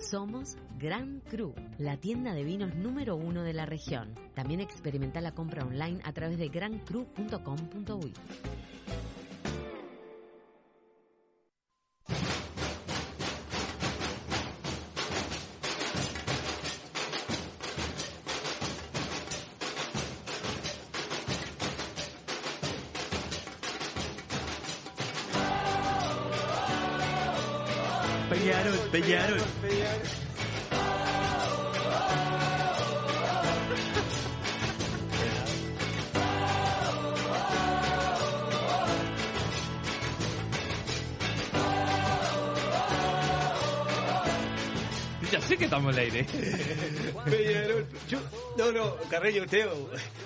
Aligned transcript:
Somos 0.00 0.56
Gran 0.78 1.20
Cru, 1.20 1.54
la 1.78 1.98
tienda 1.98 2.32
de 2.32 2.42
vinos 2.42 2.74
número 2.74 3.16
uno 3.16 3.42
de 3.42 3.52
la 3.52 3.66
región. 3.66 4.14
También 4.34 4.60
experimenta 4.60 5.20
la 5.20 5.34
compra 5.34 5.62
online 5.62 6.00
a 6.04 6.12
través 6.12 6.38
de 6.38 6.48
grancru.com.uy. 6.48 8.12
Peñarol, 28.30 28.78
Peñarol. 28.90 29.49
Al 45.88 45.98
aire. 45.98 46.26
Yo- 48.08 48.20
no, 48.58 48.72
no, 48.72 48.96
Carreño, 49.08 49.42
usted, 49.42 49.66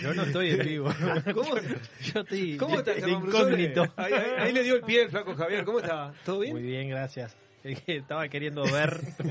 Yo 0.01 0.13
no 0.13 0.23
estoy 0.23 0.51
en 0.51 0.59
vivo. 0.59 0.89
¿Cómo, 1.33 1.55
Yo 2.01 2.19
estoy 2.21 2.57
cómo 2.57 2.79
estás, 2.79 2.97
incógnito. 3.07 3.81
Ahí, 3.95 4.13
ahí- 4.13 4.31
ahí 4.39 4.53
le 4.53 4.61
dio 4.63 4.75
el 4.75 4.81
pie 4.83 5.01
el 5.03 5.09
flaco 5.09 5.33
Javier. 5.35 5.65
¿Cómo 5.65 5.79
está? 5.79 6.13
¿Todo 6.23 6.39
bien? 6.41 6.53
Muy 6.53 6.61
bien, 6.61 6.89
gracias. 6.89 7.35
Estaba 7.87 8.27
queriendo 8.29 8.61
ver. 8.63 8.99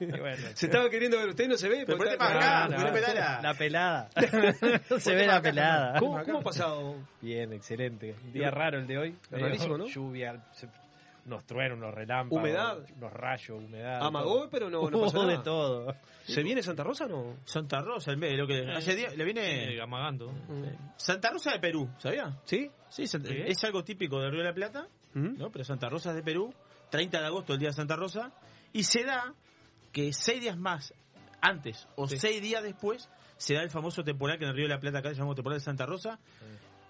Bueno, 0.00 0.46
Se 0.54 0.66
estaba 0.66 0.90
queriendo 0.90 1.16
ver 1.18 1.28
usted, 1.28 1.46
no 1.46 1.56
se 1.56 1.68
ve. 1.68 1.84
Pero 1.86 1.96
ponete 1.96 2.16
para 2.16 2.64
acá, 2.64 2.68
no, 2.68 2.76
ponete 2.88 3.00
para 3.02 3.14
la- 3.14 3.40
la 3.42 3.54
pelada. 3.54 4.08
No 4.90 4.98
se 4.98 5.14
ve 5.14 5.26
la 5.28 5.40
pelada. 5.40 5.98
¿Cómo, 6.00 6.24
¿Cómo 6.24 6.38
ha 6.38 6.42
pasado? 6.42 6.96
Bien, 7.20 7.52
excelente. 7.52 8.16
Un 8.24 8.32
día 8.32 8.50
raro 8.50 8.78
el 8.80 8.86
de 8.88 8.98
hoy. 8.98 9.16
Rarísimo, 9.30 9.78
¿no? 9.78 9.86
Lluvia, 9.86 10.42
se- 10.50 10.66
unos 11.26 11.44
truenos, 11.46 11.78
unos 11.78 11.94
relámpagos. 11.94 12.42
Humedad. 12.42 12.78
Unos 12.96 13.12
rayos, 13.12 13.58
humedad. 13.62 14.02
Amagó, 14.04 14.48
pero 14.50 14.68
no, 14.68 14.88
no 14.90 15.00
pasó 15.00 15.18
nada. 15.24 15.38
de 15.38 15.44
todo. 15.44 15.94
¿Se 16.24 16.42
viene 16.42 16.62
Santa 16.62 16.82
Rosa 16.84 17.06
o 17.06 17.08
no? 17.08 17.36
Santa 17.44 17.80
Rosa, 17.80 18.10
el 18.10 18.16
medio, 18.18 18.38
lo 18.38 18.46
que 18.46 18.70
hace 18.70 18.94
días 18.96 19.16
le 19.16 19.24
viene 19.24 19.74
Eh, 19.76 19.80
amagando. 19.80 20.32
Santa 20.96 21.30
Rosa 21.30 21.52
de 21.52 21.58
Perú, 21.60 21.88
¿sabía? 21.98 22.38
¿Sí? 22.44 22.70
Sí, 22.88 23.04
es 23.04 23.64
algo 23.64 23.84
típico 23.84 24.20
de 24.20 24.30
Río 24.30 24.40
de 24.40 24.48
la 24.48 24.54
Plata, 24.54 24.88
¿Mm? 25.14 25.38
¿no? 25.38 25.50
Pero 25.50 25.64
Santa 25.64 25.88
Rosa 25.88 26.10
es 26.10 26.16
de 26.16 26.22
Perú, 26.22 26.52
30 26.90 27.20
de 27.20 27.26
agosto, 27.26 27.52
el 27.54 27.58
día 27.58 27.68
de 27.68 27.74
Santa 27.74 27.96
Rosa, 27.96 28.32
y 28.72 28.82
se 28.84 29.04
da 29.04 29.32
que 29.92 30.12
seis 30.12 30.40
días 30.40 30.56
más 30.58 30.92
antes 31.40 31.88
o 31.96 32.06
Sí. 32.08 32.18
seis 32.18 32.40
días 32.42 32.62
después 32.62 33.08
se 33.36 33.54
da 33.54 33.62
el 33.62 33.70
famoso 33.70 34.04
temporal 34.04 34.38
que 34.38 34.44
en 34.44 34.50
el 34.50 34.56
Río 34.56 34.66
de 34.68 34.74
la 34.74 34.80
Plata 34.80 34.98
acá 34.98 35.08
se 35.10 35.16
llama 35.16 35.34
temporal 35.34 35.58
de 35.58 35.64
Santa 35.64 35.86
Rosa. 35.86 36.18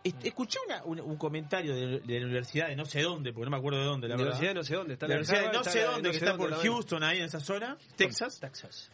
Escuché 0.05 0.59
una- 0.67 0.83
un, 0.85 1.01
un 1.01 1.17
comentario 1.17 1.75
de, 1.75 2.01
de 2.01 2.19
la 2.21 2.27
universidad 2.27 2.69
de 2.69 2.77
no 2.77 2.85
sé 2.85 3.03
dónde, 3.03 3.33
porque 3.33 3.45
no 3.45 3.51
me 3.53 3.57
acuerdo 3.59 3.79
de 3.79 3.85
dónde, 3.85 4.09
la, 4.09 4.17
La 4.17 4.23
verdad. 4.25 4.39
universidad 4.41 4.51
de 4.51 4.55
no 4.55 4.65
sé 4.65 4.75
dónde. 4.75 4.93
Está 4.95 5.07
La 5.07 5.15
la 5.15 5.21
universidad 5.21 5.41
de 5.53 5.59
no 5.59 5.65
sé 5.65 5.83
dónde, 5.83 6.11
que 6.11 6.17
está 6.17 6.37
por 6.37 6.53
Houston, 6.55 7.03
ahí 7.05 7.19
en 7.19 7.25
esa 7.25 7.41
zona, 7.41 7.77
Texas, 7.97 8.41
Texas. 8.41 8.91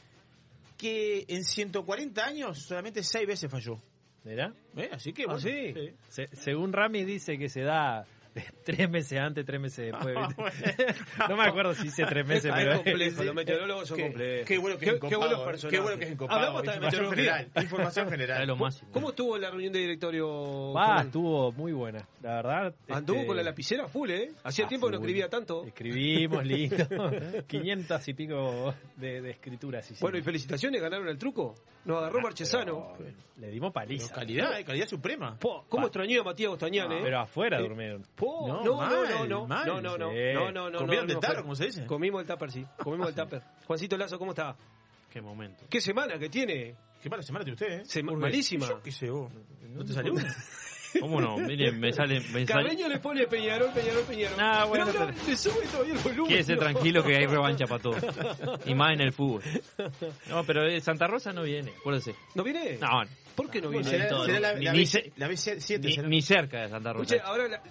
que 0.76 1.24
en 1.28 1.44
140 1.44 2.24
años 2.24 2.58
solamente 2.58 3.02
seis 3.02 3.26
veces 3.26 3.50
falló. 3.50 3.80
¿Mirá? 4.24 4.52
¿Eh? 4.76 4.90
Así 4.92 5.12
que 5.12 5.22
Ah, 5.22 5.34
bueno. 5.34 5.40
sí. 5.40 5.74
Se- 6.08 6.28
según 6.36 6.72
Rami 6.72 7.04
dice 7.04 7.38
que 7.38 7.48
se 7.48 7.62
da 7.62 8.04
tres 8.64 8.90
meses 8.90 9.18
antes, 9.18 9.44
tres 9.44 9.60
meses 9.60 9.92
después. 9.92 10.16
¿viste? 10.36 10.86
no 11.28 11.36
me 11.36 11.44
acuerdo 11.44 11.74
si 11.74 11.88
hice 11.88 12.04
tres 12.06 12.26
meses, 12.26 12.50
Ah, 12.52 12.56
pero 12.58 12.72
es 12.72 12.80
complejo, 12.82 13.24
los 13.24 13.34
meteorólogos 13.34 13.88
son 13.88 13.96
Qué- 13.96 14.02
complejos. 14.04 14.46
Qué 14.48 14.58
bueno 14.58 14.78
que 14.78 14.84
Qué- 14.84 14.90
es 14.94 15.00
qué 15.00 15.06
encopado, 15.06 15.44
personajes. 15.44 15.70
Qué 15.70 15.80
bueno 15.82 15.98
que 15.98 16.04
es 16.04 16.10
encopado. 16.12 16.38
Hablamos 16.38 16.62
también 16.62 16.80
de 16.80 16.86
meteorología. 16.86 17.36
general. 17.38 17.62
Información 17.64 18.10
general. 18.10 18.46
lo 18.46 18.56
máximo. 18.56 18.90
¿Cómo 18.92 19.10
estuvo 19.10 19.38
la 19.38 19.50
reunión 19.50 19.72
de 19.72 19.78
directorio? 19.80 20.74
Estuvo 21.00 21.52
muy 21.52 21.72
buena, 21.72 22.06
la 22.22 22.34
verdad. 22.36 22.74
Anduvo 22.88 23.16
este, 23.18 23.26
con 23.26 23.36
la 23.36 23.42
lapicera 23.42 23.88
full, 23.88 24.10
¿eh? 24.10 24.32
Hacía 24.44 24.64
a 24.66 24.68
tiempo 24.68 24.86
que 24.88 24.92
no 24.92 24.98
escribía 24.98 25.28
tanto. 25.28 25.64
Escribimos, 25.64 26.44
lindo. 26.44 26.76
500 27.46 28.08
y 28.08 28.14
pico 28.14 28.74
de, 28.96 29.20
de 29.20 29.30
escrituras. 29.30 29.84
hicimos. 29.84 30.00
Bueno, 30.00 30.18
y 30.18 30.22
felicitaciones, 30.22 30.80
ganaron 30.80 31.08
el 31.08 31.18
truco. 31.18 31.54
Nos 31.84 31.98
agarró 31.98 32.20
Marchesano. 32.20 32.92
Pero 32.98 33.10
Le 33.38 33.50
dimos 33.50 33.72
Pero 33.72 33.86
paliza. 33.86 34.14
calidad, 34.14 34.58
eh, 34.58 34.64
calidad 34.64 34.86
suprema. 34.86 35.38
Po, 35.38 35.64
¿Cómo 35.68 35.86
extrañé 35.86 36.18
a 36.18 36.22
Matías 36.22 36.50
Bostañán, 36.50 36.90
eh? 36.92 37.00
Pero 37.02 37.20
afuera 37.20 37.58
Eh, 37.58 37.62
durmieron. 37.62 38.02
Po, 38.14 38.27
No, 38.46 38.46
no, 38.48 38.64
no, 38.64 38.76
mal, 38.76 38.90
no, 39.10 39.26
no, 39.26 39.46
mal, 39.46 39.66
no, 39.66 39.80
no, 39.80 39.98
no, 39.98 40.10
sí. 40.10 40.16
no, 40.34 40.52
no, 40.52 40.70
no, 40.70 40.78
¿Comieron 40.78 41.06
no, 41.06 41.20
no, 41.20 41.42
como 41.42 41.54
se 41.56 41.66
dice? 41.66 41.86
Comimos 41.86 42.20
el 42.22 42.26
tupper, 42.26 42.50
sí, 42.50 42.66
comimos 42.82 43.08
el 43.08 43.14
tupper. 43.14 43.42
Juancito 43.66 43.96
Lazo, 43.96 44.18
¿cómo 44.18 44.32
está? 44.32 44.56
Qué 45.10 45.20
momento. 45.22 45.64
¿Qué 45.68 45.80
semana 45.80 46.18
que 46.18 46.28
tiene? 46.28 46.76
Qué 47.02 47.08
mala 47.08 47.22
semana 47.22 47.44
tiene 47.44 47.54
usted, 47.54 47.80
¿eh? 47.80 47.84
Sema- 47.84 48.12
malísima. 48.16 48.66
Yo 48.68 48.82
qué 48.82 48.92
sé 48.92 49.10
vos. 49.10 49.32
¿No 49.62 49.84
te 49.84 49.92
salió 49.92 50.12
una? 50.12 50.24
¿Cómo 51.00 51.20
no? 51.20 51.36
Miren, 51.38 51.78
me 51.78 51.92
sale. 51.92 52.20
Me 52.32 52.46
sale... 52.46 52.64
Carreño 52.64 52.88
le 52.88 52.98
pone 52.98 53.26
Peñarol, 53.26 53.70
Peñarol, 53.72 54.04
Peñarol. 54.04 54.36
Ah, 54.40 54.64
bueno, 54.66 54.86
pero- 54.86 55.10
le 55.26 55.36
sube 55.36 55.66
todavía 55.70 55.94
el 55.94 55.98
volumen. 56.00 56.28
Quédese 56.28 56.54
¿no? 56.54 56.58
tranquilo 56.60 57.02
que 57.04 57.16
hay 57.16 57.26
revancha 57.26 57.66
para 57.66 57.82
todos. 57.82 58.02
Y 58.66 58.74
más 58.74 58.92
en 58.94 59.00
el 59.02 59.12
fútbol. 59.12 59.42
No, 60.28 60.44
pero 60.44 60.66
eh, 60.66 60.80
Santa 60.80 61.06
Rosa 61.06 61.32
no 61.32 61.42
viene, 61.42 61.72
acuérdese. 61.78 62.14
¿No 62.34 62.42
viene? 62.42 62.78
No, 62.80 63.02
¿Por 63.34 63.50
qué 63.50 63.60
no 63.60 63.68
viene? 63.68 63.84
Será, 63.88 64.08
todo. 64.08 64.26
será 64.26 64.40
la, 64.40 64.54
Ni- 64.54 64.64
la, 64.64 64.72
ni 64.72 64.78
B- 64.80 64.86
se- 64.86 65.12
la 65.16 65.28
B7. 65.28 65.80
ni, 65.80 65.92
será. 65.92 66.08
ni 66.08 66.22
cerca 66.22 66.62
de 66.62 66.68
Santa 66.70 66.92
Rosa. 66.92 67.14
Escuche, 67.14 67.20
ahora 67.30 67.46
la- 67.48 67.62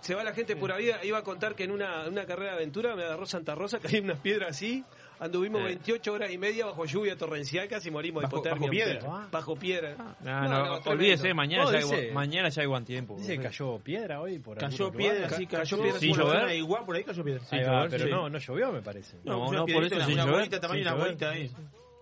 se 0.00 0.14
va 0.14 0.24
la 0.24 0.32
gente 0.34 0.56
pura 0.56 0.76
vida. 0.76 0.98
Iba 1.04 1.18
a 1.18 1.22
contar 1.22 1.54
que 1.54 1.64
en 1.64 1.70
una, 1.70 2.08
una 2.08 2.26
carrera 2.26 2.50
de 2.52 2.56
aventura 2.56 2.96
me 2.96 3.04
agarró 3.04 3.24
Santa 3.24 3.54
Rosa, 3.54 3.78
caí 3.78 3.96
en 3.96 4.04
unas 4.06 4.18
piedras 4.18 4.50
así. 4.50 4.82
Anduvimos 5.20 5.60
Eh. 5.62 5.64
28 5.64 6.12
horas 6.12 6.30
y 6.32 6.38
media 6.38 6.66
bajo 6.66 6.84
lluvia 6.84 7.16
torrencial, 7.16 7.68
casi 7.68 7.90
morimos 7.90 8.22
de 8.22 8.26
Bajo- 8.26 8.36
hipotermia. 8.36 8.60
bajo 8.60 8.70
piedra. 8.70 9.28
Bajo 9.30 9.56
piedra. 9.56 9.94
No, 9.96 10.04
No, 10.04 10.40
no, 10.42 10.48
no, 10.48 10.64
tremendo. 10.64 10.90
olvídese, 10.90 11.34
mañana, 11.34 11.64
No, 11.64 11.70
ya 11.72 11.76
hay, 11.78 11.82
dice- 11.84 11.96
buen- 11.96 12.14
mañana 12.14 12.48
ya 12.48 12.62
hay 12.62 12.68
buen 12.68 12.84
tiempo. 12.84 13.16
Dice 13.16 13.38
cayó 13.38 13.78
piedra 13.78 14.20
hoy 14.20 14.38
por 14.38 14.58
Cayó 14.58 14.90
piedra, 14.92 15.28
sí, 15.30 15.46
Ca- 15.46 15.58
cayó 15.58 15.82
piedra. 15.82 15.98
sin 16.00 16.14
llover. 16.14 16.56
Igual 16.56 16.84
por 16.84 16.96
ahí 16.96 17.04
cayó 17.04 17.24
piedra. 17.24 17.44
Sin 17.44 17.58
va, 17.60 17.62
llover, 17.64 17.90
pero 17.90 18.04
sí. 18.04 18.10
no, 18.10 18.28
no 18.28 18.38
llovió 18.38 18.72
me 18.72 18.82
parece. 18.82 19.16
No, 19.24 19.48
una 19.48 19.58
no, 19.58 19.66
por 19.66 19.84
eso 19.84 19.94
sin 20.00 20.12
una 20.14 20.22
llover. 20.24 20.34
bolita, 20.36 20.60
tamaño 20.60 20.80
una 20.82 20.94
bolita 20.94 21.30
ahí. 21.30 21.50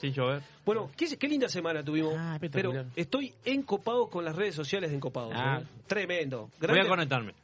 Sin 0.00 0.12
llover. 0.12 0.42
Bueno, 0.64 0.90
qué, 0.96 1.16
qué 1.16 1.28
linda 1.28 1.48
semana 1.48 1.84
tuvimos. 1.84 2.14
Ah, 2.18 2.36
pero 2.50 2.72
estoy 2.96 3.32
encopado 3.44 4.08
con 4.08 4.24
las 4.24 4.34
redes 4.34 4.54
sociales 4.54 4.91
de 4.91 4.97
Encopados. 4.97 5.32
Ah. 5.36 5.60
¿eh? 5.62 5.66
Tremendo. 5.86 6.50
Voy 6.60 6.78
a 6.78 6.88
conectarme. 6.88 7.34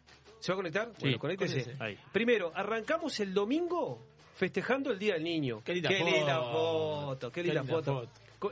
¿Se 0.40 0.50
va 0.52 0.54
a 0.54 0.56
conectar? 0.56 0.88
Sí. 0.96 1.02
Bueno, 1.02 1.18
conéctese. 1.18 1.54
Conéctese. 1.62 1.82
Ahí. 1.84 1.98
Primero, 2.12 2.50
arrancamos 2.54 3.18
el 3.20 3.32
domingo 3.34 4.00
festejando 4.38 4.92
el 4.92 4.98
Día 4.98 5.14
del 5.14 5.24
Niño. 5.24 5.60
Qué 5.64 5.74
linda 5.74 5.90
linda 5.90 6.36
foto. 6.40 7.00
foto, 7.06 7.32
qué 7.32 7.42
linda, 7.42 7.60
Qué 7.62 7.66
linda 7.66 7.82
foto. 7.82 8.08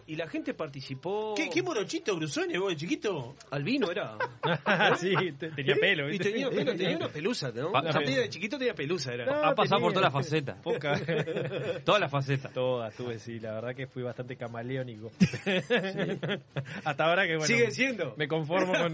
Y 0.08 0.16
la 0.16 0.26
gente 0.26 0.52
participó. 0.52 1.32
¿Qué, 1.36 1.48
qué 1.48 1.62
morochito, 1.62 2.16
Brusone, 2.16 2.58
vos, 2.58 2.70
de 2.70 2.76
chiquito? 2.76 3.36
Albino 3.52 3.88
era. 3.88 4.18
sí, 4.98 5.14
te- 5.38 5.50
tenía 5.52 5.76
pelo. 5.76 6.12
Y 6.12 6.18
tenía 6.18 6.50
pelo, 6.50 6.74
tenía 6.74 6.96
una 6.96 7.06
pelusa, 7.08 7.52
¿no? 7.54 7.70
Pa- 7.70 7.84
Ya 7.92 8.00
de 8.00 8.28
chiquito 8.28 8.58
tenía 8.58 8.74
pelusa, 8.74 9.14
era. 9.14 9.26
No, 9.26 9.32
ha 9.44 9.54
pasado 9.54 9.80
por 9.82 9.92
todas 9.92 10.12
las 10.12 10.12
facetas. 10.12 10.56
Poca. 10.60 11.00
Todas 11.84 12.00
las 12.00 12.10
facetas. 12.10 12.52
Todas 12.52 12.92
tuve, 12.96 13.20
sí, 13.20 13.38
la 13.38 13.52
verdad 13.52 13.76
que 13.76 13.86
fui 13.86 14.02
bastante 14.02 14.34
camaleónico. 14.36 15.12
Hasta 16.84 17.04
ahora 17.04 17.24
que 17.28 17.36
bueno. 17.36 17.46
Sigue 17.46 17.70
siendo. 17.70 18.12
Me 18.16 18.26
conformo 18.26 18.72
con. 18.72 18.92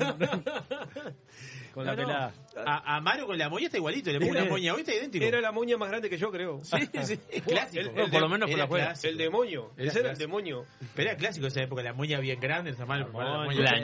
Con 1.73 1.85
la 1.87 1.95
No, 1.95 2.03
no. 2.03 2.07
pelada. 2.09 2.33
A, 2.67 2.97
a 2.97 3.01
Mario 3.01 3.27
con 3.27 3.39
la 3.39 3.49
moña 3.49 3.67
está 3.67 3.79
igualito, 3.79 4.11
le 4.13 4.19
pongo 4.19 4.33
una 4.33 4.41
Era- 4.43 4.51
moña 4.51 4.75
hoy 4.75 4.81
está 4.81 4.95
idéntico. 4.95 5.25
Era 5.25 5.41
la 5.41 5.53
moña 5.53 5.77
más 5.77 5.89
grande 5.89 6.09
que 6.11 6.19
yo, 6.19 6.31
creo. 6.31 6.61
Sí, 6.63 6.77
sí, 7.03 7.17
clásico. 7.47 7.81
El- 7.95 8.11
por 8.11 8.21
lo 8.21 8.29
menos 8.29 8.49
por 8.51 8.59
la 8.59 8.69
clásico. 8.69 9.09
El 9.11 9.19
demonio. 9.19 9.71
Era 9.77 9.89
Ese 9.91 10.01
era 10.01 10.11
el 10.13 10.19
demonio. 10.19 10.67
Pero 10.95 11.09
era 11.11 11.19
clásico 11.19 11.47
esa 11.47 11.63
época, 11.63 11.83
la 11.83 11.93
moña 11.93 12.21
bien 12.21 12.39
grande, 12.41 12.71
el 12.71 12.77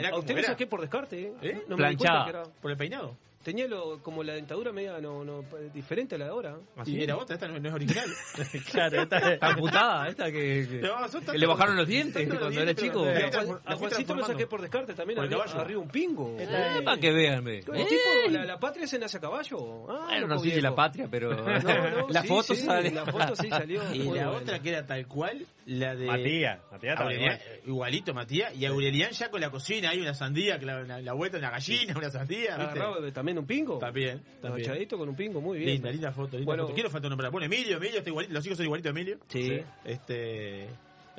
A 0.05 0.09
como 0.11 0.19
usted 0.19 0.37
era. 0.37 0.47
saqué 0.49 0.67
por 0.67 0.81
descarte, 0.81 1.19
¿eh? 1.21 1.33
¿Eh? 1.41 1.63
No 1.67 1.75
me 1.77 1.83
Planchada. 1.83 2.23
que 2.25 2.29
era- 2.31 2.43
por 2.61 2.71
el 2.71 2.77
peinado. 2.77 3.17
Tenía 3.43 3.67
lo, 3.67 4.03
como 4.03 4.21
la 4.21 4.33
dentadura 4.33 4.73
media 4.73 4.99
no, 4.99 5.23
no, 5.23 5.45
diferente 5.73 6.15
a 6.15 6.17
la 6.17 6.25
de 6.25 6.31
ahora. 6.31 6.57
Y 6.85 7.01
era 7.01 7.15
otra, 7.15 7.35
esta 7.35 7.47
no, 7.47 7.57
no 7.57 7.69
es 7.69 7.73
original. 7.73 8.05
Claro, 8.69 9.01
esta- 9.03 9.17
Está 9.33 9.55
putada 9.55 10.07
esta 10.09 10.25
que, 10.25 10.67
que- 10.69 10.81
No, 10.81 11.07
son 11.07 11.21
que 11.21 11.25
tantos- 11.27 11.35
le 11.37 11.47
bajaron 11.47 11.77
los 11.77 11.87
dientes 11.87 12.27
cuando 12.27 12.49
los 12.49 12.57
era 12.57 12.75
chico. 12.75 13.03
pero- 13.05 13.61
a. 13.65 13.75
Juancito 13.77 14.13
lo 14.15 14.25
saqué 14.25 14.45
por 14.45 14.61
descarte 14.61 14.93
también, 14.93 15.19
arriba, 15.19 15.45
arriba 15.55 15.79
un 15.79 15.87
pingo. 15.89 16.35
Eh, 16.37 16.81
para 16.83 16.99
que 16.99 17.11
vean, 17.13 17.43
ve. 17.45 17.59
El 17.59 17.63
tipo, 17.87 18.29
la, 18.29 18.43
la 18.45 18.59
patria 18.59 18.85
se 18.85 18.99
nace 18.99 19.17
a 19.17 19.21
caballo. 19.21 19.89
Ah, 19.89 20.07
Bueno, 20.09 20.27
no 20.27 20.39
sé 20.39 20.51
si 20.51 20.61
la 20.61 20.75
patria, 20.75 21.07
pero 21.09 21.29
No, 21.35 21.59
no, 21.59 22.09
la 22.09 22.21
sí, 22.21 22.27
foto 22.27 22.53
sí, 22.53 22.61
sale. 22.63 22.91
La 22.91 23.05
foto 23.05 23.35
sí 23.37 23.47
salió. 23.49 23.81
Y 23.93 24.03
la 24.03 24.31
otra 24.31 24.59
que 24.59 24.69
era 24.69 24.85
tal 24.85 25.07
cual, 25.07 25.45
la 25.69 25.95
de 25.95 26.05
Matías. 26.07 26.59
Matías 26.71 26.99
Aurelian, 26.99 27.35
eh, 27.35 27.61
igualito 27.67 28.13
Matías, 28.13 28.55
y 28.55 28.65
Aurelian 28.65 29.11
ya 29.11 29.29
con 29.29 29.39
la 29.39 29.49
cocina, 29.51 29.91
hay 29.91 29.99
una 29.99 30.13
sandía, 30.13 30.57
la, 30.57 30.81
la, 30.83 30.99
la 31.01 31.13
vuelta 31.13 31.37
una 31.37 31.51
gallina, 31.51 31.93
una 31.95 32.09
sandía, 32.09 32.57
¿viste? 32.57 32.79
Agarrado 32.79 33.13
también 33.13 33.37
un 33.37 33.45
pingo. 33.45 33.77
También, 33.77 34.21
también. 34.41 34.67
Agachadito 34.67 34.97
con 34.97 35.09
un 35.09 35.15
pingo, 35.15 35.41
muy 35.41 35.59
bien. 35.59 35.73
Linda, 35.73 35.91
linda 35.91 36.11
foto, 36.11 36.37
linda 36.37 36.45
Bueno. 36.45 36.63
foto. 36.63 36.73
Quiero 36.73 36.89
falta 36.89 37.07
nombrar. 37.07 37.31
Bueno, 37.31 37.45
Emilio, 37.45 37.77
Emilio 37.77 37.99
está 37.99 38.09
igualito, 38.09 38.33
los 38.33 38.45
hijos 38.45 38.57
son 38.57 38.65
igualitos 38.65 38.89
Emilio. 38.89 39.19
Sí. 39.27 39.61
Este, 39.85 40.67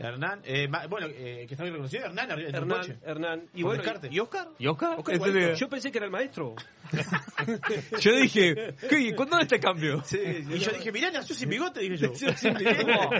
Hernán, 0.01 0.41
eh, 0.45 0.67
ma- 0.67 0.87
bueno, 0.87 1.07
eh, 1.09 1.45
que 1.47 1.55
está 1.55 1.63
bien 1.63 1.75
reconocido, 1.75 2.07
Hernán 2.07 2.31
arriba 2.31 2.49
Hernán, 2.49 2.79
coche. 2.81 2.97
Hernán. 3.05 3.49
Y 3.55 3.63
bueno, 3.63 3.83
descarte. 3.83 4.09
y, 4.11 4.17
y 4.17 4.21
Oscar. 4.21 4.49
¿Y 4.59 4.67
Oscar? 4.67 4.99
Oscar 4.99 5.15
Este 5.15 5.29
igualito. 5.29 5.49
de- 5.53 5.57
Yo 5.57 5.69
pensé 5.69 5.93
que 5.93 5.99
era 5.99 6.07
el 6.07 6.11
maestro. 6.11 6.55
Yo 8.01 8.17
dije, 8.17 8.75
¿qué? 8.89 9.15
¿cuándo 9.15 9.39
este 9.39 9.61
cambio? 9.61 10.03
Y 10.11 10.59
yo 10.59 10.73
dije, 10.73 10.91
mirá, 10.93 11.11
nació 11.11 11.35
sin 11.35 11.49
bigote, 11.49 11.81
dije 11.81 11.97
yo. 11.99 12.13
No. 12.87 13.11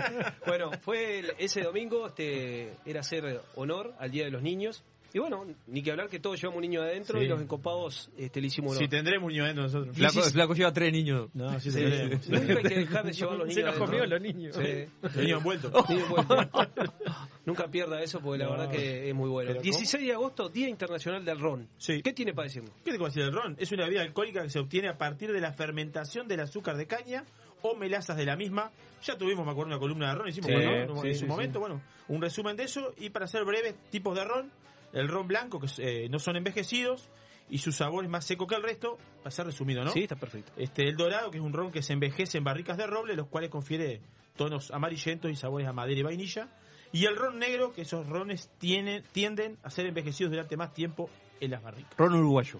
Bueno, 0.45 0.71
fue 0.81 1.19
el- 1.19 1.33
ese 1.37 1.61
domingo, 1.61 2.07
este, 2.07 2.73
era 2.85 2.99
hacer 3.01 3.41
honor 3.55 3.93
al 3.99 4.11
Día 4.11 4.25
de 4.25 4.31
los 4.31 4.41
Niños. 4.41 4.83
Y 5.13 5.19
bueno, 5.19 5.45
ni 5.67 5.83
que 5.83 5.91
hablar 5.91 6.07
que 6.09 6.19
todos 6.19 6.39
llevamos 6.39 6.57
un 6.57 6.61
niño 6.61 6.81
adentro 6.81 7.19
Sí. 7.19 7.25
y 7.25 7.27
los 7.27 7.41
encopados 7.41 8.09
este, 8.17 8.39
le 8.39 8.47
hicimos. 8.47 8.77
Si 8.77 8.87
tendremos 8.87 9.27
un 9.27 9.33
niño 9.33 9.43
adentro 9.43 9.63
nosotros. 9.63 9.95
Flaco, 9.97 10.21
Flaco 10.21 10.53
lleva 10.55 10.71
tres 10.71 10.91
niños. 10.93 11.29
No, 11.33 11.59
sí, 11.59 11.69
Sí, 11.71 11.79
tendremos. 11.79 12.29
Nunca 12.29 12.53
hay 12.53 12.63
que 12.63 12.75
dejar 12.79 13.05
de 13.05 13.11
llevar 13.13 13.37
los 13.37 13.47
niños 13.47 13.55
Se 13.55 13.61
los 13.69 13.75
comió 13.77 14.05
los 14.05 14.21
niños. 14.21 14.55
Sí. 14.55 14.85
Los 15.01 15.15
niños 15.17 15.37
envueltos. 15.39 15.71
Nunca 17.45 17.67
pierda 17.67 18.01
eso 18.01 18.19
porque 18.21 18.39
la 18.39 18.45
No. 18.45 18.51
verdad 18.51 18.69
que 18.69 19.09
es 19.09 19.15
muy 19.15 19.29
bueno. 19.29 19.49
Pero 19.51 19.61
16 19.61 20.05
de 20.05 20.13
agosto, 20.13 20.49
Día 20.49 20.69
Internacional 20.69 21.25
del 21.25 21.39
Ron. 21.39 21.67
Sí. 21.77 22.01
¿Qué 22.01 22.13
tiene 22.13 22.33
para 22.33 22.47
decirnos? 22.47 22.71
¿Qué 22.85 22.91
te 22.91 22.97
puedo 22.97 23.09
decir 23.09 23.23
del 23.25 23.33
ron? 23.33 23.55
Es 23.59 23.71
una 23.71 23.85
bebida 23.85 24.01
alcohólica 24.01 24.43
que 24.43 24.49
se 24.49 24.59
obtiene 24.59 24.87
a 24.89 24.97
partir 24.97 25.31
de 25.31 25.41
la 25.41 25.51
fermentación 25.53 26.27
del 26.27 26.41
azúcar 26.41 26.77
de 26.77 26.85
caña 26.87 27.25
o 27.63 27.75
melazas 27.75 28.15
de 28.17 28.25
la 28.25 28.35
misma. 28.35 28.71
Ya 29.03 29.17
tuvimos, 29.17 29.43
me 29.45 29.51
acuerdo, 29.51 29.69
una 29.71 29.79
columna 29.79 30.09
de 30.09 30.15
ron, 30.15 30.27
hicimos 30.29 30.49
Sí, 30.49 30.53
bueno, 30.55 31.01
sí, 31.01 31.07
en 31.07 31.13
sí, 31.13 31.19
su 31.19 31.25
sí. 31.25 31.29
momento. 31.29 31.59
Bueno, 31.59 31.81
un 32.07 32.21
resumen 32.21 32.55
de 32.55 32.63
eso. 32.63 32.93
Y 32.97 33.09
para 33.09 33.27
ser 33.27 33.43
breves, 33.43 33.73
tipos 33.89 34.15
de 34.15 34.23
ron. 34.23 34.51
El 34.93 35.07
ron 35.07 35.27
blanco, 35.27 35.59
que 35.59 35.67
eh, 35.77 36.09
no 36.09 36.19
son 36.19 36.35
envejecidos 36.35 37.09
y 37.49 37.57
su 37.59 37.71
sabor 37.71 38.03
es 38.05 38.09
más 38.09 38.25
seco 38.25 38.47
que 38.47 38.55
el 38.55 38.63
resto. 38.63 38.97
Para 39.17 39.31
ser 39.31 39.45
resumido, 39.45 39.83
¿no? 39.83 39.91
Sí, 39.91 40.03
está 40.03 40.15
perfecto. 40.15 40.51
Este, 40.57 40.87
el 40.87 40.95
dorado, 40.95 41.31
que 41.31 41.37
es 41.37 41.43
un 41.43 41.53
ron 41.53 41.71
que 41.71 41.81
se 41.81 41.93
envejece 41.93 42.37
en 42.37 42.43
barricas 42.43 42.77
de 42.77 42.87
roble, 42.87 43.15
los 43.15 43.27
cuales 43.27 43.49
confiere 43.49 44.01
tonos 44.35 44.71
amarillentos 44.71 45.29
y 45.29 45.35
sabores 45.35 45.67
a 45.67 45.73
madera 45.73 45.99
y 45.99 46.03
vainilla. 46.03 46.49
Y 46.93 47.05
el 47.05 47.15
ron 47.15 47.39
negro, 47.39 47.73
que 47.73 47.81
esos 47.83 48.07
rones 48.07 48.49
tienen, 48.57 49.03
tienden 49.11 49.57
a 49.63 49.69
ser 49.69 49.85
envejecidos 49.85 50.31
durante 50.31 50.57
más 50.57 50.73
tiempo 50.73 51.09
en 51.39 51.51
las 51.51 51.61
barricas. 51.61 51.93
Ron 51.97 52.15
uruguayo. 52.15 52.59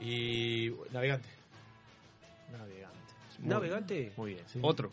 Y 0.00 0.70
navegante. 0.92 1.28
Navegante. 2.52 2.96
Muy 3.38 3.48
Navegante. 3.48 4.12
Muy 4.16 4.34
bien. 4.34 4.44
Sí. 4.46 4.58
Otro. 4.62 4.92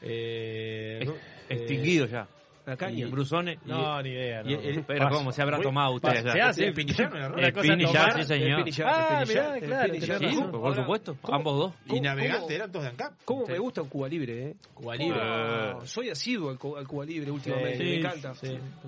Eh, 0.00 1.06
Extinguido 1.48 2.06
ya. 2.06 2.28
La 2.66 2.76
caña. 2.78 2.98
Y 2.98 3.04
Brusone. 3.10 3.58
No, 3.66 4.00
ni 4.02 4.08
idea. 4.10 4.40
y 4.42 4.54
no. 4.54 4.60
el- 4.60 4.84
Pero 4.84 5.08
¿cómo 5.10 5.32
se 5.32 5.42
habrá 5.42 5.60
tomado 5.60 5.92
usted 5.96 6.22
se 6.22 6.40
hace. 6.40 6.66
Sí, 6.68 6.72
Pinillano 6.72 7.36
El 7.36 7.52
sí, 7.54 7.60
señor. 7.62 8.58
El 8.58 8.64
pinillar, 8.64 8.88
Ah, 8.88 9.20
el 9.22 9.28
mirá, 9.28 9.56
el 9.58 9.64
claro, 9.64 9.94
Sí, 10.30 10.42
por 10.50 10.74
supuesto. 10.74 11.16
¿cómo- 11.20 11.36
Ambos 11.38 11.56
dos. 11.58 11.72
Y 11.84 11.88
¿Cómo- 11.90 12.02
navegante 12.02 12.40
cómo- 12.40 12.50
eran 12.52 12.72
todos 12.72 12.84
de 12.84 12.90
ANCAP. 12.90 13.12
¿Cómo 13.24 13.46
me 13.46 13.58
gusta 13.58 13.82
un 13.82 13.88
Cuba 13.90 14.08
Libre, 14.08 14.48
eh? 14.50 14.56
Cuba 14.72 14.96
Libre. 14.96 15.20
Oh, 15.20 15.84
soy 15.84 16.08
asiduo 16.08 16.50
al, 16.50 16.58
cu- 16.58 16.76
al 16.76 16.86
Cuba 16.88 17.04
Libre 17.04 17.30
últimamente, 17.30 17.84
me 17.84 17.96
encanta. 17.96 18.32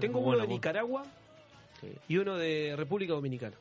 Tengo 0.01 0.21
uno 0.21 0.39
de. 0.39 0.47
Nicaragua 0.47 1.03
y 2.09 2.17
uno 2.17 2.37
de 2.37 2.75
República 2.77 3.13
Dominicana. 3.13 3.57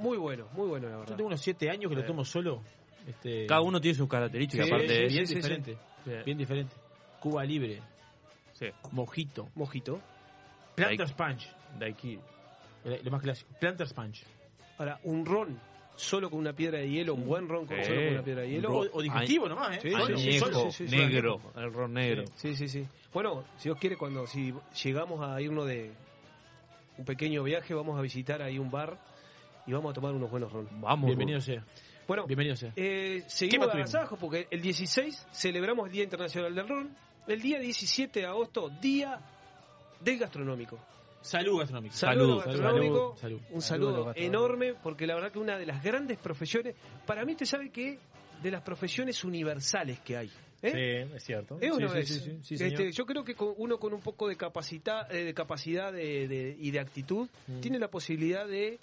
Muy, 0.00 0.18
bueno, 0.18 0.46
muy 0.52 0.68
bueno, 0.68 0.86
la 0.86 0.92
Yo 0.94 1.00
verdad. 1.00 1.16
tengo 1.16 1.26
unos 1.26 1.40
7 1.40 1.68
años 1.68 1.90
que 1.90 1.96
lo 1.96 2.04
tomo 2.04 2.24
solo. 2.24 2.62
Este, 3.08 3.46
Cada 3.46 3.60
uno 3.62 3.80
tiene 3.80 3.96
sus 3.96 4.08
características, 4.08 4.66
sí, 4.68 4.72
aparte 4.72 4.88
sí, 4.88 4.94
de 5.02 5.08
bien 5.08 5.26
sí. 5.26 5.34
diferente. 5.34 5.76
Bien 6.24 6.38
diferente. 6.38 6.76
Cuba 7.18 7.44
Libre. 7.44 7.80
Sí. 8.66 8.72
Mojito. 8.92 9.48
Mojito. 9.54 10.00
Planters 10.74 11.12
Punch. 11.12 11.48
Daiquiri. 11.78 12.20
Eh, 12.84 13.00
Lo 13.04 13.10
más 13.10 13.22
clásico. 13.22 13.50
Planters 13.60 13.92
Punch. 13.92 14.24
Ahora, 14.78 15.00
un 15.04 15.24
ron 15.26 15.58
solo 15.96 16.30
con 16.30 16.38
una 16.38 16.52
piedra 16.54 16.78
de 16.78 16.88
hielo, 16.88 17.14
un 17.14 17.26
buen 17.26 17.48
ron 17.48 17.66
con, 17.66 17.76
Sí. 17.76 17.84
solo 17.84 18.00
con 18.00 18.12
una 18.14 18.22
piedra 18.22 18.42
de 18.42 18.50
hielo. 18.50 18.72
O, 18.72 18.86
o 18.92 19.02
digestivo 19.02 19.48
nomás, 19.48 19.76
¿eh? 19.76 19.80
Sí, 19.82 19.90
Solo, 19.90 20.06
sí, 20.06 20.32
sí, 20.32 20.38
solo. 20.38 20.56
Añejo, 20.58 20.70
sí, 20.72 20.84
sí, 20.84 20.88
sí. 20.88 20.96
negro, 20.96 21.40
el 21.56 21.72
ron 21.72 21.92
negro. 21.92 22.24
Sí, 22.36 22.56
sí, 22.56 22.68
sí. 22.68 22.86
Bueno, 23.12 23.44
si 23.58 23.64
Dios 23.64 23.78
quiere, 23.78 23.96
cuando 23.96 24.26
si 24.26 24.54
llegamos 24.82 25.20
a 25.22 25.40
irnos 25.40 25.66
de 25.66 25.92
un 26.98 27.04
pequeño 27.04 27.42
viaje, 27.42 27.74
vamos 27.74 27.98
a 27.98 28.02
visitar 28.02 28.40
ahí 28.42 28.58
un 28.58 28.70
bar 28.70 28.98
y 29.66 29.72
vamos 29.72 29.90
a 29.90 29.94
tomar 29.94 30.12
unos 30.14 30.30
buenos 30.30 30.50
ron. 30.52 30.68
Vamos. 30.80 31.06
Bienvenido 31.06 31.40
sea. 31.40 31.64
Bueno, 32.08 32.26
Bienvenido 32.26 32.56
sea. 32.56 32.72
eh, 32.74 33.20
¿Qué 33.22 33.30
seguimos 33.30 33.66
de 33.68 33.74
agasajo 33.74 34.16
porque 34.16 34.48
el 34.50 34.60
16 34.60 35.26
celebramos 35.32 35.86
el 35.86 35.92
Día 35.92 36.04
Internacional 36.04 36.54
del 36.54 36.68
Ron. 36.68 36.96
El 37.26 37.40
día 37.40 37.58
17 37.58 38.20
de 38.20 38.26
agosto, 38.26 38.68
Día 38.80 39.18
del 40.00 40.18
Gastronómico. 40.18 40.78
Salud 41.20 41.58
gastronómica. 41.60 41.94
Saludo 41.94 42.40
Salud, 42.40 42.44
gastronómico. 42.60 43.16
salud, 43.16 43.20
salud. 43.20 43.40
Un 43.50 43.62
Saludo 43.62 44.04
gastronómico. 44.06 44.26
enorme 44.26 44.74
porque 44.82 45.06
la 45.06 45.14
verdad 45.14 45.30
que 45.30 45.38
una 45.38 45.56
de 45.56 45.66
las 45.66 45.80
grandes 45.82 46.18
profesiones, 46.18 46.74
para 47.06 47.24
mí 47.24 47.32
usted 47.32 47.46
sabe 47.46 47.70
que 47.70 47.98
de 48.42 48.50
las 48.50 48.62
profesiones 48.62 49.22
universales 49.22 50.00
que 50.00 50.16
hay. 50.16 50.32
¿eh? 50.62 51.06
Sí, 51.08 51.14
es 51.16 51.22
cierto. 51.22 51.58
Es 51.60 51.70
uno 51.70 51.88
Sí, 51.90 51.94
de 51.94 52.04
sí, 52.06 52.12
esos. 52.14 52.24
sí, 52.24 52.38
sí, 52.42 52.56
sí, 52.58 52.64
Este, 52.64 52.90
yo 52.90 53.06
creo 53.06 53.22
que 53.22 53.36
con- 53.36 53.54
uno 53.56 53.78
con 53.78 53.92
un 53.94 54.00
poco 54.00 54.26
de 54.26 54.34
capacidad, 54.36 55.12
eh, 55.14 55.22
de 55.24 55.32
capacidad 55.34 55.92
de, 55.92 56.26
de- 56.26 56.56
y 56.58 56.72
de 56.72 56.80
actitud 56.80 57.28
Mm. 57.46 57.60
tiene 57.60 57.78
la 57.78 57.88
posibilidad 57.88 58.44
de 58.48 58.80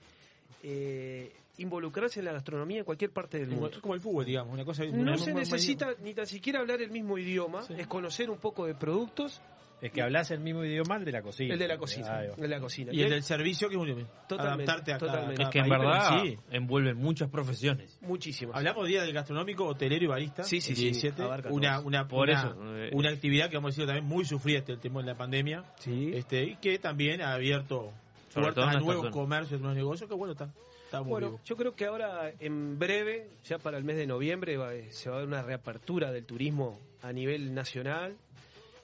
eh, 0.63 1.31
involucrarse 1.59 2.19
en 2.19 2.25
la 2.25 2.33
gastronomía 2.33 2.79
en 2.79 2.85
cualquier 2.85 3.11
parte 3.11 3.38
del 3.39 3.50
mundo. 3.50 3.67
es 3.69 3.77
como 3.79 3.94
el 3.94 4.01
fútbol, 4.01 4.25
digamos. 4.25 4.53
Una 4.53 4.65
cosa, 4.65 4.83
No 4.85 4.91
una- 5.01 5.17
se 5.17 5.33
necesita 5.33 5.94
ni 6.03 6.13
tan 6.13 6.25
siquiera 6.27 6.59
hablar 6.59 6.81
el 6.81 6.91
mismo 6.91 7.17
idioma, 7.17 7.63
Sí. 7.63 7.73
es 7.77 7.88
conocer 7.88 8.29
un 8.29 8.38
poco 8.38 8.65
de 8.65 8.73
productos, 8.75 9.41
Es 9.81 9.94
que 9.94 10.01
hablas 10.01 10.29
el 10.31 10.41
mismo 10.41 10.65
idioma 10.65 10.97
el 10.97 11.06
de 11.06 11.11
la 11.13 11.21
cocina. 11.21 11.53
el 11.53 11.59
de 11.59 11.67
la 11.67 11.77
cocina, 11.77 12.21
el 12.25 12.35
de 12.35 12.47
la 12.50 12.59
cocina. 12.59 12.91
Y 12.94 13.01
el 13.01 13.09
del 13.11 13.23
servicio, 13.23 13.69
que 13.69 13.75
es 13.75 13.81
un 13.81 14.06
Totalmente, 14.27 14.69
adaptarte 14.71 14.91
a 14.94 14.97
cada, 14.97 15.11
totalmente. 15.11 15.33
Es 15.44 15.49
cada 15.49 15.51
que 15.51 15.59
en 15.59 15.69
país, 15.69 15.80
verdad 15.81 16.21
sí. 16.23 16.37
envuelve 16.51 16.94
muchas 16.95 17.30
profesiones. 17.30 17.97
Muchísimos. 18.01 18.56
Hablamos 18.57 18.85
día 18.87 19.04
del 19.04 19.13
gastronómico, 19.13 19.66
hotelero 19.66 20.04
y 20.04 20.07
barista. 20.07 20.44
Sí, 20.44 20.59
sí, 20.59 20.71
el 20.71 20.75
sí, 20.78 20.83
17. 20.85 21.23
abarca 21.23 21.49
una, 21.49 21.80
una, 21.80 22.07
Por 22.09 22.28
una- 22.30 22.39
eso, 22.39 22.56
eh, 22.75 22.89
una 22.94 23.09
actividad 23.09 23.49
que 23.49 23.56
a 23.56 23.61
decir 23.61 23.85
también 23.85 24.06
muy 24.06 24.25
sufrida 24.25 24.59
este 24.59 24.73
el 24.73 24.80
tema 24.80 24.99
de 24.99 25.07
la 25.07 25.16
pandemia. 25.16 25.63
Sí. 25.80 26.11
Este, 26.13 26.44
y 26.44 26.56
que 26.57 26.78
también 26.80 27.21
ha 27.21 27.31
abierto 27.33 27.94
puertas 28.33 28.75
a 28.75 28.80
nuevos 28.80 29.09
comercios, 29.11 29.61
nuevos 29.61 29.78
negocios, 29.78 30.09
que 30.09 30.16
bueno, 30.16 30.33
está, 30.33 30.49
Bueno, 30.92 31.28
vivo. 31.28 31.40
yo 31.46 31.56
creo 31.56 31.76
que 31.76 31.86
ahora 31.86 32.31
en 32.40 32.78
breve, 32.80 33.28
ya 33.46 33.58
para 33.60 33.78
el 33.78 33.84
mes 33.84 33.96
de 33.98 34.08
noviembre, 34.08 34.58
va- 34.58 34.72
se 34.90 35.10
va 35.10 35.16
a 35.18 35.19
dar 35.19 35.28
una 35.28 35.42
reapertura 35.42 36.12
del 36.12 36.26
turismo 36.26 36.80
a 37.02 37.14
nivel 37.14 37.54
nacional 37.54 38.16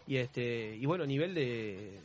y 0.08 0.18
este 0.18 0.76
y 0.76 0.86
bueno, 0.86 1.04
a 1.04 1.08
nivel 1.08 1.34
de 1.34 2.00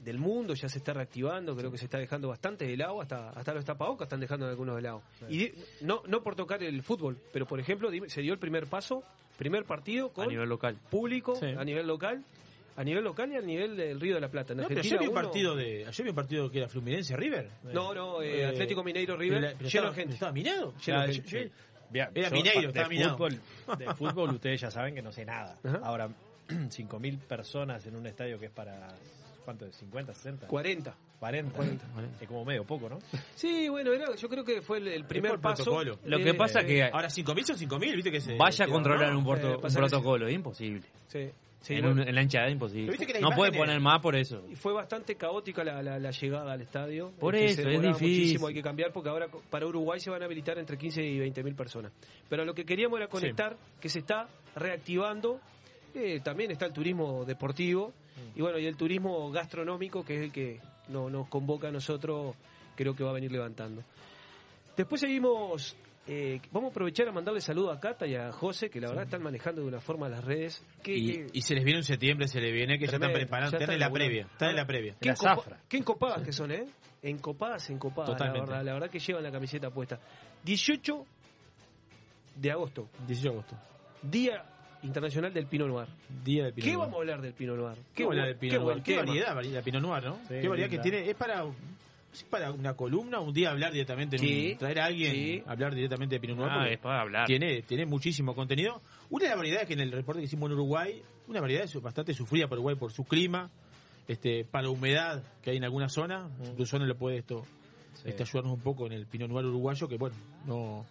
del 0.00 0.18
mundo 0.18 0.54
ya 0.54 0.68
se 0.68 0.78
está 0.78 0.92
reactivando, 0.94 1.54
creo 1.54 1.70
que 1.70 1.78
se 1.78 1.84
está 1.84 1.98
dejando 1.98 2.26
bastante 2.28 2.66
de 2.66 2.76
lado, 2.76 3.00
hasta 3.00 3.30
hasta 3.30 3.54
los 3.54 3.64
tapabocas 3.64 4.06
están 4.06 4.18
dejando 4.20 4.46
algunos 4.48 4.74
de 4.74 4.82
lado. 4.82 5.02
Y 5.28 5.52
no 5.80 6.02
no 6.08 6.22
por 6.22 6.34
tocar 6.34 6.60
el 6.62 6.82
fútbol, 6.82 7.18
pero 7.32 7.46
por 7.46 7.60
ejemplo, 7.60 7.88
se 8.08 8.20
dio 8.22 8.32
el 8.32 8.38
primer 8.40 8.66
paso, 8.66 9.04
primer 9.38 9.64
partido 9.64 10.06
A 10.06 10.12
con 10.12 10.28
nivel 10.28 10.48
local. 10.48 10.76
público 10.90 11.36
Sí. 11.36 11.46
a 11.46 11.62
nivel 11.64 11.86
local, 11.86 12.24
a 12.76 12.84
nivel 12.84 13.04
local 13.04 13.30
y 13.32 13.36
a 13.36 13.40
nivel 13.40 13.76
del 13.76 14.00
Río 14.00 14.14
de 14.16 14.20
la 14.20 14.28
Plata. 14.30 14.52
En 14.52 14.60
No, 14.60 14.68
pero 14.68 14.80
ayer 14.80 14.98
vi 14.98 15.04
un 15.06 15.12
uno- 15.12 15.22
partido 15.22 15.54
de, 15.56 15.86
ayer 15.86 16.04
vi 16.04 16.08
un 16.10 16.16
partido 16.16 16.50
que 16.50 16.58
era 16.58 16.68
Fluminense 16.68 17.16
River. 17.16 17.48
No, 17.72 17.92
no, 17.94 18.22
eh, 18.22 18.40
Eh, 18.42 18.46
Atlético 18.46 18.82
Mineiro 18.82 19.16
River, 19.16 19.56
lleno 19.58 19.92
gente. 19.92 20.14
estaba 20.14 20.32
minado. 20.32 20.72
Lleno 20.84 21.02
gente, 21.06 21.22
yo-. 21.28 21.50
Bien, 21.90 22.08
Era 22.14 22.28
yo, 22.30 22.34
Mineiro, 22.34 22.60
de 22.62 22.66
estaba 22.68 22.88
minado. 22.88 23.16
fútbol, 23.18 23.40
de 23.78 23.94
fútbol 23.96 24.30
ustedes 24.30 24.60
ya 24.60 24.70
saben 24.70 24.94
que 24.94 25.02
no 25.02 25.12
sé 25.12 25.24
nada. 25.26 25.58
Ajá. 25.62 25.80
Ahora, 25.82 26.08
5.000 26.48 27.18
personas 27.18 27.86
en 27.86 27.96
un 27.96 28.06
estadio 28.06 28.38
que 28.38 28.46
es 28.46 28.50
para, 28.52 28.88
¿cuánto 29.44 29.66
es? 29.66 29.82
¿50, 29.82 30.06
60? 30.14 30.46
40. 30.46 30.94
40. 31.20 31.52
40. 31.54 31.84
Es 32.20 32.26
como 32.26 32.44
medio 32.44 32.64
poco, 32.64 32.88
¿no? 32.88 32.98
Sí, 33.36 33.68
bueno, 33.68 33.92
era, 33.92 34.14
yo 34.16 34.28
creo 34.28 34.42
que 34.44 34.60
fue 34.62 34.78
el, 34.78 34.88
el 34.88 35.04
primer 35.04 35.38
paso. 35.38 35.62
protocolo. 35.64 35.98
Lo 36.04 36.18
que 36.18 36.34
pasa 36.34 36.60
es 36.60 36.66
que 36.66 36.82
Ahora 36.84 37.08
5.000 37.08 37.44
son 37.44 37.56
5.000, 37.56 37.94
viste 37.94 38.10
que 38.10 38.20
se... 38.20 38.36
vaya 38.36 38.64
a 38.64 38.68
controlar 38.68 39.12
no, 39.12 39.18
un, 39.18 39.24
porto- 39.24 39.50
eh, 39.52 39.54
un 39.56 39.60
pasa 39.60 39.78
protocolo, 39.78 40.26
es 40.26 40.34
imposible. 40.34 40.82
Sí, 41.08 41.30
sí, 41.62 41.74
en, 41.74 41.80
bueno, 41.82 42.02
un- 42.02 42.08
en 42.08 42.14
la 42.14 42.22
hinchada 42.22 42.46
es 42.48 42.52
imposible. 42.52 42.96
No 43.20 43.30
puede 43.30 43.50
poner 43.52 43.80
más 43.80 44.00
por 44.00 44.14
eso. 44.14 44.44
y 44.50 44.54
fue 44.56 44.72
bastante 44.72 45.14
caótica 45.16 45.64
la, 45.64 45.82
la- 45.82 45.98
la 45.98 46.10
llegada 46.10 46.52
al 46.52 46.60
estadio. 46.60 47.10
Por 47.18 47.34
eso, 47.34 47.62
es 47.62 47.80
difícil. 47.80 48.08
Muchísimo, 48.18 48.46
hay 48.48 48.54
que 48.54 48.62
cambiar 48.62 48.92
porque 48.92 49.08
ahora 49.08 49.28
para 49.50 49.66
Uruguay 49.66 49.98
se 50.00 50.10
van 50.10 50.22
a 50.22 50.26
habilitar 50.26 50.58
entre 50.58 50.76
15 50.76 51.02
y 51.02 51.18
20 51.18 51.42
mil 51.42 51.54
personas. 51.54 51.92
Pero 52.28 52.44
lo 52.44 52.52
que 52.54 52.64
queríamos 52.64 52.98
era 52.98 53.08
conectar 53.08 53.56
que 53.80 53.88
se 53.88 54.00
está 54.00 54.28
reactivando. 54.56 55.40
eh, 55.94 56.20
también 56.24 56.50
está 56.50 56.64
el 56.66 56.72
turismo 56.72 57.24
deportivo 57.26 57.92
y 58.34 58.40
bueno, 58.40 58.58
y 58.58 58.64
el 58.66 58.76
turismo 58.76 59.30
gastronómico, 59.30 60.04
que 60.04 60.16
es 60.16 60.22
el 60.22 60.32
que 60.32 60.58
no, 60.88 61.10
nos 61.10 61.28
convoca 61.28 61.68
a 61.68 61.70
nosotros, 61.70 62.34
creo 62.76 62.94
que 62.94 63.04
va 63.04 63.10
a 63.10 63.12
venir 63.12 63.30
levantando. 63.30 63.82
Después 64.76 65.00
seguimos. 65.02 65.76
Eh, 66.06 66.40
vamos 66.50 66.68
a 66.68 66.70
aprovechar 66.72 67.08
a 67.08 67.12
mandarle 67.12 67.40
saludos 67.40 67.76
a 67.76 67.80
Cata 67.80 68.06
y 68.06 68.14
a 68.16 68.32
José, 68.32 68.68
que 68.70 68.80
la 68.80 68.88
verdad 68.88 69.04
están 69.04 69.22
manejando 69.22 69.62
de 69.62 69.68
una 69.68 69.80
forma 69.80 70.08
las 70.08 70.24
redes. 70.24 70.64
Que, 70.82 70.94
Y, 70.96 71.12
que- 71.12 71.26
y 71.32 71.42
se 71.42 71.54
les 71.54 71.64
viene 71.64 71.78
un 71.78 71.84
septiembre, 71.84 72.26
se 72.28 72.40
les 72.40 72.52
viene 72.52 72.74
que 72.78 72.86
ya 72.86 72.92
están 72.94 73.00
Tremendo, 73.00 73.18
preparando, 73.20 73.52
ya 73.52 73.58
están 73.58 73.74
en 73.74 73.80
la 73.80 73.86
laburando. 73.86 74.08
previa, 74.08 74.26
están 74.32 74.50
en 74.50 74.56
la 74.56 74.66
previa. 74.66 74.96
Qué, 75.00 75.08
La 75.08 75.14
encopa- 75.14 75.34
zafra. 75.36 75.60
qué 75.68 75.76
encopadas 75.76 76.22
que 76.22 76.32
son, 76.32 76.50
¿eh? 76.52 76.66
Encopadas, 77.02 77.68
encopadas, 77.70 78.10
Totalmente. 78.12 78.40
la 78.40 78.46
verdad. 78.58 78.64
La 78.64 78.72
verdad 78.74 78.90
que 78.90 78.98
llevan 78.98 79.22
la 79.22 79.30
camiseta 79.32 79.70
puesta. 79.70 79.98
18 80.44 81.04
de 82.36 82.50
agosto, 82.50 82.88
18 83.06 83.22
de 83.22 83.34
agosto, 83.34 83.56
Día 84.02 84.44
Internacional 84.84 85.32
del 85.32 85.46
Pinot 85.46 85.68
Noir. 85.68 85.86
día 86.24 86.44
del 86.44 86.54
Pinot 86.54 86.64
¿Qué 86.64 86.72
Noir. 86.72 86.78
vamos 86.80 86.94
a 86.94 86.98
hablar 86.98 87.20
del 87.22 87.32
Pinot 87.34 87.56
Noir? 87.56 87.78
¿Qué 87.94 88.04
variedad 88.04 88.26
del 88.26 88.34
buen- 88.34 88.40
Pinot 88.50 88.62
Noir? 88.64 88.82
Qué 88.82 88.96
variedad, 88.96 89.34
variedad 89.36 89.56
de 89.58 89.62
Pinot 89.62 89.82
Noir, 89.82 90.02
¿no? 90.04 90.16
Sí, 90.26 90.34
Qué 90.40 90.48
variedad 90.48 90.70
que 90.70 90.78
tiene. 90.78 91.08
Es 91.08 91.14
para, 91.14 91.44
es 92.12 92.24
para 92.24 92.50
una 92.52 92.74
columna, 92.74 93.20
un 93.20 93.32
día 93.32 93.50
hablar 93.50 93.72
directamente, 93.72 94.16
en 94.16 94.22
Sí, 94.22 94.50
un- 94.52 94.58
traer 94.58 94.80
a 94.80 94.84
alguien 94.86 95.12
sí. 95.12 95.42
hablar 95.46 95.74
directamente 95.74 96.16
de 96.16 96.20
Pinot 96.20 96.36
Noir. 96.36 96.50
Ah, 96.50 96.56
porque 96.58 96.74
es 96.74 96.80
para 96.80 97.00
hablar. 97.00 97.26
tiene, 97.26 97.62
tiene 97.62 97.86
muchísimo 97.86 98.34
contenido. 98.34 98.82
Una 99.10 99.24
de 99.24 99.28
las 99.30 99.38
variedades 99.38 99.66
que 99.68 99.74
en 99.74 99.80
el 99.80 99.92
reporte 99.92 100.20
que 100.20 100.26
hicimos 100.26 100.48
en 100.48 100.54
Uruguay, 100.54 101.02
una 101.28 101.40
variedad 101.40 101.64
bastante 101.80 102.12
sufrida 102.14 102.46
por 102.48 102.58
Uruguay 102.58 102.76
por 102.76 102.92
su 102.92 103.04
clima, 103.04 103.50
este, 104.08 104.44
para 104.44 104.64
la 104.64 104.70
humedad 104.70 105.22
que 105.42 105.50
hay 105.52 105.56
en 105.56 105.64
alguna 105.64 105.88
zona. 105.88 106.28
Tu 106.56 106.66
zona 106.66 106.86
le 106.86 106.94
puede 106.94 107.18
esto 107.18 107.44
Sí. 107.94 108.08
este, 108.08 108.22
ayudarnos 108.24 108.54
un 108.54 108.60
poco 108.62 108.86
en 108.86 108.92
el 108.92 109.06
Pinot 109.06 109.28
Noir 109.30 109.46
uruguayo, 109.46 109.86
que 109.88 109.96
bueno, 109.96 110.16
no, 110.46 110.84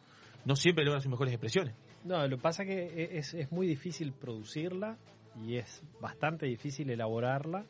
no 0.46 0.56
siempre 0.56 0.86
logra 0.86 1.02
sus 1.02 1.10
mejores 1.12 1.34
expresiones. 1.34 1.74
No, 2.04 2.26
lo 2.28 2.38
que 2.38 2.42
pasa 2.42 2.64
que 2.64 2.74
e, 2.86 3.18
es, 3.18 3.34
es 3.34 3.52
muy 3.52 3.68
difícil 3.68 4.12
producirla 4.14 4.98
y 5.46 5.58
es 5.58 5.84
bastante 6.00 6.46
difícil 6.46 6.90
elaborarla 6.90 7.66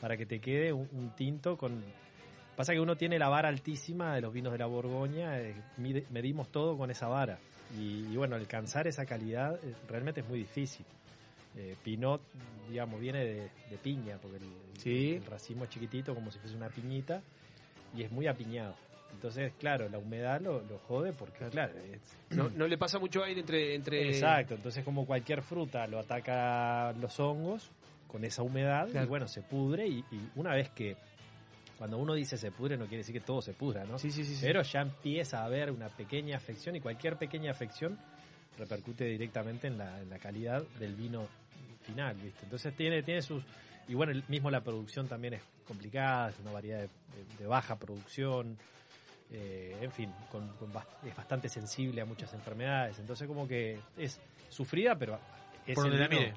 para 0.00 0.16
que 0.16 0.26
te 0.26 0.38
quede 0.40 0.72
un, 0.72 0.88
un 0.92 1.14
tinto 1.16 1.56
con... 1.56 1.82
Pasa 2.56 2.72
que 2.72 2.80
uno 2.80 2.96
tiene 2.96 3.18
la 3.18 3.28
vara 3.28 3.48
altísima 3.48 4.14
de 4.14 4.20
los 4.20 4.32
vinos 4.32 4.52
de 4.52 4.58
la 4.58 4.66
Borgoña, 4.66 5.40
eh, 5.40 5.54
medimos 6.10 6.50
todo 6.52 6.76
con 6.76 6.90
esa 6.90 7.08
vara. 7.08 7.38
Y, 7.76 8.12
y 8.12 8.16
bueno, 8.16 8.36
alcanzar 8.36 8.86
esa 8.86 9.04
calidad 9.06 9.54
eh, 9.64 9.74
realmente 9.88 10.20
es 10.20 10.28
muy 10.28 10.38
difícil. 10.38 10.86
Eh, 11.56 11.74
Pinot, 11.82 12.20
digamos, 12.68 13.00
viene 13.00 13.24
de, 13.24 13.40
de 13.70 13.78
piña, 13.82 14.18
porque 14.20 14.36
el, 14.38 14.44
el- 14.44 14.78
Sí. 14.80 15.14
el 15.14 15.24
racimo 15.26 15.64
es 15.64 15.70
chiquitito 15.70 16.14
como 16.14 16.30
si 16.30 16.38
fuese 16.40 16.56
una 16.56 16.68
piñita 16.68 17.22
y 17.96 18.02
es 18.02 18.10
muy 18.12 18.26
apiñado. 18.26 18.74
Entonces, 19.14 19.52
claro, 19.58 19.88
la 19.88 19.98
humedad 19.98 20.40
lo, 20.40 20.60
lo 20.62 20.78
jode 20.78 21.12
porque, 21.12 21.46
claro, 21.48 21.72
es, 21.78 22.36
No, 22.36 22.50
no 22.50 22.66
le 22.66 22.76
pasa 22.76 22.98
mucho 22.98 23.22
aire 23.24 23.40
entre... 23.40 23.74
entre... 23.76 24.08
Exacto, 24.10 24.54
entonces 24.54 24.84
como 24.84 25.06
cualquier 25.06 25.42
fruta 25.42 25.86
lo 25.86 26.00
ataca 26.00 26.92
los 27.00 27.18
hongos 27.20 27.70
con 28.08 28.24
esa 28.24 28.42
humedad 28.42 28.88
Claro. 28.90 29.06
y 29.06 29.08
bueno, 29.08 29.28
se 29.28 29.42
pudre 29.42 29.86
y, 29.88 30.04
y 30.10 30.28
una 30.34 30.54
vez 30.54 30.68
que 30.70 30.96
cuando 31.84 31.98
uno 31.98 32.14
dice 32.14 32.38
se 32.38 32.50
pudre 32.50 32.78
no 32.78 32.84
quiere 32.86 32.98
decir 33.02 33.12
que 33.14 33.20
todo 33.20 33.42
se 33.42 33.52
pudra, 33.52 33.84
¿no? 33.84 33.98
Sí, 33.98 34.10
sí, 34.10 34.24
sí. 34.24 34.36
sí. 34.36 34.40
Pero 34.40 34.62
ya 34.62 34.80
empieza 34.80 35.40
a 35.40 35.44
haber 35.44 35.70
una 35.70 35.90
pequeña 35.90 36.38
afección 36.38 36.74
y 36.76 36.80
cualquier 36.80 37.18
pequeña 37.18 37.50
afección 37.50 37.98
repercute 38.58 39.04
directamente 39.04 39.66
en 39.66 39.76
la, 39.76 40.00
en 40.00 40.08
la 40.08 40.18
calidad 40.18 40.62
del 40.78 40.94
vino 40.94 41.28
final, 41.82 42.14
¿viste? 42.16 42.40
Entonces 42.44 42.74
tiene, 42.74 43.02
tiene 43.02 43.20
sus... 43.20 43.42
Y 43.86 43.92
bueno, 43.92 44.12
el- 44.12 44.24
mismo 44.28 44.50
la 44.50 44.62
producción 44.62 45.08
también 45.08 45.34
es 45.34 45.42
complicada, 45.68 46.30
es 46.30 46.38
una 46.38 46.52
variedad 46.52 46.78
de, 46.78 46.84
de- 46.88 47.36
de 47.40 47.46
baja 47.46 47.76
producción, 47.76 48.56
eh, 49.30 49.76
en 49.82 49.92
fin, 49.92 50.10
con, 50.32 50.48
con 50.56 50.72
bast- 50.72 50.88
es 51.06 51.14
bastante 51.14 51.50
sensible 51.50 52.00
a 52.00 52.06
muchas 52.06 52.32
enfermedades, 52.32 52.98
entonces 52.98 53.28
como 53.28 53.46
que 53.46 53.78
es 53.98 54.18
sufrida, 54.48 54.96
pero 54.96 55.18
es 55.66 55.74
Por 55.74 55.84
donde 55.84 55.98
la 55.98 56.08
mire. 56.08 56.32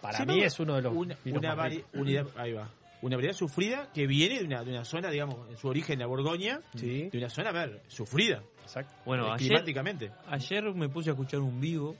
Para 0.00 0.18
Sí, 0.18 0.26
mí 0.26 0.38
no, 0.38 0.44
es 0.44 0.60
uno 0.60 0.76
de 0.76 0.82
los 0.82 0.94
una, 0.94 1.16
una 1.24 1.54
más 1.56 1.72
vari- 1.72 2.24
ahí 2.36 2.52
va. 2.52 2.68
Una 3.02 3.16
variedad 3.16 3.34
sufrida 3.34 3.90
que 3.92 4.06
viene 4.06 4.40
de 4.40 4.44
una, 4.44 4.64
de 4.64 4.70
una 4.72 4.84
zona, 4.84 5.10
digamos, 5.10 5.48
en 5.48 5.56
su 5.56 5.68
origen, 5.68 5.98
la 6.00 6.06
Borgoña, 6.06 6.60
Sí. 6.74 7.08
de 7.10 7.18
una 7.18 7.28
zona, 7.30 7.50
a 7.50 7.52
ver, 7.52 7.82
sufrida 7.86 8.42
Exacto. 8.62 8.94
Bueno, 9.06 9.26
eh, 9.28 9.30
ayer, 9.34 9.48
climáticamente. 9.48 10.10
ayer 10.26 10.64
me 10.74 10.88
puse 10.88 11.10
a 11.10 11.12
escuchar 11.12 11.40
un 11.40 11.60
vivo 11.60 11.94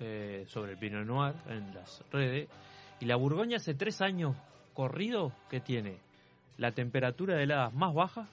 eh, 0.00 0.44
sobre 0.46 0.72
el 0.72 0.78
Pinot 0.78 1.04
Noir 1.06 1.34
en 1.48 1.74
las 1.74 2.04
redes 2.12 2.48
y 3.00 3.06
la 3.06 3.16
Burgoña 3.16 3.56
hace 3.56 3.74
tres 3.74 4.00
años 4.00 4.36
corrido 4.74 5.32
que 5.50 5.60
tiene 5.60 5.96
la 6.56 6.70
temperatura 6.72 7.34
de 7.36 7.44
heladas 7.44 7.72
más 7.74 7.92
baja 7.94 8.28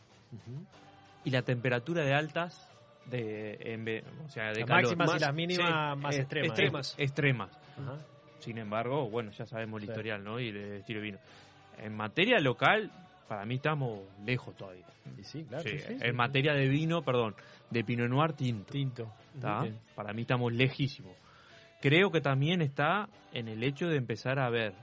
y 1.24 1.30
la 1.32 1.42
temperatura 1.44 2.04
de 2.04 2.14
altas 2.14 2.70
de, 3.06 3.58
en 3.62 4.04
o 4.26 4.30
sea, 4.30 4.52
de 4.52 4.60
Las 4.62 4.68
calor. 4.68 4.84
máximas 4.98 5.16
y 5.16 5.20
las 5.20 5.34
mínimas 5.34 5.96
sí, 5.96 6.02
más 6.04 6.16
extremas. 6.18 6.50
extremas. 6.50 6.96
extremas. 6.98 7.52
Ajá. 7.80 7.98
Sin 8.40 8.58
embargo, 8.60 9.10
bueno, 9.10 9.32
ya 9.32 9.46
sabemos 9.46 9.82
el 9.82 9.88
Sí. 9.88 9.92
historial, 9.92 10.24
¿no? 10.24 10.40
Y 10.40 10.50
el 10.50 10.58
estilo 10.74 11.00
de 11.00 11.06
vino. 11.06 11.20
En 11.78 11.96
materia 11.96 12.40
local, 12.40 12.92
para 13.28 13.46
mí 13.46 13.56
estamos 13.56 14.02
lejos 14.26 14.56
todavía. 14.56 14.86
Y 15.18 15.24
sí, 15.24 15.44
claro. 15.44 15.64
Sí, 15.64 15.78
sí, 15.78 15.86
sí, 15.88 15.94
en 15.94 16.00
sí. 16.00 16.12
materia 16.14 16.54
de 16.54 16.68
vino, 16.68 17.04
perdón, 17.04 17.36
de 17.70 17.84
Pinot 17.84 18.10
Noir 18.10 18.34
tinto. 18.34 18.72
Tinto. 18.72 19.12
Para 19.96 20.14
mí 20.14 20.22
estamos 20.22 20.54
lejísimos. 20.54 21.16
Creo 21.82 22.12
que 22.12 22.22
también 22.22 22.62
está 22.62 23.10
en 23.34 23.48
el 23.48 23.64
hecho 23.64 23.88
de 23.88 23.98
empezar 23.98 24.40
a 24.40 24.50
ver, 24.50 24.74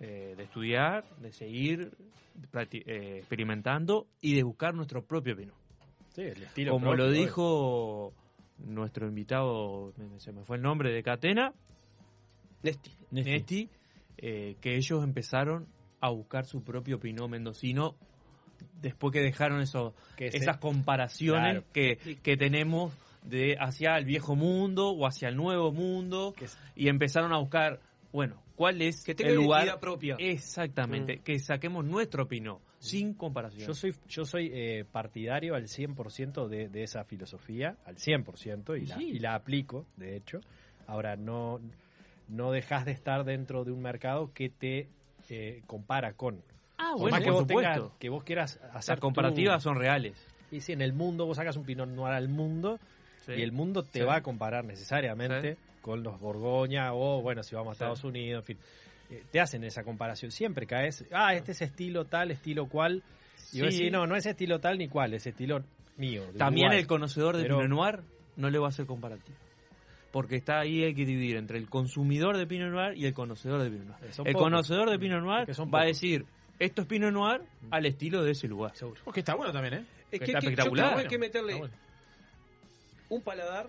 eh, 0.00 0.34
de 0.36 0.44
estudiar, 0.44 1.04
de 1.20 1.32
seguir 1.32 1.92
eh, 2.54 3.16
experimentando 3.18 4.06
y 4.20 4.34
de 4.34 4.42
buscar 4.42 4.74
nuestro 4.74 5.04
propio 5.04 5.36
vino. 5.36 5.52
Sí, 6.14 6.22
el 6.22 6.42
estilo 6.42 6.72
Como 6.72 6.90
propio, 6.90 7.04
lo 7.06 7.10
dijo 7.12 8.12
nuestro 8.58 9.06
invitado, 9.06 9.92
se 10.18 10.32
me 10.32 10.44
fue 10.44 10.56
el 10.56 10.62
nombre 10.62 10.92
de 10.92 11.02
Catena, 11.02 11.52
Nesti. 12.62 12.90
Nesti, 13.10 13.68
eh, 14.16 14.56
que 14.60 14.76
ellos 14.76 15.04
empezaron 15.04 15.66
a 16.00 16.10
buscar 16.10 16.46
su 16.46 16.62
propio 16.62 16.98
Pinot 17.00 17.28
mendocino 17.28 17.94
después 18.80 19.12
que 19.12 19.20
dejaron 19.20 19.60
eso, 19.60 19.94
Que 20.16 20.30
se- 20.30 20.38
esas 20.38 20.58
comparaciones 20.58 21.62
Claro. 21.62 21.64
que, 21.72 22.18
que 22.22 22.36
tenemos 22.36 22.92
de 23.22 23.56
hacia 23.58 23.96
el 23.98 24.04
viejo 24.04 24.36
mundo 24.36 24.90
o 24.90 25.06
hacia 25.06 25.28
el 25.28 25.36
nuevo 25.36 25.72
mundo 25.72 26.34
que 26.36 26.46
es- 26.46 26.58
y 26.76 26.88
empezaron 26.88 27.32
a 27.32 27.38
buscar, 27.38 27.80
bueno, 28.12 28.40
cuál 28.56 28.80
es 28.82 29.04
Que 29.04 29.14
tenga 29.14 29.30
el 29.30 29.36
lugar 29.36 29.78
propia. 29.80 30.16
exactamente, 30.18 31.16
Mm. 31.18 31.22
que 31.22 31.38
saquemos 31.38 31.84
nuestro 31.84 32.26
Pinot 32.28 32.60
sin 32.78 33.12
comparación. 33.14 33.66
Yo 33.66 33.74
soy, 33.74 33.92
yo 34.08 34.24
soy 34.24 34.50
eh, 34.52 34.84
partidario 34.90 35.54
al 35.56 35.66
100% 35.68 36.46
de, 36.48 36.68
de 36.68 36.82
esa 36.84 37.04
filosofía, 37.04 37.76
al 37.84 37.96
100%, 37.98 38.76
y, 38.76 38.86
la, 38.86 38.96
Sí. 38.96 39.04
y 39.14 39.18
la 39.18 39.34
aplico, 39.34 39.84
de 39.96 40.16
hecho. 40.16 40.40
Ahora, 40.86 41.16
no, 41.16 41.60
no 42.28 42.52
dejas 42.52 42.84
de 42.86 42.92
estar 42.92 43.24
dentro 43.24 43.64
de 43.64 43.72
un 43.72 43.82
mercado 43.82 44.32
que 44.32 44.48
te 44.48 44.88
eh, 45.30 45.62
compara 45.66 46.12
con. 46.14 46.42
ah, 46.78 46.90
Por 46.92 47.00
bueno, 47.02 47.16
más 47.16 47.20
que 47.24 47.30
por 47.30 47.34
vos, 47.34 47.46
tengas- 47.46 47.90
que 47.98 48.08
vos 48.08 48.24
quieras 48.24 48.60
hacer 48.72 48.94
Las 48.96 49.00
comparativas 49.00 49.58
tu- 49.62 49.68
son 49.68 49.76
reales. 49.76 50.14
Y 50.50 50.60
si 50.60 50.72
en 50.72 50.80
el 50.82 50.92
mundo 50.92 51.26
vos 51.26 51.36
sacas 51.36 51.56
un 51.56 51.64
Pinot 51.64 51.88
Noir 51.88 52.14
al 52.14 52.28
mundo, 52.28 52.78
Sí. 53.26 53.32
y 53.32 53.42
el 53.42 53.52
mundo 53.52 53.82
te 53.82 53.98
Sí. 54.00 54.04
va 54.04 54.16
a 54.16 54.22
comparar 54.22 54.64
necesariamente 54.64 55.56
con 55.82 56.02
los 56.02 56.18
Borgoña 56.18 56.94
o, 56.94 57.20
bueno, 57.20 57.42
si 57.42 57.54
vamos 57.54 57.72
a 57.72 57.74
Sí. 57.74 57.76
Estados 57.84 58.04
Unidos, 58.04 58.40
en 58.42 58.46
fin. 58.46 58.58
Eh, 59.10 59.22
te 59.30 59.40
hacen 59.40 59.64
esa 59.64 59.82
comparación. 59.84 60.30
Siempre 60.30 60.66
caes, 60.66 61.04
ah, 61.12 61.34
este 61.34 61.52
es 61.52 61.62
estilo 61.62 62.04
tal, 62.06 62.30
estilo 62.30 62.66
cual. 62.68 63.02
Y 63.52 63.60
vos 63.62 63.72
decís, 63.74 63.90
no, 63.92 64.06
no 64.06 64.16
es 64.16 64.26
estilo 64.26 64.58
tal 64.60 64.78
ni 64.78 64.88
cual, 64.88 65.14
es 65.14 65.26
estilo 65.26 65.62
mío. 65.96 66.22
También 66.36 66.66
Uruguay. 66.66 66.80
el 66.80 66.86
conocedor 66.86 67.36
de 67.36 67.42
Pero- 67.44 67.56
Pinot 67.58 67.70
Noir 67.70 68.00
no 68.36 68.50
le 68.50 68.58
va 68.58 68.66
a 68.66 68.68
hacer 68.70 68.86
comparativo. 68.86 69.36
Porque 70.10 70.36
está 70.36 70.60
ahí 70.60 70.84
hay 70.84 70.94
que 70.94 71.04
dividir 71.04 71.36
entre 71.36 71.58
el 71.58 71.68
consumidor 71.68 72.36
de 72.38 72.46
Pinot 72.46 72.70
Noir 72.70 72.96
y 72.96 73.04
el 73.06 73.12
conocedor 73.12 73.62
de 73.62 73.70
Pinot 73.70 73.86
Noir. 73.88 74.04
Eh, 74.04 74.12
son 74.12 74.26
el 74.26 74.32
pocos. 74.32 74.46
conocedor 74.46 74.90
de 74.90 74.98
Pinot 74.98 75.22
Noir 75.22 75.46
va 75.74 75.82
a 75.82 75.84
decir, 75.84 76.24
esto 76.58 76.82
es 76.82 76.88
Pinot 76.88 77.12
Noir 77.12 77.42
al 77.70 77.84
estilo 77.86 78.22
de 78.24 78.30
ese 78.32 78.48
lugar. 78.48 78.74
Seguro. 78.74 79.00
Porque 79.04 79.20
está 79.20 79.34
bueno 79.34 79.52
también, 79.52 79.74
¿eh? 79.74 79.84
Es 80.10 80.18
Que 80.20 80.24
está 80.24 80.38
hay 80.38 80.40
que- 80.40 80.46
yo 80.46 80.50
espectacular. 80.50 80.86
creo 80.86 80.96
que 80.96 81.02
hay 81.02 81.08
que 81.08 81.18
meterle 81.18 81.54
bueno. 81.56 81.74
un 83.10 83.22
paladar 83.22 83.68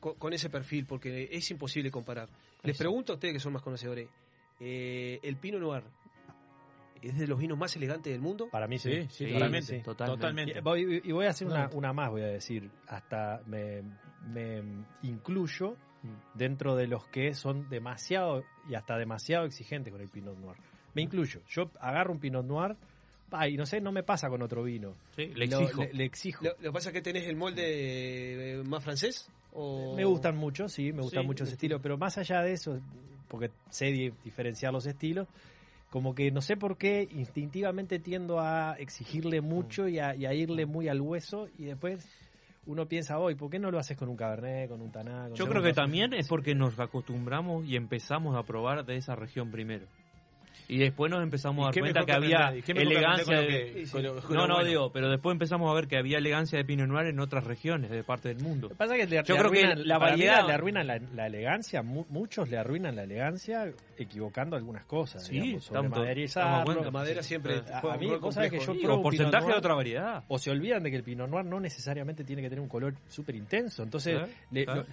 con, 0.00 0.14
con 0.14 0.32
ese 0.32 0.50
perfil, 0.50 0.86
porque 0.86 1.28
es 1.30 1.48
imposible 1.52 1.90
comparar. 1.92 2.28
Les 2.64 2.74
Eso. 2.74 2.82
pregunto 2.82 3.12
a 3.12 3.14
ustedes 3.14 3.34
que 3.34 3.40
son 3.40 3.52
más 3.52 3.62
conocedores, 3.62 4.08
eh, 4.60 5.20
¿el 5.22 5.36
Pinot 5.36 5.60
Noir 5.60 5.84
es 7.02 7.18
de 7.18 7.26
los 7.26 7.38
vinos 7.38 7.58
más 7.58 7.74
elegantes 7.76 8.12
del 8.12 8.20
mundo? 8.22 8.48
Para 8.50 8.66
mí 8.66 8.78
sí. 8.78 8.90
Sí, 8.90 9.06
sí, 9.10 9.26
Sí, 9.26 9.32
totalmente. 9.32 9.76
sí, 9.78 9.82
totalmente. 9.82 10.20
totalmente. 10.20 10.58
Y 10.58 10.62
voy, 10.62 11.00
y 11.04 11.12
voy 11.12 11.26
a 11.26 11.30
hacer 11.30 11.46
una, 11.48 11.68
una 11.72 11.92
más, 11.92 12.10
voy 12.10 12.22
a 12.22 12.26
decir. 12.28 12.70
Hasta 12.88 13.40
me, 13.46 13.82
me 14.32 14.62
incluyo 15.02 15.76
Mm. 16.04 16.36
dentro 16.36 16.74
de 16.74 16.88
los 16.88 17.06
que 17.06 17.32
son 17.32 17.68
demasiado 17.68 18.42
y 18.68 18.74
hasta 18.74 18.96
demasiado 18.98 19.44
exigentes 19.46 19.92
con 19.92 20.02
el 20.02 20.08
Pinot 20.08 20.36
Noir. 20.36 20.56
Me 20.94 21.02
incluyo. 21.02 21.40
Yo 21.48 21.70
agarro 21.78 22.12
un 22.12 22.18
Pinot 22.18 22.44
Noir 22.44 22.76
ay, 23.34 23.56
no 23.56 23.64
sé, 23.66 23.80
no 23.80 23.92
me 23.92 24.02
pasa 24.02 24.28
con 24.28 24.42
otro 24.42 24.62
vino. 24.64 24.94
Sí, 25.16 25.26
le 25.34 25.46
Lo- 25.46 25.60
exijo. 25.60 25.82
le- 25.84 25.92
le 25.94 26.04
exijo. 26.04 26.44
Lo, 26.44 26.50
lo 26.50 26.56
que 26.58 26.72
pasa 26.72 26.88
es 26.90 26.92
que 26.94 27.02
tenés 27.02 27.26
el 27.28 27.36
molde 27.36 27.62
eh, 28.60 28.62
más 28.64 28.82
francés. 28.84 29.30
O... 29.52 29.94
Me 29.96 30.04
gustan 30.04 30.36
mucho, 30.36 30.68
sí, 30.68 30.92
me 30.92 31.02
gustan 31.02 31.22
Sí, 31.22 31.26
mucho 31.28 31.44
ese 31.44 31.52
estilo, 31.54 31.80
pero 31.80 31.96
más 31.96 32.18
allá 32.18 32.42
de 32.42 32.52
eso, 32.52 32.78
porque 33.28 33.50
sé 33.70 33.86
di- 33.86 34.12
diferenciar 34.24 34.72
los 34.72 34.84
estilos, 34.86 35.28
como 35.92 36.14
que 36.14 36.30
no 36.30 36.40
sé 36.40 36.56
por 36.56 36.78
qué 36.78 37.06
instintivamente 37.12 37.98
tiendo 37.98 38.40
a 38.40 38.76
exigirle 38.78 39.42
mucho 39.42 39.88
y 39.88 39.98
a, 39.98 40.16
y 40.16 40.24
a 40.24 40.32
irle 40.32 40.64
muy 40.64 40.88
al 40.88 41.02
hueso 41.02 41.48
y 41.58 41.64
después 41.64 42.08
uno 42.64 42.88
piensa, 42.88 43.18
hoy, 43.18 43.34
¿por 43.34 43.50
qué 43.50 43.58
no 43.58 43.70
lo 43.70 43.78
haces 43.78 43.98
con 43.98 44.08
un 44.08 44.16
cabernet, 44.16 44.70
con 44.70 44.80
un 44.80 44.90
taná? 44.90 45.24
con 45.28 45.34
Yo 45.34 45.46
creo 45.46 45.62
que 45.62 45.74
también 45.74 46.14
es 46.14 46.28
porque 46.28 46.54
nos 46.54 46.78
acostumbramos 46.80 47.66
y 47.66 47.76
empezamos 47.76 48.34
a 48.36 48.42
probar 48.44 48.86
de 48.86 48.96
esa 48.96 49.14
región 49.16 49.50
primero. 49.50 49.84
Y 50.72 50.78
después 50.78 51.10
nos 51.10 51.22
empezamos 51.22 51.64
a 51.64 51.66
dar 51.70 51.78
cuenta 51.78 52.04
que 52.06 52.12
había 52.12 52.48
elegancia. 52.48 53.36
aprender 53.38 53.74
de- 53.74 53.90
con 53.90 54.02
lo 54.02 54.14
que- 54.14 54.16
con 54.16 54.16
lo- 54.16 54.22
con 54.22 54.36
No, 54.36 54.46
no, 54.46 54.54
bueno? 54.54 54.68
digo, 54.70 54.92
pero 54.92 55.10
después 55.10 55.34
empezamos 55.34 55.70
a 55.70 55.74
ver 55.74 55.86
que 55.86 55.98
había 55.98 56.16
elegancia 56.16 56.56
de 56.58 56.64
Pinot 56.64 56.88
Noir 56.88 57.08
en 57.08 57.20
otras 57.20 57.44
regiones 57.44 57.90
de 57.90 58.02
parte 58.04 58.28
del 58.28 58.38
mundo. 58.42 58.68
Lo 58.68 58.68
que 58.70 58.74
pasa 58.76 58.96
es 58.96 59.04
que 59.04 59.10
le, 59.16 59.22
Yo 59.22 59.34
le 59.34 59.40
creo 59.40 59.50
que 59.52 59.64
arruinan- 59.66 59.84
la 59.84 59.98
variedad- 59.98 60.46
le 60.46 60.52
arruinan 60.54 60.86
la, 60.86 60.98
la 61.14 61.26
elegancia, 61.26 61.82
mu- 61.82 62.06
muchos 62.08 62.48
le 62.48 62.56
arruinan 62.56 62.96
la 62.96 63.02
elegancia 63.02 63.70
equivocando 63.98 64.56
algunas 64.56 64.84
cosas. 64.86 65.24
Sí, 65.26 65.38
digamos, 65.40 65.64
sobremaderizarlo. 65.64 66.58
estamos 66.70 66.84
La 66.86 66.90
madera 66.90 67.22
siempre 67.22 67.54
A- 67.56 67.80
juega 67.80 67.94
a 67.94 67.98
un 67.98 68.04
mí, 68.04 68.10
rol 68.10 68.18
vos 68.20 68.34
sabés 68.34 68.50
que 68.50 68.58
yo 68.60 68.72
Sí, 68.72 68.78
pruebo 68.82 69.02
porcentaje 69.02 69.30
Pinot 69.30 69.42
de 69.42 69.46
Noir. 69.48 69.58
otra 69.58 69.74
variedad. 69.74 70.24
o 70.28 70.38
se 70.38 70.50
olvidan 70.50 70.82
de 70.82 70.90
que 70.90 70.96
el 70.96 71.02
Pinot 71.02 71.28
Noir 71.28 71.44
no 71.44 71.60
necesariamente 71.60 72.24
tiene 72.24 72.40
que 72.42 72.48
tener 72.48 72.62
un 72.62 72.68
color 72.68 72.94
súper 73.08 73.34
intenso. 73.34 73.82
Entonces, 73.82 74.18
¿Eh? 74.18 74.34
le- 74.52 74.62
¿Eh? 74.62 74.84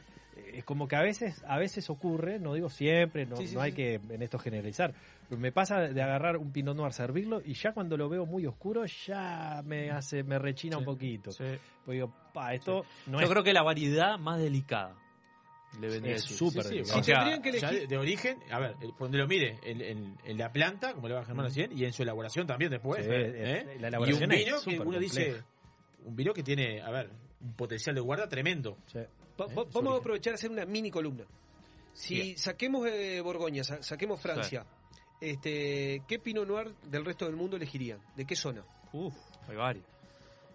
Es 0.59 0.65
como 0.65 0.87
que 0.87 0.95
a 0.95 1.01
veces 1.01 1.43
a 1.47 1.57
veces 1.57 1.89
ocurre, 1.89 2.39
no 2.39 2.53
digo 2.53 2.69
siempre, 2.69 3.25
no, 3.25 3.35
Sí, 3.37 3.47
sí, 3.47 3.55
no 3.55 3.61
hay 3.61 3.71
sí. 3.71 3.77
que 3.77 3.93
en 3.95 4.21
esto 4.21 4.37
generalizar, 4.39 4.93
pero 5.27 5.39
me 5.41 5.51
pasa 5.51 5.79
de 5.79 6.01
agarrar 6.01 6.37
un 6.37 6.51
Pinot 6.51 6.75
Noir, 6.75 6.93
servirlo 6.93 7.41
y 7.43 7.53
ya 7.55 7.71
cuando 7.73 7.97
lo 7.97 8.07
veo 8.09 8.25
muy 8.25 8.45
oscuro 8.45 8.85
ya 8.85 9.61
me 9.65 9.89
hace 9.91 10.23
me 10.23 10.37
rechina 10.39 10.77
un 10.77 10.85
poquito. 10.85 11.31
Porque 11.35 11.59
digo, 11.87 12.13
pa, 12.33 12.53
esto 12.53 12.85
no 13.07 13.19
Yo 13.19 13.25
es 13.25 13.29
creo 13.31 13.43
que 13.43 13.53
la 13.53 13.63
variedad 13.63 14.17
más 14.19 14.39
delicada. 14.39 14.95
Le 15.79 15.87
vendría 15.87 16.15
es 16.15 16.23
súper 16.23 16.63
Sí, 16.63 16.69
sí, 16.69 16.75
delicado. 16.77 16.99
o 16.99 17.03
sea, 17.03 17.15
tendrían 17.19 17.41
que 17.43 17.51
ya 17.59 17.69
elegir- 17.69 17.79
de, 17.81 17.87
de 17.87 17.97
origen, 17.97 18.39
a 18.51 18.59
ver, 18.59 18.75
el- 18.81 18.89
por 18.89 19.01
donde 19.01 19.17
lo 19.19 19.27
mire, 19.27 19.59
en, 19.63 19.81
en- 19.81 20.17
en 20.25 20.37
la 20.39 20.51
planta, 20.51 20.93
como 20.95 21.07
le 21.07 21.13
va 21.13 21.21
a 21.21 21.25
Germán 21.25 21.45
recién, 21.45 21.71
y 21.77 21.85
en 21.85 21.93
su 21.93 22.01
elaboración 22.01 22.47
también 22.47 22.71
después. 22.71 23.05
Sí, 23.05 23.11
¿eh? 23.13 23.65
la 23.79 23.85
y 23.85 23.89
elaboración 23.89 24.23
un 24.29 24.31
es 24.35 24.45
vino 24.45 24.57
que 24.65 24.79
uno 24.79 24.97
dice, 24.99 25.43
un 26.05 26.15
vino 26.15 26.33
que 26.33 26.41
tiene, 26.41 26.81
a 26.81 26.89
ver, 26.89 27.11
un 27.41 27.53
potencial 27.53 27.93
de 27.93 28.01
guarda 28.01 28.27
tremendo. 28.27 28.77
Sí. 28.87 28.99
Va- 29.39 29.45
va- 29.47 29.65
su 29.65 29.71
vamos 29.71 29.93
a 29.95 29.97
aprovechar 29.99 30.33
a 30.33 30.35
hacer 30.35 30.49
una 30.51 30.65
mini 30.65 30.91
columna. 30.91 31.23
Si 31.93 32.15
Bien. 32.15 32.37
saquemos 32.37 32.85
eh, 32.87 33.19
Borgoña, 33.21 33.63
sa- 33.63 33.81
saquemos 33.81 34.21
Francia, 34.21 34.65
este, 35.19 36.01
¿qué 36.07 36.19
Pinot 36.19 36.47
Noir 36.47 36.73
del 36.83 37.05
resto 37.05 37.25
del 37.25 37.35
mundo 37.35 37.57
elegirían? 37.57 37.99
¿De 38.15 38.25
qué 38.25 38.35
zona? 38.35 38.63
Uf, 38.93 39.13
hay 39.47 39.55
varios. 39.55 39.85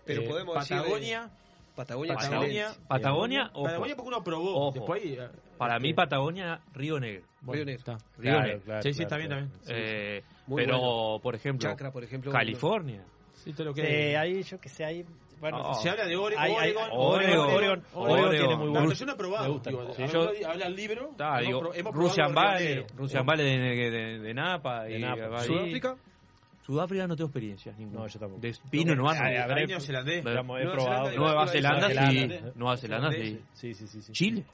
Pero 0.05 0.23
Eh, 0.23 0.29
podemos 0.29 0.55
decir 0.57 0.77
de- 0.77 0.83
Patagonia, 0.83 1.31
Patagonia, 1.75 2.15
Patagonia. 2.15 2.75
Patagonia, 2.89 3.51
ojo. 3.53 3.65
Patagonia 3.65 3.97
porque 3.97 4.09
uno 4.09 4.25
probó. 4.25 4.55
Ojo. 4.69 4.73
Después 4.75 5.03
ahí, 5.03 5.13
eh, 5.19 5.29
Para 5.59 5.79
mí, 5.79 5.93
Patagonia, 5.95 6.61
Río 6.73 6.99
Negro. 7.01 7.25
bueno, 7.43 7.57
Río 7.65 7.65
Negro. 7.67 7.79
está. 7.81 7.93
Río 8.19 8.33
Claro, 8.33 8.47
Negro. 8.47 8.63
claro, 8.65 8.83
Sí, 8.83 8.89
sí, 8.93 8.97
claro, 8.99 9.09
también, 9.11 9.29
claro. 9.31 9.47
también. 9.65 9.85
Eh, 9.87 10.23
Muy 10.47 10.63
pero, 10.65 10.79
bueno. 10.79 11.21
por 11.23 11.35
ejemplo, 11.35 11.69
Chacra, 11.71 11.91
por 11.93 12.05
ejemplo. 12.05 12.33
California. 12.33 13.05
Sí, 13.35 13.53
todo 13.53 13.65
lo 13.67 13.75
que 13.75 13.83
Sí, 13.83 14.15
ahí 14.15 14.43
yo 14.43 14.61
que 14.61 14.69
sé, 14.69 14.85
ahí 14.85 15.05
bueno, 15.41 15.59
Oh. 15.63 15.75
Se 15.75 15.91
habla 15.91 16.07
de 16.07 16.17
Ore- 16.17 16.37
Hay- 16.39 16.53
hay- 16.53 16.71
Oregon, 16.73 16.89
Oregon, 16.93 17.51
Oregon, 17.51 17.83
Oregon 17.95 18.31
tiene 18.31 18.57
muy 18.57 18.65
La 18.67 18.71
buenos. 18.73 18.89
versión 18.89 19.11
aprobada. 19.11 19.47
me 19.47 19.53
gusta. 19.53 19.71
Digo, 19.71 19.83
habla- 19.83 20.07
yo- 20.41 20.49
habla 20.49 20.67
el 20.67 20.75
libro. 20.77 21.11
Está, 21.11 21.41
hemos 21.41 21.47
digo, 21.47 21.75
hemos 21.75 21.95
Russian 21.95 22.35
Valley. 22.35 22.87
Russian 22.97 23.27
Valley 23.27 23.45
de, 23.59 23.91
de- 23.91 24.19
de 24.21 24.35
Napa. 24.35 24.85
De 24.85 24.99
y 24.99 25.03
Napa. 25.03 25.41
Sudáfrica, 25.41 25.97
Sudáfrica 26.67 27.07
no 27.07 27.15
tengo 27.17 27.29
experiencia 27.29 27.75
ninguna. 27.77 28.01
No, 28.01 28.07
yo 28.07 28.19
tampoco. 28.19 28.41
De 28.41 28.49
Noir. 28.97 29.19
no. 29.21 29.27
Ahí 29.27 29.67
neozelandés. 29.67 30.25
Nueva 30.25 30.73
probado. 30.73 31.47
Zelanda, 31.49 31.89
sí. 31.89 32.29
Nueva 32.55 32.77
Zelanda. 32.77 33.11
Sí, 33.13 33.41
sí, 33.75 33.87
sí, 33.87 34.03
sí. 34.03 34.13
Chile. 34.13 34.45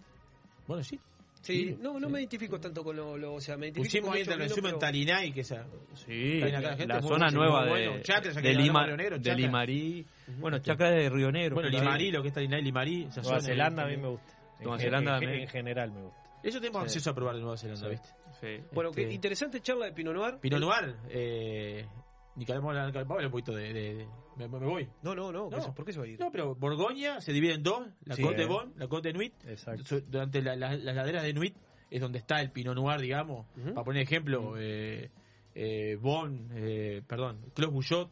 Bueno, 0.66 0.82
sí. 0.82 0.98
Sí, 1.42 1.76
no, 1.80 1.98
no 2.00 2.08
me 2.08 2.20
identifico 2.20 2.58
tanto 2.60 2.82
con 2.84 2.96
lo, 2.96 3.16
lo- 3.16 3.34
o 3.34 3.40
sea, 3.40 3.56
me 3.56 3.66
identifico 3.68 3.84
Pusimos 4.08 4.14
ahí 4.14 4.20
intervención 4.22 4.66
en 4.66 4.78
Tarinay, 4.78 5.32
que 5.32 5.40
esa. 5.40 5.66
Sí, 5.94 6.42
acá 6.42 6.60
la 6.60 6.68
gente, 6.76 6.86
la 6.86 7.00
muy 7.00 7.08
zona 7.08 7.30
nueva 7.30 7.64
de, 7.64 7.70
bueno. 7.70 7.92
De, 8.42 8.54
Lima, 8.54 8.86
Negro, 8.96 9.18
de. 9.18 9.34
Limarí. 9.34 10.06
Bueno, 10.38 10.58
Chacra 10.60 10.90
de 10.90 11.08
Río 11.10 11.30
Negro. 11.32 11.54
Bueno, 11.56 11.68
Limarí, 11.70 12.10
lo 12.10 12.22
que 12.22 12.28
es 12.28 12.34
Tarinay, 12.34 12.62
Limarí. 12.62 13.04
esa 13.04 13.20
Nueva 13.22 13.40
zona. 13.40 13.52
Zelanda 13.52 13.82
a 13.84 13.86
mí 13.86 13.96
me 13.96 14.08
gusta. 14.08 14.32
En 14.58 14.64
Nueva 14.64 14.78
Zelanda 14.78 15.18
en, 15.18 15.28
en 15.30 15.48
general 15.48 15.90
me 15.92 16.02
gusta. 16.02 16.20
Eso 16.42 16.58
tenemos 16.60 16.80
Sí. 16.82 16.84
acceso 16.86 17.10
a 17.10 17.14
probar 17.14 17.34
de 17.36 17.40
Nueva 17.42 17.56
Zelanda, 17.56 17.84
Sí. 17.84 17.90
¿viste? 17.90 18.08
Sí. 18.40 18.64
Bueno, 18.72 18.90
qué 18.92 19.02
Este- 19.02 19.14
interesante 19.14 19.60
charla 19.60 19.86
de 19.86 19.92
Pinot 19.92 20.14
Noir. 20.14 20.38
Pinot 20.40 20.60
Noir, 20.60 20.96
eh. 21.10 21.86
Hablar 22.36 22.60
vamos 22.60 22.76
a 22.76 22.84
hablar 22.84 23.26
un 23.26 23.30
poquito 23.30 23.52
de. 23.54 23.72
de- 23.72 23.94
de- 23.94 24.08
me, 24.36 24.48
me 24.48 24.66
voy. 24.66 24.88
No, 25.02 25.14
no, 25.14 25.30
no, 25.32 25.50
No. 25.50 25.74
¿por 25.74 25.84
qué 25.84 25.92
se 25.92 25.98
va 25.98 26.04
a 26.06 26.08
ir? 26.08 26.18
No, 26.18 26.30
pero 26.30 26.54
Borgoña 26.54 27.20
se 27.20 27.32
divide 27.32 27.54
en 27.54 27.62
dos: 27.62 27.86
la 28.04 28.14
Sí. 28.16 28.22
Côte 28.22 28.36
de 28.36 28.46
Bon, 28.46 28.72
la 28.76 28.86
Côte 28.88 29.08
de 29.08 29.14
Nuit. 29.14 29.34
Exacto. 29.46 30.00
Durante 30.08 30.40
la- 30.40 30.56
la- 30.56 30.76
las 30.76 30.94
laderas 30.96 31.22
de 31.24 31.32
Nuit 31.34 31.54
es 31.90 32.00
donde 32.00 32.18
está 32.18 32.40
el 32.40 32.50
Pinot 32.50 32.74
Noir, 32.74 33.00
digamos. 33.00 33.46
Para 33.74 33.84
poner 33.84 34.02
ejemplo, 34.02 34.54
eh, 34.58 35.10
eh, 35.54 35.96
Bon, 36.00 36.48
eh, 36.54 37.02
perdón, 37.06 37.40
Clos 37.54 37.70
Bouchot, 37.72 38.10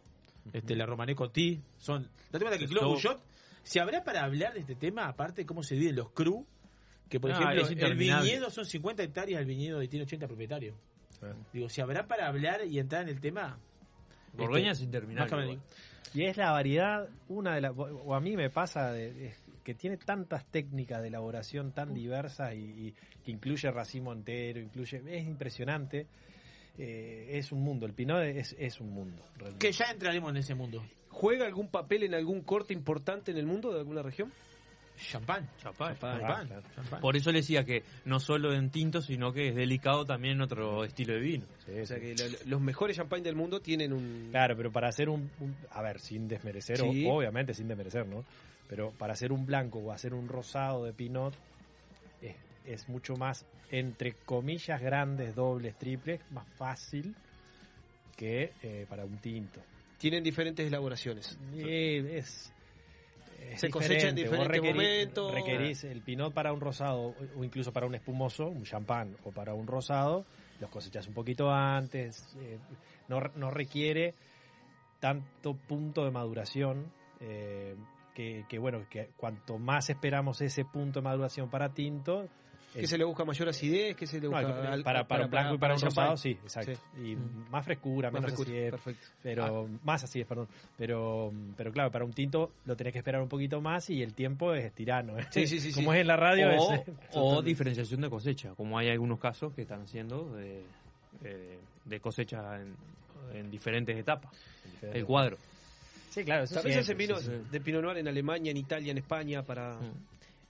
este, 0.53 0.75
la 0.77 0.85
Romané 0.85 1.15
Conti. 1.15 1.63
Son. 1.79 2.03
Date 2.31 2.45
cuenta 2.45 2.59
que 2.59 2.67
Clos 2.67 2.85
Bouchot, 2.85 3.23
si 3.63 3.79
habrá 3.79 4.05
para 4.05 4.25
hablar 4.25 4.53
de 4.55 4.61
este 4.61 4.75
tema, 4.75 5.07
aparte 5.07 5.43
de 5.43 5.47
cómo 5.47 5.63
se 5.63 5.75
dividen 5.77 5.97
los 5.97 6.11
cru, 6.11 6.45
que 7.09 7.21
por 7.21 7.31
Ah, 7.31 7.55
ejemplo, 7.55 7.87
el 7.87 7.95
viñedo 7.97 8.51
son 8.51 8.67
50 8.67 9.03
hectáreas, 9.03 9.41
el 9.41 9.47
viñedo 9.47 9.83
y 9.83 9.89
tiene 9.89 10.05
80 10.05 10.27
propietarios. 10.27 10.77
Digo, 11.53 11.69
si 11.71 11.81
habrá 11.81 12.07
para 12.07 12.27
hablar 12.29 12.67
y 12.67 12.79
entrar 12.79 13.03
en 13.03 13.09
el 13.09 13.21
tema. 13.21 13.59
Borgoña 14.43 14.73
este, 14.73 14.83
es 14.85 14.87
interminable. 14.87 15.59
Y 16.15 16.25
es 16.25 16.37
la 16.37 16.53
variedad, 16.53 17.09
una 17.29 17.55
de 17.55 17.61
las, 17.61 17.73
o 17.77 18.15
a 18.15 18.21
mí 18.21 18.37
me 18.37 18.49
pasa, 18.51 18.93
de, 18.93 19.13
de- 19.13 19.35
que 19.63 19.75
tiene 19.75 19.99
tantas 19.99 20.47
técnicas 20.47 21.03
de 21.03 21.09
elaboración 21.09 21.73
tan 21.73 21.93
diversas 21.93 22.55
y, 22.55 22.59
y 22.89 22.95
que 23.23 23.31
incluye 23.31 23.71
racimo 23.71 24.13
entero, 24.15 24.61
incluye, 24.61 25.03
es 25.07 25.27
impresionante. 25.27 26.07
Eh, 26.79 27.37
es 27.37 27.53
un 27.53 27.61
mundo, 27.61 27.85
el 27.87 27.93
Pinot 27.93 28.23
es, 28.23 28.55
es 28.59 28.81
un 28.81 28.91
mundo. 28.91 29.23
realmente. 29.37 29.67
Que 29.67 29.73
ya 29.73 29.91
entraremos 29.91 30.31
en 30.31 30.37
ese 30.39 30.55
mundo. 30.55 30.83
¿Juega 31.11 31.45
algún 31.45 31.69
papel 31.69 32.05
en 32.05 32.15
algún 32.15 32.43
corte 32.43 32.73
importante 32.73 33.33
en 33.33 33.37
el 33.37 33.47
mundo 33.47 33.73
de 33.73 33.81
alguna 33.81 34.01
región? 34.03 34.33
Champán. 35.11 35.49
Champán. 35.63 35.97
Champán. 35.99 37.01
Por 37.01 37.17
eso 37.17 37.31
le 37.33 37.39
decía 37.39 37.65
que 37.65 37.83
no 38.05 38.19
solo 38.21 38.53
en 38.53 38.71
tinto, 38.71 39.01
sino 39.01 39.33
que 39.33 39.49
es 39.49 39.55
delicado 39.55 40.05
también 40.05 40.35
en 40.35 40.41
otro 40.43 40.85
estilo 40.85 41.15
de 41.15 41.21
vino. 41.21 41.45
Sí, 41.65 41.73
O 41.81 41.87
sea 41.87 41.99
sí. 41.99 42.03
que 42.03 42.15
lo- 42.17 42.39
los 42.47 42.61
mejores 42.61 42.97
champán 42.97 43.23
del 43.23 43.37
mundo 43.37 43.61
tienen 43.61 43.93
un... 43.93 44.29
Claro, 44.31 44.57
pero 44.57 44.71
para 44.73 44.89
hacer 44.89 45.09
un, 45.09 45.31
un- 45.41 45.57
a 45.71 45.83
ver, 45.83 46.01
sin 46.01 46.27
desmerecer, 46.29 46.79
Sí. 46.79 47.07
o- 47.07 47.15
obviamente 47.15 47.55
sin 47.55 47.69
desmerecer, 47.69 48.07
¿no? 48.07 48.25
Pero 48.69 48.91
para 48.93 49.13
hacer 49.15 49.33
un 49.33 49.47
blanco 49.47 49.79
o 49.79 49.93
hacer 49.93 50.13
un 50.15 50.29
rosado 50.29 50.85
de 50.85 50.93
Pinot 50.93 51.35
es, 52.21 52.37
es 52.67 52.89
mucho 52.89 53.15
más, 53.17 53.47
entre 53.71 54.13
comillas, 54.25 54.81
grandes, 54.81 55.35
dobles, 55.35 55.77
triples, 55.79 56.21
más 56.31 56.47
fácil 56.57 57.15
que 58.17 58.53
eh, 58.63 58.85
para 58.89 59.05
un 59.05 59.17
tinto. 59.19 59.61
Tienen 59.99 60.23
diferentes 60.23 60.67
elaboraciones. 60.67 61.39
Es, 61.57 62.05
es 62.05 62.53
Se 63.57 63.71
cosecha 63.71 64.09
en 64.09 64.15
diferentes 64.15 64.49
requerís- 64.61 64.75
momentos. 64.75 65.33
Requerís 65.35 65.85
el 65.85 66.03
Pinot 66.03 66.33
para 66.35 66.53
un 66.53 66.61
rosado 66.61 67.15
o 67.37 67.45
incluso 67.45 67.73
para 67.73 67.87
un 67.87 67.95
espumoso, 67.95 68.47
un 68.49 68.65
champán 68.65 69.17
o 69.25 69.31
para 69.33 69.55
un 69.55 69.67
rosado, 69.67 70.27
los 70.61 70.71
cosechas 70.71 71.07
un 71.09 71.15
poquito 71.15 71.51
antes. 71.51 72.37
eh, 72.41 72.59
no, 73.09 73.21
no 73.37 73.51
requiere 73.51 74.15
tanto 75.01 75.55
punto 75.55 76.05
de 76.05 76.11
maduración. 76.11 76.93
eh, 77.21 77.75
que, 78.15 78.45
que, 78.49 78.59
bueno, 78.59 78.85
que 78.91 79.11
cuanto 79.17 79.59
más 79.59 79.91
esperamos 79.91 80.41
ese 80.41 80.65
punto 80.65 80.99
de 80.99 81.05
maduración 81.05 81.49
para 81.51 81.69
tinto, 81.69 82.29
¿Qué 82.73 82.81
el- 82.81 82.89
se 82.89 82.99
le 82.99 83.05
busca 83.05 83.25
mayor 83.25 83.49
acidez? 83.49 83.97
¿Qué 83.97 84.07
se 84.07 84.21
le 84.21 84.29
no, 84.29 84.31
busca? 84.31 84.73
al- 84.73 84.83
para, 84.83 85.07
para 85.09 85.25
un 85.25 85.31
blanco 85.31 85.55
y 85.55 85.59
para, 85.59 85.75
un 85.75 85.81
rosado, 85.81 86.17
sí, 86.17 86.31
exacto. 86.31 86.73
Y 87.03 87.17
más 87.51 87.65
frescura, 87.65 88.11
Más 88.11 88.21
menos 88.21 88.31
frescura, 88.37 88.51
acidez, 88.51 88.71
Perfecto. 88.71 89.07
pero 89.23 89.69
más 89.85 90.05
así 90.05 90.21
es, 90.21 90.27
perdón. 90.27 90.49
Pero, 90.77 91.33
pero 91.57 91.73
claro, 91.73 91.91
para 91.91 92.05
un 92.05 92.13
tinto 92.13 92.53
lo 92.67 92.77
tenés 92.77 92.93
que 92.93 92.99
esperar 92.99 93.23
un 93.23 93.29
poquito 93.29 93.61
más 93.61 93.89
y 93.91 94.03
el 94.03 94.15
tiempo 94.15 94.55
es 94.55 94.73
tirano. 94.75 95.19
¿eh? 95.19 95.27
Sí, 95.31 95.47
sí, 95.47 95.61
sí, 95.61 95.73
Como 95.75 95.93
sí. 95.93 95.97
es 95.99 96.01
en 96.03 96.07
la 96.09 96.17
radio, 96.17 96.49
o, 96.59 96.73
es, 96.75 96.83
o 97.15 97.43
diferenciación 97.43 98.01
de 98.03 98.11
cosecha, 98.11 98.51
como 98.55 98.79
hay 98.79 98.91
algunos 98.91 99.19
casos 99.19 99.55
que 99.55 99.63
están 99.63 99.83
haciendo 99.83 100.25
de, 100.37 100.63
de 101.85 102.01
cosecha 102.01 102.61
en, 102.61 102.75
en 103.35 103.51
diferentes 103.51 103.97
etapas. 103.97 104.31
El 104.83 105.05
cuadro. 105.07 105.37
Sí, 106.11 106.25
claro, 106.25 106.45
eso 106.45 106.55
También 106.57 106.79
se 106.79 106.85
siempre, 106.85 107.07
vinos 107.07 107.23
sí, 107.23 107.31
sí. 107.31 107.51
de 107.51 107.61
Pinot 107.61 107.83
Noir 107.83 107.99
en 107.99 108.09
Alemania, 108.09 108.51
en 108.51 108.57
Italia, 108.57 108.91
en 108.93 108.99
España, 108.99 109.43
para 109.43 109.77
Mm. 109.79 109.93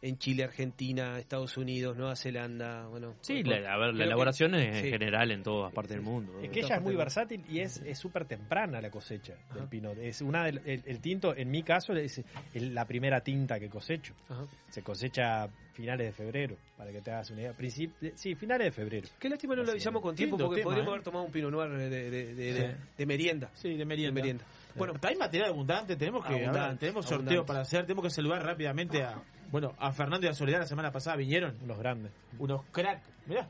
En 0.00 0.16
Chile, 0.18 0.44
Argentina, 0.44 1.18
Estados 1.18 1.56
Unidos, 1.56 1.96
Nueva 1.96 2.14
Zelanda, 2.14 2.86
bueno. 2.86 3.14
Sí, 3.20 3.42
bueno, 3.42 3.60
la, 3.62 3.74
a 3.74 3.78
ver, 3.78 3.88
creo 3.94 3.98
la 4.06 4.14
que- 4.14 4.16
ella 4.20 4.56
es 4.56 4.66
en 4.76 4.82
sí. 4.84 4.90
general 4.90 5.30
en 5.32 5.42
todas 5.42 5.72
partes 5.72 5.96
del 5.96 6.02
mundo. 6.02 6.38
Es 6.40 6.50
que 6.50 6.60
ella 6.60 6.76
es 6.76 6.82
muy 6.82 6.94
versátil 6.94 7.44
y 7.48 7.60
es 7.60 7.78
es 7.78 7.98
súper 7.98 8.24
temprana 8.24 8.80
la 8.80 8.90
cosecha 8.90 9.34
del 9.54 9.66
pinot. 9.68 9.98
Es 9.98 10.22
una 10.22 10.44
del- 10.44 10.60
el, 10.64 10.82
el 10.86 11.00
tinto, 11.00 11.34
en 11.36 11.50
mi 11.50 11.62
caso, 11.64 11.94
es 11.94 12.22
el- 12.54 12.74
la 12.74 12.84
primera 12.84 13.20
tinta 13.22 13.58
que 13.58 13.68
cosecho. 13.68 14.14
Ajá. 14.28 14.44
Se 14.68 14.82
cosecha 14.82 15.44
a 15.44 15.48
finales 15.72 16.06
de 16.06 16.12
febrero, 16.12 16.56
para 16.76 16.92
que 16.92 17.00
te 17.00 17.10
hagas 17.10 17.30
una 17.30 17.40
idea. 17.40 17.52
Princip- 17.56 18.12
sí, 18.14 18.34
finales 18.36 18.66
de 18.66 18.70
febrero. 18.72 19.08
Qué 19.18 19.28
lástima 19.28 19.56
no 19.56 19.62
lo 19.64 19.70
avisamos 19.72 20.00
es. 20.00 20.02
con 20.04 20.14
tiempo 20.14 20.36
porque 20.38 20.56
tema, 20.60 20.64
podríamos 20.64 20.88
¿eh? 20.88 20.92
haber 20.94 21.02
tomado 21.04 21.24
un 21.24 21.32
Pinot 21.32 21.50
Noir 21.50 21.70
de, 21.72 21.88
de- 21.90 22.10
de- 22.10 22.34
de- 22.34 22.52
Sí. 22.72 22.76
de 22.98 23.06
merienda. 23.06 23.50
Sí, 23.54 23.70
de 23.70 23.78
De 23.78 23.84
merienda. 23.84 24.14
merienda. 24.20 24.44
Bueno, 24.76 24.94
hay 25.02 25.16
material 25.16 25.50
abundante, 25.50 25.96
tenemos 25.96 26.24
que 26.24 26.34
Abundante, 26.34 26.68
ver, 26.68 26.78
tenemos 26.78 27.04
sorteo 27.04 27.18
abundante. 27.26 27.46
para 27.48 27.60
hacer, 27.62 27.82
tenemos 27.84 28.04
que 28.04 28.10
saludar 28.10 28.44
rápidamente 28.44 29.02
a 29.02 29.20
bueno, 29.50 29.74
a 29.78 29.92
Fernando 29.92 30.26
y 30.26 30.30
a 30.30 30.34
Soledad 30.34 30.60
la 30.60 30.66
semana 30.66 30.90
pasada 30.92 31.16
vinieron 31.16 31.56
Unos 31.62 31.78
grandes. 31.78 32.12
unos 32.38 32.62
crack. 32.70 33.02
Mirá, 33.26 33.48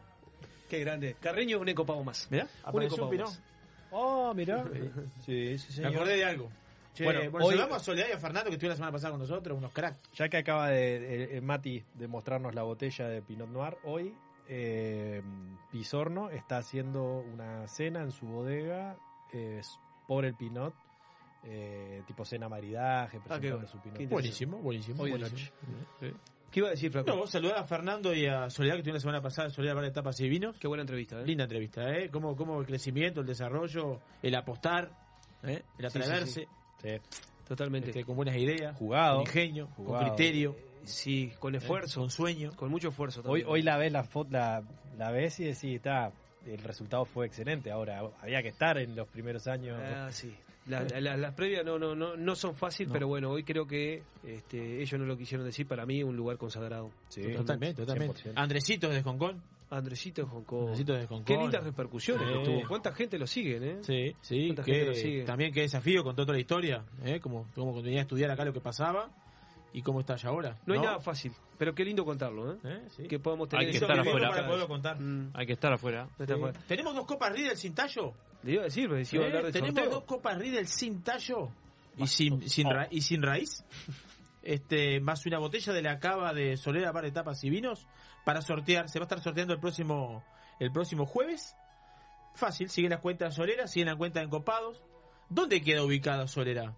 Qué 0.69 0.81
grande. 0.81 1.17
Carreño 1.21 1.57
es 1.57 1.63
un 1.63 1.69
ecopavo 1.69 2.05
más. 2.05 2.29
mirá, 2.31 2.45
Un 2.45 2.69
apareció 2.69 3.09
un 3.09 3.17
más. 3.17 3.43
Oh, 3.91 4.35
mirá. 4.35 4.65
Sí, 5.25 5.57
sí, 5.59 5.67
Me 5.69 5.75
señor. 5.77 5.95
acordé 5.95 6.17
de 6.17 6.25
algo. 6.27 6.51
Che, 6.95 7.05
Bueno, 7.05 7.31
bueno, 7.31 7.47
hoy- 7.47 7.53
saludamos 7.55 7.77
a 7.79 7.85
Soledad 7.85 8.07
y 8.11 8.13
a 8.13 8.19
Fernando 8.19 8.51
que 8.51 8.55
estuvieron 8.57 8.73
la 8.73 8.77
semana 8.77 8.93
pasada 8.93 9.13
con 9.13 9.21
nosotros, 9.21 9.57
unos 9.57 9.73
crack. 9.73 9.97
Ya 10.15 10.29
que 10.29 10.37
acaba 10.37 10.69
de, 10.69 10.99
de- 11.01 11.27
de 11.29 11.41
Mati 11.41 11.83
de 11.95 12.07
mostrarnos 12.09 12.55
la 12.55 12.65
botella 12.65 13.07
de 13.09 13.23
Pinot 13.23 13.49
Noir, 13.49 13.77
hoy 13.85 14.15
eh, 14.49 15.23
Pisorno 15.71 16.29
está 16.31 16.59
haciendo 16.59 17.21
una 17.33 17.67
cena 17.69 18.03
en 18.03 18.11
su 18.13 18.27
bodega 18.27 18.97
eh, 19.33 19.61
por 20.07 20.25
el 20.25 20.35
Pinot, 20.35 20.75
eh, 21.45 22.03
tipo 22.07 22.25
cena 22.25 22.49
maridaje, 22.49 23.19
presentando 23.21 23.49
Ah, 23.49 23.51
bueno, 23.53 23.69
su 23.69 23.77
interesante. 23.79 24.13
Buenísimo, 24.15 24.59
buenísimo. 24.59 24.97
Buenísimo. 24.99 25.51
¿Qué 26.51 26.61
iba 26.61 26.69
a 26.69 26.71
decir, 26.71 26.91
Flaco? 26.91 27.15
No, 27.15 27.27
saludar 27.27 27.59
a 27.59 27.65
Fernando 27.65 28.15
y 28.15 28.25
a 28.27 28.49
Soledad 28.49 28.75
que 28.75 28.79
estuvieron 28.81 28.95
la 28.95 29.01
semana 29.01 29.23
pasada, 29.23 29.51
Soledad 29.51 29.75
para 29.75 29.87
etapas 29.87 30.19
y 30.21 30.29
vinos. 30.31 30.57
Qué 30.59 30.67
buena 30.67 30.81
entrevista, 30.83 31.21
¿eh? 31.21 31.27
Linda 31.27 31.45
entrevista, 31.45 31.95
¿eh? 31.95 32.09
Cómo, 32.11 32.35
cómo 32.37 32.59
el 32.61 32.67
crecimiento, 32.67 33.21
el 33.21 33.27
desarrollo, 33.27 34.01
el 34.23 34.35
apostar, 34.35 34.91
¿eh? 35.43 35.63
el 35.79 35.91
Sí, 35.91 35.99
sí, 35.99 35.99
atreverse, 35.99 36.49
Sí. 36.83 36.89
Totalmente. 37.47 37.91
este, 37.91 38.05
con 38.05 38.17
buenas 38.17 38.37
ideas, 38.37 38.77
Jugado. 38.77 39.17
con 39.19 39.27
ingenio, 39.27 39.69
Jugado. 39.77 40.07
con 40.07 40.17
criterio, 40.17 40.57
Sí, 40.85 41.33
con 41.39 41.55
¿eh? 41.55 41.59
esfuerzo. 41.59 42.01
con 42.01 42.11
sueño. 42.11 42.51
Con 42.57 42.71
mucho 42.71 42.89
esfuerzo 42.89 43.21
Hoy, 43.21 43.41
también. 43.43 43.47
hoy 43.49 43.63
la 43.63 43.77
ves 43.77 43.93
la 43.93 44.05
foto, 44.05 44.31
la, 44.33 44.63
la 44.97 45.11
ves 45.11 45.39
y 45.41 45.45
decís, 45.45 45.65
está, 45.77 46.13
el 46.47 46.59
resultado 46.61 47.05
fue 47.05 47.27
excelente. 47.27 47.71
Ahora, 47.71 48.01
había 48.23 48.41
que 48.43 48.49
estar 48.49 48.79
en 48.79 48.97
los 48.97 49.07
primeros 49.09 49.47
años. 49.47 49.79
Ah, 49.83 50.09
sí. 50.11 50.35
La- 50.69 50.85
la- 51.01 51.17
las 51.17 51.35
previas 51.35 51.65
no, 51.65 51.79
no, 51.79 51.95
no, 51.95 52.17
no 52.17 52.35
son 52.37 52.55
fáciles, 52.55 52.89
No. 52.89 52.93
pero 52.95 53.09
bueno, 53.09 53.31
hoy 53.31 53.43
creo 53.45 53.67
que 53.67 54.03
este, 54.27 54.83
ellos 54.83 55.01
no 55.01 55.07
lo 55.07 55.17
quisieron 55.17 55.47
decir. 55.47 55.67
Para 55.67 55.87
mí, 55.87 56.03
un 56.03 56.17
lugar 56.17 56.37
consagrado. 56.37 56.91
Sí, 57.09 57.23
Totalmente, 57.35 57.83
totalmente. 57.83 58.21
100%. 58.23 58.33
Andresito 58.37 58.89
de 58.89 59.03
Hong 59.03 59.19
Kong. 59.19 59.37
Andresito 59.71 60.23
de 60.23 60.29
Hong 60.29 60.45
Kong. 60.45 60.61
Andresito 60.63 60.93
de 60.95 61.01
Hong 61.07 61.17
Kong. 61.19 61.25
Qué 61.27 61.37
lindas 61.37 61.63
repercusiones 61.65 62.27
que 62.27 62.45
tuvo. 62.45 62.63
¿Cuánta 62.69 62.93
gente 62.93 63.19
lo 63.19 63.27
siguen, 63.27 63.63
eh? 63.65 63.79
Sí, 63.83 64.15
sí, 64.23 64.47
¿Cuánta 64.49 64.65
gente 64.65 64.85
lo 64.87 64.93
que 64.93 64.99
sigue? 64.99 65.25
también 65.25 65.53
qué 65.53 65.61
desafío, 65.63 66.03
contó 66.03 66.23
toda 66.25 66.35
la 66.35 66.41
historia, 66.41 66.85
¿eh? 67.05 67.21
como, 67.21 67.47
como 67.55 67.73
cuando 67.73 67.83
venía 67.83 68.01
a 68.01 68.03
estudiar 68.03 68.31
acá 68.31 68.45
lo 68.45 68.53
que 68.53 68.61
pasaba 68.61 69.11
y 69.73 69.83
cómo 69.83 70.01
está 70.01 70.15
allá 70.15 70.29
ahora. 70.31 70.57
No 70.67 70.75
hay 70.75 70.81
nada 70.81 70.99
fácil, 71.01 71.33
pero 71.59 71.75
qué 71.75 71.85
lindo 71.85 72.05
contarlo, 72.05 72.55
¿eh? 72.55 72.59
¿Eh? 72.65 72.89
Sí. 72.97 73.03
Que 73.09 73.19
podamos 73.19 73.49
tener 73.49 73.67
Hay 73.67 73.73
que 73.73 73.79
estar 73.79 73.95
de 74.03 74.09
afuera. 74.09 74.29
para 74.31 74.47
poderlo 74.47 74.69
contar. 74.69 75.01
Mm, 75.01 75.31
Hay 75.35 75.47
que 75.47 75.53
estar 75.53 75.73
afuera. 75.73 76.09
Tenemos 76.67 76.95
dos 76.95 77.05
copas 77.07 77.33
Riedel 77.33 77.57
sin 77.57 77.75
tallo. 77.75 78.13
Le 78.43 78.53
iba 78.53 78.63
a 78.63 78.65
decir, 78.67 78.89
pero 78.89 79.05
si 79.05 79.17
iba 79.17 79.25
a 79.25 79.29
¿eh? 79.29 79.31
hablar 79.31 79.45
de 79.47 79.53
Tenemos 79.53 79.75
sorteo. 79.75 79.91
dos 79.95 80.05
copas 80.05 80.39
Riedel 80.39 80.67
sin 80.69 81.03
tallo 81.03 81.49
y 81.97 82.07
sin, 82.07 82.49
sin, 82.49 82.71
ra- 82.71 82.89
y 82.91 83.01
sin 83.03 83.23
raíz. 83.23 83.65
Este, 84.43 85.01
más 85.01 85.27
una 85.27 85.39
botella 85.39 85.73
de 85.73 85.83
la 85.83 85.99
cava 85.99 86.33
de 86.33 86.57
Solera 86.57 86.93
para 86.93 87.09
etapas 87.09 87.43
y 87.45 87.51
vinos 87.51 87.87
para 88.25 88.41
sortear. 88.41 88.89
Se 88.89 88.99
va 88.99 89.03
a 89.03 89.07
estar 89.07 89.21
sorteando 89.21 89.53
el 89.53 89.61
próximo 89.61 90.25
el 90.61 90.73
próximo 90.73 91.05
jueves. 91.07 91.55
Fácil, 92.35 92.71
siguen 92.71 92.91
las 92.93 93.01
cuentas 93.01 93.31
de 93.31 93.37
Solera, 93.37 93.67
siguen 93.67 93.89
la 93.89 93.97
cuenta 93.97 94.21
de 94.21 94.27
Encopados. 94.27 94.83
¿Dónde 95.29 95.61
queda 95.61 95.83
ubicada 95.83 96.27
Solera? 96.29 96.75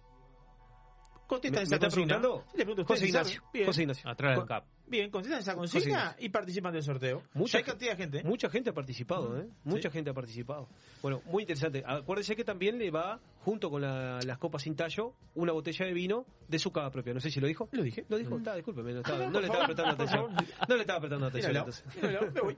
Contestan 1.31 1.61
¿Me- 1.61 1.63
esa 1.63 1.79
consigna. 1.79 2.19
preguntando? 2.19 2.43
Le 2.57 2.65
pregunto 2.65 2.81
a 2.81 2.85
José 2.85 3.07
Ignacio. 3.07 3.41
Bien, 3.53 3.65
José 3.65 3.81
Ignacio. 3.83 4.09
Atrás 4.09 4.37
del 4.37 4.45
cap. 4.45 4.65
bien, 4.85 5.09
contestan 5.09 5.39
esa 5.39 5.55
consigna 5.55 6.13
y 6.19 6.27
participan 6.27 6.73
del 6.73 6.83
sorteo. 6.83 7.23
Mucha 7.33 7.57
hay 7.59 7.63
cantidad 7.63 7.91
de 7.91 7.97
gente. 7.97 8.17
¿eh? 8.19 8.23
Mucha 8.25 8.49
gente 8.49 8.71
ha 8.71 8.73
participado, 8.73 9.39
¿eh? 9.39 9.47
Mucha 9.63 9.89
gente 9.89 10.09
ha 10.09 10.13
participado. 10.13 10.67
Bueno, 11.01 11.21
muy 11.27 11.43
interesante. 11.43 11.81
Acuérdese 11.87 12.35
que 12.35 12.43
también 12.43 12.77
le 12.77 12.91
va, 12.91 13.21
junto 13.45 13.69
con 13.69 13.81
la- 13.81 14.19
las 14.25 14.37
copas 14.37 14.63
sin 14.63 14.75
tallo, 14.75 15.13
una 15.35 15.53
botella 15.53 15.85
de 15.85 15.93
vino 15.93 16.25
de 16.49 16.59
su 16.59 16.71
cava 16.73 16.91
propia. 16.91 17.13
No 17.13 17.21
sé 17.21 17.31
si 17.31 17.39
lo 17.39 17.47
dijo. 17.47 17.69
Lo 17.71 17.81
dije. 17.81 18.03
Lo 18.09 18.17
dijo, 18.17 18.35
está, 18.37 18.53
discúlpeme, 18.55 18.91
no, 18.91 18.99
estaba- 18.99 19.23
Ah, 19.25 19.29
no 19.29 19.39
le 19.39 19.45
estaba 19.47 19.65
prestando 19.67 19.91
atención. 19.93 20.35
No 20.67 20.75
le 20.75 20.81
estaba 20.81 20.99
prestando 20.99 21.27
atención. 21.27 21.51
Míralo, 21.53 21.69
entonces. 21.71 22.03
míralo, 22.03 22.31
me 22.33 22.41
voy. 22.41 22.57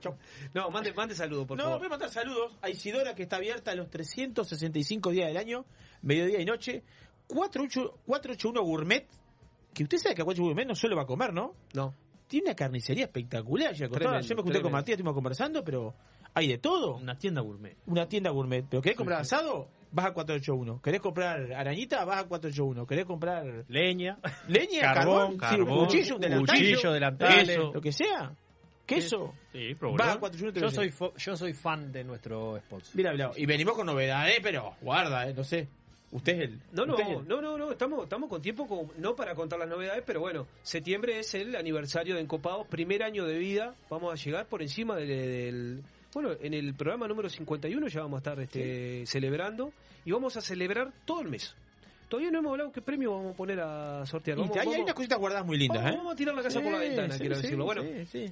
No, 0.52 0.70
mande, 0.70 0.92
mande 0.92 1.14
saludos, 1.14 1.46
por 1.46 1.56
no, 1.56 1.62
favor. 1.62 1.78
voy 1.78 1.86
a 1.86 1.90
mandar 1.90 2.10
saludos 2.10 2.52
a 2.60 2.68
Isidora 2.68 3.14
que 3.14 3.22
está 3.22 3.36
abierta 3.36 3.72
los 3.76 3.88
365 3.90 5.10
días 5.12 5.28
del 5.28 5.36
año, 5.36 5.64
mediodía 6.02 6.40
y 6.40 6.44
noche. 6.44 6.82
48 7.26 8.00
481 8.06 8.62
Gourmet, 8.62 9.06
que 9.72 9.82
usted 9.82 9.98
sabe 9.98 10.14
que 10.14 10.22
a 10.22 10.24
481 10.24 10.48
Gourmet 10.48 10.66
no 10.66 10.74
solo 10.74 10.96
va 10.96 11.02
a 11.02 11.06
comer, 11.06 11.32
¿no? 11.32 11.54
No, 11.74 11.94
Tiene 12.28 12.46
una 12.46 12.54
carnicería 12.54 13.04
espectacular. 13.04 13.74
Ya 13.74 13.86
yo 13.86 13.90
me 13.90 13.96
junté 13.96 14.28
tremendo. 14.30 14.62
con 14.62 14.72
Matías, 14.72 14.94
estuvimos 14.94 15.14
conversando, 15.14 15.64
pero 15.64 15.94
hay 16.34 16.48
de 16.48 16.58
todo. 16.58 16.96
Una 16.96 17.16
tienda 17.16 17.40
gourmet. 17.40 17.76
Una 17.86 18.08
tienda 18.08 18.30
gourmet. 18.30 18.64
¿Pero 18.68 18.82
querés 18.82 18.96
comprar 18.98 19.20
asado? 19.20 19.68
Vas 19.92 20.06
a 20.06 20.12
481. 20.12 20.82
¿Querés 20.82 21.00
comprar 21.00 21.52
arañita? 21.52 22.04
Vas 22.04 22.24
a 22.24 22.24
481. 22.26 22.84
¿Querés 22.86 23.04
comprar 23.06 23.64
Leña, 23.68 24.18
leña, 24.48 24.80
Carbón, 24.80 25.36
carbón, 25.38 25.66
carbón, 25.66 25.86
cuchillo, 25.86 26.16
un 26.16 26.20
delantal, 26.20 26.56
cuchillo, 26.56 26.92
queso. 27.46 27.72
lo 27.72 27.80
que 27.80 27.92
sea? 27.92 28.34
Queso. 28.84 29.34
Sí, 29.52 29.74
Vas 29.74 30.16
a 30.16 30.18
481. 30.18 30.52
te 30.52 30.60
lo 30.60 30.68
Yo 30.68 30.74
soy, 30.74 31.12
yo 31.16 31.36
soy 31.36 31.52
fan 31.52 31.92
de 31.92 32.02
nuestro 32.02 32.58
sponsor. 32.58 32.96
Mira, 32.96 33.12
mira, 33.12 33.30
y 33.36 33.46
venimos 33.46 33.74
con 33.74 33.86
novedades, 33.86 34.40
pero 34.42 34.74
guarda, 34.80 35.28
eh, 35.28 35.34
no 35.34 35.44
sé. 35.44 35.68
Usted 36.12 36.32
es 36.34 36.40
el. 36.50 36.60
no, 36.72 36.86
no, 36.86 36.96
el- 36.96 37.26
no, 37.28 37.40
no, 37.42 37.58
no, 37.58 37.72
estamos, 37.72 38.04
estamos 38.04 38.28
con 38.28 38.40
tiempo, 38.40 38.66
como- 38.68 38.90
no 38.98 39.16
para 39.16 39.34
contar 39.34 39.58
las 39.58 39.68
novedades, 39.68 40.02
pero 40.06 40.20
bueno, 40.20 40.46
septiembre 40.62 41.18
es 41.18 41.34
el 41.34 41.56
aniversario 41.56 42.14
de 42.14 42.20
Encopados, 42.20 42.66
primer 42.68 43.02
año 43.02 43.24
de 43.26 43.36
vida, 43.38 43.74
vamos 43.90 44.12
a 44.12 44.22
llegar 44.24 44.46
por 44.46 44.62
encima 44.62 44.96
del, 44.96 45.08
del- 45.08 45.82
bueno, 46.12 46.30
en 46.40 46.54
el 46.54 46.74
programa 46.74 47.08
número 47.08 47.28
51 47.28 47.88
ya 47.88 48.00
vamos 48.02 48.18
a 48.18 48.18
estar 48.18 48.38
este, 48.40 49.04
celebrando 49.06 49.72
y 50.04 50.12
vamos 50.12 50.36
a 50.36 50.40
celebrar 50.40 50.92
todo 51.04 51.22
el 51.22 51.28
mes. 51.28 51.56
Todavía 52.08 52.30
no 52.30 52.38
hemos 52.40 52.52
hablado 52.52 52.70
qué 52.70 52.80
premio 52.82 53.10
vamos 53.16 53.32
a 53.34 53.36
poner 53.36 53.58
a 53.60 54.06
sortear. 54.06 54.36
Y 54.38 54.42
Vamos, 54.42 54.52
te- 54.54 54.60
hay, 54.60 54.68
hay 54.74 54.82
unas 54.82 54.94
cositas 54.94 55.18
guardadas 55.18 55.46
muy 55.46 55.56
lindas, 55.58 55.78
vamos- 55.82 55.94
¿eh? 55.94 55.96
vamos 55.98 56.12
a 56.12 56.16
tirar 56.16 56.34
la 56.36 56.42
casa 56.44 56.60
por 56.60 56.70
la 56.70 56.78
ventana, 56.78 57.14
sí, 57.14 57.18
quiero 57.20 57.36
decirlo. 57.36 57.64
Bueno, 57.64 57.82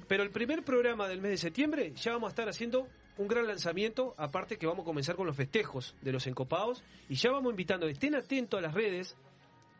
pero 0.07 0.23
el 0.23 0.29
primer 0.29 0.63
programa 0.63 1.09
del 1.09 1.19
mes 1.19 1.31
de 1.31 1.37
septiembre 1.37 1.91
ya 1.95 2.13
vamos 2.13 2.27
a 2.27 2.29
estar 2.29 2.47
haciendo 2.47 2.87
un 3.17 3.27
gran 3.27 3.45
lanzamiento, 3.47 4.13
aparte 4.17 4.57
que 4.57 4.65
vamos 4.65 4.83
a 4.83 4.85
comenzar 4.85 5.15
con 5.15 5.27
los 5.27 5.35
festejos 5.35 5.95
de 6.01 6.11
los 6.11 6.25
encopados 6.27 6.83
y 7.09 7.15
ya 7.15 7.31
vamos 7.31 7.51
invitando, 7.51 7.87
estén 7.87 8.15
atentos 8.15 8.57
a 8.57 8.61
las 8.61 8.73
redes 8.73 9.15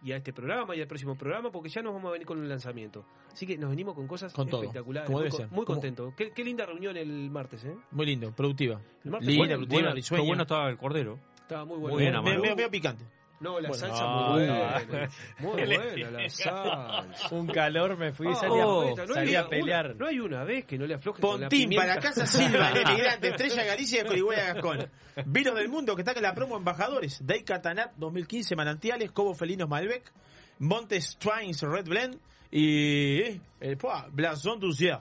y 0.03 0.11
a 0.11 0.17
este 0.17 0.33
programa 0.33 0.75
y 0.75 0.81
al 0.81 0.87
próximo 0.87 1.15
programa 1.17 1.49
porque 1.51 1.69
ya 1.69 1.81
nos 1.81 1.93
vamos 1.93 2.09
a 2.09 2.11
venir 2.13 2.27
con 2.27 2.37
un 2.37 2.47
lanzamiento. 2.49 3.05
Así 3.31 3.47
que 3.47 3.57
nos 3.57 3.69
venimos 3.69 3.95
con 3.95 4.05
cosas 4.05 4.33
Con 4.33 4.49
espectaculares, 4.49 5.07
como 5.07 5.17
muy, 5.19 5.23
debe 5.23 5.31
co- 5.31 5.37
ser. 5.37 5.47
muy 5.47 5.65
Como- 5.65 5.75
contentos. 5.77 6.13
Qué, 6.15 6.31
qué 6.31 6.43
linda 6.43 6.65
reunión 6.65 6.95
el 6.97 7.31
martes, 7.31 7.63
¿eh? 7.65 7.75
Muy 7.91 8.05
lindo, 8.05 8.31
productiva. 8.35 8.81
El 9.05 9.11
martes 9.11 9.29
Linda, 9.29 9.55
productiva, 9.55 9.93
qué 9.93 10.21
bueno 10.21 10.41
estaba 10.43 10.69
el 10.69 10.77
cordero. 10.77 11.17
Estaba 11.41 11.65
muy 11.65 11.77
bueno. 11.77 11.93
Muy 11.95 12.03
bien, 12.03 12.15
Amaro. 12.15 12.41
me- 12.41 12.55
medio 12.55 12.69
picante. 12.69 13.03
No, 13.43 13.59
la 13.59 13.69
Bueno, 13.69 13.73
salsa 13.87 14.03
no, 14.03 14.29
muy 14.31 14.45
no. 14.47 14.53
buena. 14.55 15.09
Muy 15.39 15.51
buena 15.77 16.11
la 16.11 16.29
salsa. 16.29 17.29
Un 17.35 17.47
calor 17.47 17.97
me 17.97 18.11
fui 18.13 18.31
y 18.31 18.35
salí, 18.35 18.59
a- 18.59 18.63
no 18.63 18.81
hay 18.81 18.95
salí 18.95 19.29
una- 19.31 19.39
a 19.41 19.47
pelear. 19.49 19.85
una- 19.87 19.95
no 19.95 20.07
hay 20.07 20.19
una 20.19 20.43
vez 20.43 20.65
que 20.65 20.77
no 20.77 20.85
le 20.87 20.93
afloje 20.95 21.21
con 21.21 21.41
la 21.41 21.49
Pontín 21.49 21.69
para 21.75 21.97
Casa 21.99 22.25
Silva, 22.25 22.71
emigrante, 22.75 23.27
Estrella 23.29 23.63
Galicia 23.65 24.01
de 24.03 24.07
Corigüeya 24.09 24.53
Gascón. 24.53 24.89
Vinos 25.25 25.55
del 25.55 25.69
mundo 25.69 25.95
que 25.95 26.01
está 26.01 26.13
en 26.13 26.23
la 26.23 26.33
promo 26.33 26.57
embajadores. 26.57 27.19
Day 27.25 27.43
Catanat 27.43 27.93
2015 27.97 28.55
Manantiales, 28.55 29.11
Cobo 29.11 29.33
Felinos 29.35 29.67
Malbec, 29.69 30.11
Montes 30.59 31.17
Twines 31.17 31.61
Red 31.61 31.85
Blend 31.85 32.17
y 32.49 33.19
eh, 33.19 33.41
eh, 33.61 33.75
pua, 33.75 34.07
Blason 34.11 34.59
Ducier. 34.59 34.99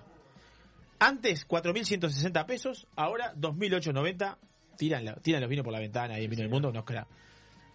Antes 0.99 1.47
4.160 1.49 2.47
pesos, 2.47 2.87
ahora 2.97 3.33
2.890. 3.35 4.37
Tiran, 4.77 5.05
los 5.05 5.49
vinos 5.49 5.63
por 5.65 5.73
la 5.73 5.79
ventana 5.81 6.19
y 6.19 6.25
en 6.25 6.31
Vino 6.31 6.43
del 6.43 6.51
Mundo, 6.51 6.73
no 6.73 6.85
crea. 6.85 7.07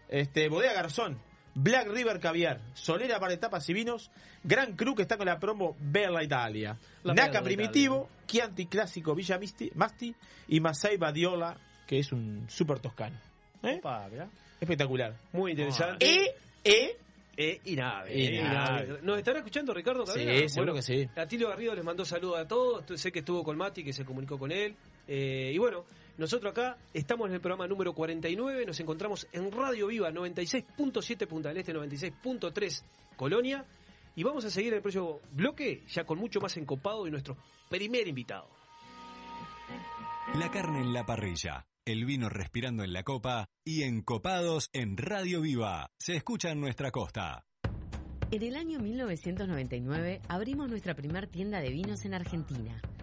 Este, 0.09 0.47
Bodega 0.49 0.73
Garzón, 0.73 1.19
Black 1.55 1.87
River 1.87 2.19
Caviar, 2.19 2.61
Solera 2.73 3.19
para 3.19 3.33
etapas 3.33 3.67
y 3.69 3.73
vinos, 3.73 4.11
Gran 4.43 4.75
Cru 4.75 4.95
que 4.95 5.01
está 5.01 5.17
con 5.17 5.25
la 5.25 5.39
promo 5.39 5.75
Bella 5.79 6.23
Italia, 6.23 6.77
La 7.03 7.13
Naca 7.13 7.41
Bella 7.41 7.43
Primitivo, 7.43 8.09
Chianti 8.25 8.67
Clásico 8.67 9.15
Villa 9.15 9.39
Misti- 9.39 9.71
Masti 9.75 10.13
y 10.47 10.59
Masai 10.59 10.97
Badiola, 10.97 11.57
que 11.85 11.99
es 11.99 12.11
un 12.11 12.45
super 12.49 12.79
toscano. 12.79 13.17
¿Eh? 13.63 13.77
Opa. 13.79 14.07
Espectacular. 14.61 15.15
Muy 15.33 15.51
interesante. 15.51 16.05
E, 16.05 16.35
E, 16.63 16.97
Eh, 17.39 17.61
y 17.65 17.75
nave. 17.75 18.09
Eh. 18.13 18.97
¿Nos 19.03 19.17
estará 19.19 19.37
escuchando 19.39 19.71
Ricardo 19.71 20.05
Sí, 20.07 20.13
Cadena? 20.25 20.49
seguro 20.49 20.73
que 20.73 20.81
sí. 20.81 21.07
Atilio 21.15 21.49
Garrido 21.49 21.75
les 21.75 21.83
mandó 21.85 22.03
saludos 22.03 22.39
a 22.39 22.47
todos. 22.47 22.83
Sé 22.99 23.11
que 23.11 23.19
estuvo 23.19 23.43
con 23.43 23.55
Mati, 23.57 23.83
que 23.83 23.93
se 23.93 24.03
comunicó 24.03 24.39
con 24.39 24.51
él. 24.51 24.75
Eh, 25.07 25.51
y 25.53 25.57
bueno, 25.59 25.85
nosotros 26.17 26.51
acá 26.51 26.77
estamos 26.93 27.27
en 27.27 27.35
el 27.35 27.41
programa 27.41 27.67
número 27.67 27.93
49. 27.93 28.65
Nos 28.65 28.79
encontramos 28.79 29.27
en 29.31 29.51
Radio 29.51 29.87
Viva 29.87 30.09
96.7 30.11 31.27
Punta 31.27 31.49
del 31.49 31.59
Este, 31.59 31.73
96.3 31.73 32.83
Colonia. 33.15 33.63
Y 34.15 34.23
vamos 34.23 34.43
a 34.45 34.49
seguir 34.49 34.73
el 34.73 34.81
próximo 34.81 35.19
bloque, 35.31 35.83
ya 35.87 36.03
con 36.05 36.17
mucho 36.17 36.41
más 36.41 36.57
encopado 36.57 37.05
y 37.07 37.11
nuestro 37.11 37.37
primer 37.69 38.07
invitado. 38.07 38.49
La 40.33 40.49
carne 40.49 40.81
en 40.81 40.91
la 40.91 41.05
parrilla, 41.05 41.67
el 41.85 42.03
vino 42.05 42.29
respirando 42.29 42.83
en 42.83 42.93
la 42.93 43.03
copa 43.03 43.45
y 43.63 43.83
encopados 43.83 44.69
en 44.73 44.97
Radio 44.97 45.41
Viva. 45.41 45.91
Se 45.99 46.15
escucha 46.15 46.49
en 46.49 46.59
nuestra 46.59 46.89
costa. 46.89 47.45
En 48.31 48.41
el 48.41 48.55
año 48.55 48.79
1999 48.79 50.21
abrimos 50.27 50.67
nuestra 50.67 50.95
primer 50.95 51.27
tienda 51.27 51.61
de 51.61 51.69
vinos 51.69 52.03
en 52.03 52.15
Argentina. 52.15 52.81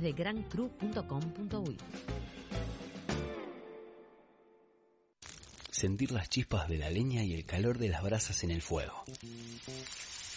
de 0.00 0.12
grandcru.com.uy. 0.12 1.76
Sentir 5.70 6.10
las 6.12 6.30
chispas 6.30 6.68
de 6.68 6.78
la 6.78 6.88
leña 6.88 7.22
y 7.22 7.34
el 7.34 7.44
calor 7.44 7.78
de 7.78 7.88
las 7.88 8.02
brasas 8.02 8.44
en 8.44 8.50
el 8.50 8.62
fuego. 8.62 9.04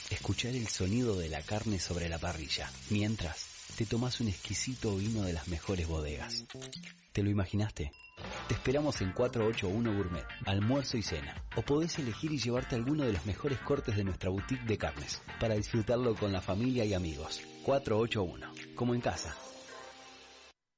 Escuchar 0.10 0.54
el 0.56 0.68
sonido 0.68 1.18
de 1.18 1.30
la 1.30 1.42
carne 1.42 1.80
sobre 1.80 2.10
la 2.10 2.18
parrilla, 2.18 2.70
mientras 2.90 3.46
te 3.78 3.86
tomas 3.86 4.20
un 4.20 4.28
exquisito 4.28 4.98
vino 4.98 5.22
de 5.22 5.34
las 5.34 5.48
mejores 5.48 5.88
bodegas. 5.88 6.44
¿Te 7.14 7.24
lo 7.24 7.30
imaginaste? 7.30 7.92
Te 8.48 8.54
esperamos 8.56 9.00
en 9.02 9.12
481 9.12 9.96
Gourmet, 9.96 10.26
almuerzo 10.46 10.98
y 10.98 11.04
cena. 11.04 11.36
O 11.56 11.62
podés 11.62 12.00
elegir 12.00 12.32
y 12.32 12.40
llevarte 12.40 12.76
alguno 12.76 13.04
de 13.04 13.14
los 13.14 13.26
mejores 13.26 13.60
cortes 13.60 13.96
de 13.96 14.04
nuestra 14.04 14.30
boutique 14.30 14.66
de 14.66 14.78
carnes, 14.78 15.22
para 15.40 15.56
disfrutarlo 15.56 16.16
con 16.16 16.32
la 16.32 16.42
familia 16.42 16.84
y 16.86 16.94
amigos. 16.94 17.42
481, 17.64 18.52
como 18.76 18.96
en 18.96 19.02
casa. 19.02 19.36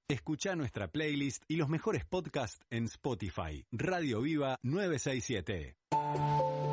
Escucha 0.10 0.56
nuestra 0.58 0.89
playlist 0.89 1.43
y 1.47 1.56
los 1.56 1.69
mejores 1.69 2.04
podcasts 2.04 2.60
en 2.69 2.84
Spotify. 2.86 3.65
Radio 3.71 4.19
Viva 4.19 4.60
967. 4.62 5.77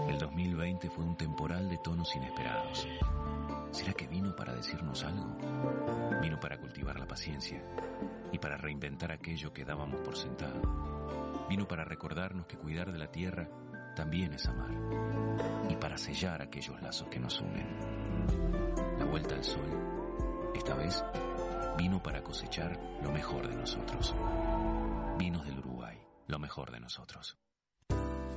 El 0.09 0.19
2020 0.19 0.91
fue 0.91 1.05
un 1.05 1.17
temporal 1.17 1.71
de 1.71 1.79
tonos 1.79 2.13
inesperados. 2.17 2.89
¿Será 3.71 3.93
que 3.93 4.09
vino 4.09 4.35
para 4.35 4.55
decirnos 4.55 5.05
algo? 5.05 5.39
Vino 6.21 6.41
para 6.41 6.59
cultivar 6.59 6.99
la 6.99 7.07
paciencia 7.07 7.63
y 8.33 8.39
para 8.39 8.57
reinventar 8.57 9.13
aquello 9.13 9.53
que 9.53 9.65
dábamos 9.65 10.01
por 10.01 10.17
sentado. 10.17 11.47
Vino 11.49 11.67
para 11.67 11.85
recordarnos 11.85 12.47
que 12.47 12.57
cuidar 12.57 12.93
de 12.93 12.99
la 12.99 13.11
tierra 13.11 13.49
también 13.97 14.33
es 14.33 14.47
amar 14.47 14.71
y 15.69 15.77
para 15.77 15.99
sellar 15.99 16.43
aquellos 16.43 16.81
lazos 16.83 17.09
que 17.09 17.19
nos 17.19 17.41
unen. 17.41 17.67
La 18.99 19.05
vuelta 19.05 19.35
al 19.35 19.45
sol, 19.45 20.53
esta 20.55 20.75
vez, 20.75 21.03
vino 21.77 22.03
para 22.03 22.23
cosechar 22.23 22.79
lo 23.03 23.11
mejor 23.13 23.49
de 23.49 23.57
nosotros. 23.57 24.15
Vinos 25.19 25.45
del 25.47 25.59
Uruguay, 25.59 25.99
lo 26.27 26.39
mejor 26.39 26.71
de 26.71 26.81
nosotros. 26.81 27.39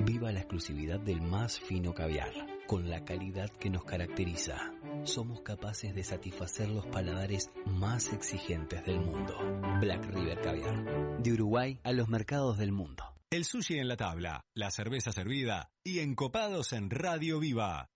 Viva 0.00 0.30
la 0.32 0.40
exclusividad 0.40 1.00
del 1.00 1.20
más 1.20 1.58
fino 1.58 1.94
caviar, 1.94 2.32
con 2.66 2.88
la 2.88 3.04
calidad 3.04 3.50
que 3.50 3.70
nos 3.70 3.84
caracteriza. 3.84 4.72
Somos 5.04 5.40
capaces 5.40 5.94
de 5.94 6.04
satisfacer 6.04 6.68
los 6.68 6.86
paladares 6.86 7.50
más 7.66 8.12
exigentes 8.12 8.84
del 8.84 9.00
mundo. 9.00 9.36
Black 9.80 10.04
River 10.06 10.40
Caviar, 10.40 11.22
de 11.22 11.32
Uruguay 11.32 11.80
a 11.82 11.92
los 11.92 12.08
mercados 12.08 12.58
del 12.58 12.72
mundo. 12.72 13.04
El 13.30 13.44
sushi 13.44 13.78
en 13.78 13.88
la 13.88 13.96
tabla, 13.96 14.40
la 14.54 14.70
cerveza 14.70 15.12
servida 15.12 15.70
y 15.84 15.98
encopados 15.98 16.72
en 16.72 16.90
Radio 16.90 17.38
Viva. 17.40 17.88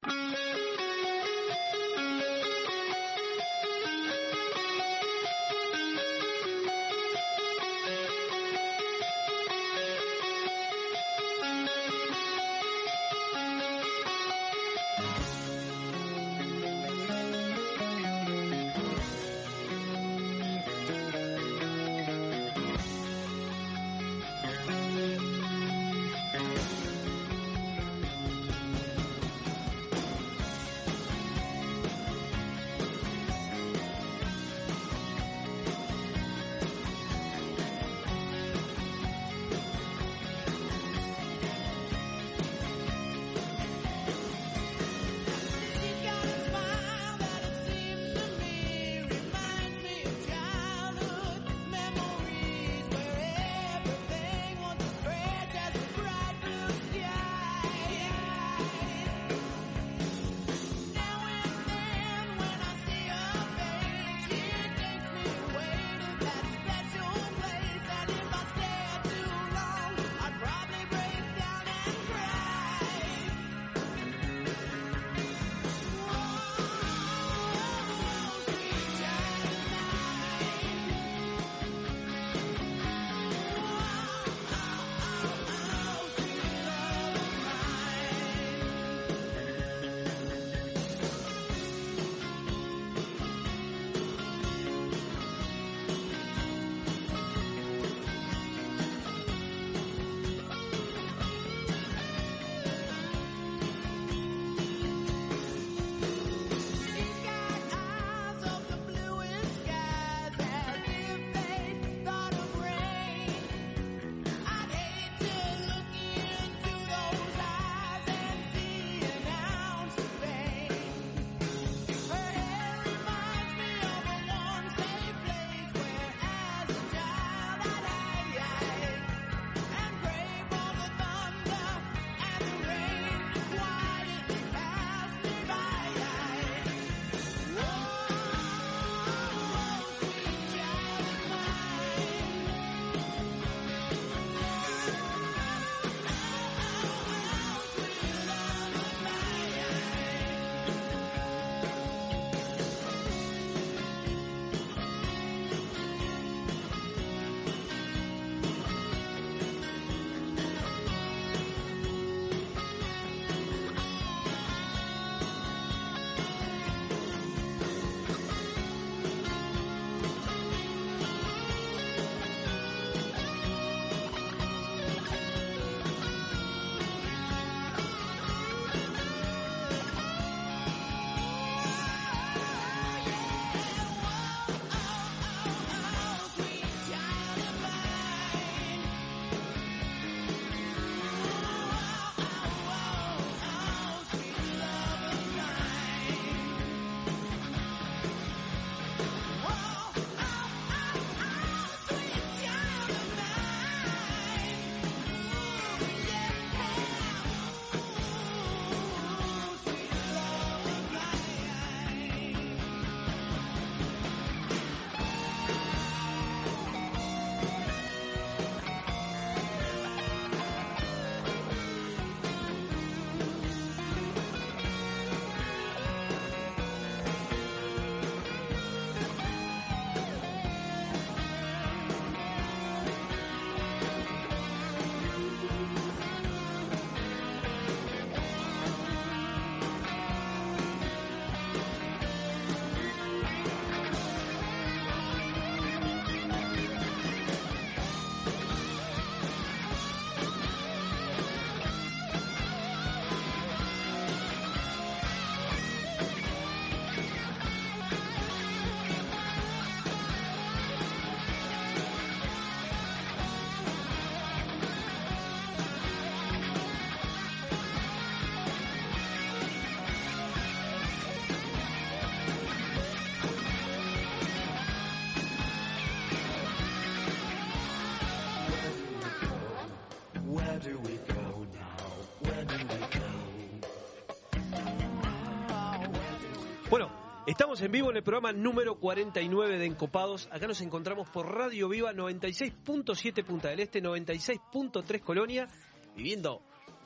Estamos 287.32 287.60
en 287.62 287.72
vivo 287.72 287.90
en 287.90 287.96
el 287.96 288.02
programa 288.02 288.32
número 288.32 288.76
49 288.78 289.58
de 289.58 289.64
Encopados. 289.66 290.28
Acá 290.30 290.46
nos 290.46 290.60
encontramos 290.60 291.08
por 291.08 291.26
Radio 291.34 291.68
Viva 291.68 291.92
96.7 291.92 293.24
Punta 293.24 293.48
del 293.48 293.60
Este, 293.60 293.82
96.3 293.82 295.00
Colonia, 295.00 295.48
viviendo 295.96 296.42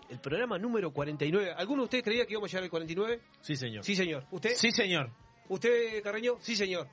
el 0.08 0.20
programa 0.20 0.58
número 0.58 0.92
49. 0.92 1.52
¿Alguno 1.56 1.82
de 1.82 1.84
ustedes 1.84 2.04
creía 2.04 2.26
que 2.26 2.32
íbamos 2.32 2.48
a 2.48 2.50
llegar 2.52 2.64
al 2.64 2.70
49? 2.70 3.20
Sí, 3.40 3.56
señor. 3.56 3.84
Sí, 3.84 3.96
señor. 3.96 4.24
¿Usted? 4.30 4.54
Sí, 4.54 4.70
señor. 4.70 5.10
¿Usted, 5.48 6.02
Carreño? 6.02 6.36
Sí, 6.40 6.54
señor. 6.54 6.86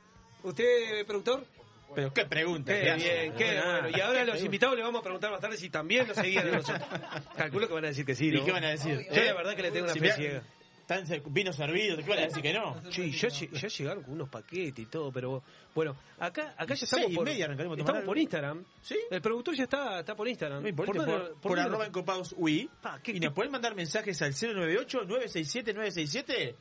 ¿Usted, 0.43 1.05
productor? 1.05 1.45
Pero 1.93 2.11
qué 2.11 2.25
pregunta. 2.25 2.73
Qué 2.73 2.95
bien, 2.95 3.33
qué 3.35 3.59
Ah, 3.59 3.81
bueno. 3.81 3.95
Y 3.95 4.01
ahora 4.01 4.21
a 4.21 4.25
los 4.25 4.31
pregunta. 4.33 4.45
invitados 4.45 4.75
les 4.75 4.83
vamos 4.83 4.99
a 4.99 5.03
preguntar 5.03 5.29
más 5.31 5.39
tarde 5.41 5.57
si 5.57 5.69
también 5.69 6.07
nos 6.07 6.17
seguían 6.17 6.47
a 6.47 6.51
nosotros. 6.53 6.87
Calculo 7.37 7.67
que 7.67 7.73
van 7.75 7.85
a 7.85 7.87
decir 7.89 8.03
que 8.03 8.15
sí, 8.15 8.31
¿no? 8.31 8.39
¿Y 8.39 8.45
qué 8.45 8.51
van 8.51 8.63
a 8.63 8.69
decir? 8.69 9.05
Yo 9.13 9.21
la 9.23 9.33
verdad 9.35 9.55
que 9.55 9.61
le 9.61 9.71
tengo 9.71 9.85
una 9.85 9.93
Si 9.93 9.99
fe 9.99 10.11
ciega. 10.13 10.43
Están 10.83 11.07
se- 11.07 11.23
vino 11.27 11.53
servido, 11.53 11.95
¿qué 11.95 12.03
van 12.09 12.19
a 12.19 12.23
decir 12.23 12.41
que 12.43 12.51
no? 12.53 12.75
Sí, 12.91 13.09
ya, 13.11 13.29
lle- 13.29 13.49
ya 13.51 13.67
llegaron 13.69 14.03
con 14.03 14.13
unos 14.15 14.27
paquetes 14.29 14.83
y 14.83 14.85
todo, 14.87 15.13
pero 15.13 15.41
bueno, 15.73 15.95
acá, 16.19 16.53
acá 16.57 16.73
ya 16.73 16.83
estamos 16.85 17.09
por, 17.15 17.29
estamos 17.29 17.89
algo. 17.89 18.05
por 18.05 18.17
Instagram. 18.17 18.65
¿Sí? 18.81 18.97
El 19.09 19.21
productor 19.21 19.55
ya 19.55 19.63
está, 19.63 20.01
está 20.01 20.13
por 20.13 20.27
Instagram. 20.27 20.61
No, 20.61 20.75
por, 20.75 20.85
¿Por 20.85 20.95
por, 20.97 21.05
dónde- 21.05 21.25
por, 21.29 21.39
por 21.41 21.51
dónde 21.51 21.61
arroba 21.63 21.85
encopados 21.87 22.35
UI. 22.37 22.69
Pa, 22.81 22.99
¿qué- 23.01 23.11
y 23.11 23.19
qué- 23.21 23.25
nos 23.27 23.33
pueden 23.33 23.53
mandar 23.53 23.75
mensajes 23.75 24.21
al 24.21 24.33
098-967-967. 24.33 26.55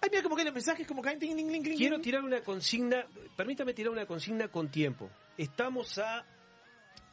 Ay, 0.00 0.08
mira 0.10 0.22
cómo 0.22 0.36
caen 0.36 0.46
los 0.46 0.54
mensajes, 0.54 0.86
como 0.86 1.02
caen. 1.02 1.18
ting, 1.18 1.36
ting, 1.36 1.62
ting. 1.62 1.76
Quiero 1.76 2.00
tirar 2.00 2.22
una 2.22 2.40
consigna, 2.42 3.06
permítame 3.36 3.74
tirar 3.74 3.92
una 3.92 4.06
consigna 4.06 4.48
con 4.48 4.70
tiempo. 4.70 5.10
Estamos 5.36 5.98
a 5.98 6.24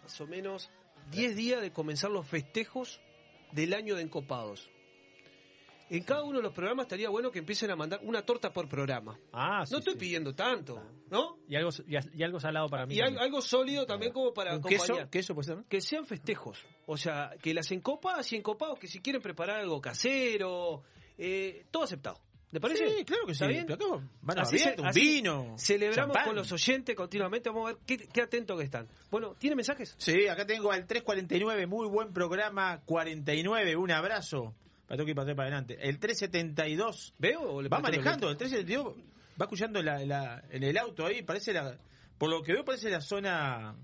más 0.02 0.22
o 0.22 0.28
menos 0.28 0.70
10 1.12 1.36
días 1.36 1.62
de 1.62 1.72
comenzar 1.72 2.12
los 2.12 2.28
festejos 2.28 3.00
del 3.52 3.74
año 3.74 3.96
de 3.96 4.04
Encopados. 4.04 4.70
En 5.96 6.04
cada 6.04 6.24
uno 6.24 6.38
de 6.38 6.44
los 6.44 6.54
programas 6.54 6.86
estaría 6.86 7.08
bueno 7.10 7.30
que 7.32 7.38
empiecen 7.40 7.70
a 7.70 7.76
mandar 7.76 8.00
una 8.04 8.24
torta 8.24 8.52
por 8.52 8.68
programa. 8.68 9.18
Ah, 9.32 9.64
sí, 9.66 9.74
no 9.74 9.78
estoy 9.80 9.94
sí. 9.94 10.00
pidiendo 10.00 10.34
tanto, 10.34 10.82
¿no? 11.12 11.38
Y 11.48 11.56
algo, 11.56 11.70
y, 11.88 11.96
y 12.20 12.24
algo 12.24 12.40
salado 12.40 12.68
para 12.68 12.86
mí. 12.88 12.96
Y 12.96 13.02
al- 13.02 13.20
algo 13.20 13.42
sólido 13.42 13.86
también 13.86 14.12
como 14.12 14.34
para 14.34 14.56
¿Un 14.56 14.64
queso? 14.64 14.84
acompañar. 14.86 15.10
¿Queso 15.12 15.36
puede 15.36 15.46
ser? 15.48 15.58
no? 15.58 15.66
que 15.70 15.82
sean 15.82 16.06
festejos. 16.08 16.58
O 16.88 16.98
sea, 16.98 17.32
que 17.42 17.54
las 17.54 17.72
encopadas 17.72 18.32
y 18.34 18.38
encopados 18.38 18.80
que 18.80 18.88
si 18.88 19.02
quieren 19.02 19.22
preparar 19.22 19.60
algo 19.60 19.80
casero, 19.82 20.82
eh, 21.18 21.66
todo 21.70 21.84
aceptado. 21.84 22.20
¿Le 22.52 22.60
parece? 22.60 22.88
Sí, 22.98 23.06
claro 23.06 23.26
que 23.26 23.34
sí. 23.34 23.44
¿Está 23.44 23.48
bien? 23.48 23.68
Mano 24.22 24.42
Así 24.42 24.56
abierta, 24.58 24.76
se- 24.76 24.82
un 24.82 24.88
así 24.88 25.00
vino. 25.00 25.56
Celebramos 25.58 26.14
champán. 26.16 26.26
con 26.26 26.36
los 26.36 26.52
oyentes 26.52 26.96
continuamente. 26.96 27.50
Vamos 27.50 27.66
a 27.70 27.74
ver 27.74 27.82
qué, 27.86 27.98
qué 27.98 28.22
atentos 28.22 28.58
que 28.60 28.64
están. 28.66 28.88
Bueno, 29.10 29.36
¿tiene 29.40 29.56
mensajes? 29.56 29.96
Sí, 29.98 30.28
acá 30.28 30.46
tengo 30.46 30.72
al 30.72 30.86
349, 30.88 31.66
muy 31.68 31.88
buen 31.88 32.14
programa, 32.14 32.82
49, 32.86 33.76
un 33.76 33.92
abrazo. 33.92 34.54
Para 34.94 35.06
tengo 35.06 35.06
que 35.26 35.32
ir 35.32 35.36
para 35.36 35.48
adelante. 35.48 35.78
El 35.82 35.98
372, 36.00 37.14
¿Veo 37.18 37.42
o 37.42 37.62
le 37.62 37.70
va 37.70 37.80
manejando, 37.80 38.30
el 38.30 38.38
372, 38.38 38.96
va 39.42 39.46
escuchando 39.46 39.82
la, 39.82 40.00
la- 40.06 40.44
en 40.52 40.64
el 40.64 40.78
auto 40.78 41.06
ahí, 41.06 41.24
parece 41.24 41.52
la, 41.54 41.76
por 42.18 42.30
lo 42.30 42.44
que 42.44 42.54
veo 42.54 42.64
parece 42.64 42.90
la 42.90 43.02
zona... 43.02 43.76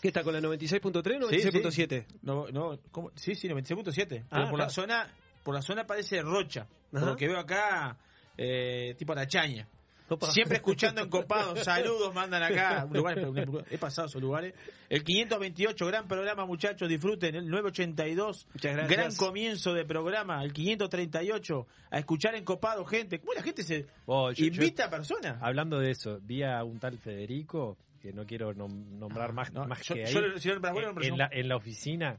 ¿Qué 0.00 0.08
está 0.08 0.22
con 0.22 0.32
la 0.34 0.40
96.3 0.40 1.24
o 1.24 1.28
Sí, 1.30 1.36
96.7? 1.38 2.06
No, 2.22 2.46
no, 2.52 2.78
¿cómo? 2.90 3.10
Sí, 3.16 3.34
sí, 3.34 3.48
96.7. 3.48 4.06
Pero 4.06 4.24
Ah, 4.30 4.48
por 4.50 4.58
la 4.58 4.68
zona, 4.68 5.08
por 5.42 5.54
la 5.54 5.62
zona 5.62 5.86
parece 5.86 6.20
Rocha. 6.22 6.66
Por 6.90 7.02
lo 7.02 7.16
que 7.16 7.26
veo 7.26 7.38
acá, 7.38 7.96
eh, 8.36 8.94
tipo 8.98 9.12
Arachaña. 9.12 9.66
Opa. 10.08 10.30
Siempre 10.30 10.56
escuchando 10.56 11.00
encopados, 11.04 11.60
saludos, 11.64 12.14
mandan 12.14 12.42
acá. 12.42 12.86
Lugares, 12.92 13.26
he 13.70 13.78
pasado 13.78 14.06
esos 14.08 14.20
lugares. 14.20 14.54
El 14.90 15.02
528, 15.02 15.86
gran 15.86 16.06
programa, 16.06 16.44
muchachos, 16.44 16.88
disfruten. 16.88 17.34
El 17.34 17.48
982, 17.48 18.46
Muchas 18.52 18.72
gracias. 18.76 18.96
gran 18.98 19.14
comienzo 19.16 19.72
de 19.72 19.84
programa. 19.84 20.42
El 20.44 20.52
538, 20.52 21.66
a 21.90 21.98
escuchar 21.98 22.34
encopado, 22.34 22.84
gente. 22.84 23.18
¿Cómo 23.20 23.32
la 23.34 23.42
gente 23.42 23.62
se 23.62 23.86
Oh, 24.06 24.30
yo- 24.30 24.44
yo- 24.46 24.62
invita 24.62 24.86
a 24.86 24.90
personas? 24.90 25.38
hablando 25.40 25.78
de 25.78 25.90
eso, 25.90 26.18
vi 26.22 26.42
a 26.42 26.62
un 26.64 26.78
tal 26.78 26.98
Federico, 26.98 27.78
que 28.02 28.12
no 28.12 28.26
quiero 28.26 28.52
nom- 28.54 28.86
nombrar 28.98 29.32
más, 29.32 29.52
No, 29.52 29.64
más 29.66 29.82
yo- 29.82 29.94
que 29.94 30.04
ahí. 30.04 30.12
si 30.38 30.48
no 30.48 30.54
nombras 30.60 31.06
en, 31.08 31.16
la, 31.18 31.28
en 31.32 31.48
la 31.48 31.56
oficina 31.56 32.18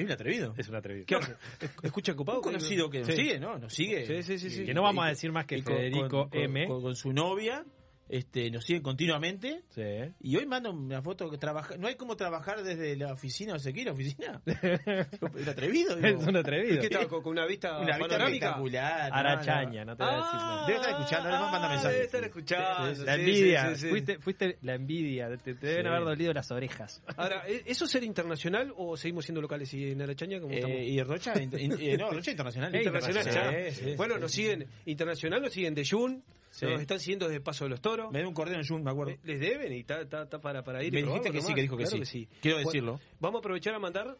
Es 0.00 0.06
un 0.06 0.12
atrevido. 0.12 0.54
es 0.56 0.68
un 0.68 0.74
atrevido. 0.76 1.06
¿Qué 1.06 1.14
hace? 1.16 1.34
¿Escucha 1.82 2.12
ocupado? 2.12 2.38
Un 2.38 2.44
conocido 2.44 2.88
que 2.90 2.98
nos 3.00 3.08
Sí. 3.08 3.16
sigue, 3.16 3.38
¿no? 3.40 3.58
Nos 3.58 3.72
sigue. 3.72 4.06
Sí, 4.06 4.22
sí, 4.22 4.38
sí, 4.38 4.50
sí. 4.50 4.64
Que 4.64 4.74
no 4.74 4.82
vamos 4.82 5.04
a 5.04 5.08
decir 5.08 5.30
más 5.32 5.46
que 5.46 5.62
con- 5.62 5.74
Federico 5.76 6.08
con- 6.08 6.30
con- 6.30 6.40
M. 6.40 6.66
Con, 6.66 6.82
con 6.82 6.94
su 6.96 7.12
novia, 7.12 7.64
este, 8.12 8.50
nos 8.50 8.64
siguen 8.64 8.82
continuamente. 8.82 9.62
Sí. 9.68 9.82
Y 10.20 10.36
hoy 10.36 10.44
mando 10.44 10.72
una 10.72 11.00
foto 11.00 11.30
que 11.30 11.38
trabaja. 11.38 11.76
No 11.76 11.86
hay 11.86 11.94
como 11.94 12.16
trabajar 12.16 12.62
desde 12.64 12.96
la 12.96 13.12
oficina, 13.12 13.52
no 13.52 13.58
sé 13.60 13.72
qué, 13.72 13.84
la 13.84 13.92
oficina. 13.92 14.42
Es 14.46 15.46
atrevido. 15.48 15.94
digo. 15.96 16.20
Es 16.20 16.26
un 16.26 16.36
atrevido. 16.36 16.80
¿Qué 16.82 16.90
tal? 16.90 17.06
¿Con 17.06 17.22
con 17.22 17.32
una 17.32 17.46
vista 17.46 17.78
Una 17.78 17.96
vista 17.96 18.08
panorámica? 18.08 18.56
no, 18.58 19.16
Arachaña, 19.16 19.84
no 19.84 19.96
te 19.96 20.02
voy 20.02 20.12
a 20.12 20.16
decir 20.16 20.30
Ah, 20.32 20.38
nada. 20.40 20.66
Debe 20.66 20.78
estar 20.80 20.90
escuchando, 20.94 21.28
además 21.28 21.52
manda 21.52 21.68
mensajes. 21.68 21.92
Debe 21.92 22.04
estar 22.06 22.24
escuchando. 22.24 22.94
Sí, 22.96 23.04
La 23.04 23.14
envidia, 23.14 23.68
sí, 23.68 23.74
sí, 23.74 23.80
sí. 23.82 23.88
Fuiste, 23.90 24.18
fuiste 24.18 24.58
la 24.62 24.74
envidia, 24.74 25.36
te, 25.36 25.54
te 25.54 25.66
deben 25.66 25.86
haber 25.86 26.04
dolido 26.04 26.32
las 26.32 26.50
orejas. 26.50 27.02
Ahora, 27.16 27.44
¿e- 27.46 27.62
¿eso 27.66 27.86
será 27.86 28.04
internacional 28.06 28.72
o 28.76 28.96
seguimos 28.96 29.24
siendo 29.24 29.40
locales 29.40 29.72
y 29.74 29.92
en 29.92 30.02
Arachaña 30.02 30.40
como 30.40 30.52
Eh, 30.52 30.56
estamos? 30.56 30.78
y 30.80 31.02
Rocha, 31.02 31.40
in- 31.40 31.58
in- 31.58 31.76
eh, 31.80 31.96
no, 31.96 32.10
Rocha 32.10 32.30
internacional. 32.32 32.74
Internacional, 32.74 33.72
sí, 33.72 33.94
bueno, 33.96 34.14
sí. 34.16 34.20
nos 34.20 34.32
siguen 34.32 34.66
internacional, 34.86 35.42
nos 35.42 35.52
siguen 35.52 35.74
de 35.74 35.84
Jun, 35.88 36.22
Sí. 36.50 36.66
nos 36.66 36.80
están 36.80 36.98
siguiendo 36.98 37.26
desde 37.28 37.40
Paso 37.40 37.64
de 37.64 37.70
los 37.70 37.80
Toros. 37.80 38.10
Me 38.12 38.18
dio 38.20 38.28
un 38.28 38.34
cordero 38.34 38.60
en 38.60 38.66
Jun, 38.66 38.82
me 38.82 38.90
acuerdo. 38.90 39.14
Les 39.24 39.38
deben 39.40 39.72
y 39.72 39.80
está, 39.80 40.00
está- 40.02 40.22
está 40.24 40.40
para, 40.40 40.62
para 40.64 40.82
ir. 40.82 40.92
Me 40.92 41.00
y 41.00 41.02
dijiste 41.04 41.30
que 41.30 41.40
sí, 41.42 41.54
que 41.54 41.62
dijo 41.62 41.76
que 41.76 41.84
Claro 41.84 42.04
sí. 42.04 42.28
Quiero 42.40 42.56
Bueno, 42.58 42.70
decirlo. 42.70 43.00
vamos 43.20 43.38
a 43.38 43.40
aprovechar 43.40 43.74
a 43.74 43.78
mandar, 43.78 44.16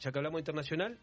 ya 0.00 0.10
que 0.12 0.18
hablamos 0.18 0.40
internacional, 0.40 0.98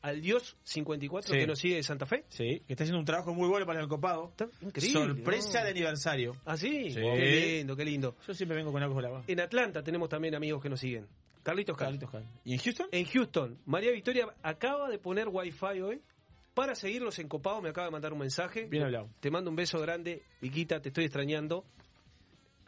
al 0.00 0.20
Dios 0.20 0.56
54 0.64 1.32
Sí. 1.32 1.38
que 1.40 1.46
nos 1.46 1.58
sigue 1.58 1.76
de 1.76 1.82
Santa 1.84 2.06
Fe. 2.06 2.24
Sí, 2.28 2.62
que 2.66 2.72
está 2.72 2.84
haciendo 2.84 2.98
un 2.98 3.04
trabajo 3.04 3.32
muy 3.34 3.48
bueno 3.48 3.66
para 3.66 3.80
el 3.80 3.88
copado. 3.88 4.30
Está 4.30 4.48
increíble. 4.60 5.00
Sorpresa 5.14 5.58
¿no? 5.60 5.64
de 5.64 5.70
aniversario. 5.70 6.36
¿Ah, 6.44 6.56
sí? 6.56 6.90
Sí. 6.90 7.00
Qué 7.00 7.56
lindo, 7.58 7.76
qué 7.76 7.84
lindo. 7.84 8.16
Yo 8.26 8.34
siempre 8.34 8.56
vengo 8.56 8.72
con 8.72 8.82
algo 8.82 9.00
la. 9.00 9.22
En 9.26 9.40
Atlanta 9.40 9.82
tenemos 9.82 10.08
también 10.08 10.34
amigos 10.34 10.60
que 10.62 10.68
nos 10.68 10.80
siguen. 10.80 11.06
Carlitos. 11.44 11.76
Carlitos 11.76 12.10
Cal. 12.10 12.24
¿Y 12.44 12.52
en 12.54 12.58
Houston? 12.60 12.86
En 12.92 13.04
Houston, 13.04 13.58
María 13.66 13.90
Victoria 13.90 14.28
acaba 14.42 14.88
de 14.88 14.98
poner 14.98 15.28
wifi 15.28 15.80
hoy 15.80 16.00
para 16.54 16.74
seguirlos 16.74 17.18
en 17.18 17.28
Copado. 17.28 17.60
Me 17.62 17.70
acaba 17.70 17.86
de 17.86 17.92
mandar 17.92 18.12
un 18.12 18.18
mensaje. 18.20 18.66
Bien 18.66 18.84
hablado. 18.84 19.08
Te 19.20 19.30
mando 19.30 19.50
un 19.50 19.56
beso 19.56 19.78
grande, 19.80 20.22
Viquita, 20.40 20.80
te 20.80 20.88
estoy 20.90 21.04
extrañando. 21.04 21.64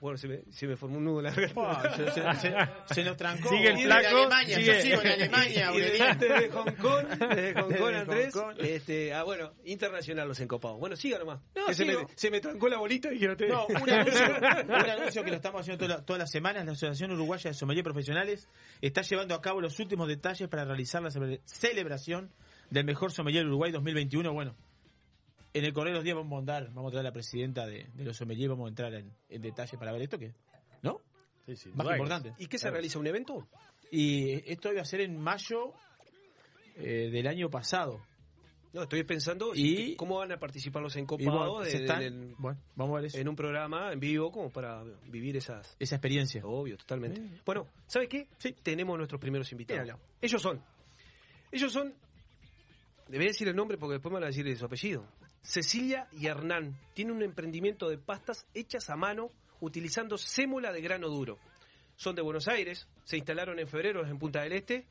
Bueno, 0.00 0.18
se 0.18 0.28
me, 0.28 0.40
se 0.50 0.66
me 0.66 0.76
formó 0.76 0.98
un 0.98 1.04
nudo 1.04 1.20
en 1.20 1.24
la 1.24 1.30
garganta. 1.32 1.94
Se, 1.96 2.10
se- 2.10 2.34
se- 2.40 2.94
se 2.94 3.04
nos 3.04 3.16
trancó. 3.16 3.48
Sigue 3.48 3.68
el 3.70 3.78
flaco, 3.84 4.08
Alemania, 4.18 4.56
sigue. 4.56 4.66
Yo 4.74 4.82
sigo 4.82 5.00
en 5.00 5.06
Alemania, 5.12 5.70
Y 5.72 5.80
desde, 5.80 6.14
desde 6.16 6.48
Hong 6.50 6.72
Kong, 6.72 7.06
desde 7.06 7.54
Hong 7.54 7.72
Kong, 7.74 7.94
Andrés. 7.94 8.34
Hong 8.34 8.42
Kong. 8.42 8.56
Este, 8.58 9.14
ah, 9.14 9.22
bueno, 9.22 9.52
internacional 9.64 10.28
los 10.28 10.38
encopados. 10.40 10.78
Bueno, 10.78 10.94
siga 10.96 11.18
nomás. 11.20 11.40
No, 11.54 11.66
Que 11.66 11.74
se, 11.74 11.84
me, 11.86 11.94
se 12.16 12.30
me 12.30 12.40
trancó 12.40 12.68
la 12.68 12.76
bolita 12.78 13.14
y 13.14 13.18
que 13.18 13.28
no 13.28 13.36
te. 13.36 13.48
No, 13.48 13.66
un 13.66 13.88
anuncio, 13.88 14.26
un 14.68 14.72
anuncio 14.90 15.24
que 15.24 15.30
lo 15.30 15.36
estamos 15.36 15.60
haciendo 15.62 15.82
toda 15.86 15.96
la- 15.98 16.04
todas 16.04 16.18
las 16.20 16.30
semanas. 16.30 16.66
La 16.66 16.72
Asociación 16.72 17.12
Uruguaya 17.12 17.48
de 17.50 17.54
Sommelier 17.54 17.84
Profesionales 17.84 18.46
está 18.82 19.00
llevando 19.02 19.34
a 19.34 19.40
cabo 19.40 19.62
los 19.62 19.78
últimos 19.80 20.06
detalles 20.08 20.48
para 20.48 20.66
realizar 20.66 21.00
la 21.02 21.08
cele- 21.10 21.40
celebración 21.46 22.30
del 22.70 22.84
mejor 22.84 23.12
sommelier 23.12 23.46
Uruguay 23.46 23.70
2021. 23.72 24.32
Bueno, 24.32 24.54
en 25.52 25.64
el 25.64 25.72
correo 25.72 25.92
de 25.92 25.98
los 25.98 26.04
días 26.04 26.16
vamos 26.16 26.32
a 26.32 26.36
mandar, 26.36 26.70
vamos 26.72 26.88
a 26.88 26.90
traer 26.92 27.06
a 27.06 27.10
la 27.10 27.12
presidenta 27.12 27.66
de, 27.66 27.86
de 27.94 28.04
los 28.04 28.16
sommeliers, 28.16 28.50
vamos 28.50 28.66
a 28.66 28.68
entrar 28.70 28.94
en, 28.94 29.12
en 29.28 29.42
detalle 29.42 29.78
para 29.78 29.92
ver 29.92 30.02
esto 30.02 30.18
que, 30.18 30.32
¿no? 30.82 31.00
Sí, 31.46 31.56
sí. 31.56 31.70
Más 31.74 31.86
importante. 31.90 32.32
¿Y 32.38 32.46
qué 32.46 32.58
se 32.58 32.70
realiza? 32.70 32.98
¿Un 32.98 33.06
evento? 33.06 33.46
Y 33.90 34.32
esto 34.50 34.72
iba 34.72 34.80
a 34.82 34.84
ser 34.84 35.02
en 35.02 35.18
mayo 35.18 35.72
eh, 36.76 37.10
del 37.12 37.26
año 37.26 37.50
pasado. 37.50 38.00
No, 38.72 38.82
estoy 38.82 39.04
pensando 39.04 39.52
Y- 39.54 39.94
cómo 39.94 40.18
van 40.18 40.32
a 40.32 40.38
participar 40.38 40.82
los 40.82 40.96
encopados 40.96 41.32
bueno, 41.32 41.60
de- 41.60 41.70
se 41.70 41.78
de- 41.78 41.84
están- 41.84 42.34
bueno, 42.38 42.58
vamos 42.74 42.94
a 42.94 42.96
ver 42.96 43.04
eso. 43.06 43.18
en 43.18 43.28
un 43.28 43.36
programa 43.36 43.92
en 43.92 44.00
vivo 44.00 44.32
como 44.32 44.50
para 44.50 44.82
vivir 45.08 45.36
esas. 45.36 45.76
esa 45.78 45.94
experiencia. 45.94 46.42
Obvio, 46.44 46.76
totalmente. 46.76 47.20
Sí. 47.20 47.40
Bueno, 47.46 47.68
¿sabe 47.86 48.08
qué? 48.08 48.26
Sí. 48.38 48.52
Tenemos 48.64 48.96
nuestros 48.98 49.20
primeros 49.20 49.52
invitados. 49.52 49.96
Ellos 50.20 50.42
son. 50.42 50.60
Ellos 51.52 51.72
son. 51.72 51.94
Debería 53.08 53.30
decir 53.30 53.48
el 53.48 53.56
nombre 53.56 53.78
porque 53.78 53.94
después 53.94 54.10
me 54.10 54.20
van 54.20 54.24
a 54.24 54.28
decir 54.28 54.56
su 54.56 54.64
apellido. 54.64 55.06
Cecilia 55.42 56.08
y 56.12 56.26
Hernán 56.26 56.74
tienen 56.94 57.16
un 57.16 57.22
emprendimiento 57.22 57.88
de 57.88 57.98
pastas 57.98 58.46
hechas 58.54 58.88
a 58.88 58.96
mano 58.96 59.30
utilizando 59.60 60.16
sémola 60.16 60.72
de 60.72 60.80
grano 60.80 61.08
duro. 61.08 61.38
Son 61.96 62.14
de 62.14 62.22
Buenos 62.22 62.48
Aires, 62.48 62.88
se 63.04 63.16
instalaron 63.16 63.58
en 63.58 63.68
febrero 63.68 64.06
en 64.06 64.18
Punta 64.18 64.42
del 64.42 64.52
Este. 64.52 64.86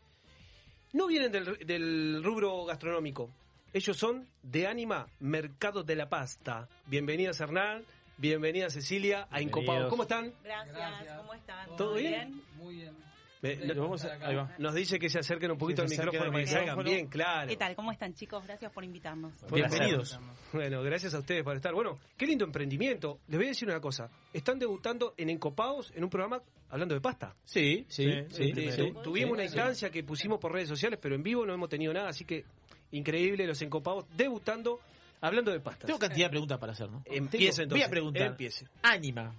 No 0.93 1.07
vienen 1.07 1.31
del, 1.31 1.57
del 1.65 2.23
rubro 2.23 2.65
gastronómico. 2.65 3.31
Ellos 3.73 3.97
son 3.97 4.27
de 4.43 4.67
Anima 4.67 5.07
Mercado 5.19 5.83
de 5.83 5.95
la 5.95 6.07
Pasta. 6.07 6.69
Bienvenidas 6.85 7.41
Hernán, 7.41 7.83
bienvenida 8.17 8.69
Cecilia 8.69 9.27
a 9.31 9.41
Incopado. 9.41 9.89
¿Cómo 9.89 10.03
están? 10.03 10.31
Gracias, 10.43 11.17
¿cómo 11.17 11.33
están? 11.33 11.75
¿Todo 11.75 11.95
bien? 11.95 12.41
Muy 12.57 12.75
bien. 12.75 13.12
Me- 13.43 13.55
Lo 13.75 13.83
vamos 13.83 14.03
a- 14.05 14.13
ahí 14.25 14.35
va. 14.35 14.55
Nos 14.57 14.73
dice 14.73 14.97
que 14.97 15.09
se 15.09 15.19
acerquen 15.19 15.51
un 15.51 15.57
poquito 15.57 15.81
al 15.81 15.89
micrófono 15.89 16.31
para 16.31 16.39
que 16.39 16.47
se 16.47 16.55
hagan 16.55 16.65
micrófono. 16.77 16.89
bien, 16.89 17.07
claro. 17.07 17.47
¿Qué 17.49 17.57
tal? 17.57 17.75
¿Cómo 17.75 17.91
están, 17.91 18.13
chicos? 18.13 18.43
Gracias 18.45 18.71
por 18.71 18.83
invitarnos. 18.83 19.33
Bienvenidos. 19.51 20.17
Bueno, 20.53 20.81
gracias 20.81 21.13
a 21.13 21.19
ustedes 21.19 21.43
por 21.43 21.55
estar. 21.55 21.73
Bueno, 21.73 21.97
qué 22.17 22.25
lindo 22.25 22.45
emprendimiento. 22.45 23.19
Les 23.27 23.37
voy 23.37 23.45
a 23.47 23.49
decir 23.49 23.67
una 23.67 23.81
cosa. 23.81 24.09
Están 24.31 24.57
debutando 24.59 25.13
en 25.17 25.29
Encopados 25.29 25.91
en 25.95 26.03
un 26.05 26.09
programa 26.09 26.41
hablando 26.69 26.95
de 26.95 27.01
pasta. 27.01 27.35
Sí, 27.43 27.85
sí, 27.89 28.09
sí. 28.29 28.53
Sí. 28.53 28.77
tu- 28.93 29.01
tuvimos 29.01 29.29
Sí, 29.29 29.33
una 29.33 29.41
sí. 29.43 29.45
instancia 29.47 29.89
que 29.91 30.03
pusimos 30.03 30.39
por 30.39 30.53
redes 30.53 30.69
sociales, 30.69 30.97
pero 31.01 31.13
en 31.15 31.21
vivo 31.23 31.45
no 31.45 31.53
hemos 31.53 31.67
tenido 31.69 31.93
nada, 31.93 32.09
así 32.09 32.23
que 32.25 32.45
increíble 32.91 33.45
los 33.45 33.61
Encopados 33.61 34.05
debutando 34.15 34.79
Hablando 35.19 35.51
de 35.51 35.61
pastas. 35.61 35.85
Tengo 35.87 35.99
cantidad 35.99 36.25
de 36.25 36.31
preguntas 36.31 36.57
para 36.59 36.73
hacer, 36.73 36.89
¿no? 36.91 37.01
Empieza 37.05 37.61
Tengo- 37.63 37.69
Voy 37.71 37.79
entonces. 37.81 37.87
a 37.87 37.89
preguntar. 37.89 38.27
Empiece. 38.27 38.65
Ánima. 38.81 39.33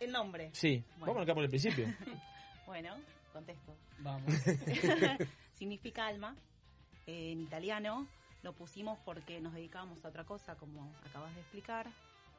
El 0.00 0.10
nombre. 0.10 0.48
Sí. 0.52 0.82
Bueno. 0.98 1.06
Vamos 1.12 1.22
acá 1.22 1.34
por 1.34 1.44
el 1.44 1.50
principio. 1.50 1.86
Bueno, 2.66 2.96
contesto. 3.32 3.76
Vamos. 3.98 4.32
Significa 5.52 6.06
alma. 6.06 6.36
eh, 7.06 7.32
en 7.32 7.40
italiano 7.40 8.06
lo 8.42 8.52
pusimos 8.52 8.98
porque 9.04 9.40
nos 9.40 9.54
dedicábamos 9.54 10.04
a 10.04 10.08
otra 10.08 10.24
cosa, 10.24 10.54
como 10.56 10.92
acabas 11.08 11.34
de 11.34 11.40
explicar, 11.40 11.86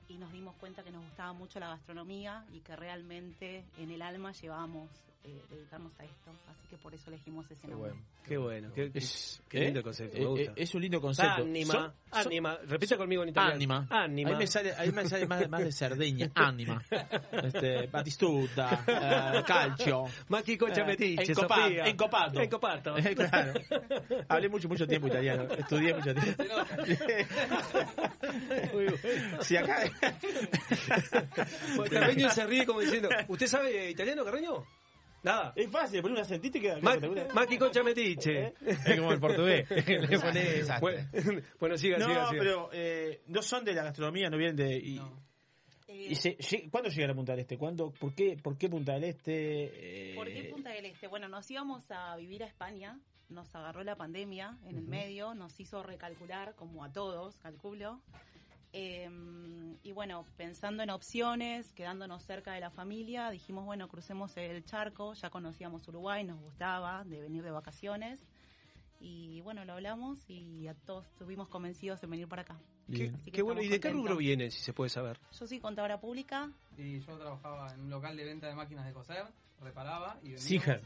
y 0.08 0.18
nos 0.18 0.32
dimos 0.32 0.56
cuenta 0.58 0.84
que 0.84 0.92
nos 0.92 1.04
gustaba 1.04 1.34
mucho 1.34 1.60
la 1.60 1.70
gastronomía 1.70 2.46
y 2.54 2.60
que 2.60 2.76
realmente 2.76 3.66
en 3.78 3.90
el 3.90 4.02
alma 4.04 4.32
llevábamos 4.32 4.90
eh, 5.26 5.42
dedicarnos 5.50 5.92
a 6.00 6.06
esto. 6.06 6.32
Así 6.50 6.68
que 6.70 6.78
por 6.78 6.94
eso 6.94 7.10
elegimos 7.10 7.50
ese 7.52 7.68
nombre. 7.68 7.94
Qué 8.26 8.38
bueno, 8.38 8.72
qué, 8.74 8.92
qué- 8.92 8.98
Es- 9.00 9.42
qué 9.48 9.60
¿eh? 9.60 9.66
lindo 9.66 9.84
concepto, 9.84 10.18
me 10.18 10.24
Eh, 10.24 10.26
gusta. 10.28 10.52
eh, 10.52 10.54
es 10.56 10.74
un 10.76 10.82
lindo 10.82 11.00
concepto. 11.02 11.44
Anima, 11.44 11.74
Son- 11.74 11.94
son- 12.12 12.28
anima. 12.28 12.58
Repita 12.66 12.98
conmigo 12.98 13.22
en 13.24 13.30
italiano. 13.30 13.56
Anima. 13.56 13.88
Anima. 13.92 14.30
Ahí 14.32 14.36
me 14.38 14.48
sale, 14.48 14.74
ahí 14.76 14.92
me 14.92 15.08
sale 15.08 15.28
más, 15.28 15.48
más 15.50 15.64
de 15.64 15.72
Cerdeña. 15.72 16.32
Anima. 16.36 16.82
Este, 17.32 17.88
Batistuta, 17.88 18.84
eh, 18.88 19.44
Calcio. 19.46 20.06
Macchi 20.30 20.58
Concha 20.58 20.82
Eh, 20.82 20.86
Metiche. 20.86 21.32
Encopato. 21.86 22.42
Encopato. 22.42 22.96
Claro. 23.16 23.54
Hablé 24.30 24.50
mucho, 24.50 24.68
mucho 24.68 24.88
tiempo 24.88 25.08
italiano. 25.08 25.44
Estudié 25.44 25.94
mucho 25.94 26.14
tiempo. 26.16 26.44
Muy 28.74 28.86
bueno. 28.86 29.42
Si 29.44 29.58
acá. 29.58 29.84
Bueno, 31.76 31.92
Carreño 31.92 32.30
se 32.30 32.46
ríe 32.46 32.66
como 32.66 32.80
diciendo, 32.80 33.10
¿usted 33.28 33.48
sabe 33.48 33.90
italiano, 33.92 34.24
Carreño? 34.24 34.64
Nada. 35.26 35.54
Es 35.56 35.70
fácil, 35.72 36.02
poner 36.02 36.14
una 36.14 36.22
acentito 36.22 36.58
y 36.58 36.62
queda. 36.62 36.80
Ma- 36.82 36.98
Concha 37.60 37.84
Metiche. 37.84 38.54
Es 38.66 38.96
como 38.98 39.12
el 39.12 39.20
portugués. 39.20 39.70
Le 39.88 40.20
pone- 40.20 40.58
Exacto. 40.58 40.82
Bueno, 40.82 41.10
bueno, 41.60 41.78
siga, 41.78 41.98
No, 41.98 42.06
siga, 42.08 42.30
siga. 42.30 42.42
pero 42.44 42.70
eh, 42.72 43.22
no 43.28 43.42
son 43.42 43.66
de 43.66 43.74
la 43.74 43.84
gastronomía, 43.84 44.30
no 44.30 44.38
vienen 44.38 44.56
de. 44.56 44.78
Y, 44.78 45.02
Eh, 45.88 46.08
y 46.12 46.16
se- 46.16 46.70
¿Cuándo 46.70 46.90
llegan 46.90 47.12
a 47.12 47.16
Punta 47.16 47.32
del 47.34 47.42
Este? 47.42 47.58
¿Cuándo, 47.58 47.92
por, 47.92 48.14
qué, 48.14 48.38
¿Por 48.42 48.58
qué 48.58 48.70
Punta 48.70 48.94
del 48.94 49.06
Este? 49.06 50.12
Eh, 50.12 50.16
¿Por 50.16 50.28
qué 50.28 50.50
Punta 50.52 50.70
del 50.72 50.86
Este? 50.86 51.08
Bueno, 51.08 51.28
nos 51.28 51.50
íbamos 51.50 51.90
a 51.90 52.16
vivir 52.18 52.44
a 52.44 52.48
España, 52.48 53.00
nos 53.30 53.54
agarró 53.56 53.84
la 53.84 53.96
pandemia 53.96 54.58
en 54.68 54.78
el 54.78 54.88
medio, 54.88 55.34
nos 55.36 55.60
hizo 55.60 55.82
recalcular, 55.84 56.54
como 56.56 56.84
a 56.84 56.92
todos, 56.92 57.38
calculo. 57.38 58.02
Eh, 58.78 59.10
y 59.84 59.92
bueno, 59.94 60.26
pensando 60.36 60.84
en 60.84 60.90
opciones, 60.90 61.72
quedándonos 61.74 62.24
cerca 62.24 62.52
de 62.54 62.60
la 62.60 62.70
familia, 62.72 63.30
dijimos, 63.30 63.64
bueno, 63.66 63.88
crucemos 63.88 64.36
el 64.36 64.66
charco, 64.66 65.14
ya 65.14 65.30
conocíamos 65.30 65.88
Uruguay, 65.88 66.26
nos 66.26 66.42
gustaba 66.42 67.04
de 67.06 67.22
venir 67.22 67.42
de 67.42 67.52
vacaciones. 67.52 68.26
Y 69.00 69.40
bueno, 69.42 69.64
lo 69.64 69.74
hablamos 69.74 70.20
y 70.30 70.68
a 70.68 70.74
todos 70.74 71.06
estuvimos 71.08 71.48
convencidos 71.48 72.04
en 72.04 72.10
venir 72.10 72.28
para 72.28 72.42
acá. 72.42 72.58
Qué, 72.92 73.42
bueno. 73.42 73.62
¿Y 73.62 73.70
de 73.70 73.80
qué 73.80 73.92
rubro 73.92 74.18
viene, 74.18 74.52
si 74.52 74.60
se 74.60 74.74
puede 74.74 74.90
saber? 74.90 75.20
Yo 75.40 75.48
soy 75.48 75.60
contadora 75.60 76.00
pública, 76.00 76.52
Y 76.78 77.00
yo 77.00 77.18
trabajaba 77.18 77.72
en 77.74 77.82
un 77.82 77.90
local 77.90 78.18
de 78.18 78.26
venta 78.26 78.48
de 78.48 78.56
máquinas 78.56 78.86
de 78.86 78.94
coser, 78.94 79.26
reparaba 79.62 80.18
y 80.22 80.32
vendíamos- 80.34 80.42
Singer. 80.44 80.82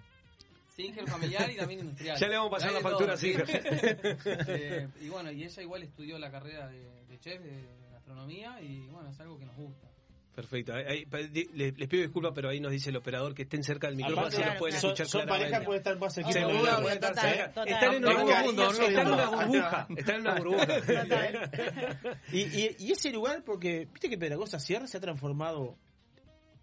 Singer 0.76 1.08
familiar 1.10 1.50
y 1.52 1.56
también 1.58 1.80
industrial. 1.82 2.18
Ya 2.20 2.28
le 2.28 2.36
vamos 2.38 2.52
a 2.52 2.56
pasar 2.56 2.72
la 2.72 2.78
de 2.78 2.84
factura 2.84 3.14
a. 3.14 3.18
Singer. 3.18 3.48
Eh, 4.48 4.88
y 5.02 5.10
bueno, 5.10 5.32
y 5.32 5.44
ella 5.44 5.62
igual 5.64 5.84
estudió 5.84 6.20
la 6.20 6.30
carrera 6.32 6.68
de, 6.68 7.06
de 7.06 7.20
chef, 7.20 7.42
de 7.42 7.79
gastronomía, 8.14 8.60
y 8.62 8.88
bueno, 8.88 9.10
es 9.10 9.20
algo 9.20 9.38
que 9.38 9.46
nos 9.46 9.56
gusta. 9.56 9.88
Perfecto. 10.36 10.74
Ahí- 10.74 10.86
ahí- 10.88 11.06
pa- 11.06 11.18
di- 11.18 11.50
le- 11.54 11.74
les 11.74 11.88
pido 11.90 12.02
disculpas, 12.04 12.32
pero 12.34 12.50
ahí 12.50 12.60
nos 12.62 12.72
dice 12.72 12.90
el 12.92 12.96
operador 12.96 13.34
que 13.36 13.42
estén 13.44 13.62
cerca 13.64 13.88
del 13.88 13.98
micrófono, 13.98 14.22
Aparte, 14.28 14.36
así 14.38 14.42
claro, 14.44 14.54
nos 14.54 14.60
pueden 14.60 14.74
claro. 14.80 14.88
escuchar 14.88 15.08
son 15.08 15.22
claramente. 15.22 15.52
pareja, 15.52 15.66
puede 15.66 15.78
estar 15.80 16.00
más 16.00 16.16
cerquita. 16.16 16.40
Seguro, 16.40 16.90
estar 16.90 17.10
total, 17.14 17.30
cerca. 17.30 17.48
total. 17.50 17.68
Están 17.68 17.94
en 17.94 18.02
burbuja, 18.02 18.44
mundo, 18.44 18.72
están 18.72 19.08
en 19.08 19.14
una 19.14 19.26
burbuja. 19.30 19.88
Están 19.98 20.16
en 20.16 20.22
una 20.22 20.36
burbuja. 20.36 20.66
y, 22.32 22.40
y, 22.40 22.76
y 22.80 22.92
ese 22.92 23.12
lugar, 23.12 23.44
porque 23.44 23.88
viste 23.92 24.10
que 24.10 24.18
Pedragosa 24.18 24.60
Sierra 24.60 24.88
se 24.88 24.98
ha 24.98 25.02
transformado, 25.02 25.76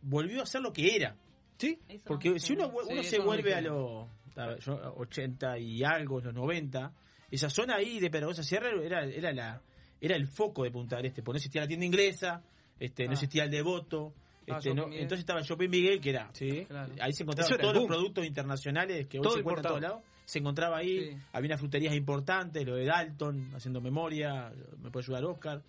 volvió 0.00 0.42
a 0.42 0.46
ser 0.46 0.62
lo 0.62 0.72
que 0.72 0.96
era. 0.96 1.16
¿Sí? 1.58 1.78
Porque 2.04 2.38
si 2.38 2.52
uno, 2.54 2.66
Sí, 2.70 2.76
uno 2.92 3.00
eso 3.00 3.10
se 3.10 3.18
vuelve 3.18 3.54
a 3.54 3.60
los 3.60 4.08
a 4.36 4.46
ver, 4.46 4.58
yo, 4.60 4.74
80 4.98 5.58
y 5.58 5.82
algo, 5.84 6.20
los 6.20 6.32
90, 6.34 6.92
esa 7.30 7.48
zona 7.50 7.76
ahí 7.76 7.98
de 8.00 8.10
Pedragosa 8.10 8.42
Sierra 8.42 8.68
era, 8.82 9.04
era, 9.04 9.32
la, 9.32 9.62
era 10.06 10.16
el 10.16 10.26
foco 10.28 10.64
de 10.64 10.70
Punta 10.70 10.96
del 10.96 11.06
Este, 11.06 11.22
porque 11.22 11.36
no 11.36 11.38
existía 11.38 11.60
la 11.62 11.68
tienda 11.68 11.86
inglesa, 11.86 12.42
este, 12.80 13.04
no 13.04 13.10
Ah. 13.10 13.14
existía 13.14 13.44
el 13.44 13.50
Devoto. 13.50 14.12
Ah, 14.48 14.58
Este, 14.58 14.72
no- 14.74 14.84
entonces 14.84 15.18
estaba 15.20 15.40
Shopping 15.42 15.68
Miguel, 15.68 16.00
que 16.00 16.10
era 16.10 16.30
Sí. 16.32 16.64
Claro. 16.68 16.92
Ahí 17.00 17.12
se 17.12 17.24
encontraban 17.24 17.58
todos 17.58 17.74
los 17.74 17.86
productos 17.86 18.24
internacionales 18.24 19.06
que 19.08 19.18
hoy 19.18 19.22
Todo 19.24 19.32
se 19.34 19.40
encuentran 19.40 19.64
en 19.64 19.68
todos 19.68 19.82
lados. 19.82 20.02
Se 20.24 20.38
encontraba 20.38 20.76
ahí, 20.78 21.10
Sí. 21.10 21.16
había 21.32 21.48
unas 21.48 21.60
fruterías 21.60 21.94
importantes, 21.94 22.64
lo 22.66 22.76
de 22.76 22.84
Dalton, 22.84 23.50
haciendo 23.54 23.80
memoria, 23.80 24.52
me 24.82 24.90
puede 24.90 25.04
ayudar 25.04 25.24
Oscar. 25.24 25.62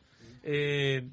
Eh, 0.43 1.07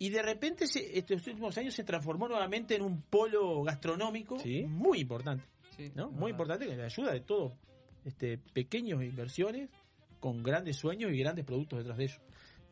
y 0.00 0.10
de 0.10 0.22
repente 0.22 0.66
se- 0.66 0.98
estos 0.98 1.26
últimos 1.26 1.56
años 1.58 1.74
se 1.74 1.84
transformó 1.84 2.28
nuevamente 2.28 2.74
en 2.76 2.82
un 2.82 3.02
polo 3.02 3.62
gastronómico 3.62 4.36
muy 4.68 5.00
importante, 5.00 5.44
Sí, 5.76 5.90
¿no? 5.94 6.10
Muy 6.10 6.32
importante 6.32 6.66
con 6.66 6.76
la 6.76 6.84
ayuda 6.86 7.12
de 7.12 7.20
todos, 7.20 7.52
este, 8.04 8.38
pequeños 8.38 9.02
inversiones 9.02 9.70
con 10.20 10.42
grandes 10.42 10.76
sueños 10.76 11.12
y 11.12 11.18
grandes 11.18 11.44
productos 11.44 11.78
detrás 11.78 11.98
de 11.98 12.04
ellos. 12.04 12.20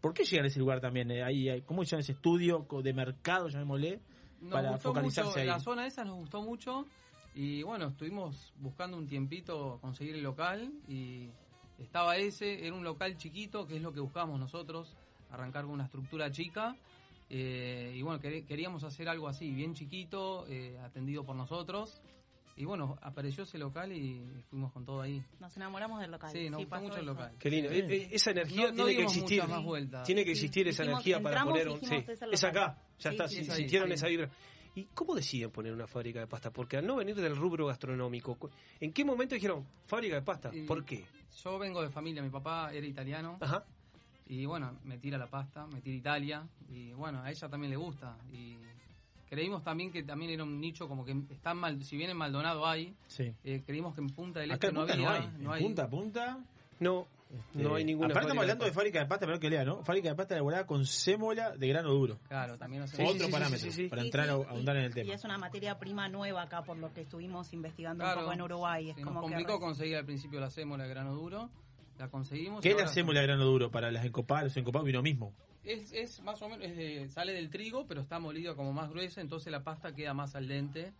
¿Por 0.00 0.12
qué 0.14 0.24
llegan 0.24 0.44
a 0.44 0.48
ese 0.48 0.58
lugar 0.58 0.80
también? 0.80 1.10
Eh, 1.10 1.22
ahí, 1.22 1.62
¿Cómo 1.62 1.82
hicieron 1.82 2.00
ese 2.00 2.12
estudio 2.12 2.66
de 2.82 2.92
mercado, 2.92 3.48
llamémosle? 3.48 4.00
Nos 4.40 4.52
para 4.52 4.70
gustó 4.72 4.88
focalizarse 4.90 5.28
mucho, 5.30 5.40
ahí. 5.40 5.46
La 5.46 5.60
zona 5.60 5.86
esa 5.86 6.04
nos 6.04 6.16
gustó 6.16 6.42
mucho 6.42 6.84
y 7.34 7.62
bueno, 7.62 7.88
estuvimos 7.88 8.52
buscando 8.58 8.96
un 8.96 9.06
tiempito 9.06 9.78
conseguir 9.80 10.14
el 10.16 10.22
local 10.22 10.70
y 10.88 11.28
estaba 11.78 12.16
ese, 12.18 12.66
era 12.66 12.74
un 12.76 12.84
local 12.84 13.16
chiquito, 13.16 13.66
que 13.66 13.76
es 13.76 13.82
lo 13.82 13.92
que 13.92 14.00
buscábamos 14.00 14.38
nosotros, 14.38 14.94
arrancar 15.30 15.64
con 15.64 15.72
una 15.72 15.84
estructura 15.84 16.30
chica 16.30 16.76
eh, 17.28 17.94
y 17.96 18.02
bueno, 18.02 18.20
quer- 18.20 18.44
queríamos 18.46 18.84
hacer 18.84 19.08
algo 19.08 19.28
así, 19.28 19.50
bien 19.50 19.74
chiquito, 19.74 20.46
eh, 20.48 20.78
atendido 20.84 21.24
por 21.24 21.34
nosotros 21.36 22.00
y 22.56 22.64
bueno, 22.64 22.96
apareció 23.02 23.44
ese 23.44 23.58
local 23.58 23.92
y 23.92 24.24
fuimos 24.50 24.72
con 24.72 24.84
todo 24.84 25.02
ahí. 25.02 25.22
Nos 25.40 25.54
enamoramos 25.56 26.00
del 26.00 26.10
local. 26.10 26.30
Sí, 26.32 26.48
nos 26.50 26.58
gustó 26.58 26.70
pasó 26.70 26.82
mucho 26.84 26.98
el 26.98 27.06
local. 27.06 27.32
Qué 27.38 27.50
lindo. 27.50 27.70
Sí. 27.70 27.76
Eh, 27.76 27.86
eh, 27.88 28.08
Esa 28.12 28.30
energía 28.30 28.66
No- 28.66 28.72
no 28.78 28.84
tiene 28.86 28.96
que 28.96 29.02
existir. 29.04 29.42
Tiene 30.04 30.24
que 30.24 30.34
Sí, 30.34 30.44
existir 30.46 30.68
esa 30.68 30.82
dijimos, 30.82 31.06
energía 31.06 31.22
para 31.22 31.44
poner 31.44 31.68
un. 31.68 31.80
sí, 31.80 32.04
es 32.32 32.44
acá. 32.44 32.78
Ya 32.98 33.10
Sí, 33.10 33.16
está. 33.16 33.28
sí, 33.28 33.38
es 33.40 33.46
sí. 33.46 33.52
sintieron 33.52 33.88
ahí. 33.88 33.94
esa 33.94 34.06
vibra. 34.08 34.30
¿Y 34.74 34.84
cómo 34.94 35.14
deciden 35.14 35.50
poner 35.50 35.72
una 35.72 35.86
fábrica 35.86 36.20
de 36.20 36.26
pasta? 36.26 36.50
Porque 36.50 36.76
al 36.76 36.86
no 36.86 36.96
venir 36.96 37.14
del 37.16 37.34
rubro 37.36 37.66
gastronómico, 37.66 38.36
¿en 38.80 38.92
qué 38.92 39.04
momento 39.04 39.34
dijeron 39.34 39.66
fábrica 39.86 40.16
de 40.16 40.22
pasta? 40.22 40.50
Y- 40.54 40.66
¿Por 40.66 40.84
qué? 40.84 41.04
Yo 41.44 41.58
vengo 41.58 41.82
de 41.82 41.88
familia, 41.90 42.22
mi 42.22 42.30
papá 42.30 42.70
era 42.72 42.86
italiano. 42.86 43.38
Ajá. 43.40 43.64
Y 44.28 44.44
bueno, 44.44 44.78
me 44.84 44.98
tira 44.98 45.16
la 45.18 45.28
pasta, 45.28 45.66
me 45.66 45.80
tira 45.80 45.96
Italia. 45.96 46.48
Y 46.68 46.92
bueno, 46.92 47.22
a 47.22 47.30
ella 47.30 47.48
también 47.48 47.70
le 47.70 47.76
gusta. 47.76 48.18
Y 48.32 48.56
creímos 49.36 49.62
también 49.62 49.92
que 49.92 50.02
también 50.02 50.30
era 50.30 50.44
un 50.44 50.58
nicho 50.58 50.88
como 50.88 51.04
que 51.04 51.14
está 51.30 51.52
mal, 51.52 51.82
si 51.84 51.94
bien 51.98 52.08
en 52.08 52.16
Maldonado 52.16 52.66
hay, 52.66 52.94
Sí. 53.06 53.34
eh, 53.44 53.62
creímos 53.66 53.94
que 53.94 54.00
en 54.00 54.06
Punta 54.08 54.40
del 54.40 54.50
Este 54.52 54.72
no 54.72 54.80
punta 54.80 54.94
había. 54.94 55.06
no 55.06 55.12
hay. 55.14 55.20
no 55.38 55.50
En 55.50 55.52
hay- 55.52 55.62
punta 55.62 55.82
a 55.84 55.90
punta. 55.90 56.38
No, 56.80 57.06
no 57.54 57.74
hay 57.74 57.84
ninguna 57.84 58.06
Aparte 58.08 58.28
estamos 58.28 58.42
hablando 58.42 58.64
de, 58.64 58.70
pasta. 58.70 58.80
fábrica 58.80 58.98
de 59.00 59.06
pasta, 59.06 59.26
pero 59.26 59.38
que 59.40 59.50
lea, 59.50 59.64
¿no? 59.64 59.82
Fábrica 59.84 60.08
de 60.08 60.14
pasta 60.14 60.34
elaborada 60.34 60.64
con 60.66 60.86
sémola 60.86 61.54
de 61.56 61.68
grano 61.68 61.90
duro. 61.90 62.18
Claro, 62.28 62.56
también 62.56 62.82
hacemos- 62.84 63.10
Otro 63.10 63.20
sí, 63.20 63.26
sí, 63.26 63.32
parámetro 63.32 63.70
sí, 63.70 63.72
sí. 63.72 63.88
para 63.88 64.02
entrar 64.02 64.26
sí, 64.26 64.32
a 64.32 64.36
y- 64.38 64.42
ahondar 64.44 64.76
en 64.76 64.84
el 64.84 64.90
Y 64.90 64.94
tema. 64.94 65.14
es 65.14 65.24
una 65.24 65.36
materia 65.38 65.78
prima 65.78 66.08
nueva 66.08 66.42
acá, 66.42 66.62
por 66.62 66.78
lo 66.78 66.92
que 66.94 67.02
estuvimos 67.02 67.52
investigando 67.52 68.04
Claro, 68.04 68.20
un 68.20 68.24
poco 68.24 68.32
en 68.34 68.42
Uruguay. 68.42 68.88
Es 68.90 68.96
sí, 68.96 69.02
nos 69.02 69.08
como 69.08 69.20
que 69.20 69.26
complicó 69.34 69.52
re- 69.54 69.58
conseguir 69.60 69.96
al 69.96 70.04
principio 70.06 70.40
la 70.40 70.50
sémola 70.50 70.84
de 70.84 70.90
grano 70.90 71.14
duro. 71.14 71.50
La 71.98 72.08
conseguimos. 72.08 72.60
¿Qué 72.62 72.68
y 72.68 72.72
es 72.72 72.76
la 72.76 72.82
grano 73.22 73.44
duro 73.44 73.70
para 73.70 73.90
las 73.90 74.04
encopadas? 74.04 74.44
Los 74.44 74.56
encopados 74.56 74.86
vino 74.86 75.02
mismo. 75.02 75.32
Es, 75.64 75.92
es 75.92 76.22
más 76.22 76.40
o 76.42 76.48
menos, 76.48 76.64
es 76.64 76.76
de- 76.76 77.08
sale 77.08 77.32
del 77.32 77.50
trigo, 77.50 77.86
pero 77.86 78.00
está 78.00 78.18
molido 78.18 78.54
como 78.54 78.72
más 78.72 78.90
gruesa, 78.90 79.20
entonces 79.20 79.50
la 79.50 79.64
pasta 79.64 79.94
queda 79.94 80.14
más 80.14 80.36
al 80.36 80.46
dente 80.46 80.92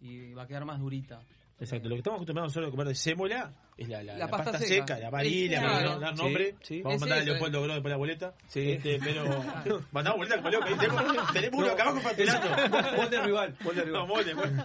y 0.00 0.32
va 0.34 0.42
a 0.42 0.46
quedar 0.46 0.64
más 0.64 0.78
durita. 0.80 1.22
Exacto. 1.60 1.88
Lo 1.90 1.94
que 1.94 1.98
estamos 1.98 2.16
acostumbrados 2.16 2.52
solo 2.54 2.68
a 2.68 2.70
comer 2.70 2.86
de 2.88 2.94
sémola 2.94 3.52
es 3.76 3.86
la, 3.88 4.02
la- 4.02 4.12
La 4.14 4.18
la 4.20 4.28
pasta 4.28 4.52
pasta, 4.52 4.66
seca. 4.66 4.86
seca, 4.86 4.98
la 4.98 5.10
varilla, 5.10 5.60
para 5.60 5.72
claro. 5.80 5.90
no 5.94 6.00
dar 6.00 6.16
Sí, 6.16 6.22
nombre. 6.22 6.54
sí. 6.62 6.82
Vamos 6.82 6.96
a 6.96 7.00
mandar 7.00 7.18
a 7.18 7.22
Leopoldo 7.22 7.62
Gro 7.62 7.72
después 7.74 7.90
la 7.92 7.96
boleta. 7.98 8.34
Sí. 8.48 8.70
Este, 8.72 8.98
pero. 8.98 9.24
Mandamos 9.92 10.18
boleta 10.18 10.40
con 10.42 10.50
Leo, 10.50 10.60
que 10.60 10.68
ahí 10.70 10.78
tenemos, 10.78 11.04
tenemos 11.34 11.60
uno 11.62 11.70
acá 11.72 11.82
abajo 11.82 12.00
facturando. 12.00 12.48
Molde 12.96 13.20
rival, 13.22 13.56
molde 13.62 13.82
rival. 13.82 14.00
No, 14.00 14.06
molde, 14.06 14.34
molde. 14.34 14.64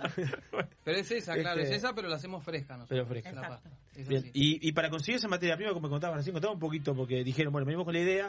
Pero 0.85 0.97
es 0.97 1.11
esa, 1.11 1.33
claro, 1.35 1.59
Este- 1.59 1.75
es 1.75 1.83
esa, 1.83 1.93
pero 1.93 2.07
la 2.07 2.15
hacemos 2.15 2.43
fresca 2.43 2.77
nosotros. 2.77 2.97
Pero 2.97 3.05
fresca. 3.07 3.31
la 3.33 3.41
Exacto. 3.41 3.69
pasta. 3.69 3.77
Es 3.99 4.07
Bien, 4.07 4.21
así. 4.21 4.31
Y, 4.33 4.67
y 4.69 4.71
para 4.71 4.89
conseguir 4.89 5.17
esa 5.17 5.27
materia 5.27 5.55
prima, 5.57 5.71
como 5.73 5.87
me 5.87 5.89
contabas 5.91 6.17
recién, 6.17 6.33
contaba 6.33 6.53
un 6.53 6.59
poquito, 6.59 6.95
porque 6.95 7.23
dijeron, 7.25 7.51
bueno, 7.51 7.65
venimos 7.65 7.83
con 7.85 7.93
la 7.93 7.99
idea, 7.99 8.27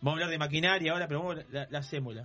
vamos 0.00 0.06
a 0.06 0.10
hablar 0.12 0.30
de 0.30 0.38
maquinaria 0.38 0.92
ahora, 0.92 1.06
pero 1.06 1.20
vamos 1.22 1.36
a 1.38 1.44
la, 1.52 1.66
la 1.70 1.82
sémola. 1.82 2.24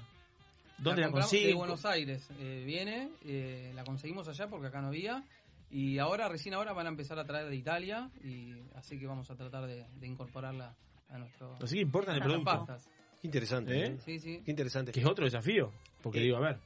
¿Dónde 0.78 1.03
la, 1.03 1.09
consiguen? 1.11 1.49
De 1.49 1.53
Buenos 1.53 1.86
Aires. 1.86 2.28
Eh, 2.39 2.63
viene, 2.65 3.09
eh, 3.26 3.71
la 3.76 3.84
conseguimos 3.86 4.28
allá 4.28 4.47
porque 4.47 4.67
acá 4.67 4.82
no 4.82 4.88
había. 4.88 5.23
Y 5.72 5.97
ahora, 5.99 6.30
recién 6.30 6.53
ahora, 6.53 6.74
van 6.74 6.86
a 6.86 6.89
empezar 6.89 7.20
a 7.20 7.26
traer 7.26 7.49
de 7.49 7.55
Italia. 7.55 8.09
y 8.24 8.53
Así 8.76 8.97
que 8.99 9.07
vamos 9.07 9.30
a 9.32 9.36
tratar 9.36 9.66
de, 9.68 9.86
de 9.99 10.07
incorporarla 10.07 10.76
a 11.09 11.18
nuestro. 11.18 11.55
Así 11.61 11.76
que 11.76 11.82
importan 11.82 12.16
el 12.16 12.22
producto. 12.22 12.45
pastas. 12.45 12.88
Qué 13.22 13.28
interesante. 13.28 13.74
¿Eh? 13.78 13.86
¿eh? 13.88 13.97
Sí, 13.99 14.20
sí. 14.20 14.41
Qué 14.45 14.51
interesante. 14.51 14.91
Que 14.91 14.99
es 14.99 15.05
otro 15.05 15.26
desafío. 15.26 15.72
Porque 16.01 16.20
Eh. 16.20 16.24
digo, 16.24 16.38
a 16.38 16.41
ver, 16.41 16.57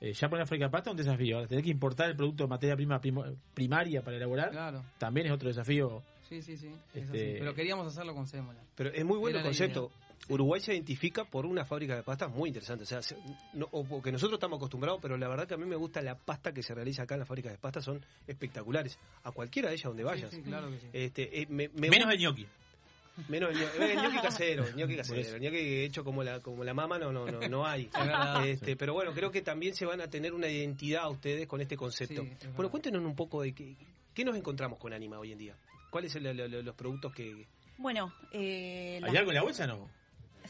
eh, 0.00 0.12
ya 0.12 0.28
poner 0.30 0.46
fábrica 0.46 0.66
de 0.66 0.70
pasta 0.70 0.90
es 0.90 0.92
un 0.92 0.96
desafío. 0.96 1.36
Ahora, 1.36 1.48
tener 1.48 1.62
que 1.64 1.70
importar 1.70 2.08
el 2.10 2.16
producto 2.16 2.44
de 2.44 2.48
materia 2.48 2.76
prima 2.76 3.00
primo- 3.00 3.24
primaria 3.54 4.02
para 4.02 4.16
elaborar 4.16 4.50
Claro. 4.50 4.82
también 4.98 5.26
es 5.26 5.32
otro 5.32 5.48
desafío 5.48 6.02
Sí, 6.28 6.40
sí, 6.42 6.56
sí. 6.56 6.68
es 6.94 7.04
Este- 7.04 7.30
así. 7.32 7.38
Pero 7.40 7.54
queríamos 7.54 7.86
hacerlo 7.86 8.14
con 8.14 8.26
sémola. 8.26 8.60
Pero 8.74 8.90
es 8.90 9.04
muy 9.04 9.18
bueno 9.18 9.36
el 9.38 9.42
Era 9.44 9.48
concepto. 9.50 9.90
Uruguay 10.28 10.60
se 10.60 10.72
identifica 10.74 11.24
por 11.24 11.44
una 11.46 11.64
fábrica 11.64 11.96
de 11.96 12.02
pastas 12.02 12.30
muy 12.30 12.48
interesante. 12.50 12.84
O 12.84 12.86
sea, 12.86 13.02
se- 13.02 13.16
no- 13.54 13.68
o 13.72 13.84
porque 13.84 14.12
nosotros 14.12 14.36
estamos 14.38 14.58
acostumbrados, 14.58 15.00
pero 15.02 15.16
la 15.16 15.26
verdad 15.28 15.46
que 15.48 15.54
a 15.54 15.56
mí 15.56 15.64
me 15.64 15.76
gusta 15.76 16.02
la 16.02 16.14
pasta 16.16 16.52
que 16.52 16.62
se 16.62 16.74
realiza 16.74 17.02
acá 17.02 17.14
en 17.14 17.20
las 17.20 17.28
fábricas 17.28 17.52
de 17.52 17.58
pastas, 17.58 17.84
son 17.84 18.04
espectaculares. 18.28 18.98
A 19.24 19.32
cualquiera 19.32 19.68
de 19.70 19.74
ellas 19.74 19.84
donde 19.84 20.04
vayas. 20.04 20.30
Sí, 20.30 20.36
sí, 20.36 20.42
claro 20.42 20.70
que 20.70 20.78
sí. 20.78 20.86
Este, 20.92 21.40
eh, 21.42 21.46
me- 21.48 21.68
me 21.70 21.88
Menos 21.88 21.96
gusta- 22.06 22.12
el 22.12 22.18
ñoqui. 22.20 22.46
Menos 23.28 23.50
el 23.50 23.56
ñoqui, 23.58 23.82
el 23.82 24.02
ñoqui 24.02 24.18
casero, 24.18 24.66
el 24.66 24.76
ñoqui 24.76 24.96
casero, 25.28 25.34
el 25.36 25.40
ñoqui 25.42 25.58
hecho 25.84 26.04
como 26.04 26.22
la, 26.22 26.40
como 26.40 26.62
la 26.64 26.74
mama 26.74 26.98
no, 26.98 27.12
no, 27.12 27.26
no, 27.26 27.40
no 27.48 27.66
hay. 27.66 27.90
Este, 28.46 28.76
pero 28.76 28.94
bueno, 28.94 29.12
creo 29.12 29.30
que 29.30 29.42
también 29.42 29.74
se 29.74 29.84
van 29.84 30.00
a 30.00 30.08
tener 30.08 30.32
una 30.32 30.48
identidad 30.48 31.10
ustedes 31.10 31.46
con 31.48 31.60
este 31.60 31.76
concepto. 31.76 32.22
Sí, 32.22 32.32
es 32.40 32.54
bueno, 32.54 32.70
cuéntenos 32.70 33.02
un 33.04 33.16
poco 33.16 33.42
de 33.42 33.52
qué, 33.52 33.74
qué 34.14 34.24
nos 34.24 34.36
encontramos 34.36 34.78
con 34.78 34.92
Anima 34.92 35.18
hoy 35.18 35.32
en 35.32 35.38
día. 35.38 35.56
¿Cuáles 35.90 36.12
son 36.12 36.22
lo- 36.22 36.32
lo- 36.32 36.62
los 36.62 36.74
productos 36.76 37.12
que... 37.12 37.46
Bueno, 37.78 38.12
eh, 38.32 39.00
¿Hay 39.02 39.16
algo 39.16 39.30
en 39.32 39.34
la 39.34 39.42
bolsa 39.42 39.66
no? 39.66 39.88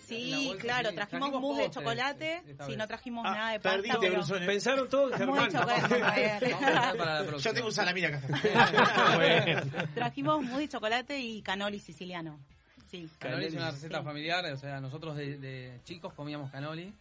Sí, 0.06 0.50
En 0.50 0.58
claro, 0.58 0.92
trajimos 0.92 1.28
Trajimos 1.30 1.40
mousse 1.40 1.62
de 1.62 1.70
chocolate, 1.70 2.42
esta 2.46 2.66
sí, 2.66 2.76
no 2.76 2.86
trajimos 2.86 3.24
Ah, 3.26 3.34
nada 3.34 3.50
de 3.52 3.60
pasta. 3.60 3.76
perdiste, 3.76 3.98
pero- 4.00 4.12
Brusone. 4.14 4.46
Pensaron 4.46 4.88
todos, 4.88 5.16
Germán. 5.16 5.50
para 5.52 7.22
la 7.22 7.36
Yo 7.36 7.52
tengo 7.54 7.66
un 7.68 7.72
salamín 7.72 8.04
acá. 8.06 8.20
Trajimos 9.94 10.42
mousse 10.42 10.60
de 10.62 10.68
chocolate 10.68 11.18
y 11.20 11.42
canoli 11.42 11.78
siciliano. 11.78 12.38
Sí. 12.90 13.08
Canoli 13.18 13.46
es 13.46 13.54
una 13.54 13.70
receta 13.70 13.98
sí. 13.98 14.04
familiar, 14.04 14.44
o 14.52 14.56
sea, 14.56 14.80
nosotros 14.80 15.16
de, 15.16 15.38
de 15.38 15.78
chicos 15.84 16.12
comíamos 16.14 16.50
canoli 16.50 16.92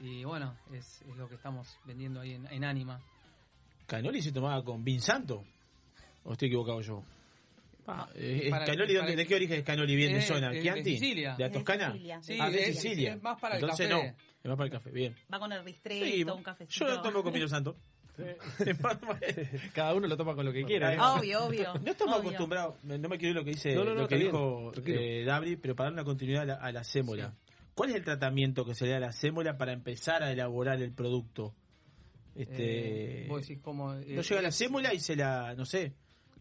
y 0.00 0.24
bueno, 0.24 0.54
es, 0.72 1.02
es 1.02 1.16
lo 1.16 1.28
que 1.28 1.34
estamos 1.34 1.76
vendiendo 1.84 2.20
ahí 2.20 2.32
en, 2.34 2.46
en 2.46 2.64
Anima. 2.64 3.00
¿Canoli 3.86 4.22
se 4.22 4.32
tomaba 4.32 4.64
con 4.64 4.82
vin 4.82 5.02
santo? 5.02 5.44
¿O 6.24 6.32
estoy 6.32 6.48
equivocado 6.48 6.80
yo? 6.80 7.02
Pa- 7.84 8.08
Eh, 8.14 8.48
para- 8.50 8.64
¿Canoli 8.64 8.94
dónde- 8.94 9.12
para- 9.12 9.16
de 9.16 9.26
qué 9.26 9.34
origen 9.34 9.58
es 9.58 9.64
Canoli? 9.64 9.94
¿Bien 9.96 10.14
de 10.14 10.22
zona? 10.22 10.50
de 10.50 10.62
¿Chianti? 10.62 10.92
Sicilia. 10.98 11.34
¿De 11.36 11.44
la 11.44 11.50
Toscana? 11.52 11.92
Sicilia. 11.92 12.22
Sí, 12.22 12.38
ah, 12.40 12.50
de 12.50 12.62
es- 12.68 12.80
Sicilia. 12.80 13.12
es 13.14 13.22
más 13.22 13.38
para 13.40 13.56
el 13.56 13.62
Entonces 13.62 13.88
café. 13.88 14.02
no, 14.02 14.08
es 14.08 14.44
más 14.48 14.56
para 14.56 14.64
el 14.66 14.72
café, 14.72 14.90
bien. 14.90 15.14
Va 15.32 15.38
con 15.38 15.52
el 15.52 15.62
ristretto, 15.64 16.04
Sí, 16.06 16.22
un 16.24 16.42
cafecito. 16.42 16.86
yo 16.86 16.94
lo 16.94 17.02
tomo 17.02 17.22
con 17.22 17.32
vino 17.32 17.46
santo. 17.48 17.76
Cada 19.74 19.94
uno 19.94 20.06
lo 20.06 20.16
toma 20.16 20.34
con 20.34 20.44
lo 20.46 20.52
que 20.52 20.64
quiera. 20.64 20.94
¿eh? 20.94 20.98
Obvio, 21.00 21.46
obvio. 21.46 21.74
No 21.84 21.90
estamos 21.90 22.16
obvio. 22.18 22.28
acostumbrados, 22.30 22.76
no 22.84 23.08
me 23.08 23.18
quiero 23.18 23.30
ir 23.30 23.36
lo 23.36 23.44
que 23.44 23.50
dice, 23.50 23.74
No, 23.74 23.84
no, 23.84 23.94
no, 23.94 24.02
lo 24.02 24.08
que 24.08 24.16
dijo 24.16 24.72
eh, 24.86 25.24
Dabri, 25.24 25.56
pero 25.56 25.74
para 25.74 25.88
dar 25.88 25.92
una 25.94 26.04
continuidad 26.04 26.42
a 26.42 26.46
la, 26.46 26.54
a 26.54 26.72
la 26.72 26.84
sémola. 26.84 27.34
¿Cuál 27.74 27.90
es 27.90 27.96
el 27.96 28.04
tratamiento 28.04 28.64
que 28.64 28.74
se 28.74 28.84
le 28.84 28.92
da 28.92 28.96
a 28.98 29.00
la 29.00 29.12
sémola 29.12 29.58
para 29.58 29.72
empezar 29.72 30.22
a 30.22 30.30
elaborar 30.30 30.80
el 30.80 30.92
producto? 30.92 31.54
Este, 32.36 33.24
Eh, 33.24 33.26
vos 33.28 33.40
decís 33.46 33.60
cómo... 33.62 33.94
eh, 33.94 34.04
no 34.14 34.22
llega 34.22 34.42
la 34.42 34.50
sémola 34.52 34.94
y 34.94 35.00
se 35.00 35.16
la, 35.16 35.54
no 35.56 35.64
sé. 35.64 35.92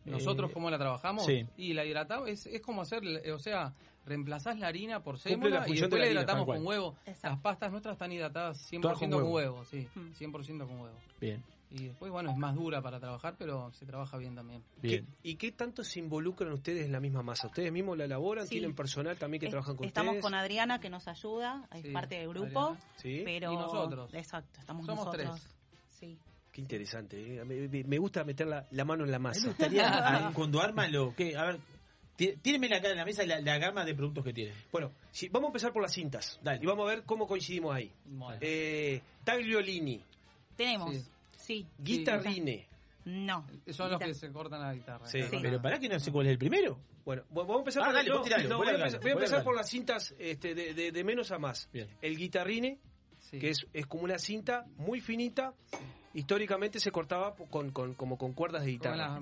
Nosotros 0.06 0.50
eh, 0.50 0.54
cómo 0.54 0.70
la 0.70 0.78
trabajamos 0.78 1.26
sí. 1.26 1.46
y 1.58 1.74
la 1.74 1.86
hidratamos 1.86 2.30
es, 2.30 2.46
es 2.48 2.62
como 2.62 2.82
hacer, 2.82 3.02
o 3.32 3.40
sea, 3.40 3.74
reemplazás 4.06 4.60
la 4.60 4.68
harina 4.68 5.02
por 5.02 5.18
sémola 5.18 5.64
y 5.68 5.74
de 5.76 5.80
después 5.82 6.02
la 6.02 6.08
hidratamos 6.12 6.46
con 6.46 6.66
huevo. 6.66 6.96
Exacto. 7.06 7.28
Las 7.30 7.40
pastas 7.40 7.72
nuestras 7.72 7.94
están 7.94 8.12
hidratadas 8.12 8.72
100% 8.72 8.82
Todas 8.82 8.98
con 9.00 9.10
con 9.10 9.20
huevo. 9.24 9.34
huevo. 9.34 9.66
sí, 9.66 9.88
Mm. 9.96 10.12
100% 10.14 10.68
con 10.68 10.80
huevo. 10.80 10.98
Bien, 11.22 11.42
Y 11.72 11.86
después, 11.88 12.12
bueno, 12.12 12.30
es 12.30 12.38
más 12.38 12.54
dura 12.54 12.82
para 12.84 13.00
trabajar, 13.00 13.36
pero 13.38 13.72
se 13.72 13.86
trabaja 13.88 14.18
bien 14.18 14.36
también. 14.36 14.62
bien. 14.82 15.06
¿Qué- 15.24 15.30
¿Y 15.32 15.36
qué 15.38 15.52
tanto 15.54 15.84
se 15.84 16.00
involucran 16.00 16.52
ustedes 16.52 16.86
en 16.86 16.92
la 16.92 17.00
misma 17.00 17.24
masa? 17.24 17.48
¿Ustedes 17.48 17.72
mismos 17.72 17.98
la 17.98 18.04
elaboran? 18.06 18.46
Sí. 18.46 18.52
¿Tienen 18.56 18.76
personal 18.76 19.18
también 19.18 19.40
que 19.40 19.48
Es- 19.48 19.52
trabajan 19.52 19.76
con 19.78 19.88
Estamos 19.88 20.12
ustedes? 20.12 20.22
con 20.24 20.34
Adriana 20.36 20.80
que 20.80 20.90
nos 20.92 21.08
ayuda, 21.08 21.68
es 21.74 21.82
Sí, 21.82 21.90
parte 21.92 22.16
del 22.20 22.30
grupo. 22.30 22.60
Adriana. 22.60 22.80
Sí, 22.98 23.22
Pero... 23.26 23.54
Y 23.54 23.56
nosotros. 23.56 24.14
Exacto, 24.14 24.60
estamos 24.60 24.86
Somos 24.86 25.06
nosotros. 25.06 25.40
tres. 25.42 25.56
Sí. 25.90 26.18
Qué 26.54 26.62
interesante. 26.62 27.18
¿eh? 27.42 27.44
Me, 27.44 27.98
gusta 27.98 28.24
meter 28.24 28.48
la, 28.48 28.66
la 28.72 28.86
mano 28.86 29.04
en 29.04 29.12
la 29.12 29.20
me 29.20 29.24
masa. 29.30 29.48
gustaría, 29.48 30.32
cuando 30.34 30.62
arman 30.62 30.92
lo 30.92 31.14
que, 31.16 31.36
a 31.36 31.44
ver, 31.46 31.60
tí- 32.16 32.36
tírenme 32.42 32.74
acá 32.74 32.90
en 32.92 32.98
la 32.98 33.04
mesa 33.06 33.26
la, 33.26 33.42
la 33.42 33.58
gama 33.58 33.84
de 33.84 33.94
productos 33.96 34.24
que 34.24 34.34
tienen. 34.34 34.54
Bueno, 34.72 34.92
vamos 35.32 35.48
a 35.48 35.50
empezar 35.50 35.74
por 35.74 35.82
las 35.82 35.94
cintas. 35.94 36.40
Dale. 36.42 36.60
Y 36.62 36.66
vamos 36.66 36.86
a 36.88 36.96
ver 36.96 37.04
cómo 37.04 37.28
coincidimos 37.28 37.76
ahí. 37.76 37.92
Bueno. 38.06 38.38
Eh, 38.42 39.02
Tagliolini, 39.24 40.02
Tenemos, 40.56 40.96
Sí. 40.96 41.04
sí. 41.38 41.68
Guitarrine. 41.80 42.68
No. 43.06 43.46
Son 43.72 43.92
los 43.92 44.00
que 44.00 44.14
se 44.14 44.32
cortan 44.32 44.62
la 44.62 44.74
guitarra. 44.74 45.06
Sí. 45.08 45.22
Sí. 45.24 45.38
Pero 45.42 45.62
para 45.62 45.78
que 45.80 45.90
no 45.90 46.00
sé 46.00 46.10
cuál 46.12 46.28
es 46.28 46.32
el 46.34 46.38
primero. 46.38 46.80
Bueno, 47.04 47.24
vamos 47.32 47.56
a 47.58 47.60
empezar 47.60 47.82
Ah, 47.84 47.86
por, 47.88 47.94
dale, 47.96 48.10
no, 48.10 48.16
vos 48.20 48.24
tiralo, 48.24 48.44
no, 48.50 48.58
vos 48.58 48.66
voy 48.66 48.68
a 48.68 48.78
empezar, 48.78 49.02
voy 49.02 49.10
a 49.10 49.14
vos 49.14 49.22
empezar 49.24 49.38
largalo. 49.40 49.44
por 49.44 49.56
las 49.58 49.70
cintas 49.70 50.16
este, 50.18 50.56
de, 50.56 50.74
de- 50.74 50.92
de 50.94 51.04
menos 51.04 51.32
a 51.32 51.38
más. 51.40 51.68
Bien. 51.74 51.90
El 52.02 52.16
guitarrine, 52.16 52.80
Sí. 53.20 53.40
que 53.40 53.50
es, 53.50 53.66
es 53.74 53.86
como 53.88 54.04
una 54.04 54.18
cinta 54.20 54.66
muy 54.78 55.02
finita. 55.02 55.54
Históricamente 56.14 56.80
se 56.80 56.92
cortaba 56.92 57.36
con, 57.36 57.72
con- 57.72 57.94
como 57.96 58.18
con 58.18 58.34
cuerdas 58.34 58.64
de 58.66 58.72
guitarra. 58.72 59.20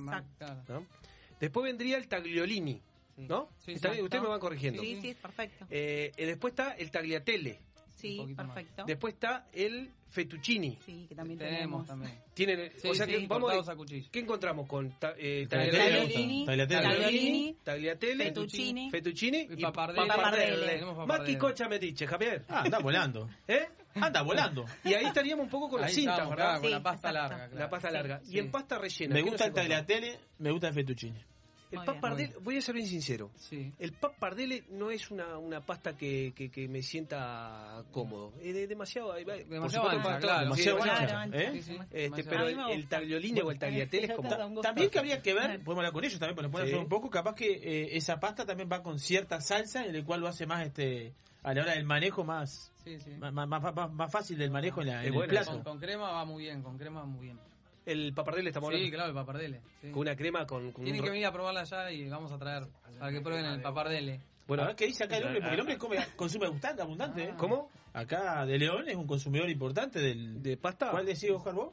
Después 1.40 1.64
vendría 1.64 1.98
el 1.98 2.08
tagliolini, 2.08 2.82
Sí. 3.16 3.26
¿no? 3.28 3.50
Sí, 3.66 3.74
Está 3.74 3.90
bien, 3.90 4.04
Ustedes 4.06 4.20
está. 4.20 4.22
me 4.22 4.28
van 4.30 4.40
corrigiendo. 4.40 4.82
Sí, 4.82 5.00
sí, 5.02 5.14
perfecto. 5.22 5.66
Eh, 5.70 6.12
eh, 6.16 6.26
después 6.26 6.52
está 6.54 6.72
el 6.74 6.90
tagliatelle. 6.92 7.60
Sí, 7.98 8.20
más. 8.36 8.48
perfecto. 8.48 8.84
Después 8.88 9.14
está 9.14 9.48
el 9.54 9.92
fettuccini. 10.10 10.78
Sí, 10.86 11.06
que 11.08 11.14
también 11.16 11.38
Tenemos 11.38 11.86
tenemos. 11.86 11.88
también. 11.88 12.20
Tienen, 12.34 12.72
Sí, 12.78 12.88
o 12.90 12.96
sea 12.96 13.06
sí, 13.06 13.12
que 13.12 13.28
vamos 13.28 13.44
cortados 13.44 13.70
a, 13.70 13.72
a 13.74 13.76
cuchillo. 13.76 14.08
¿Qué 14.12 14.20
encontramos 14.20 14.68
con 14.68 14.92
ta- 14.98 15.14
eh, 15.18 15.46
Tagliatelle, 15.48 16.00
Tagliolini, 16.02 16.46
Tagliatelle. 16.46 16.82
tagliolini, 16.82 17.58
tagliatelle, 17.64 18.24
fettuccini. 18.26 18.90
fettuccini 18.92 19.38
Y 19.52 19.54
y 19.54 19.62
pappardelle. 19.62 20.08
Pappardelle. 20.08 20.66
Tenemos 20.68 21.08
Más 21.08 21.36
cocha 21.38 21.68
me 21.68 21.78
dice, 21.80 22.08
Javier. 22.08 22.44
Ah, 22.50 22.62
anda 22.66 22.80
volando. 22.80 23.30
¿Eh? 23.48 23.68
Anda 23.96 24.22
volando. 24.22 24.66
Y 24.84 24.94
ahí 24.94 25.06
estaríamos 25.06 25.46
un 25.46 25.50
poco 25.50 25.70
con 25.70 25.80
Ahí 25.80 25.86
las 25.88 25.94
cintas, 25.96 26.14
estamos, 26.20 26.36
¿verdad? 26.38 26.62
con 26.62 26.72
la 26.72 26.84
pasta 26.84 27.10
exacto. 27.10 27.30
larga. 27.30 27.44
La 27.48 27.52
claro. 27.56 27.70
pasta 27.70 27.88
Sí, 27.90 27.94
larga. 27.94 28.20
sí. 28.24 28.36
Y 28.36 28.40
en 28.40 28.52
pasta 28.52 28.78
rellena. 28.80 29.14
Me 29.16 29.24
¿qué 29.24 29.30
gusta 29.30 29.44
el 29.46 29.50
encontramos? 29.52 29.86
tagliatelle, 29.88 30.20
me 30.40 30.52
gusta 30.52 30.68
el 30.70 30.74
fettuccine. 30.74 31.26
El 31.72 31.78
Muy 31.78 31.86
bien. 31.88 32.02
pappardelle, 32.02 32.34
voy 32.42 32.58
a 32.58 32.62
ser 32.62 32.76
bien 32.76 32.88
sincero. 32.88 33.32
Sí. 33.38 33.72
El 33.80 33.94
pappardelle 33.94 34.66
no 34.72 34.92
es 34.92 35.10
una, 35.10 35.38
una 35.38 35.62
pasta 35.62 35.96
que, 35.96 36.34
que, 36.36 36.52
que 36.52 36.68
me 36.68 36.82
sienta 36.84 37.84
cómodo. 37.92 38.34
Es 38.42 38.54
de- 38.54 38.68
demasiado. 38.68 39.14
Demasiado 39.14 39.70
supuesto, 39.70 39.90
ancha, 39.90 40.04
para 40.04 40.20
claro. 40.20 40.48
todos, 40.50 40.58
Demasiado 40.58 40.84
sí, 40.84 40.90
ancha. 40.90 41.08
Claro, 41.08 41.34
¿eh? 41.40 41.52
Este, 41.56 41.98
Demasiado. 42.02 42.30
pero 42.30 42.68
el, 42.74 42.88
tagliolini 42.90 43.40
o 43.40 43.52
el 43.52 43.58
tagliatelle 43.60 44.06
es 44.08 44.14
como... 44.14 44.62
También 44.62 44.90
que 44.90 45.00
habría 45.00 45.22
que 45.22 45.34
ver, 45.34 45.64
podemos 45.64 45.78
hablar 45.78 45.94
con 45.94 46.04
ellos 46.04 46.20
también, 46.20 46.36
pero 46.36 46.48
nos 46.50 46.52
pueden 46.52 46.68
Sí. 46.68 46.72
ayudar 46.74 46.84
un 46.84 46.90
poco, 46.90 47.10
capaz 47.10 47.36
que 47.36 47.54
eh, 47.54 47.96
esa 47.96 48.20
pasta 48.20 48.46
también 48.46 48.70
va 48.70 48.84
con 48.84 49.00
cierta 49.00 49.40
salsa, 49.40 49.86
en 49.86 49.96
el 49.96 50.04
cual 50.04 50.20
lo 50.20 50.28
hace 50.28 50.46
más, 50.46 50.66
este 50.66 51.14
a 51.44 51.54
la 51.54 51.62
hora 51.62 51.74
del 51.74 51.86
manejo, 51.86 52.24
más 52.24 52.72
Sí, 52.84 53.00
sí. 53.00 53.12
más, 53.12 53.32
más, 53.34 53.48
más- 53.50 54.12
fácil 54.12 54.38
del 54.38 54.52
manejo 54.52 54.82
en, 54.82 54.88
la, 54.88 55.06
en 55.06 55.14
el 55.14 55.28
plato. 55.28 55.52
Con, 55.52 55.64
con 55.64 55.80
crema 55.80 56.12
va 56.12 56.26
muy 56.26 56.44
bien, 56.44 56.62
con 56.64 56.78
crema 56.78 57.02
va 57.02 57.06
muy 57.06 57.26
bien. 57.26 57.40
El 57.86 58.14
pappardelle 58.14 58.50
estamos 58.50 58.70
Sí, 58.70 58.76
hablando. 58.76 58.96
claro, 58.96 59.10
el 59.10 59.16
papardele. 59.16 59.62
sí. 59.82 59.90
Con 59.92 60.02
una 60.02 60.16
crema 60.16 60.46
con, 60.46 60.72
con 60.72 60.84
Tienen 60.84 61.02
un... 61.02 61.06
que 61.06 61.12
venir 61.12 61.26
a 61.26 61.32
probarla 61.32 61.62
allá 61.62 61.92
y 61.92 62.08
vamos 62.10 62.32
a 62.32 62.38
traer 62.38 62.68
para 63.00 63.12
que 63.12 63.22
prueben 63.22 63.46
el 63.46 63.62
papardele. 63.62 64.22
Bueno, 64.48 64.64
a 64.64 64.68
ver 64.68 64.76
qué 64.76 64.86
dice 64.88 65.04
acá 65.06 65.18
el 65.18 65.24
hombre, 65.26 65.40
porque 65.42 65.54
el 65.56 65.60
hombre 65.62 65.78
come, 65.78 65.98
consume 66.16 66.50
bastante, 66.50 66.82
abundante. 66.82 67.24
¿eh? 67.24 67.34
¿Cómo? 67.38 67.70
Acá 67.94 68.46
de 68.46 68.58
León 68.58 68.88
es 68.88 68.96
un 68.96 69.08
consumidor 69.08 69.50
importante 69.50 70.00
del... 70.00 70.42
¿De 70.44 70.58
pasta? 70.58 70.92
¿Cuál 70.92 71.06
decís, 71.06 71.30
Oscar, 71.32 71.54
vos? 71.54 71.72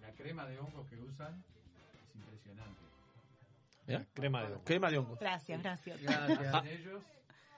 La 0.00 0.10
crema 0.12 0.46
de 0.46 0.58
hongos 0.58 0.86
que 0.88 0.96
usan 1.00 1.42
es 2.10 2.16
impresionante. 2.16 2.80
¿Ya? 3.86 4.04
Crema 4.14 4.40
de 4.42 4.46
hongo. 4.54 4.64
Crema 4.64 4.90
de 4.90 4.98
hongo. 4.98 5.16
Gracias, 5.20 5.62
gracias. 5.62 6.00
Gracias. 6.02 6.54
Ah. 6.54 6.62
Ellos 6.66 7.02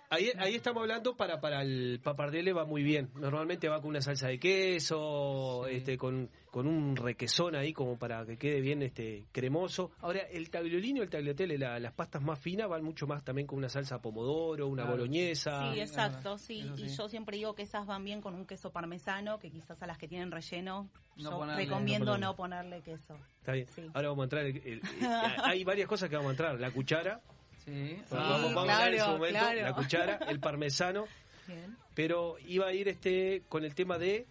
Ahí, 0.08 0.30
ahí 0.38 0.54
estamos 0.54 0.82
hablando 0.82 1.16
para, 1.16 1.40
para 1.40 1.62
el 1.62 2.00
papardelle 2.02 2.52
va 2.52 2.64
muy 2.64 2.82
bien. 2.84 3.10
Normalmente 3.16 3.68
va 3.68 3.80
con 3.80 3.90
una 3.90 4.00
salsa 4.00 4.28
de 4.28 4.38
queso, 4.38 5.64
Sí. 5.68 5.74
este, 5.76 5.98
con, 5.98 6.30
con 6.50 6.66
un 6.68 6.94
requesón 6.96 7.56
ahí 7.56 7.72
como 7.72 7.98
para 7.98 8.24
que 8.24 8.36
quede 8.38 8.60
bien 8.60 8.82
este 8.82 9.26
cremoso. 9.32 9.90
Ahora, 10.00 10.20
el 10.30 10.48
tagliolini 10.50 11.00
o 11.00 11.02
el 11.02 11.10
tagliatelle, 11.10 11.58
la- 11.58 11.80
las 11.80 11.92
pastas 11.92 12.22
más 12.22 12.38
finas 12.38 12.68
van 12.68 12.84
mucho 12.84 13.06
más 13.06 13.24
también 13.24 13.46
con 13.48 13.58
una 13.58 13.68
salsa 13.68 14.00
pomodoro, 14.00 14.68
una 14.68 14.82
Claro. 14.84 14.96
boloñesa. 14.96 15.72
Sí, 15.72 15.80
es 15.80 15.90
exacto, 15.90 16.38
sí. 16.38 16.70
Y 16.76 16.88
yo 16.88 17.08
siempre 17.08 17.36
digo 17.36 17.54
que 17.54 17.62
esas 17.62 17.84
van 17.86 18.04
bien 18.04 18.20
con 18.20 18.34
un 18.34 18.46
queso 18.46 18.70
parmesano, 18.70 19.38
que 19.40 19.50
quizás 19.50 19.82
a 19.82 19.86
las 19.88 19.98
que 19.98 20.06
tienen 20.06 20.30
relleno, 20.30 20.88
No 21.16 21.30
yo 21.30 21.38
ponerle- 21.38 21.64
recomiendo 21.64 22.12
no 22.12 22.18
no 22.28 22.36
ponerle 22.36 22.80
queso. 22.82 23.18
Está 23.40 23.52
bien. 23.52 23.66
Sí. 23.74 23.82
Ahora 23.92 24.08
vamos 24.10 24.22
a 24.22 24.24
entrar. 24.24 24.44
el- 24.46 24.56
el- 24.58 24.64
el- 24.74 24.82
hay 25.42 25.64
varias 25.64 25.88
cosas 25.88 26.08
que 26.08 26.14
vamos 26.16 26.28
a 26.28 26.32
entrar. 26.32 26.60
La 26.60 26.70
cuchara. 26.70 27.20
Sí. 27.66 28.00
vamos, 28.10 28.54
vamos 28.54 28.70
a 28.74 28.84
ver 28.84 28.94
en 28.94 28.96
claro, 29.00 29.12
momento. 29.18 29.38
claro. 29.40 29.60
La 29.62 29.74
cuchara, 29.74 30.16
el 30.28 30.40
parmesano. 30.40 31.04
Bien. 31.46 31.76
Pero 31.94 32.36
iba 32.46 32.66
a 32.68 32.72
ir 32.72 32.88
este 32.88 33.42
con 33.48 33.64
el 33.64 33.74
tema 33.74 33.98
de. 33.98 34.26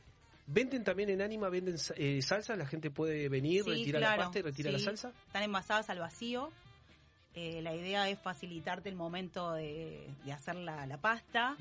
¿Venden 0.48 0.84
también 0.84 1.10
en 1.10 1.22
Anima, 1.22 1.50
venden 1.50 1.76
eh, 1.98 2.22
salsas? 2.22 2.58
¿La 2.58 2.68
gente 2.68 2.92
puede 2.92 3.30
venir, 3.30 3.64
Sí, 3.64 3.70
retira 3.72 4.00
claro, 4.00 4.18
la 4.18 4.24
pasta 4.26 4.40
y 4.40 4.42
retira 4.44 4.72
la 4.72 4.78
sí. 4.80 4.86
salsa? 4.86 5.12
Están 5.28 5.44
envasadas 5.44 5.90
al 5.90 6.00
vacío. 6.00 6.52
Eh, 7.34 7.62
la 7.62 7.74
idea 7.76 8.08
es 8.10 8.20
facilitarte 8.20 8.88
el 8.90 8.96
momento 8.96 9.54
de, 9.54 10.08
de 10.24 10.32
hacer 10.32 10.56
la, 10.56 10.86
la 10.86 10.98
pasta. 10.98 11.58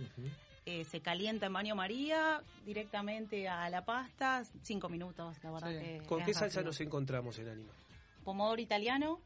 Eh, 0.66 0.84
se 0.84 1.00
calienta 1.00 1.46
en 1.46 1.52
baño 1.54 1.74
María 1.74 2.42
directamente 2.66 3.48
a 3.48 3.68
la 3.70 3.84
pasta, 3.84 4.44
cinco 4.62 4.88
minutos, 4.88 5.36
la 5.42 5.50
verdad 5.50 5.70
Sí. 5.70 5.78
que 5.78 6.02
¿Con 6.06 6.24
qué 6.24 6.32
salsa 6.34 6.56
rápido. 6.60 6.64
nos 6.70 6.80
encontramos 6.80 7.38
en 7.38 7.48
Anima? 7.48 7.72
Pomodoro 8.22 8.60
italiano, 8.62 9.18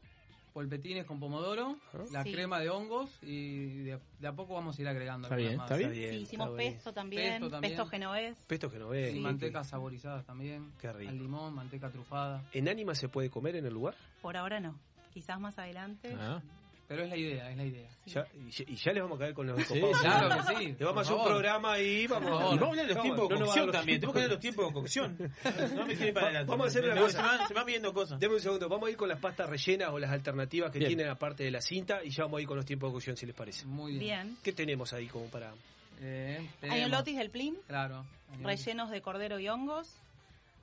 Polpetines 0.59 1.05
con 1.05 1.21
pomodoro, 1.21 1.77
la 2.11 2.21
Sí. 2.25 2.33
crema 2.33 2.59
de 2.59 2.69
hongos 2.69 3.09
y 3.21 3.77
de, 3.83 3.97
de 4.19 4.27
a 4.27 4.33
poco 4.33 4.55
vamos 4.55 4.77
a 4.77 4.81
ir 4.81 4.89
agregando. 4.89 5.27
Está 5.29 5.37
bien, 5.37 5.55
más. 5.55 5.71
está 5.71 5.77
bien. 5.77 5.93
sí, 5.93 6.17
hicimos 6.17 6.47
está 6.49 6.57
bien. 6.59 6.73
pesto 6.73 6.93
también, 6.93 7.31
Pesto 7.31 7.49
también. 7.49 7.71
pesto 7.77 7.85
genovés. 7.89 8.37
Pesto 8.45 8.89
ve. 8.89 9.11
Y 9.13 9.19
mantecas 9.21 9.69
saborizadas 9.69 10.25
también. 10.25 10.69
Qué 10.77 10.91
rico. 10.91 11.11
Al 11.11 11.17
limón, 11.17 11.53
manteca 11.55 11.89
trufada. 11.89 12.43
¿En 12.51 12.67
Anima 12.67 12.93
se 12.93 13.07
puede 13.07 13.29
comer 13.29 13.55
en 13.55 13.67
el 13.67 13.73
lugar? 13.73 13.95
Por 14.21 14.35
ahora 14.35 14.59
no, 14.59 14.77
quizás 15.13 15.39
más 15.39 15.57
adelante. 15.57 16.13
Ah. 16.19 16.41
Pero 16.89 17.03
es 17.03 17.09
la 17.09 17.15
idea, 17.17 17.51
es 17.51 17.55
la 17.57 17.63
idea. 17.65 17.89
Ya- 18.07 18.27
y, 18.33 18.49
ya- 18.49 18.65
y 18.67 18.75
ya 18.75 18.91
les 18.93 19.03
vamos 19.03 19.15
a 19.17 19.19
caer 19.21 19.33
con 19.35 19.45
los 19.47 19.61
Sí, 19.65 19.79
claro 20.01 20.29
que 20.47 20.55
sí, 20.57 20.75
Le 20.79 20.85
vamos 20.85 20.97
a 20.97 21.01
hacer 21.01 21.15
un 21.15 21.23
programa 21.25 21.73
ahí. 21.73 22.07
Vamos, 22.07 22.29
Y 22.29 22.33
vamos 22.33 22.61
a 22.63 22.65
hablar 22.65 22.87
de 22.87 22.93
los 22.95 23.03
tiempos 23.03 23.29
de 23.29 23.35
No 23.35 23.45
cocción 23.45 23.65
los 23.67 23.75
también. 23.75 23.99
Tenemos 23.99 24.13
que 24.15 24.21
hablar 24.23 24.35
de 24.37 24.41
tiempos. 24.41 24.65
los 24.65 24.83
tiempos 24.83 25.13
de 25.13 25.23
cocción. 25.53 25.75
No 25.79 25.85
me 25.85 25.95
quiere 25.95 26.13
para 26.13 26.25
adelante. 26.25 26.49
Vamos 26.49 26.65
a 26.65 26.67
hacer 26.69 26.83
una 26.85 26.95
No, 26.95 27.01
cosa. 27.01 27.17
Se 27.21 27.23
van, 27.37 27.47
se 27.47 27.53
van 27.53 27.65
viendo 27.67 27.93
cosas. 27.93 28.19
Deme 28.19 28.33
un 28.33 28.41
segundo, 28.41 28.67
vamos 28.67 28.87
a 28.87 28.91
ir 28.91 28.97
con 28.97 29.07
las 29.07 29.19
pastas 29.19 29.47
rellenas 29.49 29.89
o 29.91 29.99
las 29.99 30.11
alternativas 30.11 30.71
que 30.71 30.79
Bien. 30.79 30.89
tienen 30.89 31.07
aparte 31.09 31.43
de 31.43 31.51
la 31.51 31.61
cinta 31.61 32.03
y 32.03 32.09
ya 32.09 32.23
vamos 32.23 32.39
a 32.39 32.41
ir 32.41 32.47
con 32.47 32.57
los 32.57 32.65
tiempos 32.65 32.89
de 32.89 32.93
cocción 32.93 33.15
si 33.17 33.25
les 33.27 33.35
parece. 33.35 33.65
Muy 33.67 33.91
bien. 33.91 34.01
Bien. 34.01 34.37
¿Qué 34.43 34.51
tenemos 34.51 34.91
ahí 34.91 35.05
como 35.07 35.25
para...? 35.27 35.53
Eh, 36.01 36.49
tenemos- 36.59 36.79
Añolotis 36.81 37.17
del 37.17 37.29
Plim, 37.29 37.55
Claro. 37.67 38.03
añolotis. 38.31 38.65
rellenos 38.65 38.89
de 38.89 39.01
cordero 39.03 39.37
y 39.39 39.47
hongos, 39.47 39.95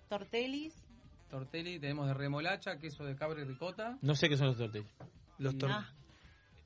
tortelis, 0.09 0.75
Tortelli, 1.31 1.81
tenemos 1.81 2.07
de 2.07 2.15
remolacha, 2.15 2.79
queso 2.79 3.05
de 3.05 3.17
cabra 3.17 3.43
y 3.43 3.45
ricota. 3.45 3.99
No 4.01 4.15
sé 4.15 4.29
qué 4.29 4.37
son 4.37 4.47
los 4.49 4.57
tortillas. 4.57 4.87
Los 5.39 5.55
Y- 5.55 5.59
tor- 5.59 5.71
Ah. 5.73 5.91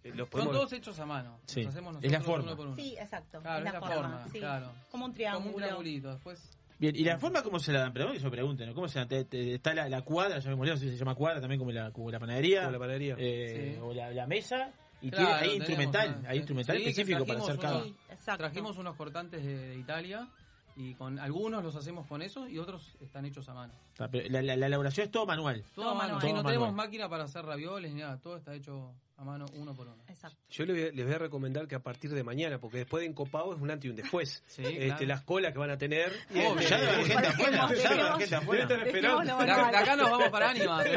Eh, 0.05 0.09
los 0.11 0.16
Son 0.18 0.28
podemos- 0.30 0.53
todos 0.55 0.72
hechos 0.72 0.98
a 0.98 1.07
mano. 1.07 1.38
Los 1.42 1.51
Sí, 1.53 1.64
hacemos 1.64 1.96
es 2.03 2.11
la 2.11 2.18
nosotros 2.18 2.24
forma. 2.26 2.44
uno 2.53 2.57
por 2.57 2.66
uno. 2.68 2.76
Sí, 2.76 2.96
exacto. 2.98 3.40
Claro, 3.40 3.66
es 3.66 3.72
la, 3.72 3.80
forma, 3.80 4.28
sí. 4.32 4.38
claro. 4.38 4.66
Como 4.90 5.05
un 5.07 5.11
Como 5.11 5.14
triángulo. 5.14 5.55
un 5.57 5.62
triangulito. 5.62 6.11
Después, 6.12 6.57
Bien, 6.78 6.96
¿y 6.96 7.05
la 7.05 7.18
forma 7.18 7.42
cómo 7.42 7.59
se 7.59 7.72
la 7.72 7.80
dan? 7.80 7.92
Perdón 7.92 8.12
que 8.14 8.20
yo 8.20 8.30
pregunte, 8.30 8.64
¿no? 8.64 8.72
¿Cómo 8.74 8.88
se 8.88 8.98
la 8.98 9.07
te- 9.07 9.24
te- 9.26 9.55
Está 9.57 9.74
la, 9.74 9.86
la 9.90 10.01
cuadra, 10.01 10.38
ya 10.38 10.51
me 10.57 10.66
no 10.66 10.76
sé 10.78 10.84
si 10.86 10.90
se 10.92 10.96
llama 10.96 11.14
cuadra 11.14 11.38
también 11.40 11.59
como 11.59 11.70
la, 11.72 11.90
como 11.90 12.11
la 12.11 12.18
panadería. 12.18 12.61
Como 12.61 12.72
la 12.72 12.78
panadería. 12.78 13.16
eh, 13.18 13.74
Sí. 13.76 13.80
O 13.82 13.92
la, 13.92 14.11
la 14.12 14.26
mesa. 14.26 14.72
Y 15.03 15.11
Claro, 15.11 15.26
tiene 15.26 15.32
ahí 15.40 15.40
tenemos, 15.40 15.57
instrumental, 15.68 16.22
¿no? 16.22 16.28
hay 16.28 16.36
instrumental 16.38 16.76
específico 16.78 17.18
para 17.26 17.38
trajimos 17.40 17.48
hacer 17.51 17.61
cada. 17.61 17.76
unos-. 17.84 18.38
Trajimos 18.38 18.76
unos 18.78 18.96
cortantes 18.96 19.44
de, 19.44 19.57
de 19.68 19.76
Italia 19.76 20.28
y 20.76 20.94
con 20.94 21.18
algunos 21.18 21.62
los 21.62 21.76
hacemos 21.76 22.06
con 22.06 22.22
eso 22.22 22.48
y 22.48 22.58
otros 22.58 22.96
están 23.00 23.24
hechos 23.26 23.48
a 23.48 23.54
mano. 23.54 23.72
Pero 24.10 24.28
La, 24.30 24.40
la- 24.42 24.56
la 24.56 24.66
elaboración 24.66 25.06
es 25.06 25.10
todo 25.10 25.26
manual. 25.26 25.62
Todo, 25.74 25.86
Todo 25.86 25.94
manual. 25.94 26.20
Todo 26.20 26.32
no 26.32 26.42
tenemos 26.44 26.68
manual. 26.68 26.86
máquina 26.86 27.08
para 27.08 27.24
hacer 27.24 27.44
ravioles 27.44 27.92
ni 27.92 28.00
nada. 28.00 28.18
Todo 28.18 28.36
está 28.36 28.54
hecho 28.54 28.94
a 29.18 29.24
mano 29.24 29.44
uno 29.52 29.74
por 29.76 29.86
uno. 29.86 30.02
Exacto. 30.08 30.38
Yo 30.48 30.64
les 30.64 30.74
voy, 30.76 30.84
a, 30.88 30.92
les 30.92 31.04
voy 31.04 31.14
a 31.14 31.18
recomendar 31.18 31.68
que 31.68 31.74
a 31.74 31.80
partir 31.82 32.10
de 32.10 32.24
mañana, 32.24 32.58
porque 32.58 32.78
después 32.78 33.02
de 33.02 33.08
encopado 33.08 33.54
es 33.54 33.60
un 33.60 33.70
antes 33.70 33.84
y 33.84 33.90
un 33.90 33.96
después. 33.96 34.42
Sí, 34.50 34.62
este, 34.64 34.86
claro. 34.86 35.06
Las 35.06 35.22
colas 35.24 35.52
que 35.52 35.58
van 35.58 35.70
a 35.70 35.76
tener. 35.76 36.10
Obvio. 36.30 36.60
este, 36.60 36.68
Ya 36.70 36.78
debe 36.78 36.92
haber 36.92 37.06
gente 37.06 37.26
afuera, 37.28 37.68
ya 37.74 37.90
debe 37.94 38.18
gente 38.18 38.34
afuera. 38.36 38.62
Estar 38.62 38.86
esperando. 38.88 39.22
De 39.44 39.50
acá, 39.52 39.96
nos 39.96 40.10
vamos 40.10 40.28
para 40.30 40.50
Anima. 40.50 40.82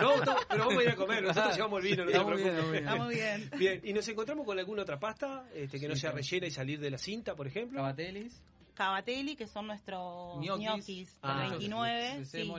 No, 0.00 0.16
no, 0.16 0.24
no, 0.24 0.36
pero 0.48 0.64
vamos 0.66 0.78
a 0.78 0.82
ir 0.82 0.88
a 0.90 0.96
comer, 0.96 1.22
nosotros 1.22 1.56
llevamos 1.56 1.82
el 1.84 1.90
vino, 1.90 2.04
no 2.04 2.24
muy 2.24 2.42
bien, 2.42 2.56
Está 2.74 2.96
muy 2.96 3.14
bien. 3.14 3.50
Bien, 3.58 3.80
¿y 3.84 3.92
nos 3.94 4.06
encontramos 4.08 4.44
con 4.44 4.58
alguna 4.58 4.82
otra 4.82 4.98
pasta 4.98 5.46
este, 5.54 5.80
que 5.80 5.88
no 5.88 5.94
Sí, 5.94 6.00
sea 6.02 6.10
claro. 6.10 6.22
rellena 6.22 6.46
y 6.46 6.50
salir 6.50 6.78
de 6.80 6.90
la 6.90 6.98
cinta, 6.98 7.34
por 7.34 7.46
ejemplo? 7.46 7.78
Cavatelis, 7.78 8.42
Cavatelli, 8.76 9.34
que 9.34 9.48
son 9.48 9.66
nuestros 9.66 10.38
Ñoquis. 10.38 11.18
Ah. 11.22 11.42
el 11.44 11.50
29. 11.50 12.18
de 12.18 12.24
sí. 12.26 12.52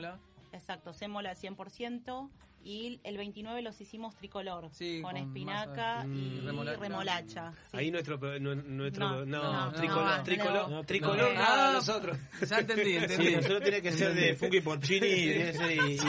Exacto, 0.52 0.92
sémola 0.92 1.30
al 1.30 1.36
100%. 1.36 2.28
Y 2.64 3.00
el 3.04 3.16
29 3.16 3.62
los 3.62 3.80
hicimos 3.80 4.14
tricolor, 4.16 4.68
Sí, 4.72 5.00
con, 5.00 5.12
con 5.12 5.16
espinaca 5.22 6.04
masa 6.04 6.08
de- 6.08 6.14
y 6.14 6.40
Mm. 6.42 6.46
remolacha. 6.46 6.80
remolacha. 6.80 7.52
sí. 7.70 7.76
Ahí 7.76 7.90
nuestro, 7.90 8.18
nu- 8.40 8.54
nuestro 8.56 9.08
No, 9.08 9.24
no, 9.24 9.52
no, 9.66 9.72
tricolor, 9.72 10.16
no, 10.18 10.22
tricolor, 10.24 10.70
no. 10.70 10.84
tricolor, 10.84 11.32
No. 11.32 11.38
nada, 11.38 11.72
nosotros. 11.74 12.18
Ya 12.50 12.58
entendí, 12.58 12.96
entendí. 12.96 13.26
Sí, 13.28 13.36
nosotros 13.36 13.62
tiene 13.62 13.80
que 13.82 13.92
ser 13.92 14.14
de 14.14 14.34
funky 14.34 14.60
porcini 14.60 15.06
y, 15.06 15.30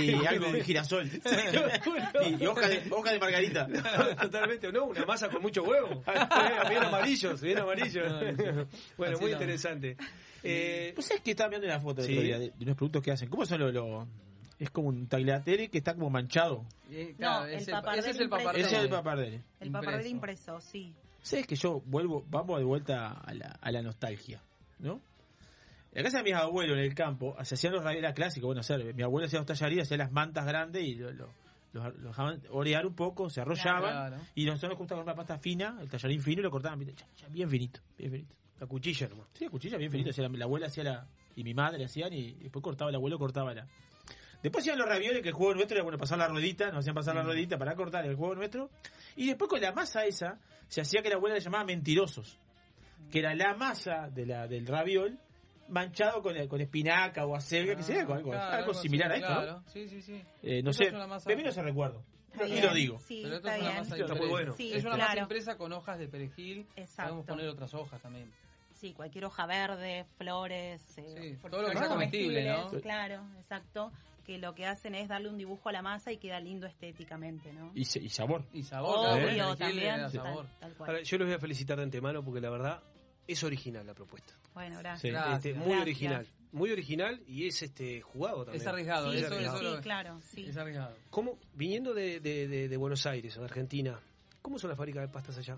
y, 0.01 0.11
y 0.21 0.25
algo 0.25 0.51
de 0.51 0.63
girasol. 0.63 1.09
Y, 2.39 2.43
y 2.43 2.47
hoja, 2.47 2.67
de, 2.67 2.83
hoja 2.91 3.11
de 3.11 3.19
margarita. 3.19 3.67
Totalmente, 4.21 4.71
¿no? 4.71 4.85
Una 4.85 5.05
masa 5.05 5.29
con 5.29 5.41
mucho 5.41 5.63
huevo. 5.63 6.03
bien 6.69 6.83
amarillos, 6.83 7.41
bien 7.41 7.59
amarillos. 7.59 8.67
bueno, 8.97 9.15
Así 9.15 9.23
muy 9.23 9.31
interesante. 9.31 9.95
Eh, 10.43 10.93
¿Vos 10.95 11.05
sabés 11.05 11.21
que 11.21 11.31
estaba 11.31 11.49
viendo 11.49 11.67
una 11.67 11.79
foto 11.79 12.01
de, 12.01 12.07
de 12.49 12.53
unos 12.61 12.75
productos 12.75 13.03
que 13.03 13.11
hacen? 13.11 13.29
¿Cómo 13.29 13.45
son 13.45 13.59
los.? 13.61 13.73
los- 13.73 14.07
es 14.59 14.69
como 14.69 14.89
un 14.89 15.07
tagliatelle 15.07 15.69
que 15.69 15.77
está 15.79 15.93
como 15.95 16.09
manchado. 16.09 16.65
Eh, 16.91 17.15
No, 17.17 17.45
es 17.45 17.67
el 17.67 17.73
papardelle 17.73 17.99
ese 18.01 18.09
es 18.11 18.19
el 18.19 18.29
papardelle. 18.29 18.65
Ese 18.65 18.75
es 18.77 18.83
el 18.83 18.89
papardelli. 18.89 19.41
El 19.61 19.71
papel 19.71 19.89
Impreso. 20.07 20.09
impreso, 20.09 20.61
sí. 20.61 20.93
¿Sabes 21.21 21.47
que 21.47 21.55
yo 21.55 21.81
vuelvo, 21.85 22.23
vamos 22.29 22.57
de 22.59 22.65
vuelta 22.65 23.11
a 23.11 23.33
la, 23.33 23.57
a 23.61 23.71
la 23.71 23.81
nostalgia, 23.81 24.41
¿no? 24.79 25.01
En 25.91 25.97
la 25.97 26.03
casa 26.03 26.17
de 26.19 26.23
mis 26.25 26.33
abuelos 26.33 26.77
en 26.77 26.83
el 26.83 26.93
campo, 26.93 27.35
se 27.43 27.55
hacían 27.55 27.73
los 27.73 27.83
ravioles 27.83 28.13
clásicos, 28.13 28.47
bueno, 28.47 28.61
hacer, 28.61 28.93
mi 28.93 29.01
abuelo 29.01 29.25
hacía 29.25 29.39
los 29.39 29.47
tallarines, 29.47 29.87
hacía 29.87 29.97
las 29.97 30.11
mantas 30.11 30.45
grandes 30.45 30.83
y 30.83 30.95
lo, 30.95 31.11
lo- 31.11 31.29
los, 31.71 31.83
los 31.95 32.03
dejaban 32.03 32.41
orear 32.51 32.85
un 32.85 32.95
poco, 32.95 33.29
se 33.29 33.41
arrollaban 33.41 33.81
Claro. 34.09 34.17
y 34.33 34.45
nosotros 34.45 34.71
nos 34.71 34.79
gustaba 34.79 35.01
con 35.01 35.07
una 35.09 35.15
pasta 35.15 35.37
fina, 35.37 35.77
el 35.81 35.87
tallarín 35.89 36.21
fino 36.21 36.39
y 36.41 36.43
lo 36.43 36.49
cortaban 36.51 36.79
ya 36.83 37.27
bien 37.29 37.47
finito, 37.49 37.79
bien 37.97 38.11
finito. 38.11 38.33
la 38.59 38.65
cuchilla 38.67 39.07
nomás. 39.07 39.27
Sí, 39.33 39.45
la 39.45 39.51
cuchilla 39.51 39.77
bien 39.77 39.91
finita, 39.91 40.09
hacía 40.09 40.27
la, 40.27 40.35
la 40.37 40.45
abuela 40.45 40.65
hacía 40.67 40.83
la 40.83 41.07
y 41.35 41.43
mi 41.43 41.53
madre 41.53 41.85
hacían 41.85 42.11
y 42.13 42.33
después 42.33 42.63
cortaba 42.63 42.89
el 42.89 42.95
abuelo 42.95 43.17
cortaba 43.19 43.53
la. 43.53 43.67
Después 44.41 44.63
hacían 44.63 44.77
los 44.79 44.87
ravioles 44.87 45.21
que 45.21 45.29
el 45.29 45.33
juego 45.33 45.53
nuestro 45.53 45.75
era 45.75 45.83
bueno 45.83 45.97
pasar 45.97 46.17
la 46.17 46.27
ruedita, 46.27 46.67
nos 46.71 46.79
hacían 46.79 46.95
pasar 46.95 47.15
la 47.15 47.23
ruedita 47.23 47.57
para 47.57 47.75
cortar 47.75 48.05
el 48.05 48.15
juego 48.15 48.35
nuestro 48.35 48.69
y 49.15 49.27
después 49.27 49.49
con 49.49 49.59
la 49.61 49.71
masa 49.73 50.05
esa 50.05 50.37
se 50.67 50.81
hacía 50.81 51.01
que 51.01 51.09
la 51.09 51.15
abuela 51.15 51.35
le 51.35 51.41
llamaba 51.41 51.65
mentirosos, 51.65 52.37
que 53.11 53.19
era 53.19 53.35
la 53.35 53.53
masa 53.55 54.09
de 54.09 54.25
la 54.25 54.47
del 54.47 54.65
raviol 54.65 55.17
manchado 55.67 56.21
con, 56.21 56.47
con 56.47 56.61
espinaca 56.61 57.25
o 57.25 57.35
acelga, 57.35 57.75
que 57.75 57.83
sería 57.83 58.01
algo, 58.01 58.13
algo, 58.13 58.31
Claro, 58.31 58.55
algo 58.57 58.73
similar 58.73 59.11
a 59.11 59.15
esto, 59.17 59.29
¿no? 59.29 59.35
claro. 59.41 59.63
Sí, 59.67 59.87
sí, 59.87 60.01
sí. 60.01 60.21
Eh, 60.41 60.63
no 60.63 60.73
sé, 60.73 60.85
es 60.85 60.93
una 60.93 61.05
masa- 61.07 61.29
de 61.29 61.35
mí 61.35 61.43
no 61.43 61.51
se 61.51 61.61
recuerdo. 61.61 62.03
Y 62.47 62.61
lo 62.61 62.73
digo. 62.73 62.99
Sí, 62.99 63.21
Pero 63.23 63.35
esto 63.37 63.47
está 63.49 63.55
es 63.57 63.61
una 63.61 63.69
bien. 63.71 63.81
masa 63.83 63.97
Está 63.97 64.15
muy 64.15 64.27
bueno. 64.27 64.53
Sí, 64.53 64.71
es 64.73 64.83
una 64.83 64.95
claro. 64.95 65.09
masa 65.09 65.21
impresa 65.21 65.57
con 65.57 65.73
hojas 65.73 65.99
de 65.99 66.07
perejil. 66.07 66.65
Exacto. 66.75 67.03
Podemos 67.11 67.25
poner 67.25 67.47
otras 67.49 67.73
hojas 67.73 68.01
también. 68.01 68.31
Sí, 68.75 68.93
cualquier 68.93 69.25
hoja 69.25 69.45
verde, 69.45 70.05
flores, 70.17 70.81
eh, 70.97 71.35
Sí, 71.41 71.49
todo 71.49 71.63
lo 71.63 71.69
que 71.71 71.77
sea 71.77 71.87
comestible, 71.89 72.47
¿no? 72.47 72.69
Claro, 72.81 73.25
exacto. 73.39 73.91
Que 74.29 74.37
lo 74.37 74.53
que 74.53 74.67
hacen 74.67 74.93
es 74.93 75.07
darle 75.07 75.27
un 75.27 75.39
dibujo 75.39 75.69
a 75.69 75.71
la 75.71 75.81
masa 75.81 76.11
y 76.11 76.17
queda 76.17 76.39
lindo 76.39 76.67
estéticamente, 76.67 77.51
¿no? 77.51 77.71
Y, 77.73 77.83
sabor. 77.85 78.43
Y 78.53 78.61
sabor, 78.61 78.95
Obvio, 79.17 79.55
también. 79.55 79.87
da 79.87 80.01
Tal, 80.03 80.11
sabor. 80.11 80.45
tal 80.59 80.73
cual. 80.75 80.89
Ahora, 80.91 81.01
yo 81.01 81.17
los 81.17 81.27
voy 81.27 81.35
a 81.35 81.39
felicitar 81.39 81.77
de 81.77 81.83
antemano 81.85 82.23
porque 82.23 82.39
la 82.39 82.51
verdad 82.51 82.83
es 83.25 83.43
original 83.43 83.87
la 83.87 83.95
propuesta. 83.95 84.35
Bueno, 84.53 84.77
gracias. 84.77 85.01
Sí. 85.01 85.09
Gracias. 85.09 85.35
Este, 85.37 85.53
muy 85.55 85.63
Gracias. 85.69 85.81
original. 85.81 86.27
Muy 86.51 86.71
original 86.71 87.23
y 87.27 87.47
es 87.47 87.59
este 87.63 88.01
jugado 88.01 88.43
también. 88.45 88.61
Es 88.61 88.67
arriesgado, 88.67 89.11
Sí, 89.11 89.17
eso, 89.17 89.29
sí, 89.35 89.43
eso 89.45 89.57
sí, 89.57 89.63
lo- 89.63 89.81
claro, 89.81 90.21
sí. 90.21 90.45
es 90.47 90.57
arriesgado. 90.57 90.95
¿Cómo, 91.09 91.39
viniendo 91.55 91.95
de, 91.95 92.19
de- 92.19 92.47
de- 92.47 92.69
de 92.69 92.77
Buenos 92.77 93.07
Aires 93.07 93.35
de 93.35 93.43
Argentina, 93.43 93.99
¿cómo 94.43 94.59
son 94.59 94.69
las 94.69 94.77
fábricas 94.77 95.07
de 95.07 95.11
pastas 95.11 95.39
allá? 95.39 95.57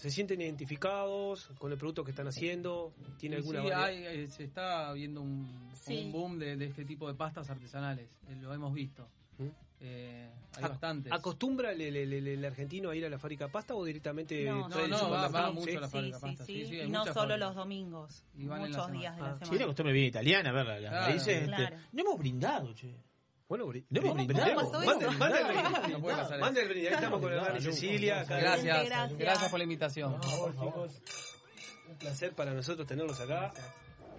¿Se 0.00 0.10
sienten 0.10 0.40
identificados 0.40 1.50
con 1.58 1.70
el 1.72 1.76
producto 1.78 2.02
que 2.04 2.10
están 2.12 2.26
haciendo? 2.26 2.94
¿Tiene 3.18 3.36
Sí, 3.42 3.48
alguna 3.56 3.62
sí, 3.62 3.70
hay, 3.72 3.96
eh, 4.06 4.28
se 4.28 4.44
está 4.44 4.90
viendo 4.94 5.20
un, 5.20 5.46
Sí. 5.74 6.04
un 6.06 6.12
boom 6.12 6.38
de, 6.38 6.56
de 6.56 6.64
este 6.66 6.86
tipo 6.86 7.06
de 7.06 7.14
pastas 7.14 7.50
artesanales. 7.50 8.08
eh, 8.28 8.36
lo 8.40 8.54
hemos 8.54 8.72
visto. 8.72 9.06
¿Mm? 9.38 9.46
Eh, 9.82 10.30
hay 10.56 10.62
Ac- 10.64 10.68
bastantes. 10.70 11.12
¿Acostumbra 11.12 11.72
el, 11.72 11.80
el- 11.82 11.96
el- 12.14 12.26
el 12.28 12.44
argentino 12.44 12.88
a 12.90 12.96
ir 12.96 13.04
a 13.04 13.10
la 13.10 13.18
fábrica 13.18 13.46
de 13.46 13.52
pasta 13.52 13.74
o 13.74 13.84
directamente 13.84 14.44
No, 14.44 14.68
trae 14.68 14.84
el 14.84 14.90
no, 14.90 15.10
va- 15.10 15.50
mucho 15.52 15.70
Sí. 15.70 15.76
a 15.76 15.80
la 15.80 15.88
fábrica 15.88 16.16
sí, 16.18 16.22
pasta. 16.22 16.44
sí. 16.46 16.52
Sí, 16.64 16.66
sí, 16.66 16.80
hay 16.80 16.86
y 16.86 16.90
no 16.90 17.00
solo 17.02 17.14
fábricas. 17.14 17.38
los 17.40 17.54
domingos, 17.56 18.24
Y 18.36 18.46
van 18.46 18.56
en 18.58 18.62
la 18.62 18.68
muchos 18.68 18.84
semana. 18.86 19.00
días 19.00 19.16
de 19.16 19.22
Ah. 19.22 19.26
la 19.28 19.38
Sí, 19.38 19.44
semana. 19.44 19.66
costumbre 19.66 19.92
bien 19.92 20.06
italiana, 20.06 20.52
ver 20.52 20.66
las 20.66 20.80
Claro, 20.80 21.06
raíces. 21.06 21.42
este, 21.42 21.76
no 21.92 22.00
hemos 22.00 22.18
brindado, 22.18 22.72
che. 22.74 22.94
Bueno, 23.50 23.66
bri- 23.66 23.84
No 23.90 24.00
hemos 24.00 24.16
bri- 24.16 24.26
brindado. 24.28 24.54
¿Cómo 24.54 24.70
pasó 24.70 24.84
Mande- 24.86 25.04
eso? 25.08 25.18
mande 25.18 25.38
el 25.38 25.42
No, 25.42 25.48
brindis. 25.52 25.72
no, 25.82 25.88
No 25.88 26.00
puede 26.00 26.16
pasar 26.16 26.34
el 26.38 26.68
brindis. 26.68 26.88
Ahí 26.88 26.94
estamos 26.94 27.20
con 27.20 27.32
Hernán 27.32 27.56
y 27.56 27.60
Cecilia. 27.60 28.24
Gracias, 28.24 28.64
Gracias. 28.86 29.18
gracias 29.18 29.50
por 29.50 29.58
la 29.58 29.64
invitación. 29.64 30.14
Un 30.14 31.96
placer 31.98 32.32
para 32.34 32.54
nosotros 32.54 32.86
tenerlos 32.86 33.18
acá. 33.20 33.52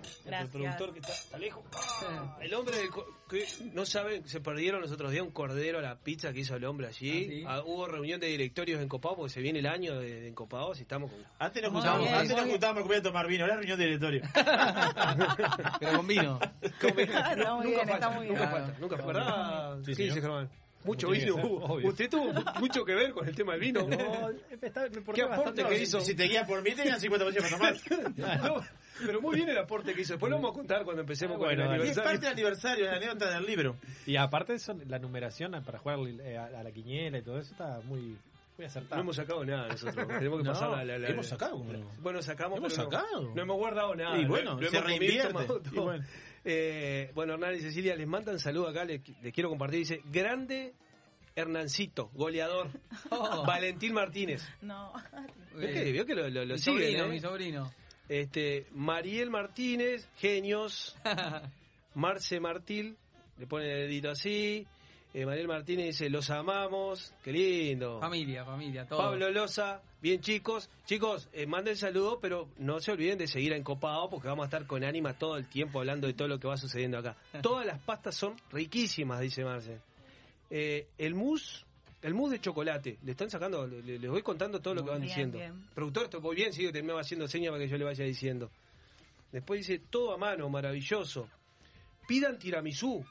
El 0.02 0.26
Gracias. 0.26 0.50
productor 0.52 0.94
que 0.94 1.00
está, 1.00 1.14
está 1.14 1.38
lejos. 1.38 1.64
Ah, 1.74 2.38
el 2.42 2.54
hombre 2.54 2.78
del 2.78 2.90
que 3.30 3.46
no 3.74 3.86
saben, 3.86 4.28
se 4.28 4.42
perdieron 4.42 4.82
los 4.82 4.92
otros 4.92 5.12
días 5.12 5.24
un 5.24 5.32
cordero 5.32 5.80
a 5.80 5.82
la 5.82 5.96
pizza 6.00 6.34
que 6.34 6.40
hizo 6.42 6.56
el 6.56 6.66
hombre 6.66 6.88
allí. 6.88 7.44
Ah, 7.48 7.52
Ah, 7.58 7.64
hubo 7.66 7.86
reunión 7.88 8.20
de 8.20 8.28
directorios 8.28 8.82
en 8.82 8.88
Copado 8.90 9.16
porque 9.18 9.34
se 9.34 9.42
viene 9.42 9.60
el 9.60 9.68
año 9.68 10.00
de, 10.00 10.22
de 10.22 10.28
Encopados 10.30 10.80
y 10.80 10.84
estamos 10.84 11.12
con. 11.12 11.20
Antes 11.40 11.62
nos 11.64 11.72
juntábamos, 11.74 12.04
bien, 12.06 12.16
antes 12.16 12.30
nos 12.36 12.44
bien. 12.46 12.52
juntábamos 12.56 12.92
a 12.98 13.02
tomar 13.02 13.28
vino, 13.28 13.44
ahora 13.44 13.56
reunión 13.58 13.78
de 13.80 13.86
directorio. 13.86 14.22
Pero 15.80 15.98
con 15.98 16.08
vino. 16.08 16.40
Está 16.62 17.56
muy 17.56 17.68
bien, 17.68 17.90
está 17.90 18.10
muy 18.10 18.26
bien. 18.28 18.36
Nunca 18.38 18.50
falta, 18.52 18.76
nunca 18.80 18.98
falta. 18.98 19.14
¿Verdad? 19.14 19.78
Sí, 19.80 19.86
¿Qué 19.92 19.96
señor. 19.96 20.10
dice 20.16 20.22
Germán? 20.22 20.50
Mucho 20.84 21.10
vino. 21.10 21.36
Usted 21.84 22.10
tuvo 22.10 22.32
mucho 22.60 22.84
que 22.84 22.96
ver 22.96 23.12
con 23.12 23.28
el 23.28 23.36
tema 23.36 23.54
del 23.54 23.62
vino. 23.62 23.88
¿Qué 25.14 25.22
aporte 25.22 25.64
que 25.66 25.82
hizo? 25.82 26.02
Si 26.02 26.16
te 26.16 26.26
guías 26.26 26.48
por 26.48 26.62
mí, 26.62 26.72
tenían 26.72 27.00
50% 27.00 27.36
para 27.38 27.50
tomar. 27.50 28.42
No, 28.44 28.64
pero 29.06 29.22
muy 29.22 29.36
bien 29.36 29.50
el 29.50 29.58
aporte 29.58 29.94
que 29.94 30.02
hizo. 30.02 30.14
Después 30.14 30.30
lo 30.30 30.38
vamos 30.38 30.52
a 30.52 30.54
contar 30.56 30.84
cuando 30.84 31.02
empecemos 31.02 31.36
Ah, 31.36 31.40
con 31.40 31.48
bueno, 31.48 31.64
el. 31.64 31.70
Y 31.70 31.90
es 31.90 31.98
aniversario. 31.98 32.04
parte 32.04 32.26
del 32.26 32.34
aniversario, 32.34 32.86
la 32.86 32.98
anécdota 32.98 33.30
del 33.32 33.46
libro. 33.46 33.76
Y 34.06 34.16
aparte 34.16 34.54
eso, 34.56 34.76
la 34.88 35.00
numeración 35.00 35.52
para 35.64 35.80
jugar 35.80 36.00
eh, 36.24 36.38
a, 36.38 36.46
a 36.46 36.64
la 36.64 36.72
quiniela 36.72 37.18
y 37.18 37.22
todo 37.22 37.38
eso 37.40 37.52
está 37.52 37.80
muy, 37.86 38.18
muy 38.58 38.66
acertado. 38.66 38.96
No 38.98 39.02
hemos 39.04 39.16
sacado 39.16 39.46
nada 39.46 39.68
nosotros. 39.70 40.08
Tenemos 40.08 40.40
que 40.40 40.44
No, 40.46 40.54
pasar 40.54 40.70
la, 40.70 40.84
la- 40.86 40.98
la- 41.00 41.08
hemos 41.10 41.28
sacado, 41.28 41.58
¿cómo 41.58 41.74
no? 41.74 41.92
Bueno, 42.00 42.22
sacamos, 42.22 42.58
Hemos 42.58 42.74
pero 42.74 42.86
no- 42.86 42.92
sacado. 42.92 43.32
No, 43.36 43.42
hemos 43.42 43.58
guardado 43.58 43.96
nada. 43.96 44.18
Y 44.18 44.26
bueno, 44.26 44.56
Lo- 44.56 44.62
lo 44.62 44.70
se 44.70 44.78
hemos 44.78 44.92
comido, 44.92 45.00
reinvierte. 45.00 45.28
tomado 45.34 45.62
Y 45.66 45.70
todo. 45.76 45.84
bueno. 45.86 46.06
Eh, 46.44 47.12
bueno, 47.14 47.34
Hernán 47.34 47.56
y 47.56 47.60
Cecilia 47.60 47.96
les 47.96 48.08
mandan 48.08 48.40
saludo 48.40 48.68
acá, 48.68 48.84
les, 48.84 49.02
les 49.22 49.34
quiero 49.34 49.50
compartir. 49.50 49.80
Dice, 49.80 50.02
grande 50.12 50.74
Hernancito, 51.36 52.10
goleador. 52.14 52.70
Oh. 53.10 53.46
Valentín 53.46 53.94
Martínez. 53.94 54.42
No. 54.62 54.94
Vio 55.56 55.68
que, 55.68 55.92
vio 55.92 56.06
que 56.06 56.16
lo, 56.16 56.30
lo, 56.30 56.46
lo 56.46 56.54
mi 56.54 56.60
siguen, 56.60 56.82
sobrino, 56.82 57.06
¿eh? 57.06 57.10
mi 57.10 57.20
sobrino. 57.20 57.74
Este, 58.08 58.68
Mariel 58.72 59.30
Martínez, 59.30 60.08
genios. 60.18 60.96
Marce 61.94 62.40
Martil, 62.40 62.98
le 63.38 63.48
pone 63.48 63.66
el 63.70 63.88
dedito 63.88 64.12
así. 64.12 64.66
Eh, 65.14 65.26
Mariel 65.26 65.48
Martínez 65.48 65.88
dice, 65.88 66.10
los 66.10 66.30
amamos, 66.30 67.14
qué 67.22 67.34
lindo. 67.34 68.00
Familia, 68.00 68.46
familia, 68.46 68.86
todo. 68.88 69.00
Pablo 69.00 69.30
Loza, 69.30 69.82
bien 70.02 70.22
chicos. 70.22 70.70
Chicos, 70.86 71.28
eh, 71.34 71.46
manden 71.46 71.76
saludos, 71.76 72.18
pero 72.22 72.48
no 72.60 72.80
se 72.80 72.92
olviden 72.94 73.18
de 73.18 73.28
seguir 73.28 73.52
a 73.54 73.58
Encopado 73.58 74.10
porque 74.10 74.30
vamos 74.30 74.44
a 74.44 74.46
estar 74.48 74.66
con 74.66 74.86
ánima 74.86 75.14
todo 75.18 75.36
el 75.36 75.48
tiempo 75.48 75.80
hablando 75.80 76.08
de 76.08 76.14
todo 76.14 76.30
lo 76.30 76.40
que 76.40 76.48
va 76.48 76.56
sucediendo 76.56 76.98
acá. 76.98 77.18
Todas 77.42 77.66
las 77.66 77.80
pastas 77.80 78.16
son 78.16 78.38
riquísimas, 78.54 79.20
dice 79.20 79.44
Marce. 79.44 79.80
Eh, 80.50 80.88
el 80.98 81.14
mousse, 81.14 81.66
el 82.02 82.14
mousse 82.14 82.32
de 82.34 82.40
chocolate, 82.42 82.98
le 83.04 83.12
están 83.12 83.30
sacando, 83.30 83.68
le- 83.68 83.82
le- 83.84 84.00
les 84.00 84.10
voy 84.10 84.22
contando 84.22 84.62
todo 84.62 84.76
lo 84.76 84.84
que 84.86 84.92
van 84.92 85.02
Bien, 85.02 85.10
diciendo. 85.10 85.38
bien. 85.40 85.68
Productor, 85.76 86.04
esto 86.06 86.22
voy 86.22 86.38
bien, 86.38 86.54
sigue, 86.54 86.72
me 86.84 86.94
va 86.94 87.02
haciendo 87.02 87.28
señas 87.28 87.52
para 87.52 87.62
que 87.66 87.70
yo 87.70 87.78
le 87.78 87.84
vaya 87.84 88.06
diciendo. 88.06 88.50
Después 89.34 89.60
dice, 89.68 89.80
todo 89.90 90.14
a 90.14 90.18
mano, 90.18 90.48
maravilloso. 90.50 91.28
Pidan 92.08 92.40
tiramisú. 92.40 93.06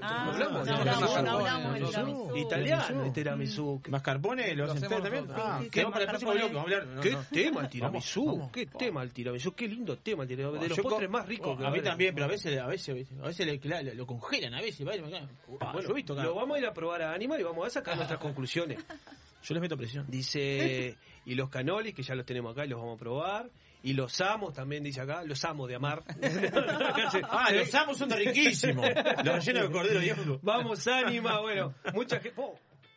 Ah, 0.00 0.30
hablamos 0.30 0.64
de 0.64 0.70
no 0.70 0.78
hablamos, 0.78 1.22
no 1.22 1.30
hablamos 1.30 1.74
del 1.74 1.86
tiramisú. 1.88 2.36
Italiano 2.36 3.04
el 3.04 3.12
tiramisú. 3.12 3.82
Mascarpone 3.88 4.54
lo 4.54 4.64
hacen 4.64 4.82
ustedes 4.82 5.02
también. 5.02 5.26
Ah, 5.34 5.58
Sí, 5.58 5.64
sí, 5.64 5.70
quedamos 5.70 5.90
sí, 5.90 5.92
para 5.92 6.04
el 6.04 6.08
próximo 6.08 6.32
bloque. 6.32 6.54
Vamos 6.54 6.72
a 6.72 6.76
hablar. 6.76 7.00
¿Qué 7.02 7.18
tema 7.32 7.60
el 7.62 7.68
tiramisú? 7.68 8.50
¿Qué 8.52 8.66
tema 8.66 9.02
el 9.02 9.12
tiramisú? 9.12 9.54
Qué 9.54 9.68
lindo 9.68 9.98
tema 9.98 10.22
el 10.22 10.28
tiramisú. 10.28 10.60
De 10.62 10.68
los 10.68 10.76
Yo 10.76 10.82
postres 10.84 11.10
más 11.10 11.26
ricos 11.26 11.58
que 11.58 11.66
A 11.66 11.70
mí 11.70 11.80
también, 11.80 12.14
pero 12.14 12.26
a 12.26 12.28
veces, 12.28 12.58
a 12.60 12.66
veces, 12.66 13.08
a 13.20 13.26
veces 13.26 13.60
lo 13.96 14.06
congelan, 14.06 14.54
a 14.54 14.60
veces. 14.60 14.86
yo 14.86 14.90
he 14.90 15.92
visto 15.94 16.12
acá. 16.12 16.22
lo 16.22 16.34
vamos 16.34 16.56
a 16.56 16.60
ir 16.60 16.66
a 16.66 16.72
probar 16.72 17.02
a 17.02 17.12
Animal 17.12 17.40
y 17.40 17.42
vamos 17.42 17.66
a 17.66 17.70
sacar 17.70 17.96
nuestras 17.96 18.20
conclusiones. 18.20 18.78
Yo 19.42 19.54
les 19.54 19.60
meto 19.60 19.76
presión. 19.76 20.06
Dice, 20.08 20.96
y 21.26 21.34
los 21.34 21.48
canolis, 21.48 21.94
que 21.94 22.02
ya 22.02 22.14
los 22.14 22.24
tenemos 22.24 22.52
acá 22.52 22.64
y 22.64 22.68
los 22.68 22.78
vamos 22.78 22.96
a 22.96 22.98
probar. 23.00 23.50
Y 23.82 23.94
los 23.94 24.20
amos 24.20 24.54
también, 24.54 24.84
dice 24.84 25.00
acá. 25.00 25.22
Los 25.24 25.44
amos 25.44 25.68
de 25.68 25.74
amar. 25.74 26.02
Ah, 27.28 27.50
los 27.52 27.74
amos 27.74 27.98
son 27.98 28.10
riquísimos. 28.10 28.86
Los 29.24 29.44
rellenos 29.44 29.68
de 29.68 29.70
cordero. 29.70 30.40
Vamos, 30.42 30.86
Anima. 30.86 31.40
Bueno, 31.40 31.74
mucha 31.94 32.20
gente. 32.20 32.40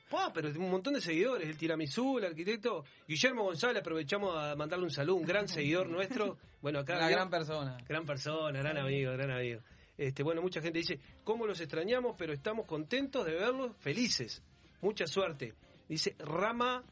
pa, 0.09 0.31
pero 0.33 0.49
un 0.49 0.69
montón 0.69 0.93
de 0.93 1.01
seguidores. 1.01 1.47
El 1.49 1.57
tiramisú, 1.57 2.19
el 2.19 2.25
arquitecto. 2.25 2.83
Guillermo 3.07 3.43
González, 3.43 3.81
aprovechamos 3.81 4.35
a 4.37 4.55
mandarle 4.55 4.85
un 4.85 4.91
saludo, 4.91 5.15
un 5.17 5.25
gran 5.25 5.47
seguidor 5.47 5.87
nuestro. 5.87 6.37
Bueno, 6.61 6.79
acá. 6.79 6.97
Una 6.97 7.09
gran 7.09 7.29
persona. 7.29 7.77
Gran 7.87 8.05
persona, 8.05 8.59
gran 8.59 8.77
amigo, 8.77 9.11
gran 9.13 9.31
amigo. 9.31 9.61
Este, 9.97 10.23
bueno, 10.23 10.41
mucha 10.41 10.61
gente 10.61 10.79
dice, 10.79 10.99
¿cómo 11.23 11.45
los 11.45 11.59
extrañamos? 11.61 12.15
Pero 12.17 12.33
estamos 12.33 12.65
contentos 12.65 13.25
de 13.25 13.33
verlos 13.33 13.71
felices. 13.79 14.43
Mucha 14.81 15.07
suerte. 15.07 15.53
Dice 15.87 16.15
Rama 16.19 16.83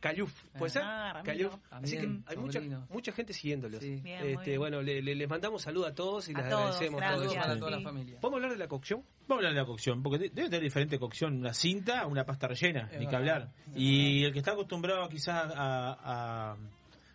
Cayuf. 0.00 0.32
¿Puede 0.58 0.70
ser? 0.70 0.82
Ah, 0.84 1.12
Ramiro. 1.14 1.50
Cayuf. 1.50 1.54
Así 1.72 1.96
que 1.98 2.18
hay 2.26 2.36
mucha, 2.36 2.60
mucha 2.90 3.12
gente 3.12 3.32
siguiéndolos. 3.32 3.80
Sí. 3.82 3.96
Bien, 4.02 4.24
Este, 4.26 4.58
bueno, 4.58 4.82
le- 4.82 5.00
le- 5.02 5.14
les 5.14 5.28
mandamos 5.28 5.62
saludos 5.62 5.90
a 5.90 5.94
todos 5.94 6.28
y 6.28 6.34
A 6.34 6.38
les 6.38 6.48
todos, 6.48 6.60
agradecemos 6.76 7.00
gracias, 7.00 7.20
todo 7.22 7.30
eso. 7.32 7.40
para 7.40 7.58
toda 7.58 7.70
la 7.70 7.80
familia. 7.80 8.20
¿Podemos 8.20 8.36
hablar 8.38 8.50
de 8.52 8.58
la 8.58 8.68
cocción? 8.68 9.00
Vamos 9.26 9.30
a 9.30 9.34
hablar 9.34 9.52
de 9.54 9.60
la 9.60 9.66
cocción, 9.66 10.02
porque 10.02 10.18
de- 10.18 10.28
debe 10.30 10.48
tener 10.48 10.62
diferente 10.62 10.98
cocción 10.98 11.38
una 11.38 11.54
cinta, 11.54 12.06
una 12.06 12.24
pasta 12.24 12.46
rellena, 12.48 12.88
Es 12.92 13.00
ni 13.00 13.06
que 13.06 13.16
verdad, 13.16 13.18
hablar. 13.42 13.52
es 13.68 13.72
Y 13.80 14.24
el 14.24 14.32
que 14.32 14.38
está 14.38 14.52
acostumbrado 14.52 15.08
quizás 15.08 15.50
a, 15.54 16.52
a 16.52 16.56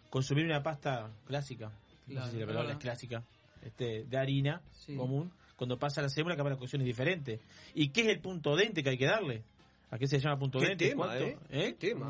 consumir 0.10 0.46
una 0.46 0.62
pasta 0.64 1.10
clásica, 1.26 1.68
no 2.08 2.14
Claro, 2.14 2.26
sé 2.28 2.32
si 2.34 2.40
la 2.40 2.48
palabra 2.48 2.72
es 2.74 2.78
clásica, 2.80 3.24
este, 3.64 4.04
de 4.06 4.18
harina 4.18 4.62
Sí. 4.72 4.96
común, 4.96 5.32
cuando 5.56 5.78
pasa 5.78 6.02
la 6.02 6.10
sémola 6.10 6.36
capaz 6.36 6.50
la 6.50 6.58
cocción 6.58 6.82
es 6.82 6.88
diferente. 6.88 7.40
¿Y 7.76 7.90
qué 7.90 8.02
es 8.02 8.08
el 8.08 8.20
punto 8.20 8.56
dente 8.56 8.82
que 8.84 8.90
hay 8.90 8.98
que 8.98 9.06
darle? 9.06 9.44
¿A 9.92 9.98
qué 10.00 10.08
se 10.08 10.20
llama 10.20 10.40
punto 10.40 10.58
¿Qué 10.60 10.68
dente? 10.70 10.90
tema, 10.90 11.06
¿Cuánto? 11.06 11.24
eh? 11.26 11.38
¿Eh? 11.50 11.76
¿Qué 11.80 11.90
tema? 11.90 12.10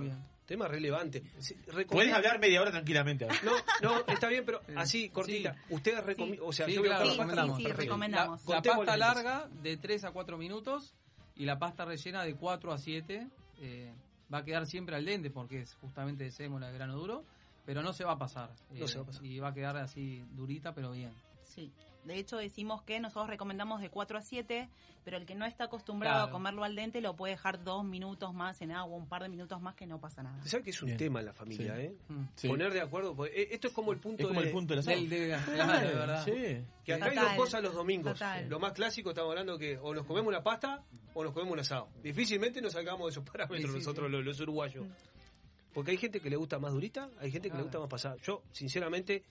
Tema 0.51 0.67
relevante. 0.67 1.23
Puedes 1.87 2.11
hablar 2.11 2.37
media 2.37 2.61
hora 2.61 2.71
tranquilamente. 2.71 3.23
ahora. 3.23 3.37
No, 3.41 3.53
no, 3.81 4.13
está 4.13 4.27
bien, 4.27 4.43
pero 4.45 4.59
así, 4.75 5.07
cortita. 5.07 5.55
Ustedes 5.69 6.03
recomiendan, 6.03 6.45
o 6.45 6.51
sea, 6.51 6.65
Sí, 6.65 6.73
yo 6.73 6.83
claro, 6.83 7.05
la 7.05 7.11
recomendamos. 7.11 7.57
sí, 7.57 7.67
recomendamos. 7.67 8.45
La, 8.45 8.61
pasta 8.61 8.97
larga 8.97 9.47
de 9.63 9.77
3 9.77 10.03
a 10.03 10.11
4 10.11 10.37
minutos 10.37 10.93
y 11.37 11.45
la 11.45 11.57
pasta 11.57 11.85
rellena 11.85 12.25
de 12.25 12.35
4 12.35 12.73
a 12.73 12.77
7 12.77 13.27
eh, 13.61 13.93
va 14.33 14.39
a 14.39 14.43
quedar 14.43 14.65
siempre 14.65 14.97
al 14.97 15.05
dente 15.05 15.29
porque 15.29 15.61
es 15.61 15.73
justamente 15.75 16.25
de 16.25 16.31
sémola 16.31 16.67
de 16.67 16.73
grano 16.73 16.97
duro, 16.97 17.23
pero 17.65 17.81
no 17.81 17.93
se 17.93 18.03
va 18.03 18.11
a 18.11 18.17
pasar. 18.17 18.49
No 18.71 18.83
eh, 18.83 18.87
se 18.89 18.97
va 18.97 19.03
a 19.03 19.07
pasar. 19.07 19.25
Y 19.25 19.39
va 19.39 19.47
a 19.47 19.53
quedar 19.53 19.77
así 19.77 20.21
durita, 20.33 20.75
pero 20.75 20.91
bien. 20.91 21.13
Sí. 21.43 21.71
De 22.05 22.17
hecho, 22.17 22.37
decimos 22.37 22.81
que 22.81 22.99
nosotros 22.99 23.29
recomendamos 23.29 23.79
de 23.79 23.89
4 23.89 24.17
a 24.17 24.21
7, 24.21 24.69
pero 25.05 25.17
el 25.17 25.25
que 25.25 25.35
no 25.35 25.45
está 25.45 25.65
acostumbrado 25.65 26.15
Claro. 26.15 26.29
a 26.29 26.31
comerlo 26.31 26.63
al 26.63 26.75
dente 26.75 26.99
lo 26.99 27.15
puede 27.15 27.33
dejar 27.33 27.63
dos 27.63 27.83
minutos 27.83 28.33
más 28.33 28.59
en 28.61 28.71
agua, 28.71 28.97
un 28.97 29.07
par 29.07 29.21
de 29.21 29.29
minutos 29.29 29.61
más 29.61 29.75
que 29.75 29.85
no 29.85 29.99
pasa 29.99 30.23
nada. 30.23 30.43
¿Sabes 30.45 30.63
que 30.63 30.71
es 30.71 30.81
un 30.81 30.87
Bien. 30.87 30.97
tema 30.97 31.19
en 31.19 31.27
la 31.27 31.33
familia, 31.33 31.75
Sí. 31.75 31.81
eh? 31.81 31.95
Mm. 32.09 32.23
Sí. 32.35 32.47
Poner 32.47 32.73
de 32.73 32.81
acuerdo. 32.81 33.15
porque, 33.15 33.39
eh, 33.39 33.47
Esto 33.51 33.67
es 33.67 33.73
como 33.73 33.91
el 33.91 33.99
punto 33.99 34.23
Es 34.23 34.27
como 34.27 34.41
de. 34.41 34.47
el 34.47 34.53
punto 34.53 34.73
del 34.73 34.79
asado. 34.79 34.97
Del, 34.97 35.09
de, 35.09 35.37
claro, 35.55 35.87
de 35.87 35.93
verdad. 35.95 36.25
Sí. 36.25 36.65
Que 36.83 36.93
acá 36.95 37.05
hay 37.05 37.15
Total. 37.15 37.25
dos 37.27 37.35
cosas 37.37 37.63
los 37.63 37.73
domingos. 37.75 38.13
Total. 38.13 38.49
Lo 38.49 38.59
más 38.59 38.73
clásico 38.73 39.09
estamos 39.11 39.29
hablando 39.29 39.57
que 39.59 39.77
o 39.77 39.93
nos 39.93 40.05
comemos 40.07 40.27
una 40.29 40.41
pasta 40.43 40.83
o 41.13 41.23
nos 41.23 41.33
comemos 41.33 41.53
un 41.53 41.59
asado. 41.59 41.87
Difícilmente 42.01 42.61
nos 42.61 42.73
sacamos 42.73 43.05
de 43.07 43.11
esos 43.11 43.23
parámetros 43.23 43.61
Sí, 43.61 43.67
sí, 43.67 43.77
nosotros 43.77 44.07
sí. 44.07 44.11
Los, 44.11 44.25
los 44.25 44.39
uruguayos. 44.39 44.87
Porque 45.73 45.91
hay 45.91 45.97
gente 45.97 46.19
que 46.19 46.29
le 46.29 46.35
gusta 46.35 46.59
más 46.59 46.73
durita, 46.73 47.09
hay 47.19 47.31
gente 47.31 47.49
que 47.49 47.55
le 47.55 47.63
gusta 47.63 47.79
más 47.79 47.87
pasada. 47.87 48.17
Yo, 48.23 48.41
sinceramente, 48.51 49.23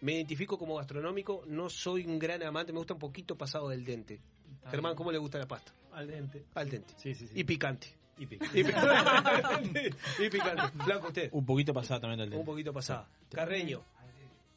me 0.00 0.12
identifico 0.12 0.58
como 0.58 0.76
gastronómico, 0.76 1.44
no 1.46 1.68
soy 1.70 2.04
un 2.06 2.18
gran 2.18 2.42
amante, 2.42 2.72
me 2.72 2.78
gusta 2.78 2.94
un 2.94 3.00
poquito 3.00 3.36
pasado 3.36 3.68
del 3.68 3.84
dente. 3.84 4.20
Está 4.56 4.70
Germán, 4.70 4.90
bien. 4.92 4.96
¿cómo 4.96 5.12
le 5.12 5.18
gusta 5.18 5.38
la 5.38 5.46
pasta? 5.48 5.72
Al 5.92 6.06
dente. 6.06 6.44
Al 6.54 6.68
dente. 6.70 6.94
Sí, 6.96 7.14
sí, 7.14 7.26
sí. 7.26 7.32
Y 7.38 7.44
picante. 7.44 7.88
Y 8.18 8.26
pica. 8.26 8.46
Y 8.54 8.64
picante. 8.64 9.94
y 10.18 10.28
picante. 10.30 10.62
Flaco 10.84 11.06
usted. 11.08 11.28
Un 11.32 11.46
poquito 11.46 11.72
pasada 11.72 12.00
también 12.00 12.18
del 12.18 12.28
Un 12.28 12.32
dente. 12.32 12.46
poquito 12.46 12.72
pasada. 12.72 13.08
Carreño. 13.30 13.82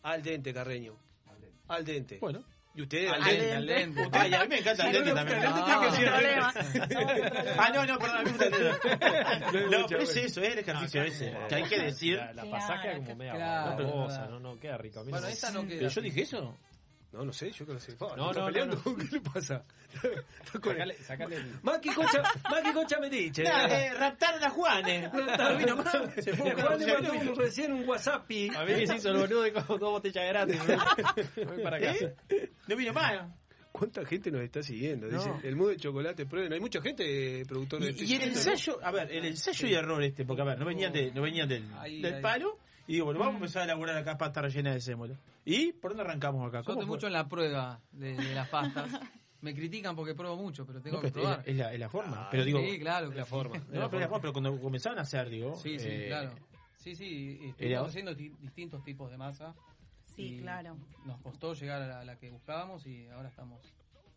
Al 0.04 0.24
dente, 0.24 0.54
Carreño. 0.54 0.96
Al 1.68 1.86
dente. 1.86 2.18
Bueno. 2.20 2.44
Y 2.74 2.82
usted 2.84 3.08
Al 3.08 3.24
dente, 3.24 3.54
al 3.54 3.66
dente. 3.68 4.10
Ay, 4.14 4.34
a 4.34 4.40
mí 4.44 4.48
me 4.48 4.60
encanta 4.60 4.84
dente 4.90 5.12
también. 5.14 5.40
Al 5.40 5.54
dente 5.54 5.62
tiene 5.66 5.82
que 5.82 5.92
ser 5.92 6.10
al 6.10 6.24
dente. 6.88 7.54
Ah, 7.58 7.70
no, 7.74 7.86
no, 7.86 8.00
perdón, 8.00 8.18
a 8.18 8.24
mí 8.24 8.32
me 8.32 8.50
dente. 8.50 9.68
No, 9.78 9.86
pero 9.88 10.02
es 10.02 10.16
eso, 10.16 10.42
es 10.42 10.54
el 10.54 10.60
ejercicio 10.60 11.04
ese. 11.04 11.34
Que 11.50 11.56
hay 11.56 11.64
que 11.64 11.80
decir. 11.80 12.18
La, 12.34 12.46
pasada 12.46 12.82
queda 12.82 12.94
como 12.98 13.16
media 13.16 13.34
no, 14.30 14.40
no, 14.40 14.60
queda 14.60 14.78
rico. 14.78 15.02
A 15.02 15.04
mí 15.04 15.12
Bueno, 15.12 15.28
no- 15.28 15.34
esta 15.34 15.52
no 15.52 15.62
¿Pero 15.64 15.80
queda. 15.80 15.90
yo 15.90 16.02
dije 16.02 16.22
eso? 16.22 16.58
No, 17.14 17.26
no 17.26 17.34
sé, 17.34 17.52
yo 17.52 17.66
que 17.66 17.74
lo 17.74 17.80
sé. 17.80 17.94
No, 18.00 18.16
¿No, 18.16 18.16
no, 18.16 18.32
no, 18.34 18.40
no, 18.40 18.46
peleando? 18.46 18.82
no. 18.86 18.96
¿Qué 18.96 19.04
le 19.12 19.22
pasa? 19.22 19.66
Sacale, 20.52 20.96
sacale 21.04 21.36
el... 21.36 21.60
Maki 21.62 21.90
Concha, 21.90 22.24
Maki 22.50 22.72
Concha 22.74 23.00
me 23.00 23.10
dice. 23.10 23.44
Eh, 23.44 23.94
raptaron 23.94 24.44
a 24.44 24.50
Juanes. 24.50 25.12
No 25.14 25.58
vino 25.58 25.76
más. 25.78 25.92
Se 26.24 26.34
fue 26.36 26.54
Juan 26.54 26.80
le 26.80 26.92
a 26.92 27.00
mandó 27.02 27.14
un- 27.32 27.36
recién 27.38 27.74
un 27.74 27.88
WhatsApp. 27.88 28.30
y- 28.32 28.50
A 28.56 28.64
mí 28.64 28.74
que 28.76 28.88
se 28.88 28.96
hizo 28.96 29.10
el 29.10 29.18
boludo 29.18 29.44
con 29.68 29.80
dos 29.80 29.92
botellas 29.92 30.26
gratis. 30.28 30.60
Voy 31.46 31.62
para 31.64 31.78
acá. 31.78 31.92
¿Eh? 32.30 32.52
No 32.68 32.76
vino 32.76 32.94
más. 32.94 33.28
¿Cuánta 33.74 34.06
gente 34.06 34.32
nos 34.32 34.42
está 34.42 34.62
siguiendo? 34.62 35.08
Dice, 35.08 35.30
el 35.44 35.56
mundo 35.56 35.72
de 35.72 35.78
chocolate, 35.78 36.26
prueben. 36.26 36.52
Hay 36.54 36.60
mucha 36.60 36.82
gente, 36.82 37.42
eh, 37.42 37.46
productor 37.46 37.82
de 37.82 37.92
Y, 37.92 38.04
y 38.06 38.16
el 38.16 38.24
ensayo, 38.24 38.80
a 38.84 38.92
ver, 38.92 39.10
el 39.12 39.26
ensayo 39.26 39.68
y 39.68 39.74
error 39.74 40.04
este, 40.04 40.26
porque 40.26 40.42
a 40.42 40.46
ver, 40.46 40.60
no 40.60 40.66
venían, 40.66 40.92
de, 40.92 41.12
no 41.14 41.22
venían 41.22 41.48
del, 41.48 41.64
Ahí, 41.80 42.02
del 42.02 42.16
ahí. 42.16 42.22
palo, 42.22 42.58
y 42.88 42.94
digo, 42.94 43.06
bueno, 43.06 43.20
vamos 43.22 43.36
a 43.36 43.38
empezar 43.38 43.62
a 43.62 43.66
elaborar 43.66 43.96
acá 43.98 44.18
pasta 44.18 44.42
rellena 44.42 44.74
de 44.74 44.82
sémola. 44.82 45.16
¿Y 45.46 45.74
por 45.74 45.92
dónde 45.92 46.04
arrancamos 46.04 46.48
acá? 46.48 46.62
Yo 46.62 46.76
mucho 46.86 47.08
en 47.08 47.14
la 47.14 47.28
prueba 47.28 47.80
de, 47.92 48.16
de 48.16 48.36
las 48.36 48.48
pastas. 48.50 48.90
Me 49.42 49.56
critican 49.56 49.96
porque 49.96 50.14
pruebo 50.14 50.36
mucho, 50.38 50.68
pero 50.68 50.82
tengo 50.82 50.98
No, 50.98 51.02
que 51.02 51.12
pero 51.12 51.24
es, 51.24 51.30
la, 51.30 51.36
probar. 51.36 51.50
es 51.50 51.56
la- 51.58 51.74
es 51.74 51.80
la 51.80 51.90
forma. 51.90 52.28
pero 52.30 52.46
digo, 52.46 52.60
sí, 52.62 52.80
claro, 52.80 53.08
la 53.10 53.16
que 53.16 53.26
forma. 53.26 53.58
no, 53.58 53.64
pero, 53.66 53.86
es 53.86 53.92
la 53.92 54.08
forma, 54.08 54.22
pero 54.22 54.34
cuando 54.34 54.60
comenzaban 54.62 55.00
a 55.00 55.02
hacer, 55.02 55.30
digo, 55.30 55.56
Sí, 55.56 55.80
sí, 55.80 55.88
eh, 55.90 56.06
claro. 56.10 56.32
Sí, 56.78 56.96
sí, 56.96 57.40
estuvimos 57.50 57.88
haciendo 57.90 58.14
di- 58.14 58.36
distintos 58.40 58.84
tipos 58.84 59.10
de 59.10 59.18
masa. 59.18 59.56
Sí, 60.16 60.40
claro. 60.42 60.78
Nos 61.06 61.20
costó 61.22 61.54
llegar 61.56 61.82
a 61.82 61.88
la, 61.88 62.00
a 62.02 62.06
la 62.06 62.18
que 62.18 62.30
buscábamos 62.30 62.86
y 62.86 63.08
ahora 63.08 63.30
estamos. 63.30 63.60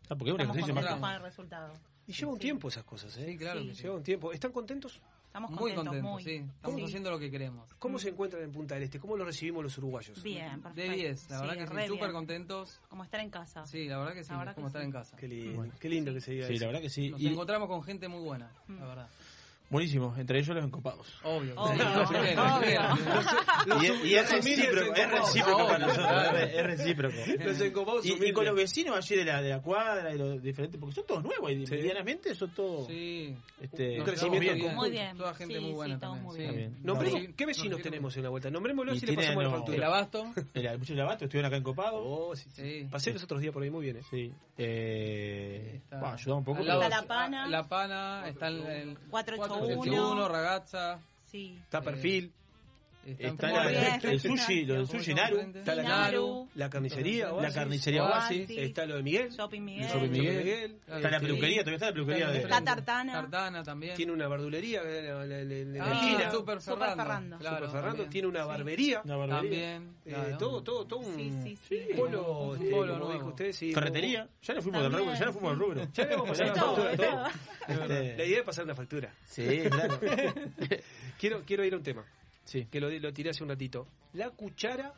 ah, 0.09 0.15
porque 0.15 0.25
es 0.29 0.33
un 0.35 0.41
Estamos 0.41 0.57
ejercicio 0.57 0.99
más. 0.99 1.21
resultado. 1.23 1.73
Y 2.05 2.13
lleva 2.13 2.31
un 2.31 2.37
tiempo 2.39 2.67
esas 2.67 2.83
cosas, 2.83 3.17
¿eh? 3.17 3.25
Sí, 3.25 3.37
claro 3.37 3.61
Sí. 3.61 3.67
que 3.69 3.75
sí. 3.75 3.81
Lleva 3.83 3.95
un 3.95 4.03
tiempo. 4.03 4.31
¿Están 4.31 4.51
contentos? 4.51 5.01
Estamos 5.35 5.51
Muy 5.59 5.73
contentos, 5.73 6.01
muy. 6.01 6.23
sí. 6.23 6.35
Estamos 6.55 6.77
Sí. 6.79 6.85
haciendo 6.85 7.11
lo 7.11 7.19
que 7.19 7.29
queremos. 7.29 7.69
¿Cómo 7.77 7.99
se 7.99 8.07
encuentran 8.07 8.41
en 8.41 8.53
Punta 8.53 8.75
del 8.75 8.85
Este? 8.85 9.01
¿Cómo 9.01 9.17
lo 9.17 9.25
recibimos 9.25 9.63
los 9.63 9.77
uruguayos? 9.77 10.23
Bien, 10.23 10.61
perfecto. 10.61 10.89
De 10.89 10.95
10, 10.95 11.29
la 11.29 11.35
Sí, 11.39 11.41
verdad 11.45 11.53
que 11.75 11.81
sí, 11.81 11.87
súper 11.89 12.11
contentos. 12.13 12.79
Como 12.87 13.03
estar 13.03 13.19
en 13.19 13.29
casa. 13.29 13.65
Sí, 13.65 13.85
la 13.89 13.97
verdad 13.97 14.13
que 14.13 14.23
sí, 14.23 14.29
verdad 14.33 14.55
como 14.55 14.67
que 14.67 14.69
estar 14.69 14.81
sí. 14.81 14.85
en 14.85 14.91
casa. 14.93 15.17
Qué 15.17 15.27
lindo, 15.27 15.57
Bueno. 15.57 15.73
qué 15.77 15.89
lindo 15.89 16.13
que 16.13 16.21
se 16.21 16.31
diga 16.31 16.47
Sí, 16.47 16.53
eso. 16.53 16.61
la 16.61 16.67
verdad 16.67 16.81
que 16.83 16.89
sí. 16.89 17.09
Nos 17.09 17.19
Y, 17.19 17.27
encontramos 17.27 17.67
con 17.67 17.83
gente 17.83 18.07
muy 18.07 18.21
buena, 18.23 18.49
Mm. 18.69 18.79
la 18.79 18.85
verdad. 18.85 19.09
Buenísimos, 19.69 20.17
entre 20.19 20.39
ellos 20.39 20.55
los 20.55 20.63
encopados. 20.63 21.19
Obvio. 21.23 21.55
Y, 24.03 24.13
es 24.13 24.31
recíproco, 24.31 24.93
es 24.95 25.11
recíproco 25.11 25.67
para 25.67 25.87
nosotros, 25.87 26.33
es 26.53 26.63
recíproco. 26.63 27.15
Los 27.43 27.61
encopados 27.61 28.05
y, 28.05 28.31
con 28.31 28.45
los 28.45 28.55
vecinos 28.55 28.95
allí 28.95 29.15
de 29.15 29.25
la, 29.25 29.41
de 29.41 29.49
la 29.49 29.61
cuadra, 29.61 30.11
de 30.11 30.17
los 30.17 30.41
diferentes, 30.41 30.79
porque 30.79 30.95
son 30.95 31.05
todos 31.05 31.23
nuevos 31.23 31.51
y 31.51 31.55
medianamente 31.55 32.35
son 32.35 32.51
todos... 32.51 32.87
Sí. 32.87 33.35
Este, 33.59 33.99
un 33.99 34.05
crecimiento 34.05 34.69
Muy 34.69 34.91
bien. 34.91 35.17
Toda 35.17 35.33
gente 35.33 35.59
muy 35.59 35.71
buena 35.71 35.99
también. 35.99 37.33
¿Qué 37.35 37.45
vecinos 37.45 37.81
tenemos 37.81 38.15
en 38.17 38.23
la 38.23 38.29
vuelta? 38.29 38.49
Nombrémoslos 38.51 39.01
y 39.01 39.05
le 39.07 39.13
pasamos 39.13 39.43
la 39.43 39.49
factura. 39.49 39.77
El 39.77 39.83
abasto. 39.83 40.33
El, 40.53 40.65
el 40.65 41.01
abasto, 41.01 41.25
estuvieron 41.25 41.47
acá 41.47 41.57
encopados. 41.57 42.01
Oh, 42.05 42.33
Pasé 42.91 43.11
los 43.13 43.23
otros 43.23 43.41
días 43.41 43.53
por 43.53 43.63
ahí 43.63 43.69
muy 43.69 43.83
bien, 43.83 43.97
¿eh? 43.97 44.01
Sí. 44.09 44.31
Eh, 44.57 45.81
ayudaba 45.91 46.37
un 46.37 46.45
poco. 46.45 46.63
La 46.63 47.03
pana. 47.07 47.47
La 47.47 47.67
pana, 47.67 48.23
está 48.27 48.47
el... 48.47 48.97
4 49.09 49.37
1, 49.61 50.27
ragazza. 50.27 50.99
Sí. 51.25 51.57
Está 51.63 51.81
perfil. 51.81 52.31
Está, 53.05 53.49
la- 53.51 53.67
bien. 53.69 53.99
el 54.03 54.19
sushi, 54.19 54.65
lo 54.65 54.73
del 54.75 54.87
sushi 54.87 55.13
Naru. 55.13 55.39
Está 55.55 55.75
la, 55.75 55.83
Naru. 55.83 56.49
la 56.55 56.69
carnicería, 56.69 57.31
La 57.39 57.51
carnicería 57.53 58.03
Oasis. 58.03 58.49
Está 58.49 58.85
lo 58.85 58.95
de 58.97 59.03
Miguel. 59.03 59.29
Shopping 59.31 59.61
Miguel. 59.63 59.83
El 59.85 59.89
Shopping 59.91 60.09
Miguel. 60.11 60.37
Miguel. 60.43 60.77
Está 60.87 61.09
la 61.11 61.19
peluquería, 61.19 61.59
todavía 61.61 61.75
está 61.75 61.85
la 61.87 61.93
peluquería 61.93 62.27
de... 62.29 62.37
Está 62.39 62.61
Tartana. 62.63 63.13
Tartana 63.13 63.63
también. 63.63 63.95
Tiene 63.95 64.11
una 64.11 64.27
verdulería 64.27 64.81
eh, 64.83 65.03
la, 65.03 65.25
la- 65.25 65.43
la- 65.43 65.85
Ah, 65.85 66.01
China. 66.03 66.31
Super 66.31 66.61
Super 66.61 66.77
Ferrando. 66.79 67.03
Ferrando. 67.03 67.37
Claro, 67.37 67.55
Super 67.67 67.71
Ferrando. 67.81 68.05
Tiene 68.05 68.27
una 68.27 68.41
Sí. 68.41 68.47
barbería. 68.47 69.01
Una 69.05 69.15
barbería. 69.17 69.39
También. 69.41 69.95
Eh, 70.05 70.09
claro. 70.09 70.37
todo, 70.37 70.63
todo, 70.63 70.85
todo 70.85 70.99
un 71.01 71.15
Sí, 71.15 71.33
sí, 71.43 71.57
sí. 71.69 71.93
polo, 71.95 72.39
Un 72.49 72.55
este, 72.57 72.69
polo 72.71 72.93
como 72.93 73.05
nuevo. 73.05 73.13
dijo 73.13 73.27
usted, 73.29 73.51
sí. 73.51 73.71
Ferretería. 73.73 74.27
Ya 74.41 74.53
no 74.55 74.61
fuimos 74.61 74.81
del 74.83 74.93
rubro, 74.93 75.13
ya 75.13 75.25
no 75.25 75.33
fuimos 75.33 75.51
del 75.51 75.59
rubro. 75.59 75.87
Ya 75.93 76.05
le 76.05 76.15
vamos 76.15 76.29
a 76.29 76.31
pasar 76.31 76.47
De 76.47 76.55
la 76.55 76.63
factura. 76.65 77.31
La 78.17 78.25
idea 78.25 78.37
es 78.39 78.43
pasar 78.43 78.63
una 78.65 78.75
factura. 78.75 79.13
Sí, 79.27 79.61
claro. 79.69 79.99
Quiero, 81.19 81.41
quiero 81.45 81.63
ir 81.63 81.73
a 81.73 81.77
un 81.77 81.83
tema, 81.83 82.03
Sí. 82.45 82.65
que 82.71 82.79
lo, 82.79 82.89
lo 82.89 83.13
tiré 83.13 83.31
hace 83.31 83.43
un 83.43 83.49
ratito. 83.49 83.87
La 84.13 84.29
cuchara 84.29 84.93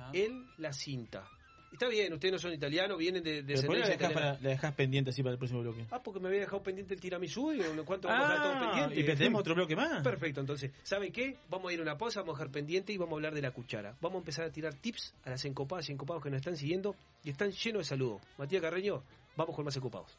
Ah. 0.00 0.10
en 0.12 0.46
la 0.58 0.72
cinta. 0.72 1.26
Está 1.72 1.86
bien, 1.88 2.12
ustedes 2.12 2.32
no 2.32 2.38
son 2.38 2.52
italianos, 2.54 2.96
vienen 2.96 3.22
de, 3.22 3.42
de 3.42 3.54
¿por 3.62 3.74
qué 3.74 3.80
la 3.80 3.86
dejás, 3.88 3.94
italiana. 3.96 4.14
para- 4.14 4.40
la 4.40 4.48
dejás 4.50 4.74
pendiente 4.74 5.10
así 5.10 5.22
para 5.22 5.32
el 5.32 5.38
próximo 5.38 5.60
bloque? 5.60 5.86
Ah, 5.90 6.00
porque 6.02 6.18
me 6.20 6.28
había 6.28 6.40
dejado 6.40 6.62
pendiente 6.62 6.94
el 6.94 7.00
tiramisú 7.00 7.52
y 7.52 7.60
en 7.60 7.84
cuánto 7.84 8.08
vamos 8.08 8.24
a 8.26 8.32
dejar 8.32 8.42
todo 8.42 8.52
Ah, 8.54 8.70
pendiente. 8.86 9.00
y 9.12 9.16
tenemos 9.16 9.40
otro 9.40 9.54
bloque 9.54 9.76
más. 9.76 10.02
Perfecto, 10.02 10.40
entonces, 10.40 10.70
¿saben 10.84 11.12
qué? 11.12 11.36
Vamos 11.50 11.68
a 11.70 11.74
ir 11.74 11.80
a 11.80 11.82
una 11.82 11.98
pausa, 11.98 12.20
vamos 12.20 12.36
a 12.36 12.38
dejar 12.38 12.52
pendiente 12.52 12.92
y 12.92 12.96
vamos 12.96 13.12
a 13.12 13.16
hablar 13.16 13.34
de 13.34 13.42
la 13.42 13.50
cuchara. 13.50 13.96
Vamos 14.00 14.16
a 14.16 14.18
empezar 14.20 14.44
a 14.46 14.50
tirar 14.50 14.72
tips 14.74 15.14
a 15.24 15.30
las 15.30 15.44
encopadas 15.44 15.88
y 15.88 15.92
encopados 15.92 16.22
que 16.22 16.30
nos 16.30 16.38
están 16.38 16.56
siguiendo 16.56 16.94
y 17.24 17.30
están 17.30 17.50
llenos 17.50 17.80
de 17.80 17.84
saludos. 17.84 18.22
Matías 18.38 18.62
Carreño, 18.62 19.02
vamos 19.36 19.54
con 19.54 19.64
más 19.64 19.76
encopados. 19.76 20.16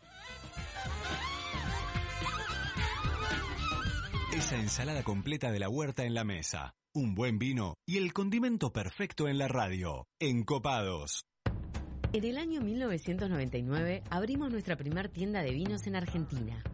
Esa 4.32 4.58
ensalada 4.58 5.02
completa 5.02 5.52
de 5.52 5.58
la 5.58 5.70
huerta 5.70 6.06
en 6.06 6.14
la 6.14 6.24
mesa, 6.24 6.76
un 6.94 7.16
buen 7.16 7.40
vino 7.40 7.74
y 7.88 7.98
el 7.98 8.14
condimento 8.14 8.72
perfecto 8.72 9.28
en 9.28 9.40
la 9.40 9.48
radio. 9.48 10.06
Encopados. 10.20 11.26
En 12.14 12.24
el 12.24 12.38
año 12.38 12.62
1999 12.62 14.04
abrimos 14.12 14.52
nuestra 14.52 14.76
primer 14.76 15.10
tienda 15.10 15.42
de 15.42 15.52
vinos 15.52 15.88
en 15.88 15.96
Argentina. 15.96 16.64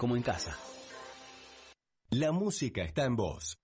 como 0.00 0.16
en 0.16 0.22
casa. 0.22 0.56
La 2.08 2.32
música 2.32 2.82
está 2.82 3.04
en 3.04 3.16
voz. 3.16 3.58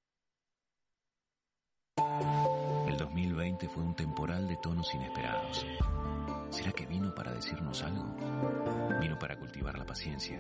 El 2.86 2.96
2020 2.98 3.66
fue 3.70 3.82
un 3.82 3.96
temporal 3.96 4.46
de 4.46 4.58
tonos 4.58 4.94
inesperados. 4.94 5.66
¿Será 6.50 6.72
que 6.72 6.84
vino 6.84 7.14
para 7.14 7.32
decirnos 7.32 7.82
algo? 7.82 8.14
Vino 9.00 9.18
para 9.18 9.38
cultivar 9.38 9.78
la 9.78 9.86
paciencia 9.86 10.38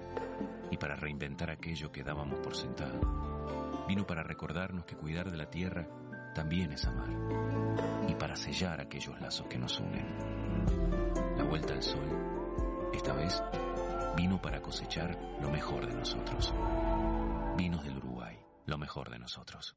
y 0.70 0.76
para 0.76 0.96
reinventar 0.96 1.50
aquello 1.50 1.90
que 1.90 2.04
dábamos 2.04 2.40
por 2.40 2.54
sentado. 2.54 3.86
Vino 3.88 4.06
para 4.06 4.22
recordarnos 4.22 4.84
que 4.84 4.96
cuidar 4.96 5.30
de 5.30 5.38
la 5.38 5.48
tierra 5.48 5.88
también 6.34 6.72
es 6.72 6.84
amar 6.84 7.08
y 8.06 8.14
para 8.16 8.36
sellar 8.36 8.82
aquellos 8.82 9.18
lazos 9.18 9.46
que 9.46 9.58
nos 9.58 9.80
unen. 9.80 10.06
La 11.38 11.44
vuelta 11.44 11.72
al 11.72 11.82
sol, 11.82 12.90
esta 12.92 13.14
vez, 13.14 13.42
vino 14.16 14.40
para 14.40 14.62
cosechar 14.62 15.16
lo 15.40 15.50
mejor 15.50 15.86
de 15.86 15.94
nosotros. 15.94 16.52
Vinos 17.56 17.84
del 17.84 17.98
Uruguay, 17.98 18.36
lo 18.64 18.78
mejor 18.78 19.10
de 19.10 19.18
nosotros. 19.18 19.76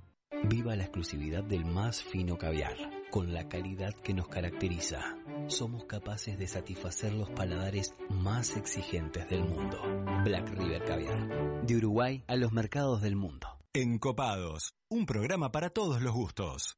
Viva 0.43 0.75
la 0.75 0.83
exclusividad 0.83 1.43
del 1.43 1.65
más 1.65 2.03
fino 2.03 2.37
caviar, 2.37 2.75
con 3.11 3.33
la 3.33 3.47
calidad 3.47 3.93
que 4.03 4.13
nos 4.13 4.27
caracteriza. 4.27 5.17
Somos 5.47 5.85
capaces 5.85 6.39
de 6.39 6.47
satisfacer 6.47 7.13
los 7.13 7.29
paladares 7.29 7.93
más 8.09 8.55
exigentes 8.55 9.29
del 9.29 9.43
mundo. 9.43 9.81
Black 10.23 10.49
River 10.49 10.83
Caviar. 10.85 11.65
De 11.65 11.75
Uruguay 11.75 12.23
a 12.27 12.35
los 12.37 12.51
mercados 12.51 13.01
del 13.01 13.15
mundo. 13.15 13.47
Encopados, 13.73 14.73
un 14.89 15.05
programa 15.05 15.51
para 15.51 15.69
todos 15.69 16.01
los 16.01 16.13
gustos. 16.13 16.77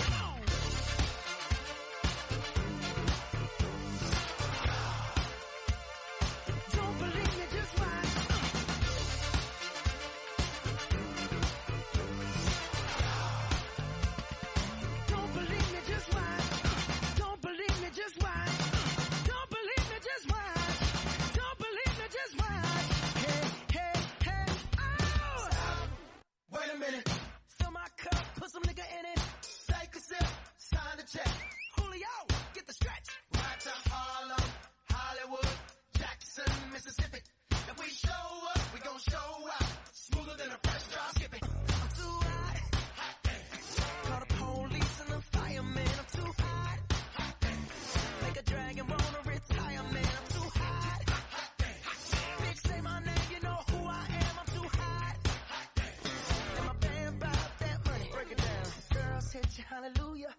hallelujah. 59.71 60.35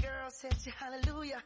Girl 0.00 0.30
said 0.30 0.54
she 0.62 0.70
hallelujah. 0.70 1.42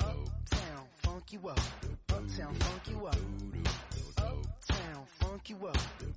Uptown, 0.00 0.86
funk 1.02 1.32
you 1.32 1.48
up. 1.48 1.60
Uptown, 2.10 2.54
funk 2.54 2.88
you 2.90 3.06
up. 3.06 3.16
Uptown, 4.18 5.06
funk 5.20 5.50
you 5.50 5.66
up. 5.66 5.76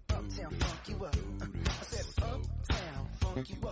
Uptown, 0.09 0.51
funk 0.59 0.89
up. 1.05 1.15
I 1.41 1.83
said 1.85 2.05
uptown, 2.23 3.07
funk 3.19 3.49
you 3.49 3.64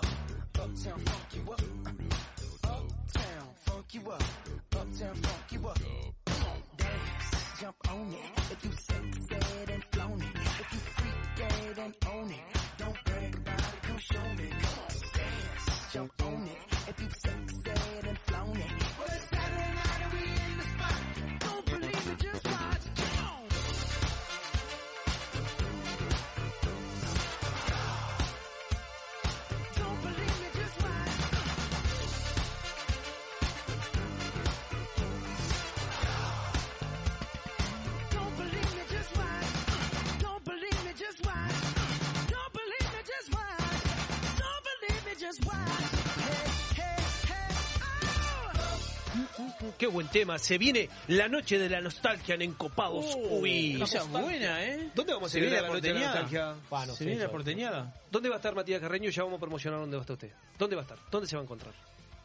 Qué 49.84 49.88
buen 49.88 50.08
tema. 50.08 50.40
Se 50.40 50.58
viene 50.58 50.90
la 51.10 51.28
noche 51.28 51.60
de 51.60 51.68
la 51.68 51.82
nostalgia 51.82 52.36
en 52.36 52.44
Encopados. 52.44 53.18
Uy, 53.18 53.82
esa 53.82 53.98
es 53.98 54.08
buena, 54.08 54.64
¿eh? 54.64 54.90
¿Dónde 54.96 55.14
vamos 55.14 55.36
a 55.36 55.38
ir 55.38 55.52
la 55.52 55.62
la 55.62 55.68
noche 55.68 55.82
de 55.82 55.94
la 55.94 56.00
nostalgia? 56.00 56.56
No 56.72 56.96
Se 56.96 57.04
viene 57.04 57.24
la 57.24 57.30
porteñada. 57.30 57.94
¿Dónde 58.10 58.30
va 58.30 58.36
a 58.36 58.38
estar 58.38 58.56
Matías 58.56 58.80
Carreño? 58.80 59.10
Ya 59.10 59.24
vamos 59.24 59.40
a 59.40 59.42
promocionar 59.42 59.82
dónde 59.82 59.98
va 59.98 60.02
a 60.02 60.06
estar 60.06 60.14
usted. 60.14 60.32
¿Dónde 60.58 60.78
va 60.78 60.84
a 60.84 60.86
estar? 60.86 60.98
¿Dónde 61.12 61.28
se 61.28 61.36
va 61.36 61.42
a 61.42 61.44
encontrar? 61.44 61.74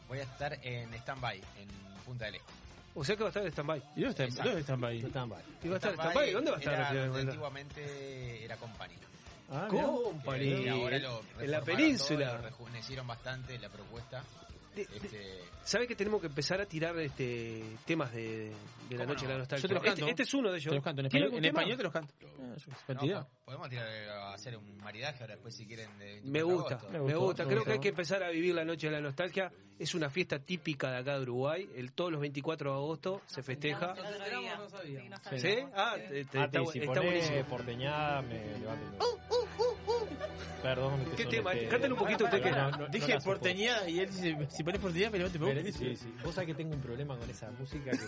Voy 0.07 0.19
a 0.19 0.23
estar 0.23 0.57
en 0.63 0.93
stand-by, 0.93 1.37
en 1.37 1.67
Punta 2.05 2.25
del 2.27 2.35
Este. 2.35 2.51
O 2.95 3.03
sea 3.03 3.17
que 3.17 3.23
va 3.23 3.27
a 3.27 3.31
estar 3.31 3.43
en 3.43 3.51
stand-by. 3.51 3.83
¿Y 3.97 4.01
dónde 4.03 4.23
está, 4.23 4.43
dónde? 4.45 4.61
Stand-by. 4.61 4.97
¿Y 5.61 5.67
va 5.67 5.73
a 5.73 5.77
estar 5.79 5.91
en 5.91 5.99
stand-by? 5.99 6.31
¿Dónde 6.31 6.51
va 6.51 6.55
a 6.55 6.59
estar? 6.61 6.73
Era 6.75 6.83
la 6.83 6.89
ciudad 6.91 7.19
antiguamente 7.19 8.45
era 8.45 8.55
Company. 8.55 8.93
Ah, 9.51 9.67
mirá. 9.69 9.83
Company. 9.83 10.45
Y 10.45 10.67
ahora 10.69 10.99
lo 10.99 11.21
En 11.41 11.51
la 11.51 11.61
península. 11.61 12.27
todo, 12.27 12.37
lo 12.37 12.43
rejuvenecieron 12.43 13.05
bastante 13.05 13.59
la 13.59 13.67
propuesta. 13.67 14.23
De- 14.87 14.99
de- 14.99 15.05
Este, 15.05 15.39
¿Sabes 15.63 15.87
que 15.87 15.95
tenemos 15.95 16.19
que 16.21 16.27
empezar 16.27 16.59
a 16.61 16.65
tirar 16.65 16.97
este 16.99 17.63
temas 17.85 18.11
de, 18.13 18.51
de 18.89 18.95
la 18.97 19.03
¿Cómo 19.03 19.13
noche 19.13 19.21
de 19.21 19.27
no? 19.27 19.33
la 19.33 19.37
nostalgia? 19.39 19.61
Yo 19.61 19.67
te 19.67 19.73
los 19.75 19.83
Este- 19.83 19.89
canto. 20.01 20.09
Este, 20.09 20.23
es 20.23 20.33
uno 20.33 20.51
de 20.51 20.57
ellos. 20.57 20.69
Te 20.71 20.75
los 20.75 20.83
canto 20.83 21.01
en 21.01 21.09
¿Tiene 21.09 21.25
español, 21.27 21.45
en 21.45 21.45
español 21.49 21.77
te 21.77 21.83
los 21.83 21.93
canto. 21.93 22.13
Ah, 22.87 22.93
no, 23.05 23.27
podemos 23.45 23.69
tirar 23.69 23.87
a 24.09 24.33
hacer 24.33 24.57
un 24.57 24.77
maridaje 24.77 25.21
ahora 25.21 25.35
después 25.35 25.55
si 25.55 25.67
quieren 25.67 25.97
de 25.99 26.21
Me 26.23 26.41
24 26.43 26.43
de 26.43 26.43
gusta, 26.53 26.75
agosto. 26.75 26.91
me, 26.91 27.15
gusta. 27.15 27.43
me 27.43 27.47
Creo 27.49 27.59
gustó. 27.59 27.65
que 27.65 27.73
hay 27.73 27.79
que 27.79 27.89
empezar 27.89 28.23
a 28.23 28.29
vivir 28.29 28.55
la 28.55 28.65
noche 28.65 28.87
de 28.87 28.93
la 28.93 29.01
nostalgia. 29.01 29.51
Es 29.77 29.93
una 29.95 30.09
fiesta 30.09 30.39
típica 30.39 30.91
de 30.91 30.97
acá 30.97 31.15
de 31.17 31.21
Uruguay. 31.21 31.69
El, 31.75 31.91
todos 31.93 32.11
los 32.11 32.19
24 32.19 32.71
de 32.71 32.75
agosto 32.75 33.21
se 33.27 33.43
festeja. 33.43 33.93
Sí. 33.95 35.57
Ah, 35.73 35.95
Sí. 35.95 36.01
te- 36.09 36.25
te- 36.25 36.39
Ah, 36.39 36.45
está, 36.45 36.59
ponés 36.63 36.85
buenísimo. 36.85 37.45
porteñada, 37.45 38.21
me 38.23 38.57
levanto. 38.59 39.05
Perdón. 40.61 41.05
que 41.15 41.23
¿Qué 41.23 41.25
tema? 41.25 41.53
este- 41.53 41.67
Cántale 41.69 41.93
un 41.93 41.99
poquito 41.99 42.25
usted 42.25 42.41
que- 42.43 42.51
No, 42.51 42.71
no, 42.71 42.77
no 42.79 42.87
Dije 42.89 43.17
porteñada 43.23 43.89
y 43.89 43.99
él 44.01 44.07
dice, 44.07 44.37
si 44.49 44.63
pones 44.63 44.81
porteñada, 44.81 45.11
me 45.17 45.23
voy. 45.23 45.71
Sí, 45.71 45.95
sí. 45.95 46.13
Vos 46.23 46.35
sabés 46.35 46.47
que 46.47 46.53
tengo 46.55 46.75
un 46.75 46.81
problema 46.81 47.17
con 47.17 47.29
esa 47.29 47.49
música 47.51 47.91
que 47.91 47.97
me... 47.97 48.03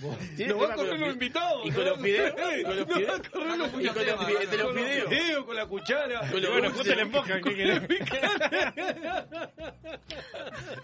Vos- 0.00 0.16
va 0.62 0.72
a 0.72 0.76
correr 0.76 0.98
los 0.98 1.12
invitados. 1.12 1.66
Y 1.66 1.70
con 1.72 1.84
los 1.84 2.00
fideos. 2.00 2.34
Eh, 2.40 2.62
Con 2.64 2.76
los 2.76 2.86
con 3.30 3.48
los 3.48 3.70
Con 5.46 5.56
la 5.56 5.66
cuchara. 5.66 6.20
Con 6.30 6.40
los 6.42 6.50
Bueno, 6.50 6.70
dulces. 6.70 6.76
justo 6.76 6.94
le 6.94 7.02
enfocan, 7.02 7.42
¿qué 7.42 7.54
querés? 7.54 7.82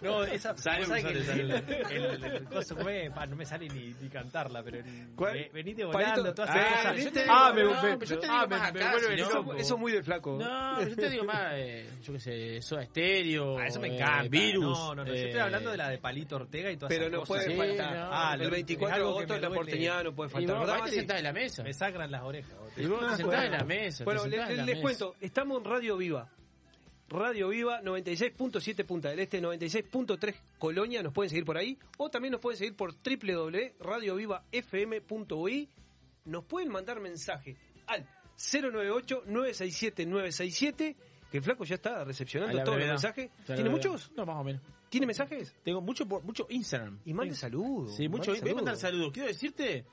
No, 0.02 0.22
esa 0.24 0.54
Sale, 0.56 0.84
que 1.02 1.08
el, 1.08 1.24
sale. 1.24 2.44
coso 2.52 2.76
pa, 3.14 3.26
no 3.26 3.36
me 3.36 3.44
sale 3.46 3.68
ni, 3.68 3.94
ni 4.00 4.08
cantarla, 4.08 4.62
pero 4.62 4.78
venite 5.52 5.84
volando, 5.84 6.34
todas 6.34 6.50
Ah, 6.52 6.76
cosas. 6.76 6.94
te 7.12 7.20
digo, 7.22 7.32
ah, 7.34 7.52
me, 7.54 7.62
no, 7.64 7.72
ah, 7.74 7.96
vuelve 8.92 9.16
no- 9.16 9.30
loco. 9.30 9.54
Eso 9.54 9.74
es 9.74 9.80
muy 9.80 9.92
de 9.92 10.02
flaco. 10.02 10.25
No, 10.38 10.74
pero 10.78 10.88
yo 10.90 10.96
te 10.96 11.10
digo 11.10 11.24
más, 11.24 11.52
eh, 11.54 11.88
yo 12.02 12.12
qué 12.14 12.20
sé, 12.20 12.62
Soda 12.62 12.84
Stereo, 12.84 13.58
Ah, 13.58 13.66
eso 13.66 13.80
me 13.80 13.88
eh, 13.88 13.94
encanta. 13.96 14.28
Virus. 14.28 14.78
No, 14.78 14.94
no, 14.94 15.04
no. 15.04 15.06
Yo 15.06 15.14
estoy 15.14 15.38
eh, 15.38 15.40
hablando 15.40 15.70
de 15.70 15.76
la 15.76 15.88
de 15.90 15.98
Palito 15.98 16.36
Ortega 16.36 16.70
y 16.70 16.76
todas 16.76 16.88
Pero 16.88 17.04
esas 17.06 17.12
no 17.12 17.18
cosas. 17.24 17.44
puede 17.44 17.50
Sí, 17.50 17.56
faltar. 17.76 17.96
no, 17.96 18.08
Ah, 18.12 18.36
el 18.40 18.50
24 18.50 18.96
es 18.96 19.02
de 19.02 19.08
agosto 19.08 19.34
en 19.36 19.42
la 19.42 19.50
porteñada 19.50 20.02
no 20.02 20.14
puede 20.14 20.28
Y 20.28 20.32
faltar. 20.32 20.50
vos 20.56 20.60
¿verdad, 20.60 20.74
aparte 20.76 20.90
te 20.90 20.96
sentás 20.98 21.18
en 21.18 21.24
la 21.24 21.32
mesa. 21.32 21.62
Me 21.62 21.72
sangran 21.72 22.10
las 22.10 22.22
orejas. 22.22 22.58
vos. 22.58 22.72
Y 22.76 22.86
vos 22.86 23.00
te 23.10 23.16
sentás 23.16 23.44
en 23.44 23.52
la 23.52 23.64
mesa. 23.64 24.04
Bueno, 24.04 24.26
les, 24.26 24.78
cuento, 24.80 25.14
estamos 25.20 25.58
en 25.58 25.64
Radio 25.64 25.96
Viva. 25.96 26.28
Radio 27.08 27.48
Viva 27.50 27.80
96.7 27.82 28.84
Punta 28.84 29.10
del 29.10 29.20
Este, 29.20 29.40
96.3 29.40 30.34
Colonia, 30.58 31.04
nos 31.04 31.12
pueden 31.12 31.30
seguir 31.30 31.44
por 31.44 31.56
ahí. 31.56 31.78
O 31.98 32.10
también 32.10 32.32
nos 32.32 32.40
pueden 32.40 32.58
seguir 32.58 32.74
por 32.74 32.92
www.radiovivafm.ui. 32.94 35.68
Nos 36.24 36.44
pueden 36.44 36.68
mandar 36.70 36.98
mensaje 37.00 37.56
al 37.86 38.04
098-967-967 38.36 40.96
Que 41.30 41.38
el 41.38 41.42
flaco 41.42 41.64
ya 41.64 41.76
está 41.76 42.04
recepcionando 42.04 42.62
todos 42.62 42.78
los 42.78 42.88
mensajes. 42.88 43.30
¿Tiene 43.46 43.70
muchos? 43.70 44.12
No, 44.16 44.26
más 44.26 44.36
o 44.36 44.44
menos. 44.44 44.62
¿Tiene 44.88 45.06
mensajes? 45.06 45.54
Tengo 45.64 45.80
mucho 45.80 46.06
por 46.06 46.22
mucho 46.22 46.46
Instagram. 46.48 47.00
Y 47.04 47.12
mande 47.12 47.34
saludos. 47.34 47.96
Sí, 47.96 48.08
mucho. 48.08 48.30
Voy 48.32 48.50
a 48.50 48.54
mandar 48.54 48.76
saludos. 48.76 48.80
saludos. 48.80 49.12
Quiero 49.12 49.28
decirte 49.28 49.84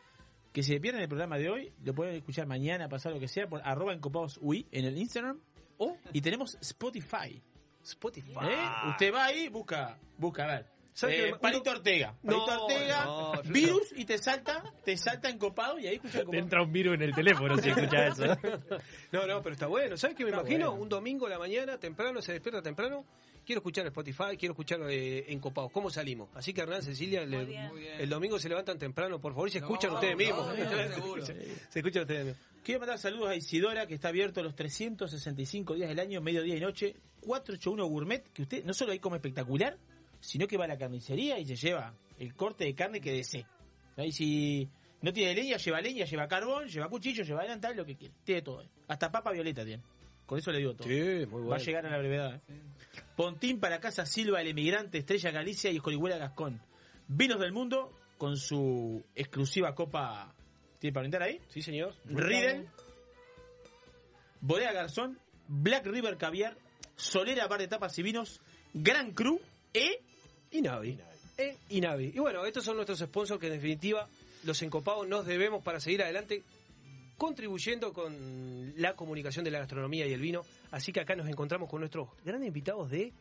que 0.52 0.62
si 0.62 0.80
pierden 0.80 1.02
el 1.02 1.08
programa 1.08 1.38
de 1.38 1.50
hoy, 1.50 1.74
lo 1.84 1.96
pueden 1.96 2.16
escuchar 2.16 2.46
mañana, 2.46 2.88
pasado 2.88 3.16
lo 3.16 3.22
que 3.22 3.28
sea, 3.28 3.50
por 3.50 3.62
arroba 3.64 3.94
encopados 3.94 4.38
UI 4.42 4.68
en 4.72 4.86
el 4.86 4.98
Instagram. 4.98 5.40
O, 5.78 5.98
y 6.14 6.22
tenemos 6.22 6.56
Spotify. 6.62 7.42
Spotify. 7.84 8.32
¿Eh? 8.44 8.90
Usted 8.92 9.14
va 9.14 9.26
ahí, 9.26 9.50
busca, 9.50 9.98
busca, 10.18 10.44
a 10.44 10.48
ver. 10.48 10.73
¿Sabe 10.94 11.30
Eh, 11.30 11.32
que- 11.34 11.40
Palito 11.40 11.72
Ortega. 11.72 12.16
Palito 12.24 12.46
No, 12.48 12.64
Ortega, 12.66 13.06
no, 13.06 13.42
virus 13.46 13.92
y 13.96 14.06
te 14.06 14.18
salta, 14.20 14.64
te 14.86 14.96
salta 14.96 15.30
encopado 15.30 15.80
y 15.80 15.88
ahí 15.88 15.96
escucha 15.96 16.24
Te 16.24 16.38
entra 16.38 16.62
un 16.62 16.72
virus 16.72 16.94
en 16.96 17.02
el 17.02 17.14
teléfono 17.16 17.58
si 17.58 17.70
escuchas 17.70 18.20
eso. 18.20 18.38
No, 19.12 19.26
no, 19.28 19.42
pero 19.42 19.54
está 19.54 19.68
bueno. 19.68 19.98
¿Sabes 19.98 20.16
qué 20.16 20.24
me 20.24 20.30
Está 20.30 20.42
imagino? 20.42 20.70
bueno. 20.72 20.84
Un 20.84 20.90
domingo 20.90 21.26
a 21.28 21.30
la 21.30 21.40
mañana, 21.40 21.78
temprano, 21.80 22.22
se 22.22 22.32
despierta 22.34 22.62
temprano. 22.62 23.06
Quiero 23.46 23.60
escuchar 23.60 23.86
Spotify, 23.88 24.38
quiero 24.38 24.54
escuchar 24.54 24.80
eh, 24.90 25.26
Encopados. 25.34 25.70
¿Cómo 25.72 25.90
salimos? 25.90 26.30
Así 26.34 26.54
que 26.54 26.62
Hernán, 26.62 26.82
Cecilia, 26.82 27.26
le- 27.26 28.00
el 28.00 28.10
domingo 28.10 28.40
se 28.40 28.48
levantan 28.48 28.78
temprano, 28.80 29.20
por 29.20 29.34
favor, 29.34 29.50
y 29.50 29.52
se 29.52 29.58
escuchan 29.58 29.92
ustedes 29.92 30.16
mismos. 30.16 30.48
se 31.70 31.80
escuchan 31.80 32.04
ustedes 32.04 32.26
mismos. 32.26 32.38
Quiero 32.64 32.80
mandar 32.80 32.98
saludos 33.00 33.30
a 33.30 33.36
Isidora, 33.36 33.86
que 33.88 33.96
está 33.96 34.08
abierto 34.10 34.42
los 34.42 34.56
365 34.56 35.74
días 35.76 35.90
del 35.90 36.00
año, 36.00 36.22
mediodía 36.22 36.56
y 36.56 36.60
noche. 36.62 36.96
481 37.22 37.86
Gourmet, 37.86 38.24
que 38.34 38.42
usted 38.44 38.64
no 38.66 38.74
solo 38.74 38.92
ahí 38.92 39.00
come 39.00 39.18
espectacular, 39.18 39.78
sino 40.24 40.48
que 40.48 40.56
va 40.58 40.64
a 40.66 40.68
la 40.70 40.78
carnicería 40.78 41.38
y 41.38 41.46
se 41.46 41.56
lleva 41.58 41.94
el 42.18 42.34
corte 42.34 42.64
de 42.64 42.74
carne 42.74 43.02
que 43.02 43.12
desee. 43.12 43.46
Ahí 43.98 44.12
si 44.12 44.70
no 45.02 45.12
tiene 45.12 45.36
leña, 45.36 45.58
lleva 45.58 45.82
leña, 45.82 46.06
lleva 46.06 46.28
carbón, 46.28 46.68
lleva 46.68 46.88
cuchillo, 46.88 47.24
lleva 47.24 47.42
delantal, 47.42 47.76
lo 47.76 47.86
que 47.86 47.96
quiere. 47.98 48.14
Tiene 48.24 48.42
todo. 48.42 48.62
eh. 48.62 48.70
Hasta 48.88 49.12
papa 49.12 49.32
violeta 49.32 49.66
tiene. 49.66 49.84
Con 50.26 50.40
eso 50.40 50.52
le 50.52 50.60
digo 50.60 50.74
todo. 50.76 50.88
Sí, 50.88 50.94
muy 50.94 51.26
bueno. 51.42 51.50
Va 51.50 51.56
a 51.58 51.60
llegar 51.60 51.86
a 51.86 51.90
la 51.90 51.98
brevedad. 51.98 52.42
eh. 52.48 52.62
Pontín 53.18 53.60
para 53.60 53.80
casa 53.82 54.06
Silva, 54.06 54.40
el 54.42 54.48
emigrante, 54.48 54.98
Estrella 55.00 55.32
Galicia 55.32 55.70
y 55.72 55.76
Escorihuela 55.76 56.18
Gascón. 56.18 56.62
Vinos 57.08 57.40
del 57.42 57.52
mundo 57.52 57.92
con 58.18 58.38
su 58.38 59.04
exclusiva 59.16 59.76
copa. 59.76 60.34
¿Tiene 60.80 60.94
para 60.94 61.02
brindar 61.04 61.24
ahí? 61.24 61.42
Sí, 61.50 61.62
señor. 61.62 61.94
Riedel, 62.06 62.70
Bodega 64.42 64.72
Garzón, 64.72 65.20
Black 65.48 65.86
River 65.86 66.18
Caviar, 66.18 66.58
Solera 66.96 67.48
Bar 67.48 67.60
de 67.60 67.68
Tapas 67.68 67.98
y 68.00 68.04
Vinos, 68.04 68.42
Gran 68.74 69.12
Cru 69.12 69.40
e 69.74 70.02
Y 70.54 70.62
Navi. 70.62 70.98
E 71.38 71.58
y 71.70 71.82
Navi. 71.82 72.12
Y 72.14 72.20
bueno, 72.20 72.46
estos 72.46 72.64
son 72.64 72.76
nuestros 72.76 73.00
sponsors 73.00 73.42
que 73.42 73.48
en 73.48 73.54
definitiva 73.54 74.08
los 74.44 74.62
encopados 74.62 75.08
nos 75.08 75.26
debemos 75.26 75.64
para 75.64 75.80
seguir 75.80 76.04
adelante 76.04 76.44
contribuyendo 77.18 77.92
con 77.92 78.74
la 78.78 78.96
comunicación 78.96 79.44
de 79.44 79.52
la 79.52 79.60
gastronomía 79.60 80.06
y 80.06 80.14
el 80.14 80.22
vino. 80.22 80.46
Así 80.72 80.94
que 80.94 81.00
acá 81.00 81.16
nos 81.16 81.28
encontramos 81.28 81.70
con 81.70 81.80
nuestros 81.80 82.10
grandes 82.24 82.48
invitados 82.48 82.90
de... 82.90 83.12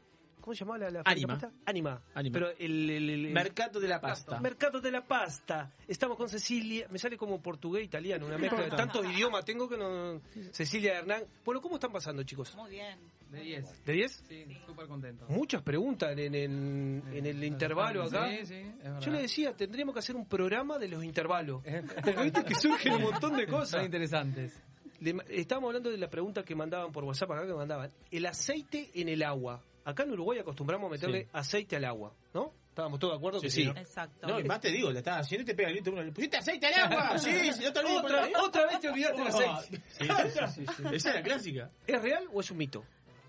¿Cómo 0.43 0.55
se 0.55 0.61
llamaba 0.65 0.79
la, 0.79 0.91
la 0.91 1.03
Anima. 1.07 1.29
pasta? 1.39 1.51
Anima. 1.65 2.03
Anima. 2.15 2.33
Pero 2.35 2.51
el, 2.59 2.91
el- 2.91 3.09
el- 3.11 3.27
el- 3.27 3.33
Mercato 3.33 3.81
de 3.81 3.89
la 3.89 4.01
Pasta. 4.01 4.39
Mercado 4.41 4.81
de 4.81 4.91
la 4.91 5.07
Pasta. 5.07 5.73
Estamos 5.89 6.19
con 6.19 6.29
Cecilia. 6.29 6.87
Me 6.91 6.99
sale 6.99 7.17
como 7.17 7.41
portugués, 7.41 7.85
italiano, 7.85 8.27
una 8.27 8.37
mezcla 8.37 8.61
de 8.63 8.71
tantos 8.71 9.07
idiomas 9.07 9.45
tengo 9.45 9.69
que 9.69 9.79
no... 9.79 10.21
Cecilia 10.51 10.99
Hernán. 10.99 11.23
Bueno, 11.45 11.61
¿cómo 11.63 11.77
están 11.77 11.93
pasando, 11.93 12.23
chicos? 12.25 12.55
Muy 12.57 12.73
bien. 12.73 12.99
De 13.31 13.41
10. 13.41 13.85
¿De 13.87 13.93
10? 13.95 14.25
Sí, 14.29 14.45
súper 14.67 14.87
contento. 14.89 15.25
Muchas 15.29 15.63
preguntas 15.63 16.11
en, 16.19 16.35
en- 16.35 17.03
en 17.13 17.25
el 17.27 17.43
intervalo 17.45 18.03
acá. 18.03 18.29
Sí, 18.29 18.45
sí, 18.47 18.55
es 18.57 18.83
verdad. 18.83 19.01
Yo 19.01 19.11
le 19.13 19.23
decía, 19.23 19.57
tendríamos 19.57 19.95
que 19.95 20.01
hacer 20.01 20.17
un 20.17 20.27
programa 20.27 20.79
de 20.79 20.89
los 20.89 21.03
intervalos. 21.03 21.63
Porque 22.05 22.23
viste 22.25 22.45
que 22.45 22.55
surgen 22.55 22.93
un 22.95 23.03
montón 23.05 23.37
de 23.37 23.47
Son 23.47 23.55
cosas. 23.61 23.85
interesantes. 23.85 24.61
Le- 25.01 25.17
estábamos 25.31 25.69
hablando 25.69 25.91
de 25.91 25.97
la 25.99 26.11
pregunta 26.11 26.43
que 26.45 26.55
mandaban 26.55 26.93
por 26.93 27.05
WhatsApp 27.05 27.31
acá, 27.31 27.47
que 27.47 27.55
mandaban. 27.55 27.91
El 28.11 28.27
aceite 28.27 28.91
en 28.95 29.09
el 29.09 29.23
agua. 29.23 29.63
Acá 29.85 30.03
en 30.05 30.13
Uruguay 30.13 30.39
acostumbramos 30.39 30.89
a 30.89 30.93
meterle 30.93 31.25
Sí. 31.25 31.29
aceite 31.33 31.77
al 31.77 31.85
agua, 31.85 32.15
¿no? 32.35 32.53
Estábamos 32.69 32.99
todos 33.01 33.13
de 33.15 33.19
acuerdo 33.19 33.41
Sí, 33.41 33.47
que 33.47 33.51
sí. 33.51 33.65
sí. 33.65 33.71
Exacto. 33.77 34.27
No, 34.27 34.41
y 34.41 34.45
más 34.45 34.61
te 34.61 34.71
digo, 34.71 34.91
le 34.91 34.99
estás 35.01 35.21
haciendo 35.21 35.43
y 35.43 35.45
te 35.47 35.55
pega 35.55 35.69
el 35.69 35.75
grito 35.75 35.91
uno. 35.93 36.03
¿Le 36.03 36.13
pusiste 36.13 36.37
aceite 36.39 36.67
al 36.69 36.93
agua? 36.93 37.19
Sí, 37.19 37.53
sí, 37.53 37.65
no 37.65 37.73
te 37.73 37.79
olvides 37.81 38.33
Otra, 38.43 38.67
vez 38.67 38.81
te 38.81 38.89
olvidaste 38.89 39.21
el 39.21 39.27
aceite. 39.29 39.83
Sí, 39.99 40.05
sí, 40.09 40.41
sí, 40.55 40.67
sí. 40.77 40.83
Esa 40.95 41.09
es 41.11 41.15
la 41.17 41.23
clásica. 41.23 41.71
¿Es 41.87 42.01
real 42.03 42.25
o 42.33 42.41
es 42.41 42.51
un 42.51 42.57
mito? 42.59 42.85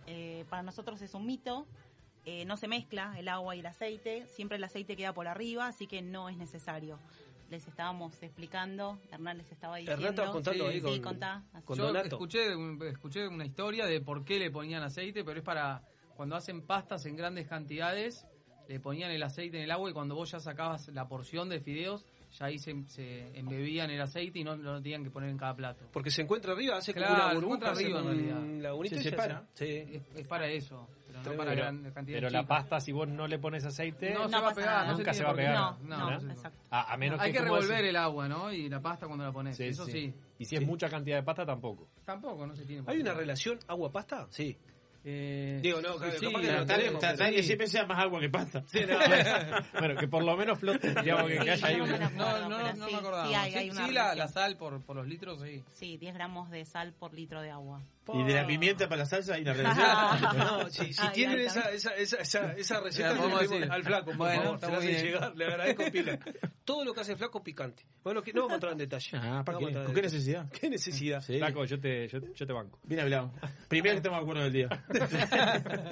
Eh, 0.08 0.46
para 0.50 0.64
nosotros 0.64 1.02
es 1.02 1.14
un 1.14 1.26
mito. 1.26 1.66
Eh, 2.26 2.46
no 2.46 2.56
se 2.56 2.70
mezcla 2.70 3.14
el 3.18 3.28
agua 3.28 3.56
y 3.56 3.60
el 3.60 3.66
aceite. 3.66 4.26
Siempre 4.28 4.58
el 4.58 4.64
aceite 4.64 4.96
queda 4.96 5.12
por 5.14 5.28
arriba, 5.28 5.68
así 5.68 5.88
que 5.88 6.02
no 6.02 6.30
es 6.30 6.38
necesario. 6.38 6.98
Les 7.50 7.68
estábamos 7.68 8.14
explicando, 8.24 8.98
Hernán 9.12 9.38
les 9.40 9.52
estaba 9.52 9.76
diciendo. 9.78 10.00
Hernán 10.00 10.14
estaba 10.14 10.32
contando 10.32 10.64
sí, 10.70 10.74
ahí 10.76 10.82
con- 10.82 10.94
sí, 10.94 11.02
contá. 11.02 11.44
Yo 11.76 11.94
escuché, 11.98 12.56
un- 12.56 12.82
escuché 12.88 13.28
una 13.28 13.46
historia 13.46 13.86
de 13.86 14.00
por 14.00 14.24
qué 14.24 14.40
le 14.40 14.50
ponían 14.50 14.82
aceite, 14.84 15.24
pero 15.26 15.40
es 15.40 15.46
para 15.46 15.82
cuando 16.16 16.36
hacen 16.36 16.62
pastas 16.66 17.06
en 17.06 17.16
grandes 17.16 17.48
cantidades, 17.48 18.26
le 18.68 18.80
ponían 18.80 19.12
el 19.12 19.22
aceite 19.24 19.58
en 19.58 19.64
el 19.64 19.72
agua 19.72 19.90
y 19.90 19.94
cuando 19.94 20.16
vos 20.16 20.32
ya 20.32 20.40
sacabas 20.40 20.88
la 20.90 21.08
porción 21.08 21.50
de 21.50 21.60
fideos, 21.60 22.06
ya 22.40 22.46
ahí 22.48 22.58
se, 22.58 22.84
se 22.88 23.38
embebían 23.38 23.92
el 23.92 24.02
aceite 24.02 24.40
y 24.40 24.44
no 24.44 24.56
lo 24.56 24.82
tenían 24.82 25.04
que 25.04 25.12
poner 25.12 25.30
en 25.30 25.38
cada 25.38 25.54
plato. 25.56 25.86
Porque 25.92 26.10
se 26.10 26.22
encuentra 26.24 26.54
arriba, 26.54 26.78
hace 26.78 26.94
Claro, 26.94 27.14
como 27.14 27.18
una 27.22 27.30
se 27.30 27.36
burbuja. 27.36 27.56
encuentra 27.56 27.72
arriba, 27.72 28.00
en 28.00 28.06
realidad. 28.06 28.38
un 28.40 28.64
lagunito 28.64 28.96
Se 28.96 29.04
separa. 29.04 29.44
Sí. 29.54 29.66
Es, 29.66 30.02
es 30.16 30.28
para 30.28 30.48
eso, 30.48 30.88
pero 31.06 31.18
no 31.20 31.24
Tremendo. 31.24 31.38
para 31.44 31.52
Pero, 31.52 31.62
gran 31.64 31.92
cantidad 31.94 32.18
pero 32.18 32.30
la 32.32 32.48
pasta, 32.48 32.80
si 32.80 32.92
vos 32.92 33.08
no 33.08 33.28
le 33.28 33.38
pones 33.38 33.66
aceite, 33.66 34.14
no, 34.16 34.26
se 34.26 34.32
No 34.32 34.42
va 34.42 34.48
a 34.48 34.50
pasa 34.50 34.56
pegar, 34.56 34.74
nada. 34.78 34.92
no 34.92 34.98
nunca 34.98 35.14
se 35.14 35.24
va 35.24 35.30
a 35.30 35.36
pegar. 35.36 35.54
No, 35.56 35.78
No, 35.84 35.98
no, 36.10 36.20
no. 36.22 36.32
exacto. 36.32 36.60
a, 36.72 36.94
a 36.94 36.98
menos 36.98 37.20
Hay 37.20 37.32
que 37.34 37.42
revolver 37.42 37.86
el 37.86 37.96
agua, 37.98 38.28
¿no? 38.28 38.52
Y 38.52 38.68
la 38.70 38.80
pasta 38.82 39.06
cuando 39.06 39.26
la 39.26 39.32
pones. 39.32 39.56
Sí, 39.58 39.66
eso 39.66 39.86
sí. 39.86 40.12
Y 40.40 40.46
si 40.46 40.56
es 40.56 40.66
mucha 40.66 40.90
cantidad 40.90 41.18
de 41.18 41.24
pasta, 41.24 41.46
tampoco. 41.46 41.90
Tampoco, 42.04 42.48
no 42.48 42.56
se 42.56 42.66
tiene 42.66 42.84
¿Hay 42.88 43.00
una 43.00 43.14
relación 43.14 43.60
agua-pasta? 43.68 44.26
Sí. 44.32 44.58
Eh, 45.06 45.60
Digo, 45.62 45.82
no, 45.82 45.94
sí, 45.94 46.00
capaz 46.00 46.12
sí, 46.18 46.26
que 46.28 46.52
no 46.52 46.66
tenemos, 46.66 47.00
tratar 47.02 47.32
que 47.34 47.44
siempre 47.44 47.68
sea 47.68 47.86
más 47.86 48.00
agua 48.00 48.22
que 48.22 48.30
pasta. 48.30 48.64
bueno, 49.80 49.96
que 50.00 50.08
por 50.08 50.24
lo 50.24 50.38
menos 50.38 50.60
flote, 50.60 50.94
digamos 51.02 51.28
que, 51.30 51.40
que 51.40 51.52
haya 51.52 51.68
ahí 51.68 51.78
no 51.78 51.84
un... 51.84 51.92
me 51.92 51.98
la 51.98 52.06
acuerdo, 52.08 52.50
No, 52.50 52.58
no, 52.60 52.74
no 52.74 52.86
sí, 52.88 52.92
me 52.94 52.98
acordaba. 53.00 53.28
Sí, 53.28 53.34
hay, 53.34 53.52
Sí, 53.52 53.58
hay 53.58 53.70
una 53.70 53.86
sí, 53.88 53.94
la, 53.94 54.28
sal 54.30 54.58
por, 54.58 54.82
por 54.84 54.96
los 54.96 55.06
litros, 55.08 55.42
sí. 55.42 55.62
Sí, 55.74 55.98
10 55.98 56.14
gramos 56.14 56.50
de 56.50 56.64
sal 56.66 56.94
por 56.94 57.14
litro 57.14 57.42
de 57.42 57.52
agua. 57.52 57.82
Y 58.14 58.24
de 58.24 58.34
la 58.34 58.46
pimienta 58.46 58.90
para 58.90 59.00
la 59.00 59.06
salsa 59.06 59.40
y 59.40 59.44
la 59.46 59.54
relación. 59.54 60.38
No, 60.38 60.70
si, 60.70 60.92
si 60.94 61.02
Ay, 61.02 61.10
tienen 61.14 61.40
esa, 61.40 61.72
esa, 61.72 61.92
esa, 61.96 62.18
esa, 62.18 62.52
esa 62.54 62.80
receta, 62.82 63.12
al 63.70 63.84
flaco, 63.84 64.08
por 64.08 64.18
Bueno, 64.18 64.42
favor, 64.44 64.56
está 64.56 64.80
bien. 64.80 65.04
llegar, 65.04 65.36
le 65.36 65.46
agradezco 65.46 65.84
pila. 65.92 66.20
Todo 66.66 66.84
lo 66.86 66.94
que 66.94 67.02
hace 67.02 67.16
flaco 67.16 67.42
picante. 67.44 67.86
Bueno, 68.04 68.22
que 68.22 68.34
no 68.34 68.42
vamos 68.42 68.52
a 68.52 68.56
entrar 68.56 68.72
en 68.74 68.78
detalle. 68.80 69.10
Ah, 69.14 69.44
¿para 69.46 69.60
No 69.60 69.68
qué? 69.68 69.74
¿Con 69.74 69.94
qué 69.94 70.02
necesidad? 70.02 70.50
¿Qué 70.52 70.70
necesidad? 70.70 71.22
Sí. 71.22 71.38
Flaco, 71.38 71.64
yo 71.66 71.80
te, 71.80 72.08
yo, 72.10 72.20
yo 72.34 72.46
te 72.46 72.54
banco. 72.54 72.80
Bien 72.84 73.02
hablado. 73.02 73.32
Primero 73.70 73.94
que 73.94 73.98
estamos 73.98 74.20
de 74.20 74.24
acuerdo 74.24 74.44
del 74.44 74.54
día. 74.54 74.68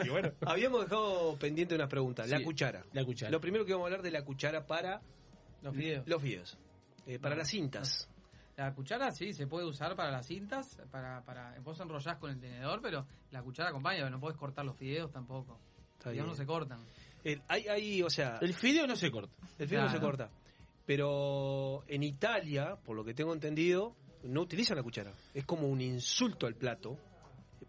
Y 0.05 0.09
bueno, 0.09 0.31
Habíamos 0.45 0.81
dejado 0.83 1.35
pendiente 1.37 1.75
unas 1.75 1.89
preguntas. 1.89 2.29
La 2.29 2.41
cuchara. 2.43 2.83
La 2.93 3.03
cuchara. 3.05 3.31
Lo 3.31 3.41
primero 3.41 3.65
que 3.65 3.73
vamos 3.73 3.85
a 3.85 3.87
hablar 3.87 4.01
de 4.01 4.11
la 4.11 4.23
cuchara 4.23 4.65
para 4.65 5.01
Los 5.61 5.73
videos. 6.21 6.57
Eh, 7.07 7.19
para 7.19 7.35
las 7.35 7.49
cintas. 7.49 8.07
La 8.57 8.73
cuchara 8.75 9.11
sí 9.11 9.33
se 9.33 9.47
puede 9.47 9.65
usar 9.65 9.95
para 9.95 10.11
las 10.11 10.27
cintas, 10.27 10.77
para, 10.91 11.23
para 11.23 11.57
vos 11.61 11.79
enrollás 11.79 12.17
con 12.17 12.29
el 12.31 12.39
tenedor, 12.39 12.79
pero 12.81 13.07
la 13.31 13.41
cuchara 13.41 13.69
acompaña, 13.69 14.07
no 14.09 14.19
podés 14.19 14.37
cortar 14.37 14.65
los 14.65 14.75
fideos 14.77 15.11
tampoco. 15.11 15.57
Está 15.97 16.09
Los 16.09 16.13
fideos 16.13 16.27
no 16.27 16.35
se 16.35 16.45
cortan. 16.45 16.79
El- 17.23 17.41
hay, 17.47 17.67
hay, 17.67 18.03
o 18.03 18.09
sea, 18.09 18.37
El 18.41 18.53
fideo 18.53 18.85
no 18.85 18.95
se 18.95 19.09
corta. 19.09 19.33
el 19.57 19.67
film 19.67 19.81
no 19.81 19.89
se 19.89 19.99
corta. 19.99 20.29
Pero 20.85 21.83
en 21.87 22.03
Italia, 22.03 22.75
por 22.83 22.95
lo 22.95 23.03
que 23.05 23.13
tengo 23.13 23.33
entendido, 23.33 23.95
no 24.23 24.41
utilizan 24.41 24.77
la 24.77 24.83
cuchara. 24.83 25.13
Es 25.33 25.45
como 25.45 25.67
un 25.67 25.79
insulto 25.81 26.45
al 26.47 26.55
plato. 26.55 26.97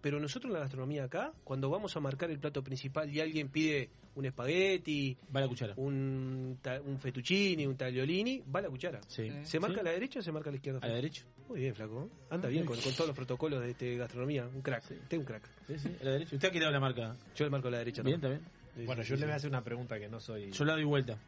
Pero 0.02 0.18
nosotros 0.20 0.50
en 0.50 0.54
la 0.54 0.60
gastronomía 0.60 1.04
acá, 1.04 1.32
cuando 1.44 1.70
vamos 1.70 1.96
a 1.96 2.00
marcar 2.00 2.30
el 2.30 2.38
plato 2.38 2.62
principal 2.62 3.08
y 3.08 3.20
alguien 3.20 3.48
pide 3.48 3.88
un 4.16 4.26
espagueti, 4.26 5.16
Va 5.34 5.40
la 5.40 5.48
cuchara. 5.48 5.74
un, 5.76 6.58
un 6.84 6.98
fettuccini, 6.98 7.64
un 7.66 7.76
tagliolini, 7.76 8.42
va 8.54 8.60
la 8.60 8.68
cuchara. 8.68 9.00
Sí. 9.06 9.30
Sí. 9.30 9.36
¿Se 9.44 9.60
marca 9.60 9.76
Sí. 9.76 9.80
a 9.80 9.84
la 9.84 9.90
derecha 9.92 10.18
o 10.18 10.22
se 10.22 10.32
marca 10.32 10.50
a 10.50 10.52
la 10.52 10.56
izquierda? 10.56 10.80
A 10.82 10.88
la 10.88 10.94
derecha. 10.96 11.24
Muy 11.48 11.60
bien, 11.60 11.74
flaco. 11.74 12.10
Anda 12.30 12.48
bien 12.48 12.66
con, 12.66 12.78
con 12.80 12.92
todos 12.92 13.06
los 13.06 13.16
protocolos 13.16 13.60
de 13.62 13.70
este 13.70 13.96
gastronomía. 13.96 14.46
Un 14.52 14.60
crack. 14.60 14.82
Usted 14.82 14.96
es 15.08 15.18
un 15.18 15.24
crack. 15.24 15.48
Sí, 15.68 15.78
sí, 15.78 15.96
a 16.00 16.04
la 16.04 16.10
derecha. 16.12 16.34
Usted 16.36 16.48
ha 16.48 16.50
quitado 16.52 16.70
la 16.72 16.80
marca. 16.80 17.16
Yo 17.36 17.44
le 17.44 17.50
marco 17.50 17.68
a 17.68 17.70
la 17.70 17.78
derecha. 17.78 18.02
Bien, 18.02 18.20
también. 18.20 18.42
también. 18.42 18.62
Sí, 18.74 18.84
bueno, 18.86 19.02
sí, 19.04 19.10
yo 19.10 19.16
sí, 19.16 19.20
le 19.20 19.26
voy 19.26 19.32
a 19.32 19.34
sí. 19.34 19.38
hacer 19.38 19.50
una 19.50 19.62
pregunta 19.64 19.98
que 20.00 20.08
no 20.08 20.18
soy... 20.18 20.50
Yo 20.50 20.64
la 20.64 20.72
doy 20.72 20.84
vuelta. 20.84 21.18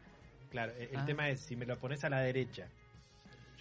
Claro, 0.49 0.73
el 0.77 0.89
el 0.89 0.97
Ah. 0.97 1.05
tema 1.05 1.29
es, 1.29 1.39
si 1.41 1.55
me 1.55 1.65
lo 1.65 1.77
pones 1.77 2.03
a 2.03 2.09
la 2.09 2.19
derecha, 2.21 2.67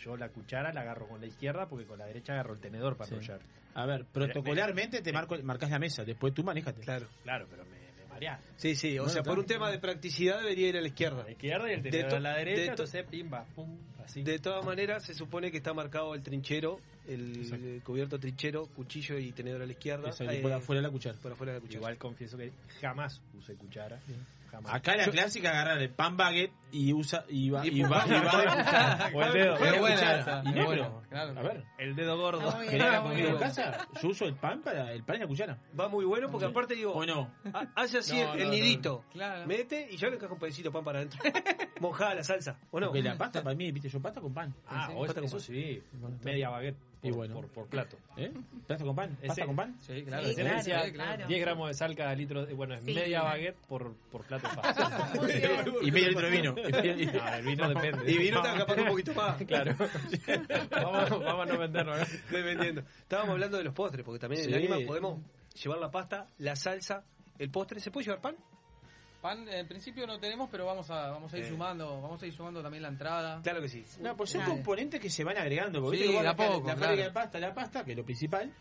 yo 0.02 0.16
la 0.16 0.28
cuchara 0.28 0.72
la 0.72 0.80
agarro 0.82 1.06
con 1.08 1.20
la 1.20 1.26
izquierda 1.26 1.66
porque 1.68 1.86
con 1.86 1.98
la 1.98 2.06
derecha 2.06 2.32
agarro 2.34 2.54
el 2.54 2.60
tenedor 2.60 2.96
para 2.96 3.10
Sí. 3.20 3.26
A 3.74 3.86
ver, 3.86 4.04
protocolarmente 4.12 5.02
te 5.02 5.12
marco, 5.12 5.36
marcas 5.42 5.70
la 5.70 5.78
mesa. 5.78 6.04
Después 6.04 6.32
tú 6.32 6.44
manéjate. 6.44 6.80
Claro. 6.82 7.08
Claro, 7.24 7.46
pero 7.50 7.64
me, 7.64 7.70
me 7.70 8.06
mareás. 8.08 8.40
Sí, 8.56 8.76
sí. 8.76 8.98
O 8.98 9.08
sea, 9.08 9.22
por 9.22 9.38
un 9.38 9.46
tema 9.46 9.70
de 9.70 9.78
practicidad 9.80 10.38
debería 10.40 10.68
ir 10.68 10.76
a 10.76 10.80
la 10.80 10.88
izquierda. 10.88 11.22
A 11.22 11.24
la 11.24 11.32
izquierda 11.32 11.70
y 11.70 11.74
el 11.74 11.82
tenedor 11.82 12.10
to- 12.10 12.16
a 12.16 12.20
la 12.20 12.32
de 12.36 12.44
derecha, 12.44 12.64
to- 12.66 12.70
entonces 12.84 13.04
pimba, 13.10 13.44
pum, 13.56 13.76
así. 14.04 14.22
De 14.22 14.38
todas 14.38 14.64
maneras, 14.64 15.04
se 15.04 15.14
supone 15.14 15.50
que 15.50 15.56
está 15.56 15.74
marcado 15.74 16.14
el 16.14 16.22
trinchero 16.22 16.78
el 17.08 17.82
cubierto 17.84 18.18
trinchero, 18.18 18.64
cuchillo 18.66 19.18
y 19.18 19.32
tenedor 19.32 19.60
a 19.60 19.66
la 19.66 19.72
izquierda. 19.72 20.08
Esa 20.08 20.24
de 20.24 20.40
por 20.40 20.52
afuera 20.52 20.80
de 20.80 20.86
la 20.86 20.90
cuchara. 20.92 21.18
Por 21.18 21.32
afuera 21.32 21.52
de 21.52 21.58
la 21.58 21.60
cuchara. 21.60 21.78
Igual 21.78 21.98
confieso 21.98 22.38
que 22.38 22.50
jamás 22.80 23.20
usé 23.36 23.54
cuchara. 23.56 24.00
Jamás. 24.54 24.72
Acá 24.74 24.96
la 24.96 25.06
clásica 25.06 25.50
agarrar 25.50 25.78
el 25.82 25.90
pan 25.90 26.16
baguette 26.16 26.52
y 26.70 26.92
usa 26.92 27.24
y 27.28 27.50
va 27.50 27.66
Y 27.66 27.80
y 27.80 27.82
va, 27.82 28.04
y 28.06 28.10
va. 28.24 29.10
O 29.14 29.22
el 29.22 29.32
dedo. 29.32 29.56
Es 29.56 29.80
buena 29.80 30.42
Y 30.44 30.48
no, 30.52 30.64
buena, 30.64 30.68
pero, 30.88 31.02
claro. 31.08 31.38
A 31.38 31.42
ver, 31.42 31.64
El 31.78 31.96
dedo 31.96 32.16
gordo. 32.16 32.58
¿querés 32.60 32.90
la 32.92 33.02
comida 33.02 33.30
en 33.30 33.36
casa? 33.38 33.88
Yo 34.02 34.08
uso 34.08 34.24
el 34.26 34.34
pan 34.36 34.62
para 34.62 34.92
el 34.92 35.02
pan 35.04 35.16
y 35.16 35.18
la 35.20 35.26
cuchara. 35.26 35.58
Va 35.78 35.88
muy 35.88 36.04
bueno 36.04 36.30
porque 36.30 36.46
aparte 36.46 36.74
digo, 36.74 36.92
¿O 36.92 37.04
no? 37.04 37.32
ha- 37.52 37.66
hace 37.74 37.98
así 37.98 38.16
No, 38.22 38.22
el, 38.22 38.26
no, 38.28 38.34
el 38.34 38.44
no. 38.44 38.50
nidito, 38.54 39.04
Claro. 39.12 39.46
mete 39.46 39.88
y 39.90 39.96
yo 39.96 40.08
le 40.08 40.16
encajo 40.16 40.34
un 40.34 40.40
pedacito 40.40 40.68
de 40.68 40.72
pan 40.72 40.84
para 40.84 40.98
adentro. 41.00 41.20
Mojada 41.80 42.14
la 42.14 42.22
salsa, 42.24 42.58
¿o 42.70 42.78
no? 42.80 42.86
Porque 42.86 43.02
la 43.02 43.16
pasta 43.18 43.42
para 43.42 43.56
mí, 43.56 43.72
viste, 43.72 43.88
yo 43.88 44.00
pasta 44.00 44.20
con 44.20 44.32
pan. 44.32 44.54
Ah, 44.68 44.86
Sí, 44.88 44.92
o 44.96 45.04
pasta 45.06 45.20
con 45.20 45.40
sí. 45.40 45.82
Bueno, 45.94 46.16
está 46.16 46.28
Media 46.30 46.48
baguette 46.50 46.76
por, 47.04 47.12
Y 47.12 47.16
bueno. 47.16 47.34
por, 47.34 47.48
por 47.48 47.66
plato. 47.68 47.96
¿Eh? 48.16 48.32
¿Pasta 48.66 48.84
con 48.84 48.96
pan? 48.96 49.16
¿Pasta 49.26 49.46
con 49.46 49.56
pan? 49.56 49.76
Sí, 49.80 49.86
claro. 49.86 50.02
Sí, 50.02 50.04
claro, 50.04 50.28
Diferencia, 50.28 50.92
claro. 50.92 51.26
10 51.28 51.40
gramos 51.40 51.68
de 51.68 51.74
sal 51.74 51.94
cada 51.94 52.14
litro. 52.14 52.46
de- 52.46 52.54
Bueno, 52.54 52.74
es 52.74 52.80
Sí. 52.80 52.94
media 52.94 53.22
baguette 53.22 53.56
por, 53.68 53.94
por 54.10 54.24
plato 54.26 54.48
de 54.48 54.54
pasta. 54.56 55.12
Y 55.82 55.90
medio 55.90 56.08
litro 56.08 56.30
de 56.30 56.30
vino. 56.30 56.54
No, 56.64 57.34
el 57.34 57.44
vino 57.44 57.68
depende. 57.68 58.10
Y 58.12 58.18
vino 58.18 58.36
está 58.38 58.56
capaz 58.58 58.80
un 58.80 58.88
poquito 58.88 59.14
más. 59.14 59.36
Claro. 59.46 59.74
vamos, 60.70 61.10
vamos 61.24 61.48
a 61.48 61.52
no 61.52 61.58
venderlo. 61.58 61.96
¿no? 61.96 62.02
Estoy 62.02 62.42
vendiendo. 62.42 62.80
Estábamos 62.80 63.32
hablando 63.32 63.58
de 63.58 63.64
los 63.64 63.74
postres, 63.74 64.04
porque 64.04 64.18
también 64.18 64.42
en 64.42 64.48
el 64.50 64.54
ánima 64.56 64.76
podemos 64.86 65.20
llevar 65.62 65.78
la 65.78 65.90
pasta, 65.90 66.28
la 66.38 66.56
salsa, 66.56 67.04
el 67.38 67.50
postre. 67.50 67.80
¿Se 67.80 67.90
puede 67.90 68.06
llevar 68.06 68.20
pan? 68.20 68.36
Pan 69.24 69.48
en 69.48 69.66
principio 69.66 70.06
no 70.06 70.20
tenemos, 70.20 70.50
pero 70.50 70.66
vamos 70.66 70.90
a 70.90 71.08
vamos 71.08 71.32
a 71.32 71.38
ir 71.38 71.44
Eh. 71.44 71.48
sumando, 71.48 72.02
vamos 72.02 72.22
a 72.22 72.26
ir 72.26 72.32
sumando 72.34 72.60
también 72.62 72.82
la 72.82 72.90
entrada. 72.90 73.40
Claro 73.42 73.62
que 73.62 73.70
sí. 73.70 73.82
No, 74.00 74.14
pues 74.14 74.28
son 74.28 74.42
Claro. 74.42 74.56
componentes 74.56 75.00
que 75.00 75.08
se 75.08 75.24
van 75.24 75.38
agregando. 75.38 75.80
Porque 75.80 75.96
Sí, 75.96 76.12
la, 76.12 76.36
poco, 76.36 76.58
la 76.58 76.74
claro. 76.74 76.78
fábrica 76.80 77.04
de 77.04 77.10
pasta, 77.10 77.38
la 77.40 77.54
pasta, 77.54 77.84
que 77.86 77.92
es 77.92 77.96
lo 77.96 78.04
principal. 78.04 78.52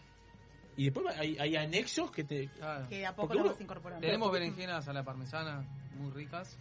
Y 0.77 0.85
después 0.85 1.05
va- 1.05 1.19
hay, 1.19 1.37
hay 1.37 1.57
anexos 1.57 2.11
que 2.11 2.23
te. 2.23 2.47
Claro. 2.47 2.87
Que 2.87 2.99
de 2.99 3.05
a 3.05 3.13
poco 3.13 3.33
lo 3.33 3.43
vamos 3.43 3.59
incorporando. 3.59 4.05
Tenemos 4.07 4.31
berenjenas 4.31 4.87
a 4.87 4.93
la 4.93 5.03
parmesana 5.03 5.67
muy 5.97 6.11
ricas 6.11 6.57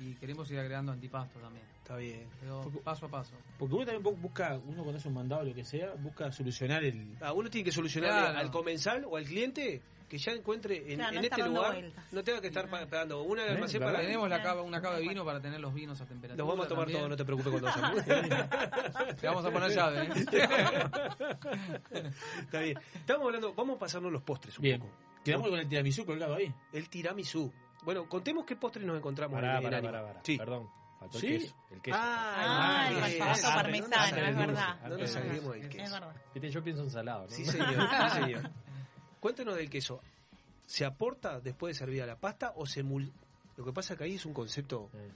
y 0.00 0.14
queremos 0.14 0.50
ir 0.50 0.58
agregando 0.58 0.90
antipasto 0.92 1.38
también. 1.38 1.64
Está 1.78 1.96
bien. 1.96 2.28
Pero 2.40 2.60
Porque- 2.62 2.78
paso 2.80 3.06
a 3.06 3.08
paso. 3.08 3.34
Porque 3.58 3.74
uno 3.74 3.84
también 3.86 4.04
bu- 4.04 4.20
busca, 4.20 4.58
uno 4.66 4.82
cuando 4.82 4.98
hace 4.98 5.08
un 5.08 5.14
mandado 5.14 5.42
o 5.42 5.44
lo 5.44 5.54
que 5.54 5.64
sea, 5.64 5.94
busca 5.94 6.30
solucionar 6.32 6.82
el. 6.84 7.16
Ah, 7.20 7.32
uno 7.32 7.48
tiene 7.50 7.64
que 7.64 7.72
solucionar 7.72 8.10
Claro. 8.10 8.38
al 8.38 8.50
comensal 8.50 9.04
o 9.08 9.16
al 9.16 9.24
cliente 9.24 9.82
que 10.08 10.18
ya 10.18 10.32
encuentre 10.32 10.78
en, 10.92 10.96
Claro, 10.98 11.12
no 11.12 11.18
en 11.18 11.24
estar 11.24 11.38
este 11.38 11.50
lugar, 11.50 11.84
no 12.10 12.24
tenga 12.24 12.40
que 12.40 12.48
estar 12.48 12.68
pa- 12.68 12.84
pagando 12.86 13.22
una 13.22 13.44
almacén 13.44 13.80
para... 13.80 14.00
Tenemos 14.00 14.28
la 14.28 14.42
cava, 14.42 14.62
una 14.62 14.80
cava 14.80 14.96
de 14.96 15.02
vino 15.02 15.24
para 15.24 15.40
tener 15.40 15.60
los 15.60 15.72
vinos 15.72 16.00
a 16.00 16.06
temperatura. 16.06 16.36
Los 16.44 16.48
vamos 16.48 16.66
a 16.66 16.68
tomar 16.68 16.86
también. 16.86 16.98
todos, 16.98 17.10
no 17.10 17.16
te 17.16 17.24
preocupes 17.24 17.52
cuando. 17.52 17.70
Te 19.20 19.26
vamos 19.28 19.44
a 19.44 19.50
poner 19.52 19.70
llave. 19.70 20.06
¿eh? 20.06 20.10
Está 22.40 22.60
bien. 22.60 22.78
Estamos 22.94 23.26
hablando, 23.26 23.54
vamos 23.54 23.76
a 23.76 23.78
pasarnos 23.78 24.12
los 24.12 24.22
postres 24.22 24.58
un 24.58 24.62
Bien. 24.62 24.80
poco. 24.80 24.92
Quedamos 25.24 25.48
con 25.48 25.58
el 25.58 25.68
tiramisú 25.68 26.04
colgado 26.06 26.34
ahí. 26.34 26.52
El 26.72 26.88
tiramisú. 26.88 27.52
Bueno, 27.84 28.08
contemos 28.08 28.44
qué 28.44 28.56
postres 28.56 28.84
nos 28.86 28.96
encontramos 28.98 29.34
Pará, 29.40 29.58
en, 29.58 29.64
pará, 29.64 29.82
pará, 29.82 30.02
pará. 30.06 30.20
Sí. 30.22 30.36
Perdón. 30.36 30.68
Faltó 30.98 31.18
Sí. 31.18 31.26
el 31.28 31.40
queso. 31.40 31.54
El 31.70 31.80
queso. 31.80 31.96
Ah, 31.98 32.86
el 32.90 32.96
el 33.12 33.18
famoso 33.18 33.40
queso. 33.42 33.54
parmesano, 33.54 34.16
No 34.16 34.26
es 34.26 34.36
verdad. 34.36 34.80
No 34.82 34.88
nos 34.90 35.00
Es 35.00 35.14
verdad. 35.14 35.52
del 35.52 35.62
Es 35.62 35.68
queso. 35.68 35.92
verdad. 35.94 36.14
Viste, 36.34 36.50
yo 36.50 36.62
pienso 36.64 36.82
en 36.82 36.90
salado, 36.90 37.22
¿no? 37.24 37.30
Sí, 37.30 37.44
señor. 37.44 37.68
Sí, 38.14 38.20
señor. 38.22 38.50
Cuéntanos 39.20 39.56
del 39.56 39.70
queso. 39.70 40.00
¿Se 40.66 40.84
aporta 40.84 41.40
después 41.40 41.74
de 41.74 41.78
servida 41.78 42.06
la 42.06 42.16
pasta 42.16 42.52
o 42.56 42.66
se 42.66 42.82
mul... 42.82 43.10
Lo 43.56 43.64
que 43.64 43.72
pasa 43.72 43.96
que 43.96 44.04
ahí 44.04 44.14
es 44.14 44.24
un 44.26 44.34
concepto... 44.34 44.90
Eh. 44.94 45.10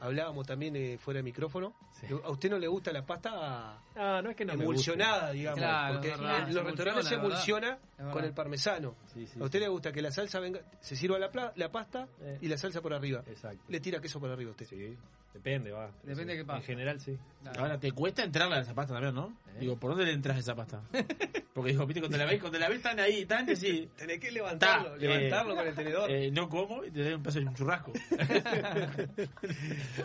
Hablábamos 0.00 0.46
también 0.46 0.74
eh, 0.76 0.98
fuera 0.98 1.18
de 1.18 1.22
micrófono. 1.24 1.74
Sí. 1.92 2.06
¿A 2.24 2.30
usted 2.30 2.50
no 2.50 2.58
le 2.58 2.66
gusta 2.68 2.90
la 2.92 3.04
pasta 3.04 3.78
Ah, 3.94 4.20
no 4.22 4.30
es 4.30 4.36
que 4.36 4.44
no 4.44 4.54
me 4.54 4.64
emulsionada, 4.64 5.30
digamos? 5.32 5.58
Claro, 5.60 5.94
porque 5.94 6.08
verdad. 6.08 6.48
los 6.50 6.64
restaurantes 6.64 7.06
se 7.06 7.14
emulsiona, 7.16 7.78
con 8.12 8.24
el 8.24 8.32
parmesano. 8.32 8.92
guste. 8.92 9.14
Sí, 9.14 9.26
sí, 9.26 9.40
¿A 9.40 9.44
usted 9.44 9.60
le 9.60 9.68
gusta 9.68 9.92
que 9.92 10.00
la 10.02 10.10
salsa 10.10 10.40
venga, 10.40 10.60
se 10.80 10.96
sirva 10.96 11.18
la, 11.18 11.30
pla- 11.30 11.52
la 11.56 11.70
pasta 11.70 12.08
Eh. 12.22 12.38
y 12.40 12.48
la 12.48 12.56
salsa 12.56 12.80
por 12.80 12.94
arriba? 12.94 13.22
Exacto. 13.26 13.62
Le 13.68 13.80
tira 13.80 14.00
queso 14.00 14.18
por 14.18 14.30
arriba 14.30 14.48
a 14.48 14.52
usted. 14.52 14.66
Sí, 14.66 14.96
depende, 15.34 15.70
va. 15.72 15.90
Depende 16.02 16.14
Sí. 16.22 16.28
de 16.28 16.36
qué 16.36 16.44
pasa. 16.44 16.58
En 16.58 16.64
general, 16.64 17.00
sí. 17.00 17.18
Claro. 17.42 17.60
Ahora 17.62 17.78
te 17.80 17.92
cuesta 17.92 18.22
entrarle 18.22 18.56
a 18.56 18.60
esa 18.60 18.74
pasta 18.74 18.92
también, 18.94 19.14
¿no? 19.14 19.28
¿Eh? 19.54 19.58
Digo, 19.60 19.76
¿por 19.78 19.90
dónde 19.90 20.04
le 20.06 20.12
entras 20.12 20.36
a 20.36 20.40
esa 20.40 20.54
pasta? 20.54 20.82
Porque 21.54 21.72
digo, 21.72 21.84
viste, 21.86 22.00
cuando 22.00 22.16
la 22.18 22.26
ves, 22.26 22.40
cuando 22.40 22.58
la 22.58 22.68
ves 22.68 22.76
están 22.78 23.00
ahí, 23.00 23.22
están 23.22 23.48
así. 23.50 23.88
Tenés 23.96 24.20
que 24.20 24.30
levantarlo, 24.30 24.90
Ta, 24.92 24.96
levantarlo 24.98 25.52
eh, 25.52 25.56
con 25.56 25.66
el 25.68 25.74
tenedor. 25.74 26.10
Eh, 26.10 26.30
no 26.30 26.48
como 26.48 26.84
y 26.84 26.90
te 26.90 27.02
doy 27.02 27.14
un 27.14 27.22
pedazo 27.22 27.40
de 27.40 27.46
un 27.46 27.54
churrasco. 27.54 27.92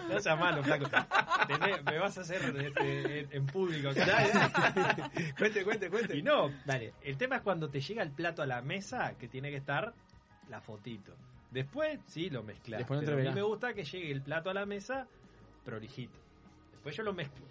No 0.09 0.19
seas 0.19 0.39
malo, 0.39 0.63
flaco. 0.63 0.85
Tenés- 1.47 1.83
me 1.83 1.99
vas 1.99 2.17
a 2.17 2.21
hacer 2.21 2.41
este, 2.57 3.19
en, 3.19 3.27
en 3.31 3.45
público 3.45 3.89
acá. 3.89 5.11
cuente, 5.37 5.63
cuente, 5.63 5.89
cuente. 5.89 6.17
Y 6.17 6.21
no, 6.23 6.51
dale. 6.65 6.93
El 7.03 7.17
tema 7.17 7.37
es 7.37 7.41
cuando 7.41 7.69
te 7.69 7.79
llega 7.81 8.03
el 8.03 8.11
plato 8.11 8.41
a 8.41 8.45
la 8.45 8.61
mesa 8.61 9.15
que 9.17 9.27
tiene 9.27 9.49
que 9.51 9.57
estar 9.57 9.93
la 10.49 10.61
fotito. 10.61 11.13
Después, 11.55 11.99
sí, 12.07 12.29
lo 12.29 12.43
mezclas. 12.43 12.79
Después 12.79 12.99
no 12.99 13.05
Pero 13.05 13.17
a 13.17 13.31
mí 13.31 13.35
me 13.35 13.41
gusta 13.41 13.73
que 13.73 13.83
llegue 13.85 14.11
el 14.11 14.21
plato 14.21 14.49
a 14.49 14.53
la 14.53 14.65
mesa 14.65 15.07
prolijito. 15.63 16.19
Después 16.73 16.95
yo 16.97 17.03
lo 17.03 17.13
mezclo. 17.13 17.45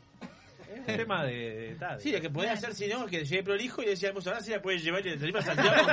Es 0.70 0.78
un 0.80 0.84
tema 0.86 1.24
de... 1.24 1.76
de- 1.78 2.00
Sí, 2.00 2.12
lo 2.12 2.20
que 2.20 2.30
podés 2.30 2.50
hacer 2.52 2.74
si 2.74 2.86
no, 2.86 3.04
es 3.04 3.10
que 3.10 3.24
llegue 3.24 3.42
prolijo 3.42 3.82
y 3.82 3.86
decíamos, 3.86 4.26
ahora 4.26 4.40
sí 4.40 4.50
la 4.50 4.60
puedes 4.62 4.82
llevar 4.84 5.06
y 5.06 5.10
le 5.10 5.18
salimos 5.18 5.46
a 5.46 5.54
Santiago. 5.54 5.86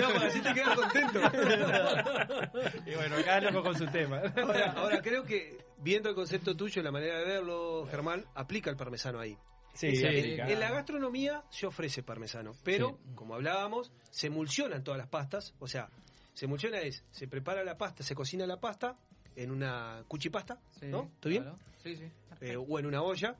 No, 0.00 0.08
porque 0.12 0.26
así 0.26 0.40
te 0.40 0.54
quedas 0.54 0.74
contento. 0.76 1.20
y 2.86 2.94
bueno, 2.94 3.16
cada 3.24 3.40
loco 3.40 3.62
con 3.62 3.76
su 3.76 3.86
tema. 3.86 4.22
Ahora, 4.36 4.72
ahora 4.72 5.02
creo 5.02 5.24
que 5.24 5.58
viendo 5.78 6.08
el 6.08 6.14
concepto 6.14 6.56
tuyo, 6.56 6.82
la 6.82 6.90
manera 6.90 7.18
de 7.18 7.24
verlo, 7.24 7.86
Germán, 7.90 8.24
aplica 8.34 8.70
el 8.70 8.76
parmesano 8.76 9.18
ahí. 9.20 9.36
Sí, 9.74 9.96
Sí, 9.96 10.04
En, 10.06 10.34
claro. 10.36 10.50
en 10.52 10.60
la 10.60 10.70
gastronomía 10.70 11.42
se 11.50 11.66
ofrece 11.66 12.02
parmesano, 12.02 12.52
pero 12.62 12.98
como 13.14 13.34
hablábamos, 13.34 13.90
se 14.10 14.26
emulsionan 14.26 14.84
todas 14.84 14.98
las 14.98 15.08
pastas, 15.08 15.54
o 15.58 15.66
sea, 15.66 15.88
se 16.34 16.44
emulsiona 16.46 16.80
es, 16.80 17.04
se 17.10 17.28
prepara 17.28 17.62
la 17.64 17.76
pasta, 17.76 18.02
se 18.02 18.14
cocina 18.14 18.46
la 18.46 18.58
pasta 18.60 18.96
en 19.36 19.50
una 19.50 20.04
cuchipasta, 20.08 20.60
Sí, 20.78 20.86
¿no? 20.86 21.10
¿Está 21.14 21.28
bien? 21.28 21.42
claro. 21.42 21.58
Sí, 21.82 21.96
sí. 21.96 22.04
Eh, 22.40 22.56
o 22.56 22.78
en 22.78 22.86
una 22.86 23.02
olla, 23.02 23.36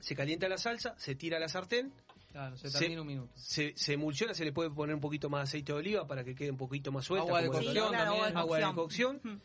se 0.00 0.14
calienta 0.14 0.48
la 0.48 0.58
salsa, 0.58 0.94
se 0.98 1.14
tira 1.14 1.36
a 1.36 1.40
la 1.40 1.48
sartén, 1.48 1.92
Claro, 2.32 2.56
se 2.56 2.68
Se- 2.68 2.78
termina 2.80 3.00
un 3.02 3.06
minuto. 3.06 3.32
se, 3.36 3.74
se 3.76 3.92
emulsiona, 3.92 4.34
se 4.34 4.44
le 4.44 4.52
puede 4.52 4.68
poner 4.70 4.94
un 4.96 5.00
poquito 5.00 5.30
más 5.30 5.40
de 5.40 5.44
aceite 5.44 5.72
de 5.72 5.78
oliva 5.78 6.04
para 6.04 6.24
que 6.24 6.34
quede 6.34 6.50
un 6.50 6.56
poquito 6.56 6.90
más 6.90 7.04
suelta. 7.04 7.26
Agua 7.28 7.40
de 7.42 7.46
cocción 7.48 7.76
agua 7.76 7.90
de 7.90 8.04
también. 8.04 8.36
agua 8.36 8.58
de 8.58 8.74
cocción. 8.74 9.40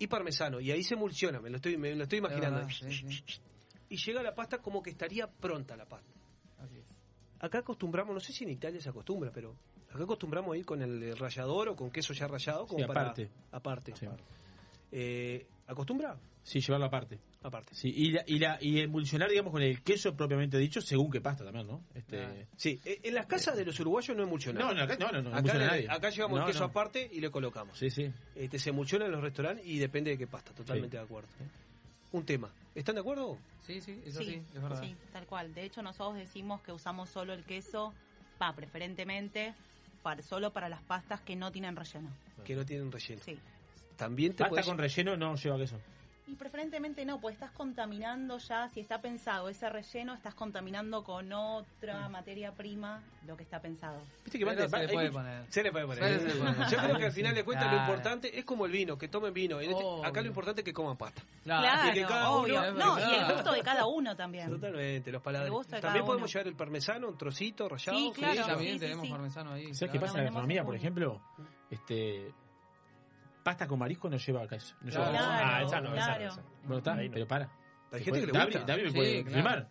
y 0.00 0.06
parmesano. 0.08 0.58
Y 0.60 0.72
ahí 0.72 0.82
se 0.82 0.94
emulsiona, 0.94 1.40
me 1.40 1.50
lo 1.50 1.56
estoy, 1.56 1.76
me 1.76 1.94
lo 1.94 2.02
estoy 2.02 2.18
Es 2.18 2.24
imaginando. 2.24 2.56
verdad, 2.66 2.72
sí, 2.72 2.92
sí. 2.92 3.24
Y 3.88 3.96
llega 3.96 4.20
la 4.24 4.34
pasta 4.34 4.58
como 4.58 4.82
que 4.82 4.90
estaría 4.90 5.30
pronta 5.30 5.76
la 5.76 5.86
pasta. 5.86 6.10
Así 6.58 6.76
es. 6.78 6.84
Acá 7.38 7.58
acostumbramos, 7.58 8.12
no 8.12 8.18
sé 8.20 8.32
si 8.32 8.42
en 8.42 8.50
Italia 8.50 8.80
se 8.80 8.88
acostumbra, 8.88 9.30
pero 9.32 9.54
acá 9.96 10.04
acostumbramos 10.04 10.54
a 10.54 10.56
ir 10.58 10.64
con 10.64 10.80
el 10.82 11.16
rallador 11.18 11.70
o 11.70 11.76
con 11.76 11.90
queso 11.90 12.12
ya 12.12 12.26
rallado 12.28 12.66
como 12.66 12.80
Sí, 12.80 12.86
para 12.86 13.00
aparte. 13.02 13.30
aparte. 13.52 13.94
Sí. 13.96 14.06
Eh, 14.92 15.46
¿Acostumbra? 15.66 16.16
Sí, 16.42 16.60
llevarlo 16.60 16.86
aparte. 16.86 17.18
Aparte. 17.42 17.74
Sí, 17.74 17.92
y, 17.94 18.10
la, 18.12 18.22
y, 18.26 18.38
la, 18.38 18.58
y 18.60 18.80
emulsionar, 18.80 19.28
digamos, 19.28 19.52
con 19.52 19.62
el 19.62 19.82
queso 19.82 20.14
propiamente 20.16 20.58
dicho, 20.58 20.80
según 20.80 21.10
qué 21.10 21.20
pasta 21.20 21.44
también, 21.44 21.66
¿no? 21.66 21.82
Este... 21.94 22.46
Sí, 22.56 22.80
eh, 22.84 23.00
en 23.04 23.14
las 23.14 23.26
casas 23.26 23.56
de 23.56 23.64
los 23.64 23.78
uruguayos 23.80 24.16
no 24.16 24.22
emulsionamos. 24.22 24.72
No, 24.72 24.78
no, 24.78 24.84
acá 24.84 24.96
no, 24.98 25.10
no, 25.12 25.22
no 25.22 25.28
acá, 25.30 25.38
emulsiona 25.38 25.64
le- 25.64 25.70
nadie. 25.70 25.86
acá 25.90 26.10
llevamos 26.10 26.38
No, 26.38 26.46
el 26.46 26.52
queso 26.52 26.64
no. 26.64 26.70
aparte 26.70 27.08
y 27.12 27.20
le 27.20 27.30
colocamos. 27.30 27.78
Sí, 27.78 27.90
sí. 27.90 28.10
Este, 28.34 28.58
se 28.58 28.70
emulsiona 28.70 29.06
en 29.06 29.12
los 29.12 29.20
restaurantes 29.20 29.66
y 29.66 29.78
depende 29.78 30.10
de 30.12 30.18
qué 30.18 30.26
pasta, 30.26 30.52
totalmente 30.52 30.96
Sí. 30.96 30.98
de 30.98 31.04
acuerdo. 31.04 31.28
Un 32.12 32.24
tema. 32.24 32.50
¿Están 32.74 32.94
de 32.94 33.00
acuerdo? 33.00 33.38
Sí, 33.66 33.80
sí, 33.80 34.00
es 34.04 34.14
Sí, 34.14 34.22
así, 34.22 34.42
es 34.54 34.62
verdad. 34.62 34.80
sí, 34.82 34.94
tal 35.12 35.26
cual. 35.26 35.52
De 35.54 35.64
hecho, 35.64 35.82
nosotros 35.82 36.16
decimos 36.16 36.60
que 36.62 36.72
usamos 36.72 37.10
solo 37.10 37.32
el 37.32 37.44
queso, 37.44 37.92
va, 38.40 38.52
preferentemente, 38.54 39.54
solo 40.22 40.52
para 40.52 40.68
las 40.68 40.82
pastas 40.82 41.20
que 41.20 41.36
no 41.36 41.50
tienen 41.52 41.76
relleno. 41.76 42.10
Que 42.44 42.54
no 42.54 42.64
tienen 42.64 42.90
relleno. 42.92 43.20
Sí. 43.24 43.38
También 43.96 44.32
te 44.34 44.44
Pasta 44.44 44.60
podés- 44.62 44.66
con 44.66 44.78
relleno 44.78 45.16
no 45.16 45.36
lleva 45.36 45.56
queso. 45.58 45.78
Y 46.28 46.34
preferentemente 46.34 47.04
no, 47.04 47.20
pues 47.20 47.34
estás 47.34 47.52
contaminando 47.52 48.38
ya, 48.38 48.68
si 48.70 48.80
está 48.80 49.00
pensado 49.00 49.48
ese 49.48 49.68
relleno, 49.70 50.12
estás 50.12 50.34
contaminando 50.34 51.04
con 51.04 51.32
otra 51.32 52.08
materia 52.08 52.52
prima 52.52 53.00
lo 53.28 53.36
que 53.36 53.44
está 53.44 53.60
pensado. 53.60 54.00
Viste 54.24 54.36
que 54.40 54.44
Pero 54.44 54.68
Mate, 54.68 54.68
se 54.68 54.86
le 54.86 54.92
puede 54.92 55.12
poner. 55.12 55.44
Se 55.48 55.62
le 55.62 55.70
puede 55.70 55.86
poner. 55.86 56.02
Se 56.02 56.26
le 56.26 56.34
puede 56.34 56.52
poner. 56.54 56.68
Yo 56.68 56.78
creo 56.78 56.98
que 56.98 57.04
al 57.06 57.12
final 57.12 57.34
de 57.34 57.44
cuentas 57.44 57.72
lo 57.72 57.78
importante 57.78 58.36
es 58.36 58.44
como 58.44 58.66
el 58.66 58.72
vino, 58.72 58.98
que 58.98 59.06
tomen 59.06 59.32
vino. 59.32 59.60
Este- 59.60 59.84
acá 60.04 60.20
lo 60.20 60.26
importante 60.26 60.62
es 60.62 60.64
que 60.64 60.72
coman 60.72 60.96
pasta. 60.96 61.22
Claro, 61.44 61.92
que 61.94 62.02
cada 62.02 62.30
obvio. 62.30 62.60
uno- 62.60 62.72
no, 62.72 62.98
y 62.98 63.14
el 63.14 63.32
gusto 63.32 63.52
de 63.52 63.62
cada 63.62 63.86
uno 63.86 64.16
también. 64.16 64.50
Totalmente, 64.50 65.12
los 65.12 65.22
paladares. 65.22 65.80
También 65.80 66.04
podemos 66.04 66.28
uno. 66.28 66.40
llevar 66.40 66.46
el 66.48 66.56
parmesano, 66.56 67.08
un 67.08 67.16
trocito 67.16 67.68
rallado. 67.68 67.96
Sí, 67.98 68.12
claro. 68.16 68.42
Sí, 68.42 68.48
también 68.48 68.72
sí, 68.74 68.80
tenemos 68.80 69.06
sí. 69.06 69.12
parmesano 69.12 69.52
ahí. 69.52 69.72
¿Sabes 69.74 69.92
qué 69.92 70.00
pasa 70.00 70.14
en 70.14 70.18
la 70.18 70.24
gastronomía, 70.24 70.64
por 70.64 70.74
ejemplo? 70.74 71.20
Este, 71.70 72.32
pasta 73.46 73.68
con 73.68 73.78
marisco 73.78 74.10
no 74.10 74.16
lleva 74.16 74.44
queso. 74.48 74.74
No 74.80 74.90
lleva 74.90 75.08
Claro. 75.10 75.24
queso. 75.28 75.30
Ah, 75.30 75.62
esa 75.62 75.80
no, 75.80 75.94
esa 75.94 76.18
no. 76.18 76.42
Bueno, 76.64 76.78
está, 76.78 76.94
Ahí 76.94 77.06
no. 77.08 77.14
pero 77.14 77.26
para. 77.28 77.48
Hay 77.92 78.02
gente 78.02 78.20
que 78.20 78.26
le 78.26 78.32
David, 78.32 78.52
gusta. 78.54 78.66
David 78.66 78.82
me 78.82 78.88
Sí, 78.90 78.96
puede 78.96 79.22
claro. 79.22 79.34
filmar. 79.36 79.68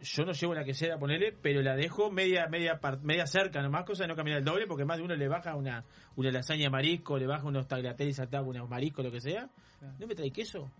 Yo 0.00 0.24
no 0.24 0.30
llevo 0.32 0.54
la 0.54 0.62
quesera, 0.64 0.96
ponele, 0.96 1.32
pero 1.42 1.60
la 1.60 1.74
dejo 1.74 2.12
media 2.12 2.46
media 2.48 2.78
par- 2.78 3.00
media 3.02 3.26
cerca, 3.26 3.60
nomás 3.60 3.84
cosa 3.84 4.04
de 4.04 4.08
no 4.08 4.14
caminar 4.14 4.38
el 4.38 4.44
doble, 4.44 4.68
porque 4.68 4.84
más 4.84 4.98
de 4.98 5.02
uno 5.02 5.16
le 5.16 5.26
baja 5.26 5.56
una, 5.56 5.84
una 6.14 6.30
lasaña 6.30 6.62
de 6.66 6.70
marisco, 6.70 7.18
le 7.18 7.26
baja 7.26 7.44
unos 7.44 7.66
tagliatelles 7.66 8.14
saltados, 8.14 8.46
unos 8.46 8.68
mariscos, 8.70 9.04
lo 9.04 9.10
que 9.10 9.20
sea. 9.20 9.48
Claro. 9.80 9.94
¿No 9.98 10.06
me 10.06 10.14
trae 10.14 10.30
queso? 10.30 10.70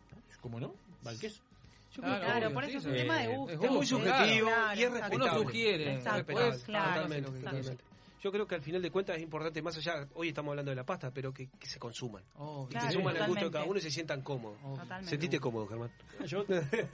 ¿Cómo 0.41 0.61
no? 0.61 0.73
Va 1.05 1.11
el 1.11 1.19
queso. 1.19 1.43
Yo 1.91 2.03
Claro, 2.03 2.21
Claro, 2.25 2.39
obvio, 2.47 2.55
por 2.55 2.65
sí, 2.65 2.71
eso 2.71 2.79
es 2.79 2.85
sí. 2.85 2.91
un 2.91 2.97
tema 2.97 3.19
de 3.19 3.27
gusto. 3.37 3.53
es 3.65 3.71
muy 3.73 3.87
subjetivo 3.87 4.47
claro, 4.47 4.79
y 4.81 4.83
es 4.85 4.91
respetable. 4.93 5.17
Uno 5.17 5.39
sugiere, 5.39 5.95
Exacto, 5.95 6.17
después, 6.19 6.63
claro, 6.65 6.95
Totalmente, 7.03 7.31
totalmente. 7.33 7.85
Yo 8.21 8.33
creo 8.33 8.47
que 8.49 8.57
al 8.57 8.63
final 8.63 8.83
de 8.83 8.91
cuentas 8.91 9.17
es 9.17 9.23
importante, 9.23 9.63
más 9.63 9.77
allá, 9.77 10.09
hoy 10.15 10.29
estamos 10.29 10.51
hablando 10.51 10.71
de 10.71 10.77
la 10.77 10.85
pasta, 10.85 11.13
pero 11.13 11.33
que, 11.33 11.49
que 11.59 11.67
se 11.69 11.79
consuman. 11.79 12.25
Obvio. 12.35 12.67
que 12.69 12.73
Claro, 12.73 12.87
se 12.89 12.93
suman 12.95 13.17
al 13.17 13.29
gusto 13.29 13.45
de 13.45 13.51
cada 13.53 13.65
uno 13.65 13.79
y 13.79 13.81
se 13.83 13.91
sientan 13.93 14.23
cómodos. 14.23 14.59
Totalmente. 14.61 15.09
Sentite 15.11 15.39
cómodo, 15.39 15.69
Germán. 15.69 15.91
Yo, 16.27 16.45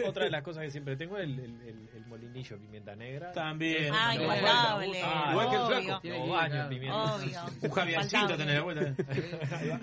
otra 0.06 0.24
de 0.24 0.30
las 0.30 0.42
cosas 0.42 0.64
que 0.64 0.70
siempre 0.70 0.96
tengo 0.98 1.16
es 1.16 1.24
el, 1.24 1.38
el, 1.38 1.60
el- 1.62 1.88
el 1.94 2.06
molinillo 2.06 2.56
de 2.56 2.62
pimienta 2.62 2.94
negra. 2.94 3.32
También. 3.32 3.90
Ah, 3.94 4.14
No, 4.14 4.22
infaltable. 4.22 5.02
Ah, 5.02 5.28
igual 5.30 5.48
que 5.48 5.54
el 5.56 5.60
obvio. 5.62 5.82
flaco. 5.82 6.00
Tiene 6.02 6.56
en 6.62 6.68
pimienta. 6.68 7.14
Obvio. 7.14 7.40
Un 7.62 7.70
Javiercito 7.70 8.36
tenés 8.36 8.54
la 8.54 8.62
vuelta. 8.62 8.94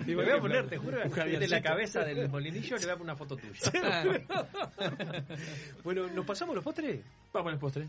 Y 0.06 0.14
me 0.14 0.14
voy 0.14 0.30
a 0.30 0.40
poner, 0.40 0.68
te 0.68 0.76
juro, 0.78 0.98
Un 1.04 1.10
de 1.40 1.48
la 1.48 1.60
cabeza 1.62 2.04
del 2.04 2.28
molinillo 2.28 2.76
le 2.76 2.84
voy 2.84 2.92
a 2.94 2.96
poner 2.98 3.02
una 3.02 3.16
foto 3.16 3.36
tuya. 3.36 3.72
Bueno, 5.82 6.06
¿nos 6.08 6.24
pasamos 6.24 6.54
los 6.54 6.62
postres? 6.64 7.00
Vamos 7.32 7.48
a 7.48 7.52
los 7.52 7.60
postres. 7.60 7.88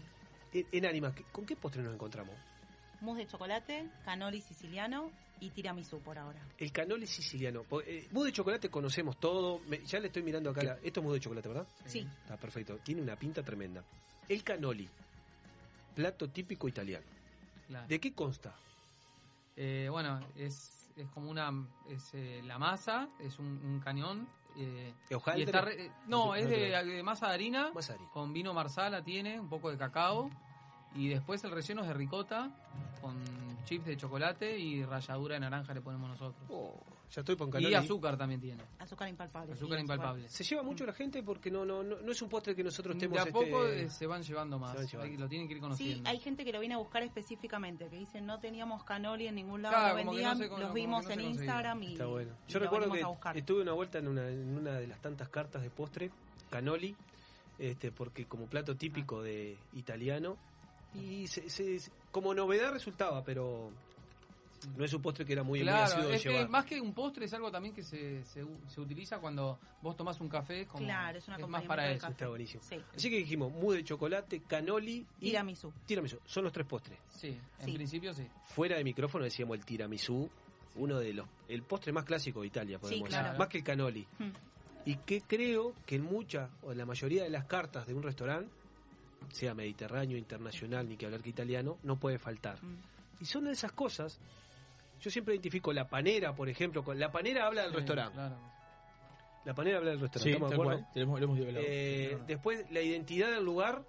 En, 0.53 0.65
en 0.71 0.85
Anima, 0.85 1.13
¿qué- 1.13 1.23
¿con 1.31 1.45
qué 1.45 1.55
postre 1.55 1.81
nos 1.84 1.93
encontramos? 1.93 2.35
Mousse 3.03 3.19
de 3.19 3.27
chocolate, 3.27 3.89
canoli 4.05 4.41
siciliano 4.41 5.11
y 5.39 5.49
tiramisú 5.49 5.99
por 5.99 6.17
ahora. 6.17 6.39
El 6.57 6.71
canoli 6.71 7.05
siciliano. 7.05 7.65
Eh, 7.85 8.07
mousse 8.11 8.27
de 8.27 8.31
chocolate 8.34 8.69
conocemos 8.69 9.17
todo. 9.19 9.59
Me- 9.67 9.85
ya 9.85 9.99
le 9.99 10.07
estoy 10.07 10.23
mirando 10.23 10.49
acá. 10.51 10.63
la- 10.63 10.77
esto 10.81 10.99
es 10.99 11.03
mousse 11.03 11.15
de 11.15 11.19
chocolate, 11.19 11.47
¿verdad? 11.49 11.67
Sí. 11.85 11.99
Está 12.23 12.38
perfecto. 12.38 12.77
Tiene 12.77 13.01
una 13.01 13.15
pinta 13.17 13.43
tremenda. 13.43 13.84
El 14.30 14.43
canoli. 14.43 14.88
Plato 15.95 16.30
típico 16.30 16.67
italiano. 16.67 17.05
Claro. 17.67 17.88
¿De 17.88 17.99
qué 17.99 18.13
consta? 18.13 18.55
Eh, 19.55 19.88
bueno, 19.91 20.19
es, 20.38 20.89
es 20.95 21.07
como 21.09 21.30
una. 21.30 21.51
Es, 21.89 22.09
eh, 22.13 22.41
la 22.45 22.57
masa, 22.57 23.09
es 23.19 23.38
un, 23.38 23.45
un 23.65 23.80
cañón. 23.80 24.27
eh, 24.57 24.93
¿De 25.09 25.15
hojaldre? 25.15 25.41
y 25.41 25.45
está 25.45 25.61
re- 25.61 25.85
eh, 25.88 25.91
no, 26.07 26.35
es 26.35 26.47
de, 26.49 27.01
masa 27.03 27.27
de 27.27 27.34
harina, 27.34 27.71
Masa 27.73 27.93
de 27.93 27.99
harina. 27.99 28.11
con 28.13 28.31
vino 28.34 28.53
marsala 28.53 29.03
tiene, 29.03 29.39
un 29.39 29.49
poco 29.49 29.69
de 29.71 29.77
cacao. 29.77 30.30
Y 30.95 31.07
después 31.09 31.43
el 31.43 31.51
relleno 31.51 31.81
es 31.81 31.87
de 31.87 31.93
ricota, 31.93 32.51
con 33.01 33.15
chips 33.65 33.85
de 33.85 33.97
chocolate 33.97 34.57
y 34.57 34.83
ralladura 34.83 35.35
de 35.35 35.39
naranja 35.41 35.73
le 35.73 35.81
ponemos 35.81 36.09
nosotros. 36.09 36.43
Oh, 36.49 36.75
ya 37.11 37.21
estoy 37.21 37.35
con 37.35 37.49
canoli. 37.51 37.71
y 37.71 37.75
azúcar 37.75 38.17
también 38.17 38.39
tiene. 38.41 38.63
Azúcar 38.79 39.07
impalpable. 39.07 39.53
Azúcar 39.53 39.77
sí, 39.77 39.81
impalpable. 39.81 40.29
Se 40.29 40.43
lleva 40.43 40.61
mucho 40.63 40.85
la 40.85 40.93
gente 40.93 41.21
porque 41.23 41.49
no 41.51 41.63
no 41.65 41.81
no, 41.83 41.97
no 42.01 42.11
es 42.11 42.21
un 42.21 42.29
postre 42.29 42.55
que 42.55 42.63
nosotros 42.63 42.95
De 42.97 43.05
estemos 43.05 43.27
a 43.27 43.31
poco 43.31 43.65
este, 43.65 43.83
eh, 43.83 43.89
se 43.89 44.05
van 44.07 44.21
llevando 44.23 44.57
más. 44.59 44.75
van 44.75 44.87
llevando. 44.87 45.11
Hay- 45.13 45.17
lo 45.17 45.27
tienen 45.27 45.47
que 45.47 45.53
ir 45.53 45.57
Sí, 45.57 45.61
conociendo. 45.61 46.09
hay 46.09 46.19
gente 46.19 46.43
que 46.45 46.51
lo 46.51 46.59
viene 46.59 46.75
a 46.75 46.79
buscar 46.79 47.01
específicamente, 47.03 47.87
que 47.87 47.97
dicen 47.97 48.25
no 48.25 48.39
teníamos 48.39 48.83
canoli 48.83 49.27
en 49.27 49.35
ningún 49.35 49.61
lado, 49.63 49.75
Claro, 49.75 49.89
lo 49.89 49.95
vendían, 50.11 50.37
no 50.37 50.43
se 50.43 50.49
con- 50.49 50.61
los 50.61 50.73
vimos 50.73 51.03
no 51.05 51.11
en 51.11 51.19
conseguía. 51.19 51.29
Instagram 51.41 51.83
y, 51.83 51.91
Está 51.93 52.05
bueno. 52.05 52.31
Yo 52.47 52.59
lo 52.59 52.65
recuerdo 52.65 52.91
que 52.91 53.01
a 53.03 53.07
buscar. 53.07 53.37
estuve 53.37 53.61
una 53.61 53.73
vuelta 53.73 53.97
en 53.99 54.07
una, 54.07 54.27
en 54.29 54.57
una 54.57 54.71
de 54.73 54.87
las 54.87 54.99
tantas 55.01 55.29
cartas 55.29 55.61
de 55.63 55.69
postre, 55.69 56.11
canoli, 56.49 56.95
este, 57.59 57.91
porque 57.91 58.25
como 58.25 58.47
plato 58.47 58.75
típico 58.75 59.19
Ah. 59.19 59.23
de 59.23 59.57
italiano, 59.73 60.35
y 60.95 61.27
se- 61.27 61.49
se- 61.49 61.91
como 62.11 62.33
novedad 62.33 62.71
resultaba, 62.71 63.23
pero 63.23 63.71
no 64.77 64.85
es 64.85 64.93
un 64.93 65.01
postre 65.01 65.25
que 65.25 65.33
era 65.33 65.43
muy, 65.43 65.59
muy 65.59 65.67
claro, 65.67 65.83
ácido 65.83 66.07
de 66.07 66.15
es 66.15 66.23
que 66.23 66.29
llevar. 66.29 66.49
más 66.49 66.65
que 66.65 66.79
un 66.79 66.93
postre 66.93 67.25
es 67.25 67.33
algo 67.33 67.51
también 67.51 67.75
que 67.75 67.83
se, 67.83 68.23
se, 68.23 68.43
utiliza 68.79 69.19
cuando 69.19 69.59
vos 69.81 69.95
tomás 69.97 70.19
un 70.21 70.29
café. 70.29 70.61
es 70.61 70.67
Como, 70.69 70.85
Claro, 70.85 71.17
es 71.17 71.27
un 71.27 71.31
más 71.33 71.39
acompañamiento 71.39 71.67
para 71.67 71.91
eso. 71.91 72.07
Está 72.07 72.27
buenísimo. 72.29 72.63
Sí. 72.63 72.77
Así 72.95 73.09
que 73.09 73.17
dijimos, 73.17 73.51
mousse 73.51 73.77
de 73.77 73.83
chocolate, 73.83 74.41
canoli 74.47 75.05
y 75.19 75.29
Tiramisú. 75.31 75.73
tiramisú. 75.85 76.17
Son 76.25 76.45
los 76.45 76.53
tres 76.53 76.65
postres. 76.65 76.97
Sí, 77.09 77.37
en 77.59 77.65
Sí. 77.65 77.71
principio 77.73 78.13
sí. 78.13 78.25
Fuera 78.55 78.77
de 78.77 78.83
micrófono 78.85 79.25
decíamos 79.25 79.57
el 79.57 79.65
tiramisú, 79.65 80.29
uno 80.75 80.97
de 80.97 81.13
los 81.13 81.27
el 81.49 81.63
postre 81.63 81.91
más 81.91 82.05
clásico 82.05 82.39
de 82.41 82.47
Italia, 82.47 82.79
podemos 82.79 83.09
claro. 83.09 83.25
decir, 83.25 83.39
más 83.39 83.47
que 83.49 83.57
el 83.57 83.63
canoli. 83.65 84.07
Hmm. 84.17 84.31
Y 84.85 84.95
que 84.97 85.21
creo 85.21 85.73
que 85.85 85.95
en 85.95 86.03
muchas 86.03 86.49
o 86.61 86.71
en 86.71 86.77
la 86.77 86.85
mayoría 86.85 87.23
de 87.23 87.29
las 87.29 87.45
cartas 87.45 87.85
de 87.85 87.93
un 87.93 88.01
restaurante, 88.03 88.49
sea 89.31 89.53
mediterráneo, 89.53 90.17
internacional, 90.17 90.87
ni 90.87 90.97
que 90.97 91.05
hablar 91.05 91.21
que 91.21 91.29
italiano, 91.29 91.77
no 91.83 91.97
puede 91.99 92.17
faltar. 92.19 92.61
Mm. 92.63 92.77
Y 93.21 93.25
son 93.25 93.45
de 93.45 93.51
esas 93.51 93.71
cosas. 93.71 94.19
Yo 95.01 95.09
siempre 95.09 95.33
identifico 95.33 95.71
la 95.73 95.87
panera, 95.87 96.33
por 96.35 96.49
ejemplo, 96.49 96.83
con 96.83 96.99
la 96.99 97.11
panera 97.11 97.45
habla 97.47 97.63
del 97.63 97.71
Sí, 97.71 97.77
restaurante. 97.77 98.13
Claro. 98.15 98.37
La 99.45 99.53
panera 99.53 99.77
habla 99.79 99.91
del 99.91 99.99
restaurante, 99.99 100.29
Sí, 100.29 100.33
¿estamos 100.35 100.49
de 100.51 100.55
tal 100.57 100.61
acuerdo? 100.65 100.81
cual. 100.81 100.91
Lo 100.95 101.01
hemos, 101.01 101.19
lo 101.19 101.25
hemos 101.25 101.39
hablado. 101.39 102.25
Después, 102.25 102.71
la 102.71 102.81
identidad 102.81 103.31
del 103.31 103.43
lugar, 103.43 103.83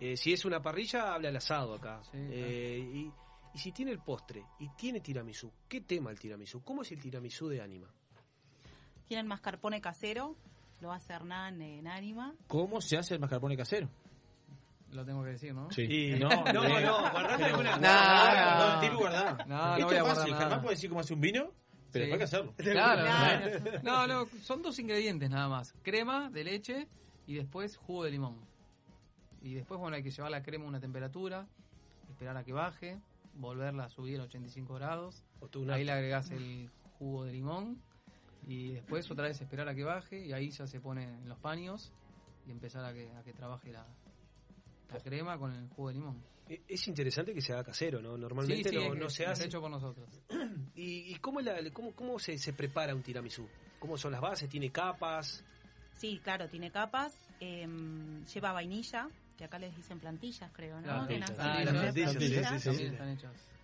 eh, 0.00 0.16
si 0.16 0.32
es 0.32 0.44
una 0.44 0.60
parrilla, 0.60 1.14
habla 1.14 1.30
el 1.30 1.36
asado 1.36 1.74
acá. 1.74 2.02
Sí, 2.04 2.18
Eh, 2.30 2.78
y, 2.94 3.12
y 3.54 3.58
si 3.58 3.72
tiene 3.72 3.90
el 3.92 3.98
postre 4.00 4.44
y 4.58 4.68
tiene 4.76 5.00
tiramisú, 5.00 5.50
¿qué 5.68 5.80
tema 5.80 6.10
el 6.10 6.18
tiramisú? 6.18 6.62
¿Cómo 6.62 6.82
es 6.82 6.92
el 6.92 7.00
tiramisú 7.00 7.48
de 7.48 7.62
Anima? 7.62 7.88
Tienen 9.06 9.26
mascarpone 9.26 9.80
casero, 9.80 10.36
lo 10.82 10.92
hace 10.92 11.14
Hernán 11.14 11.62
en 11.62 11.86
Ánima. 11.88 12.34
¿Cómo 12.46 12.82
se 12.82 12.98
hace 12.98 13.14
el 13.14 13.20
mascarpone 13.20 13.56
casero? 13.56 13.88
Lo 14.92 15.04
tengo 15.04 15.22
que 15.22 15.30
decir, 15.30 15.54
¿no? 15.54 15.70
Sí. 15.70 15.82
Y- 15.82 16.14
No, 16.18 16.28
no, 16.28 16.52
no, 16.80 17.10
guardate 17.10 17.44
alguna- 17.44 17.76
No, 17.76 18.34
no, 18.34 18.74
no, 18.74 18.80
tipo 18.80 18.98
guardá. 18.98 19.44
No, 19.46 19.78
no 19.78 19.84
voy 19.86 19.94
a 19.94 19.98
es 19.98 20.02
guardar 20.02 20.16
fácil. 20.16 20.32
nada. 20.32 20.44
Jamás 20.44 20.58
puede 20.60 20.74
decir 20.74 20.88
cómo 20.90 21.00
hace 21.00 21.14
un 21.14 21.20
vino, 21.20 21.52
pero 21.92 22.04
Sí. 22.06 22.12
hay 22.12 22.18
que 22.18 22.24
hacerlo. 22.24 22.54
Claro, 22.56 23.60
no, 23.82 24.06
no, 24.06 24.26
son 24.42 24.62
dos 24.62 24.78
ingredientes 24.78 25.28
nada 25.30 25.48
más. 25.48 25.74
Crema 25.82 26.30
de 26.30 26.44
leche 26.44 26.88
y 27.26 27.34
después 27.34 27.76
jugo 27.76 28.04
de 28.04 28.10
limón. 28.12 28.36
Y 29.42 29.54
después, 29.54 29.78
bueno, 29.78 29.96
hay 29.96 30.02
que 30.02 30.10
llevar 30.10 30.30
la 30.30 30.42
crema 30.42 30.64
a 30.64 30.68
una 30.68 30.80
temperatura, 30.80 31.46
esperar 32.10 32.36
a 32.36 32.44
que 32.44 32.52
baje, 32.52 32.98
volverla 33.34 33.84
a 33.84 33.88
subir 33.88 34.18
a 34.20 34.24
85 34.24 34.74
grados. 34.74 35.22
Ahí 35.70 35.84
le 35.84 35.92
agregás 35.92 36.30
el 36.30 36.70
jugo 36.98 37.24
de 37.24 37.32
limón 37.32 37.80
y 38.46 38.70
después 38.72 39.08
otra 39.10 39.24
vez 39.28 39.40
esperar 39.40 39.68
a 39.68 39.74
que 39.74 39.84
baje 39.84 40.26
y 40.26 40.32
ahí 40.32 40.50
ya 40.50 40.66
se 40.66 40.80
pone 40.80 41.04
en 41.04 41.28
los 41.28 41.38
paños 41.38 41.92
y 42.46 42.50
empezar 42.50 42.84
a 42.84 42.92
que, 42.92 43.10
a 43.12 43.22
que 43.22 43.32
trabaje 43.32 43.70
la, 43.70 43.86
la 44.90 45.00
crema 45.00 45.38
con 45.38 45.52
el 45.52 45.68
jugo 45.68 45.88
de 45.88 45.94
limón. 45.94 46.24
Eh, 46.48 46.62
Es 46.68 46.88
interesante 46.88 47.34
que 47.34 47.42
se 47.42 47.52
haga 47.52 47.64
casero, 47.64 48.00
¿no? 48.00 48.16
Normalmente 48.16 48.70
Sí, 48.70 48.76
sí, 48.76 48.84
no, 48.88 48.94
es- 48.94 49.00
no 49.00 49.10
se 49.10 49.26
hace. 49.26 49.44
hecho 49.46 49.60
por 49.60 49.70
nosotros. 49.70 50.08
¿Y, 50.74 51.12
y 51.12 51.14
cómo, 51.16 51.40
la- 51.40 51.58
cómo, 51.72 51.92
cómo 51.94 52.18
se, 52.18 52.38
se 52.38 52.52
prepara 52.52 52.94
un 52.94 53.02
tiramisú? 53.02 53.46
¿Cómo 53.78 53.96
son 53.98 54.12
las 54.12 54.20
bases? 54.20 54.48
¿Tiene 54.48 54.70
capas? 54.70 55.44
Sí, 55.94 56.20
claro, 56.22 56.48
tiene 56.48 56.70
capas. 56.70 57.14
em, 57.40 58.24
lleva 58.24 58.52
vainilla, 58.52 59.08
que 59.36 59.44
acá 59.44 59.58
les 59.58 59.76
dicen 59.76 60.00
plantillas, 60.00 60.50
creo, 60.52 60.80
¿no? 60.80 61.06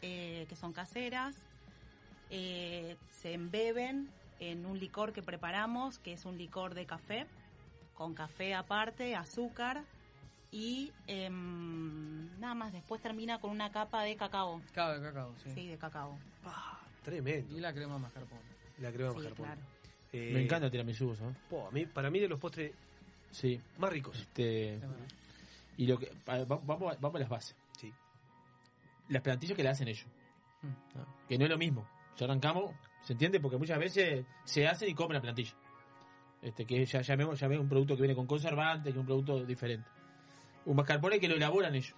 Que 0.01 0.57
son 0.57 0.73
caseras. 0.73 1.35
Eh, 2.31 2.97
se 3.11 3.33
embeben 3.33 4.09
en 4.41 4.67
un 4.67 4.79
licor 4.79 5.13
que 5.13 5.23
preparamos, 5.23 5.99
que 5.99 6.13
es 6.13 6.25
un 6.25 6.37
licor 6.37 6.75
de 6.75 6.87
café, 6.87 7.27
con 7.95 8.15
café 8.15 8.55
aparte, 8.55 9.15
azúcar 9.15 9.85
y 10.56 10.93
em, 11.09 12.39
nada 12.39 12.55
más. 12.55 12.72
Después 12.72 13.01
termina 13.02 13.40
con 13.40 13.51
una 13.51 13.70
capa 13.72 14.02
de 14.05 14.14
cacao. 14.16 14.62
Claro, 14.72 15.01
de 15.01 15.06
cacao, 15.09 15.35
sí. 15.43 15.51
Sí, 15.51 15.66
de 15.66 15.76
cacao. 15.76 16.16
Tremendo. 17.02 17.56
Y 17.56 17.60
la 17.60 17.72
crema 17.74 17.98
mascarpone. 17.98 18.40
La 18.78 18.93
crema 18.93 19.10
Sí, 19.10 19.16
mascarpone. 19.16 19.48
claro. 19.48 19.60
Eh, 20.12 20.31
Me 20.32 20.43
encanta 20.44 20.70
tiramisú, 20.70 21.14
¿sabes? 21.16 21.36
po, 21.51 21.66
a 21.66 21.70
mí, 21.72 21.86
para 21.86 22.09
mí 22.10 22.20
de 22.20 22.28
los 22.28 22.39
postres 22.39 22.72
Sí. 23.32 23.60
más 23.78 23.90
ricos. 23.90 24.16
Este, 24.20 24.81
y 25.76 25.86
lo 25.89 25.98
que 25.98 26.12
va- 26.28 26.44
va- 26.44 26.60
vamos, 26.64 26.94
a- 26.94 26.98
vamos 27.01 27.16
a 27.16 27.18
las 27.18 27.28
bases. 27.28 27.56
Sí. 27.76 27.93
Las 29.09 29.22
plantillas 29.22 29.56
que 29.56 29.62
le 29.64 29.68
hacen 29.70 29.89
ellos. 29.89 30.06
Mm. 30.62 30.98
¿no? 30.98 31.06
Que 31.28 31.36
no 31.36 31.44
es 31.44 31.51
lo 31.51 31.59
mismo. 31.59 31.86
Ya 32.16 32.26
arrancamos, 32.26 32.74
¿se 33.02 33.12
entiende? 33.14 33.40
Porque 33.40 33.56
muchas 33.59 33.78
veces 33.78 34.24
se 34.44 34.68
hacen 34.68 34.89
y 34.89 34.94
comen 34.94 35.14
la 35.16 35.20
plantilla. 35.20 35.52
Este, 36.40 36.64
que 36.64 36.85
ya, 36.86 37.01
ya, 37.01 37.16
vemos, 37.16 37.40
ya 37.40 37.48
vemos 37.48 37.64
un 37.64 37.68
producto 37.68 37.97
que 37.97 38.02
viene 38.02 38.14
con 38.14 38.26
conservantes, 38.26 38.85
que 38.85 38.90
es 38.90 39.01
un 39.01 39.06
producto 39.06 39.44
diferente. 39.44 39.89
Un 40.66 40.77
mascarpone 40.77 41.19
que 41.20 41.28
lo 41.28 41.35
elaboran 41.36 41.74
ellos. 41.74 41.95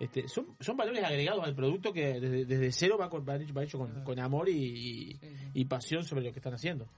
Este, 0.00 0.26
son, 0.28 0.56
son 0.60 0.76
valores 0.76 1.04
agregados 1.04 1.44
al 1.44 1.54
producto 1.54 1.92
que 1.92 2.20
desde, 2.20 2.44
desde 2.44 2.72
cero 2.72 2.98
va, 2.98 3.08
con- 3.08 3.24
va 3.26 3.36
hecho, 3.62 3.78
con, 3.78 4.02
con 4.04 4.18
amor 4.18 4.48
y, 4.48 5.18
y 5.54 5.64
pasión 5.66 6.02
sobre 6.04 6.24
lo 6.24 6.32
que 6.32 6.40
están 6.40 6.54
haciendo. 6.54 6.88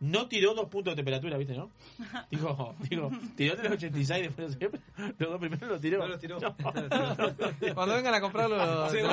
No 0.00 0.28
tiró 0.28 0.54
dos 0.54 0.66
puntos 0.70 0.92
de 0.92 0.96
temperatura, 0.96 1.36
¿viste, 1.36 1.54
no? 1.54 1.70
Digo, 2.30 2.74
digo 2.88 3.10
tiró 3.36 3.54
de 3.54 3.64
los 3.64 3.72
86 3.72 4.22
después 4.34 4.58
de 4.58 4.70
los 5.18 5.30
dos 5.30 5.38
primeros 5.38 5.68
los 5.68 5.80
tiró. 5.80 5.98
No 5.98 6.06
los 6.08 6.18
tiró. 6.18 6.38
Cuando 7.74 7.94
vengan 7.96 8.14
a 8.14 8.20
comprarlo, 8.22 8.90
digo. 8.90 9.10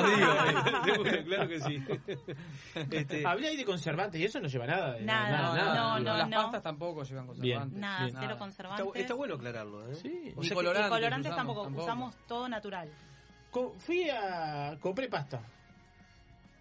seguro, 0.85 1.26
claro 1.26 1.47
que 1.49 1.59
sí. 1.59 1.84
Este, 2.91 3.27
Hablé 3.27 3.49
ahí 3.49 3.57
de 3.57 3.65
conservantes 3.65 4.19
y 4.22 4.23
eso 4.26 4.39
no 4.39 4.47
lleva 4.47 4.65
nada. 4.65 4.93
de- 4.93 5.01
Nada, 5.01 5.38
No, 5.38 5.55
no, 5.55 5.73
no, 5.76 5.99
no, 5.99 6.18
Las 6.19 6.30
no. 6.30 6.38
pastas 6.43 6.64
tampoco 6.64 7.03
llevan 7.03 7.27
conservantes. 7.27 7.77
Nada, 7.80 7.99
Bien. 8.05 8.11
cero 8.14 8.26
Nada. 8.27 8.39
conservantes. 8.39 8.85
está, 8.88 8.99
está 8.99 9.14
bueno 9.14 9.35
aclararlo, 9.35 9.91
¿eh? 9.91 9.95
Sí. 9.95 10.34
O 10.38 10.43
sea 10.43 10.55
colorantes, 10.55 10.88
Y 10.88 10.89
colorantes 10.89 11.31
usamos, 11.34 11.35
tampoco, 11.47 11.64
tampoco. 11.64 11.84
usamos 11.84 12.15
todo 12.27 12.47
natural. 12.47 12.89
Co- 13.51 13.76
Fui 13.80 14.09
a. 14.09 14.77
Compré 14.80 15.09
pasta. 15.09 15.41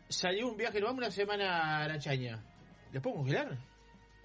Salió 0.09 0.49
un 0.49 0.57
viaje, 0.57 0.81
nos 0.81 0.89
vamos 0.89 0.99
una 0.99 1.11
semana 1.13 1.79
a 1.85 1.89
la 1.89 1.99
chaña. 2.01 2.43
¿Les 2.93 3.01
puedo 3.03 3.17
congelar? 3.17 3.57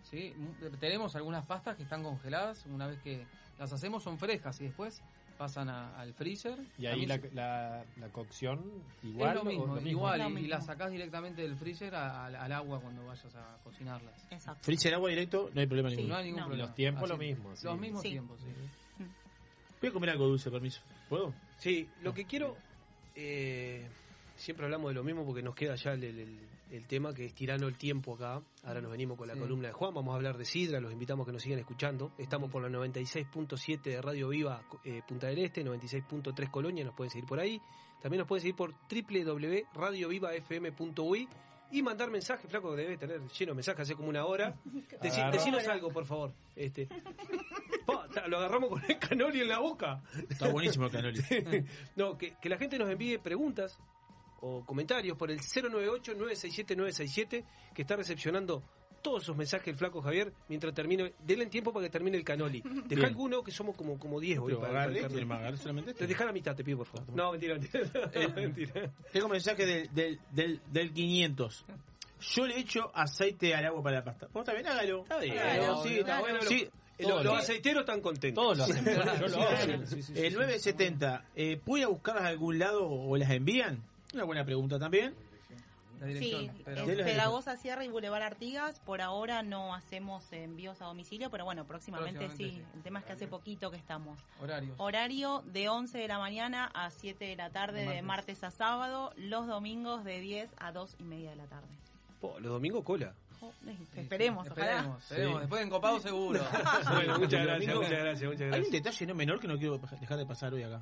Sí, 0.04 0.34
mu- 0.38 0.54
tenemos 0.78 1.16
algunas 1.16 1.46
pastas 1.46 1.76
que 1.78 1.84
están 1.84 2.04
congeladas. 2.04 2.66
Una 2.66 2.88
vez 2.88 3.00
que 3.02 3.26
las 3.60 3.72
hacemos 3.72 4.04
son 4.04 4.18
frescas 4.18 4.60
y 4.62 4.66
después 4.66 5.02
pasan 5.38 5.70
a- 5.70 5.98
al 6.00 6.14
freezer. 6.14 6.58
Y 6.78 6.86
ahí 6.86 7.06
la, 7.06 7.20
la, 7.34 7.84
la 7.98 8.10
cocción 8.10 8.64
igual. 9.04 9.30
es 9.30 9.36
lo 9.36 9.44
mismo, 9.44 9.76
lo 9.76 9.82
igual, 9.82 10.20
Lo 10.34 10.40
y, 10.40 10.48
las 10.48 10.66
sacás 10.66 10.92
directamente 10.92 11.42
del 11.42 11.56
freezer 11.56 11.96
a- 11.96 12.26
al- 12.26 12.36
al 12.36 12.52
agua 12.52 12.80
cuando 12.80 13.06
vayas 13.06 13.34
a 13.36 13.58
cocinarlas. 13.64 14.26
Exacto. 14.30 14.64
Freezer 14.64 14.94
agua 14.94 15.10
directo, 15.10 15.50
no 15.54 15.62
hay 15.62 15.68
problema 15.68 15.90
Sí. 15.90 15.96
ninguno. 15.98 16.14
No 16.14 16.20
hay 16.20 16.26
ningún 16.26 16.40
No. 16.42 16.46
problema. 16.48 16.68
Los 16.68 16.76
tiempos 16.76 17.10
lo 17.10 17.18
mismo, 17.18 17.56
sí. 17.56 17.66
Los 17.66 17.80
mismos 17.80 18.02
Sí. 18.04 18.10
tiempos, 18.10 18.40
sí. 18.42 19.06
Voy 19.82 19.90
a 19.90 19.94
comer 19.94 20.10
algo 20.12 20.28
dulce, 20.28 20.52
permiso. 20.52 20.82
¿Puedo? 21.10 21.34
Sí, 21.58 21.90
lo 22.04 22.14
que 22.14 22.26
quiero, 22.26 22.56
eh, 23.16 23.88
siempre 24.36 24.66
hablamos 24.66 24.90
de 24.90 24.94
lo 24.96 25.04
mismo 25.04 25.26
porque 25.26 25.42
nos 25.42 25.56
queda 25.56 25.74
ya 25.76 25.94
el, 25.94 26.04
el- 26.04 26.40
el 26.72 26.88
tema 26.88 27.14
que 27.14 27.26
es 27.26 27.34
tirando 27.36 27.68
el 27.68 27.78
tiempo 27.78 28.16
acá. 28.16 28.42
Ahora 28.64 28.82
nos 28.82 28.90
venimos 28.92 29.16
con 29.18 29.28
la 29.28 29.36
Sí. 29.36 29.40
columna 29.40 29.68
de 29.68 29.74
Juan, 29.74 29.94
vamos 29.94 30.14
a 30.14 30.16
hablar 30.16 30.38
de 30.38 30.46
Sidra, 30.46 30.80
los 30.80 30.92
invitamos 30.92 31.26
a 31.26 31.28
que 31.28 31.34
nos 31.34 31.44
sigan 31.44 31.60
escuchando. 31.60 32.12
Estamos 32.18 32.50
por 32.50 32.64
la 32.64 32.70
96.7 32.70 33.92
de 33.92 34.02
Radio 34.02 34.30
Viva 34.30 34.64
eh, 34.84 35.02
Punta 35.08 35.28
del 35.28 35.38
Este, 35.40 35.64
96.3 35.64 36.50
Colonia, 36.50 36.84
nos 36.84 36.96
pueden 36.96 37.12
seguir 37.12 37.28
por 37.28 37.40
ahí. 37.40 37.62
También 38.02 38.18
nos 38.20 38.28
pueden 38.28 38.42
seguir 38.42 38.56
por 38.56 38.74
www.radiovivafm.uy 38.90 41.28
y 41.74 41.82
mandar 41.82 42.12
mensajes, 42.12 42.50
flaco, 42.52 42.76
que 42.76 42.82
debe 42.82 42.98
tener 42.98 43.22
lleno 43.30 43.52
de 43.52 43.56
mensajes 43.56 43.82
hace 43.84 43.96
como 43.96 44.10
una 44.10 44.26
hora. 44.26 44.56
Deci- 45.02 45.32
decinos 45.32 45.66
algo, 45.68 45.90
por 45.90 46.06
favor. 46.06 46.34
Este. 46.56 46.88
Pa, 47.86 48.08
lo 48.28 48.38
agarramos 48.38 48.70
con 48.70 48.82
el 48.88 48.98
canoli 49.00 49.42
en 49.42 49.48
la 49.50 49.60
boca. 49.60 50.02
Está 50.30 50.50
buenísimo 50.50 50.86
el 50.88 50.92
canoli. 50.92 51.22
no, 51.96 52.18
que, 52.18 52.36
que 52.42 52.50
la 52.50 52.58
gente 52.58 52.78
nos 52.78 52.90
envíe 52.90 53.18
preguntas 53.20 53.78
o 54.42 54.64
comentarios 54.66 55.18
por 55.18 55.32
el 55.32 55.40
098-967-967 55.40 57.44
que 57.74 57.82
está 57.82 57.96
recepcionando 57.96 58.62
todos 59.02 59.24
esos 59.24 59.36
mensajes 59.36 59.68
el 59.70 59.76
flaco 59.76 60.00
Javier 60.02 60.32
mientras 60.48 60.74
termine. 60.76 61.14
Denle 61.26 61.48
tiempo 61.48 61.74
para 61.74 61.86
que 61.86 61.90
termine 61.90 62.18
el 62.18 62.24
canoli. 62.24 62.62
Deja 62.86 63.08
alguno 63.08 63.42
que 63.44 63.52
somos 63.52 63.76
como, 63.76 63.98
como 63.98 64.20
10 64.20 64.38
hoy. 64.40 64.54
Para- 64.56 64.68
para 64.72 64.86
el 64.86 64.98
este, 64.98 65.58
solamente 65.58 65.92
este. 65.92 66.04
Te 66.04 66.08
deja 66.08 66.26
la 66.26 66.32
mitad, 66.32 66.56
te 66.56 66.64
pido 66.64 66.78
por 66.80 66.88
favor. 66.88 67.10
No, 67.16 67.32
mentira, 67.32 67.56
mentira. 67.56 67.90
No, 68.30 68.36
mentira. 68.36 68.92
Tengo 69.12 69.28
mensaje 69.28 69.66
del, 69.66 69.94
del, 69.94 70.20
del, 70.32 70.62
del 70.72 70.94
500. 70.94 71.66
Yo 72.20 72.46
le 72.46 72.60
echo 72.60 72.92
aceite 72.94 73.56
al 73.56 73.66
agua 73.66 73.82
para 73.82 73.96
la 73.98 74.04
pasta. 74.04 74.28
¿Vos 74.32 74.46
también 74.46 74.68
hágalo? 74.68 75.02
Está 75.02 75.18
bien, 75.18 75.36
sí, 75.84 75.98
está 76.00 76.20
bueno. 76.20 76.40
sí. 76.44 76.70
Los, 77.00 77.26
aceiteros 77.40 77.80
están 77.82 78.00
contentos. 78.02 78.44
Todos 78.44 78.58
lo 78.60 78.64
hacen. 78.66 78.86
Yo, 78.94 78.94
yo 78.94 79.04
lo 79.22 79.30
Sí, 79.30 79.40
hago. 79.40 79.86
sí, 79.88 79.96
Sí, 79.96 80.04
sí, 80.04 80.14
sí, 80.14 80.20
el 80.22 80.32
sí. 80.34 80.38
970, 80.38 81.26
eh, 81.36 81.60
¿puede 81.66 81.88
buscarlas 81.88 82.26
a 82.26 82.28
algún 82.28 82.60
lado 82.60 82.88
o 82.88 83.18
las 83.18 83.32
envían? 83.32 83.82
Una 84.14 84.24
buena 84.24 84.44
pregunta 84.46 84.78
también. 84.80 85.16
La 86.00 86.08
Sí, 86.08 86.14
dirección. 86.14 86.56
pero- 86.66 86.82
en 86.82 86.88
Dele 86.88 87.04
la 87.04 87.10
Pedagosa 87.10 87.58
Sierra 87.58 87.86
y 87.86 87.90
Boulevard 87.90 88.24
Artigas. 88.24 88.80
Por 88.80 89.02
ahora 89.02 89.44
no 89.44 89.76
hacemos 89.76 90.34
envíos 90.34 90.82
a 90.82 90.86
domicilio, 90.86 91.30
pero 91.30 91.46
bueno, 91.46 91.66
próximamente, 91.68 92.18
Próximamente 92.26 92.56
sí. 92.60 92.64
sí. 92.66 92.76
El 92.76 92.82
tema 92.82 93.00
es 93.00 93.06
que 93.06 93.14
hace 93.14 93.28
poquito 93.28 93.70
que 93.70 93.78
estamos. 93.78 94.18
Horarios. 94.42 94.74
Horario 94.80 95.44
de 95.46 95.70
11 95.70 96.00
de 96.00 96.08
la 96.08 96.18
mañana 96.18 96.72
a 96.74 96.90
7 96.90 97.26
de 97.26 97.36
la 97.36 97.52
tarde, 97.52 97.86
De 97.86 97.94
de 97.94 98.02
martes 98.02 98.44
a 98.44 98.50
sábado. 98.50 99.14
Los 99.16 99.46
domingos 99.46 100.04
de 100.04 100.20
10 100.22 100.50
a 100.58 100.72
2 100.72 100.96
y 100.98 101.04
media 101.04 101.30
de 101.30 101.36
la 101.36 101.46
tarde. 101.46 101.68
Po, 102.20 102.40
los 102.40 102.52
domingos 102.52 102.84
cola. 102.84 103.14
Jo, 103.40 103.52
esperemos, 103.96 104.48
ojalá. 104.50 104.66
Esperemos, 104.72 105.04
esperemos. 105.04 105.40
Después 105.42 105.60
de 105.62 105.68
encopado 105.68 106.00
seguro. 106.00 106.40
bueno, 106.94 107.20
muchas 107.20 107.44
gracias, 107.46 107.76
muchas 107.76 107.92
gracias, 107.92 108.24
muchas 108.24 108.42
Hay 108.42 108.48
un 108.48 108.52
gracias. 108.54 108.72
detalle 108.72 109.06
no 109.06 109.14
menor 109.16 109.40
que 109.40 109.48
no 109.48 109.58
quiero 109.58 109.78
dejar 109.78 110.18
de 110.18 110.26
pasar 110.26 110.52
hoy 110.54 110.64
acá. 110.64 110.82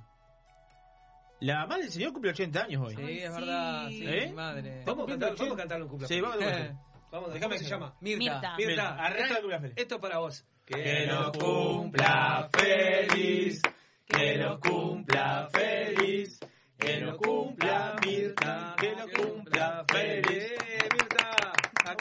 La 1.42 1.60
mamá 1.60 1.78
del 1.78 1.90
señor 1.90 2.12
cumple 2.12 2.32
80 2.32 2.64
años 2.64 2.84
hoy. 2.86 2.96
Sí, 2.96 3.20
es 3.20 3.32
verdad. 3.34 3.88
Sí, 3.90 4.04
¿Eh? 4.06 4.28
mi 4.28 4.34
madre. 4.34 4.84
Vamos 4.86 5.06
a 5.06 5.10
cantar, 5.12 5.36
vamos 5.38 5.54
a 5.54 5.58
cantar 5.58 5.82
un 5.82 5.88
cumpleaños. 5.88 6.10
Sí, 6.16 6.22
vamos 6.22 6.36
a 6.36 6.40
cantar. 6.40 6.76
Vamos, 7.12 7.34
Déjame 7.34 7.56
¿cómo 7.56 7.64
se 7.66 7.70
llama? 7.72 7.96
Mirta. 8.02 8.20
Mirta. 8.20 8.56
Mirta, 8.56 8.90
Arranca 9.04 9.34
el 9.34 9.40
cumpleaños. 9.40 9.72
esto 9.78 9.96
es 9.96 10.02
para 10.02 10.20
vos. 10.20 10.46
Que 10.64 11.08
lo 11.08 11.32
cumpla 11.32 12.48
feliz, 12.54 13.62
que 14.06 14.36
lo 14.36 14.60
cumpla 14.60 15.50
feliz, 15.52 16.40
que 16.78 17.00
lo 17.00 17.18
cumpla 17.18 17.96
Mirta, 18.06 18.76
que 18.80 18.92
lo 18.92 19.08
cumpla 19.24 19.86
feliz. 19.92 20.54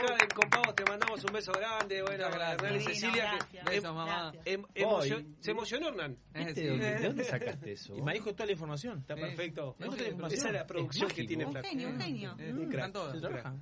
Acá 0.02 0.72
te 0.74 0.84
mandamos 0.84 1.24
un 1.24 1.32
beso 1.32 1.52
grande. 1.52 2.02
Bueno, 2.02 2.24
Muchas 2.26 2.34
gracias. 2.38 2.62
Hernán 2.62 2.76
y 2.80 2.84
Cecilia. 2.84 3.38
que- 3.50 3.58
gracias. 3.58 3.82
Mamá. 3.84 4.32
em- 4.44 4.64
emocion- 4.74 5.36
se 5.40 5.50
emocionó 5.50 5.88
Hernán. 5.88 6.12
Eh, 6.34 6.44
¿Viste 6.44 6.54
sí. 6.54 6.60
de 6.62 6.68
dónde- 6.70 6.90
¿De 6.98 7.06
dónde 7.08 7.24
sacaste 7.24 7.72
eso? 7.72 7.96
Y 7.96 8.02
me 8.02 8.12
dijo 8.14 8.32
toda 8.32 8.46
la 8.46 8.52
información. 8.52 8.98
Está 9.00 9.14
perfecto. 9.16 9.76
Esa 10.30 10.48
es 10.48 10.52
la 10.54 10.66
producción 10.66 11.08
Es 11.08 11.14
que 11.14 11.24
tiene. 11.24 11.44
Un 11.46 11.52
Flaco. 11.52 11.68
genio, 11.68 11.88
un 11.88 12.00
genio. 12.00 12.32
Un 12.38 12.56
crack. 12.68 12.72
están 12.74 12.92
todos. 12.92 13.12
Se 13.14 13.20
trabaja. 13.20 13.54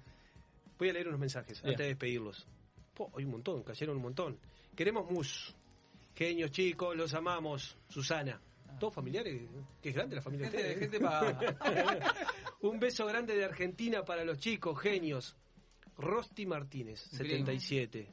Voy 0.79 0.89
a 0.91 0.93
leer 0.93 1.09
unos 1.09 1.21
mensajes 1.21 1.59
antes 1.65 1.79
de 1.79 1.85
despedirlos. 1.87 2.47
Po, 2.95 3.11
hay 3.17 3.25
un 3.25 3.31
montón, 3.31 3.63
cayeron 3.63 3.97
un 3.97 4.03
montón. 4.03 4.39
Queremos 4.75 5.11
mus. 5.11 5.55
Genios 6.15 6.51
chicos, 6.51 6.95
los 6.97 7.15
amamos. 7.15 7.77
Susana. 7.89 8.41
Todos 8.79 8.95
familiares, 8.95 9.41
que 9.83 9.89
es 9.89 9.95
grande 9.95 10.17
la 10.17 10.23
familia. 10.23 10.51
de 10.51 10.75
Gente. 10.77 10.99
Un 12.61 12.79
beso 12.79 13.07
grande 13.07 13.35
de 13.35 13.45
Argentina 13.45 14.03
para 14.05 14.23
los 14.25 14.39
chicos, 14.39 14.79
genios. 14.79 15.35
Rosti 15.99 16.47
Martínez, 16.47 17.11
Mi 17.13 17.19
primo. 17.19 17.47
77. 17.47 18.09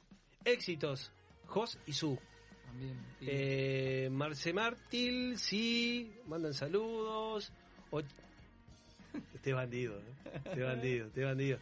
Éxitos, 0.46 1.12
Jos 1.48 1.78
y 1.86 1.94
Su. 1.94 2.18
También. 2.66 2.98
Eh, 3.22 4.10
Marce 4.12 4.54
Martil, 4.54 5.38
sí, 5.38 6.14
mandan 6.28 6.54
saludos. 6.54 7.52
O- 7.92 8.02
Este 9.36 9.54
bandido, 9.54 9.98
¿eh? 10.00 10.04
este 10.46 10.64
bandido, 10.64 11.08
este 11.08 11.24
bandido. 11.24 11.60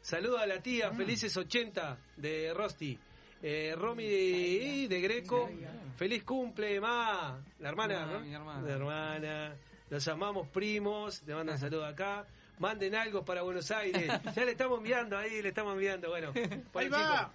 Saludo 0.00 0.38
a 0.38 0.46
la 0.46 0.60
tía, 0.62 0.90
felices 0.92 1.36
80 1.36 1.98
de 2.16 2.52
Rosti. 2.54 2.98
Eh, 3.42 3.74
Romy 3.76 4.04
de, 4.04 4.86
de 4.88 5.00
Greco, 5.02 5.50
feliz 5.96 6.24
cumple, 6.24 6.80
ma. 6.80 7.38
La 7.58 7.68
hermana, 7.68 8.06
Ma, 8.06 8.12
¿no? 8.12 8.20
mi 8.20 8.32
hermana. 8.32 8.62
La 8.66 8.74
hermana. 8.74 9.56
Los 9.90 10.08
amamos, 10.08 10.48
primos. 10.48 11.22
Le 11.26 11.34
mandan 11.34 11.58
saludos 11.58 11.92
acá. 11.92 12.26
Manden 12.58 12.94
algo 12.94 13.24
para 13.24 13.42
Buenos 13.42 13.70
Aires. 13.70 14.10
Ya 14.34 14.44
le 14.44 14.52
estamos 14.52 14.78
enviando 14.78 15.18
ahí, 15.18 15.42
le 15.42 15.48
estamos 15.48 15.74
enviando. 15.74 16.08
Bueno, 16.10 16.32
Ahí 16.74 16.88
va. 16.88 17.32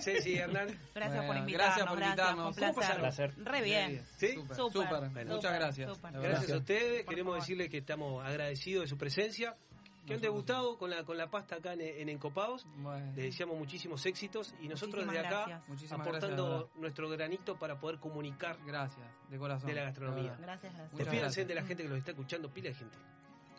Sí, 0.00 0.20
sí, 0.20 0.34
Hernán. 0.36 0.76
Gracias 0.94 1.24
por 1.26 1.36
invitarnos. 1.36 1.76
gracias 1.76 1.86
por 1.86 2.02
invitarnos. 2.02 2.56
Fue 2.56 2.68
un 2.68 2.74
placer. 2.98 3.32
Re 3.38 3.62
bien. 3.62 4.04
¿Sí? 4.16 4.34
Súper, 4.34 4.56
Súper, 4.56 4.72
súper. 4.72 5.08
súper, 5.08 5.26
Muchas 5.26 5.54
gracias. 5.54 5.94
súper. 5.96 6.12
Gracias 6.12 6.50
a 6.50 6.56
ustedes, 6.56 7.04
Por 7.04 7.10
queremos 7.14 7.32
favor. 7.34 7.40
decirles 7.42 7.70
que 7.70 7.78
estamos 7.78 8.26
agradecidos 8.26 8.82
de 8.82 8.88
su 8.88 8.98
presencia, 8.98 9.54
que 10.04 10.14
han 10.14 10.20
degustado 10.20 10.76
con 10.76 10.90
la, 10.90 11.04
con 11.04 11.16
la 11.16 11.30
pasta 11.30 11.56
acá 11.56 11.72
en, 11.74 11.82
en 11.82 12.08
Encopados. 12.08 12.66
Bueno. 12.78 13.06
Les 13.14 13.26
deseamos 13.26 13.56
muchísimos 13.58 14.04
éxitos 14.06 14.54
y 14.60 14.66
nosotros 14.68 15.04
Muchísimas 15.04 15.30
de 15.30 15.36
acá 15.36 15.62
gracias. 15.68 15.92
Aportando 15.92 16.48
gracias, 16.48 16.76
nuestro 16.80 17.08
granito 17.08 17.56
para 17.56 17.78
poder 17.78 17.98
comunicar 18.00 18.56
Gracias, 18.66 19.06
de 19.30 19.38
corazón. 19.38 19.68
de 19.68 19.74
la 19.76 19.82
gastronomía. 19.84 20.36
Gracias, 20.40 20.72
gracias. 20.74 21.12
Gracias. 21.12 21.46
de 21.48 21.54
la 21.54 21.62
gente 21.64 21.82
que 21.84 21.88
los 21.88 21.98
está 21.98 22.10
escuchando, 22.10 22.52
pila 22.52 22.70
de 22.70 22.74
gente. 22.74 22.96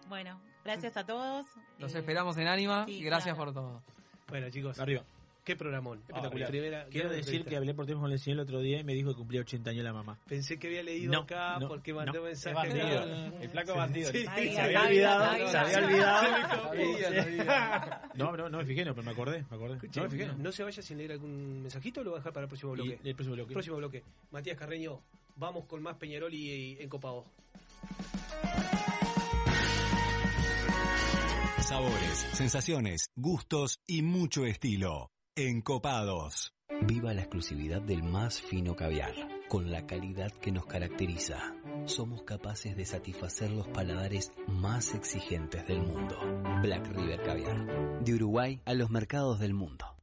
Bueno, 0.10 0.40
gracias 0.64 0.96
a 0.98 1.06
todos. 1.06 1.46
Los 1.80 1.94
Eh, 1.96 2.00
esperamos 2.00 2.38
en 2.38 2.48
Ánima 2.48 2.86
sí, 2.86 2.94
y 3.00 3.04
gracias 3.04 3.36
claro. 3.36 3.54
por 3.54 3.64
todo. 3.64 3.82
Bueno, 4.30 4.50
chicos, 4.50 4.80
Arriba. 4.80 5.04
qué 5.44 5.56
programón. 5.56 6.00
Espectacular. 6.00 6.50
Primera- 6.50 6.86
Quiero 6.90 7.10
decir 7.10 7.20
entrevista. 7.24 7.50
que 7.50 7.58
hablé 7.58 7.74
por 7.74 7.86
teléfono 7.86 8.06
con 8.06 8.12
el 8.14 8.20
señor 8.20 8.40
el 8.40 8.44
otro 8.44 8.60
día 8.62 8.80
y 8.80 8.84
me 8.84 8.94
dijo 8.94 9.12
que 9.12 9.18
cumplía 9.18 9.42
80 9.42 9.70
años 9.72 9.84
la 9.84 9.94
mamá. 9.94 10.18
Pensé 10.28 10.58
que 10.60 10.68
había 10.68 10.84
leído 10.84 11.12
No, 11.14 11.20
acá 11.22 11.58
no, 11.60 11.68
porque 11.70 11.94
mandó 11.94 12.14
no. 12.20 12.24
mensaje. 12.24 12.56
bandido. 12.56 13.04
El 13.42 13.50
flaco 13.50 13.76
bandido. 13.76 14.12
Sí, 14.12 14.24
se 14.24 14.30
había 14.62 14.84
olvidado. 14.84 15.48
Se 15.50 15.58
había 15.58 15.78
olvidado. 15.80 18.00
No, 18.16 18.36
no, 18.38 18.50
no 18.50 18.58
me 18.58 18.66
fijé, 18.66 18.84
no, 18.86 18.94
pero 18.94 19.06
me 19.06 19.12
acordé, 19.12 19.46
me 19.50 19.56
acordé. 19.56 19.80
No 19.96 20.04
me 20.04 20.10
fijé. 20.10 20.28
no 20.38 20.52
se 20.52 20.64
vaya 20.64 20.82
sin 20.82 20.98
leer 20.98 21.14
algún 21.14 21.62
mensajito, 21.64 22.04
lo 22.04 22.12
voy 22.12 22.18
a 22.18 22.20
dejar 22.20 22.34
para 22.34 22.44
el 22.46 22.50
próximo 22.50 22.74
Y 22.74 22.76
bloque. 22.76 23.00
el 23.04 23.16
próximo 23.16 23.36
bloque. 23.36 23.54
Próximo 23.54 23.78
bloque. 23.78 24.04
Matías 24.32 24.58
Carreño, 24.58 25.00
vamos 25.36 25.66
con 25.66 25.82
más 25.82 25.96
Peñarol 25.98 26.34
y, 26.34 26.52
y 26.52 26.78
Encopados. 26.82 27.26
Sabores, 31.68 32.26
sensaciones, 32.31 33.10
gustos 33.18 33.81
y 33.85 34.02
mucho 34.02 34.45
estilo. 34.45 35.11
Encopados. 35.35 36.53
Viva 36.84 37.14
la 37.14 37.23
exclusividad 37.23 37.81
del 37.81 38.03
más 38.03 38.41
fino 38.41 38.73
caviar, 38.73 39.14
con 39.49 39.69
la 39.69 39.85
calidad 39.85 40.31
que 40.31 40.53
nos 40.53 40.65
caracteriza. 40.65 41.57
Somos 41.84 42.23
capaces 42.23 42.77
de 42.77 42.85
satisfacer 42.85 43.52
los 43.52 43.68
paladares 43.68 44.31
más 44.48 44.94
exigentes 44.95 45.68
del 45.68 45.81
mundo. 45.81 46.18
Black 46.61 46.88
River 46.88 47.22
Caviar. 47.22 48.02
De 48.02 48.14
Uruguay 48.14 48.61
a 48.64 48.73
los 48.73 48.89
mercados 48.89 49.38
del 49.41 49.53
mundo. 49.53 49.94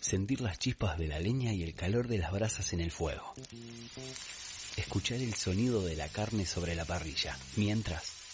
Sentir 0.00 0.40
las 0.40 0.58
chispas 0.58 0.98
de 0.98 1.06
la 1.06 1.20
leña 1.20 1.52
y 1.52 1.62
el 1.62 1.74
calor 1.74 2.08
de 2.08 2.18
las 2.18 2.32
brasas 2.32 2.72
en 2.72 2.80
el 2.80 2.90
fuego. 2.90 3.34
Escuchar 4.76 5.18
el 5.18 5.34
sonido 5.34 5.80
de 5.84 5.94
la 5.94 6.08
carne 6.08 6.44
sobre 6.44 6.74
la 6.74 6.84
parrilla, 6.84 7.38
mientras 7.54 8.17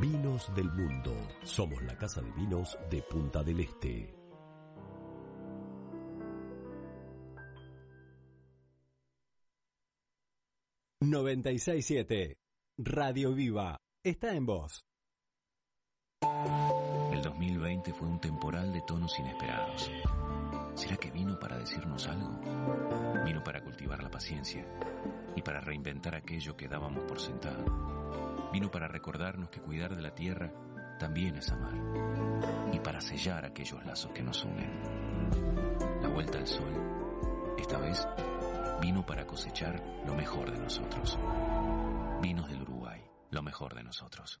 Vinos 0.00 0.52
del 0.56 0.70
Mundo. 0.72 1.16
Somos 1.44 1.82
la 1.84 1.96
casa 1.96 2.20
de 2.20 2.30
vinos 2.32 2.76
de 2.90 3.02
Punta 3.02 3.42
del 3.42 3.60
Este. 3.60 4.14
...96.7... 11.00 12.36
Radio 12.78 13.34
Viva... 13.34 13.78
...está 14.02 14.34
en 14.34 14.46
voz. 14.46 14.84
El 17.12 17.22
2020 17.22 17.92
fue 17.92 18.08
un 18.08 18.20
temporal 18.20 18.72
de 18.72 18.80
tonos 18.82 19.16
inesperados. 19.18 19.90
¿Será 20.74 20.96
que 20.96 21.10
vino 21.10 21.38
para 21.38 21.58
decirnos 21.58 22.08
algo? 22.08 22.40
Vino 23.24 23.44
para 23.44 23.62
cultivar 23.62 24.02
la 24.02 24.10
paciencia 24.10 24.66
y 25.36 25.42
para 25.42 25.60
reinventar 25.60 26.16
aquello 26.16 26.56
que 26.56 26.68
dábamos 26.68 27.04
por 27.04 27.20
sentado. 27.20 28.23
Vino 28.54 28.70
para 28.70 28.86
recordarnos 28.86 29.48
que 29.50 29.60
cuidar 29.60 29.96
de 29.96 30.00
la 30.00 30.14
tierra 30.14 30.48
también 31.00 31.34
es 31.34 31.50
amar 31.50 31.74
y 32.72 32.78
para 32.78 33.00
sellar 33.00 33.44
aquellos 33.44 33.84
lazos 33.84 34.12
que 34.12 34.22
nos 34.22 34.44
unen. 34.44 36.00
La 36.00 36.06
vuelta 36.06 36.38
al 36.38 36.46
sol, 36.46 36.72
esta 37.58 37.78
vez, 37.78 38.06
vino 38.80 39.04
para 39.04 39.26
cosechar 39.26 39.82
lo 40.06 40.14
mejor 40.14 40.52
de 40.52 40.60
nosotros. 40.60 41.18
Vinos 42.22 42.48
del 42.48 42.62
Uruguay, 42.62 43.02
lo 43.32 43.42
mejor 43.42 43.74
de 43.74 43.82
nosotros. 43.82 44.40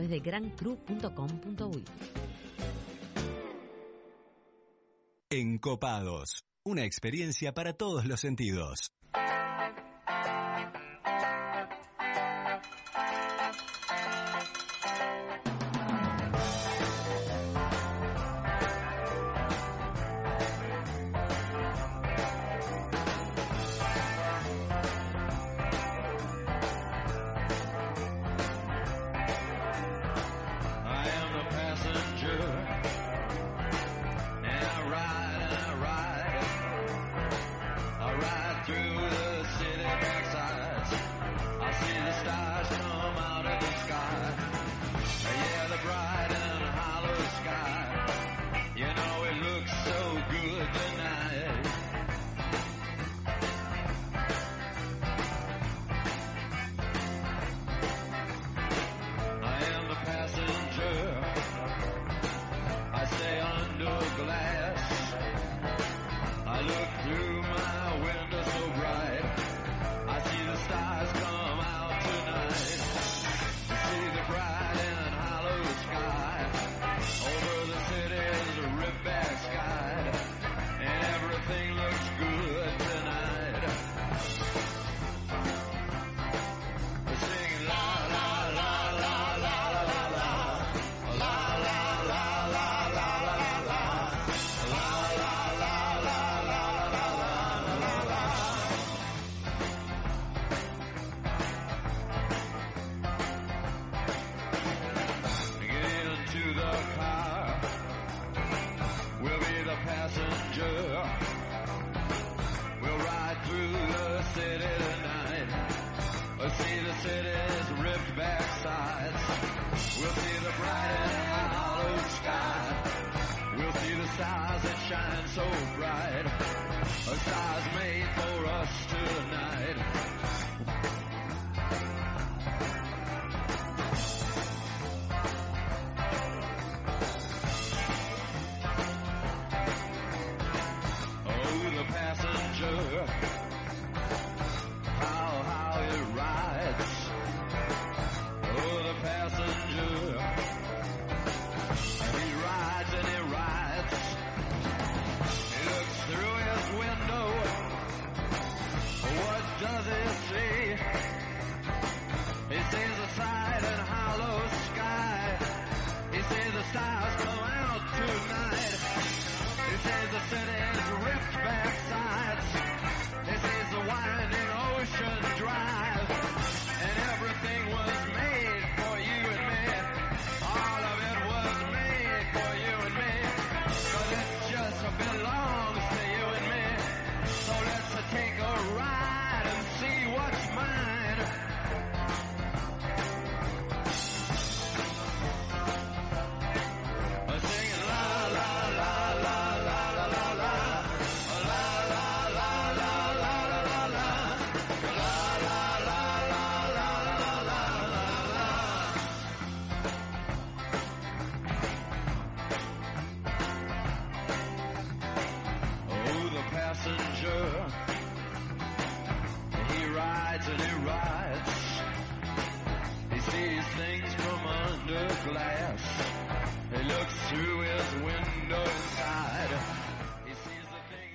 de 0.00 0.20
grancru.com.uy. 0.20 1.84
Encopados. 5.30 6.44
Una 6.64 6.84
experiencia 6.84 7.52
para 7.52 7.72
todos 7.72 8.06
los 8.06 8.20
sentidos. 8.20 8.92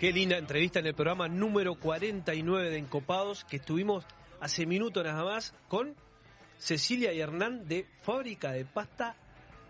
Qué 0.02 0.12
linda 0.12 0.36
entrevista 0.40 0.80
en 0.80 0.88
el 0.88 0.96
programa 0.96 1.28
número 1.28 1.76
49 1.76 2.72
de 2.72 2.78
Encopados 2.80 3.44
que 3.46 3.58
estuvimos 3.58 4.04
hace 4.40 4.66
minutos 4.66 5.04
nada 5.04 5.24
más 5.24 5.54
con 5.68 5.94
Cecilia 6.58 7.14
y 7.14 7.20
Hernán 7.22 7.68
de 7.68 7.86
Fábrica 8.02 8.52
de 8.52 8.66
Pasta 8.66 9.16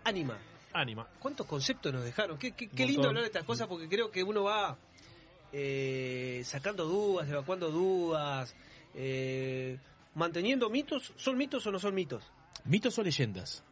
Anima. 0.04 0.38
Anima. 0.72 1.06
¿Cuántos 1.18 1.46
conceptos 1.46 1.92
nos 1.92 2.02
dejaron? 2.02 2.38
Qué, 2.38 2.52
qué- 2.52 2.68
qué 2.70 2.84
Un 2.84 2.88
lindo 2.88 3.08
hablar 3.08 3.24
de 3.24 3.26
estas 3.26 3.44
cosas 3.44 3.68
porque 3.68 3.90
creo 3.90 4.10
que 4.10 4.22
uno 4.22 4.44
va 4.44 4.78
eh, 5.52 6.40
sacando 6.46 6.86
dudas, 6.86 7.28
evacuando 7.28 7.70
dudas, 7.70 8.56
eh, 8.94 9.76
manteniendo 10.14 10.70
mitos. 10.70 11.12
¿Son 11.16 11.36
mitos 11.36 11.66
o 11.66 11.70
no 11.72 11.78
son 11.78 11.94
mitos? 11.94 12.24
¿Mitos 12.64 12.98
o 12.98 13.02
leyendas? 13.02 13.62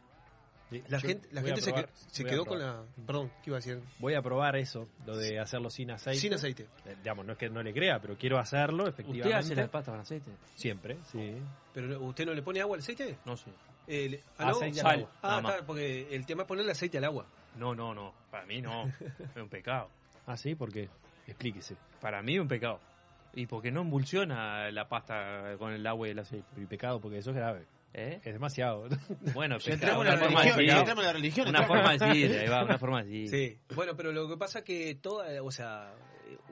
La 0.87 0.99
Yo 0.99 1.07
gente, 1.09 1.27
la 1.31 1.41
gente 1.41 1.61
se, 1.61 1.71
probar, 1.71 1.89
se 1.93 2.23
a 2.23 2.29
quedó 2.29 2.45
con 2.45 2.59
la... 2.59 2.83
Perdón, 3.05 3.29
¿qué 3.43 3.49
iba 3.49 3.57
a 3.57 3.59
decir? 3.59 3.81
Voy 3.99 4.13
a 4.13 4.21
probar 4.21 4.55
eso, 4.55 4.87
lo 5.05 5.17
de 5.17 5.39
hacerlo 5.39 5.69
sin 5.69 5.91
aceite. 5.91 6.19
Sin 6.19 6.33
aceite. 6.33 6.67
Eh, 6.85 6.95
digamos, 7.03 7.25
no 7.25 7.33
es 7.33 7.37
que 7.37 7.49
no 7.49 7.61
le 7.61 7.73
crea, 7.73 7.99
pero 7.99 8.17
quiero 8.17 8.39
hacerlo, 8.39 8.87
efectivamente. 8.87 9.37
¿Usted 9.37 9.51
hace 9.53 9.61
la 9.61 9.69
pasta 9.69 9.91
con 9.91 9.99
aceite? 9.99 10.31
Siempre, 10.55 10.97
sí. 11.11 11.35
¿Pero 11.73 12.01
usted 12.01 12.25
no 12.25 12.33
le 12.33 12.41
pone 12.41 12.61
agua 12.61 12.75
al 12.77 12.81
aceite? 12.81 13.17
No 13.25 13.35
sé. 13.35 13.51
Eh, 13.87 14.09
le- 14.09 14.23
ah? 14.37 14.49
Aceite 14.49 14.79
al 14.79 14.85
Sal, 14.85 14.95
agua. 14.99 15.11
Ah, 15.21 15.27
nada 15.27 15.41
más. 15.41 15.51
claro, 15.51 15.67
porque 15.67 16.07
el 16.15 16.25
tema 16.25 16.43
es 16.43 16.47
ponerle 16.47 16.71
aceite 16.71 16.97
al 16.99 17.03
agua. 17.03 17.25
No, 17.57 17.75
no, 17.75 17.93
no. 17.93 18.13
Para 18.29 18.45
mí 18.45 18.61
no. 18.61 18.83
es 19.35 19.35
un 19.41 19.49
pecado. 19.49 19.89
Ah, 20.25 20.37
sí, 20.37 20.55
¿por 20.55 20.71
qué? 20.71 20.87
Explíquese. 21.27 21.75
Para 21.99 22.21
mí 22.21 22.35
es 22.35 22.41
un 22.41 22.47
pecado. 22.47 22.79
Y 23.33 23.45
porque 23.45 23.71
no 23.71 23.81
emulsiona 23.81 24.69
la 24.71 24.87
pasta 24.87 25.55
con 25.57 25.71
el 25.73 25.85
agua 25.87 26.07
y 26.07 26.11
el 26.11 26.19
aceite. 26.19 26.45
Y 26.61 26.65
pecado, 26.65 26.99
porque 27.01 27.17
eso 27.17 27.31
es 27.31 27.35
grave. 27.37 27.65
¿Eh? 27.93 28.19
Es 28.23 28.33
demasiado. 28.33 28.87
Bueno, 29.33 29.57
pecado, 29.63 29.73
entramos 30.03 30.05
en 30.07 30.11
la 30.11 30.15
religión, 30.27 30.45
ya 30.45 30.61
decir. 30.61 30.69
entramos 30.79 31.03
en 31.03 31.07
la 31.07 31.13
religión, 31.13 31.47
Una 31.49 31.63
forma 31.67 31.91
de 31.91 31.97
decir, 32.13 32.39
ahí 32.39 32.47
va, 32.47 32.63
una 32.63 32.77
forma 32.79 33.03
de 33.03 33.09
decir. 33.09 33.29
Sí. 33.29 33.75
Bueno, 33.75 33.95
pero 33.97 34.11
lo 34.11 34.27
que 34.29 34.37
pasa 34.37 34.59
es 34.59 34.65
que 34.65 34.95
toda, 34.95 35.43
o 35.43 35.51
sea, 35.51 35.93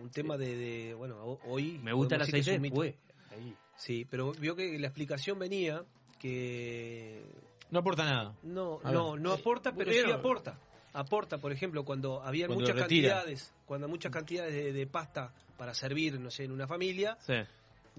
un 0.02 0.10
tema 0.10 0.38
de, 0.38 0.56
de- 0.56 0.94
bueno, 0.96 1.16
ho- 1.24 1.40
hoy... 1.46 1.80
Me 1.82 1.94
gusta 1.94 2.18
es 2.18 2.24
aceite 2.24 2.60
mito. 2.60 2.82
después. 2.82 2.96
Ahí. 3.32 3.56
Sí, 3.78 4.06
pero 4.10 4.34
vio 4.34 4.56
que 4.56 4.78
la 4.80 4.88
explicación 4.88 5.40
venía 5.40 5.84
que... 6.20 7.24
No 7.72 7.80
aporta 7.80 8.04
nada. 8.04 8.34
No, 8.44 8.80
A 8.84 8.92
no, 8.92 9.14
ver. 9.14 9.22
no 9.22 9.32
aporta, 9.34 9.72
pero 9.74 9.92
sí 9.92 10.00
aporta. 10.12 10.58
Aporta, 10.94 11.38
por 11.38 11.52
ejemplo, 11.52 11.86
cuando 11.86 12.22
había 12.24 12.48
Cuando 12.48 12.64
muchas 12.64 12.76
retira. 12.76 13.10
cantidades, 13.16 13.54
cuando 13.66 13.88
muchas 13.88 14.12
cantidades 14.12 14.54
de, 14.54 14.74
de 14.74 14.88
pasta 14.88 15.32
para 15.58 15.74
servir, 15.74 16.20
no 16.20 16.32
sé, 16.32 16.46
en 16.46 16.52
una 16.52 16.68
familia, 16.68 17.16
Sí. 17.22 17.34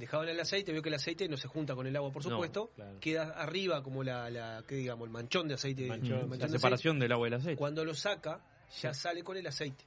Dejaban 0.00 0.28
el 0.28 0.40
aceite, 0.40 0.72
vio 0.72 0.82
que 0.82 0.88
el 0.88 0.96
aceite 0.96 1.28
no 1.28 1.36
se 1.36 1.46
junta 1.46 1.74
con 1.76 1.86
el 1.86 1.94
agua, 1.94 2.10
por 2.10 2.24
No, 2.24 2.30
supuesto, 2.30 2.72
claro. 2.74 2.98
queda 3.00 3.22
arriba 3.36 3.82
como 3.82 4.02
la, 4.02 4.28
la 4.30 4.64
que 4.66 4.74
digamos, 4.74 5.06
el 5.06 5.12
manchón 5.12 5.46
de 5.46 5.54
aceite. 5.54 5.86
Manchón, 5.86 6.28
manchón 6.28 6.38
La 6.40 6.46
de 6.46 6.52
separación 6.58 6.98
del 6.98 7.12
agua 7.12 7.26
y 7.26 7.28
el 7.28 7.34
aceite. 7.34 7.48
aceite. 7.50 7.58
Cuando 7.58 7.84
lo 7.84 7.94
saca, 7.94 8.40
ya 8.80 8.92
sale 8.94 9.22
con 9.22 9.36
el 9.36 9.46
aceite 9.46 9.84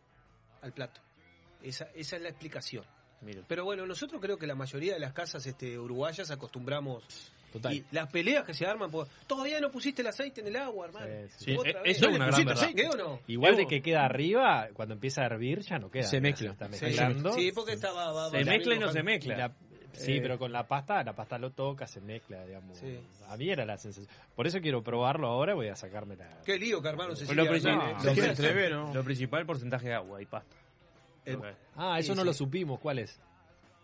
al 0.62 0.72
plato. 0.72 1.02
Esa, 1.62 1.86
esa 1.96 2.16
es 2.16 2.22
la 2.22 2.30
explicación. 2.30 2.86
Mira. 3.22 3.42
Pero 3.48 3.64
bueno, 3.64 3.86
nosotros 3.86 4.20
creo 4.22 4.38
que 4.38 4.46
la 4.48 4.56
mayoría 4.56 4.94
de 4.96 5.00
las 5.00 5.14
casas 5.14 5.46
este, 5.46 5.78
uruguayas 5.80 6.30
acostumbramos. 6.32 7.32
Total. 7.54 7.72
Y 7.72 7.86
las 7.92 8.12
peleas 8.12 8.44
que 8.46 8.54
se 8.56 8.66
arman, 8.66 8.90
por, 8.90 9.08
todavía 9.28 9.60
no 9.62 9.70
pusiste 9.72 10.02
el 10.02 10.08
aceite 10.08 10.42
en 10.42 10.48
el 10.48 10.56
agua, 10.56 10.88
hermano. 10.88 11.06
Sí, 11.38 11.46
Sí, 11.46 11.56
Otra 11.56 11.72
eh, 11.72 11.84
vez. 11.84 11.98
eso 11.98 12.06
es 12.08 12.12
¿No 12.12 12.16
una 12.18 12.26
gran 12.26 12.46
verdad. 12.46 12.64
aceite 12.64 12.90
o 12.90 12.98
no? 12.98 13.20
Igual 13.28 13.56
de 13.56 13.68
que 13.68 13.82
queda 13.84 14.04
arriba, 14.06 14.68
cuando 14.74 14.96
empieza 14.96 15.22
a 15.22 15.26
hervir 15.28 15.60
ya 15.62 15.78
no 15.78 15.92
queda. 15.92 16.04
Se 16.04 16.20
mezcla. 16.20 16.52
está 16.52 16.66
Sí, 16.74 16.86
mezclando. 16.86 17.32
sí, 17.34 17.52
porque 17.54 17.74
estaba. 17.74 18.12
va- 18.12 18.30
Se 18.32 18.40
va- 18.44 18.44
mezcla 18.44 18.76
y 18.76 18.80
no 18.80 18.92
se 18.92 19.04
mezcla. 19.04 19.38
la- 19.38 19.56
sí, 19.94 20.18
Eh, 20.18 20.22
pero 20.22 20.38
con 20.38 20.52
la 20.52 20.68
pasta, 20.68 21.04
la 21.04 21.16
pasta 21.16 21.38
lo 21.38 21.52
toca, 21.52 21.88
se 21.88 22.02
mezcla, 22.02 22.46
digamos. 22.46 22.78
Sí. 22.78 23.00
A 23.30 23.38
mí 23.38 23.50
era 23.50 23.66
la 23.66 23.78
sensación. 23.78 24.08
Por 24.36 24.46
eso 24.48 24.60
quiero 24.62 24.84
probarlo 24.84 25.28
ahora, 25.28 25.54
voy 25.54 25.68
a 25.70 25.76
sacarme 25.76 26.16
la... 26.16 26.42
Qué 26.46 26.58
lío 26.60 26.82
que 26.82 26.90
armaron 26.90 27.14
Lo, 27.14 27.18
principal, 27.48 27.78
No, 27.78 28.04
lo, 28.04 28.14
pri- 28.14 28.26
entrevero. 28.30 28.94
lo 28.94 29.04
principal 29.04 29.40
el 29.42 29.46
porcentaje 29.46 29.88
de 29.88 29.94
agua 29.96 30.22
y 30.22 30.26
pasta. 30.26 30.56
El- 31.26 31.38
Ok. 31.38 31.46
Ah, 31.78 32.00
eso 32.00 32.12
Sí, 32.14 32.16
no 32.18 32.22
sí. 32.24 32.28
lo 32.28 32.34
supimos, 32.34 32.80
¿cuál 32.80 33.00
es? 33.00 33.20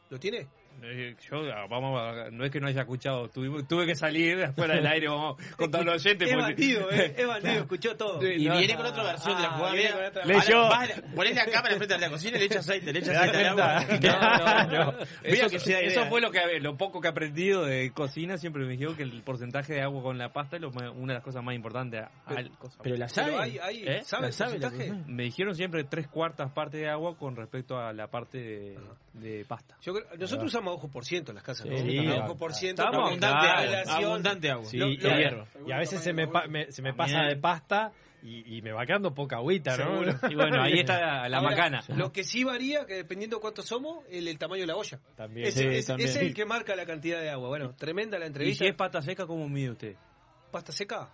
¿Lo 0.10 0.19
tiene? 0.19 0.48
Eh, 0.84 1.16
Yo, 1.30 1.42
ah, 1.54 1.66
vamos 1.70 2.32
no 2.32 2.46
es 2.46 2.52
que 2.52 2.60
no 2.60 2.68
haya 2.68 2.82
escuchado, 2.82 3.30
tuve, 3.30 3.64
tuve 3.64 3.86
que 3.86 3.96
salir 3.96 4.44
afuera 4.44 4.76
del 4.76 4.88
aire, 4.88 5.08
vamos 5.08 5.38
contar 5.58 5.82
a 5.82 5.84
los 5.84 6.06
oyentes. 6.06 6.28
Es 6.30 6.34
porque- 6.36 6.52
bandido, 6.54 6.92
eh, 6.92 7.16
es 7.18 7.28
bandido, 7.28 7.54
escuchó 7.62 7.96
todo. 7.98 8.32
Y 8.32 8.46
No, 8.48 8.58
viene 8.58 8.76
con 8.76 8.86
otra 8.86 9.04
versión 9.04 9.36
de 9.36 9.42
la 9.44 9.50
Ah, 9.50 9.58
jugada. 9.58 10.12
con 10.14 10.28
Leyó. 10.28 10.70
Ponés 11.16 11.36
la 11.36 11.46
cámara 11.46 11.76
frente 11.76 11.94
a 11.94 11.98
la 11.98 12.10
cocina 12.10 12.38
y 12.38 12.40
le 12.40 12.46
echas 12.46 12.68
aceite, 12.70 12.94
le 12.94 13.00
echas 13.00 13.10
¿Te 13.14 13.14
das 13.14 13.30
aceite 13.30 13.48
al 13.48 13.60
agua. 13.60 13.86
cuenta? 13.88 14.68
No, 14.68 14.68
no, 14.86 14.92
no. 14.92 14.98
Eso, 15.24 15.50
que 15.50 15.60
sea 15.60 15.80
eso 15.82 16.00
idea. 16.02 16.10
fue 16.10 16.22
lo 16.22 16.32
que 16.32 16.60
lo 16.60 16.78
poco 16.78 17.02
que 17.02 17.08
he 17.08 17.12
aprendido 17.12 17.64
de 17.66 17.92
cocina. 17.92 18.38
Siempre 18.38 18.64
me 18.64 18.72
dijeron 18.72 18.96
que 18.96 19.04
el 19.04 19.22
porcentaje 19.24 19.74
de 19.74 19.82
agua 19.82 20.02
con 20.02 20.18
la 20.18 20.32
pasta 20.34 20.56
es 20.56 20.62
lo 20.62 20.72
más- 20.72 20.92
una 20.96 21.14
de 21.14 21.20
las 21.20 21.24
cosas 21.24 21.44
más 21.44 21.56
importantes. 21.56 22.04
al- 22.26 22.52
Pero 22.82 22.96
la 22.96 23.08
sabe. 23.10 23.32
Pero 23.32 23.42
hay, 23.42 23.58
hay, 23.60 23.84
¿Eh? 23.88 24.02
¿sabe 24.04 24.22
La 24.24 24.28
el 24.28 24.34
sabe 24.34 24.60
la 24.60 24.70
porcentaje? 24.70 24.90
cocina. 24.92 25.06
Me 25.16 25.24
dijeron 25.24 25.56
siempre 25.56 25.84
tres 25.84 26.08
cuartas 26.08 26.52
partes 26.52 26.80
de 26.82 26.90
agua 26.90 27.18
con 27.18 27.36
respecto 27.36 27.78
a 27.78 27.94
la 27.94 28.08
parte 28.08 28.38
de, 28.38 28.78
de 29.14 29.46
pasta. 29.46 29.76
Yo 29.82 29.94
creo- 29.94 30.06
nosotros 30.18 30.48
usamos 30.48 30.69
ojo 30.74 30.90
por 30.90 31.06
ciento 31.06 31.32
en 31.32 31.36
las 31.36 31.44
casas, 31.44 31.66
¿no? 31.68 31.78
Sí, 31.78 31.98
A 32.00 32.04
claro. 32.04 32.24
ojo 32.26 32.38
por 32.38 32.54
ciento. 32.54 32.84
Estamos 32.84 33.08
abundante 33.08 33.48
relación. 33.66 34.04
abundante 34.06 34.52
agua. 34.52 34.66
Sí, 34.66 34.78
Lo- 34.78 34.88
y, 34.88 34.98
lo- 34.98 35.10
a- 35.12 35.48
y 35.68 35.72
a 35.72 35.78
veces 35.78 36.02
se 36.02 36.14
me, 36.14 36.28
pa- 36.28 36.48
me- 36.48 36.72
se 36.72 36.82
me 36.82 36.94
pasa 36.94 37.24
de 37.24 37.36
pasta 37.38 37.91
y, 38.22 38.58
y 38.58 38.62
me 38.62 38.72
va 38.74 38.86
quedando 38.86 39.14
poca 39.14 39.38
agüita, 39.38 39.78
¿no? 39.78 40.04
Seguro. 40.04 40.20
Y 40.30 40.36
bueno, 40.36 40.62
ahí 40.62 40.80
está 40.80 41.00
la, 41.00 41.30
la 41.30 41.38
Ahora, 41.38 41.50
macana. 41.52 41.84
Lo 41.96 42.12
que 42.12 42.24
sí 42.24 42.44
varía, 42.44 42.86
que 42.86 42.96
dependiendo 42.96 43.40
cuántos 43.40 43.66
somos, 43.66 44.04
el, 44.10 44.28
el 44.28 44.38
tamaño 44.38 44.62
de 44.62 44.68
la 44.68 44.76
olla. 44.76 45.00
También. 45.16 45.48
Ese, 45.48 45.60
Sí, 45.62 45.68
ese- 45.68 45.88
también. 45.88 46.10
ese 46.10 46.20
es 46.20 46.26
el 46.26 46.34
que 46.34 46.46
marca 46.46 46.76
la 46.76 46.86
cantidad 46.86 47.22
de 47.22 47.30
agua. 47.30 47.48
Bueno, 47.48 47.74
tremenda 47.76 48.20
la 48.20 48.26
Y 48.26 48.28
entrevista. 48.28 48.66
si 48.66 48.70
es 48.70 48.76
pasta 48.76 49.02
seca, 49.02 49.26
¿cómo 49.26 49.48
mide 49.48 49.70
usted? 49.72 49.96
pasta 50.52 50.72
seca. 50.72 51.10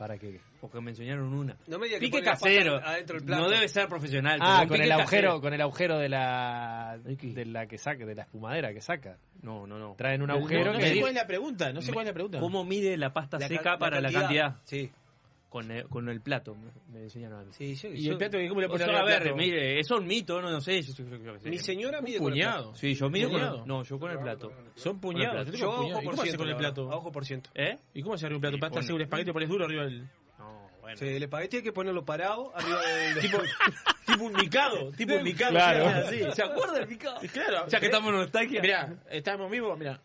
¿Para 0.00 0.16
qué? 0.16 0.40
Porque 0.62 0.80
me 0.80 0.92
enseñaron 0.92 1.34
una. 1.34 1.58
No 1.66 1.78
me 1.78 1.86
Pique 1.98 2.22
casero. 2.22 2.76
adentro 2.76 3.18
del 3.18 3.26
plato. 3.26 3.42
No 3.42 3.50
debe 3.50 3.68
ser 3.68 3.86
profesional. 3.86 4.38
Ah, 4.40 4.64
con 4.66 4.80
el 4.80 4.90
agujero, 4.90 5.04
casero. 5.28 5.40
con 5.42 5.52
el 5.52 5.60
agujero 5.60 5.98
de 5.98 6.08
la 6.08 6.98
¿De 7.04 7.44
la 7.44 7.66
que 7.66 7.76
saca, 7.76 8.06
de 8.06 8.14
la 8.14 8.22
espumadera 8.22 8.72
que 8.72 8.80
saca. 8.80 9.18
No, 9.42 9.66
no, 9.66 9.78
no. 9.78 9.96
Traen 9.98 10.22
un 10.22 10.28
No, 10.28 10.36
agujero 10.36 10.72
no 10.72 10.78
que 10.78 10.86
sé 10.94 11.00
cuál 11.00 11.10
es 11.10 11.16
la 11.16 11.26
pregunta, 11.26 11.70
no 11.74 11.82
sé 11.82 11.92
cuál 11.92 12.06
es 12.06 12.08
la 12.12 12.14
pregunta. 12.14 12.40
¿Cómo 12.40 12.64
mide 12.64 12.96
la 12.96 13.12
pasta 13.12 13.38
La 13.38 13.46
seca 13.46 13.62
ca- 13.62 13.78
para 13.78 14.00
la 14.00 14.10
cantidad? 14.10 14.56
Sí. 14.64 14.90
Con 15.50 15.68
el, 15.72 15.88
con 15.88 16.08
el 16.08 16.20
plato, 16.20 16.54
me, 16.54 16.70
me 16.92 17.02
enseñaron 17.02 17.40
a 17.40 17.42
mí. 17.42 17.52
sí 17.52 17.74
yo- 17.74 17.88
¿Y 17.88 18.04
yo- 18.04 18.12
el 18.12 18.18
plato 18.18 18.38
cómo 18.48 18.60
le 18.60 18.68
pones 18.68 18.86
a 18.88 19.02
ver, 19.02 19.20
plato? 19.24 19.36
mire, 19.36 19.80
eso 19.80 19.94
es 19.96 20.00
un 20.00 20.06
mito, 20.06 20.40
no, 20.40 20.48
no 20.48 20.60
sé. 20.60 20.80
Yo, 20.80 20.92
yo- 20.94 21.04
yo- 21.08 21.16
yo 21.16 21.32
qué 21.34 21.38
sé. 21.40 21.50
Mi 21.50 21.58
señora 21.58 22.00
mide 22.00 22.18
Un 22.18 22.22
con 22.24 22.32
el 22.34 22.38
puñado. 22.38 22.62
plato. 22.66 22.76
Sí, 22.78 22.94
yo 22.94 23.10
mido 23.10 23.28
con 23.30 23.38
¿Puñado? 23.40 23.62
el, 23.62 23.66
No, 23.66 23.82
yo 23.82 23.98
con 23.98 24.10
el 24.12 24.18
plato. 24.20 24.52
Son 24.76 25.00
puñados. 25.00 25.44
Con 25.46 25.54
el 25.54 25.60
yo 25.60 25.66
Yo 25.66 25.70
ojo 25.72 26.02
¿Y 26.02 26.04
por 26.06 26.18
ciento. 26.20 26.38
con 26.38 26.48
el 26.48 26.56
plato? 26.56 26.92
A 26.92 26.96
ojo 26.96 27.10
por 27.10 27.24
ciento. 27.26 27.50
¿Eh? 27.56 27.76
¿Y 27.94 28.02
cómo 28.02 28.16
se 28.16 28.26
abre 28.26 28.36
un 28.36 28.40
plato? 28.40 28.58
¿Pasta 28.60 28.74
Bueno. 28.74 28.86
segura 28.86 29.04
espagueti 29.04 29.32
pones 29.32 29.48
duro 29.48 29.64
arriba 29.64 29.84
del...? 29.86 30.08
No, 30.38 30.70
bueno. 30.82 30.96
Sí, 30.96 31.06
el 31.08 31.22
espagueti 31.24 31.56
hay 31.56 31.62
que 31.64 31.72
ponerlo 31.72 32.04
parado 32.04 32.52
arriba 32.56 32.80
del... 32.82 33.18
tipo, 33.20 33.38
tipo 34.06 34.24
un 34.24 34.32
micado, 34.34 34.92
tipo 34.92 35.14
un 35.14 35.22
micado. 35.24 35.50
Claro. 35.50 35.86
así. 36.06 36.20
¿Se 36.32 36.44
acuerda 36.44 36.74
del 36.74 36.86
picado? 36.86 37.18
Y 37.24 37.26
Claro. 37.28 37.66
Ya 37.66 37.80
que 37.80 37.86
estamos 37.86 38.10
en 38.12 38.16
nostalgia. 38.20 38.62
Mirá, 38.62 38.94
estamos 39.10 39.50
vivos, 39.50 39.76
mirá. 39.76 40.00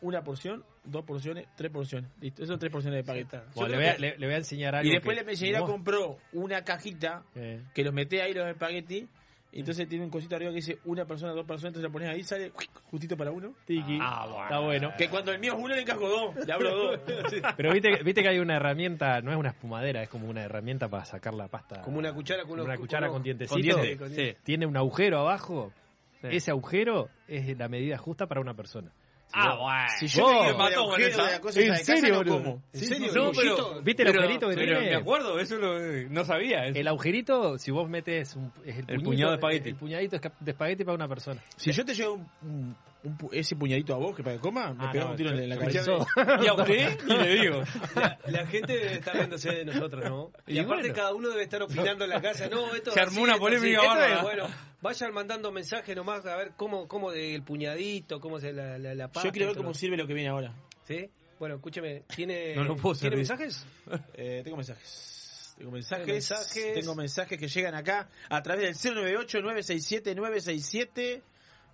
Una 0.00 0.22
porción, 0.22 0.64
dos 0.86 1.04
porciones, 1.04 1.46
tres 1.56 1.70
porciones. 1.70 2.10
Listo, 2.20 2.42
eso 2.42 2.52
son 2.52 2.58
tres 2.60 2.72
porciones 2.72 3.04
de. 3.04 3.24
Bueno, 3.54 3.68
le, 3.70 3.76
voy 3.76 3.86
a, 3.86 3.98
le- 3.98 4.18
le 4.18 4.26
voy 4.26 4.34
a 4.34 4.38
enseñar 4.38 4.74
algo. 4.74 4.88
Y 4.88 4.92
después 4.92 5.16
que- 5.16 5.52
la 5.52 5.60
vos- 5.60 5.70
compró 5.70 6.18
una 6.32 6.62
cajita 6.64 7.22
Eh, 7.34 7.62
que 7.74 7.84
los 7.84 7.92
mete 7.92 8.22
ahí 8.22 8.32
los 8.34 8.46
espaguetis 8.46 9.06
Y 9.52 9.60
entonces 9.60 9.88
tiene 9.88 10.04
un 10.04 10.10
cosito 10.10 10.36
arriba 10.36 10.50
que 10.50 10.56
dice 10.56 10.78
una 10.84 11.06
persona, 11.06 11.32
dos 11.32 11.46
personas, 11.46 11.70
entonces 11.70 11.88
lo 11.88 11.92
pones 11.92 12.10
ahí, 12.10 12.22
sale 12.22 12.52
justito 12.90 13.16
para 13.16 13.30
uno. 13.30 13.54
Tiki. 13.64 13.98
Ah, 14.02 14.26
bueno. 14.26 14.42
Está 14.44 14.58
bueno. 14.58 14.92
Que 14.98 15.08
cuando 15.08 15.32
el 15.32 15.38
mío 15.38 15.54
es 15.54 15.58
uno 15.58 15.74
le 15.74 15.80
encajo 15.80 16.06
dos, 16.08 16.46
le 16.46 16.52
hablo 16.52 16.74
dos. 16.76 17.00
Pero 17.56 17.72
viste, 17.72 18.02
viste 18.04 18.22
que 18.22 18.28
hay 18.28 18.38
una 18.38 18.56
herramienta, 18.56 19.22
no 19.22 19.30
es 19.30 19.36
una 19.38 19.50
espumadera, 19.50 20.02
es 20.02 20.10
como 20.10 20.28
una 20.28 20.42
herramienta 20.42 20.88
para 20.88 21.06
sacar 21.06 21.32
la 21.32 21.48
pasta. 21.48 21.80
Como 21.80 21.98
una 21.98 22.12
cuchara 22.12 22.42
con 22.42 22.52
unos- 22.54 22.66
una 22.66 22.76
cuchara 22.76 23.08
con 23.08 23.22
dientecito. 23.22 23.76
con 23.76 23.82
diente, 24.12 24.32
sí. 24.34 24.36
Tiene 24.42 24.66
un 24.66 24.76
agujero 24.76 25.20
abajo. 25.20 25.72
Sí. 26.20 26.28
Ese 26.32 26.50
agujero 26.50 27.08
es 27.28 27.56
la 27.56 27.68
medida 27.68 27.96
justa 27.96 28.26
para 28.26 28.40
una 28.42 28.52
persona. 28.54 28.90
Ah, 29.32 29.54
bueno. 29.56 29.88
Si 29.98 30.06
yo 30.08 30.22
Vos, 30.22 30.46
me 30.46 30.52
mató 30.54 30.84
el 30.84 30.90
con 30.90 31.00
esa. 31.02 31.30
la 31.30 31.40
cosa 31.40 31.60
¿En 31.60 31.64
esa 31.66 31.72
de 31.74 31.78
casa, 31.80 31.94
serio, 31.96 32.10
no 32.10 32.18
boludo? 32.18 32.36
como. 32.42 32.62
¿En 32.72 32.80
serio? 32.80 33.12
No, 33.14 33.30
¿El 33.30 33.36
pero? 33.36 33.82
¿Viste 33.82 34.02
el 34.02 34.08
pero- 34.08 34.20
agujerito 34.20 34.48
que 34.48 34.54
pero 34.54 34.78
tiene? 34.78 34.90
me 34.90 34.96
acuerdo, 34.96 35.38
eso 35.40 35.56
lo, 35.56 35.78
no 36.08 36.24
sabía. 36.24 36.66
eso. 36.66 36.78
El 36.78 36.88
agujerito, 36.88 37.58
si 37.58 37.70
vos 37.70 37.88
metes 37.88 38.34
un, 38.36 38.52
es 38.64 38.78
el, 38.78 38.84
El 38.88 39.00
puñito- 39.00 39.04
puñado 39.04 39.30
de 39.32 39.36
espagueti. 39.36 39.68
El 39.70 39.76
puñadito 39.76 40.18
de 40.40 40.50
espagueti 40.50 40.84
para 40.84 40.94
una 40.94 41.08
persona. 41.08 41.42
Si 41.56 41.70
yo 41.72 41.84
te 41.84 41.94
llevo 41.94 42.14
un, 42.14 42.28
un- 42.42 42.76
un 43.04 43.18
pu- 43.18 43.28
ese 43.32 43.54
puñadito 43.56 43.94
a 43.94 43.98
vos 43.98 44.16
que 44.16 44.22
para 44.24 44.36
que 44.36 44.40
coma, 44.42 44.72
me 44.72 44.84
Ah, 44.86 44.90
pegás 44.90 45.04
no, 45.06 45.10
un 45.12 45.16
tiro 45.18 45.30
yo- 45.30 45.38
en 45.38 45.48
la 45.48 45.58
cabeza. 45.58 45.92
Y 46.42 46.46
a 46.48 46.54
usted, 46.54 46.98
ni 47.06 47.16
le 47.16 47.28
digo. 47.40 47.62
La, 47.94 48.18
la 48.26 48.46
gente 48.46 48.72
debe 48.72 48.92
estar 48.94 49.14
riéndose 49.14 49.50
de 49.52 49.64
nosotros, 49.66 50.04
¿no? 50.08 50.30
Y, 50.46 50.54
Y 50.54 50.58
aparte 50.60 50.80
bueno. 50.88 50.94
cada 50.94 51.14
uno 51.14 51.28
debe 51.28 51.42
estar 51.42 51.62
opinando 51.62 52.04
en 52.04 52.10
la 52.10 52.20
casa. 52.22 52.48
No, 52.48 52.74
esto 52.74 52.90
Se 52.90 53.00
es 53.00 53.06
armó 53.06 53.20
así, 53.20 53.30
una 53.30 53.36
polémica 53.38 53.82
bárbara. 53.86 54.22
Bueno, 54.22 54.46
vayan 54.86 55.12
mandando 55.12 55.52
mensajes 55.52 55.94
nomás 55.94 56.24
a 56.26 56.36
ver 56.36 56.52
cómo, 56.56 56.88
cómo 56.88 57.10
del 57.12 57.42
puñadito, 57.42 58.20
cómo 58.20 58.40
se 58.40 58.52
la, 58.52 58.78
la, 58.78 58.94
la 58.94 59.08
pasta, 59.08 59.28
Yo 59.28 59.32
quiero 59.32 59.48
ver 59.48 59.56
cómo 59.56 59.70
lo- 59.70 59.74
sirve 59.74 59.96
lo 59.96 60.06
que 60.06 60.14
viene 60.14 60.30
ahora. 60.30 60.54
¿Sí? 60.84 61.10
Bueno, 61.38 61.56
escúcheme, 61.56 62.04
¿tiene, 62.14 62.54
No 62.54 62.64
lo 62.64 62.76
puedo 62.76 62.98
¿tiene 62.98 63.16
mensajes? 63.16 63.66
Eh, 64.14 64.40
tengo 64.42 64.56
mensajes. 64.56 65.54
Tengo 65.58 65.70
mensajes, 65.70 66.06
mensajes. 66.06 66.74
Tengo 66.74 66.94
mensajes 66.94 67.38
que 67.38 67.48
llegan 67.48 67.74
acá 67.74 68.08
a 68.28 68.42
través 68.42 68.82
del 68.82 68.94
098-967-967. 68.96 71.22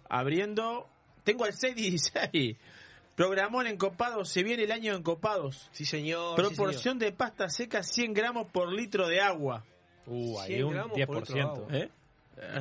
Abriendo. 0.08 0.88
Tengo 1.24 1.44
al 1.44 1.52
616. 1.52 2.56
Programón 3.16 3.66
encopados. 3.66 4.28
Se 4.28 4.42
viene 4.42 4.64
el 4.64 4.72
año 4.72 4.94
encopados. 4.94 5.68
Sí, 5.72 5.84
señor. 5.84 6.36
Proporción 6.36 6.98
de 6.98 7.12
pasta 7.12 7.48
seca 7.48 7.82
100 7.82 8.14
gramos 8.14 8.50
por 8.50 8.72
litro 8.72 9.06
de 9.08 9.20
agua. 9.20 9.64
Uh, 10.06 10.38
ahí 10.40 10.54
100 10.54 10.64
un 10.64 10.72
gramos 10.72 10.98
por 11.06 11.16
litro 11.18 11.34
de 11.34 11.42
10%. 11.42 11.46
agua. 11.46 11.66
¿Eh? 11.72 11.88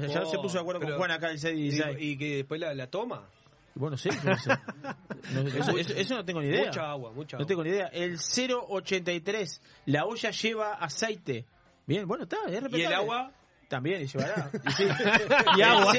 Ya 0.07 0.25
se 0.25 0.37
puso 0.37 0.55
de 0.55 0.59
acuerdo 0.61 0.79
pero- 0.79 0.91
con 0.93 0.97
Juan 0.99 1.11
acá 1.11 1.29
el 1.29 1.35
Y, 1.35 1.39
616. 1.39 1.97
y 1.99 2.17
que 2.17 2.35
después 2.37 2.59
la, 2.61 2.73
la 2.73 2.87
toma. 2.87 3.27
Bueno, 3.75 3.95
sí. 3.97 4.09
no 4.23 4.37
sé. 4.37 4.51
No, 5.33 5.41
eso, 5.47 5.77
eso- 5.77 5.93
eso 5.95 6.15
no 6.15 6.25
tengo 6.25 6.41
ni 6.41 6.47
idea. 6.47 6.65
Mucha 6.67 6.91
agua, 6.91 7.11
mucha 7.13 7.37
No 7.37 7.41
agua. 7.43 7.47
tengo 7.47 7.63
ni 7.63 7.69
idea. 7.69 7.87
El 7.87 8.17
083. 8.17 9.61
La 9.85 10.05
olla 10.05 10.31
lleva 10.31 10.73
aceite. 10.73 11.45
Bien, 11.85 12.07
bueno, 12.07 12.23
está. 12.23 12.37
es 12.49 12.61
¿Y 12.73 12.81
el 12.81 12.93
agua? 12.93 13.31
También, 13.71 14.01
y 14.01 14.05
llevará. 14.07 14.49
Y, 14.67 14.71
sí. 14.73 14.83
Y 15.57 15.61
agua. 15.61 15.93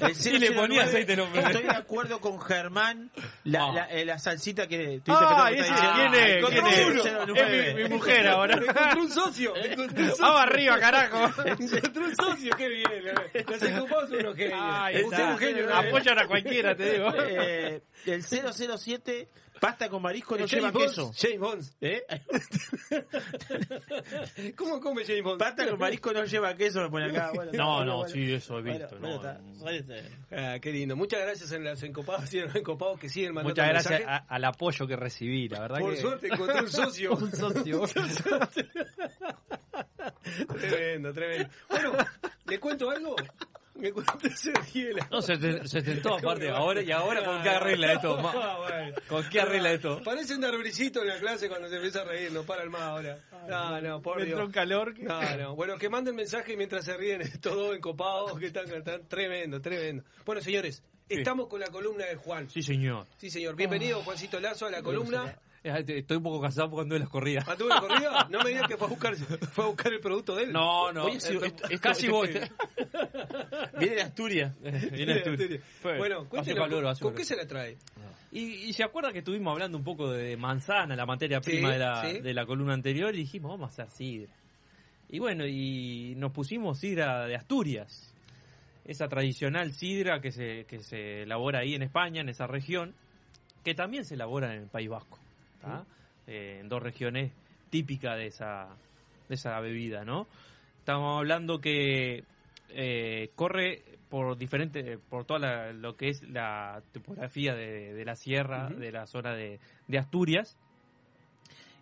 El 0.00 0.14
cero- 0.14 0.36
el 0.36 0.42
Y 0.42 0.48
le 0.48 0.52
ponía 0.52 0.82
009, 0.84 0.88
aceite, 0.88 1.16
no, 1.16 1.26
pero- 1.30 1.46
Estoy 1.46 1.62
de 1.64 1.76
acuerdo 1.76 2.18
con 2.20 2.40
Germán. 2.40 3.10
La, 3.44 3.64
Ah. 3.66 3.72
la, 3.74 3.84
eh, 3.90 4.04
la 4.06 4.18
salsita 4.18 4.66
que. 4.66 5.02
Ah, 5.06 5.50
estoy 5.52 5.58
ese, 5.58 5.72
¿quién 5.94 6.12
que 6.12 6.38
es? 6.38 6.46
¿Quién 6.46 6.66
es? 6.66 6.78
El 6.78 7.26
009. 7.26 7.68
Es 7.68 7.76
mi, 7.76 7.82
mi 7.82 7.88
mujer 7.90 8.26
ahora. 8.28 8.54
Encontré 8.54 9.00
un 9.02 9.10
socio. 9.10 9.54
Encontré 9.62 10.02
un 10.04 10.08
socio. 10.10 10.24
Vamos 10.24 10.40
arriba, 10.40 10.78
carajo. 10.80 11.42
Encontré 11.44 12.02
un 12.02 12.16
socio, 12.16 12.56
qué 12.56 12.68
bien. 12.68 12.90
Los 13.46 13.62
encopados 13.62 14.08
son 14.08 14.18
unos 14.20 14.34
genios. 14.36 14.58
Ahí 14.62 14.94
Usted 14.96 15.06
es 15.12 15.12
está. 15.18 15.32
un 15.32 15.38
genio. 15.38 15.66
¿no? 15.68 15.74
Apoyan 15.76 16.18
a 16.18 16.26
cualquiera, 16.26 16.74
te 16.74 16.92
digo. 16.92 17.12
Eh, 17.22 17.82
el 18.06 18.22
007. 18.24 19.28
Pasta 19.60 19.88
con 19.88 20.02
marisco 20.02 20.36
no 20.36 20.44
El 20.44 20.50
lleva 20.50 20.72
queso. 20.72 21.12
James 21.16 21.38
Bond. 21.38 21.64
¿Eh? 21.80 22.02
¿Cómo 24.56 24.80
come 24.80 25.04
James 25.04 25.22
Bond? 25.22 25.38
Pasta 25.38 25.68
con 25.68 25.78
marisco 25.78 26.12
no 26.12 26.24
lleva 26.24 26.54
queso, 26.54 26.80
me 26.82 26.90
pone 26.90 27.06
acá. 27.06 27.30
Bueno, 27.38 27.52
No, 27.54 27.84
no, 27.84 27.96
bueno. 27.98 28.12
sí, 28.12 28.32
eso 28.32 28.58
he 28.58 28.62
visto. 28.62 28.98
no, 28.98 29.14
está. 29.16 29.40
Ah, 30.30 30.58
qué 30.60 30.72
lindo. 30.72 30.96
Muchas 30.96 31.20
gracias 31.20 31.52
en 31.52 31.64
los 31.64 31.82
encopados 31.82 32.32
y 32.34 32.40
los 32.40 32.54
encopados 32.54 32.98
que 32.98 33.08
siguen 33.08 33.34
mandando 33.34 33.50
Muchas 33.62 33.68
gracias 33.68 34.02
a- 34.08 34.16
al 34.28 34.44
apoyo 34.44 34.86
que 34.86 34.96
recibí, 34.96 35.48
la 35.48 35.60
verdad 35.60 35.80
Por 35.80 35.94
que... 35.94 36.00
suerte 36.00 36.26
encontré 36.28 36.60
un 36.62 36.70
socio. 36.70 37.12
un 37.16 37.32
socio. 37.32 37.82
tremendo, 40.58 41.12
tremendo. 41.12 41.48
Bueno, 41.68 41.92
¿le 42.46 42.60
cuento 42.60 42.90
algo? 42.90 43.16
Me 43.78 43.92
cuento 43.92 44.12
Sergiela. 44.34 45.08
No, 45.10 45.22
se, 45.22 45.36
te- 45.38 45.66
se 45.68 45.82
tentó 45.82 46.14
aparte 46.18 46.48
ahora 46.50 46.82
y 46.82 46.90
ahora 46.90 47.24
con 47.24 47.42
qué 47.42 47.48
arregla 47.48 47.92
esto. 47.92 48.16
Ma- 48.22 48.32
Ah, 48.34 48.58
bueno. 48.58 48.96
¿Con 49.08 49.28
qué 49.30 49.40
arregla 49.40 49.72
esto? 49.72 50.00
Parece 50.04 50.34
un 50.34 50.44
arbricito 50.44 51.02
en 51.02 51.08
la 51.08 51.18
clase 51.18 51.48
cuando 51.48 51.68
se 51.68 51.76
empieza 51.76 52.00
a 52.02 52.04
reír, 52.04 52.32
no 52.32 52.42
para 52.42 52.62
el 52.64 52.70
más 52.70 52.82
ahora. 52.82 53.18
No, 53.48 53.80
no, 53.80 54.02
por 54.02 54.18
Me 54.18 54.24
Dios. 54.24 54.32
entró 54.34 54.46
un 54.46 54.52
calor. 54.52 54.94
que- 54.94 55.02
No, 55.04 55.36
no. 55.36 55.54
Bueno, 55.54 55.78
que 55.78 55.88
manden 55.88 56.16
mensaje 56.16 56.56
mientras 56.56 56.84
se 56.84 56.96
ríen 56.96 57.20
estos 57.22 57.54
dos 57.54 57.76
encopados 57.76 58.38
que 58.38 58.46
están, 58.46 58.70
están 58.72 59.06
tremendo, 59.08 59.60
tremendo. 59.60 60.02
Bueno, 60.26 60.40
señores, 60.40 60.82
estamos 61.08 61.46
con 61.48 61.60
la 61.60 61.68
columna 61.68 62.04
de 62.06 62.16
Juan. 62.16 62.50
Sí, 62.50 62.62
señor. 62.62 63.06
Sí, 63.16 63.30
señor. 63.30 63.54
Bienvenido, 63.56 64.02
Juancito 64.02 64.40
Lazo, 64.40 64.66
a 64.66 64.70
la 64.70 64.82
columna. 64.82 65.38
Estoy 65.76 66.16
un 66.16 66.22
poco 66.22 66.40
cansado 66.40 66.70
cuando 66.70 66.94
de 66.94 67.00
las 67.00 67.08
corridas. 67.08 67.44
¿Ah, 67.48 67.56
tuve 67.56 67.68
corrida? 67.80 68.26
No 68.30 68.40
me 68.42 68.50
digas 68.50 68.68
que 68.68 68.76
fue 68.76 68.86
a 68.86 68.90
buscar, 68.90 69.16
fue 69.16 69.64
a 69.64 69.66
buscar 69.68 69.92
el 69.92 70.00
producto 70.00 70.34
de 70.36 70.44
él. 70.44 70.52
No, 70.52 70.92
no. 70.92 71.04
Oye, 71.04 71.20
sí, 71.20 71.36
esto- 71.42 71.68
es 71.68 71.80
casi 71.80 72.08
voy. 72.08 72.30
Viene 73.78 73.94
de 73.96 74.02
Asturias. 74.02 74.54
Viene 74.92 75.12
a 75.12 75.16
Asturias. 75.16 75.62
Bueno, 75.82 76.28
cuéntenos, 76.28 76.64
calor, 76.68 76.84
¿con, 76.84 76.94
con 76.96 77.14
qué 77.14 77.24
se 77.24 77.36
la 77.36 77.46
trae? 77.46 77.76
Y, 78.30 78.40
y 78.68 78.72
se 78.72 78.82
acuerda 78.84 79.12
que 79.12 79.20
estuvimos 79.20 79.52
hablando 79.52 79.78
un 79.78 79.84
poco 79.84 80.10
de 80.10 80.36
manzana, 80.36 80.94
la 80.94 81.06
materia 81.06 81.40
Sí, 81.42 81.50
prima 81.52 81.72
de, 81.72 81.78
la, 81.78 82.04
sí. 82.10 82.20
de 82.20 82.34
la 82.34 82.44
columna 82.44 82.74
anterior, 82.74 83.14
y 83.14 83.18
dijimos, 83.18 83.50
vamos 83.52 83.70
a 83.78 83.82
hacer 83.84 83.90
sidra. 83.90 84.32
Y 85.08 85.18
bueno, 85.18 85.46
y 85.46 86.14
nos 86.16 86.32
pusimos 86.32 86.78
sidra 86.78 87.26
de 87.26 87.36
Asturias. 87.36 88.14
Esa 88.84 89.08
tradicional 89.08 89.72
sidra 89.72 90.20
que 90.20 90.30
se, 90.32 90.64
que 90.66 90.80
se 90.80 91.22
elabora 91.22 91.60
ahí 91.60 91.74
en 91.74 91.82
España, 91.82 92.20
en 92.20 92.28
esa 92.28 92.46
región, 92.46 92.94
que 93.64 93.74
también 93.74 94.04
se 94.04 94.14
elabora 94.14 94.54
en 94.54 94.62
el 94.62 94.68
País 94.68 94.88
Vasco. 94.88 95.18
¿Tá? 95.60 95.84
Eh, 96.26 96.58
en 96.60 96.68
dos 96.68 96.82
regiones 96.82 97.32
típicas 97.70 98.16
de 98.16 98.26
esa, 98.26 98.68
de 99.28 99.34
esa 99.34 99.58
bebida, 99.60 100.04
¿no? 100.04 100.26
Estamos 100.78 101.18
hablando 101.18 101.60
que 101.60 102.24
eh, 102.70 103.30
corre 103.34 103.82
por 104.08 104.38
diferente, 104.38 104.98
por 104.98 105.24
toda 105.26 105.38
la- 105.40 105.72
lo 105.72 105.96
que 105.96 106.08
es 106.08 106.22
la 106.22 106.82
topografía 106.92 107.54
de, 107.54 107.92
de 107.92 108.04
la 108.04 108.14
sierra, 108.14 108.68
de 108.70 108.90
la 108.92 109.06
zona 109.06 109.34
de, 109.34 109.60
de 109.86 109.98
Asturias. 109.98 110.56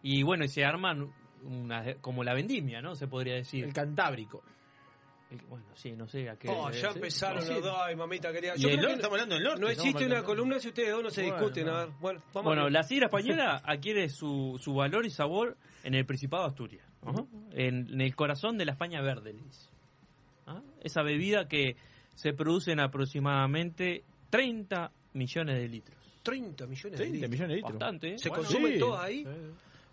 Y 0.02 0.22
bueno, 0.22 0.44
y 0.44 0.48
se 0.48 0.64
arman 0.64 1.08
una, 1.44 1.94
como 2.00 2.24
la 2.24 2.34
vendimia, 2.34 2.80
¿no? 2.82 2.94
Se 2.96 3.06
podría 3.06 3.34
decir. 3.34 3.64
El 3.64 3.72
Cantábrico. 3.72 4.42
Bueno, 5.48 5.64
sí, 5.74 5.92
no 5.92 6.06
sé 6.06 6.30
a 6.30 6.36
qué. 6.36 6.48
Oh, 6.48 6.70
ya 6.70 6.90
empezaron 6.90 7.42
Sí. 7.42 7.52
los 7.54 7.62
dos, 7.64 7.76
ay, 7.78 7.96
mamita 7.96 8.32
querida. 8.32 8.52
Y 8.56 8.60
Yo 8.60 8.68
creo 8.70 8.80
que 8.88 8.92
estamos 8.94 9.14
hablando 9.14 9.34
del 9.34 9.44
norte. 9.44 9.60
no 9.60 9.68
existe 9.68 10.06
una 10.06 10.22
columna 10.22 10.58
si 10.60 10.68
ustedes 10.68 10.92
dos 10.92 11.02
no 11.02 11.10
se 11.10 11.22
Bueno, 11.22 11.36
discuten. 11.38 11.66
no. 11.66 11.72
A 11.74 11.84
ver, 11.86 11.94
bueno, 12.00 12.22
vamos 12.32 12.44
Bueno, 12.50 12.62
a 12.66 12.70
la 12.70 12.82
sidra 12.84 13.06
española 13.06 13.60
adquiere 13.64 14.08
su, 14.08 14.56
su 14.62 14.72
valor 14.74 15.04
y 15.04 15.10
sabor 15.10 15.56
en 15.82 15.94
el 15.94 16.06
Principado 16.06 16.44
de 16.44 16.48
Asturias, 16.50 16.86
en, 17.52 17.88
en 17.92 18.00
el 18.00 18.14
corazón 18.14 18.56
de 18.56 18.66
la 18.66 18.72
España 18.72 19.00
verde. 19.02 19.34
¿Ah? 20.46 20.62
Esa 20.80 21.02
bebida 21.02 21.48
que 21.48 21.76
se 22.14 22.32
produce 22.32 22.70
en 22.72 22.78
aproximadamente 22.80 24.04
30 24.30 24.92
millones 25.14 25.56
de 25.56 25.68
litros. 25.68 25.96
30 26.22 26.66
millones 26.66 26.98
de 26.98 27.04
30 27.04 27.12
litros. 27.14 27.30
millones 27.30 27.48
de 27.48 27.54
litros. 27.56 27.72
Bastante, 27.72 28.14
¿eh? 28.14 28.18
¿Se 28.18 28.28
Bueno, 28.28 28.44
consumen 28.44 28.72
sí. 28.74 28.78
todas 28.78 29.04
ahí? 29.04 29.26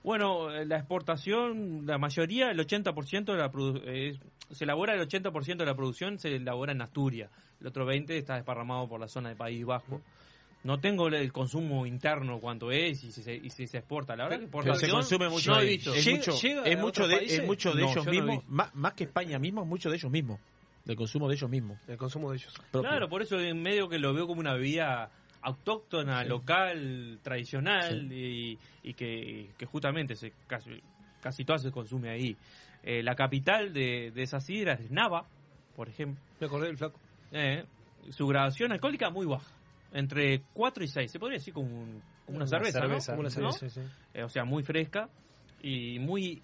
Bueno, 0.04 0.52
eh, 0.54 0.66
la 0.66 0.78
exportación, 0.78 1.86
la 1.86 1.98
mayoría, 1.98 2.52
el 2.52 2.60
80% 2.60 3.26
de 3.26 3.38
la 3.38 3.52
eh, 3.86 4.20
se 4.52 4.64
elabora 4.66 4.94
el 4.94 5.08
80% 5.08 5.58
de 5.58 5.66
la 5.66 5.76
producción 5.76 6.20
se 6.20 6.36
elabora 6.36 6.74
en 6.74 6.82
Asturias. 6.82 7.32
El 7.62 7.68
otro 7.68 7.86
20 7.86 8.18
está 8.18 8.36
desparramado 8.36 8.88
por 8.88 9.00
la 9.00 9.08
zona 9.08 9.30
de 9.30 9.36
País 9.36 9.66
Vasco. 9.66 10.02
No 10.64 10.80
tengo 10.80 11.08
el 11.08 11.32
consumo 11.34 11.86
interno 11.86 12.40
cuánto 12.40 12.72
es 12.72 13.04
y 13.04 13.12
si 13.12 13.22
se, 13.22 13.36
y 13.36 13.50
si 13.50 13.68
se 13.68 13.80
exporta. 13.80 14.16
La 14.16 14.26
verdad 14.26 14.40
que 14.40 14.48
Pero 14.48 14.76
se 14.76 14.86
exportación 14.86 14.92
consume 14.92 15.30
mucho 15.30 15.52
no 15.52 15.62
he 15.62 15.66
visto. 15.66 15.94
Es 15.94 16.08
mucho, 16.08 16.32
es 16.32 16.80
mucho 16.80 17.08
de, 17.08 17.16
es 17.26 17.46
mucho 17.46 17.74
de 17.74 17.82
No, 17.82 17.92
ellos 17.92 18.06
no 18.06 18.12
mismos, 18.12 18.38
visto. 18.38 18.52
más, 18.52 18.76
más 18.76 18.94
que 18.94 19.04
España 19.06 19.40
mismo, 19.40 19.66
mucho 19.66 19.90
de 19.90 19.96
ellos 19.98 20.12
mismos. 20.12 20.40
Del 20.86 20.96
consumo 20.98 21.30
de 21.30 21.36
ellos 21.36 21.50
mismos. 21.50 21.80
El 21.88 21.98
consumo 21.98 22.32
de 22.32 22.38
ellos. 22.38 22.54
propio. 22.72 22.90
Claro, 22.90 23.10
por 23.10 23.22
eso 23.22 23.40
en 23.40 23.62
medio 23.62 23.88
que 23.88 24.00
lo 24.00 24.14
veo 24.14 24.28
como 24.28 24.42
una 24.42 24.54
bebida 24.54 25.10
autóctona, 25.44 26.24
local, 26.24 27.20
tradicional 27.22 28.12
y, 28.12 28.58
y 28.84 28.94
que, 28.94 29.50
que 29.58 29.66
justamente 29.66 30.16
se, 30.16 30.34
casi, 30.48 30.82
casi 31.22 31.44
toda 31.46 31.60
se 31.60 31.72
consume 31.72 32.10
ahí. 32.10 32.36
Eh, 32.84 33.04
la 33.04 33.16
capital 33.16 33.72
de, 33.74 34.12
de 34.12 34.24
esa 34.24 34.40
sidra 34.40 34.74
es 34.74 34.90
Nava, 34.92 35.26
por 35.76 35.88
ejemplo. 35.90 36.22
Me 36.40 36.48
acordé 36.48 36.68
del 36.68 36.78
flaco. 36.78 37.00
Eh, 37.32 37.64
su 38.10 38.28
graduación 38.28 38.72
alcohólica 38.72 39.10
muy 39.10 39.26
baja, 39.26 39.52
entre 39.92 40.42
4 40.54 40.84
y 40.84 40.88
6, 40.88 41.12
se 41.12 41.20
podría 41.20 41.38
decir 41.38 41.54
como, 41.54 41.68
un- 41.82 42.02
como 42.26 42.38
una, 42.38 42.48
cerveza, 42.48 42.80
¿no? 42.80 42.88
Como 43.12 43.22
una 43.22 43.30
cerveza. 43.30 43.60
Sí, 43.70 43.70
sí. 43.70 43.82
Eh, 44.14 44.24
o 44.24 44.30
sea, 44.30 44.44
muy 44.46 44.64
fresca 44.64 45.10
y 45.62 46.00
muy 46.00 46.42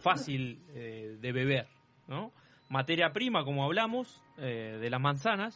fácil 0.00 0.58
de 0.74 1.32
beber, 1.32 1.66
¿no? 2.08 2.32
Materia 2.68 3.12
prima, 3.12 3.44
como 3.44 3.64
hablamos, 3.64 4.22
de 4.36 4.88
las 4.90 5.00
manzanas, 5.00 5.54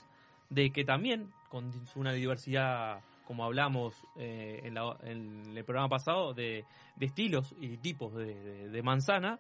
de 0.51 0.71
que 0.71 0.85
también 0.85 1.29
con 1.49 1.71
una 1.97 2.13
diversidad, 2.13 3.01
como 3.27 3.45
hablamos 3.45 3.95
eh, 4.17 4.61
en, 4.65 4.75
la- 4.75 4.97
en 5.03 5.57
el 5.57 5.65
programa 5.65 5.89
pasado, 5.89 6.35
de, 6.35 6.65
de 6.97 7.07
estilos 7.07 7.55
y 7.61 7.77
tipos 7.79 8.15
de, 8.15 8.35
de- 8.35 8.69
de 8.69 8.83
manzana, 8.83 9.39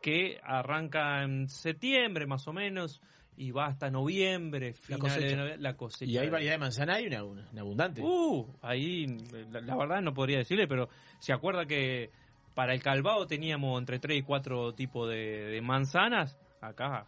que 0.00 0.38
arranca 0.42 1.22
en 1.22 1.48
septiembre 1.48 2.26
más 2.26 2.46
o 2.48 2.52
menos 2.52 3.00
y 3.36 3.50
va 3.50 3.66
hasta 3.66 3.90
noviembre, 3.90 4.74
La 4.88 4.96
de 4.96 5.00
cosecha. 5.00 5.36
noviembre, 5.36 5.56
la 5.58 5.76
cosecha. 5.76 6.10
Y 6.12 6.18
hay 6.18 6.28
variedad 6.28 6.52
de 6.52 6.58
manzana 6.58 7.00
y 7.00 7.06
una, 7.06 7.24
una 7.24 7.60
abundante. 7.60 8.02
Uh, 8.02 8.46
ahí 8.62 9.06
la, 9.50 9.60
la 9.60 9.76
verdad 9.76 10.02
no 10.02 10.12
podría 10.14 10.38
decirle, 10.38 10.68
pero 10.68 10.88
se 11.18 11.32
acuerda 11.32 11.66
que 11.66 12.10
para 12.54 12.74
el 12.74 12.82
calvado 12.82 13.26
teníamos 13.26 13.78
entre 13.80 13.98
3 13.98 14.18
y 14.18 14.22
4 14.22 14.74
tipos 14.74 15.08
de, 15.08 15.46
de 15.46 15.60
manzanas, 15.62 16.38
acá 16.60 17.06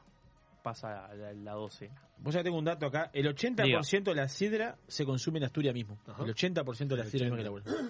pasa 0.65 1.15
la, 1.15 1.33
la 1.33 1.53
docena. 1.53 2.03
Vos 2.19 2.35
ya 2.35 2.43
tengo 2.43 2.59
un 2.59 2.65
dato 2.65 2.87
acá. 2.87 3.11
El 3.13 3.27
80% 3.27 4.05
de 4.05 4.15
la 4.15 4.29
sidra 4.29 4.77
se 4.89 5.05
consume 5.05 5.39
en 5.39 5.45
Asturias 5.45 5.75
mismo. 5.75 5.99
El 6.19 6.35
80% 6.35 6.87
de 6.89 6.97
la 6.97 7.05
sidra 7.05 7.31
mismo 7.31 7.37
que 7.37 7.43
la. 7.65 7.87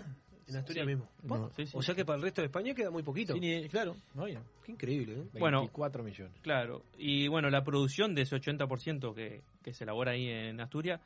En 0.48 0.56
Asturias 0.56 0.86
Sí. 0.86 0.94
mismo. 0.94 1.08
No, 1.24 1.50
sí, 1.56 1.66
sí. 1.66 1.76
O 1.76 1.82
sea 1.82 1.94
que 1.94 2.04
para 2.04 2.16
el 2.16 2.22
resto 2.22 2.40
de 2.40 2.46
España 2.46 2.72
queda 2.74 2.90
muy 2.90 3.02
poquito. 3.02 3.34
Sí, 3.34 3.40
ni- 3.40 3.68
claro, 3.68 3.96
no. 4.14 4.26
Qué 4.26 4.72
increíble, 4.72 5.14
¿eh? 5.14 5.38
Bueno, 5.40 5.58
24 5.60 6.04
millones. 6.04 6.32
Claro, 6.42 6.82
y 6.98 7.26
bueno, 7.28 7.50
la 7.50 7.64
producción 7.64 8.14
de 8.14 8.22
ese 8.22 8.36
80% 8.36 9.12
que, 9.14 9.42
que 9.64 9.72
se 9.72 9.82
elabora 9.84 10.12
ahí 10.12 10.28
en 10.28 10.60
Asturias, 10.60 11.00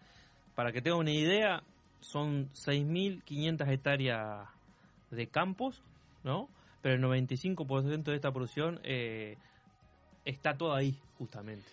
para 0.54 0.72
que 0.72 0.82
tenga 0.82 0.96
una 0.98 1.12
idea, 1.12 1.62
son 2.00 2.50
6.500 2.52 3.66
hectáreas 3.68 4.46
de 5.10 5.26
campos, 5.28 5.82
¿no? 6.22 6.48
Pero 6.82 6.94
el 6.96 7.00
95% 7.02 8.10
de 8.10 8.14
esta 8.16 8.32
producción 8.32 8.80
eh, 8.84 9.36
está 10.24 10.54
todo 10.56 10.74
ahí, 10.74 10.98
justamente. 11.18 11.68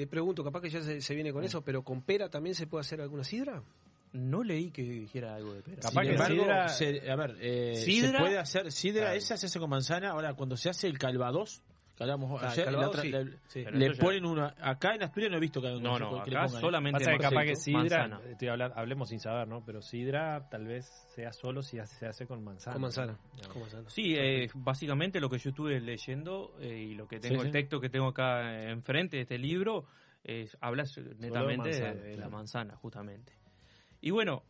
Le 0.00 0.06
pregunto, 0.06 0.42
capaz 0.42 0.62
que 0.62 0.70
ya 0.70 0.80
se, 0.80 1.02
se 1.02 1.14
viene 1.14 1.30
con 1.30 1.44
eso, 1.44 1.60
pero 1.62 1.82
¿con 1.82 2.00
pera 2.00 2.30
también 2.30 2.54
se 2.54 2.66
puede 2.66 2.80
hacer 2.80 3.02
alguna 3.02 3.22
sidra? 3.22 3.62
No 4.14 4.42
leí 4.42 4.70
que 4.70 4.82
dijera 4.82 5.34
algo 5.34 5.52
de 5.52 5.60
pera. 5.60 5.82
Sin 5.82 6.00
embargo, 6.06 6.68
se- 6.70 7.10
a 7.10 7.16
ver, 7.16 7.36
eh, 7.38 7.76
¿Sidra? 7.76 8.12
se 8.12 8.18
puede 8.24 8.38
hacer 8.38 8.72
sidra, 8.72 9.00
Claro. 9.02 9.16
esa 9.18 9.36
se 9.36 9.44
hace 9.44 9.58
con 9.60 9.68
manzana. 9.68 10.08
Ahora, 10.12 10.32
cuando 10.32 10.56
se 10.56 10.70
hace 10.70 10.86
el 10.86 10.96
calvados, 10.98 11.60
que 12.06 12.12
hablamos 12.12 12.42
ayer, 12.42 12.58
el 12.58 12.64
la 12.64 12.78
calvados 12.80 12.88
otra- 12.90 13.02
sí, 13.02 13.10
le, 13.10 13.24
sí. 13.46 13.58
le 13.60 13.64
Pero 13.64 13.84
eso 13.84 13.92
ya- 13.94 14.00
ponen 14.00 14.24
una. 14.24 14.54
Acá 14.60 14.94
en 14.94 15.02
Asturias 15.02 15.30
no 15.30 15.36
he 15.36 15.40
visto 15.40 15.60
que, 15.60 15.68
No, 15.68 15.76
que 15.76 15.82
no, 16.00 16.24
le 16.24 16.48
solamente 16.48 16.98
Pasa 17.00 17.12
que 17.12 17.18
capaz 17.18 17.44
que 17.44 17.56
sidra, 17.56 17.80
manzana. 18.08 18.20
estoy 18.30 18.48
hablando, 18.48 18.76
hablemos 18.78 19.08
sin 19.08 19.20
saber, 19.20 19.48
¿no? 19.48 19.64
Pero 19.64 19.82
sidra 19.82 20.48
tal 20.50 20.66
vez 20.66 20.86
sea 21.14 21.32
solo 21.32 21.62
si 21.62 21.78
se 21.84 22.06
hace 22.06 22.26
con 22.26 22.42
manzana. 22.42 22.74
Con 22.74 22.82
manzana. 22.82 23.18
¿no? 23.42 23.48
Con 23.52 23.62
manzana. 23.62 23.88
Sí, 23.90 24.14
eh, 24.16 24.48
básicamente 24.54 25.20
lo 25.20 25.28
que 25.28 25.38
yo 25.38 25.50
estuve 25.50 25.80
leyendo 25.80 26.54
eh, 26.60 26.68
y 26.90 26.94
lo 26.94 27.06
que 27.06 27.20
tengo, 27.20 27.36
Sí, 27.36 27.40
el 27.40 27.46
sí. 27.48 27.52
texto 27.52 27.80
que 27.80 27.88
tengo 27.90 28.08
acá 28.08 28.52
eh, 28.54 28.70
enfrente 28.70 29.16
de 29.16 29.22
este 29.22 29.38
libro, 29.38 29.84
es, 30.24 30.56
habla 30.60 30.84
netamente 31.18 31.68
de- 31.70 31.80
manzana, 31.80 32.00
de, 32.02 32.10
la 32.10 32.16
claro. 32.16 32.30
manzana, 32.30 32.76
justamente. 32.76 33.32
Y 34.00 34.10
bueno, 34.10 34.42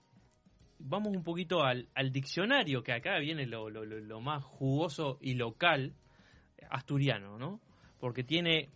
vamos 0.78 1.14
un 1.14 1.22
poquito 1.22 1.62
al, 1.62 1.88
al 1.94 2.10
diccionario, 2.10 2.82
que 2.82 2.92
acá 2.92 3.18
viene 3.18 3.46
lo, 3.46 3.68
lo- 3.70 3.84
lo- 3.84 4.00
lo 4.00 4.20
más 4.20 4.42
jugoso 4.44 5.18
y 5.20 5.34
local 5.34 5.94
asturiano, 6.70 7.38
¿no? 7.38 7.60
Porque 7.98 8.24
tiene 8.24 8.68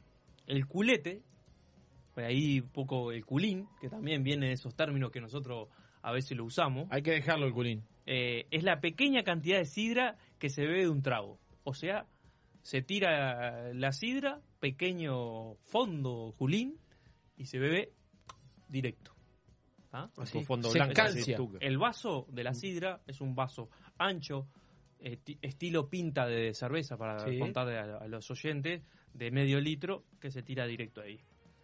el 0.46 0.66
culete, 0.66 1.22
pues 2.14 2.26
ahí 2.26 2.60
un 2.60 2.68
poco 2.68 3.12
el 3.12 3.24
culín, 3.24 3.68
que 3.80 3.88
también 3.88 4.22
viene 4.22 4.48
de 4.48 4.52
esos 4.52 4.74
términos 4.74 5.10
que 5.10 5.20
nosotros 5.20 5.68
a 6.02 6.12
veces 6.12 6.36
lo 6.36 6.44
usamos. 6.44 6.86
Hay 6.90 7.02
que 7.02 7.12
dejarlo 7.12 7.46
el 7.46 7.52
culín. 7.52 7.82
Eh, 8.06 8.46
es 8.50 8.62
la 8.62 8.80
pequeña 8.80 9.22
cantidad 9.22 9.58
de 9.58 9.64
sidra 9.64 10.16
que 10.38 10.50
se 10.50 10.62
bebe 10.62 10.82
de 10.82 10.88
un 10.90 11.02
trago. 11.02 11.38
O 11.64 11.72
sea, 11.72 12.06
se 12.62 12.82
tira 12.82 13.72
la 13.72 13.92
sidra, 13.92 14.40
pequeño 14.60 15.54
fondo 15.64 16.34
culín, 16.36 16.78
y 17.36 17.46
se 17.46 17.58
bebe 17.58 17.92
directo. 18.68 19.12
¿Ah? 19.92 20.10
Así. 20.16 20.42
fondo 20.44 20.70
Se 20.70 20.78
blanco. 20.78 21.58
El 21.60 21.78
vaso 21.78 22.26
de 22.30 22.44
la 22.44 22.52
sidra 22.52 23.00
es 23.06 23.20
un 23.20 23.34
vaso 23.34 23.70
ancho, 23.96 24.48
ti- 25.22 25.38
estilo 25.42 25.88
pinta 25.88 26.26
de 26.26 26.54
cerveza, 26.54 26.96
para 26.96 27.18
Sí. 27.28 27.38
contarle 27.38 27.78
a, 27.78 27.98
a 27.98 28.08
los 28.08 28.30
oyentes, 28.30 28.82
de 29.12 29.30
medio 29.30 29.60
litro, 29.60 30.04
que 30.20 30.30
se 30.30 30.42
tira 30.42 30.66
directo 30.66 31.00
ahí. 31.00 31.20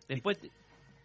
Después, 0.09 0.39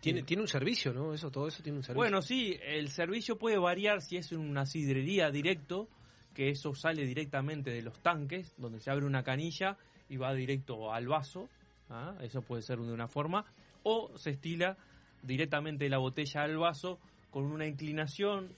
Tiene, 0.01 0.21
tiene 0.23 0.41
un 0.43 0.47
servicio, 0.47 0.93
¿no? 0.93 1.13
Eso, 1.13 1.31
todo 1.31 1.47
eso 1.47 1.63
tiene 1.63 1.77
un 1.79 1.83
servicio. 1.83 1.99
bueno, 1.99 2.21
sí, 2.21 2.55
el 2.61 2.89
servicio 2.89 3.37
puede 3.39 3.57
variar 3.57 4.01
si 4.01 4.17
es 4.17 4.31
una 4.31 4.65
sidrería 4.67 5.31
directo, 5.31 5.87
que 6.35 6.49
eso 6.49 6.75
sale 6.75 7.05
directamente 7.07 7.71
de 7.71 7.81
los 7.81 7.99
tanques, 8.01 8.53
donde 8.57 8.79
se 8.79 8.91
abre 8.91 9.05
una 9.05 9.23
canilla 9.23 9.77
y 10.09 10.17
va 10.17 10.33
directo 10.35 10.93
al 10.93 11.07
vaso. 11.07 11.49
¿ah? 11.89 12.15
Eso 12.21 12.41
puede 12.43 12.61
ser 12.61 12.77
de 12.79 12.91
una 12.93 13.07
forma. 13.07 13.45
O 13.83 14.15
se 14.17 14.31
estila 14.31 14.77
directamente 15.23 15.85
de 15.85 15.89
la 15.89 15.97
botella 15.97 16.43
al 16.43 16.57
vaso 16.57 16.99
con 17.31 17.45
una 17.45 17.65
inclinación, 17.65 18.53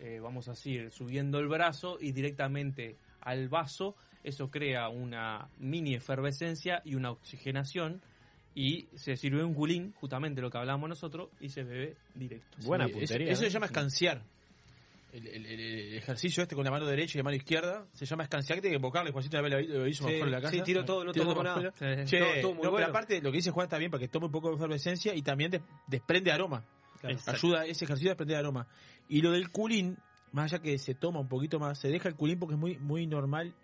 eh, 0.00 0.18
vamos 0.20 0.48
a 0.48 0.52
decir, 0.52 0.90
subiendo 0.90 1.38
el 1.38 1.46
brazo 1.48 1.98
y 2.00 2.10
directamente 2.12 2.96
al 3.28 3.48
vaso. 3.48 3.94
Eso 4.24 4.50
crea 4.50 4.88
una 4.88 5.48
mini 5.58 5.94
efervescencia 5.94 6.82
y 6.84 6.94
una 6.96 7.10
oxigenación. 7.12 8.00
Y 8.54 8.88
se 8.96 9.16
sirve 9.16 9.44
un 9.44 9.54
culín, 9.54 9.92
justamente 10.00 10.40
lo 10.40 10.50
que 10.50 10.58
hablábamos 10.58 10.88
nosotros, 10.88 11.28
y 11.40 11.48
se 11.50 11.62
bebe 11.62 11.96
directo. 12.14 12.56
Buena 12.64 12.86
Sí, 12.86 12.90
eso- 12.90 12.98
puntería. 12.98 13.32
Eso, 13.32 13.42
¿eh? 13.42 13.46
se 13.46 13.52
llama 13.52 13.66
escanciar. 13.66 14.22
El, 15.12 15.26
el- 15.26 15.46
el- 15.46 15.60
el 15.60 15.94
ejercicio 15.94 16.42
este 16.42 16.54
con 16.54 16.64
la 16.64 16.70
mano 16.70 16.84
derecha 16.84 17.16
y 17.16 17.18
la 17.20 17.24
mano 17.24 17.36
izquierda 17.36 17.86
se 17.92 18.04
llama 18.04 18.24
escanciar. 18.24 18.58
que 18.58 18.62
Tiene 18.62 18.72
que 18.74 18.76
invocarle 18.76 19.10
Juancito 19.12 19.38
una 19.38 19.48
vez 19.56 19.68
lo 19.68 19.86
hizo 19.86 20.04
Sí, 20.06 20.12
mejor 20.12 20.26
en 20.28 20.32
la 20.32 20.40
casa. 20.42 20.52
sí, 20.54 20.62
tiro 20.62 20.84
todo, 20.84 21.04
no 21.04 21.12
Tiro 21.12 21.24
tomo 21.24 21.34
todo 21.36 21.44
nada. 21.44 21.68
afuera. 21.68 22.04
Sí. 22.06 22.10
Che, 22.10 22.18
No, 22.20 22.26
todo 22.42 22.54
muy 22.54 22.64
no, 22.64 22.70
bueno. 22.70 22.86
pero 22.86 22.86
aparte 22.90 23.22
lo 23.22 23.30
que 23.30 23.36
dice 23.38 23.50
Juan 23.50 23.64
está 23.64 23.78
bien 23.78 23.90
porque 23.90 24.08
toma 24.08 24.26
un 24.26 24.32
poco 24.32 24.50
de 24.50 24.56
efervescencia 24.56 25.14
y 25.14 25.22
también 25.22 25.50
des- 25.50 25.62
desprende 25.86 26.30
aroma. 26.30 26.62
Exacto. 27.04 27.30
Ayuda 27.48 27.64
ese 27.64 27.84
ejercicio 27.86 28.10
a 28.10 28.12
desprender 28.12 28.36
aroma. 28.36 28.66
Y 29.08 29.22
lo 29.22 29.30
del 29.32 29.50
culín, 29.50 29.96
más 30.32 30.52
allá 30.52 30.62
que 30.62 30.78
se 30.78 30.94
toma 30.94 31.20
un 31.20 31.28
poquito 31.28 31.58
más, 31.58 31.78
se 31.78 31.88
deja 31.88 32.08
el 32.08 32.14
culín 32.16 32.38
porque 32.38 32.54
es 32.54 32.60
muy 32.60 32.76
muy 32.78 33.06
normal 33.06 33.54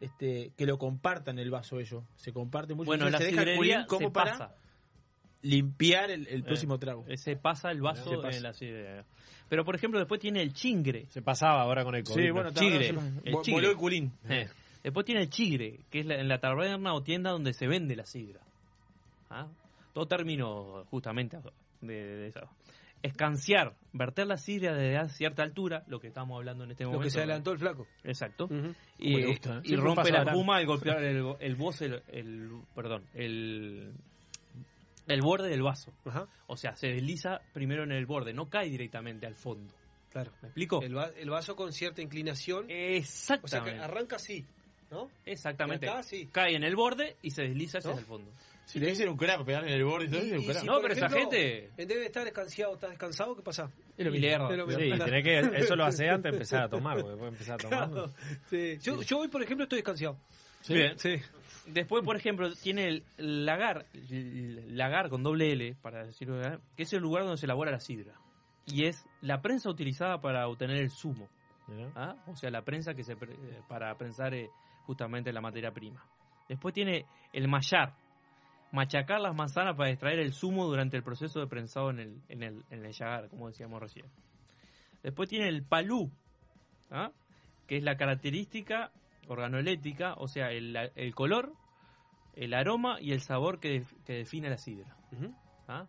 este 0.00 0.52
que 0.56 0.66
lo 0.66 0.78
compartan 0.78 1.38
el 1.38 1.50
vaso 1.50 1.78
ellos. 1.80 2.02
Se 2.16 2.32
comparte 2.32 2.74
mucho. 2.74 2.86
Bueno, 2.86 3.08
la 3.10 3.18
se 3.18 3.24
deja 3.26 3.42
el 3.42 3.56
culín 3.56 3.84
como 3.86 4.12
para 4.12 4.32
pasa. 4.32 4.54
limpiar 5.42 6.10
el, 6.10 6.26
el 6.28 6.42
próximo 6.42 6.78
trago. 6.78 7.04
Eh, 7.08 7.16
Se 7.16 7.36
pasa 7.36 7.70
el 7.70 7.80
vaso 7.80 8.10
Se 8.10 8.16
pasa. 8.16 8.36
en 8.36 8.42
la 8.42 8.52
sidrería. 8.52 9.04
Pero, 9.48 9.64
por 9.64 9.74
ejemplo, 9.74 9.98
después 9.98 10.20
tiene 10.20 10.40
el 10.42 10.52
chingre. 10.54 11.06
Se 11.10 11.20
pasaba 11.22 11.62
ahora 11.62 11.84
con 11.84 11.94
el 11.94 12.02
COVID. 12.02 12.20
Sí, 12.22 12.28
¿no? 12.28 12.34
bueno, 12.34 12.50
chigre. 12.52 12.88
El 12.88 13.34
chigre. 13.42 13.52
voló 13.52 13.70
el 13.70 13.76
culín. 13.76 14.12
Eh. 14.28 14.48
Después 14.82 15.04
tiene 15.06 15.22
el 15.22 15.30
chigre, 15.30 15.80
que 15.90 16.00
es 16.00 16.06
la- 16.06 16.16
en 16.16 16.28
la 16.28 16.38
taberna 16.40 16.92
o 16.94 17.02
tienda 17.02 17.30
donde 17.30 17.52
se 17.52 17.66
vende 17.66 17.94
la 17.94 18.04
sidra. 18.06 18.40
¿Ah? 19.30 19.46
Todo 19.92 20.06
término 20.06 20.84
justamente 20.90 21.38
de, 21.82 21.94
de 21.94 22.26
eso. 22.28 22.40
Escanciar, 23.04 23.74
verter 23.92 24.26
la 24.26 24.38
sidra 24.38 24.72
desde 24.74 24.96
a 24.96 25.08
cierta 25.10 25.42
altura, 25.42 25.84
lo 25.88 26.00
que 26.00 26.06
estamos 26.08 26.36
hablando 26.38 26.64
en 26.64 26.70
este 26.70 26.84
Lo 26.84 26.90
momento. 26.90 27.04
que 27.04 27.10
se 27.10 27.18
adelantó 27.18 27.52
el 27.52 27.58
flaco. 27.58 27.86
Exacto. 28.02 28.48
Y, 28.98 29.22
gusta, 29.24 29.58
¿eh? 29.58 29.60
y 29.64 29.76
rompe 29.76 30.10
la 30.10 30.22
espuma 30.22 30.56
al 30.56 30.66
golpear 30.66 31.04
el, 31.04 31.22
el, 31.40 31.56
voce- 31.56 31.84
el, 31.84 32.02
el- 32.08 32.50
perdón, 32.74 33.04
el, 33.12 33.92
el 35.06 35.20
borde 35.20 35.50
del 35.50 35.62
vaso. 35.62 35.92
Ajá. 36.06 36.26
O 36.46 36.56
sea, 36.56 36.74
se 36.76 36.88
desliza 36.88 37.40
primero 37.52 37.84
en 37.84 37.92
el 37.92 38.06
borde, 38.06 38.32
no 38.32 38.48
cae 38.48 38.70
directamente 38.70 39.26
al 39.26 39.34
fondo. 39.34 39.74
Claro. 40.10 40.32
¿Me 40.40 40.48
explico? 40.48 40.80
El, 40.80 40.96
va- 40.96 41.10
el 41.16 41.28
vaso 41.28 41.56
con 41.56 41.72
cierta 41.72 42.00
inclinación. 42.00 42.64
O 42.64 42.68
sea 42.68 42.96
Exactamente. 42.96 43.74
que 43.74 43.84
arranca 43.84 44.16
así, 44.16 44.46
¿no? 44.90 45.10
Exactamente. 45.26 45.84
Y 45.86 45.88
acá, 45.90 46.02
sí. 46.02 46.28
Cae 46.32 46.56
en 46.56 46.64
el 46.64 46.74
borde 46.74 47.16
y 47.20 47.32
se 47.32 47.42
desliza 47.42 47.78
hacia 47.78 47.90
¿No? 47.92 47.98
el 47.98 48.04
fondo. 48.06 48.30
Si 48.66 48.78
le 48.80 48.86
dicen 48.88 49.08
un 49.08 49.16
crack, 49.16 49.44
pegarle 49.44 49.68
en 49.68 49.74
el 49.76 49.84
borde 49.84 50.06
y 50.06 50.08
todo, 50.10 50.24
Y- 50.24 50.32
un 50.32 50.54
si, 50.54 50.66
No, 50.66 50.80
pero 50.80 50.94
esa 50.94 51.08
gente- 51.10 51.66
En 51.76 51.76
vez 51.76 51.88
de 51.88 52.06
estar 52.06 52.24
descansado, 52.24 52.74
¿estás 52.74 52.90
descansado? 52.90 53.36
¿Qué 53.36 53.42
pasa? 53.42 53.70
Es 53.96 54.04
lo 54.06 54.10
Y 54.14 54.18
mismo. 54.18 54.26
le 54.26 54.32
erra. 54.32 54.50
Es 54.50 54.56
lo 54.56 54.66
mismo. 54.66 54.82
Sí, 54.82 55.04
tenés 55.04 55.22
que, 55.24 55.38
eso 55.72 55.76
lo 55.76 55.84
hace 55.84 56.08
antes 56.08 56.32
de 56.32 56.36
empezar 56.38 56.62
a 56.62 56.68
tomar, 56.68 56.94
porque 56.96 57.10
después 57.10 57.30
de 57.30 57.36
empezar 57.36 57.54
a 57.54 57.58
tomar. 57.58 57.90
Claro. 57.90 58.12
Sí. 58.48 58.78
Yo, 58.80 59.02
yo 59.02 59.18
hoy, 59.18 59.28
por 59.28 59.42
ejemplo, 59.42 59.64
estoy 59.64 59.78
descansado. 59.78 60.16
Bien. 60.68 60.98
Sí. 60.98 61.16
Después, 61.66 62.04
por 62.04 62.16
ejemplo, 62.16 62.52
tiene 62.54 63.02
el 63.18 63.44
lagar, 63.46 63.86
el 64.10 64.76
lagar 64.76 65.08
con 65.10 65.22
doble 65.22 65.52
L, 65.52 65.76
para 65.82 66.04
decirlo, 66.06 66.40
que 66.76 66.82
es 66.82 66.92
el 66.92 67.00
lugar 67.00 67.22
donde 67.24 67.38
se 67.38 67.46
elabora 67.46 67.70
la 67.70 67.80
sidra. 67.80 68.14
Y 68.66 68.86
es 68.86 69.04
la 69.20 69.40
prensa 69.42 69.68
utilizada 69.70 70.20
para 70.20 70.48
obtener 70.48 70.78
el 70.78 70.90
zumo. 70.90 71.28
¿ah? 71.94 72.16
O 72.26 72.36
sea, 72.36 72.50
la 72.50 72.62
prensa 72.62 72.94
que 72.94 73.04
se 73.04 73.16
pre- 73.16 73.32
eh, 73.34 73.60
para 73.68 73.94
prensar 73.96 74.34
eh, 74.34 74.48
justamente 74.86 75.32
la 75.32 75.40
materia 75.40 75.70
prima. 75.70 76.04
Después 76.48 76.74
tiene 76.74 77.06
el 77.32 77.48
mallar, 77.48 77.94
machacar 78.74 79.20
las 79.20 79.34
manzanas 79.36 79.76
para 79.76 79.90
extraer 79.90 80.18
el 80.18 80.32
zumo 80.32 80.66
durante 80.66 80.96
el 80.96 81.04
proceso 81.04 81.38
de 81.38 81.46
prensado 81.46 81.90
en 81.90 82.00
el, 82.00 82.22
en 82.28 82.42
el, 82.42 82.64
en 82.70 82.84
el 82.84 82.92
llagar, 82.92 83.28
como 83.28 83.46
decíamos 83.46 83.80
recién. 83.80 84.06
Después 85.02 85.28
tiene 85.28 85.48
el 85.48 85.62
palú, 85.62 86.10
¿ah? 86.90 87.12
que 87.68 87.76
es 87.76 87.84
la 87.84 87.96
característica 87.96 88.90
organoléctica, 89.28 90.14
o 90.14 90.26
sea, 90.26 90.50
el, 90.50 90.76
el 90.96 91.14
color, 91.14 91.52
el 92.34 92.52
aroma 92.52 93.00
y 93.00 93.12
el 93.12 93.20
sabor 93.20 93.60
que, 93.60 93.84
que 94.04 94.14
define 94.14 94.50
la 94.50 94.58
sidra. 94.58 94.96
¿ah? 95.68 95.86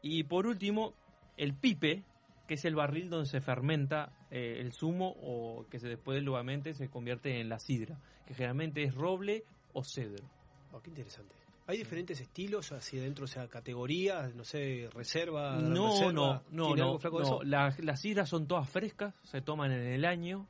Y 0.00 0.22
por 0.22 0.46
último, 0.46 0.94
el 1.36 1.54
pipe, 1.54 2.04
que 2.46 2.54
es 2.54 2.64
el 2.64 2.76
barril 2.76 3.10
donde 3.10 3.26
se 3.26 3.40
fermenta 3.40 4.12
eh, 4.30 4.58
el 4.60 4.72
zumo 4.72 5.16
o 5.20 5.66
que 5.68 5.80
se 5.80 5.88
después 5.88 6.22
nuevamente 6.22 6.74
se 6.74 6.88
convierte 6.88 7.40
en 7.40 7.48
la 7.48 7.58
sidra, 7.58 7.98
que 8.24 8.34
generalmente 8.34 8.84
es 8.84 8.94
roble 8.94 9.42
o 9.72 9.82
cedro. 9.82 10.24
Oh, 10.72 10.80
qué 10.80 10.90
interesante. 10.90 11.34
¿Hay 11.68 11.76
diferentes 11.78 12.18
estilos 12.20 12.72
hacia 12.72 13.00
adentro, 13.02 13.26
o 13.26 13.28
sea, 13.28 13.46
categorías, 13.46 14.34
no 14.34 14.42
sé, 14.42 14.88
reserva? 14.94 15.56
No, 15.60 15.90
reserva? 15.90 16.12
no, 16.12 16.42
no, 16.50 16.66
¿Tiene 16.66 16.80
no. 16.80 16.86
algo 16.86 16.98
flaco 16.98 17.18
de 17.18 17.24
no. 17.24 17.34
eso? 17.36 17.42
La- 17.44 17.76
las 17.80 18.00
sidras 18.00 18.28
son 18.28 18.48
todas 18.48 18.68
frescas, 18.68 19.14
se 19.22 19.40
toman 19.42 19.70
en 19.72 19.86
el 19.86 20.04
año. 20.04 20.46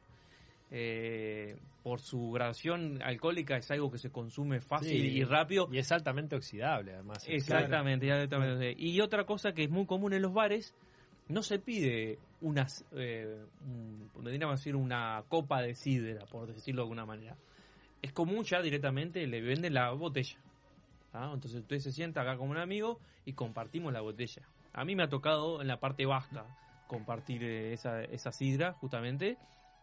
eh, 0.70 1.57
por 1.82 2.01
su 2.01 2.31
gradación 2.32 3.01
alcohólica 3.03 3.57
es 3.57 3.70
algo 3.70 3.90
que 3.90 3.97
se 3.97 4.11
consume 4.11 4.61
fácil 4.61 4.90
Sí, 5.01 5.19
y 5.19 5.24
rápido. 5.24 5.66
Y 5.73 5.78
es 5.78 5.90
altamente 5.93 6.36
oxidable, 6.36 6.93
además. 6.93 7.24
Exactamente, 7.27 8.07
exactamente. 8.07 8.74
Y 8.77 9.01
otra 9.01 9.24
cosa 9.24 9.53
que 9.53 9.65
es 9.65 9.70
muy 9.70 9.86
común 9.86 10.12
en 10.12 10.20
los 10.20 10.35
bares, 10.35 10.74
no 11.28 11.43
se 11.43 11.59
pide 11.59 12.19
unas, 12.43 12.85
eh, 12.93 13.39
un- 13.65 14.11
podríamos 14.12 14.61
decir 14.61 14.77
una 14.77 15.24
copa 15.28 15.62
de 15.62 15.74
sidra, 15.74 16.27
por 16.27 16.53
decirlo 16.53 16.82
de 16.82 16.85
alguna 16.85 17.07
manera. 17.07 17.35
Es 18.03 18.12
común 18.12 18.45
ya 18.45 18.61
directamente 18.61 19.27
le 19.27 19.40
venden 19.40 19.73
la 19.73 19.90
botella. 19.93 20.39
¿Ah? 21.12 21.30
Entonces 21.35 21.60
usted 21.60 21.78
se 21.78 21.93
sienta 21.93 22.22
acá 22.22 22.36
como 22.36 22.51
un 22.51 22.59
amigo 22.59 23.01
y 23.24 23.32
compartimos 23.35 23.93
la 23.93 24.01
botella. 24.01 24.43
A 24.72 24.85
mí 24.85 24.94
me 24.94 25.02
ha 25.05 25.09
tocado 25.09 25.60
en 25.60 25.68
la 25.68 25.80
parte 25.80 26.06
vasca 26.06 26.44
compartir 26.86 27.43
eh, 27.44 27.72
esa, 27.72 28.02
esa 28.02 28.32
sidra 28.32 28.72
justamente 28.74 29.36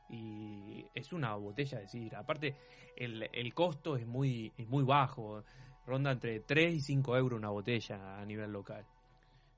y 0.09 0.85
es 0.93 1.11
una 1.13 1.35
botella 1.35 1.79
de 1.79 1.87
sidra. 1.87 2.19
Aparte, 2.19 2.55
el, 2.95 3.29
el 3.33 3.53
costo 3.53 3.95
es 3.95 4.05
muy, 4.05 4.51
es 4.57 4.67
muy 4.67 4.83
bajo, 4.83 5.43
ronda 5.85 6.11
entre 6.11 6.39
3 6.39 6.73
y 6.73 6.79
5 6.79 7.17
euros 7.17 7.37
una 7.39 7.49
botella 7.49 8.19
a 8.19 8.25
nivel 8.25 8.51
local. 8.51 8.85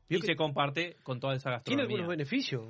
Y 0.09 0.19
se 0.21 0.35
comparte 0.35 0.95
con 1.03 1.19
toda 1.19 1.35
esa 1.35 1.61
Tiene 1.63 1.83
gastronomía. 1.83 1.85
algunos 1.85 2.09
beneficios. 2.09 2.65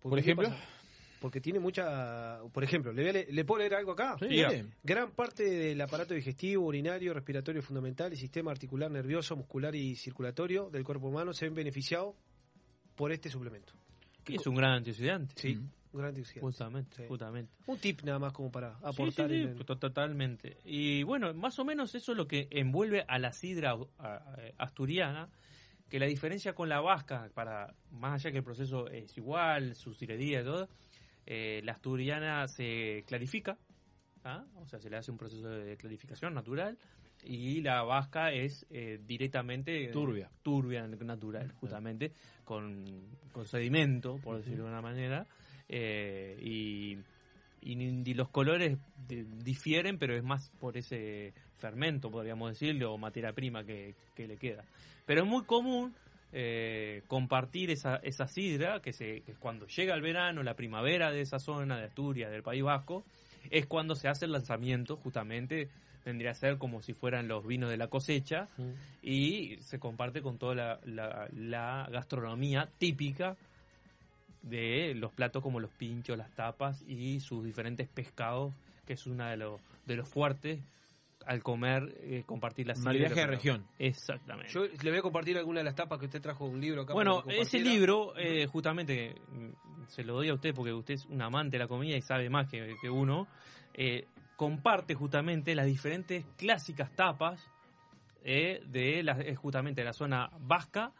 Por 0.00 0.10
Porque, 0.10 0.24
¿qué 0.24 0.30
ejemplo. 0.32 0.48
pasa? 0.50 0.81
Porque 1.22 1.40
tiene 1.40 1.58
mucha... 1.60 2.40
Por 2.52 2.64
ejemplo, 2.64 2.92
¿le, 2.92 3.00
voy 3.02 3.10
a 3.10 3.12
le- 3.14 3.32
¿le 3.32 3.44
puedo 3.44 3.60
leer 3.60 3.74
algo 3.76 3.92
acá? 3.92 4.16
Sí. 4.18 4.42
Gran 4.82 5.12
parte 5.12 5.44
del 5.44 5.80
aparato 5.80 6.12
digestivo, 6.14 6.66
urinario, 6.66 7.14
respiratorio 7.14 7.62
fundamental 7.62 8.12
y 8.12 8.16
sistema 8.16 8.50
articular, 8.50 8.90
nervioso, 8.90 9.36
muscular 9.36 9.74
y 9.74 9.94
circulatorio 9.96 10.68
del 10.68 10.82
cuerpo 10.84 11.06
humano 11.08 11.32
se 11.32 11.46
ven 11.46 11.54
beneficiados 11.54 12.14
por 12.96 13.12
este 13.12 13.30
suplemento. 13.30 13.72
Y 14.26 14.34
es 14.36 14.46
un 14.46 14.56
gran 14.56 14.72
antioxidante. 14.72 15.34
Sí, 15.36 15.54
un 15.56 15.70
gran 15.98 16.08
antioxidante. 16.08 16.40
Justamente, 16.46 16.96
Sí. 16.96 17.02
justamente. 17.08 17.52
Un 17.66 17.78
tip 17.78 18.02
nada 18.02 18.18
más 18.18 18.32
como 18.32 18.50
para 18.50 18.76
aportar. 18.82 19.28
sí, 19.30 19.36
sí, 19.36 19.42
en 19.42 19.48
el- 19.50 19.64
to- 19.64 19.76
totalmente. 19.78 20.56
Y 20.64 21.02
bueno, 21.04 21.32
más 21.34 21.58
o 21.58 21.64
menos 21.64 21.94
eso 21.94 22.12
es 22.12 22.18
lo 22.18 22.26
que 22.26 22.48
envuelve 22.50 23.04
a 23.06 23.18
la 23.18 23.32
sidra 23.32 23.76
asturiana, 24.58 25.28
que 25.88 25.98
la 25.98 26.06
diferencia 26.06 26.54
con 26.54 26.68
la 26.68 26.80
vasca, 26.80 27.28
para 27.34 27.74
más 27.90 28.14
allá 28.14 28.32
que 28.32 28.38
el 28.38 28.44
proceso 28.44 28.88
es 28.88 29.16
igual, 29.18 29.74
su 29.74 29.92
cirería 29.94 30.40
y 30.40 30.44
todo, 30.44 30.68
eh, 31.26 31.60
la 31.64 31.72
asturiana 31.72 32.46
se 32.48 33.04
clarifica, 33.06 33.56
¿ah? 34.24 34.44
o 34.56 34.66
sea, 34.66 34.80
se 34.80 34.90
le 34.90 34.96
hace 34.96 35.10
un 35.10 35.18
proceso 35.18 35.48
de 35.48 35.76
clarificación 35.76 36.34
natural, 36.34 36.78
y 37.24 37.60
la 37.60 37.82
vasca 37.84 38.32
es 38.32 38.66
eh, 38.70 38.98
directamente 39.06 39.88
Turbia. 39.92 40.28
turbia 40.42 40.86
natural, 40.86 41.52
justamente, 41.60 42.12
con, 42.44 42.84
con 43.32 43.46
sedimento, 43.46 44.18
por 44.18 44.38
decirlo 44.38 44.64
de 44.64 44.70
una 44.70 44.82
manera, 44.82 45.26
eh, 45.68 46.36
y, 46.42 46.98
y 47.62 48.14
los 48.14 48.28
colores 48.28 48.76
di- 49.06 49.22
difieren, 49.44 49.98
pero 49.98 50.16
es 50.16 50.24
más 50.24 50.50
por 50.58 50.76
ese 50.76 51.32
fermento, 51.58 52.10
podríamos 52.10 52.50
decirlo, 52.50 52.92
o 52.92 52.98
materia 52.98 53.32
prima 53.32 53.62
que, 53.64 53.94
que 54.16 54.26
le 54.26 54.36
queda. 54.36 54.64
Pero 55.06 55.22
es 55.22 55.28
muy 55.28 55.44
común 55.44 55.94
eh, 56.32 57.02
compartir 57.08 57.70
esa, 57.70 57.96
esa 57.96 58.26
sidra, 58.26 58.80
que, 58.80 58.92
se, 58.92 59.20
que 59.20 59.32
cuando 59.34 59.66
llega 59.66 59.94
el 59.94 60.00
verano, 60.02 60.42
la 60.42 60.54
primavera 60.54 61.10
de 61.10 61.20
esa 61.20 61.38
zona 61.38 61.76
de 61.78 61.84
Asturias, 61.84 62.30
del 62.30 62.42
País 62.42 62.62
Vasco, 62.62 63.04
es 63.50 63.66
cuando 63.66 63.94
se 63.94 64.08
hace 64.08 64.24
el 64.24 64.32
lanzamiento, 64.32 64.96
justamente 64.96 65.68
vendría 66.04 66.30
a 66.32 66.34
ser 66.34 66.58
como 66.58 66.80
si 66.82 66.94
fueran 66.94 67.28
los 67.28 67.46
vinos 67.46 67.70
de 67.70 67.76
la 67.76 67.86
cosecha, 67.88 68.48
y 69.02 69.56
se 69.60 69.78
comparte 69.78 70.20
con 70.22 70.38
toda 70.38 70.54
la, 70.54 70.80
la- 70.84 71.28
la 71.32 71.88
gastronomía 71.92 72.68
típica 72.78 73.36
de 74.42 74.94
los 74.96 75.12
platos 75.12 75.42
como 75.42 75.60
los 75.60 75.70
pinchos, 75.70 76.18
las 76.18 76.30
tapas 76.32 76.82
y 76.88 77.20
sus 77.20 77.44
diferentes 77.44 77.88
pescados, 77.88 78.52
que 78.86 78.94
es 78.94 79.06
una 79.06 79.30
de 79.30 79.36
los, 79.36 79.60
de 79.86 79.96
los 79.96 80.08
fuertes 80.08 80.58
al 81.26 81.42
comer, 81.42 81.96
eh, 82.00 82.24
compartir 82.26 82.66
la 82.66 82.74
sidra 82.74 82.90
Maridaje 82.90 83.14
que 83.14 83.20
de 83.20 83.26
región. 83.26 83.66
Exactamente. 83.78 84.52
Yo 84.52 84.64
le 84.64 84.90
voy 84.90 84.98
a 84.98 85.02
compartir 85.02 85.38
alguna 85.38 85.60
de 85.60 85.64
las 85.64 85.74
tapas 85.74 85.98
que 85.98 86.06
usted 86.06 86.20
trajo 86.20 86.46
de 86.46 86.50
un 86.50 86.60
libro 86.60 86.82
acá. 86.82 86.92
Bueno, 86.92 87.24
ese 87.28 87.58
libro, 87.60 88.14
eh, 88.16 88.46
justamente, 88.46 89.14
mm, 89.28 89.86
se 89.88 90.04
lo 90.04 90.14
doy 90.14 90.28
a 90.28 90.34
usted 90.34 90.54
porque 90.54 90.72
usted 90.72 90.94
es 90.94 91.06
un 91.06 91.20
amante 91.22 91.56
de 91.56 91.64
la 91.64 91.68
comida 91.68 91.96
y 91.96 92.02
sabe 92.02 92.28
más 92.30 92.48
que, 92.48 92.74
que 92.80 92.90
uno, 92.90 93.26
eh, 93.74 94.06
comparte 94.36 94.94
justamente 94.94 95.54
las 95.54 95.66
diferentes 95.66 96.24
clásicas 96.36 96.94
tapas 96.94 97.48
eh, 98.24 98.60
de 98.66 99.02
la, 99.02 99.16
justamente 99.36 99.82
la 99.84 99.92
zona 99.92 100.30
vasca 100.40 100.92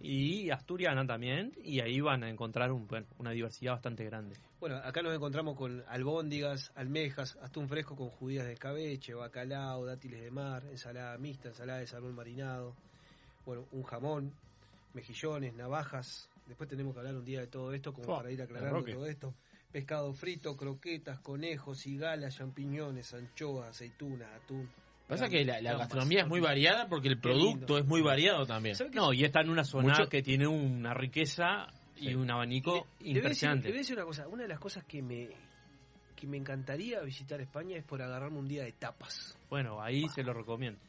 y 0.00 0.50
asturiana 0.50 1.06
también, 1.06 1.52
y 1.62 1.80
ahí 1.80 2.00
van 2.00 2.22
a 2.22 2.28
encontrar 2.28 2.70
un, 2.72 2.86
bueno, 2.86 3.06
una 3.18 3.30
diversidad 3.30 3.72
bastante 3.72 4.04
grande. 4.04 4.36
Bueno, 4.60 4.76
acá 4.76 5.02
nos 5.02 5.14
encontramos 5.14 5.56
con 5.56 5.82
albóndigas, 5.88 6.72
almejas, 6.74 7.36
atún 7.42 7.68
fresco 7.68 7.96
con 7.96 8.10
judías 8.10 8.46
de 8.46 8.54
escabeche, 8.54 9.14
bacalao, 9.14 9.84
dátiles 9.84 10.22
de 10.22 10.30
mar, 10.30 10.64
ensalada 10.70 11.16
mixta, 11.18 11.48
ensalada 11.48 11.80
de 11.80 11.86
salmón 11.86 12.14
marinado, 12.14 12.74
bueno, 13.44 13.66
un 13.72 13.82
jamón, 13.84 14.32
mejillones, 14.92 15.54
navajas. 15.54 16.28
Después 16.46 16.68
tenemos 16.68 16.94
que 16.94 17.00
hablar 17.00 17.16
un 17.16 17.24
día 17.24 17.40
de 17.40 17.46
todo 17.46 17.72
esto 17.72 17.92
como 17.92 18.04
Fua, 18.04 18.18
para 18.18 18.30
ir 18.30 18.40
aclarando 18.42 18.84
todo 18.84 19.06
esto. 19.06 19.34
Pescado 19.72 20.12
frito, 20.14 20.56
croquetas, 20.56 21.20
conejos, 21.20 21.78
cigalas, 21.78 22.36
champiñones, 22.36 23.12
anchoas, 23.14 23.68
aceitunas, 23.68 24.28
atún. 24.32 24.68
Pasa 25.06 25.28
que 25.28 25.44
la, 25.44 25.60
gastronomía 25.60 26.22
es 26.22 26.26
muy 26.28 26.40
variada 26.40 26.88
porque 26.88 27.08
el 27.08 27.18
producto 27.20 27.78
es 27.78 27.86
muy 27.86 28.02
variado 28.02 28.44
también. 28.44 28.76
No, 28.92 29.12
y 29.12 29.24
está 29.24 29.40
en 29.40 29.50
una 29.50 29.64
zona 29.64 29.88
Mucho- 29.88 30.08
que 30.08 30.22
tiene 30.22 30.46
una 30.48 30.94
riqueza 30.94 31.68
y 31.96 32.14
un 32.14 32.30
abanico 32.30 32.86
Le 33.00 33.10
impresionante. 33.10 33.68
voy 33.68 33.76
a 33.76 33.80
decir 33.80 33.96
una 33.96 34.04
cosa, 34.04 34.26
una 34.28 34.42
de 34.42 34.48
las 34.48 34.58
cosas 34.58 34.84
que 34.84 35.02
me 35.02 35.28
que 36.16 36.26
me 36.26 36.38
encantaría 36.38 37.00
visitar 37.02 37.38
España 37.42 37.76
es 37.76 37.84
por 37.84 38.00
agarrarme 38.00 38.38
un 38.38 38.48
día 38.48 38.64
de 38.64 38.72
tapas. 38.72 39.38
Bueno, 39.50 39.82
ahí 39.82 40.08
se 40.08 40.22
lo 40.22 40.32
recomiendo. 40.32 40.80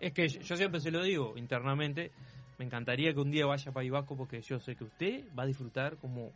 Es 0.00 0.12
que 0.14 0.26
yo 0.28 0.40
yo 0.40 0.56
siempre 0.56 0.80
se 0.80 0.90
lo 0.90 1.02
digo 1.02 1.34
internamente, 1.36 2.10
me 2.58 2.64
encantaría 2.64 3.12
que 3.12 3.20
un 3.20 3.30
día 3.30 3.44
vaya 3.44 3.70
a 3.70 3.74
País 3.74 3.90
Vasco 3.90 4.16
porque 4.16 4.40
yo 4.40 4.58
sé 4.60 4.74
que 4.74 4.84
usted 4.84 5.24
va 5.38 5.42
a 5.42 5.46
disfrutar 5.46 5.98
como 5.98 6.32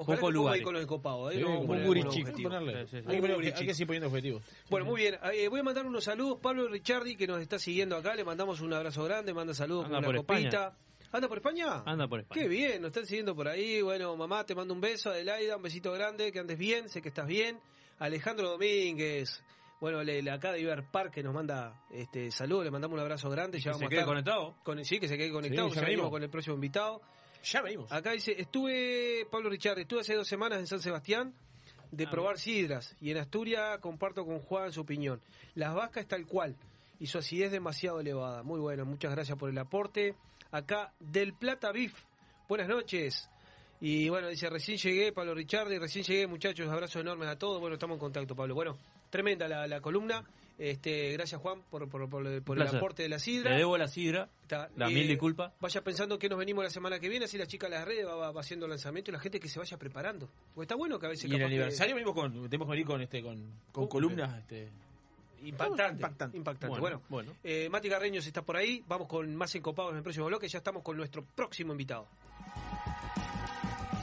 Ojalá 0.00 0.30
lugares. 0.30 0.60
ahí 0.60 0.64
con 0.64 0.74
los 0.74 0.82
encopados, 0.82 1.32
Sí, 1.34 1.42
un 1.42 1.66
ponerle. 1.66 2.86
Sí, 2.86 2.98
sí. 3.00 3.04
Hay 3.06 3.20
que 3.20 3.52
hay 3.56 3.66
que 3.66 3.74
seguir 3.74 3.86
poniendo 3.86 4.08
objetivos. 4.08 4.42
Bueno, 4.70 4.86
muy 4.86 5.00
bien. 5.00 5.18
Eh, 5.32 5.48
voy 5.48 5.60
a 5.60 5.62
mandar 5.62 5.86
unos 5.86 6.04
saludos. 6.04 6.38
Pablo 6.40 6.68
Ricciardi, 6.68 7.16
que 7.16 7.26
nos 7.26 7.40
está 7.40 7.58
siguiendo 7.58 7.96
acá, 7.96 8.14
le 8.14 8.24
mandamos 8.24 8.60
un 8.60 8.72
abrazo 8.72 9.02
grande, 9.04 9.34
manda 9.34 9.54
saludos 9.54 9.86
Anda 9.86 9.96
con 9.96 10.04
por 10.04 10.14
una 10.14 10.20
España. 10.20 10.50
copita. 10.50 10.76
¿Anda 11.10 11.28
por 11.28 11.38
España? 11.38 11.82
Anda 11.86 12.06
por 12.06 12.20
España. 12.20 12.42
Qué 12.42 12.48
bien, 12.48 12.82
nos 12.82 12.88
están 12.90 13.06
siguiendo 13.06 13.34
por 13.34 13.48
ahí. 13.48 13.80
Bueno, 13.82 14.14
mamá, 14.16 14.44
te 14.44 14.54
mando 14.54 14.72
un 14.74 14.80
beso. 14.80 15.10
Adelaida, 15.10 15.56
un 15.56 15.62
besito 15.62 15.90
grande, 15.92 16.30
que 16.32 16.38
andes 16.38 16.58
bien, 16.58 16.88
sé 16.88 17.00
que 17.02 17.08
estás 17.08 17.26
bien. 17.26 17.58
Alejandro 17.98 18.50
Domínguez, 18.50 19.42
bueno, 19.80 20.02
le, 20.04 20.22
le- 20.22 20.30
acá 20.30 20.52
de 20.52 20.60
Iber 20.60 20.84
Park, 20.92 21.12
que 21.14 21.22
nos 21.22 21.34
manda 21.34 21.82
este 21.90 22.30
saludos, 22.30 22.64
le 22.64 22.70
mandamos 22.70 22.94
un 22.94 23.00
abrazo 23.00 23.30
grande. 23.30 23.58
Ya 23.58 23.64
Que 23.64 23.68
vamos 23.70 23.78
se 23.80 23.84
a 23.86 23.88
quede 23.88 23.98
estar 24.00 24.08
conectado. 24.14 24.54
Con, 24.62 24.84
sí, 24.84 25.00
que 25.00 25.08
se 25.08 25.16
quede 25.16 25.32
conectado, 25.32 25.68
Sí, 25.70 25.74
ya 25.76 25.80
venimos. 25.82 26.10
con 26.10 26.22
el 26.22 26.30
próximo 26.30 26.54
invitado. 26.54 27.00
Ya 27.44 27.62
venimos. 27.62 27.90
Acá 27.92 28.12
dice, 28.12 28.34
estuve, 28.38 29.26
Pablo 29.30 29.48
Richard, 29.50 29.78
estuve 29.78 30.00
hace 30.00 30.14
dos 30.14 30.28
semanas 30.28 30.58
en 30.58 30.66
San 30.66 30.80
Sebastián 30.80 31.34
de 31.90 32.04
Ah, 32.04 32.10
probar 32.10 32.38
sidras 32.38 32.94
y 33.00 33.10
en 33.10 33.18
Asturias 33.18 33.78
comparto 33.80 34.24
con 34.26 34.40
Juan 34.40 34.72
su 34.72 34.80
opinión. 34.80 35.20
Las 35.54 35.74
vascas 35.74 36.06
tal 36.06 36.26
cual 36.26 36.56
y 37.00 37.06
su 37.06 37.18
acidez 37.18 37.50
demasiado 37.50 38.00
elevada. 38.00 38.42
Muy 38.42 38.60
bueno, 38.60 38.84
muchas 38.84 39.12
gracias 39.12 39.38
por 39.38 39.50
el 39.50 39.58
aporte. 39.58 40.14
Acá 40.50 40.92
del 40.98 41.34
Plata 41.34 41.72
Beef, 41.72 41.94
buenas 42.48 42.68
noches. 42.68 43.28
Y 43.80 44.08
bueno, 44.08 44.28
dice, 44.28 44.50
recién 44.50 44.76
llegué, 44.76 45.12
Pablo 45.12 45.34
Richard, 45.34 45.70
y 45.70 45.78
recién 45.78 46.04
llegué, 46.04 46.26
muchachos, 46.26 46.68
abrazos 46.68 47.00
enormes 47.00 47.28
a 47.28 47.38
todos. 47.38 47.60
Bueno, 47.60 47.74
estamos 47.74 47.94
en 47.94 48.00
contacto, 48.00 48.34
Pablo. 48.34 48.54
Bueno, 48.54 48.76
tremenda 49.08 49.46
la, 49.46 49.66
la 49.68 49.80
columna. 49.80 50.24
Este, 50.58 51.12
gracias 51.12 51.40
Juan 51.40 51.62
por, 51.70 51.88
por, 51.88 52.10
por- 52.10 52.42
por 52.42 52.58
el 52.60 52.66
aporte 52.66 53.04
de 53.04 53.08
la 53.08 53.20
sidra. 53.20 53.52
Le 53.52 53.58
debo 53.58 53.78
la 53.78 53.86
sidra, 53.86 54.28
Está, 54.42 54.68
la 54.76 54.88
eh, 54.90 54.92
mil 54.92 55.06
disculpas. 55.06 55.52
Vaya 55.60 55.84
pensando 55.84 56.18
que 56.18 56.28
nos 56.28 56.36
venimos 56.38 56.64
la 56.64 56.70
semana 56.70 56.98
que 56.98 57.08
viene, 57.08 57.26
así 57.26 57.38
la 57.38 57.46
chica 57.46 57.68
de 57.68 57.76
las 57.76 57.84
redes 57.86 58.04
va, 58.06 58.28
haciendo 58.40 58.66
lanzamiento 58.66 59.10
y 59.10 59.14
la 59.14 59.20
gente 59.20 59.38
que 59.38 59.48
se 59.48 59.60
vaya 59.60 59.76
preparando. 59.78 60.28
Porque 60.54 60.64
está 60.64 60.74
bueno 60.74 60.98
que 60.98 61.06
a 61.06 61.10
veces 61.10 61.24
Y 61.24 61.26
el 61.28 61.32
capaz 61.38 61.38
que- 61.48 61.54
aniversario 61.54 61.94
venimos 61.94 62.14
con, 62.14 62.32
tenemos 62.48 62.66
que 62.66 62.70
venir 62.72 62.86
con 62.86 63.00
este 63.00 63.22
con, 63.22 63.52
con 63.70 63.84
Uh, 63.84 63.88
columnas 63.88 64.38
este 64.40 64.68
Impactante, 65.44 65.92
Impactante. 65.94 66.36
impactante. 66.36 66.80
Bueno, 66.80 67.00
bueno. 67.08 67.32
eh, 67.44 67.68
Mati 67.70 67.88
Garreños 67.88 68.26
está 68.26 68.42
por 68.42 68.56
ahí. 68.56 68.82
Vamos 68.88 69.06
con 69.06 69.32
más 69.36 69.54
encopados 69.54 69.92
en 69.92 69.98
el 69.98 70.02
próximo 70.02 70.26
bloque. 70.26 70.48
Ya 70.48 70.58
estamos 70.58 70.82
con 70.82 70.96
nuestro 70.96 71.22
próximo 71.24 71.70
invitado. 71.70 72.08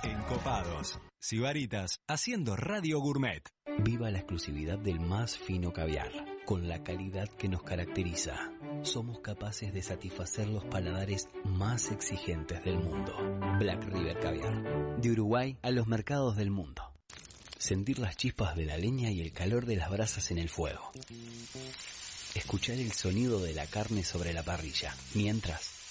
Encopados. 0.05 0.99
Sibaritas 1.19 1.99
haciendo 2.07 2.55
radio 2.55 2.99
gourmet. 2.99 3.41
Viva 3.79 4.11
la 4.11 4.19
exclusividad 4.19 4.77
del 4.77 4.99
más 4.99 5.35
fino 5.35 5.73
caviar, 5.73 6.11
con 6.45 6.67
la 6.67 6.83
calidad 6.83 7.27
que 7.27 7.49
nos 7.49 7.63
caracteriza. 7.63 8.51
Somos 8.83 9.19
capaces 9.21 9.73
de 9.73 9.81
satisfacer 9.81 10.47
los 10.47 10.63
paladares 10.65 11.27
más 11.43 11.91
exigentes 11.91 12.63
del 12.63 12.77
mundo. 12.77 13.17
Black 13.57 13.83
River 13.85 14.19
Caviar. 14.19 15.01
De 15.01 15.09
Uruguay 15.09 15.57
a 15.63 15.71
los 15.71 15.87
mercados 15.87 16.35
del 16.35 16.51
mundo. 16.51 16.83
Sentir 17.57 17.97
las 17.97 18.15
chispas 18.15 18.55
de 18.55 18.65
la 18.65 18.77
leña 18.77 19.09
y 19.09 19.21
el 19.21 19.33
calor 19.33 19.65
de 19.65 19.77
las 19.77 19.89
brasas 19.89 20.29
en 20.29 20.37
el 20.37 20.49
fuego. 20.49 20.91
Escuchar 22.35 22.75
el 22.75 22.91
sonido 22.91 23.39
de 23.39 23.53
la 23.53 23.65
carne 23.65 24.03
sobre 24.03 24.33
la 24.33 24.43
parrilla, 24.43 24.95
mientras 25.15 25.74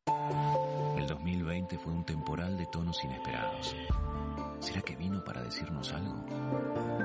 El 0.98 1.06
2020 1.08 1.78
fue 1.78 1.94
un 1.94 2.04
temporal 2.06 2.58
de 2.58 2.66
tonos 2.72 3.04
inesperados. 3.04 3.76
¿Será 4.60 4.82
que 4.82 4.96
vino 4.96 5.24
para 5.24 5.44
decirnos 5.44 5.94
algo? 5.94 6.26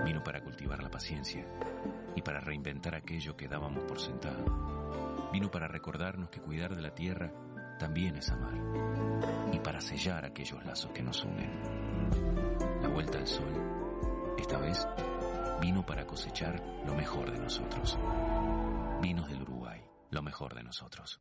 Vino 0.05 0.25
para 0.25 0.43
cultivar 0.43 0.83
la 0.83 0.91
paciencia 0.91 1.47
y 2.17 2.23
para 2.23 2.41
reinventar 2.41 2.95
aquello 2.95 3.37
que 3.37 3.49
dábamos 3.49 3.85
por 3.85 4.01
sentado. 4.01 4.78
Vino 5.33 5.51
para 5.51 5.69
recordarnos 5.69 6.31
que 6.31 6.41
cuidar 6.41 6.75
de 6.75 6.83
la 6.83 6.95
tierra 6.95 7.33
también 7.79 8.17
es 8.17 8.31
amar 8.31 8.55
y 9.53 9.59
para 9.61 9.81
sellar 9.81 10.25
aquellos 10.25 10.65
lazos 10.65 10.91
que 10.93 11.03
nos 11.03 11.25
unen. 11.25 12.81
La 12.83 12.89
vuelta 12.89 13.19
al 13.19 13.27
sol, 13.27 13.53
esta 14.39 14.59
vez, 14.59 14.87
vino 15.61 15.85
para 15.85 16.07
cosechar 16.07 16.63
lo 16.87 16.95
mejor 16.95 17.31
de 17.31 17.39
nosotros. 17.39 17.99
Vinos 19.01 19.29
del 19.29 19.43
Uruguay, 19.43 19.81
lo 20.11 20.23
mejor 20.23 20.55
de 20.55 20.63
nosotros. 20.63 21.21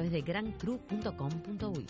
de 0.09 0.21
grancru.com.uy. 0.21 1.87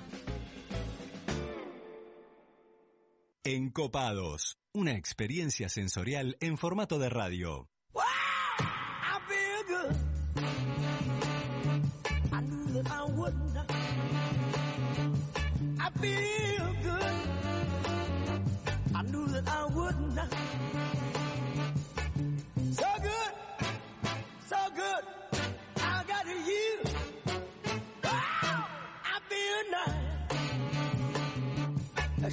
Encopados, 3.43 4.57
una 4.73 4.93
experiencia 4.93 5.67
sensorial 5.69 6.37
en 6.39 6.57
formato 6.57 6.99
de 6.99 7.09
radio. 7.09 7.67
I 16.03 16.40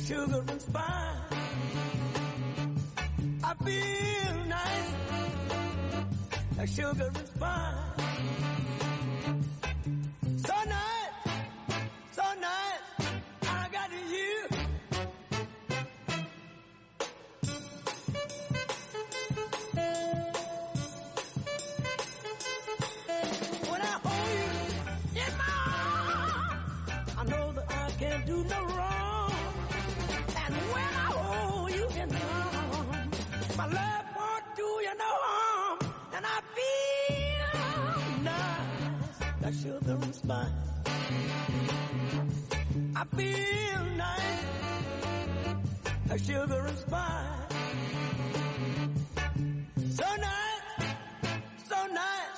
sugar 0.08 0.42
and 0.48 0.62
spice. 0.62 0.84
I 3.44 3.54
feel 3.64 4.34
nice 4.56 4.90
a 6.58 6.66
sugar 6.66 7.10
and 7.14 7.28
spice. 7.28 7.74
So 10.46 10.54
nice, 10.76 11.16
so 12.12 12.22
nice, 12.40 12.84
I 13.42 13.68
got 13.70 13.90
you. 13.92 14.57
And 39.86 40.14
spice. 40.14 40.46
I 42.96 43.04
feel 43.16 43.84
nice, 43.96 44.44
like 46.08 46.20
sugar 46.20 46.66
and 46.66 46.78
spice. 46.78 47.52
So 49.96 50.04
nice, 50.16 50.86
so 51.68 51.86
nice, 51.86 52.37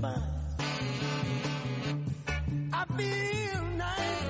sugar. 0.00 0.22
I 2.72 2.84
feel 2.96 3.64
nice, 3.76 4.24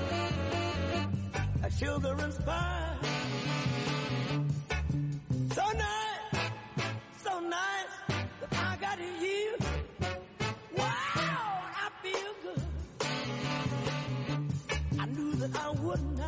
sugar 1.79 2.17
and 2.19 2.33
spice. 2.33 3.07
So 5.55 5.63
nice, 5.73 6.51
so 7.25 7.41
nice 7.41 7.95
that 8.41 8.53
I 8.53 8.77
got 8.81 8.99
you. 8.99 9.57
Wow, 10.77 11.63
I 11.85 11.91
feel 12.03 12.35
good. 12.43 12.63
I 14.99 15.07
knew 15.07 15.33
that 15.35 15.57
I 15.57 15.71
would 15.71 16.20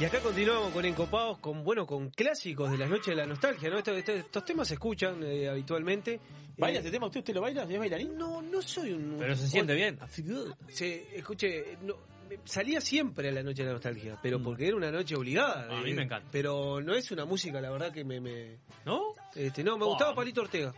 Y 0.00 0.04
acá 0.06 0.18
continuamos 0.20 0.70
con 0.72 0.84
Encopados, 0.86 1.38
con 1.38 1.62
bueno, 1.62 1.86
con 1.86 2.08
clásicos 2.08 2.70
de 2.70 2.78
las 2.78 2.88
noches 2.88 3.08
de 3.08 3.16
la 3.16 3.26
nostalgia, 3.26 3.68
¿no? 3.68 3.76
Estos, 3.78 3.98
estos- 3.98 4.16
estos 4.16 4.44
temas 4.46 4.68
se 4.68 4.74
escuchan 4.74 5.22
eh, 5.22 5.46
habitualmente. 5.48 6.18
¿Baila 6.56 6.78
Eh, 6.78 6.80
este 6.80 6.90
tema? 6.90 7.06
¿Usted, 7.06 7.20
usted 7.20 7.34
lo 7.34 7.42
baila? 7.42 7.64
¿Es 7.64 7.78
bailarín? 7.78 8.16
No, 8.16 8.40
no 8.40 8.62
soy 8.62 8.92
un. 8.92 9.16
Pero 9.18 9.36
se 9.36 9.46
siente 9.46 9.74
bien. 9.74 9.98
Se, 10.68 11.16
escuche, 11.18 11.76
no, 11.82 11.96
salía 12.44 12.80
siempre 12.80 13.28
a 13.28 13.32
la 13.32 13.42
noche 13.42 13.62
de 13.62 13.68
la 13.68 13.72
nostalgia, 13.74 14.18
pero 14.22 14.42
porque 14.42 14.66
era 14.68 14.76
una 14.76 14.90
noche 14.90 15.14
obligada. 15.16 15.66
Mm. 15.68 15.72
A 15.72 15.80
mí 15.82 15.90
eh, 15.90 15.94
me 15.94 16.02
encanta. 16.02 16.28
Pero 16.30 16.80
no 16.80 16.94
es 16.94 17.10
una 17.10 17.24
música, 17.24 17.60
la 17.60 17.70
verdad, 17.70 17.92
que 17.92 18.04
me. 18.04 18.20
me- 18.20 18.58
¿No? 18.84 19.00
Este, 19.34 19.62
no, 19.62 19.76
me 19.78 19.84
gustaba 19.84 20.14
Palito 20.14 20.40
Ortega. 20.42 20.72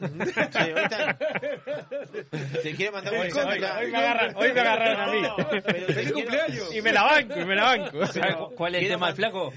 Te 2.62 2.74
quiero 2.74 2.92
mandar 2.92 3.12
un 3.14 3.20
Hoy, 3.20 3.24
mensaje. 3.26 3.48
hoy- 3.48 3.60
me 3.90 3.96
agarran, 3.98 4.36
hoy 4.36 4.52
me 4.52 4.60
agarraron 4.60 5.00
a 5.00 5.06
mí. 5.12 5.22
¡Feliz 5.92 6.12
cumpleaños! 6.12 6.74
Y 6.74 6.82
me 6.82 6.92
la 6.92 7.02
banco, 7.04 7.40
y 7.40 7.44
me 7.44 7.54
la 7.54 7.64
banco. 7.64 8.06
¿Sabe 8.06 8.34
cu- 8.36 8.54
cuál 8.54 8.74
es 8.76 8.82
el 8.82 8.88
tema 8.88 9.06
del 9.08 9.16
flaco? 9.16 9.52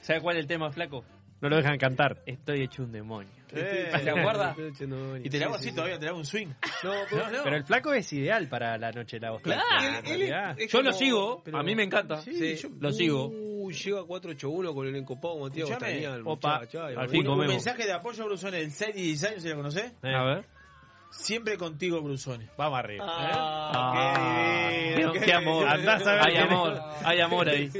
¿Sabe 0.00 0.20
cuál 0.20 0.36
es 0.36 0.42
el 0.42 0.48
tema 0.48 0.70
flaco? 0.70 1.04
No 1.40 1.48
lo 1.48 1.56
dejan 1.56 1.78
cantar. 1.78 2.22
Estoy 2.26 2.62
hecho 2.62 2.82
un 2.82 2.92
demonio. 2.92 3.30
Eh, 3.52 3.90
¿Te 4.04 4.10
acuerdas? 4.10 4.56
Y 5.24 5.30
te 5.30 5.38
la 5.38 5.46
hago 5.46 5.54
así 5.54 5.72
todavía, 5.72 5.98
te 5.98 6.04
la 6.04 6.10
hago 6.10 6.18
un 6.18 6.26
swing. 6.26 6.48
No, 6.82 6.92
pero- 7.08 7.24
Pero 7.44 7.56
el 7.56 7.64
flaco 7.64 7.92
es 7.94 8.12
ideal 8.12 8.46
para 8.48 8.76
la 8.76 8.90
noche 8.92 9.16
de 9.18 9.20
la 9.26 9.30
nostalgia. 9.32 9.62
Claro. 9.68 9.98
en 9.98 10.04
realidad. 10.04 10.54
es 10.58 10.70
Yo 10.70 10.82
lo 10.82 10.92
sigo, 10.92 11.42
pero- 11.44 11.58
a 11.58 11.62
mí 11.62 11.74
me 11.74 11.84
encanta. 11.84 12.20
Sí, 12.20 12.56
yo 12.56 12.68
lo 12.80 12.92
sigo. 12.92 13.28
Uy, 13.28 13.72
llega 13.72 14.04
481 14.04 14.74
con 14.74 14.86
el 14.86 14.96
encopado 14.96 15.38
Matías 15.38 15.68
Botanial, 15.70 16.22
opa, 16.24 16.56
al 16.56 17.08
fin 17.08 17.20
Un, 17.20 17.26
un 17.28 17.32
comemos. 17.34 17.54
mensaje 17.54 17.84
de 17.86 17.92
apoyo 17.92 18.22
a 18.22 18.26
Brusone, 18.26 18.60
el 18.60 18.70
6 18.70 18.96
y 18.96 19.02
16 19.02 19.30
años, 19.32 19.42
¿se 19.42 19.48
la 19.50 19.54
conoce? 19.56 19.92
Eh, 20.02 20.14
A 20.14 20.24
ver. 20.24 20.44
Siempre 21.10 21.56
contigo, 21.56 22.02
Brusone. 22.02 22.50
Vamos 22.58 22.78
arriba. 22.78 23.06
Ah, 23.08 24.70
qué 24.70 24.88
divino, 24.90 25.12
qué, 25.12 25.20
qué 25.20 25.24
qué 25.26 25.32
amor. 25.32 25.66
Andás 25.66 26.06
a 26.06 26.12
ver 26.12 26.26
Hay 26.26 26.36
amor, 26.36 26.80
hay 27.04 27.20
amor 27.20 27.48
ahí. 27.48 27.70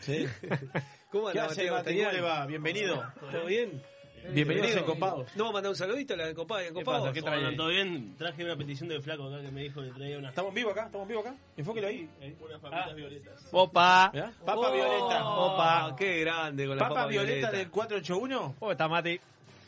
Sí. 0.00 0.26
¿Cómo 1.10 1.30
¿Qué 1.30 1.40
anda? 1.40 1.54
¿Cómo 1.54 2.12
le 2.12 2.20
va? 2.20 2.46
Bienvenido. 2.46 3.02
¿Todo 3.30 3.46
bien? 3.46 3.82
Bienvenidos 4.30 4.74
a 4.76 4.80
Encopados. 4.80 5.36
No, 5.36 5.52
manda 5.52 5.68
un 5.70 5.76
saludito 5.76 6.14
a 6.14 6.16
la 6.16 6.26
de 6.26 6.34
Copada 6.34 6.62
y 6.62 6.64
¿Qué 6.64 6.68
Encopados. 6.70 7.02
pasa? 7.02 7.12
¿Qué 7.12 7.22
trae? 7.22 7.54
¿Todo 7.56 7.68
bien? 7.68 8.16
Traje 8.18 8.44
una 8.44 8.56
petición 8.56 8.88
del 8.88 9.00
flaco 9.00 9.28
acá 9.28 9.40
que 9.40 9.52
me 9.52 9.62
dijo 9.62 9.80
que 9.82 9.90
traía 9.90 10.18
una, 10.18 10.30
¿Estamos 10.30 10.48
en 10.48 10.54
vivo 10.56 10.70
acá? 10.70 10.86
¿Estamos 10.86 11.04
en 11.04 11.08
vivo 11.08 11.20
acá? 11.20 11.34
Enfóquelo 11.56 11.86
ahí. 11.86 12.08
unas 12.40 12.60
papitas 12.60 12.94
violetas. 12.96 13.48
Opa. 13.52 14.10
¿Mirá? 14.12 14.32
Papa 14.44 14.54
Oh, 14.68 14.72
Violeta. 14.72 15.28
Opa, 15.28 15.96
qué 15.96 16.20
grande 16.22 16.66
con 16.66 16.76
la 16.76 16.82
Papa, 16.82 16.94
papa, 16.96 17.06
Violeta, 17.06 17.50
del 17.52 17.70
481. 17.70 18.54
¿Cómo 18.58 18.72
está, 18.72 18.88
Mati? 18.88 19.20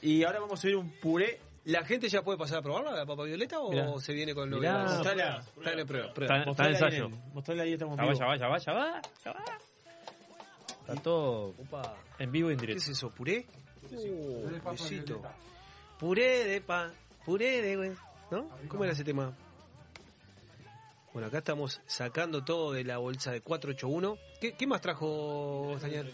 Y 0.02 0.24
ahora 0.24 0.40
vamos 0.40 0.58
a 0.58 0.62
subir 0.62 0.74
un 0.76 0.90
puré. 0.90 1.38
¿La 1.66 1.84
gente 1.84 2.08
ya 2.08 2.22
puede 2.22 2.38
pasar 2.38 2.58
a 2.58 2.62
probarla, 2.62 2.92
la 2.92 3.04
papa 3.06 3.24
violeta, 3.24 3.60
o 3.60 3.70
Mirá. 3.70 3.92
se 4.00 4.12
viene 4.14 4.34
con 4.34 4.48
Mirá, 4.48 4.72
novedades? 4.72 4.92
mostrala. 4.96 5.42
Está 5.58 5.72
en 5.72 5.86
prueba, 5.86 6.14
prueba. 6.14 6.36
Está, 6.50 6.64
en 6.64 6.70
ensayo. 6.72 7.10
Mostrala 7.34 7.62
ahí, 7.62 7.72
estamos 7.74 7.96
Ya 7.96 8.02
en 8.02 8.08
va, 8.08 8.12
vivo. 8.12 8.20
ya 8.58 8.72
va, 8.72 9.00
Está 10.88 11.02
todo 11.02 11.48
Opa. 11.58 11.96
En 12.18 12.32
vivo 12.32 12.48
y 12.50 12.54
en 12.54 12.58
¿Qué 12.60 12.66
directo. 12.66 12.82
es 12.84 12.88
eso? 12.96 13.10
¿Puré? 13.10 13.44
Uh, 13.90 14.48
besito. 14.70 15.20
Puré 15.98 16.44
de 16.44 16.60
pa, 16.60 16.90
puré 17.24 17.60
de 17.62 17.76
güey. 17.76 17.90
¿No? 18.30 18.48
¿Cómo 18.68 18.84
era 18.84 18.92
ese 18.92 19.04
tema? 19.04 19.32
Bueno, 21.12 21.28
acá 21.28 21.38
estamos 21.38 21.80
sacando 21.86 22.44
todo 22.44 22.72
de 22.72 22.84
la 22.84 22.98
bolsa 22.98 23.32
de 23.32 23.40
481. 23.40 24.16
¿Qué, 24.40 24.52
qué 24.54 24.66
más 24.66 24.80
trajo 24.80 25.76
Daniel? 25.80 26.12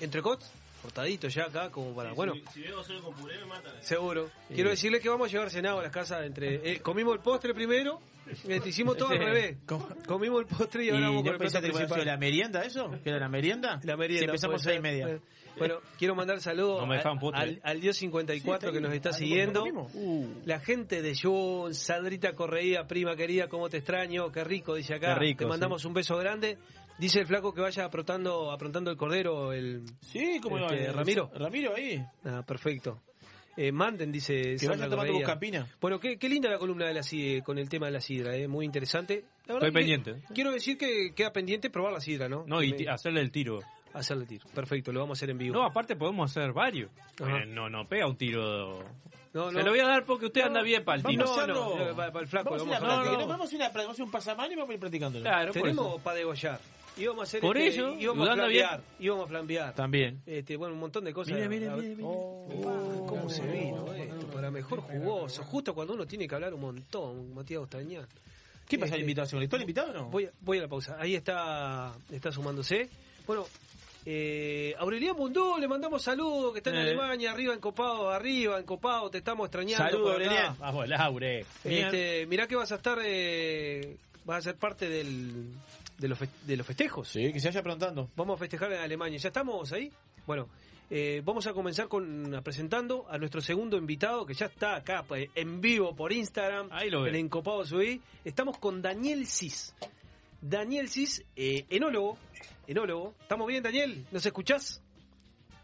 ¿Entrecot? 0.00 0.42
Cortadito 0.82 1.28
ya 1.28 1.44
acá, 1.44 1.70
como 1.70 1.94
para. 1.94 2.12
Bueno, 2.12 2.34
Si, 2.34 2.44
si 2.54 2.62
vengo 2.62 2.82
solo 2.82 3.02
con 3.02 3.14
puré 3.14 3.38
me 3.38 3.44
matan. 3.46 3.72
seguro. 3.82 4.30
Quiero 4.48 4.70
decirle 4.70 5.00
que 5.00 5.08
vamos 5.08 5.28
a 5.28 5.30
llevar 5.30 5.50
cenado 5.50 5.78
a 5.78 5.82
las 5.82 5.92
casas 5.92 6.24
entre. 6.24 6.72
eh, 6.72 6.80
comimos 6.80 7.14
el 7.14 7.20
postre 7.20 7.54
primero, 7.54 8.00
eh, 8.48 8.60
hicimos 8.64 8.96
todo 8.96 9.08
al 9.10 9.18
revés. 9.24 9.58
Comimos 10.06 10.40
el 10.40 10.46
postre 10.46 10.84
y 10.84 10.86
¿Y 10.88 10.90
ahora 10.90 11.08
vamos 11.08 11.22
con 11.22 11.32
el 11.32 11.38
plato 11.38 11.60
principal. 11.60 12.06
la 12.06 12.16
merienda 12.16 12.62
eso? 12.62 12.90
¿Que 13.02 13.10
era 13.10 13.18
la 13.18 13.28
merienda? 13.28 13.80
La 13.84 13.96
merienda. 13.96 14.20
Si 14.20 14.24
empezamos 14.26 14.62
puede 14.62 14.74
seis 14.74 14.78
y 14.78 14.82
media. 14.82 15.20
Bueno, 15.58 15.76
quiero 15.98 16.14
mandar 16.14 16.40
saludos 16.40 16.86
No 16.86 17.30
al, 17.34 17.60
al 17.62 17.80
Dios 17.80 17.96
54 17.96 18.68
Sí, 18.70 18.74
que 18.74 18.80
nos 18.80 18.92
está 18.94 19.10
ahí. 19.10 19.14
siguiendo. 19.14 19.64
Uh. 19.64 20.26
La 20.46 20.60
gente 20.60 21.02
de 21.02 21.14
Jun, 21.20 21.74
Sandrita 21.74 22.32
Correía, 22.32 22.86
prima 22.86 23.14
querida, 23.16 23.48
cómo 23.48 23.68
te 23.68 23.78
extraño, 23.78 24.32
qué 24.32 24.44
rico, 24.44 24.74
dice 24.74 24.94
acá. 24.94 25.14
Qué 25.14 25.20
rico, 25.20 25.38
te 25.40 25.46
mandamos 25.46 25.84
un 25.84 25.92
beso 25.92 26.16
grande. 26.16 26.58
Dice 26.98 27.20
el 27.20 27.26
flaco 27.26 27.52
que 27.52 27.60
vaya 27.60 27.84
aprontando, 27.84 28.52
aprontando 28.52 28.90
el 28.90 28.96
cordero, 28.96 29.52
el 29.52 29.82
Sí, 30.00 30.38
como 30.42 30.58
Este, 30.58 30.92
Ramiro. 30.92 31.30
Ramiro 31.34 31.74
ahí. 31.74 32.02
Ah, 32.24 32.42
perfecto. 32.46 33.00
Eh, 33.56 33.70
manden, 33.70 34.10
dice 34.10 34.56
Que 34.58 34.66
vayan 34.68 34.88
tomando 34.88 35.12
buscapina. 35.12 35.66
Bueno, 35.80 36.00
qué, 36.00 36.18
qué 36.18 36.28
linda 36.28 36.48
la 36.48 36.58
columna 36.58 36.86
de 36.86 36.94
la 36.94 37.02
sidra, 37.02 37.44
con 37.44 37.58
el 37.58 37.68
tema 37.68 37.86
de 37.86 37.92
la 37.92 38.00
sidra, 38.00 38.34
eh, 38.36 38.48
muy 38.48 38.64
interesante. 38.64 39.24
La 39.46 39.54
Estoy 39.54 39.68
que 39.70 39.72
pendiente. 39.74 40.14
Quiero 40.34 40.50
decir 40.52 40.78
que 40.78 41.12
queda 41.14 41.32
pendiente 41.32 41.68
probar 41.68 41.92
la 41.92 42.00
sidra, 42.00 42.28
¿no? 42.28 42.44
No, 42.46 42.62
y 42.62 42.72
me- 42.72 42.88
hacerle 42.88 43.20
el 43.20 43.30
tiro. 43.30 43.60
hacerle 43.92 44.24
tiro. 44.24 44.46
Perfecto, 44.54 44.90
lo 44.92 45.00
vamos 45.00 45.16
a 45.16 45.18
hacer 45.18 45.30
en 45.30 45.38
vivo. 45.38 45.54
No, 45.54 45.64
aparte 45.64 45.96
podemos 45.96 46.30
hacer 46.30 46.52
varios. 46.52 46.90
Eh, 47.20 47.44
no, 47.46 47.68
no 47.68 47.86
pega 47.86 48.06
un 48.06 48.16
tiro. 48.16 48.84
No, 49.34 49.50
Se 49.50 49.62
lo 49.62 49.70
voy 49.70 49.80
a 49.80 49.86
dar 49.86 50.04
porque 50.04 50.26
usted 50.26 50.42
anda 50.42 50.62
bien 50.62 50.84
para 50.84 50.96
el 50.96 51.02
Vamos 51.02 51.34
tiro. 51.34 51.46
No, 51.46 51.76
no, 51.78 51.86
no, 51.88 51.96
para, 51.96 52.12
para 52.12 52.22
el 52.22 52.28
flaco, 52.28 52.50
Vamos 52.50 52.68
a 52.74 52.76
a. 52.76 53.04
No, 53.18 53.26
vamos 53.26 53.52
ir 53.52 53.62
un 54.00 54.10
pasamano 54.10 54.52
y 54.52 54.56
vamos 54.56 54.70
a 54.70 54.74
ir 54.74 54.80
practicándolo. 54.80 55.24
Claro, 55.24 55.52
Tenemos 55.52 56.00
para 56.00 56.16
degollar. 56.16 56.58
Íbamos 56.96 57.20
a 57.20 57.22
hacer 57.24 57.40
Por 57.40 57.56
este, 57.56 57.80
ello, 57.80 57.94
íbamos 57.98 58.28
a 58.28 58.34
bien. 58.34 58.44
flambear, 58.44 58.80
íbamos 59.00 59.24
a 59.24 59.28
flambear. 59.28 59.74
También. 59.74 60.20
Este, 60.26 60.56
bueno, 60.56 60.74
un 60.74 60.80
montón 60.80 61.04
de 61.04 61.12
cosas. 61.14 61.34
Mire, 61.34 61.48
mire, 61.48 61.68
A 61.68 61.74
ver- 61.74 61.82
mire, 61.84 61.96
mire. 61.96 62.08
Oh, 62.08 63.06
cómo 63.08 63.30
se 63.30 63.42
vino 63.46 63.92
esto, 63.94 64.26
para 64.28 64.50
mejor 64.50 64.80
jugoso, 64.80 65.42
justo 65.44 65.74
cuando 65.74 65.94
uno 65.94 66.06
tiene 66.06 66.28
que 66.28 66.34
hablar 66.34 66.52
un 66.52 66.60
montón, 66.60 67.34
Matías 67.34 67.62
Ostañán. 67.62 68.06
¿Qué 68.68 68.78
pasa 68.78 68.86
Este, 68.90 68.96
el 68.96 69.00
invitado? 69.02 69.26
¿Se 69.26 69.36
conectó 69.36 69.56
el 69.56 69.62
invitado 69.62 69.90
o 69.90 69.94
no? 69.94 70.04
Voy, 70.10 70.24
a- 70.26 70.30
voy 70.40 70.58
a 70.58 70.62
la 70.62 70.68
pausa. 70.68 70.96
Ahí 71.00 71.14
está, 71.14 71.92
está 72.10 72.30
sumándose. 72.30 72.88
Bueno, 73.26 73.46
eh, 74.04 74.74
Aureliano 74.78 75.14
Mundú, 75.18 75.56
le 75.58 75.68
mandamos 75.68 76.02
saludos, 76.02 76.52
que 76.52 76.58
está 76.58 76.70
en 76.70 76.76
Eh. 76.76 76.80
Alemania, 76.80 77.32
arriba 77.32 77.54
en 77.54 77.60
Copado, 77.60 78.10
arriba 78.10 78.58
en 78.58 78.64
Copado, 78.66 79.10
te 79.10 79.18
estamos 79.18 79.46
extrañando. 79.46 79.84
Saludos. 79.84 80.12
Aureliano. 80.12 80.56
Vamos, 80.58 80.88
Laure. 80.88 81.46
Este, 81.64 82.26
mirá 82.26 82.46
que 82.46 82.56
vas 82.56 82.70
a 82.72 82.76
estar, 82.76 82.98
eh, 83.02 83.96
vas 84.24 84.38
a 84.38 84.42
ser 84.42 84.56
parte 84.56 84.88
del, 84.88 85.52
de, 86.02 86.08
los 86.08 86.18
fe- 86.18 86.28
de 86.46 86.56
los 86.56 86.66
festejos. 86.66 87.08
Sí, 87.08 87.32
que 87.32 87.40
se 87.40 87.48
vaya 87.48 87.60
aprontando. 87.60 88.10
Vamos 88.16 88.36
a 88.36 88.38
festejar 88.38 88.70
en 88.72 88.80
Alemania. 88.80 89.18
¿Ya 89.18 89.28
estamos 89.28 89.72
ahí? 89.72 89.90
Bueno, 90.26 90.48
eh, 90.90 91.22
vamos 91.24 91.46
a 91.46 91.54
comenzar 91.54 91.88
con 91.88 92.34
a 92.34 92.42
presentando 92.42 93.06
a 93.08 93.16
nuestro 93.16 93.40
segundo 93.40 93.78
invitado, 93.78 94.26
que 94.26 94.34
ya 94.34 94.46
está 94.46 94.76
acá 94.76 95.04
pues, 95.08 95.30
en 95.34 95.60
vivo 95.62 95.96
por 95.96 96.12
Instagram, 96.12 96.68
Ahí 96.70 96.90
lo 96.90 97.06
en. 97.06 97.14
Encopado 97.14 97.64
Subí. 97.64 98.00
Estamos 98.24 98.58
con 98.58 98.82
Daniel 98.82 99.26
Cis. 99.26 99.74
Daniel 100.40 100.88
Cis, 100.90 101.24
eh, 101.36 101.64
enólogo. 101.70 102.18
Enólogo. 102.66 103.14
¿Estamos 103.22 103.46
bien, 103.46 103.62
Daniel? 103.62 104.04
¿Nos 104.10 104.26
escuchás? 104.26 104.82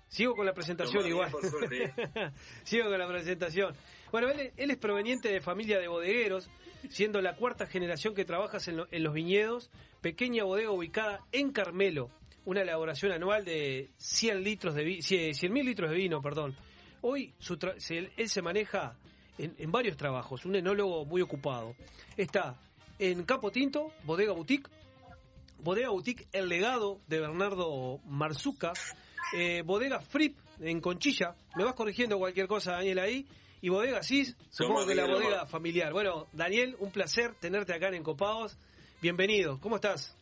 Sigo 0.08 0.34
con 0.34 0.46
la 0.46 0.54
presentación 0.54 1.06
igual. 1.06 1.30
Sigo 2.64 2.88
con 2.88 2.98
la 2.98 3.06
presentación. 3.06 3.74
Bueno, 4.10 4.28
él, 4.30 4.52
él 4.56 4.70
es 4.70 4.76
proveniente 4.78 5.30
de 5.30 5.40
familia 5.40 5.78
de 5.78 5.88
bodegueros, 5.88 6.48
siendo 6.88 7.20
la 7.20 7.36
cuarta 7.36 7.66
generación 7.66 8.14
que 8.14 8.24
trabajas 8.24 8.66
en, 8.68 8.78
lo- 8.78 8.88
en 8.90 9.02
los 9.02 9.12
viñedos, 9.12 9.70
pequeña 10.00 10.44
bodega 10.44 10.70
ubicada 10.70 11.20
en 11.32 11.50
Carmelo, 11.52 12.10
una 12.44 12.62
elaboración 12.62 13.12
anual 13.12 13.44
de 13.44 13.90
100 13.98 14.42
litros 14.42 14.74
de 14.74 14.84
vi- 14.84 15.02
100 15.02 15.52
mil 15.52 15.66
litros 15.66 15.90
de 15.90 15.96
vino, 15.96 16.22
perdón. 16.22 16.56
Hoy 17.02 17.34
su 17.38 17.56
tra- 17.58 17.78
se- 17.78 18.10
él 18.16 18.28
se 18.28 18.42
maneja 18.42 18.96
en, 19.36 19.70
varios 19.70 19.96
trabajos, 19.96 20.44
un 20.46 20.56
enólogo 20.56 21.04
muy 21.04 21.20
ocupado. 21.22 21.74
Está 22.16 22.56
en 22.98 23.22
Capo 23.24 23.50
Tinto, 23.52 23.92
Bodega 24.04 24.32
Boutique, 24.32 24.68
Bodega 25.60 25.90
Boutique 25.90 26.26
El 26.32 26.48
Legado 26.48 27.00
de 27.08 27.20
Bernardo 27.20 27.98
Marzuca, 28.06 28.72
eh, 29.36 29.62
Bodega 29.64 30.00
Frip 30.00 30.36
en 30.60 30.80
Conchilla, 30.80 31.34
me 31.56 31.64
vas 31.64 31.74
corrigiendo 31.74 32.18
cualquier 32.18 32.48
cosa, 32.48 32.72
Daniel, 32.72 32.98
ahí, 33.00 33.26
y 33.60 33.68
Bodega 33.68 34.02
Cis, 34.02 34.36
supongo 34.50 34.86
que 34.86 34.94
la 34.94 35.06
bodega 35.06 35.46
familiar. 35.46 35.92
Bueno, 35.92 36.26
Daniel, 36.32 36.76
un 36.78 36.90
placer 36.90 37.34
tenerte 37.40 37.72
acá 37.72 37.88
en 37.88 37.94
Encopados. 37.94 38.56
Bienvenido, 39.00 39.58
¿cómo 39.60 39.76
estás? 39.76 40.14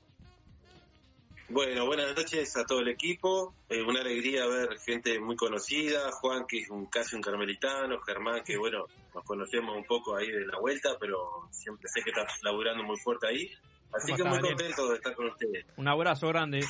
Bueno, 1.49 1.87
buenas 1.87 2.17
noches 2.17 2.57
a 2.57 2.65
todo 2.65 2.81
el 2.81 2.89
equipo. 2.89 3.55
Eh, 3.69 3.81
una 3.81 4.01
alegría 4.01 4.47
ver 4.47 4.79
gente 4.81 5.21
muy 5.21 5.37
conocida. 5.37 6.11
Juan, 6.13 6.45
que 6.47 6.59
es 6.59 6.71
un, 6.71 6.87
casi 6.87 7.15
un 7.15 7.23
carmelitano. 7.23 8.01
Germán, 8.01 8.43
que 8.45 8.57
bueno, 8.57 8.87
nos 9.15 9.25
conocemos 9.25 9.77
un 9.77 9.85
poco 9.85 10.17
ahí 10.17 10.29
de 10.29 10.45
la 10.45 10.59
vuelta, 10.59 10.97
pero 10.99 11.49
siempre 11.53 11.89
sé 11.89 12.03
que 12.03 12.11
estás 12.11 12.43
laburando 12.43 12.83
muy 12.83 12.97
fuerte 12.99 13.29
ahí. 13.29 13.51
Así 13.93 14.13
¿Cómo 14.13 14.17
que 14.17 14.23
está, 14.23 14.29
muy 14.29 14.39
Daniel? 14.39 14.57
contento 14.57 14.89
de 14.89 14.97
estar 14.97 15.15
con 15.15 15.27
ustedes. 15.27 15.67
Un 15.77 15.87
abrazo 15.87 16.29
grande. 16.29 16.61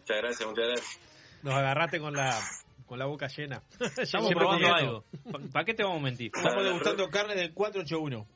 Muchas 0.00 0.16
gracias, 0.18 0.48
muchas 0.48 0.66
gracias. 0.66 1.00
Nos 1.42 1.54
agarraste 1.54 2.00
con 2.00 2.12
la, 2.12 2.38
con 2.86 2.98
la 2.98 3.06
boca 3.06 3.28
llena. 3.28 3.62
Estamos 3.80 4.08
Siempre 4.08 4.34
probando 4.34 4.68
comiendo. 4.68 5.04
algo. 5.24 5.50
¿Para 5.52 5.64
qué 5.64 5.74
te 5.74 5.82
vamos 5.82 6.00
a 6.00 6.02
mentir? 6.02 6.30
Estamos 6.34 6.64
degustando 6.64 7.08
carne 7.10 7.34
del 7.34 7.52
481. 7.52 8.26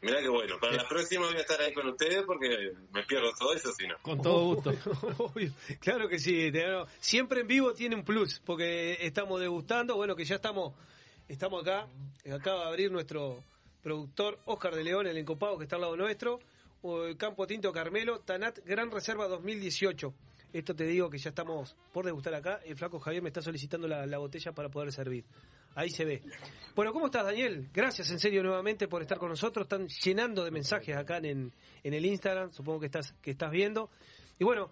Mirá 0.00 0.20
que 0.20 0.28
bueno. 0.28 0.58
Para 0.60 0.76
la 0.76 0.88
próxima 0.88 1.26
voy 1.26 1.36
a 1.36 1.40
estar 1.40 1.60
ahí 1.60 1.72
con 1.72 1.88
ustedes 1.88 2.22
porque 2.24 2.72
me 2.92 3.02
pierdo 3.04 3.32
todo 3.38 3.52
eso, 3.52 3.72
si 3.72 3.86
no. 3.86 3.96
Con 4.02 4.22
todo 4.22 4.54
gusto. 4.54 4.72
Obvio, 5.18 5.52
claro 5.80 6.08
que 6.08 6.18
sí. 6.18 6.52
Siempre 7.00 7.40
en 7.40 7.48
vivo 7.48 7.72
tiene 7.72 7.96
un 7.96 8.04
plus, 8.04 8.40
porque 8.44 8.98
estamos 9.00 9.40
degustando. 9.40 9.96
Bueno, 9.96 10.14
que 10.14 10.24
ya 10.24 10.36
estamos 10.36 10.74
estamos 11.28 11.62
acá. 11.62 11.88
Acaba 12.32 12.62
de 12.62 12.68
abrir 12.68 12.92
nuestro 12.92 13.42
productor 13.82 14.38
Oscar 14.44 14.74
de 14.74 14.84
León, 14.84 15.06
el 15.06 15.16
encopado 15.16 15.58
que 15.58 15.64
está 15.64 15.76
al 15.76 15.82
lado 15.82 15.96
nuestro. 15.96 16.38
Campo 17.16 17.46
Tinto 17.46 17.72
Carmelo, 17.72 18.20
Tanat 18.20 18.58
Gran 18.64 18.90
Reserva 18.92 19.26
2018. 19.26 20.14
Esto 20.52 20.74
te 20.74 20.84
digo 20.84 21.10
que 21.10 21.18
ya 21.18 21.28
estamos 21.30 21.76
por 21.92 22.04
degustar 22.06 22.34
acá. 22.34 22.60
El 22.64 22.76
flaco 22.76 22.98
Javier 22.98 23.22
me 23.22 23.28
está 23.28 23.42
solicitando 23.42 23.86
la, 23.86 24.06
la 24.06 24.18
botella 24.18 24.52
para 24.52 24.68
poder 24.68 24.92
servir. 24.92 25.24
Ahí 25.74 25.90
se 25.90 26.04
ve. 26.04 26.22
Bueno, 26.74 26.92
¿cómo 26.92 27.06
estás, 27.06 27.24
Daniel? 27.24 27.68
Gracias 27.72 28.10
en 28.10 28.18
serio 28.18 28.42
nuevamente 28.42 28.88
por 28.88 29.02
estar 29.02 29.18
con 29.18 29.28
nosotros. 29.28 29.64
Están 29.66 29.86
llenando 29.88 30.44
de 30.44 30.50
mensajes 30.50 30.96
acá 30.96 31.18
en, 31.18 31.52
en 31.84 31.94
el 31.94 32.04
Instagram. 32.06 32.50
Supongo 32.52 32.80
que 32.80 32.86
estás, 32.86 33.12
que 33.22 33.30
estás 33.32 33.50
viendo. 33.50 33.90
Y 34.38 34.44
bueno, 34.44 34.70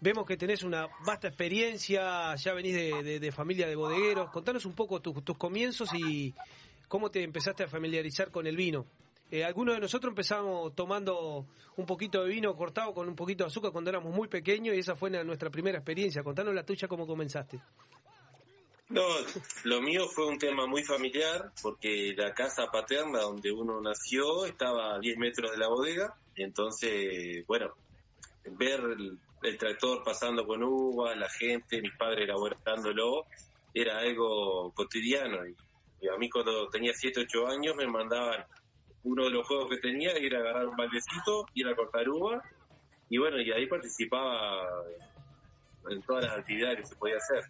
vemos 0.00 0.24
que 0.26 0.36
tenés 0.36 0.62
una 0.62 0.86
vasta 1.04 1.28
experiencia. 1.28 2.34
Ya 2.36 2.54
venís 2.54 2.74
de, 2.74 3.02
de- 3.02 3.20
de 3.20 3.32
familia 3.32 3.66
de 3.66 3.74
bodegueros. 3.76 4.30
Contanos 4.30 4.64
un 4.64 4.74
poco 4.74 5.00
tu- 5.02 5.20
tus 5.22 5.36
comienzos 5.36 5.90
y 5.92 6.32
cómo 6.88 7.10
te 7.10 7.22
empezaste 7.22 7.64
a 7.64 7.68
familiarizar 7.68 8.30
con 8.30 8.46
el 8.46 8.56
vino. 8.56 8.86
Eh, 9.30 9.44
algunos 9.44 9.74
de 9.74 9.80
nosotros 9.80 10.12
empezamos 10.12 10.74
tomando 10.74 11.46
un 11.76 11.86
poquito 11.86 12.22
de 12.22 12.30
vino 12.30 12.54
cortado 12.54 12.94
con 12.94 13.08
un 13.08 13.16
poquito 13.16 13.42
de 13.44 13.48
azúcar 13.48 13.72
cuando 13.72 13.90
éramos 13.90 14.14
muy 14.14 14.28
pequeños 14.28 14.76
y 14.76 14.78
esa 14.78 14.94
fue 14.94 15.10
nuestra 15.24 15.50
primera 15.50 15.78
experiencia. 15.78 16.22
Contanos 16.22 16.54
la 16.54 16.64
tuya, 16.64 16.86
cómo 16.86 17.06
comenzaste. 17.06 17.60
No, 18.88 19.02
lo 19.64 19.82
mío 19.82 20.06
fue 20.06 20.26
un 20.26 20.38
tema 20.38 20.66
muy 20.68 20.84
familiar 20.84 21.50
porque 21.60 22.14
la 22.16 22.32
casa 22.34 22.70
paterna 22.70 23.22
donde 23.22 23.50
uno 23.50 23.80
nació 23.80 24.46
estaba 24.46 24.94
a 24.94 24.98
10 25.00 25.18
metros 25.18 25.50
de 25.50 25.58
la 25.58 25.66
bodega. 25.68 26.16
Entonces, 26.36 27.44
bueno, 27.48 27.74
ver 28.44 28.78
el, 28.78 29.18
el 29.42 29.58
tractor 29.58 30.04
pasando 30.04 30.46
con 30.46 30.62
uvas, 30.62 31.16
la 31.16 31.28
gente, 31.28 31.82
mis 31.82 31.96
padres 31.96 32.28
elaborándolo, 32.28 33.26
era 33.74 33.98
algo 33.98 34.70
cotidiano. 34.72 35.44
Y, 35.48 35.56
y 36.02 36.08
a 36.08 36.16
mí 36.16 36.30
cuando 36.30 36.68
tenía 36.68 36.92
7, 36.94 37.22
8 37.22 37.46
años 37.48 37.74
me 37.74 37.88
mandaban 37.88 38.44
uno 39.06 39.24
de 39.24 39.30
los 39.30 39.46
juegos 39.46 39.68
que 39.70 39.76
tenía 39.78 40.10
era 40.12 40.40
agarrar 40.40 40.66
un 40.66 40.76
baldecito, 40.76 41.46
ir 41.54 41.68
a 41.68 41.76
cortar 41.76 42.08
uva 42.08 42.42
y 43.08 43.18
bueno, 43.18 43.40
y 43.40 43.52
ahí 43.52 43.66
participaba 43.66 44.66
en 45.88 46.02
todas 46.02 46.24
las 46.24 46.38
actividades 46.38 46.80
que 46.80 46.86
se 46.86 46.96
podía 46.96 47.16
hacer. 47.16 47.44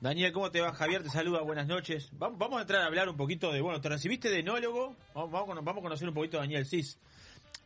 Daniel, 0.00 0.32
¿cómo 0.32 0.50
te 0.52 0.60
va? 0.60 0.72
Javier 0.72 1.02
te 1.02 1.08
saluda, 1.08 1.42
buenas 1.42 1.66
noches. 1.66 2.10
Vamos, 2.12 2.58
a 2.58 2.60
entrar 2.60 2.82
a 2.82 2.86
hablar 2.86 3.08
un 3.08 3.16
poquito 3.16 3.52
de, 3.52 3.60
bueno, 3.60 3.80
te 3.80 3.88
recibiste 3.88 4.30
de 4.30 4.38
enólogo, 4.38 4.96
vamos, 5.14 5.32
vamos, 5.32 5.78
a 5.78 5.82
conocer 5.82 6.08
un 6.08 6.14
poquito 6.14 6.38
a 6.38 6.42
Daniel 6.42 6.64
Cis. 6.64 6.98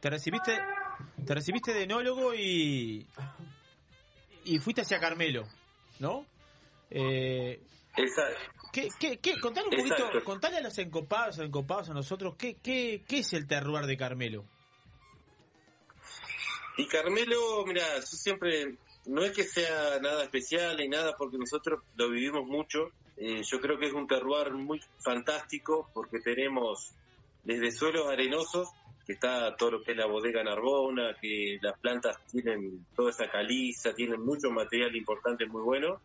Te 0.00 0.08
recibiste, 0.08 0.58
te 1.26 1.34
recibiste 1.34 1.74
de 1.74 1.82
enólogo 1.82 2.34
y, 2.34 3.06
y 4.44 4.58
fuiste 4.58 4.82
hacia 4.82 5.00
Carmelo, 5.00 5.46
¿no? 5.98 6.24
Eh, 6.90 7.60
¿qué, 8.72 8.88
qué, 8.98 9.18
qué? 9.18 9.38
Contale 9.40 9.68
un 9.68 9.76
poquito, 9.76 9.94
Exacto. 9.96 10.24
contale 10.24 10.56
a 10.58 10.60
los 10.60 10.78
encopados, 10.78 11.36
a 11.36 11.40
los 11.42 11.48
encopados, 11.48 11.90
a 11.90 11.94
nosotros, 11.94 12.34
¿qué, 12.36 12.56
qué, 12.62 13.02
qué 13.06 13.18
es 13.18 13.32
el 13.32 13.46
terroir 13.46 13.86
de 13.86 13.96
Carmelo? 13.96 14.44
Y 16.78 16.86
Carmelo, 16.88 17.64
mira, 17.66 17.82
yo 17.96 18.02
siempre, 18.02 18.76
no 19.06 19.22
es 19.22 19.32
que 19.32 19.44
sea 19.44 19.98
nada 20.00 20.24
especial 20.24 20.76
ni 20.76 20.88
nada, 20.88 21.16
porque 21.16 21.38
nosotros 21.38 21.82
lo 21.96 22.10
vivimos 22.10 22.46
mucho. 22.46 22.90
Eh, 23.16 23.42
yo 23.44 23.60
creo 23.60 23.78
que 23.78 23.86
es 23.86 23.94
un 23.94 24.06
terroir 24.06 24.52
muy 24.52 24.80
fantástico, 25.02 25.88
porque 25.94 26.20
tenemos 26.20 26.92
desde 27.44 27.70
suelos 27.70 28.08
arenosos, 28.08 28.68
que 29.06 29.14
está 29.14 29.54
todo 29.56 29.70
lo 29.70 29.82
que 29.82 29.92
es 29.92 29.96
la 29.96 30.06
bodega 30.06 30.42
Narbona, 30.42 31.16
que 31.20 31.58
las 31.62 31.78
plantas 31.78 32.18
tienen 32.30 32.84
toda 32.94 33.10
esa 33.10 33.30
caliza, 33.30 33.94
tienen 33.94 34.20
mucho 34.20 34.50
material 34.50 34.94
importante 34.96 35.46
muy 35.46 35.62
bueno. 35.62 36.00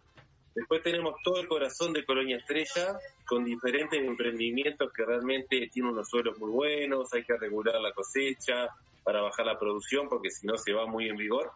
Después 0.54 0.84
tenemos 0.84 1.16
todo 1.24 1.40
el 1.40 1.48
corazón 1.48 1.94
de 1.94 2.04
Colonia 2.04 2.38
Estrella, 2.38 3.00
con 3.26 3.46
diferentes 3.46 4.02
emprendimientos 4.02 4.92
que 4.92 5.06
realmente 5.06 5.70
tienen 5.72 5.94
unos 5.94 6.10
suelos 6.10 6.38
muy 6.40 6.52
buenos, 6.52 7.14
hay 7.14 7.24
que 7.24 7.38
regular 7.38 7.80
la 7.80 7.94
cosecha 7.94 8.70
para 9.04 9.22
bajar 9.22 9.46
la 9.46 9.58
producción, 9.58 10.10
porque 10.10 10.30
si 10.30 10.46
no 10.46 10.58
se 10.58 10.74
va 10.74 10.86
muy 10.86 11.08
en 11.08 11.16
vigor, 11.16 11.52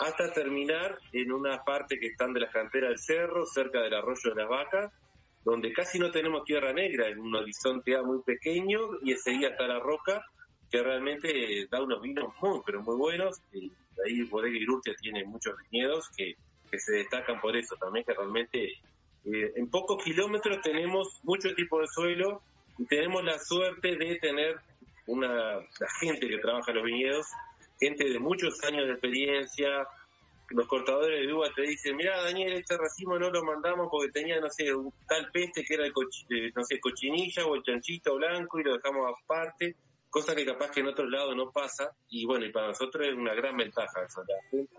hasta 0.00 0.32
terminar 0.32 0.98
en 1.12 1.32
una 1.32 1.62
parte 1.62 1.98
que 2.00 2.08
están 2.08 2.32
de 2.32 2.40
las 2.40 2.52
canteras 2.52 2.90
del 2.90 2.98
cerro, 2.98 3.46
cerca 3.46 3.80
del 3.82 3.94
arroyo 3.94 4.34
de 4.34 4.42
las 4.42 4.48
vacas, 4.48 4.92
donde 5.44 5.72
casi 5.72 5.98
no 5.98 6.10
tenemos 6.10 6.44
tierra 6.44 6.72
negra, 6.72 7.08
en 7.08 7.20
un 7.20 7.34
horizonte 7.34 8.00
muy 8.02 8.20
pequeño, 8.22 8.80
y 9.02 9.12
enseguida 9.12 9.50
está 9.50 9.66
la 9.68 9.78
roca, 9.78 10.24
que 10.70 10.82
realmente 10.82 11.66
da 11.70 11.82
unos 11.82 12.02
vinos 12.02 12.34
muy, 12.42 12.60
pero 12.66 12.82
muy 12.82 12.96
buenos, 12.96 13.40
y 13.52 13.70
ahí 14.04 14.22
Bodega 14.22 14.56
Irurtia 14.56 14.94
tiene 15.00 15.24
muchos 15.24 15.54
viñedos 15.70 16.08
que, 16.16 16.36
que 16.70 16.78
se 16.78 16.92
destacan 16.92 17.40
por 17.40 17.56
eso 17.56 17.76
también, 17.76 18.04
que 18.04 18.14
realmente 18.14 18.72
eh, 19.24 19.52
en 19.56 19.68
pocos 19.70 20.02
kilómetros 20.02 20.60
tenemos 20.62 21.20
mucho 21.24 21.54
tipo 21.54 21.80
de 21.80 21.86
suelo 21.88 22.42
y 22.78 22.86
tenemos 22.86 23.22
la 23.24 23.38
suerte 23.38 23.96
de 23.96 24.16
tener 24.16 24.58
una 25.06 25.54
la 25.56 25.88
gente 26.00 26.28
que 26.28 26.38
trabaja 26.38 26.70
en 26.70 26.76
los 26.76 26.86
viñedos, 26.86 27.26
gente 27.78 28.08
de 28.08 28.18
muchos 28.18 28.62
años 28.64 28.86
de 28.86 28.92
experiencia. 28.92 29.86
Los 30.50 30.66
cortadores 30.66 31.26
de 31.26 31.32
uva 31.32 31.48
te 31.54 31.62
dicen, 31.62 31.96
mira 31.96 32.22
Daniel, 32.22 32.54
este 32.54 32.76
racimo 32.76 33.18
no 33.18 33.30
lo 33.30 33.44
mandamos 33.44 33.88
porque 33.90 34.10
tenía, 34.10 34.40
no 34.40 34.50
sé, 34.50 34.66
tal 35.06 35.30
peste 35.32 35.62
que 35.64 35.74
era 35.74 35.84
el 35.86 35.92
cochi- 35.92 36.26
eh, 36.30 36.52
no 36.56 36.64
sé, 36.64 36.80
cochinilla 36.80 37.46
o 37.46 37.54
el 37.54 37.62
chanchito 37.62 38.16
blanco 38.16 38.58
y 38.58 38.64
lo 38.64 38.74
dejamos 38.74 39.14
aparte, 39.22 39.76
cosa 40.08 40.34
que 40.34 40.44
capaz 40.44 40.70
que 40.72 40.80
en 40.80 40.88
otros 40.88 41.08
lados 41.08 41.36
no 41.36 41.50
pasa. 41.52 41.92
Y 42.08 42.24
bueno, 42.26 42.46
y 42.46 42.50
para 42.52 42.68
nosotros 42.68 43.06
es 43.06 43.14
una 43.14 43.34
gran 43.34 43.56
ventaja 43.56 44.02
eso. 44.04 44.22
la 44.26 44.42
gente 44.50 44.72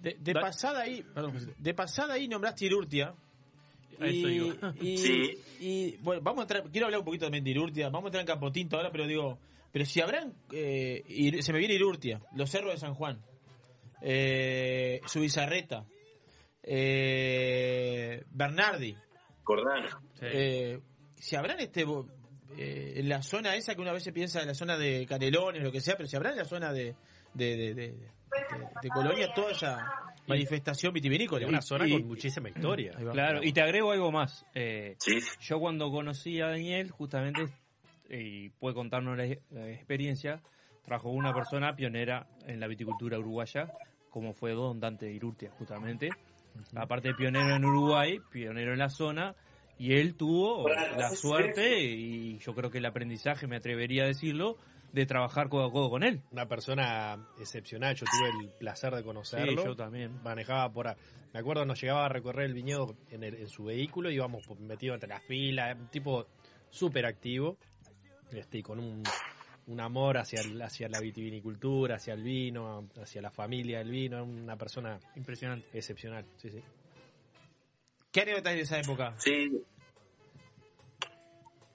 De, 0.00 0.16
de 0.18 0.32
pasada 0.34 0.80
ahí, 0.82 1.02
perdón, 1.02 1.54
de 1.58 1.74
pasada 1.74 2.14
ahí 2.14 2.26
nombraste 2.28 2.64
Irurtia. 2.66 3.14
A 4.00 4.06
eso 4.06 4.28
Y, 4.28 4.36
iba. 4.36 4.74
y- 4.80 4.96
Sí. 4.96 5.38
y, 5.60 5.96
bueno, 5.98 6.22
vamos 6.22 6.40
a 6.40 6.42
entrar, 6.44 6.70
quiero 6.70 6.86
hablar 6.86 7.00
un 7.00 7.04
poquito 7.04 7.26
también 7.26 7.44
de 7.44 7.50
Irurtia, 7.50 7.86
vamos 7.90 8.04
a 8.04 8.08
entrar 8.08 8.22
en 8.22 8.26
Campotinto 8.26 8.76
ahora, 8.76 8.90
pero 8.90 9.06
digo, 9.06 9.38
pero 9.72 9.84
si 9.84 10.00
habrán, 10.00 10.32
eh, 10.52 11.02
Ir- 11.06 11.42
se 11.42 11.52
me 11.52 11.58
viene 11.58 11.74
Irurtia, 11.74 12.20
los 12.34 12.48
cerros 12.50 12.72
de 12.72 12.78
San 12.78 12.94
Juan, 12.94 13.20
eh, 14.00 15.00
Subizarreta, 15.06 15.84
eh, 16.62 18.24
Bernardi, 18.30 18.96
Cordana. 19.44 20.00
eh, 20.22 20.80
si 21.16 21.36
habrán 21.36 21.60
este 21.60 21.84
eh, 22.56 22.94
en 22.96 23.08
la 23.08 23.22
zona 23.22 23.54
esa 23.56 23.74
que 23.74 23.80
una 23.80 23.92
vez 23.92 24.02
se 24.02 24.12
piensa 24.12 24.40
en 24.40 24.48
la 24.48 24.54
zona 24.54 24.76
de 24.78 25.06
Canelones, 25.06 25.62
lo 25.62 25.70
que 25.72 25.80
sea, 25.80 25.96
pero 25.96 26.08
si 26.08 26.16
habrán 26.16 26.32
en 26.32 26.38
la 26.38 26.44
zona 26.46 26.72
de, 26.72 26.94
de, 27.34 27.56
de, 27.56 27.74
de- 27.74 28.10
de- 28.50 28.66
de 28.82 28.88
Colonia 28.88 29.32
toda 29.34 29.52
esa 29.52 29.92
manifestación 30.26 30.92
vitivinícola. 30.92 31.46
una 31.46 31.60
zona 31.62 31.86
Y- 31.86 31.92
con 31.92 32.06
muchísima 32.08 32.48
historia. 32.48 32.92
Claro, 33.12 33.42
y 33.42 33.52
te 33.52 33.60
agrego 33.62 33.90
algo 33.92 34.12
más. 34.12 34.44
Eh, 34.54 34.94
Sí. 34.98 35.18
Yo 35.40 35.58
cuando 35.58 35.90
conocí 35.90 36.40
a 36.40 36.46
Daniel, 36.48 36.90
justamente, 36.90 37.42
eh, 38.08 38.20
y 38.22 38.48
puede 38.50 38.74
contarnos 38.74 39.16
la, 39.16 39.24
la 39.50 39.68
experiencia, 39.70 40.40
trajo 40.84 41.10
una 41.10 41.32
persona 41.32 41.74
pionera 41.74 42.26
en 42.46 42.60
la 42.60 42.66
viticultura 42.66 43.18
uruguaya, 43.18 43.72
como 44.10 44.32
fue 44.32 44.52
Don 44.52 44.80
Dante 44.80 45.10
Irurtia, 45.12 45.50
justamente. 45.58 46.08
Aparte 46.74 47.08
de 47.08 47.14
pionero 47.14 47.54
en 47.54 47.64
Uruguay, 47.64 48.18
pionero 48.30 48.72
en 48.72 48.78
la 48.80 48.88
zona, 48.88 49.34
y 49.78 49.94
él 49.94 50.14
tuvo 50.16 50.68
la 50.68 51.10
suerte, 51.10 51.80
y 51.80 52.38
yo 52.38 52.54
creo 52.54 52.70
que 52.70 52.78
el 52.78 52.86
aprendizaje, 52.86 53.46
me 53.46 53.56
atrevería 53.56 54.02
a 54.02 54.06
decirlo, 54.06 54.56
de 54.92 55.06
trabajar 55.06 55.48
codo 55.48 55.66
a 55.66 55.72
codo 55.72 55.90
con 55.90 56.02
él. 56.02 56.22
Una 56.30 56.46
persona 56.46 57.26
excepcional, 57.38 57.94
yo 57.94 58.06
tuve 58.06 58.28
el 58.44 58.50
placer 58.58 58.94
de 58.94 59.02
conocerlo. 59.04 59.62
Sí, 59.62 59.68
yo 59.68 59.76
también. 59.76 60.20
Manejaba 60.22 60.72
por... 60.72 60.94
Me 61.32 61.38
acuerdo, 61.38 61.64
nos 61.64 61.80
llegaba 61.80 62.06
a 62.06 62.08
recorrer 62.08 62.46
el 62.46 62.54
viñedo 62.54 62.96
en, 63.10 63.22
el- 63.22 63.36
en 63.36 63.48
su 63.48 63.64
vehículo, 63.64 64.10
íbamos 64.10 64.48
metidos 64.58 64.94
entre 64.94 65.08
las 65.08 65.22
filas, 65.22 65.76
un 65.78 65.86
tipo 65.88 66.26
súper 66.70 67.06
activo, 67.06 67.56
este, 68.32 68.58
y 68.58 68.62
con 68.62 68.80
un, 68.80 69.02
un 69.68 69.80
amor 69.80 70.18
hacia, 70.18 70.40
el- 70.40 70.60
hacia 70.60 70.88
la 70.88 70.98
vitivinicultura, 70.98 71.96
hacia 71.96 72.14
el 72.14 72.22
vino, 72.24 72.88
hacia 73.00 73.22
la 73.22 73.30
familia 73.30 73.78
del 73.78 73.90
vino, 73.90 74.16
era 74.16 74.24
una 74.24 74.56
persona 74.56 74.98
Impresionante. 75.14 75.68
excepcional, 75.72 76.24
sí, 76.36 76.50
sí. 76.50 76.60
¿Qué 78.10 78.22
anécdotas 78.22 78.50
hay 78.50 78.56
de 78.56 78.62
esa 78.62 78.80
época? 78.80 79.14
Sí. 79.18 79.62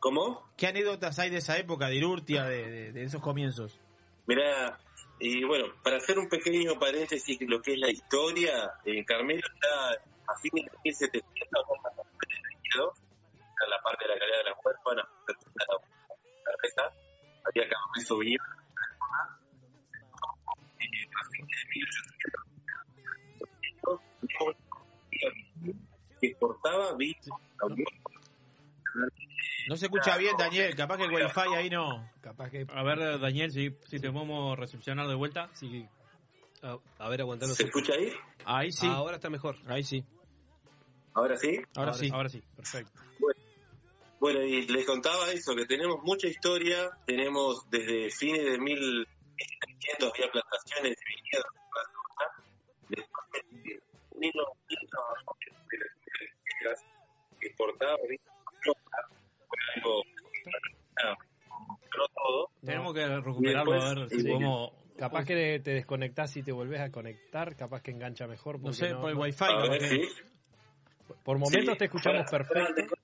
¿Cómo? 0.06 0.54
¿Qué 0.56 0.68
anécdotas 0.68 1.18
hay 1.18 1.32
de 1.32 1.38
esa 1.38 1.58
época, 1.58 1.88
de 1.88 1.96
Irurtia, 1.96 2.44
de, 2.44 2.70
de- 2.70 2.92
de 2.92 3.04
esos 3.06 3.24
comienzos? 3.24 3.80
Mira, 4.28 4.80
y 5.20 5.44
bueno, 5.46 5.66
para 5.84 5.98
hacer 5.98 6.20
un 6.20 6.30
pequeño 6.30 6.78
paréntesis 6.78 7.40
de 7.40 7.48
lo 7.48 7.60
que 7.60 7.74
es 7.74 7.80
la 7.80 7.90
historia, 7.90 8.72
eh, 8.86 9.04
Carmelo 9.04 9.42
está 9.56 9.94
a 10.28 10.36
fines 10.40 10.72
de 10.72 10.78
1700, 10.84 11.26
en 13.64 13.70
la 13.72 13.82
parte 13.82 14.06
de 14.08 14.14
la 14.14 14.20
calidad 14.20 14.38
de 14.38 14.44
las 14.44 14.60
huérfanas, 14.64 15.08
había 17.44 17.64
Sauvignon, 18.06 18.48
y 20.82 20.86
a 21.02 21.22
fines 21.32 21.58
de 21.66 21.66
1800, 24.30 24.86
que 26.22 26.28
exportaba 26.28 26.94
vino 26.96 27.40
a. 27.60 28.15
No 29.68 29.76
se 29.76 29.86
escucha 29.86 30.18
bien, 30.18 30.36
Daniel. 30.38 30.76
Capaz 30.76 30.98
que 30.98 31.04
el 31.04 31.12
wifi 31.12 31.54
ahí 31.56 31.70
no. 31.70 32.10
Capaz 32.22 32.50
que... 32.50 32.66
A 32.70 32.84
ver, 32.84 33.20
Daniel, 33.20 33.52
si, 33.52 33.76
si 33.88 34.00
te 34.00 34.12
podemos 34.12 34.58
recepcionar 34.58 35.08
de 35.08 35.16
vuelta. 35.16 35.50
Sí. 35.54 35.88
A, 36.62 36.78
a 37.00 37.10
ver, 37.10 37.22
aguantando. 37.22 37.56
¿Se 37.56 37.64
escucha 37.64 37.94
ahí? 37.94 38.12
Ahí 38.46 38.72
sí. 38.72 38.88
Ahora 38.88 39.16
está 39.16 39.30
mejor. 39.30 39.58
Ahí 39.68 39.84
sí. 39.84 40.04
¿Ahora 41.16 41.38
sí? 41.38 41.62
Ahora, 41.76 41.94
sí. 41.94 42.10
Ahora 42.12 42.30
sí, 42.30 42.44
perfecto. 42.56 42.92
Bueno, 44.20 44.42
y 44.42 44.68
les 44.68 44.86
contaba 44.86 45.32
eso, 45.32 45.56
que 45.56 45.66
tenemos 45.66 46.02
mucha 46.04 46.28
historia, 46.28 46.90
tenemos 47.06 47.70
desde 47.70 48.10
fines 48.10 48.44
de 48.44 48.58
mil, 48.58 49.08
1300 49.38 50.12
había 50.14 50.32
plantaciones 50.32 50.98
de 50.98 51.06
viñedos 51.16 51.46
en 51.54 51.62
la 51.74 51.84
zona. 51.94 52.28
Después, 52.90 53.28
en 54.12 54.20
1900, 54.20 55.00
que 57.40 57.50
no 61.98 62.08
todo. 62.14 62.50
Tenemos 62.64 62.94
que 62.94 63.08
recuperarlo, 63.08 63.74
a 63.82 63.94
ver 63.94 64.10
si 64.10 64.24
podemos... 64.24 64.72
Capaz 64.98 65.26
que 65.26 65.60
te 65.60 65.72
desconectás 65.72 66.38
y 66.38 66.44
te 66.44 66.54
volvés 66.54 66.80
a 66.80 66.90
conectar, 66.90 67.54
capaz 67.58 67.82
que 67.82 67.92
engancha 67.92 68.28
mejor. 68.28 68.62
porque 68.62 68.78
sé, 68.78 68.96
por 68.96 69.10
el 69.10 69.18
wifi, 69.18 69.44
ver, 69.70 69.82
sí. 69.82 70.08
Por 71.24 71.38
momentos 71.38 71.74
Sí. 71.74 71.78
te 71.80 71.86
escuchamos 71.86 72.32
Para- 72.32 72.48
perfecto. 72.48 72.96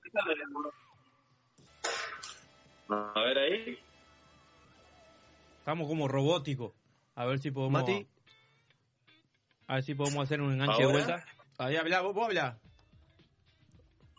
A 2.88 3.20
ver 3.20 3.38
ahí. 3.38 3.78
Estamos 5.58 5.86
como 5.86 6.08
robóticos. 6.08 6.72
A 7.14 7.26
ver 7.26 7.38
si 7.38 7.50
podemos... 7.50 7.82
Mati. 7.82 8.06
A 9.66 9.74
ver 9.74 9.82
si 9.84 9.94
podemos 9.94 10.24
hacer 10.24 10.40
un 10.40 10.52
enganche 10.54 10.82
de 10.82 10.90
vuelta. 10.92 11.24
Ahí 11.58 11.76
habla, 11.76 12.00
vos, 12.00 12.14
vos 12.14 12.24
habla. 12.26 12.58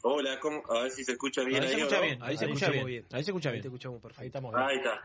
Hola, 0.05 0.38
¿cómo? 0.41 0.61
a 0.69 0.84
ver 0.84 0.91
si 0.91 1.05
se 1.05 1.13
escucha 1.13 1.43
bien 1.43 1.63
Ahí 1.63 1.69
ahí. 1.69 1.75
se 1.75 1.80
escucha 1.80 1.95
no? 1.97 2.03
bien, 2.03 2.19
ahí 2.23 2.38
se 2.38 2.45
escucha 2.45 2.69
bien. 2.69 3.05
Ahí 3.11 3.23
se 3.23 3.31
escucha 3.31 3.49
Ahí 3.49 3.55
te 3.55 3.61
bien. 3.61 3.65
escuchamos 3.73 4.01
perfecto. 4.01 4.21
Ahí 4.21 4.27
estamos 4.27 4.53
Ahí 4.55 4.77
está. 4.77 5.01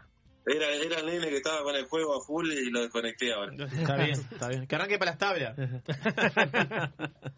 Era, 0.50 0.66
era 0.72 1.00
el 1.00 1.06
nene 1.06 1.28
que 1.28 1.36
estaba 1.36 1.62
con 1.62 1.76
el 1.76 1.84
juego 1.86 2.16
a 2.16 2.24
full 2.24 2.50
y 2.50 2.70
lo 2.70 2.80
desconecté 2.80 3.32
ahora. 3.34 3.52
Está 3.72 3.96
bien, 3.96 4.18
está 4.32 4.48
bien. 4.48 4.66
Que 4.66 4.74
arranque 4.76 4.98
para 4.98 5.10
las 5.10 5.18
tablas. 5.18 5.56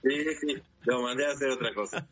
Sí, 0.03 0.25
sí, 0.41 0.57
lo 0.85 1.03
mandé 1.03 1.27
a 1.27 1.33
hacer 1.33 1.51
otra 1.51 1.75
cosa. 1.75 2.07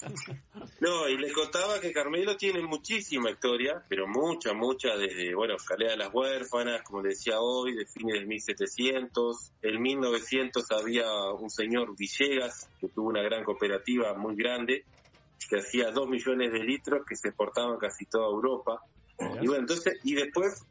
No, 0.81 1.09
y 1.09 1.17
les 1.17 1.33
contaba 1.33 1.81
que 1.81 1.91
Carmelo 1.93 2.37
tiene 2.37 2.61
muchísima 2.63 3.31
historia, 3.31 3.83
pero 3.89 4.07
mucha, 4.07 4.53
mucha, 4.53 4.95
desde, 4.97 5.35
bueno, 5.35 5.57
Calea 5.67 5.93
de 5.93 5.97
las 5.97 6.13
Huérfanas, 6.13 6.83
como 6.83 7.03
les 7.03 7.17
decía 7.19 7.41
hoy, 7.41 7.75
de 7.75 7.87
fines 7.87 8.15
del 8.15 8.27
1700. 8.27 9.53
En 9.63 9.81
1900 9.81 10.71
había 10.73 11.07
un 11.33 11.49
señor 11.49 11.97
Villegas, 11.97 12.69
que 12.79 12.89
tuvo 12.89 13.09
una 13.09 13.23
gran 13.23 13.43
cooperativa 13.43 14.15
muy 14.15 14.37
grande, 14.37 14.85
que 15.49 15.59
hacía 15.59 15.91
dos 15.91 16.09
millones 16.09 16.53
de 16.53 16.61
litros 16.61 17.05
que 17.07 17.17
se 17.17 17.29
exportaban 17.29 17.79
casi 17.79 18.07
toda 18.07 18.27
Europa. 18.27 18.81
Y 19.41 19.47
bueno, 19.47 19.63
entonces, 19.63 19.99
y 20.05 20.15
después 20.15 20.65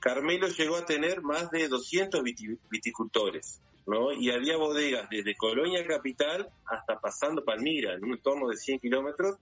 Carmelo 0.00 0.48
llegó 0.48 0.76
a 0.76 0.86
tener 0.86 1.22
más 1.22 1.50
de 1.50 1.68
200 1.68 2.22
viti- 2.22 2.58
viticultores, 2.70 3.60
¿no? 3.86 4.12
Y 4.12 4.30
había 4.30 4.56
bodegas 4.56 5.08
desde 5.10 5.36
Colonia 5.36 5.86
Capital 5.86 6.48
hasta 6.66 6.98
pasando 7.00 7.44
Palmira, 7.44 7.94
en 7.94 8.04
un 8.04 8.12
entorno 8.12 8.48
de 8.48 8.56
100 8.56 8.80
kilómetros, 8.80 9.36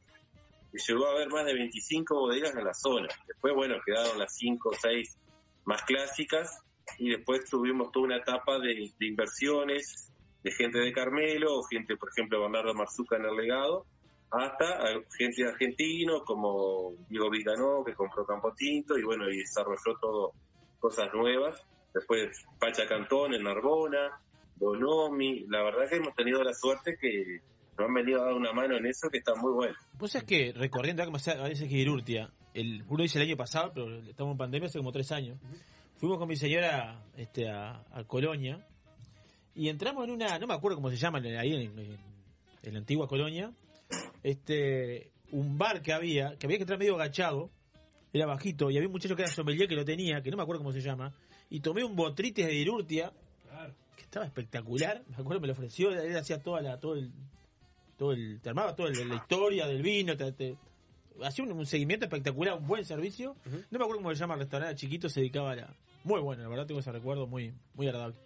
y 0.72 0.78
llegó 0.86 1.06
a 1.06 1.12
haber 1.12 1.28
más 1.28 1.44
de 1.46 1.54
25 1.54 2.14
bodegas 2.14 2.54
en 2.54 2.64
la 2.64 2.74
zona. 2.74 3.08
Después, 3.26 3.54
bueno, 3.54 3.76
quedaron 3.84 4.18
las 4.18 4.34
5 4.36 4.68
o 4.68 4.74
6 4.74 5.16
más 5.64 5.82
clásicas, 5.82 6.60
y 6.98 7.10
después 7.10 7.44
tuvimos 7.48 7.92
toda 7.92 8.06
una 8.06 8.16
etapa 8.16 8.58
de, 8.58 8.90
de 8.98 9.06
inversiones 9.06 10.10
de 10.42 10.50
gente 10.52 10.78
de 10.78 10.92
Carmelo, 10.92 11.54
o 11.58 11.62
gente, 11.64 11.96
por 11.96 12.08
ejemplo, 12.10 12.40
Bernardo 12.40 12.74
Marzuca 12.74 13.16
en 13.16 13.26
el 13.26 13.36
legado, 13.36 13.86
hasta 14.30 14.78
gente 15.16 15.42
de 15.42 15.48
argentino 15.48 16.22
como 16.24 16.92
Diego 17.08 17.30
Viganó, 17.30 17.82
que 17.84 17.94
compró 17.94 18.24
Campo 18.24 18.52
Tinto 18.54 18.96
y 18.98 19.02
bueno, 19.02 19.28
y 19.28 19.38
desarrolló 19.38 19.98
todo 20.00 20.32
cosas 20.78 21.12
nuevas. 21.12 21.60
Después 21.92 22.46
Pacha 22.58 22.86
Cantón 22.86 23.34
en 23.34 23.42
Narbona, 23.42 24.20
Bonomi, 24.56 25.46
la 25.48 25.62
verdad 25.62 25.88
que 25.88 25.96
hemos 25.96 26.14
tenido 26.14 26.42
la 26.44 26.54
suerte 26.54 26.96
que 27.00 27.40
nos 27.78 27.88
han 27.88 27.94
venido 27.94 28.20
a 28.22 28.26
dar 28.26 28.34
una 28.34 28.52
mano 28.52 28.76
en 28.76 28.86
eso 28.86 29.08
que 29.10 29.18
está 29.18 29.34
muy 29.34 29.52
bueno. 29.52 29.74
Vos 29.94 30.12
sabés 30.12 30.26
que 30.28 30.52
recorriendo, 30.52 31.02
acá 31.02 31.10
a 31.10 31.48
veces 31.48 31.68
que 31.68 31.76
ir 31.76 31.88
Urtia, 31.90 32.30
el, 32.54 32.84
uno 32.88 33.02
dice 33.02 33.18
el 33.18 33.26
año 33.26 33.36
pasado, 33.36 33.72
pero 33.74 33.96
estamos 34.02 34.32
en 34.32 34.38
pandemia 34.38 34.66
hace 34.68 34.78
como 34.78 34.92
tres 34.92 35.10
años. 35.12 35.38
Fuimos 35.96 36.18
con 36.18 36.28
mi 36.28 36.36
señora 36.36 37.02
este, 37.16 37.48
a, 37.50 37.84
a 37.92 38.04
Colonia 38.04 38.64
y 39.54 39.68
entramos 39.68 40.04
en 40.04 40.12
una, 40.12 40.38
no 40.38 40.46
me 40.46 40.54
acuerdo 40.54 40.76
cómo 40.76 40.90
se 40.90 40.96
llama, 40.96 41.18
ahí 41.18 41.54
en, 41.54 41.78
en- 41.78 41.98
en 42.62 42.72
la 42.74 42.78
antigua 42.78 43.08
Colonia, 43.08 43.50
este, 44.22 45.10
un 45.32 45.58
bar 45.58 45.82
que 45.82 45.92
había, 45.92 46.36
que 46.36 46.46
había 46.46 46.58
que 46.58 46.62
entrar 46.62 46.78
medio 46.78 46.94
agachado, 46.94 47.50
era 48.12 48.26
bajito, 48.26 48.70
y 48.70 48.76
había 48.76 48.88
un 48.88 48.92
muchacho 48.92 49.14
que 49.16 49.22
era 49.22 49.30
sommelier 49.30 49.68
que 49.68 49.76
lo 49.76 49.84
tenía, 49.84 50.22
que 50.22 50.30
no 50.30 50.36
me 50.36 50.42
acuerdo 50.42 50.60
cómo 50.62 50.72
se 50.72 50.80
llama, 50.80 51.12
y 51.48 51.60
tomé 51.60 51.84
un 51.84 51.94
botritis 51.96 52.46
de 52.46 52.54
Irurtia, 52.54 53.12
que 53.96 54.02
estaba 54.02 54.24
espectacular, 54.26 55.02
me 55.08 55.14
acuerdo 55.16 55.40
me 55.40 55.46
lo 55.46 55.52
ofreció, 55.52 55.90
él 55.90 56.16
hacía 56.16 56.42
toda 56.42 56.60
la, 56.60 56.78
todo 56.80 56.94
el, 56.94 57.10
todo 57.96 58.12
el, 58.12 58.40
te 58.40 58.48
armaba 58.48 58.74
toda 58.74 58.90
la 58.90 59.14
historia 59.14 59.66
del 59.66 59.82
vino, 59.82 60.16
te, 60.16 60.32
te- 60.32 60.56
hacía 61.22 61.44
un, 61.44 61.52
un 61.52 61.66
seguimiento 61.66 62.06
espectacular, 62.06 62.56
un 62.58 62.66
buen 62.66 62.84
servicio, 62.84 63.36
no 63.44 63.78
me 63.78 63.84
acuerdo 63.84 63.96
cómo 64.02 64.10
se 64.14 64.16
llama 64.20 64.34
el 64.34 64.40
restaurante, 64.40 64.74
chiquito, 64.76 65.08
se 65.08 65.20
dedicaba 65.20 65.52
a 65.52 65.56
la, 65.56 65.74
muy 66.02 66.20
bueno, 66.20 66.42
la 66.42 66.48
verdad 66.48 66.66
tengo 66.66 66.80
ese 66.80 66.90
recuerdo 66.92 67.26
muy, 67.26 67.52
muy 67.74 67.86
agradable. 67.86 68.16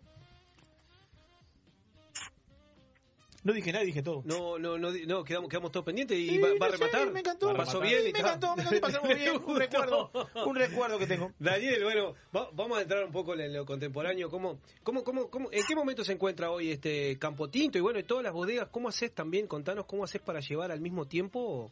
No 3.44 3.52
dije 3.52 3.72
nada, 3.72 3.84
dije 3.84 4.02
todo. 4.02 4.22
No, 4.24 4.58
no, 4.58 4.78
no, 4.78 4.90
no 5.06 5.22
quedamos, 5.22 5.50
quedamos 5.50 5.70
todos 5.70 5.84
pendientes 5.84 6.18
y 6.18 6.28
Sí, 6.30 6.38
va, 6.38 6.48
va 6.60 6.66
a 6.66 6.70
rematar. 6.70 7.12
me 7.12 7.20
encantó. 7.20 7.54
Pasó 7.54 7.78
bien 7.78 8.02
me 8.04 8.08
encantó, 8.08 8.56
me 8.56 8.62
encantó, 8.62 8.80
pasamos 8.80 9.08
bien, 9.14 9.36
un 9.46 9.56
recuerdo, 9.58 10.10
un 10.46 10.56
recuerdo 10.56 10.98
que 10.98 11.06
tengo. 11.06 11.30
Daniel, 11.38 11.84
bueno, 11.84 12.14
va- 12.34 12.48
vamos 12.54 12.78
a 12.78 12.82
entrar 12.82 13.04
un 13.04 13.12
poco 13.12 13.34
en 13.34 13.52
lo 13.52 13.66
contemporáneo. 13.66 14.30
¿Cómo, 14.30 14.60
cómo, 14.82 15.04
cómo, 15.04 15.28
cómo, 15.28 15.50
¿En 15.52 15.62
qué 15.68 15.74
momento 15.76 16.02
se 16.04 16.12
encuentra 16.14 16.50
hoy 16.50 16.70
este 16.70 17.18
Campo 17.18 17.48
Tinto? 17.50 17.76
Y 17.76 17.82
bueno, 17.82 17.98
y 17.98 18.04
todas 18.04 18.24
las 18.24 18.32
bodegas, 18.32 18.68
¿cómo 18.70 18.88
haces 18.88 19.12
también? 19.14 19.46
Contanos 19.46 19.84
cómo 19.84 20.04
haces 20.04 20.22
para 20.22 20.40
llevar 20.40 20.72
al 20.72 20.80
mismo 20.80 21.06
tiempo 21.06 21.70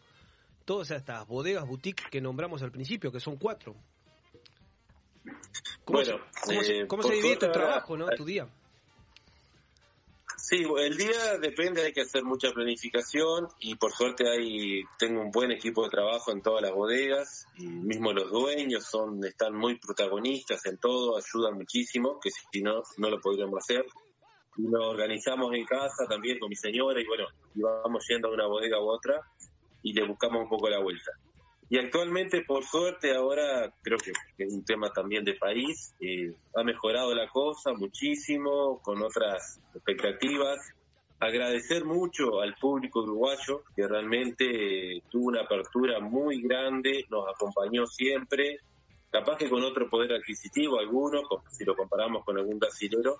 todas 0.66 0.90
estas 0.90 1.26
bodegas 1.26 1.66
boutique 1.66 2.04
que 2.10 2.20
nombramos 2.20 2.62
al 2.62 2.70
principio, 2.70 3.10
que 3.10 3.18
son 3.18 3.36
cuatro. 3.38 3.74
¿Cómo, 5.84 5.98
Bueno, 6.00 6.18
se, 6.18 6.46
cómo 6.46 6.62
se- 6.62 6.80
eh, 6.80 6.86
cómo 6.86 7.02
se 7.02 7.12
divide 7.14 7.36
tu 7.36 7.50
trabajo, 7.50 7.96
no? 7.96 8.08
Tu 8.10 8.24
día. 8.26 8.46
Sí, 10.36 10.64
el 10.78 10.96
día 10.96 11.38
depende, 11.40 11.82
hay 11.82 11.92
que 11.92 12.02
hacer 12.02 12.24
mucha 12.24 12.52
planificación 12.52 13.48
y 13.60 13.74
por 13.76 13.92
suerte 13.92 14.28
hay 14.28 14.82
tengo 14.98 15.20
un 15.20 15.30
buen 15.30 15.52
equipo 15.52 15.84
de 15.84 15.90
trabajo 15.90 16.32
en 16.32 16.42
todas 16.42 16.62
las 16.62 16.72
bodegas 16.72 17.46
y 17.56 17.66
mismo 17.66 18.12
los 18.12 18.30
dueños 18.30 18.84
son 18.84 19.24
están 19.24 19.54
muy 19.54 19.78
protagonistas 19.78 20.64
en 20.66 20.78
todo, 20.78 21.16
ayudan 21.16 21.54
muchísimo, 21.54 22.18
que 22.20 22.30
si 22.30 22.62
no 22.62 22.82
no 22.98 23.10
lo 23.10 23.20
podríamos 23.20 23.58
hacer. 23.58 23.84
Y 24.56 24.62
nos 24.62 24.84
organizamos 24.84 25.54
en 25.54 25.64
casa 25.64 26.06
también 26.08 26.38
con 26.38 26.48
mi 26.50 26.56
señora 26.56 27.00
y 27.00 27.06
bueno, 27.06 27.24
y 27.54 27.60
vamos 27.60 28.04
yendo 28.08 28.28
a 28.28 28.32
una 28.32 28.46
bodega 28.46 28.80
u 28.80 28.90
otra 28.90 29.20
y 29.82 29.92
le 29.92 30.06
buscamos 30.06 30.42
un 30.42 30.48
poco 30.48 30.68
la 30.68 30.80
vuelta. 30.80 31.12
Y 31.72 31.78
actualmente, 31.78 32.42
por 32.42 32.64
suerte, 32.64 33.14
ahora 33.14 33.72
creo 33.80 33.96
que 33.96 34.12
es 34.44 34.52
un 34.52 34.62
tema 34.62 34.92
también 34.92 35.24
de 35.24 35.36
país, 35.36 35.94
eh, 36.00 36.30
ha 36.54 36.62
mejorado 36.62 37.14
la 37.14 37.26
cosa 37.30 37.72
muchísimo, 37.72 38.78
con 38.82 39.02
otras 39.02 39.58
expectativas. 39.74 40.58
Agradecer 41.18 41.86
mucho 41.86 42.42
al 42.42 42.56
público 42.56 43.00
uruguayo, 43.00 43.62
que 43.74 43.88
realmente 43.88 44.96
eh, 44.96 45.02
tuvo 45.10 45.28
una 45.28 45.44
apertura 45.44 45.98
muy 45.98 46.42
grande, 46.42 47.06
nos 47.08 47.24
acompañó 47.34 47.86
siempre, 47.86 48.58
capaz 49.10 49.38
que 49.38 49.48
con 49.48 49.64
otro 49.64 49.88
poder 49.88 50.12
adquisitivo 50.12 50.78
algunos, 50.78 51.26
como 51.26 51.42
si 51.50 51.64
lo 51.64 51.74
comparamos 51.74 52.22
con 52.26 52.36
algún 52.36 52.58
brasilero, 52.58 53.16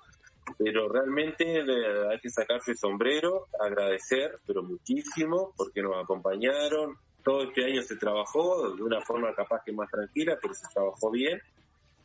pero 0.59 0.91
realmente 0.91 1.63
hay 1.63 2.19
que 2.21 2.29
sacarse 2.29 2.73
el 2.73 2.77
sombrero, 2.77 3.47
agradecer, 3.59 4.41
pero 4.47 4.63
muchísimo, 4.63 5.55
porque 5.57 5.81
nos 5.81 5.97
acompañaron. 5.97 6.99
Todo 7.23 7.45
este 7.45 7.65
año 7.65 7.83
se 7.83 7.97
trabajó 7.97 8.75
de 8.75 8.83
una 8.83 9.01
forma 9.01 9.35
capaz 9.35 9.63
que 9.65 9.73
más 9.73 9.91
tranquila, 9.91 10.37
pero 10.41 10.55
se 10.55 10.67
trabajó 10.73 11.11
bien. 11.11 11.41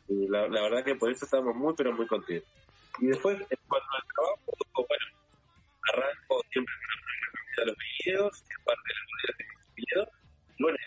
Y 0.08 0.28
la, 0.28 0.48
la 0.48 0.62
verdad 0.62 0.84
que 0.84 0.94
por 0.94 1.10
eso 1.10 1.24
estamos 1.24 1.54
muy, 1.54 1.74
pero 1.74 1.92
muy 1.92 2.06
contentos. 2.06 2.48
Y 3.00 3.06
después, 3.06 3.36
en 3.38 3.58
cuanto 3.68 3.88
al 3.92 4.02
trabajo, 4.14 4.86
bueno, 4.88 5.06
arranco 5.92 6.42
siempre 6.50 6.74
con 6.74 6.88
la 6.88 7.00
comida 7.02 7.56
de 7.58 7.66
los 7.66 7.76
viñedos, 7.78 8.42
que 8.42 8.54
es 8.54 8.64
parte 8.64 8.82
de 8.88 8.94
la 8.94 9.02
comida 9.04 9.34
de 9.38 9.44
los 9.44 9.74
viñedos. 9.74 10.08
Y 10.56 10.62
bueno, 10.62 10.78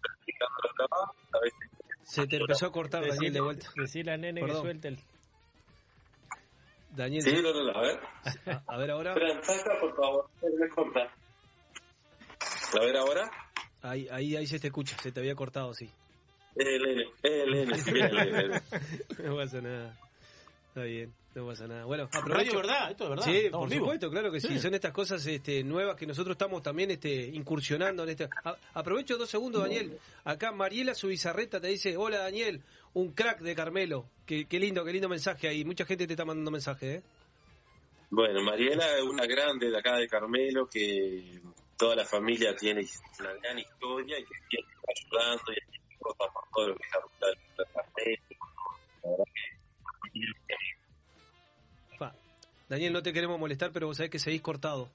practicando 0.00 0.56
los 0.62 0.74
trabajos, 0.74 1.16
a 1.32 1.38
veces 1.40 1.70
Se 2.02 2.26
te 2.26 2.36
empezó 2.36 2.66
a 2.66 2.72
cortar, 2.72 3.06
Daniel, 3.06 3.32
de 3.32 3.40
vuelta. 3.40 3.66
Decirle 3.76 4.12
a 4.12 4.16
nene 4.16 4.40
Perdón. 4.40 4.56
que 4.56 4.62
suelte 4.62 4.88
el... 4.88 4.98
Daniel. 6.90 7.22
Sí, 7.22 7.42
no, 7.42 7.52
no, 7.52 7.64
no, 7.64 7.78
a 7.78 7.82
ver. 7.82 8.00
A 8.66 8.78
ver 8.78 8.90
ahora. 8.92 9.14
Fran, 9.14 9.42
saca, 9.42 9.80
por 9.80 9.96
favor, 9.96 10.30
no. 10.42 11.23
A 12.76 12.80
ver 12.84 12.96
ahora. 12.96 13.30
Ahí, 13.82 14.08
ahí, 14.10 14.36
ahí 14.36 14.46
se 14.46 14.58
te 14.58 14.68
escucha, 14.68 14.96
se 15.02 15.12
te 15.12 15.20
había 15.20 15.34
cortado, 15.34 15.74
sí. 15.74 15.90
N, 16.56 17.04
sí, 17.22 17.90
el 17.90 18.18
N. 18.18 18.60
no 19.24 19.36
pasa 19.36 19.60
nada. 19.60 19.98
Está 20.68 20.82
bien, 20.84 21.12
no 21.34 21.46
pasa 21.46 21.66
nada. 21.66 21.84
Bueno, 21.84 22.08
Radio 22.24 22.56
verdad, 22.56 22.90
esto 22.90 23.04
es 23.04 23.10
verdad, 23.10 23.24
Sí, 23.24 23.36
estamos 23.36 23.68
por 23.68 23.78
supuesto, 23.78 24.10
claro 24.10 24.32
que 24.32 24.40
sí. 24.40 24.48
Sí. 24.48 24.58
Son 24.58 24.74
estas 24.74 24.92
cosas 24.92 25.24
este, 25.26 25.62
nuevas 25.62 25.96
que 25.96 26.06
nosotros 26.06 26.34
estamos 26.34 26.62
también 26.62 26.90
este, 26.90 27.26
incursionando 27.28 28.02
en 28.04 28.08
este. 28.10 28.28
A- 28.44 28.56
aprovecho 28.74 29.16
dos 29.18 29.28
segundos, 29.30 29.62
Daniel. 29.62 29.98
Acá 30.24 30.50
Mariela 30.52 30.94
Subizarreta 30.94 31.60
te 31.60 31.68
dice: 31.68 31.96
Hola, 31.96 32.18
Daniel, 32.18 32.62
un 32.94 33.12
crack 33.12 33.40
de 33.40 33.54
Carmelo. 33.54 34.06
Qué, 34.26 34.46
qué 34.46 34.58
lindo, 34.58 34.84
qué 34.84 34.92
lindo 34.92 35.08
mensaje 35.08 35.46
ahí. 35.48 35.64
Mucha 35.64 35.84
gente 35.84 36.06
te 36.06 36.12
está 36.14 36.24
mandando 36.24 36.50
mensaje, 36.50 36.94
¿eh? 36.94 37.02
Bueno, 38.10 38.42
Mariela 38.42 38.96
es 38.96 39.02
una 39.04 39.26
grande 39.26 39.70
de 39.70 39.78
acá 39.78 39.96
de 39.96 40.06
Carmelo 40.08 40.68
que 40.68 41.40
toda 41.76 41.96
la 41.96 42.04
familia 42.04 42.54
tiene 42.56 42.86
una 43.20 43.32
gran 43.34 43.58
historia 43.58 44.18
y 44.18 44.24
que 44.24 44.34
siempre 44.48 44.74
está 44.74 44.92
ayudando 44.92 45.52
y 45.52 45.56
haciendo 45.60 45.98
cosas 45.98 46.32
por 46.32 46.44
todo 46.54 46.68
lo 46.68 46.76
que 46.76 46.82
es 46.84 46.92
la 46.92 47.28
La 47.58 47.66
verdad 47.68 47.92
que. 47.96 48.34
Daniel, 52.68 52.92
no 52.92 53.02
te 53.02 53.12
queremos 53.12 53.38
molestar, 53.38 53.72
pero 53.72 53.86
vos 53.86 53.96
sabés 53.96 54.10
que 54.10 54.18
seguís 54.18 54.40
cortado. 54.40 54.90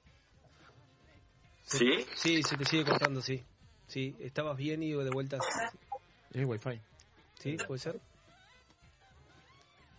¿Sí? 1.62 2.04
Sí, 2.14 2.42
se 2.42 2.56
te 2.56 2.64
sigue 2.64 2.84
cortando, 2.84 3.22
sí. 3.22 3.44
Sí, 3.86 4.14
estabas 4.18 4.56
bien 4.56 4.82
y 4.82 4.92
de 4.92 5.10
vuelta. 5.10 5.38
Es 6.32 6.44
wifi. 6.44 6.80
¿Sí? 7.38 7.56
¿Puede 7.66 7.78
ser? 7.78 8.00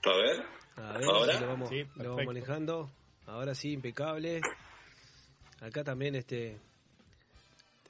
A 0.03 0.16
ver. 0.16 0.45
A 0.76 0.98
ver, 0.98 1.06
¿Ahora? 1.06 1.40
Lo 1.40 1.48
vamos, 1.48 1.70
sí, 1.70 1.86
lo 1.95 2.10
vamos 2.10 2.26
manejando. 2.26 2.91
Ahora 3.26 3.56
sí, 3.56 3.72
impecable. 3.72 4.41
Acá 5.62 5.84
también 5.84 6.16
este 6.16 6.60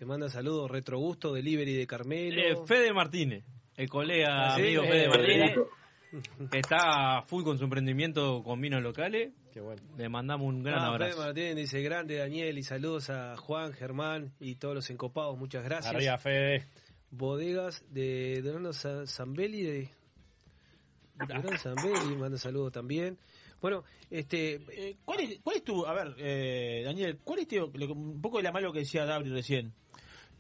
te 0.02 0.06
manda 0.08 0.28
saludos 0.30 0.72
Retrogusto, 0.72 1.32
Delivery 1.32 1.76
de 1.76 1.86
Carmelo. 1.86 2.42
Eh, 2.42 2.58
Fede 2.66 2.92
Martínez, 2.92 3.44
el 3.78 3.88
colega 3.88 4.48
¿Ah, 4.48 4.56
sí? 4.56 4.64
amigo 4.64 4.82
Eh, 4.82 4.88
Fede 4.90 5.08
Martínez, 5.10 5.56
que 6.50 6.58
está 6.58 7.22
full 7.28 7.44
con 7.44 7.60
su 7.60 7.66
emprendimiento 7.66 8.42
con 8.42 8.60
vinos 8.60 8.82
locales. 8.82 9.32
Le 10.00 10.10
mandamos 10.10 10.48
un 10.50 10.64
gran 10.64 10.80
Ah, 10.80 10.86
Fede 10.86 10.90
abrazo. 10.96 11.20
Martínez 11.20 11.56
dice 11.56 11.84
grande 11.84 12.16
Daniel 12.16 12.58
y 12.58 12.64
saludos 12.64 13.12
a 13.12 13.38
Juan, 13.38 13.74
Germán 13.74 14.34
y 14.40 14.56
todos 14.56 14.74
los 14.74 14.90
encopados. 14.90 15.38
Muchas 15.38 15.64
gracias. 15.64 15.94
Arriba, 15.94 16.18
Fede. 16.18 16.66
Bodegas 17.12 17.86
de 17.94 18.42
Donando 18.42 18.74
Sa- 18.74 19.06
Zambelli 19.06 19.62
de 19.62 19.90
Donando 21.28 21.56
Zambelli, 21.60 22.16
manda 22.16 22.40
saludos 22.40 22.72
también. 22.72 23.20
Bueno, 23.62 23.84
este 24.10 24.56
Eh, 24.70 24.98
¿cuál, 25.06 25.20
es, 25.22 25.40
¿Cuál 25.44 25.58
es 25.58 25.64
tu, 25.64 25.86
a 25.86 25.94
ver, 25.94 26.16
eh, 26.18 26.82
Daniel, 26.84 27.20
cuál 27.24 27.40
es 27.40 27.48
tu- 27.48 27.72
lo 27.74 27.94
un 27.94 28.22
poco 28.22 28.38
de 28.38 28.44
la 28.44 28.52
mano 28.52 28.72
que 28.74 28.80
decía 28.80 29.06
Dabri 29.06 29.30
recién? 29.30 29.72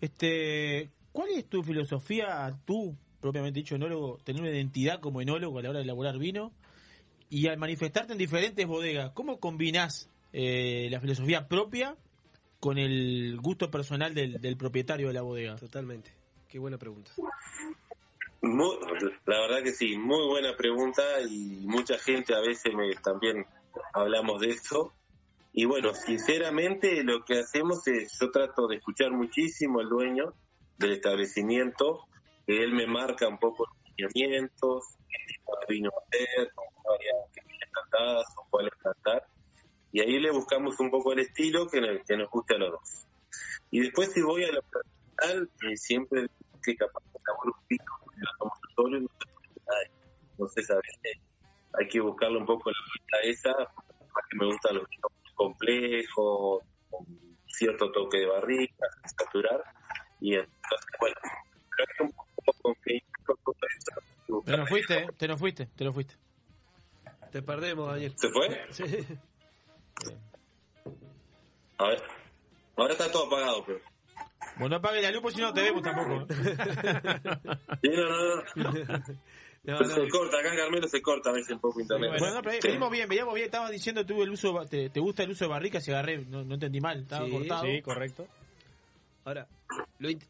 Este, 0.02 0.89
¿cuál 1.11 1.30
es 1.30 1.45
tu 1.48 1.61
filosofía, 1.64 2.52
tú, 2.65 2.95
propiamente 3.19 3.60
dicho 3.60 3.76
enólogo, 3.76 4.18
tener 4.23 4.41
una 4.41 4.52
identidad 4.52 4.99
como 4.99 5.22
enólogo 5.22 5.60
a 5.60 5.61
la 5.61 5.69
hora 5.69 5.80
de 5.80 5.84
elaborar 5.84 6.18
vino? 6.18 6.52
Y 7.30 7.48
al 7.48 7.57
manifestarte 7.57 8.11
en 8.14 8.18
diferentes 8.18 8.65
bodegas, 8.68 9.11
¿cómo 9.11 9.39
combinás 9.39 10.10
eh, 10.34 10.88
la 10.89 10.99
filosofía 10.99 11.48
propia 11.48 11.95
con 12.60 12.77
el 12.77 13.38
gusto 13.39 13.69
personal 13.72 14.14
del, 14.14 14.41
del 14.41 14.57
propietario 14.57 15.07
de 15.07 15.14
la 15.14 15.22
bodega? 15.22 15.56
Totalmente. 15.56 16.11
Qué 16.49 16.60
buena 16.60 16.77
pregunta. 16.77 17.11
Muy- 18.41 18.76
la 19.26 19.41
verdad 19.41 19.63
que 19.63 19.72
sí, 19.72 19.97
muy 19.97 20.26
buena 20.27 20.55
pregunta 20.55 21.03
y 21.30 21.63
mucha 21.68 21.97
gente 21.99 22.34
a 22.34 22.39
veces 22.41 22.73
me, 22.73 22.93
también 22.95 23.45
hablamos 23.93 24.41
de 24.41 24.49
eso. 24.49 24.93
Y 25.53 25.65
bueno, 25.65 25.93
sinceramente 25.93 27.03
lo 27.03 27.23
que 27.23 27.39
hacemos 27.39 27.85
es, 27.88 28.18
yo 28.19 28.31
trato 28.31 28.68
de 28.68 28.77
escuchar 28.77 29.11
muchísimo 29.11 29.80
al 29.80 29.89
dueño 29.89 30.34
del 30.77 30.93
establecimiento, 30.93 32.07
que 32.47 32.63
él 32.63 32.73
me 32.73 32.88
marca 32.88 33.27
un 33.27 33.38
poco 33.38 33.68
los 33.97 34.11
lineamientos, 34.15 34.85
qué 35.07 35.34
tipo 35.34 35.57
de 35.59 35.73
vino 35.73 35.91
hacer, 35.91 36.51
con 36.55 36.65
varias 36.84 37.15
tratadas 37.72 38.26
o 38.38 38.47
cuáles 38.49 38.73
tratar. 38.81 39.23
Y 39.91 39.99
ahí 39.99 40.19
le 40.19 40.31
buscamos 40.31 40.80
un 40.80 40.89
poco 40.89 41.13
el 41.13 41.19
estilo 41.19 41.68
que, 41.68 42.01
que 42.07 42.18
nos 42.18 42.30
guste 42.30 42.55
a 42.55 42.57
los 42.57 42.72
dos. 42.72 43.07
Y 43.69 43.81
después 43.81 44.11
si 44.13 44.22
voy 44.22 44.45
a 44.45 44.51
lo 44.51 44.61
personal, 44.63 45.49
eh, 45.69 45.77
siempre 45.77 46.27
que 46.63 46.75
capaz 46.75 47.03
que 47.11 47.19
elaboro 47.25 47.55
un 47.57 47.67
vino, 47.67 47.85
porque 47.99 48.19
lo 48.19 48.29
hacemos 48.29 48.59
solo 48.75 48.97
y 48.97 49.01
no. 49.01 49.09
Entonces 50.31 50.71
a 50.71 50.75
veces 50.75 51.21
hay 51.79 51.88
que 51.88 51.99
buscarle 51.99 52.38
un 52.38 52.45
poco 52.45 52.71
la 52.71 52.77
vuelta 52.88 53.29
esa, 53.29 53.53
porque 54.13 54.38
me 54.38 54.45
gustan 54.45 54.75
los 54.75 54.83
muy 54.83 55.33
complejos, 55.35 56.63
con 56.89 57.05
cierto 57.47 57.91
toque 57.91 58.19
de 58.19 58.25
barrica, 58.27 58.88
sin 59.01 59.09
saturar. 59.17 59.63
Y 60.19 60.35
entonces, 60.35 60.91
bueno, 60.99 61.15
creo 61.69 61.88
que 61.97 62.03
un 62.03 62.11
poco 62.11 62.61
con 62.61 62.75
que 62.83 63.01
con 63.25 63.38
eso, 63.77 64.41
Te 64.43 64.57
nos 64.57 64.69
fuiste, 64.69 64.97
¿eh? 64.97 65.07
te 65.17 65.27
nos 65.27 65.39
fuiste, 65.39 65.65
te 65.67 65.83
nos 65.83 65.93
fuiste. 65.93 66.15
Te 67.31 67.41
perdemos, 67.41 67.88
Daniel. 67.88 68.13
¿Se 68.17 68.29
fue? 68.29 68.67
Sí. 68.71 68.83
A 71.77 71.88
ver, 71.88 72.03
ahora 72.75 72.93
está 72.93 73.11
todo 73.11 73.27
apagado, 73.27 73.63
pero... 73.65 73.79
Bueno, 74.57 74.76
apague 74.76 75.02
la 75.02 75.11
luz, 75.11 75.22
porque 75.22 75.35
si 75.38 75.41
no 75.41 75.53
te 75.53 75.61
vemos 75.61 75.81
tampoco. 75.81 76.26
Sí, 77.81 77.89
no, 77.89 78.10
no, 78.10 78.35
no. 78.56 78.72
Pero 79.64 79.85
se 79.89 80.10
corta, 80.10 80.39
acá 80.39 80.49
en 80.52 80.57
Carmelo 80.57 80.88
se 80.88 81.02
corta 81.03 81.30
a 81.30 81.34
veces 81.34 81.52
un 81.52 81.60
poco 81.60 81.80
internet. 81.80 82.10
Bueno, 82.18 82.34
no, 82.34 82.41
pero 82.41 82.60
Sí. 82.60 82.68
venimos 82.68 82.89
bien, 82.91 83.07
veníamos 83.07 83.35
bien. 83.35 83.45
Estabas 83.45 83.69
diciendo 83.69 84.03
tú 84.03 84.23
el 84.23 84.31
uso, 84.31 84.65
te, 84.65 84.89
te 84.89 84.99
gusta 84.99 85.22
el 85.22 85.30
uso 85.31 85.45
de 85.45 85.49
barricas 85.52 85.88
y 85.88 85.91
agarré, 85.91 86.18
no, 86.26 86.43
no 86.43 86.56
entendí 86.56 86.81
mal, 86.81 87.02
estaba 87.02 87.26
Sí, 87.27 87.31
cortado. 87.31 87.65
sí, 87.68 87.81
correcto. 87.84 88.27
Ahora, 89.23 89.48
lo 89.99 90.10
int- 90.10 90.27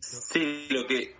Sí, 0.00 0.68
lo 0.70 0.86
que 0.86 1.16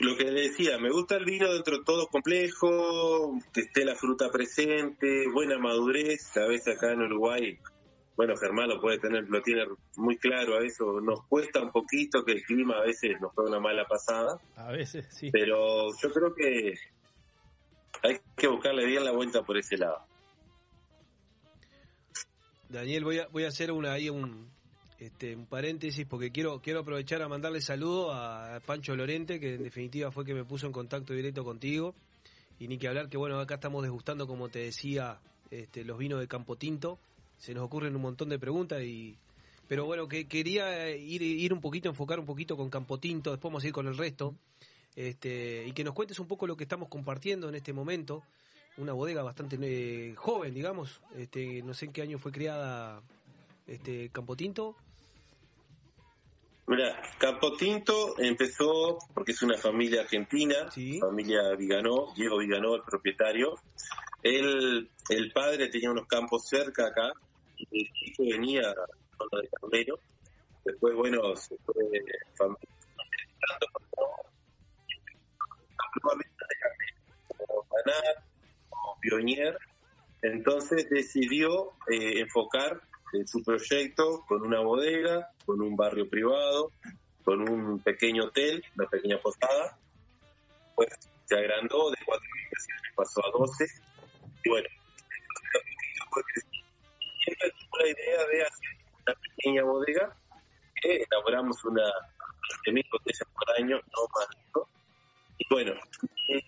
lo 0.00 0.16
que 0.16 0.24
decía, 0.30 0.76
me 0.78 0.90
gusta 0.90 1.16
el 1.16 1.24
vino 1.24 1.50
dentro 1.52 1.78
de 1.78 1.84
todo 1.84 2.08
complejo, 2.08 3.38
que 3.54 3.60
esté 3.62 3.84
la 3.84 3.94
fruta 3.94 4.30
presente, 4.30 5.26
buena 5.32 5.56
madurez, 5.56 6.36
a 6.36 6.46
veces 6.46 6.76
acá 6.76 6.92
en 6.92 7.00
Uruguay, 7.02 7.58
bueno, 8.16 8.34
Germán 8.36 8.68
lo 8.68 8.80
puede 8.80 8.98
tener, 8.98 9.28
lo 9.28 9.42
tiene 9.42 9.64
muy 9.96 10.16
claro 10.16 10.56
a 10.56 10.64
eso, 10.64 11.00
nos 11.00 11.24
cuesta 11.26 11.62
un 11.62 11.70
poquito 11.70 12.24
que 12.24 12.32
el 12.32 12.42
clima 12.42 12.78
a 12.78 12.82
veces 12.82 13.20
nos 13.20 13.32
juega 13.32 13.50
una 13.50 13.60
mala 13.60 13.84
pasada, 13.86 14.40
A 14.56 14.72
veces, 14.72 15.06
sí. 15.10 15.30
pero 15.30 15.88
yo 16.02 16.10
creo 16.10 16.34
que 16.34 16.74
hay 18.02 18.20
que 18.36 18.48
buscarle 18.48 18.86
bien 18.86 19.04
la 19.04 19.12
vuelta 19.12 19.42
por 19.42 19.58
ese 19.58 19.76
lado. 19.76 19.98
Daniel, 22.68 23.04
voy 23.04 23.18
a, 23.18 23.28
voy 23.28 23.44
a 23.44 23.48
hacer 23.48 23.70
una, 23.70 23.92
ahí 23.92 24.08
un, 24.08 24.50
este, 24.98 25.36
un 25.36 25.46
paréntesis 25.46 26.06
porque 26.06 26.32
quiero, 26.32 26.60
quiero 26.60 26.80
aprovechar 26.80 27.22
a 27.22 27.28
mandarle 27.28 27.60
saludo 27.60 28.12
a 28.12 28.60
Pancho 28.66 28.96
Lorente, 28.96 29.38
que 29.38 29.54
en 29.54 29.62
definitiva 29.62 30.10
fue 30.10 30.24
que 30.24 30.34
me 30.34 30.44
puso 30.44 30.66
en 30.66 30.72
contacto 30.72 31.12
directo 31.12 31.44
contigo. 31.44 31.94
Y 32.58 32.68
ni 32.68 32.78
que 32.78 32.88
hablar 32.88 33.10
que, 33.10 33.18
bueno, 33.18 33.38
acá 33.38 33.56
estamos 33.56 33.82
degustando, 33.82 34.26
como 34.26 34.48
te 34.48 34.60
decía, 34.60 35.20
este, 35.50 35.84
los 35.84 35.98
vinos 35.98 36.18
de 36.20 36.26
Campo 36.26 36.56
Tinto. 36.56 36.98
Se 37.38 37.54
nos 37.54 37.64
ocurren 37.64 37.94
un 37.96 38.02
montón 38.02 38.28
de 38.28 38.38
preguntas 38.38 38.82
y... 38.82 39.18
Pero 39.68 39.84
bueno, 39.84 40.06
que 40.06 40.28
quería 40.28 40.90
ir, 40.90 41.22
ir 41.22 41.52
un 41.52 41.60
poquito, 41.60 41.88
enfocar 41.88 42.20
un 42.20 42.26
poquito 42.26 42.56
con 42.56 42.70
Campo 42.70 42.98
Tinto, 42.98 43.32
después 43.32 43.50
vamos 43.50 43.64
a 43.64 43.66
ir 43.66 43.72
con 43.72 43.88
el 43.88 43.96
resto. 43.96 44.34
Este, 44.94 45.66
y 45.66 45.72
que 45.72 45.84
nos 45.84 45.92
cuentes 45.92 46.18
un 46.20 46.26
poco 46.26 46.46
lo 46.46 46.56
que 46.56 46.64
estamos 46.64 46.88
compartiendo 46.88 47.48
en 47.48 47.54
este 47.54 47.72
momento. 47.72 48.22
Una 48.78 48.92
bodega 48.92 49.22
bastante 49.22 49.58
eh, 49.60 50.14
joven, 50.14 50.54
digamos. 50.54 51.00
Este, 51.16 51.62
no 51.62 51.74
sé 51.74 51.86
en 51.86 51.92
qué 51.92 52.02
año 52.02 52.18
fue 52.18 52.32
creada 52.32 53.02
este 53.66 54.08
Campo 54.10 54.36
Tinto. 54.36 54.76
Mira, 56.68 57.00
Campo 57.18 57.56
Tinto 57.56 58.18
empezó 58.18 58.98
porque 59.14 59.32
es 59.32 59.42
una 59.42 59.56
familia 59.56 60.00
argentina, 60.00 60.68
familia 61.00 61.54
Viganó, 61.56 62.12
Diego 62.16 62.38
Viganó, 62.38 62.74
el 62.74 62.82
propietario. 62.82 63.54
Él, 64.22 64.90
el 65.08 65.32
padre 65.32 65.68
tenía 65.68 65.92
unos 65.92 66.08
campos 66.08 66.48
cerca 66.48 66.88
acá, 66.88 67.12
y 67.56 67.66
el 67.80 67.90
hijo 68.02 68.22
venía 68.24 68.62
la 68.62 68.86
zona 69.18 69.42
de 69.42 69.48
Carmelo. 69.48 69.98
Después, 70.64 70.94
bueno, 70.94 71.36
se 71.36 71.56
fue 71.58 71.74
familiarizando 72.36 73.66
con 73.72 73.82
todo. 73.94 74.16
De 75.94 76.56
Carmelo, 76.60 77.66
como 78.68 79.00
Pionier. 79.00 79.58
Entonces 80.22 80.88
decidió 80.90 81.72
eh, 81.90 82.20
enfocar 82.20 82.80
eh, 83.12 83.26
su 83.26 83.42
proyecto 83.42 84.24
con 84.26 84.42
una 84.42 84.60
bodega, 84.60 85.30
con 85.44 85.60
un 85.60 85.76
barrio 85.76 86.08
privado, 86.08 86.72
con 87.24 87.48
un 87.48 87.80
pequeño 87.80 88.24
hotel, 88.24 88.62
una 88.76 88.88
pequeña 88.88 89.18
posada. 89.20 89.78
Pues 90.74 90.88
se 91.26 91.36
agrandó 91.36 91.90
de 91.90 91.96
cuatro 92.04 92.28
pasó 92.96 93.24
a 93.24 93.30
12. 93.30 93.66
Y 94.44 94.48
bueno, 94.48 94.68
siempre 97.26 97.50
tuvo 97.58 97.78
la 97.78 97.88
idea 97.88 98.26
de 98.26 98.42
hacer 98.42 98.70
una 99.06 99.14
pequeña 99.20 99.62
bodega 99.64 100.16
que 100.80 101.02
elaboramos 101.10 101.64
una 101.64 101.82
20.000 102.66 102.84
botellas 102.92 103.28
por 103.34 103.50
año, 103.58 103.76
no 103.76 104.02
más. 104.14 104.28
¿no? 104.54 104.68
Y 105.38 105.44
bueno, 105.50 105.72
eh, 106.28 106.42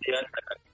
de 0.00 0.16
alta 0.16 0.40
calidad. 0.46 0.68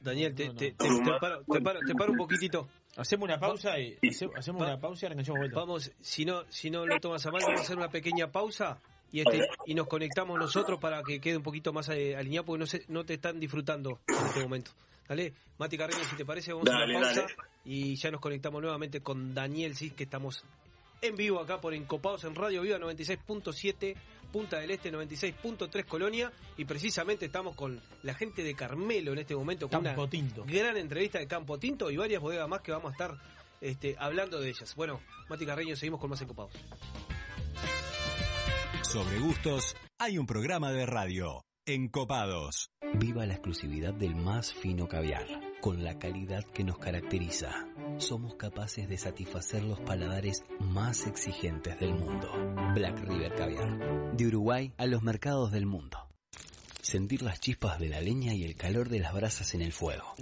Daniel, 0.00 0.34
te, 0.34 0.50
te, 0.50 0.72
te- 0.72 0.88
te 0.88 1.18
paro, 1.20 1.42
te 1.44 1.60
paro- 1.60 1.80
te 1.86 1.94
paro 1.94 2.12
un 2.12 2.18
poquitito. 2.18 2.68
Hacemos 2.96 3.24
una 3.24 3.38
pausa 3.40 3.78
y 3.78 3.98
hace- 4.08 4.28
hacemos 4.36 4.62
una 4.62 4.78
pausa 4.78 5.06
y 5.06 5.12
arrancamos 5.12 5.38
vuelta. 5.38 5.60
Vamos, 5.60 5.92
si 6.00 6.24
no, 6.24 6.44
si 6.50 6.70
no 6.70 6.86
lo 6.86 7.00
tomas 7.00 7.24
a 7.26 7.30
mal, 7.30 7.42
vamos 7.42 7.60
a 7.60 7.62
hacer 7.64 7.76
una 7.76 7.88
pequeña 7.88 8.30
pausa 8.30 8.80
y 9.14 9.20
este 9.20 9.48
y 9.66 9.74
nos 9.74 9.86
conectamos 9.86 10.36
nosotros 10.40 10.80
para 10.80 11.00
que 11.04 11.20
quede 11.20 11.36
un 11.36 11.44
poquito 11.44 11.72
más 11.72 11.88
eh, 11.88 12.16
alineado 12.16 12.46
porque 12.46 12.58
no 12.58 12.66
se, 12.66 12.84
no 12.88 13.04
te 13.04 13.14
están 13.14 13.38
disfrutando 13.38 14.00
en 14.08 14.26
este 14.26 14.42
momento. 14.42 14.72
Dale, 15.08 15.32
Mati 15.56 15.78
Carreño, 15.78 16.02
si 16.10 16.16
te 16.16 16.24
parece, 16.24 16.52
vamos 16.52 16.68
a 16.68 16.84
una 16.84 17.00
pausa 17.00 17.20
dale. 17.20 17.34
y 17.64 17.94
ya 17.94 18.10
nos 18.10 18.20
conectamos 18.20 18.60
nuevamente 18.60 19.02
con 19.02 19.32
Daniel 19.32 19.76
Cis, 19.76 19.92
que 19.92 20.02
estamos 20.02 20.44
en 21.00 21.14
vivo 21.14 21.38
acá 21.38 21.60
por 21.60 21.74
Encopados 21.74 22.24
en 22.24 22.34
Radio 22.34 22.62
Viva 22.62 22.76
96.7 22.78 23.94
Punta 24.32 24.58
del 24.58 24.72
Este 24.72 24.92
96.3 24.92 25.84
Colonia 25.84 26.32
y 26.56 26.64
precisamente 26.64 27.26
estamos 27.26 27.54
con 27.54 27.80
la 28.02 28.14
gente 28.14 28.42
de 28.42 28.56
Carmelo 28.56 29.12
en 29.12 29.18
este 29.20 29.36
momento 29.36 29.68
con 29.68 29.84
Campo 29.84 30.02
una 30.02 30.10
Tinto. 30.10 30.44
gran 30.44 30.76
entrevista 30.76 31.20
de 31.20 31.28
Campo 31.28 31.56
Tinto 31.56 31.88
y 31.88 31.96
varias 31.96 32.20
bodegas 32.20 32.48
más 32.48 32.62
que 32.62 32.72
vamos 32.72 32.88
a 32.88 32.92
estar 32.92 33.16
este, 33.60 33.94
hablando 33.96 34.40
de 34.40 34.48
ellas. 34.48 34.74
Bueno, 34.74 35.00
Mati 35.28 35.46
Carreño, 35.46 35.76
seguimos 35.76 36.00
con 36.00 36.10
más 36.10 36.20
Encopados. 36.20 36.52
Sobre 38.84 39.18
gustos, 39.18 39.74
hay 39.98 40.18
un 40.18 40.26
programa 40.26 40.70
de 40.70 40.84
radio. 40.84 41.44
Encopados. 41.66 42.70
Viva 42.94 43.24
la 43.24 43.32
exclusividad 43.32 43.94
del 43.94 44.14
más 44.14 44.52
fino 44.52 44.86
caviar, 44.86 45.26
con 45.62 45.82
la 45.82 45.98
calidad 45.98 46.44
que 46.44 46.64
nos 46.64 46.78
caracteriza. 46.78 47.66
Somos 47.98 48.34
capaces 48.34 48.86
de 48.88 48.98
satisfacer 48.98 49.64
los 49.64 49.80
paladares 49.80 50.44
más 50.60 51.06
exigentes 51.06 51.80
del 51.80 51.94
mundo. 51.94 52.30
Black 52.74 53.00
River 53.00 53.34
Caviar. 53.34 54.16
De 54.16 54.26
Uruguay 54.26 54.72
a 54.76 54.86
los 54.86 55.02
mercados 55.02 55.50
del 55.50 55.64
mundo. 55.64 55.98
Sentir 56.82 57.22
las 57.22 57.40
chispas 57.40 57.80
de 57.80 57.88
la 57.88 58.02
leña 58.02 58.34
y 58.34 58.44
el 58.44 58.54
calor 58.54 58.90
de 58.90 59.00
las 59.00 59.14
brasas 59.14 59.54
en 59.54 59.62
el 59.62 59.72
fuego. 59.72 60.14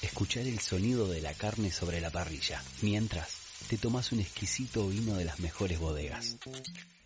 Escuchar 0.00 0.44
el 0.44 0.58
sonido 0.60 1.06
de 1.06 1.20
la 1.20 1.34
carne 1.34 1.70
sobre 1.70 2.00
la 2.00 2.10
parrilla, 2.10 2.62
mientras 2.80 3.38
te 3.68 3.76
tomas 3.76 4.12
un 4.12 4.20
exquisito 4.20 4.88
vino 4.88 5.14
de 5.16 5.26
las 5.26 5.40
mejores 5.40 5.78
bodegas. 5.78 6.38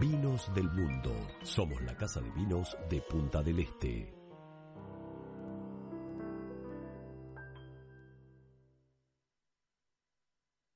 Vinos 0.00 0.54
del 0.54 0.70
Mundo. 0.70 1.12
Somos 1.42 1.82
la 1.82 1.96
casa 1.96 2.20
de 2.20 2.30
vinos 2.30 2.76
de 2.88 3.02
Punta 3.02 3.42
del 3.42 3.58
Este. 3.58 4.14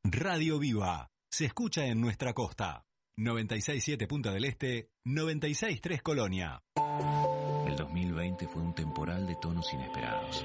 Radio 0.02 0.58
Viva. 0.58 1.08
Se 1.30 1.44
escucha 1.44 1.86
en 1.86 2.00
nuestra 2.00 2.32
costa. 2.32 2.84
967 3.16 4.08
Punta 4.08 4.32
del 4.32 4.44
Este, 4.44 4.90
963 5.04 6.02
Colonia. 6.02 6.60
El 7.68 7.76
2020 7.76 8.48
fue 8.48 8.60
un 8.60 8.74
temporal 8.74 9.24
de 9.28 9.36
tonos 9.36 9.72
inesperados. 9.72 10.44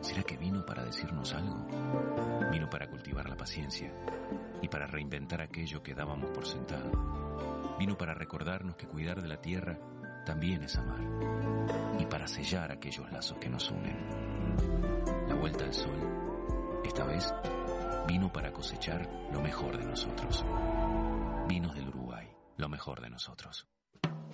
¿Será 0.00 0.24
que 0.24 0.36
vino 0.36 0.66
para 0.66 0.84
decirnos 0.84 1.32
algo? 1.32 1.64
Vino 2.50 2.68
para 2.68 2.90
cultivar 2.90 3.28
la 3.28 3.36
paciencia 3.36 3.94
y 4.60 4.66
para 4.66 4.88
reinventar 4.88 5.40
aquello 5.40 5.80
que 5.80 5.94
dábamos 5.94 6.30
por 6.30 6.44
sentado. 6.44 7.53
Vino 7.78 7.96
para 7.98 8.14
recordarnos 8.14 8.76
que 8.76 8.86
cuidar 8.86 9.20
de 9.20 9.28
la 9.28 9.40
tierra 9.40 9.78
también 10.24 10.62
es 10.62 10.76
amar 10.76 11.00
y 11.98 12.06
para 12.06 12.26
sellar 12.26 12.72
aquellos 12.72 13.10
lazos 13.10 13.38
que 13.38 13.48
nos 13.48 13.70
unen. 13.70 15.26
La 15.28 15.34
vuelta 15.34 15.64
al 15.64 15.74
sol, 15.74 16.80
esta 16.84 17.04
vez, 17.04 17.32
vino 18.06 18.32
para 18.32 18.52
cosechar 18.52 19.08
lo 19.32 19.40
mejor 19.40 19.76
de 19.76 19.84
nosotros. 19.84 20.44
Vinos 21.48 21.74
del 21.74 21.88
Uruguay, 21.88 22.30
lo 22.56 22.68
mejor 22.68 23.00
de 23.00 23.10
nosotros. 23.10 23.66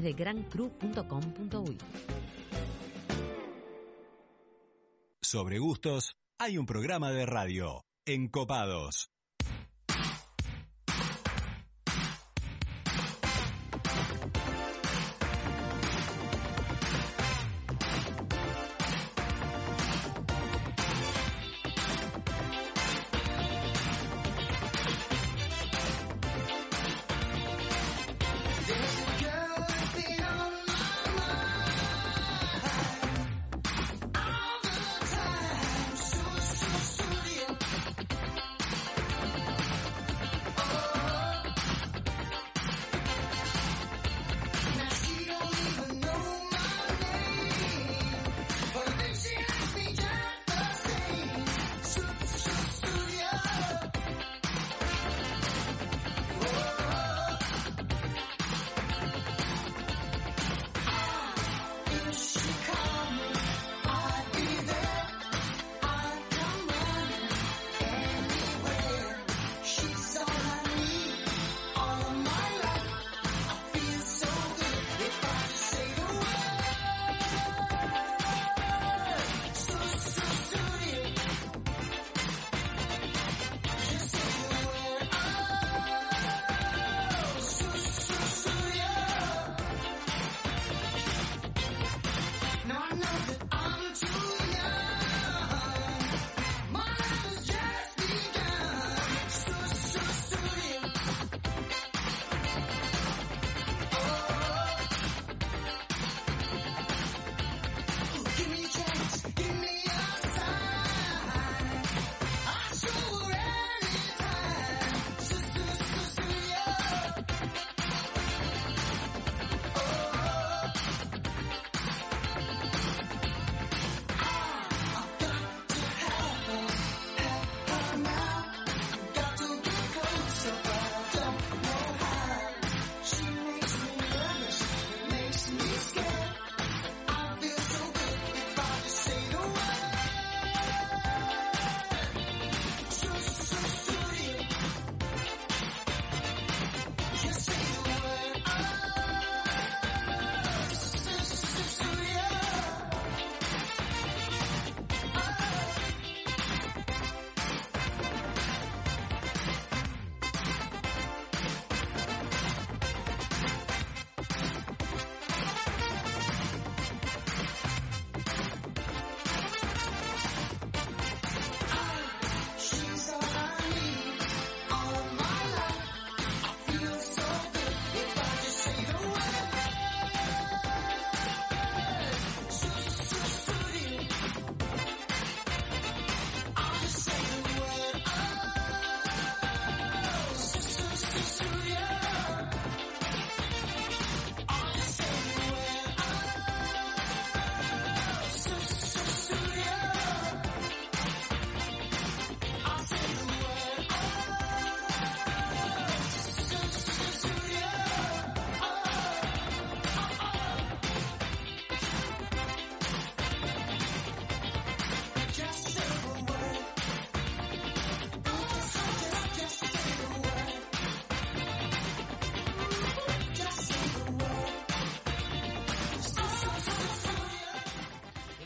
de 0.00 0.12
grancru.com.uy. 0.12 1.78
Sobre 5.20 5.58
gustos, 5.58 6.16
hay 6.38 6.58
un 6.58 6.66
programa 6.66 7.10
de 7.10 7.26
radio. 7.26 7.84
Encopados. 8.06 9.11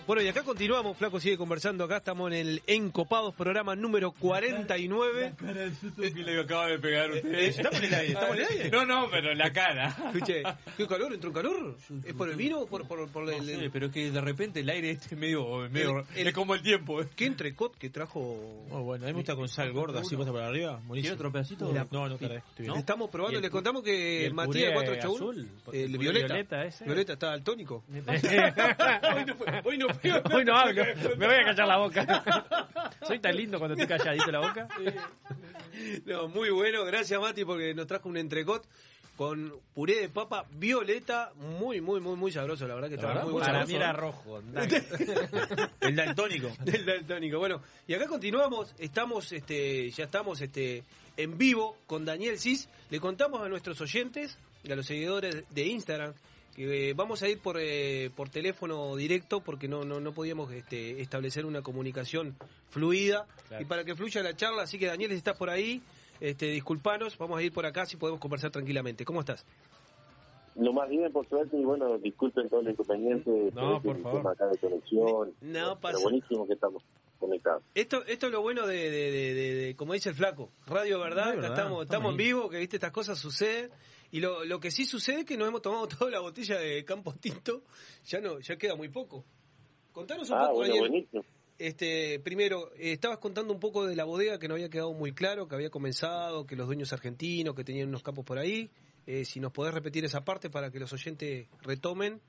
Bueno, 0.07 0.23
y 0.23 0.28
acá 0.28 0.44
continuamos, 0.44 0.97
Flaco 0.97 1.18
sigue 1.18 1.36
conversando, 1.36 1.83
acá 1.83 1.97
estamos 1.97 2.31
en 2.31 2.36
el 2.36 2.62
Encopados, 2.68 3.35
programa 3.35 3.75
número 3.75 4.12
49. 4.12 5.33
que 5.97 6.10
le 6.23 6.41
acaba 6.41 6.68
de 6.68 6.78
pegar 6.78 7.10
usted. 7.10 7.35
Eh, 7.35 7.47
estamos 7.49 7.81
en 7.81 7.85
el 7.86 7.94
aire, 7.94 8.12
estamos 8.12 8.36
en 8.36 8.43
el 8.43 8.49
aire. 8.49 8.70
No, 8.70 8.86
no, 8.86 9.10
pero 9.10 9.35
la 9.35 9.52
cara. 9.52 9.97
Escuche, 10.15 10.44
¿qué 10.76 10.86
calor? 10.86 11.12
¿Entró 11.12 11.31
un 11.31 11.35
calor? 11.35 11.56
¿Es 12.05 12.14
por 12.14 12.28
el 12.28 12.36
vino 12.36 12.60
o 12.60 12.66
por, 12.66 12.86
por, 12.86 13.08
por 13.08 13.28
el, 13.32 13.44
Sí, 13.44 13.68
pero 13.72 13.86
es 13.86 13.92
que 13.92 14.10
de 14.10 14.20
repente 14.20 14.60
el 14.60 14.68
aire 14.68 14.90
este 14.90 15.16
medio, 15.16 15.68
medio 15.70 16.00
El- 16.14 16.20
el- 16.20 16.26
es 16.28 16.34
como 16.34 16.55
el 16.55 16.62
tiempo. 16.62 17.00
¿eh? 17.02 17.08
¿Qué 17.14 17.26
entrecot 17.26 17.76
que 17.76 17.90
trajo? 17.90 18.20
Oh, 18.70 18.82
bueno, 18.82 19.05
a 19.05 19.08
mí 19.08 19.12
me 19.12 19.18
gusta 19.18 19.36
con 19.36 19.48
sal 19.48 19.72
gorda, 19.72 20.00
así 20.00 20.16
puesta 20.16 20.32
para 20.32 20.48
arriba. 20.48 20.80
¿Quiere 20.92 21.12
otro 21.12 21.30
pedacito? 21.32 21.72
No, 21.72 21.86
no, 21.90 22.08
no, 22.08 22.14
estoy 22.14 22.40
bien. 22.58 22.76
Estamos 22.76 23.10
probando, 23.10 23.34
¿Y 23.34 23.36
el 23.36 23.42
les 23.42 23.50
contamos 23.50 23.82
que 23.82 24.26
el 24.26 24.34
Matías 24.34 24.72
puré 24.72 24.74
481, 24.74 25.14
azul? 25.14 25.48
el 25.74 25.80
¿El 25.94 25.98
Violeta, 25.98 26.26
Violeta 26.34 26.64
ese? 26.64 26.84
Violeta 26.84 27.12
está 27.14 27.26
daltónico. 27.28 27.84
hoy 29.64 29.78
no, 29.78 29.86
hoy 29.86 30.08
no, 30.10 30.36
hoy 30.36 30.44
no 30.44 30.56
hablo, 30.56 30.84
me 31.16 31.26
voy 31.26 31.34
a 31.36 31.44
callar 31.44 31.68
la 31.68 31.78
boca. 31.78 32.24
Soy 33.06 33.18
tan 33.18 33.36
lindo 33.36 33.58
cuando 33.58 33.74
estoy 33.80 33.96
calladito 33.98 34.30
la 34.30 34.40
boca. 34.40 34.68
No, 36.06 36.28
muy 36.28 36.50
bueno, 36.50 36.84
gracias 36.84 37.20
Mati 37.20 37.44
porque 37.44 37.74
nos 37.74 37.86
trajo 37.86 38.08
un 38.08 38.16
entrecot 38.16 38.66
con 39.16 39.52
puré 39.74 40.00
de 40.02 40.08
papa 40.10 40.46
violeta, 40.52 41.32
muy, 41.36 41.80
muy, 41.80 42.00
muy, 42.00 42.16
muy 42.16 42.30
sabroso, 42.32 42.66
la 42.68 42.74
verdad 42.74 42.90
que 42.90 42.96
La 42.96 43.02
estaba 43.02 43.22
muy 43.24 43.32
bueno. 43.32 43.46
para 43.46 43.64
mí 43.66 43.74
era 43.74 43.92
rojo. 43.92 44.42
El 45.80 45.96
daltónico. 45.96 46.50
El 46.66 46.84
daltónico. 46.86 47.38
Bueno, 47.38 47.62
y 47.86 47.94
acá 47.94 48.06
continuamos, 48.06 48.74
estamos, 48.78 49.32
este, 49.32 49.90
ya 49.90 50.04
estamos 50.04 50.40
este, 50.40 50.84
en 51.16 51.38
vivo 51.38 51.76
con 51.86 52.04
Daniel 52.04 52.38
Cis. 52.38 52.68
Le 52.90 53.00
contamos 53.00 53.40
a 53.42 53.48
nuestros 53.48 53.80
oyentes 53.80 54.38
y 54.64 54.72
a 54.72 54.76
los 54.76 54.86
seguidores 54.86 55.44
de 55.50 55.66
Instagram 55.66 56.12
que 56.54 56.90
eh, 56.90 56.94
vamos 56.94 57.22
a 57.22 57.28
ir 57.28 57.38
por, 57.38 57.58
eh, 57.60 58.10
por 58.16 58.30
teléfono 58.30 58.96
directo 58.96 59.40
porque 59.40 59.68
no, 59.68 59.84
no, 59.84 60.00
no 60.00 60.12
podíamos 60.12 60.50
este, 60.52 61.02
establecer 61.02 61.44
una 61.44 61.60
comunicación 61.62 62.34
fluida 62.70 63.26
Claro. 63.48 63.62
y 63.62 63.66
para 63.66 63.84
que 63.84 63.94
fluya 63.94 64.22
la 64.22 64.34
charla, 64.34 64.62
así 64.62 64.78
que 64.78 64.86
Daniel, 64.86 65.10
si 65.10 65.18
estás 65.18 65.36
por 65.36 65.50
ahí, 65.50 65.82
este, 66.20 66.46
disculpanos, 66.46 67.16
vamos 67.18 67.38
a 67.38 67.42
ir 67.42 67.52
por 67.52 67.66
acá 67.66 67.86
si 67.86 67.96
podemos 67.96 68.20
conversar 68.20 68.50
tranquilamente. 68.50 69.04
¿Cómo 69.04 69.20
estás? 69.20 69.44
Lo 70.54 70.72
más 70.72 70.88
bien, 70.88 71.12
por 71.12 71.28
suerte, 71.28 71.56
y 71.58 71.64
bueno, 71.64 71.98
disculpen 71.98 72.48
todo 72.48 72.60
el 72.60 72.70
inconveniente. 72.70 73.30
No, 73.54 73.82
por 73.82 74.00
favor. 74.00 74.18
tema 74.20 74.30
acá 74.32 74.46
de 74.46 74.56
conexión. 74.58 75.34
No 75.42 75.78
pasa- 75.78 75.98
Pero 75.98 76.00
buenísimo 76.02 76.46
que 76.46 76.54
estamos 76.54 76.82
conectados. 77.18 77.62
Esto, 77.74 78.02
esto 78.06 78.26
es 78.26 78.32
lo 78.32 78.40
bueno 78.40 78.66
de, 78.66 78.74
de- 78.90 79.10
de- 79.10 79.34
de- 79.34 79.54
de- 79.54 79.76
como 79.76 79.92
dice 79.92 80.08
el 80.08 80.14
flaco, 80.14 80.50
Radio 80.66 80.98
Verdad, 81.00 81.34
Verdad, 81.34 81.50
estamos, 81.50 81.82
estamos 81.84 82.10
en 82.12 82.16
vivo, 82.16 82.48
que 82.48 82.56
viste 82.58 82.76
estas 82.76 82.90
cosas 82.92 83.18
suceden. 83.18 83.70
Y 84.12 84.20
lo, 84.20 84.44
lo 84.46 84.58
que 84.60 84.70
sí 84.70 84.86
sucede 84.86 85.20
es 85.20 85.24
que 85.26 85.36
nos 85.36 85.48
hemos 85.48 85.60
tomado 85.60 85.86
toda 85.88 86.10
la 86.10 86.20
botella 86.20 86.58
de 86.58 86.84
Campo 86.86 87.12
Tinto, 87.20 87.60
ya 88.06 88.20
no, 88.20 88.38
ya 88.40 88.56
queda 88.56 88.76
muy 88.76 88.88
poco. 88.88 89.24
Contanos 89.92 90.30
un 90.30 90.36
Ah, 90.38 90.46
poco, 90.46 90.54
bueno, 90.60 90.76
buenísimo. 90.78 91.22
Este, 91.59 92.20
primero, 92.20 92.73
eh, 92.75 92.93
estabas 92.93 93.18
contando 93.18 93.52
un 93.52 93.60
poco 93.60 93.86
de 93.86 93.97
la 93.97 94.05
bodega 94.05 94.39
que 94.39 94.49
no 94.49 94.55
había 94.55 94.68
quedado 94.68 94.93
muy 94.93 95.12
claro, 95.12 95.49
que 95.49 95.55
había 95.55 95.70
comenzado, 95.70 96.47
que 96.47 96.57
los 96.57 96.67
dueños 96.67 96.93
argentinos, 96.93 97.55
que 97.55 97.65
tenían 97.65 97.89
unos 97.89 98.02
campos 98.02 98.25
por 98.25 98.39
ahí. 98.39 98.70
Eh, 99.07 99.25
si 99.25 99.41
nos 99.41 99.52
podés 99.52 99.73
repetir 99.73 100.05
esa 100.05 100.25
parte 100.25 100.51
para 100.51 100.70
que 100.70 100.81
los 100.81 100.93
oyentes 100.93 101.49
retomen. 101.62 102.20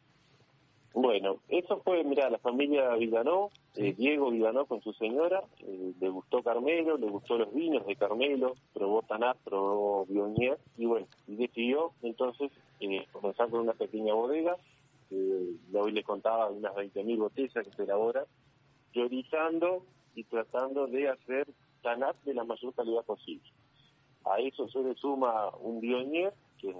Bueno, 0.93 1.37
eso 1.47 1.79
fue, 1.83 2.03
mira, 2.03 2.29
la 2.29 2.39
familia 2.39 2.95
Villanó, 2.95 3.49
eh, 3.75 3.93
Diego 3.93 4.31
Villanó 4.31 4.65
con 4.65 4.81
su 4.81 4.93
señora, 4.93 5.43
eh, 5.59 5.93
le 5.99 6.09
gustó 6.09 6.41
Carmelo, 6.41 6.97
le 6.97 7.07
gustó 7.07 7.37
los 7.37 7.53
vinos 7.53 7.85
de 7.85 7.95
Carmelo, 7.95 8.55
probó 8.73 9.03
Tanat, 9.03 9.37
probó 9.43 10.07
Bionier, 10.07 10.57
y 10.75 10.85
bueno, 10.85 11.05
y 11.27 11.35
decidió 11.35 11.91
entonces 12.01 12.51
comenzar 13.11 13.49
con 13.49 13.59
una 13.59 13.73
pequeña 13.73 14.15
bodega, 14.15 14.57
eh, 15.11 15.55
hoy 15.73 15.91
le 15.91 16.03
contaba 16.03 16.49
unas 16.49 16.73
20.000 16.73 17.17
botellas 17.17 17.63
que 17.65 17.75
se 17.75 17.83
elaboran, 17.83 18.25
priorizando 18.97 19.85
y 20.15 20.23
tratando 20.23 20.87
de 20.87 21.09
hacer 21.09 21.47
Tanat 21.83 22.17
de 22.23 22.33
la 22.33 22.43
mayor 22.43 22.73
calidad 22.73 23.05
posible. 23.05 23.47
A 24.25 24.39
eso 24.39 24.67
se 24.69 24.79
le 24.79 24.95
suma 24.95 25.55
un 25.57 25.79
Bionier, 25.79 26.33
que, 26.57 26.73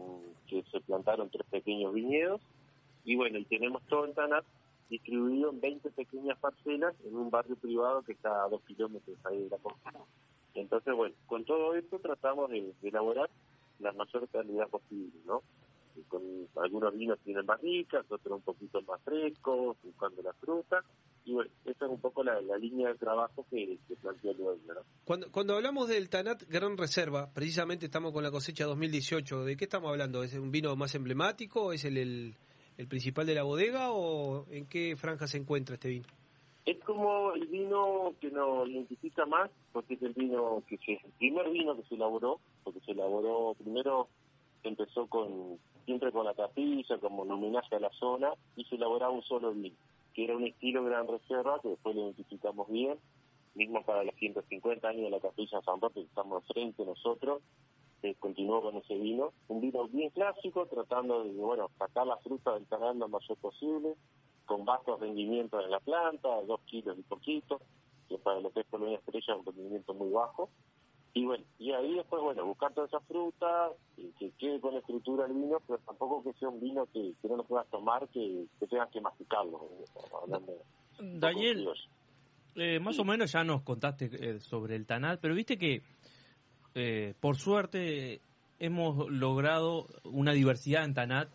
se 0.71 0.81
plantaron 0.81 1.29
tres 1.29 1.45
pequeños 1.51 1.93
viñedos, 1.93 2.41
y 3.05 3.15
bueno, 3.15 3.37
y 3.37 3.45
tenemos 3.45 3.83
todo 3.83 4.05
el 4.05 4.15
TANAT 4.15 4.43
distribuido 4.89 5.51
en 5.51 5.61
20 5.61 5.91
pequeñas 5.91 6.39
parcelas 6.39 6.95
en 7.05 7.15
un 7.15 7.29
barrio 7.29 7.55
privado 7.55 8.01
que 8.01 8.13
está 8.13 8.43
a 8.43 8.49
dos 8.49 8.61
kilómetros 8.63 9.17
ahí 9.25 9.43
de 9.43 9.49
la 9.49 9.57
costa. 9.57 9.93
Entonces, 10.55 10.95
bueno, 10.95 11.15
con 11.27 11.45
todo 11.45 11.75
esto 11.75 11.99
tratamos 11.99 12.49
de, 12.49 12.73
elaborar 12.81 13.29
la 13.79 13.91
mayor 13.91 14.27
calidad 14.29 14.67
posible, 14.69 15.19
¿no? 15.25 15.43
Con 16.07 16.23
algunos 16.55 16.93
vinos 16.97 17.19
tienen 17.19 17.45
más 17.45 17.61
ricas, 17.61 18.05
otros 18.09 18.37
un 18.37 18.41
poquito 18.41 18.81
más 18.81 18.99
frescos, 19.03 19.77
buscando 19.83 20.23
la 20.23 20.33
fruta. 20.33 20.83
Y 21.27 21.33
bueno, 21.33 21.51
esa 21.65 21.85
es 21.85 21.91
un 21.91 21.99
poco 21.99 22.23
la, 22.23 22.39
la 22.39 22.57
línea 22.57 22.87
de 22.87 22.95
trabajo 22.95 23.45
que, 23.49 23.77
que 23.85 23.95
planteó 23.97 24.31
el 24.31 24.37
dueño, 24.37 24.73
¿no? 24.73 24.81
Cuando, 25.03 25.29
cuando 25.29 25.55
hablamos 25.55 25.89
del 25.89 26.09
Tanat 26.09 26.43
Gran 26.47 26.77
Reserva, 26.77 27.29
precisamente 27.33 27.87
estamos 27.87 28.13
con 28.13 28.23
la 28.23 28.31
cosecha 28.31 28.63
2018. 28.63 29.43
¿De 29.43 29.57
qué 29.57 29.65
estamos 29.65 29.89
hablando? 29.89 30.23
¿Es 30.23 30.33
un 30.35 30.51
vino 30.51 30.73
más 30.77 30.95
emblemático? 30.95 31.73
¿Es 31.73 31.83
el, 31.83 31.97
el, 31.97 32.35
el 32.77 32.87
principal 32.87 33.25
de 33.25 33.35
la 33.35 33.43
bodega? 33.43 33.91
¿O 33.91 34.45
en 34.51 34.67
qué 34.67 34.95
franja 34.95 35.27
se 35.27 35.37
encuentra 35.37 35.75
este 35.75 35.89
vino? 35.89 36.07
Es 36.65 36.81
como 36.85 37.33
el 37.33 37.47
vino 37.47 38.13
que 38.21 38.31
nos 38.31 38.69
identifica 38.69 39.25
más, 39.25 39.49
porque 39.73 39.95
es 39.95 40.01
el 40.03 40.13
vino 40.13 40.63
que 40.67 40.77
se, 40.77 40.93
el 40.93 41.11
primer 41.17 41.49
vino 41.49 41.75
que 41.75 41.83
se 41.89 41.95
elaboró, 41.95 42.39
porque 42.63 42.79
se 42.81 42.91
elaboró 42.91 43.53
primero, 43.57 44.07
empezó 44.63 45.07
con 45.07 45.59
siempre 45.85 46.11
con 46.11 46.25
la 46.25 46.33
capilla, 46.33 46.97
como 46.99 47.23
un 47.23 47.31
homenaje 47.31 47.75
a 47.75 47.79
la 47.79 47.89
zona, 47.91 48.31
y 48.57 48.65
se 48.65 48.75
elaboraba 48.75 49.13
un 49.13 49.23
solo 49.23 49.53
vino, 49.53 49.75
que 50.17 50.23
era 50.23 50.35
un 50.35 50.47
estilo 50.47 50.83
Gran 50.83 51.07
Reserva, 51.07 51.59
que 51.61 51.69
después 51.69 51.95
lo 51.95 52.05
identificamos 52.05 52.67
bien, 52.69 52.97
mismo 53.53 53.83
para 53.83 54.03
los 54.03 54.15
150 54.15 54.87
años 54.87 55.03
de 55.03 55.09
la 55.11 55.19
capilla 55.19 55.61
San 55.61 55.79
Roque, 55.79 56.01
que 56.01 56.07
estamos 56.07 56.43
frente 56.47 56.83
nosotros, 56.83 57.43
se 58.01 58.15
continuó 58.15 58.63
con 58.63 58.77
ese 58.77 58.95
vino, 58.95 59.31
un 59.47 59.61
vino 59.61 59.87
bien 59.87 60.09
clásico, 60.09 60.65
tratando 60.65 61.23
de, 61.23 61.33
bueno, 61.33 61.69
sacar 61.77 62.07
la 62.07 62.17
fruta 62.17 62.55
del 62.55 62.65
canal 62.65 62.97
lo 62.97 63.07
mayor 63.07 63.37
posible, 63.37 63.93
con 64.47 64.65
bajos 64.65 64.99
rendimientos 64.99 65.63
en 65.63 65.69
la 65.69 65.79
planta, 65.81 66.41
dos 66.47 66.61
kilos 66.61 66.97
y 66.97 67.03
poquito, 67.03 67.61
que 68.09 68.17
para 68.17 68.39
lo 68.39 68.49
que 68.49 68.61
es 68.61 68.65
Colonia 68.71 68.97
Estrella 68.97 69.33
es 69.33 69.39
un 69.39 69.45
rendimiento 69.45 69.93
muy 69.93 70.09
bajo. 70.09 70.49
Y 71.17 71.25
bueno, 71.25 71.43
y 71.57 71.71
ahí 71.71 71.95
después, 71.95 72.21
bueno, 72.21 72.45
buscar 72.45 72.71
toda 72.75 72.85
esa 72.85 72.99
fruta, 72.99 73.71
y 73.97 74.11
que 74.19 74.29
quede 74.37 74.61
con 74.61 74.75
estructura 74.75 75.25
el 75.25 75.33
vino, 75.33 75.59
pero 75.65 75.79
tampoco 75.79 76.21
que 76.23 76.31
sea 76.37 76.47
un 76.47 76.59
vino 76.59 76.85
que, 76.93 77.13
que 77.19 77.27
no 77.27 77.37
lo 77.37 77.43
puedas 77.43 77.67
tomar, 77.71 78.07
que, 78.09 78.45
que 78.59 78.67
tengas 78.67 78.91
que 78.91 79.01
masticarlo. 79.01 79.67
eh, 80.47 80.61
Daniel, 80.99 81.69
eh, 82.53 82.79
más 82.79 82.99
o 82.99 83.03
menos 83.03 83.31
ya 83.31 83.43
nos 83.43 83.63
contaste 83.63 84.11
eh, 84.13 84.39
sobre 84.39 84.75
el 84.75 84.85
Tanat, 84.85 85.19
pero 85.19 85.33
viste 85.33 85.57
que 85.57 85.81
eh, 86.75 87.15
por 87.19 87.35
suerte 87.35 88.21
hemos 88.59 89.09
logrado 89.09 89.87
una 90.03 90.33
diversidad 90.33 90.85
en 90.85 90.93
Tanat 90.93 91.29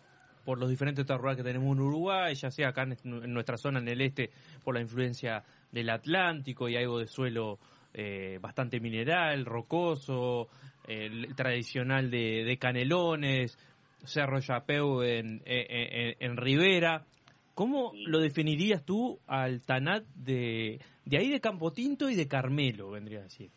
por 0.45 0.59
los 0.59 0.69
diferentes 0.69 1.05
terroirs 1.05 1.35
que 1.35 1.43
tenemos 1.43 1.75
en 1.75 1.83
Uruguay, 1.83 2.35
ya 2.35 2.51
sea 2.51 2.69
acá 2.69 2.83
en, 2.83 2.97
en 3.03 3.33
nuestra 3.33 3.57
zona 3.57 3.79
en 3.79 3.89
el 3.89 3.99
este 3.99 4.31
por 4.63 4.75
la 4.75 4.81
influencia 4.81 5.43
del 5.73 5.89
Atlántico 5.89 6.69
y 6.69 6.77
algo 6.77 6.99
de 6.99 7.07
suelo 7.07 7.59
eh, 7.93 8.39
bastante 8.41 8.79
mineral, 8.79 9.45
rocoso, 9.45 10.47
el 10.87 11.35
tradicional 11.35 12.09
de, 12.09 12.43
de 12.43 12.57
Canelones, 12.57 13.57
Cerro 14.03 14.39
Yapeu 14.39 15.01
en, 15.01 15.41
en, 15.45 16.15
en- 16.19 16.37
Rivera. 16.37 17.05
¿Cómo 17.53 17.93
lo 18.07 18.19
definirías 18.19 18.83
tú 18.83 19.19
al 19.27 19.61
Tanat 19.61 20.03
de, 20.15 20.79
de 21.05 21.17
ahí 21.17 21.29
de 21.29 21.39
Campotinto 21.39 22.09
y 22.09 22.15
de 22.15 22.27
Carmelo, 22.27 22.89
vendría 22.89 23.19
a 23.19 23.23
decir? 23.23 23.51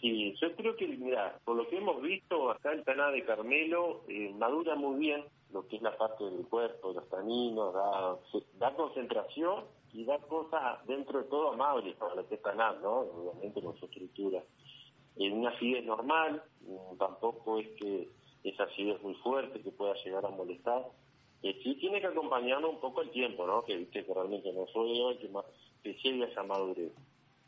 Sí, 0.00 0.32
yo 0.40 0.54
creo 0.54 0.76
que, 0.76 0.86
mira, 0.86 1.38
por 1.44 1.56
lo 1.56 1.68
que 1.68 1.76
hemos 1.78 2.00
visto, 2.00 2.52
acá 2.52 2.70
el 2.72 2.84
taná 2.84 3.10
de 3.10 3.24
Carmelo 3.24 4.04
eh, 4.08 4.32
madura 4.38 4.76
muy 4.76 4.98
bien 5.00 5.24
lo 5.52 5.66
que 5.66 5.76
es 5.76 5.82
la 5.82 5.96
parte 5.96 6.24
del 6.24 6.46
cuerpo, 6.46 6.92
los 6.92 7.08
taninos, 7.08 7.74
da, 7.74 8.16
da 8.58 8.76
concentración 8.76 9.64
y 9.92 10.04
da 10.04 10.18
cosas 10.18 10.84
dentro 10.86 11.18
de 11.22 11.28
todo 11.28 11.52
amables 11.52 11.96
para 11.96 12.14
lo 12.14 12.28
que 12.28 12.38
¿no? 12.82 13.00
Obviamente 13.00 13.62
con 13.62 13.76
su 13.78 13.86
estructura. 13.86 14.42
En 15.16 15.32
una 15.38 15.50
acidez 15.50 15.84
normal, 15.84 16.42
mm, 16.60 16.96
tampoco 16.98 17.58
es 17.58 17.68
que 17.78 18.08
esa 18.44 18.64
acidez 18.64 19.02
muy 19.02 19.14
fuerte 19.16 19.60
que 19.60 19.70
pueda 19.72 19.94
llegar 20.04 20.24
a 20.24 20.30
molestar. 20.30 20.86
Eh, 21.42 21.58
sí 21.62 21.74
tiene 21.76 22.00
que 22.00 22.06
acompañarnos 22.08 22.70
un 22.70 22.80
poco 22.80 23.02
el 23.02 23.10
tiempo, 23.10 23.46
¿no? 23.46 23.62
Que 23.64 23.76
viste 23.76 24.04
que 24.04 24.14
realmente 24.14 24.52
no 24.52 24.66
soy 24.68 25.18
que, 25.18 25.28
ma- 25.28 25.44
que 25.82 25.94
llegue 25.94 26.24
a 26.24 26.28
esa 26.28 26.42
madurez. 26.42 26.92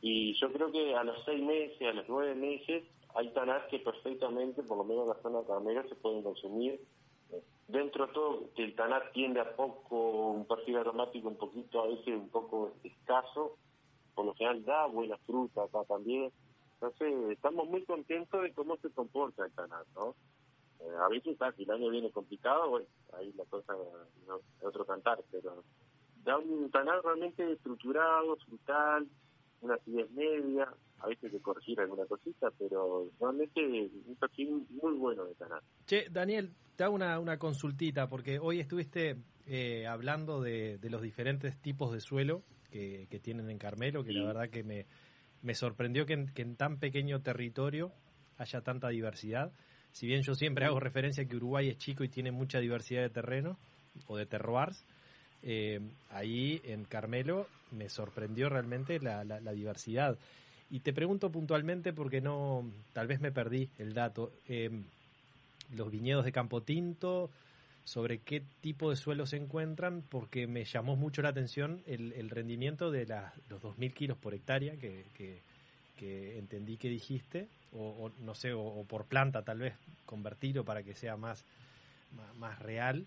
Y 0.00 0.34
yo 0.40 0.52
creo 0.52 0.72
que 0.72 0.94
a 0.94 1.04
los 1.04 1.22
seis 1.24 1.42
meses, 1.42 1.82
a 1.82 1.92
los 1.92 2.08
nueve 2.08 2.34
meses, 2.34 2.84
hay 3.14 3.28
tanás 3.30 3.64
que 3.68 3.78
perfectamente, 3.80 4.62
por 4.62 4.78
lo 4.78 4.84
menos 4.84 5.02
en 5.04 5.08
la 5.10 5.22
zona 5.22 5.46
carnera, 5.46 5.86
se 5.88 5.94
pueden 5.96 6.22
consumir. 6.22 6.80
Dentro 7.70 8.06
de 8.06 8.12
todo, 8.12 8.50
el 8.56 8.74
tanat 8.74 9.12
tiende 9.12 9.40
a 9.40 9.54
poco, 9.54 10.30
un 10.32 10.44
perfil 10.44 10.78
aromático 10.78 11.28
un 11.28 11.36
poquito, 11.36 11.82
a 11.82 11.86
veces 11.86 12.08
un 12.08 12.28
poco 12.28 12.72
escaso, 12.82 13.58
por 14.14 14.24
lo 14.24 14.34
general 14.34 14.64
da 14.64 14.86
buena 14.86 15.16
fruta 15.18 15.62
acá 15.62 15.84
también. 15.84 16.32
Entonces, 16.74 17.30
estamos 17.30 17.68
muy 17.68 17.84
contentos 17.84 18.42
de 18.42 18.52
cómo 18.54 18.76
se 18.78 18.90
comporta 18.90 19.44
el 19.44 19.52
tanat, 19.52 19.86
¿no? 19.94 20.16
Eh, 20.80 20.96
a 20.98 21.08
veces, 21.08 21.36
ah, 21.40 21.52
si 21.56 21.62
el 21.62 21.70
año 21.70 21.90
viene 21.90 22.10
complicado, 22.10 22.70
bueno, 22.70 22.86
ahí 23.12 23.32
la 23.34 23.44
cosa 23.44 23.74
es 23.76 24.64
otro 24.64 24.84
cantar, 24.84 25.22
pero 25.30 25.62
da 26.24 26.38
un 26.38 26.70
tanar 26.70 27.04
realmente 27.04 27.52
estructurado, 27.52 28.36
frutal, 28.36 29.06
una 29.60 29.74
acidez 29.74 30.10
media, 30.10 30.72
a 31.00 31.06
veces 31.08 31.30
que 31.30 31.40
corregir 31.40 31.80
alguna 31.80 32.06
cosita, 32.06 32.50
pero 32.58 33.10
realmente 33.20 33.60
un 34.06 34.16
perfil 34.16 34.66
muy 34.70 34.94
bueno 34.96 35.24
de 35.26 35.34
tanar. 35.34 35.62
Che, 35.86 36.06
Daniel, 36.10 36.50
te 36.76 36.84
hago 36.84 36.94
una, 36.94 37.18
una 37.18 37.38
consultita, 37.38 38.08
porque 38.08 38.38
hoy 38.38 38.60
estuviste 38.60 39.16
eh, 39.46 39.86
hablando 39.86 40.40
de, 40.40 40.78
de 40.78 40.90
los 40.90 41.02
diferentes 41.02 41.56
tipos 41.60 41.92
de 41.92 42.00
suelo 42.00 42.42
que, 42.70 43.06
que 43.10 43.18
tienen 43.18 43.50
en 43.50 43.58
Carmelo, 43.58 44.04
que 44.04 44.12
la 44.12 44.24
verdad 44.26 44.50
que 44.50 44.62
me, 44.62 44.86
me 45.42 45.54
sorprendió 45.54 46.06
que 46.06 46.12
en, 46.14 46.28
que 46.32 46.42
en 46.42 46.56
tan 46.56 46.78
pequeño 46.78 47.20
territorio 47.22 47.92
haya 48.38 48.60
tanta 48.60 48.88
diversidad. 48.88 49.52
Si 49.92 50.06
bien 50.06 50.22
yo 50.22 50.34
siempre 50.34 50.66
hago 50.66 50.78
referencia 50.78 51.24
a 51.24 51.26
que 51.26 51.36
Uruguay 51.36 51.68
es 51.68 51.78
chico 51.78 52.04
y 52.04 52.08
tiene 52.08 52.30
mucha 52.30 52.60
diversidad 52.60 53.02
de 53.02 53.10
terreno 53.10 53.58
o 54.06 54.16
de 54.16 54.26
terroirs, 54.26 54.86
eh, 55.42 55.80
ahí 56.10 56.60
en 56.64 56.84
Carmelo 56.84 57.46
me 57.72 57.88
sorprendió 57.88 58.48
realmente 58.48 59.00
la, 59.00 59.24
la- 59.24 59.40
la 59.40 59.52
diversidad. 59.52 60.16
Y 60.70 60.80
te 60.80 60.92
pregunto 60.92 61.30
puntualmente 61.30 61.92
porque 61.92 62.20
no, 62.20 62.64
tal 62.92 63.06
vez 63.06 63.20
me 63.20 63.32
perdí 63.32 63.68
el 63.78 63.92
dato. 63.92 64.32
eh, 64.48 64.70
los 65.74 65.90
viñedos 65.90 66.24
de 66.24 66.32
Campo 66.32 66.62
Tinto, 66.62 67.30
sobre 67.84 68.18
qué 68.18 68.42
tipo 68.60 68.90
de 68.90 68.96
suelo 68.96 69.26
se 69.26 69.36
encuentran, 69.36 70.02
porque 70.08 70.46
me 70.46 70.64
llamó 70.64 70.96
mucho 70.96 71.22
la 71.22 71.30
atención 71.30 71.82
el, 71.86 72.30
rendimiento 72.30 72.90
de 72.90 73.06
las, 73.06 73.32
los 73.48 73.62
2.000 73.62 73.92
kilos 73.92 74.18
por 74.18 74.34
hectárea 74.34 74.76
que, 74.76 75.04
entendí 76.38 76.76
que 76.76 76.88
dijiste, 76.88 77.48
o, 77.72 78.10
no 78.20 78.34
sé, 78.34 78.52
o, 78.52 78.84
por 78.88 79.06
planta 79.06 79.42
tal 79.42 79.58
vez, 79.58 79.74
convertirlo 80.06 80.64
para 80.64 80.82
que 80.82 80.94
sea 80.94 81.16
más, 81.16 81.44
más, 82.38 82.58
real. 82.60 83.06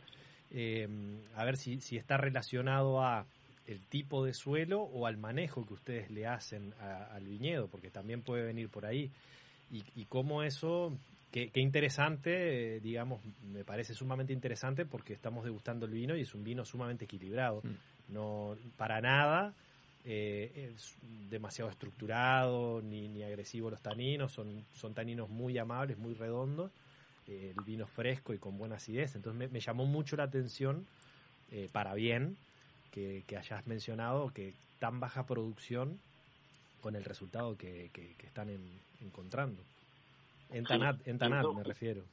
Eh, 0.52 0.88
a 1.36 1.44
ver 1.46 1.58
si 1.58 1.98
está 1.98 2.18
relacionado 2.18 3.02
a 3.02 3.26
el 3.68 3.80
tipo 3.88 4.26
de 4.26 4.34
suelo 4.34 4.82
o 4.82 5.08
al 5.08 5.18
manejo 5.18 5.66
que 5.66 5.74
ustedes 5.74 6.12
le 6.12 6.28
hacen 6.28 6.74
a- 6.80 7.06
al 7.14 7.26
viñedo, 7.26 7.68
porque 7.68 7.90
también 7.90 8.22
puede 8.22 8.44
venir 8.44 8.70
por 8.70 8.86
ahí. 8.86 9.10
Y, 9.72 9.84
y 9.96 10.06
cómo 10.06 10.44
eso, 10.44 10.98
qué, 11.32 11.50
qué 11.50 11.62
interesante, 11.62 12.76
eh, 12.76 12.80
digamos, 12.82 13.22
me 13.54 13.64
parece 13.64 13.94
sumamente 13.94 14.34
interesante 14.34 14.86
porque 14.86 15.14
estamos 15.14 15.46
degustando 15.46 15.86
el 15.86 15.94
vino 15.94 16.16
y 16.16 16.22
es 16.22 16.36
un 16.36 16.44
vino 16.44 16.66
sumamente 16.66 17.06
equilibrado. 17.06 17.62
No, 18.10 18.56
para 18.76 19.00
nada 19.00 19.54
eh, 20.04 20.70
es 20.76 20.98
demasiado 21.30 21.72
estructurado 21.72 22.82
ni, 22.82 23.08
ni 23.08 23.24
agresivo 23.24 23.70
los 23.70 23.82
taninos, 23.82 24.34
son, 24.34 24.66
son 24.74 24.94
taninos 24.94 25.30
muy 25.30 25.58
amables, 25.58 25.98
muy 25.98 26.14
redondos, 26.14 26.70
eh, 27.28 27.54
el 27.58 27.64
vino 27.64 27.88
fresco 27.88 28.34
y 28.34 28.38
con 28.40 28.58
buena 28.58 28.76
acidez. 28.76 29.16
Entonces 29.16 29.40
me, 29.40 29.48
me 29.48 29.62
llamó 29.62 29.86
mucho 29.86 30.18
la 30.18 30.24
atención, 30.26 30.86
para 31.72 31.94
bien, 31.94 32.36
que, 32.94 33.24
que 33.28 33.38
hayas 33.38 33.66
mencionado 33.66 34.32
que 34.34 34.54
tan 34.80 35.00
baja 35.00 35.26
producción 35.26 36.00
con 36.82 36.96
el 36.96 37.04
resultado 37.04 37.58
que, 37.58 37.90
que- 37.92 38.16
que 38.16 38.28
están 38.28 38.50
en- 38.50 38.80
encontrando. 39.02 39.62
En 40.52 40.64
Sí, 40.66 40.68
Tanat, 40.70 41.08
en 41.08 41.18
Tanat 41.18 41.46
me 41.56 41.64
refiero. 41.64 42.04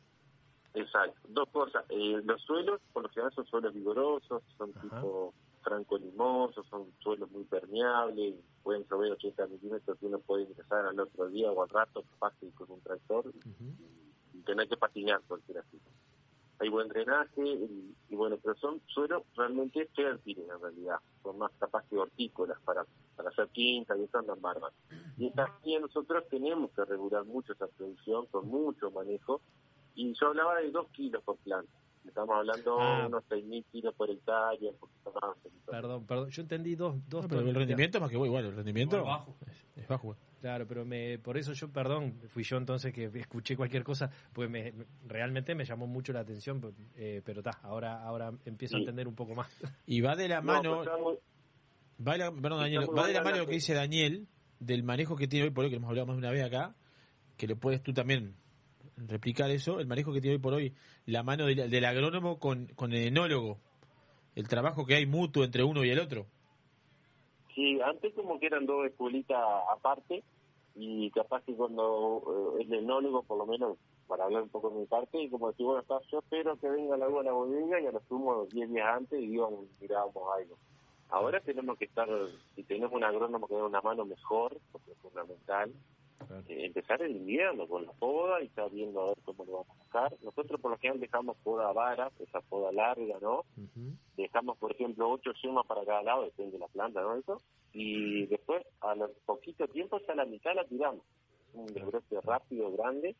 Exacto. 0.72 1.18
Dos 1.28 1.48
cosas. 1.50 1.84
Eh, 1.90 2.22
los 2.24 2.40
suelos, 2.42 2.80
por 2.92 3.02
lo 3.02 3.08
general, 3.10 3.32
son 3.34 3.44
suelos 3.46 3.74
vigorosos, 3.74 4.42
son 4.56 4.72
tipo 4.72 5.34
franco-limosos, 5.62 6.66
son 6.68 6.86
suelos 7.00 7.30
muy 7.30 7.44
permeables, 7.44 8.36
pueden 8.62 8.86
llover 8.90 9.12
80 9.12 9.46
milímetros 9.48 9.98
y 10.00 10.06
uno 10.06 10.18
puede 10.20 10.44
ingresar 10.44 10.86
al 10.86 10.98
otro 10.98 11.28
día 11.28 11.50
o 11.50 11.62
al 11.62 11.68
rato, 11.68 12.02
fácil 12.18 12.50
con 12.54 12.70
un 12.70 12.80
tractor 12.80 13.30
y, 13.34 14.38
y 14.38 14.42
tener 14.42 14.66
que 14.68 14.76
patinar 14.78 15.20
cualquier 15.28 15.58
así. 15.58 15.78
Hay 16.60 16.68
buen 16.68 16.88
drenaje 16.88 17.42
y, 17.42 17.94
y 18.10 18.14
bueno, 18.16 18.36
pero 18.42 18.54
son 18.56 18.80
suelos 18.86 19.22
realmente 19.34 19.86
fértiles 19.96 20.44
en 20.48 20.60
realidad, 20.60 20.96
son 21.22 21.38
más 21.38 21.50
capaz 21.58 21.84
que 21.88 21.96
hortícolas 21.96 22.58
para, 22.64 22.84
para 23.16 23.30
hacer 23.30 23.48
quinta 23.48 23.96
y 23.96 24.02
eso 24.04 24.18
andan 24.18 24.40
bárbaros. 24.42 24.74
Y 25.16 25.30
también 25.30 25.80
nosotros 25.82 26.22
tenemos 26.28 26.70
que 26.72 26.84
regular 26.84 27.24
mucho 27.24 27.54
esa 27.54 27.66
producción 27.66 28.26
con 28.26 28.46
mucho 28.48 28.90
manejo 28.90 29.40
y 29.94 30.12
yo 30.14 30.26
hablaba 30.28 30.56
de 30.60 30.70
2 30.70 30.86
kilos 30.92 31.22
por 31.24 31.36
planta. 31.38 31.72
Estamos 32.06 32.34
hablando 32.36 32.78
Ah. 32.80 33.04
unos 33.06 33.24
6.000 33.28 33.64
kilos 33.72 33.94
por 33.94 34.10
hectárea, 34.10 34.70
un 34.70 34.76
poquito 34.78 35.12
más. 35.20 35.36
Perdón, 35.66 36.06
perdón, 36.06 36.30
yo 36.30 36.42
entendí 36.42 36.74
dos, 36.74 36.96
dos 37.08 37.22
No, 37.22 37.28
pero 37.28 37.40
el 37.42 37.54
rendimiento 37.54 37.98
es 37.98 38.02
más 38.02 38.10
que 38.10 38.16
bueno, 38.16 38.32
igual, 38.32 38.44
el 38.46 38.56
rendimiento 38.56 38.96
Igual 38.96 39.18
bajo. 39.18 39.36
Es, 39.46 39.82
es 39.82 39.88
bajo. 39.88 40.16
Claro, 40.40 40.66
pero 40.66 40.86
me, 40.86 41.18
por 41.18 41.36
eso 41.36 41.52
yo, 41.52 41.68
perdón, 41.70 42.18
fui 42.28 42.42
yo 42.44 42.56
entonces 42.56 42.94
que 42.94 43.10
escuché 43.14 43.56
cualquier 43.56 43.84
cosa, 43.84 44.10
pues 44.32 44.48
me, 44.48 44.72
me- 44.72 44.86
realmente 45.06 45.54
me 45.54 45.66
llamó 45.66 45.86
mucho 45.86 46.14
la 46.14 46.20
atención, 46.20 46.62
eh, 46.96 47.20
pero 47.24 47.40
está, 47.40 47.58
ahora, 47.62 48.02
ahora 48.02 48.32
empiezo 48.46 48.76
a 48.76 48.80
entender 48.80 49.06
un 49.06 49.14
poco 49.14 49.34
más. 49.34 49.50
Y 49.86 50.00
va 50.00 50.16
de 50.16 50.28
la 50.28 50.40
No, 50.40 50.46
mano. 50.46 50.82
va 52.06 52.12
de 52.12 52.18
la, 52.18 52.32
perdón, 52.32 52.60
Daniel, 52.60 52.86
muy 52.86 52.96
va 52.96 53.06
de 53.06 53.12
la 53.12 53.20
buena 53.20 53.22
mano 53.24 53.36
lo 53.42 53.46
que 53.46 53.54
dice 53.54 53.74
Daniel, 53.74 54.26
del 54.60 54.82
manejo 54.82 55.14
que 55.14 55.28
tiene 55.28 55.44
hoy 55.46 55.50
por 55.52 55.64
hoy, 55.64 55.70
que 55.70 55.76
hemos 55.76 55.90
hablado 55.90 56.06
más 56.06 56.16
de 56.16 56.20
una 56.20 56.30
vez 56.30 56.42
acá, 56.44 56.74
que 57.36 57.46
lo 57.46 57.56
puedes 57.56 57.82
tú 57.82 57.92
también 57.92 58.34
replicar 58.96 59.50
eso, 59.50 59.78
el 59.80 59.86
manejo 59.86 60.12
que 60.12 60.20
tiene 60.22 60.36
hoy 60.36 60.42
por 60.42 60.54
hoy 60.54 60.74
la 61.04 61.22
mano 61.22 61.46
del, 61.46 61.68
del 61.70 61.84
agrónomo 61.84 62.38
con, 62.38 62.66
con 62.68 62.92
el 62.92 63.08
enólogo, 63.08 63.60
el 64.36 64.48
trabajo 64.48 64.86
que 64.86 64.94
hay 64.94 65.04
mutuo 65.04 65.44
entre 65.44 65.64
uno 65.64 65.84
y 65.84 65.90
el 65.90 65.98
otro. 65.98 66.26
Sí, 67.60 67.78
antes 67.82 68.14
como 68.14 68.40
que 68.40 68.46
eran 68.46 68.64
dos 68.64 68.86
escuelitas 68.86 69.38
aparte 69.70 70.24
y 70.74 71.10
capaz 71.10 71.44
que 71.44 71.54
cuando 71.54 72.56
eh, 72.58 72.62
el 72.62 72.72
enólogo, 72.72 73.22
por 73.22 73.36
lo 73.36 73.44
menos 73.44 73.76
para 74.06 74.24
hablar 74.24 74.44
un 74.44 74.48
poco 74.48 74.70
de 74.70 74.78
mi 74.80 74.86
parte, 74.86 75.22
y 75.22 75.28
como 75.28 75.50
decía, 75.50 75.66
bueno, 75.66 75.82
está, 75.82 76.00
yo 76.10 76.20
espero 76.20 76.56
que 76.56 76.70
venga 76.70 76.96
la 76.96 77.06
uva 77.06 77.20
a 77.20 77.24
la 77.24 77.32
bodega 77.32 77.78
y 77.78 77.86
a 77.86 77.92
lo 77.92 78.00
sumo 78.08 78.46
10 78.46 78.70
días 78.70 78.86
antes 78.86 79.20
y 79.20 79.34
íbamos, 79.34 79.66
mirábamos 79.78 80.22
algo. 80.38 80.56
Ahora 81.10 81.40
tenemos 81.40 81.76
que 81.76 81.84
estar, 81.84 82.08
si 82.56 82.62
tenemos 82.62 82.92
un 82.94 83.04
agrónomo 83.04 83.46
que 83.46 83.56
dé 83.56 83.62
una 83.62 83.82
mano 83.82 84.06
mejor, 84.06 84.56
porque 84.72 84.92
es 84.92 84.98
fundamental, 85.02 85.70
eh, 86.48 86.66
empezar 86.66 87.02
el 87.02 87.16
invierno 87.16 87.66
con 87.66 87.84
la 87.84 87.92
poda 87.92 88.40
y 88.40 88.46
estar 88.46 88.70
viendo 88.70 89.00
a 89.02 89.06
ver 89.08 89.18
cómo 89.24 89.44
lo 89.44 89.52
vamos 89.52 89.68
a 89.70 89.84
sacar. 89.84 90.16
Nosotros 90.22 90.60
por 90.60 90.70
lo 90.70 90.78
general 90.78 91.00
dejamos 91.00 91.36
poda 91.38 91.72
vara, 91.72 92.10
esa 92.20 92.40
poda 92.40 92.72
larga, 92.72 93.18
¿no? 93.20 93.44
dejamos 94.16 94.58
por 94.58 94.72
ejemplo 94.72 95.10
ocho 95.10 95.32
yemas 95.42 95.66
para 95.66 95.84
cada 95.84 96.02
lado, 96.02 96.24
depende 96.24 96.52
de 96.52 96.58
la 96.58 96.68
planta, 96.68 97.00
¿no? 97.00 97.16
Eso, 97.16 97.40
y 97.72 98.26
después 98.26 98.64
a 98.80 98.94
lo 98.94 99.10
poquito 99.26 99.66
tiempo 99.68 99.98
ya 100.06 100.14
la 100.14 100.24
mitad 100.24 100.54
la 100.54 100.64
tiramos, 100.64 101.02
un 101.54 101.66
desbroce 101.66 102.20
rápido, 102.20 102.70
grande, 102.72 103.16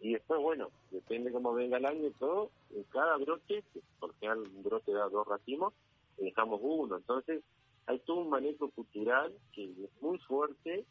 y 0.00 0.14
después 0.14 0.40
bueno, 0.40 0.70
depende 0.90 1.30
cómo 1.32 1.52
venga 1.52 1.76
el 1.76 1.86
año 1.86 2.06
y 2.08 2.12
todo, 2.12 2.50
en 2.74 2.82
cada 2.84 3.16
broche, 3.16 3.62
que 3.72 3.80
por 3.98 4.10
lo 4.10 4.14
general 4.16 4.38
un 4.40 4.62
brote 4.62 4.92
da 4.92 5.08
dos 5.08 5.26
racimos, 5.26 5.72
dejamos 6.18 6.60
uno, 6.62 6.96
entonces 6.96 7.42
hay 7.86 7.98
todo 8.00 8.18
un 8.18 8.30
manejo 8.30 8.70
cultural 8.70 9.32
que 9.52 9.64
es 9.64 10.02
muy 10.02 10.18
fuerte, 10.18 10.84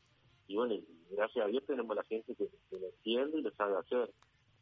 y 0.49 0.55
bueno, 0.55 0.75
gracias 1.11 1.45
a 1.45 1.47
Dios 1.47 1.63
tenemos 1.65 1.95
la 1.95 2.03
gente 2.03 2.35
que, 2.35 2.47
que 2.69 2.79
lo 2.79 2.87
entiende 2.87 3.37
y 3.39 3.41
lo 3.43 3.51
sabe 3.51 3.77
hacer, 3.77 4.11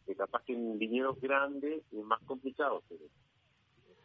que 0.06 0.16
capaz 0.16 0.44
que 0.44 0.54
en 0.54 0.78
viñedos 0.78 1.20
grandes 1.22 1.82
es 1.92 2.04
más 2.04 2.22
complicado, 2.26 2.84
pero 2.90 3.06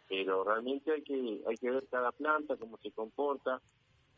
pero 0.08 0.44
realmente 0.44 0.92
hay 0.92 1.02
que 1.02 1.40
hay 1.46 1.56
que 1.56 1.70
ver 1.70 1.86
cada 1.90 2.12
planta 2.12 2.56
cómo 2.56 2.76
se 2.78 2.90
comporta 2.92 3.60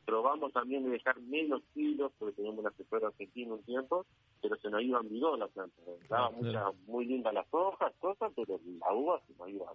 probamos 0.05 0.53
también 0.53 0.85
de 0.85 0.91
dejar 0.91 1.19
menos 1.21 1.63
kilos 1.73 2.13
porque 2.19 2.35
teníamos 2.35 2.61
un 2.61 2.67
asesor 2.67 3.05
argentino 3.05 3.55
un 3.55 3.63
tiempo 3.63 4.05
pero 4.43 4.57
se 4.57 4.69
nos 4.71 4.83
iba 4.83 5.01
en 5.01 5.09
bidón 5.09 5.39
la 5.41 5.49
planta 5.49 5.77
daba 6.09 6.31
Claro. 6.31 6.33
muchas 6.33 6.87
muy 6.89 7.05
lindas 7.07 7.33
las 7.33 7.47
hojas 7.51 7.93
cosas 8.01 8.33
pero 8.35 8.61
la 8.81 8.93
uva 8.93 9.21
se 9.27 9.35
nos 9.35 9.49
iba 9.49 9.73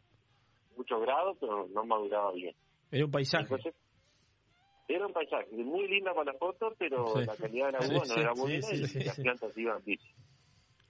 muchos 0.75 1.01
grados 1.01 1.37
pero 1.39 1.67
no 1.73 1.85
maduraba 1.85 2.33
bien 2.33 2.53
Era 2.91 3.05
un 3.05 3.11
paisaje. 3.11 3.43
Entonces, 3.45 3.73
era 4.89 5.07
un 5.07 5.13
paisaje 5.13 5.47
muy 5.51 5.87
linda 5.87 6.13
para 6.13 6.33
la 6.33 6.37
foto 6.39 6.75
pero 6.77 7.07
Sí. 7.15 7.25
la 7.25 7.35
calidad 7.37 7.71
de 7.79 7.95
uva 7.95 8.05
sí, 8.05 8.11
no 8.15 8.21
era 8.21 8.33
buena 8.33 8.67
sí, 8.67 8.75
y 8.81 8.87
sí, 8.87 8.99
las 9.03 9.15
sí. 9.15 9.21
plantas 9.21 9.57
iban 9.57 9.81
bien 9.85 9.99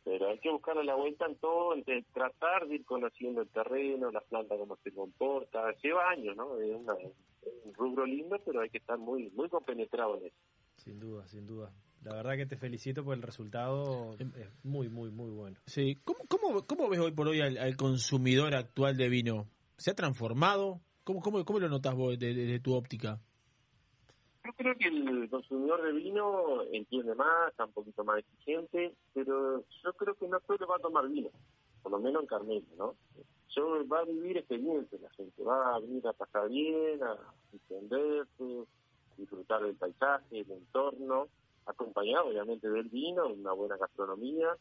pero 0.03 0.29
hay 0.29 0.39
que 0.39 0.49
buscarle 0.49 0.83
la 0.85 0.95
vuelta 0.95 1.25
en 1.27 1.35
todo, 1.35 1.75
en 1.75 1.83
de- 1.83 2.03
tratar 2.13 2.67
de 2.67 2.75
ir 2.75 2.85
conociendo 2.85 3.41
el 3.41 3.49
terreno, 3.49 4.09
la 4.09 4.21
planta 4.21 4.57
cómo 4.57 4.75
se 4.77 4.91
comporta, 4.91 5.71
lleva 5.83 6.09
años, 6.09 6.35
¿no? 6.35 6.59
Es 6.59 6.75
una- 6.75 6.95
un 6.95 7.73
rubro 7.75 8.05
lindo, 8.05 8.39
pero 8.43 8.61
hay 8.61 8.69
que 8.69 8.79
estar 8.79 8.97
muy 8.97 9.29
muy 9.31 9.49
compenetrado 9.49 10.17
en 10.17 10.27
eso. 10.27 10.35
Sin 10.77 10.99
duda, 10.99 11.27
sin 11.27 11.45
duda. 11.45 11.71
La 12.01 12.15
verdad 12.15 12.37
que 12.37 12.45
te 12.47 12.57
felicito 12.57 13.03
por 13.03 13.13
el 13.13 13.21
resultado, 13.21 14.15
es 14.17 14.49
muy, 14.63 14.89
muy, 14.89 15.11
muy 15.11 15.29
bueno. 15.31 15.57
Sí. 15.67 15.95
¿Cómo, 16.05 16.19
cómo, 16.27 16.65
cómo 16.65 16.89
ves 16.89 16.99
hoy 17.01 17.11
por 17.11 17.27
hoy 17.27 17.41
al, 17.41 17.57
al 17.57 17.75
consumidor 17.75 18.55
actual 18.55 18.95
de 18.97 19.09
vino? 19.09 19.47
¿Se 19.77 19.91
ha 19.91 19.95
transformado? 19.95 20.79
¿Cómo, 21.03 21.21
cómo, 21.21 21.43
cómo 21.45 21.59
lo 21.59 21.67
notas 21.69 21.93
vos 21.93 22.17
desde 22.17 22.45
de, 22.45 22.59
tu 22.59 22.73
óptica? 22.73 23.19
Yo 24.45 24.53
creo 24.53 24.75
que 24.75 24.87
el 24.87 25.29
consumidor 25.29 25.81
de 25.83 25.91
vino 25.91 26.63
entiende 26.71 27.13
más, 27.15 27.49
está 27.49 27.65
un 27.65 27.73
poquito 27.73 28.03
más 28.03 28.19
exigente, 28.19 28.95
pero 29.13 29.63
yo 29.83 29.93
creo 29.93 30.15
que 30.15 30.27
no 30.27 30.39
solo 30.47 30.67
va 30.67 30.77
a 30.77 30.79
tomar 30.79 31.07
vino, 31.09 31.29
por 31.83 31.91
lo 31.91 31.99
menos 31.99 32.21
en 32.21 32.27
Carmelo, 32.27 32.65
¿no? 32.77 32.95
Yo 33.49 33.87
va 33.87 33.99
a 33.99 34.05
vivir 34.05 34.37
experiencias 34.37 35.01
la 35.01 35.09
gente, 35.11 35.43
va 35.43 35.75
a 35.75 35.79
venir 35.79 36.07
a 36.07 36.13
pasar 36.13 36.47
bien, 36.47 37.03
a 37.03 37.17
entenderse, 37.51 38.65
disfrutar 39.17 39.63
del 39.63 39.75
paisaje, 39.75 40.43
del 40.43 40.51
entorno, 40.51 41.27
acompañado 41.65 42.27
obviamente 42.27 42.69
del 42.69 42.89
vino, 42.89 43.27
una 43.27 43.53
buena 43.53 43.77
gastronomía, 43.77 44.55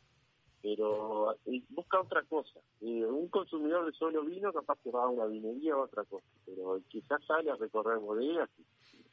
pero 0.62 1.32
eh, 1.46 1.62
busca 1.70 2.00
otra 2.00 2.22
cosa. 2.24 2.60
Eh, 2.80 3.06
un 3.06 3.28
consumidor 3.28 3.86
de 3.86 3.92
solo 3.92 4.24
vino 4.24 4.52
capaz 4.52 4.78
que 4.82 4.90
va 4.90 5.04
a 5.04 5.08
una 5.08 5.26
vinería 5.26 5.76
o 5.76 5.82
otra 5.82 6.04
cosa, 6.04 6.26
pero 6.44 6.78
ya 6.92 7.18
sale 7.26 7.50
a 7.50 7.56
recorrer 7.56 7.98
bodegas, 7.98 8.50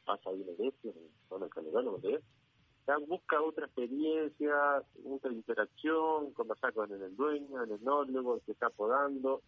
pasa 0.06 0.30
vino 0.30 0.52
de 0.52 0.68
este, 0.68 0.88
en 0.88 1.10
zona 1.28 1.48
Calderón, 1.48 1.88
o 1.88 1.98
de 1.98 2.20
ya 2.86 2.96
busca 2.98 3.42
otra 3.42 3.66
experiencia, 3.66 4.82
otra 5.04 5.32
interacción, 5.32 6.32
conversar 6.32 6.72
con 6.72 6.90
el 6.92 7.16
dueño, 7.16 7.62
el 7.64 7.72
enólogo, 7.72 8.36
el 8.36 8.40
que 8.42 8.52
está 8.52 8.70
podando. 8.70 9.42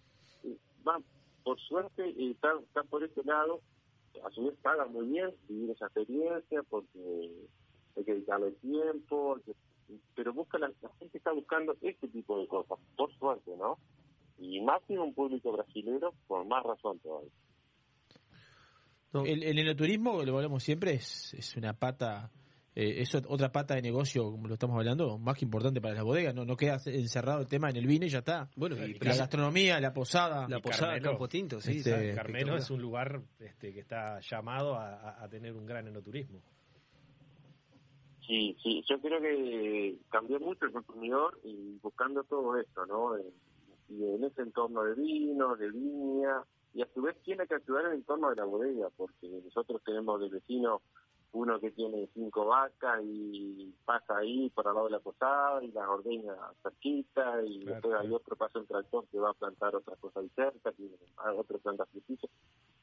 Va, 0.86 1.00
por 1.44 1.58
suerte, 1.60 2.08
eh, 2.08 2.30
está, 2.32 2.82
por 2.90 3.04
este 3.04 3.22
lado, 3.22 3.60
a 4.24 4.30
su 4.30 4.44
vez 4.44 4.56
paga 4.60 4.86
muy 4.86 5.06
bien 5.06 5.32
vivir 5.48 5.70
esa 5.70 5.86
experiencia 5.86 6.64
porque 6.64 7.46
hay 7.96 8.04
que 8.04 8.14
dedicarle 8.14 8.50
tiempo, 8.52 9.38
que- 9.46 9.54
pero 10.16 10.32
busca 10.34 10.58
la, 10.58 10.72
la 10.82 10.88
gente 10.98 11.16
está 11.18 11.30
buscando 11.32 11.76
este 11.80 12.08
tipo 12.08 12.38
de 12.40 12.48
cosas, 12.48 12.76
por 12.96 13.12
suerte, 13.18 13.56
¿no? 13.56 13.78
Y 14.38 14.60
más 14.60 14.82
en 14.88 14.98
un 14.98 15.14
público 15.14 15.52
brasilero, 15.52 16.12
por 16.26 16.44
más 16.44 16.64
razón 16.64 16.98
todavía. 16.98 17.30
El, 19.24 19.42
el 19.42 19.58
enoturismo, 19.58 20.22
lo 20.22 20.36
hablamos 20.36 20.62
siempre, 20.62 20.92
es, 20.94 21.32
es 21.34 21.56
una 21.56 21.72
pata, 21.72 22.30
eh, 22.74 23.00
es 23.00 23.14
ot- 23.14 23.24
otra 23.28 23.50
pata 23.50 23.74
de 23.74 23.82
negocio, 23.82 24.30
como 24.30 24.48
lo 24.48 24.54
estamos 24.54 24.76
hablando, 24.76 25.16
más 25.18 25.36
que 25.38 25.44
importante 25.46 25.80
para 25.80 25.94
las 25.94 26.04
bodegas. 26.04 26.34
No, 26.34 26.44
no 26.44 26.56
queda 26.56 26.78
encerrado 26.86 27.40
el 27.40 27.46
tema 27.46 27.70
en 27.70 27.76
el 27.76 27.86
vino 27.86 28.04
y 28.04 28.10
ya 28.10 28.18
está. 28.18 28.48
Bueno, 28.56 28.76
y 28.76 28.94
la 28.98 29.16
gastronomía, 29.16 29.80
la 29.80 29.92
posada. 29.94 30.46
La 30.48 30.60
posada 30.60 30.92
de 30.94 31.00
Campo 31.00 31.28
Tinto, 31.28 31.60
sí. 31.60 31.78
Este, 31.78 32.14
Carmelo 32.14 32.56
es 32.56 32.70
un 32.70 32.82
lugar 32.82 33.22
este, 33.40 33.72
que 33.72 33.80
está 33.80 34.20
llamado 34.20 34.74
a, 34.74 34.94
a- 34.94 35.24
a 35.24 35.28
tener 35.28 35.54
un 35.54 35.64
gran 35.66 35.86
enoturismo. 35.88 36.40
Sí, 38.26 38.54
sí, 38.62 38.82
yo 38.86 39.00
creo 39.00 39.20
que 39.22 39.96
cambió 40.10 40.38
mucho 40.38 40.66
el 40.66 40.72
consumidor 40.72 41.40
y 41.44 41.78
buscando 41.82 42.22
todo 42.24 42.58
esto, 42.60 42.84
¿no? 42.84 43.16
En- 43.16 43.32
y 43.90 44.04
en 44.04 44.22
ese 44.22 44.42
entorno 44.42 44.82
de 44.84 44.94
vino, 44.96 45.56
de 45.56 45.70
viña, 45.70 46.42
y 46.74 46.82
a 46.82 46.88
su 46.94 47.02
vez 47.02 47.16
tiene 47.22 47.47
que 47.47 47.55
ayudar 47.56 47.86
en 47.86 47.92
el 47.92 47.97
entorno 47.98 48.30
de 48.30 48.36
la 48.36 48.44
bodega, 48.44 48.88
porque 48.97 49.28
nosotros 49.44 49.82
tenemos 49.84 50.20
de 50.20 50.28
vecino 50.28 50.82
uno 51.32 51.60
que 51.60 51.70
tiene 51.72 52.08
cinco 52.14 52.47
vacas 52.47 53.02
y 53.05 53.74
pasa 53.84 54.16
ahí 54.16 54.48
por 54.50 54.66
al 54.66 54.74
lado 54.74 54.86
de 54.86 54.92
la 54.92 55.00
posada 55.00 55.62
y 55.62 55.70
las 55.72 55.86
ordeña 55.86 56.34
cerquita, 56.62 57.42
y 57.44 57.64
después 57.64 57.94
hay 57.94 58.10
otro 58.12 58.34
pasa 58.36 58.58
un 58.58 58.66
tractor 58.66 59.06
que 59.08 59.18
va 59.18 59.30
a 59.30 59.34
plantar 59.34 59.76
otra 59.76 59.94
cosa 59.97 60.20
ahí 60.20 60.30
cerca, 60.34 60.72
tiene 60.72 60.97
otro 61.36 61.58
planta 61.58 61.84
frutilla. 61.86 62.28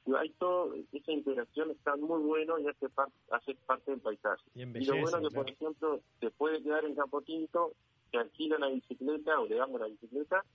Y 0.06 0.14
hay 0.14 0.30
todo, 0.34 0.76
esa 0.92 1.12
interacción 1.12 1.72
está 1.72 1.96
muy 1.96 2.22
bueno 2.22 2.60
y 2.60 2.68
hace, 2.68 2.88
par- 2.90 3.10
hace 3.32 3.56
parte 3.66 3.90
del 3.90 4.02
paisaje. 4.02 4.44
Y 4.54 4.86
lo 4.86 5.02
bueno 5.02 5.18
que, 5.18 5.36
por 5.36 5.46
claro. 5.46 5.50
ejemplo, 5.60 6.02
se 6.20 6.30
puede 6.30 6.62
quedar 6.62 6.86
en 6.86 6.94
Campo 6.94 7.24
Tinto, 7.24 7.74
se 8.12 8.18
alquila 8.18 8.58
una 8.58 8.68
bicicleta 8.68 9.40
o 9.40 9.48
le 9.48 9.56
damos 9.56 9.82
la 9.82 9.88
bicicleta 9.88 10.46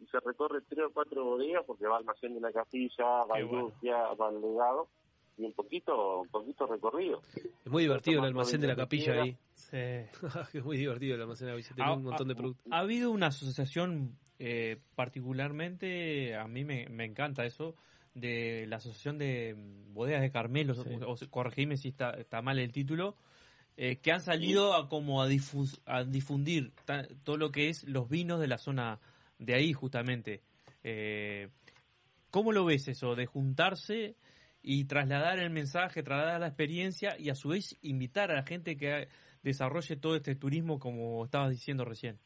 y 0.00 0.06
se 0.06 0.20
recorre 0.20 0.60
tres 0.68 0.86
o 0.86 0.92
cuatro 0.92 1.24
bodegas 1.24 1.64
porque 1.66 1.86
va 1.86 1.96
al 1.96 2.02
almacén 2.02 2.34
de 2.34 2.40
la 2.40 2.52
capilla, 2.52 3.04
va 3.24 3.34
a 3.34 3.38
Qué 3.38 3.44
bueno. 3.44 3.64
industria, 3.66 3.96
va 4.14 4.28
al 4.28 4.40
legado 4.40 4.88
y 5.36 5.44
un 5.44 5.52
poquito, 5.52 6.20
un 6.22 6.28
poquito 6.28 6.66
recorrido. 6.66 7.20
Es 7.64 7.70
muy 7.70 7.82
divertido 7.82 8.20
el 8.20 8.26
almacén 8.26 8.60
de 8.60 8.66
la 8.68 8.76
capilla 8.76 9.22
ahí. 9.22 9.36
es 9.72 10.64
muy 10.64 10.76
divertido 10.76 11.14
el 11.16 11.22
almacén 11.22 11.46
de 11.48 11.52
la 11.52 11.58
capilla. 11.58 11.74
Tiene 11.74 11.90
Ha- 11.90 11.94
un 11.94 12.04
montón 12.04 12.28
de 12.28 12.34
ha- 12.34 12.36
productos. 12.36 12.66
Ha 12.72 12.78
habido 12.80 13.10
una 13.10 13.26
asociación, 13.28 14.16
eh, 14.38 14.80
particularmente, 14.94 16.34
a 16.36 16.46
mí 16.48 16.64
me, 16.64 16.88
me 16.88 17.04
encanta 17.04 17.44
eso, 17.44 17.74
de 18.14 18.66
la 18.68 18.76
Asociación 18.76 19.18
de 19.18 19.54
mm, 19.56 19.94
Bodegas 19.94 20.22
de 20.22 20.30
Carmelo, 20.32 20.74
o, 21.06 21.12
o 21.12 21.16
corregime 21.30 21.76
si 21.76 21.88
está, 21.88 22.10
está 22.12 22.42
mal 22.42 22.58
el 22.58 22.72
título, 22.72 23.16
eh, 23.76 23.98
que 23.98 24.10
han 24.10 24.20
salido 24.20 24.74
a 24.74 24.88
como 24.88 25.22
a, 25.22 25.28
difus- 25.28 25.80
a 25.86 26.02
difundir 26.02 26.72
ta- 26.84 27.06
todo 27.22 27.36
lo 27.36 27.52
que 27.52 27.68
es 27.68 27.84
los 27.84 28.08
vinos 28.08 28.40
de 28.40 28.48
la 28.48 28.58
zona 28.58 28.98
de 29.38 29.54
ahí, 29.54 29.72
justamente. 29.72 30.42
Eh, 30.82 31.48
¿Cómo 32.30 32.52
lo 32.52 32.64
ves 32.64 32.88
eso, 32.88 33.14
de 33.14 33.26
juntarse 33.26 34.16
y 34.62 34.84
trasladar 34.84 35.38
el 35.38 35.50
mensaje, 35.50 36.02
trasladar 36.02 36.40
la 36.40 36.48
experiencia 36.48 37.18
y 37.18 37.30
a 37.30 37.34
su 37.34 37.48
vez 37.48 37.76
invitar 37.82 38.30
a 38.30 38.34
la 38.34 38.42
gente 38.42 38.76
que 38.76 39.08
desarrolle 39.42 39.96
todo 39.96 40.16
este 40.16 40.34
turismo 40.34 40.78
como 40.78 41.24
estabas 41.24 41.50
diciendo 41.50 41.84
recién? 41.84 42.18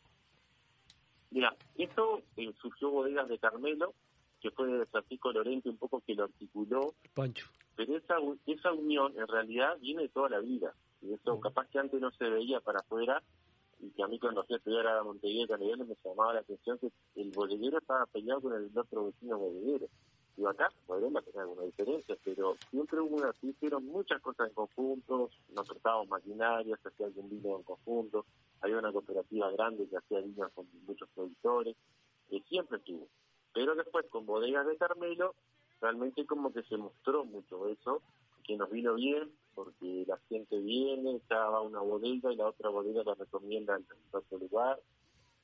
Mira, 1.30 1.54
esto 1.76 2.22
eh, 2.36 2.52
surgió 2.60 2.90
Bodegas 2.90 3.28
de 3.28 3.38
Carmelo, 3.38 3.94
que 4.40 4.50
fue 4.50 4.84
Francisco 4.86 5.32
Lorente 5.32 5.68
un 5.68 5.78
poco 5.78 6.00
que 6.00 6.14
lo 6.14 6.24
articuló, 6.24 6.94
Pancho. 7.14 7.48
pero 7.76 7.96
esa, 7.96 8.16
esa 8.46 8.72
unión 8.72 9.14
en 9.16 9.28
realidad 9.28 9.78
viene 9.80 10.02
de 10.02 10.08
toda 10.08 10.28
la 10.28 10.40
vida. 10.40 10.74
Y 11.00 11.12
eso 11.12 11.40
capaz 11.40 11.68
que 11.68 11.78
antes 11.78 12.00
no 12.00 12.10
se 12.10 12.24
veía 12.28 12.60
para 12.60 12.80
afuera, 12.80 13.22
y 13.82 13.90
que 13.90 14.02
a 14.02 14.06
mí 14.06 14.18
cuando 14.18 14.44
fui 14.44 14.54
a 14.54 14.58
estudiar 14.58 14.86
a 14.86 15.02
Montevideo 15.02 15.58
me 15.58 15.96
llamaba 16.04 16.34
la 16.34 16.40
atención 16.40 16.78
que 16.78 16.92
el 17.16 17.30
bodeguero 17.32 17.78
estaba 17.78 18.06
peleado 18.06 18.40
con 18.40 18.54
el 18.54 18.70
otro 18.78 19.06
vecino 19.06 19.38
bodeguero. 19.38 19.88
Y 20.36 20.46
acá 20.46 20.68
podremos 20.86 21.22
tener 21.24 21.40
alguna 21.40 21.64
diferencia, 21.64 22.16
pero 22.24 22.56
siempre 22.70 23.00
hubo 23.00 23.16
una, 23.16 23.34
hicieron 23.42 23.84
muchas 23.84 24.22
cosas 24.22 24.48
en 24.48 24.54
conjunto, 24.54 25.30
nos 25.50 25.68
prestábamos 25.68 26.08
maquinaria, 26.08 26.78
se 26.80 26.88
hacía 26.88 27.06
algún 27.06 27.28
vino 27.28 27.56
en 27.56 27.64
conjunto, 27.64 28.24
había 28.60 28.78
una 28.78 28.92
cooperativa 28.92 29.50
grande 29.50 29.88
que 29.88 29.96
hacía 29.96 30.20
vinos 30.20 30.50
con 30.54 30.66
muchos 30.86 31.08
productores, 31.10 31.76
que 32.30 32.40
siempre 32.48 32.78
estuvo. 32.78 33.08
Pero 33.52 33.74
después 33.74 34.06
con 34.08 34.24
bodegas 34.24 34.66
de 34.66 34.76
Carmelo, 34.78 35.34
realmente 35.80 36.24
como 36.24 36.52
que 36.52 36.62
se 36.62 36.78
mostró 36.78 37.24
mucho 37.24 37.68
eso, 37.68 38.00
que 38.44 38.56
nos 38.56 38.70
vino 38.70 38.94
bien, 38.94 39.30
porque 39.54 40.04
la 40.06 40.18
gente 40.28 40.58
viene, 40.58 41.20
ya 41.28 41.48
va 41.48 41.60
una 41.60 41.80
bodega 41.80 42.32
y 42.32 42.36
la 42.36 42.48
otra 42.48 42.70
bodega 42.70 43.02
la 43.04 43.14
recomienda 43.14 43.76
en 43.76 43.86
otro 44.10 44.38
lugar. 44.38 44.80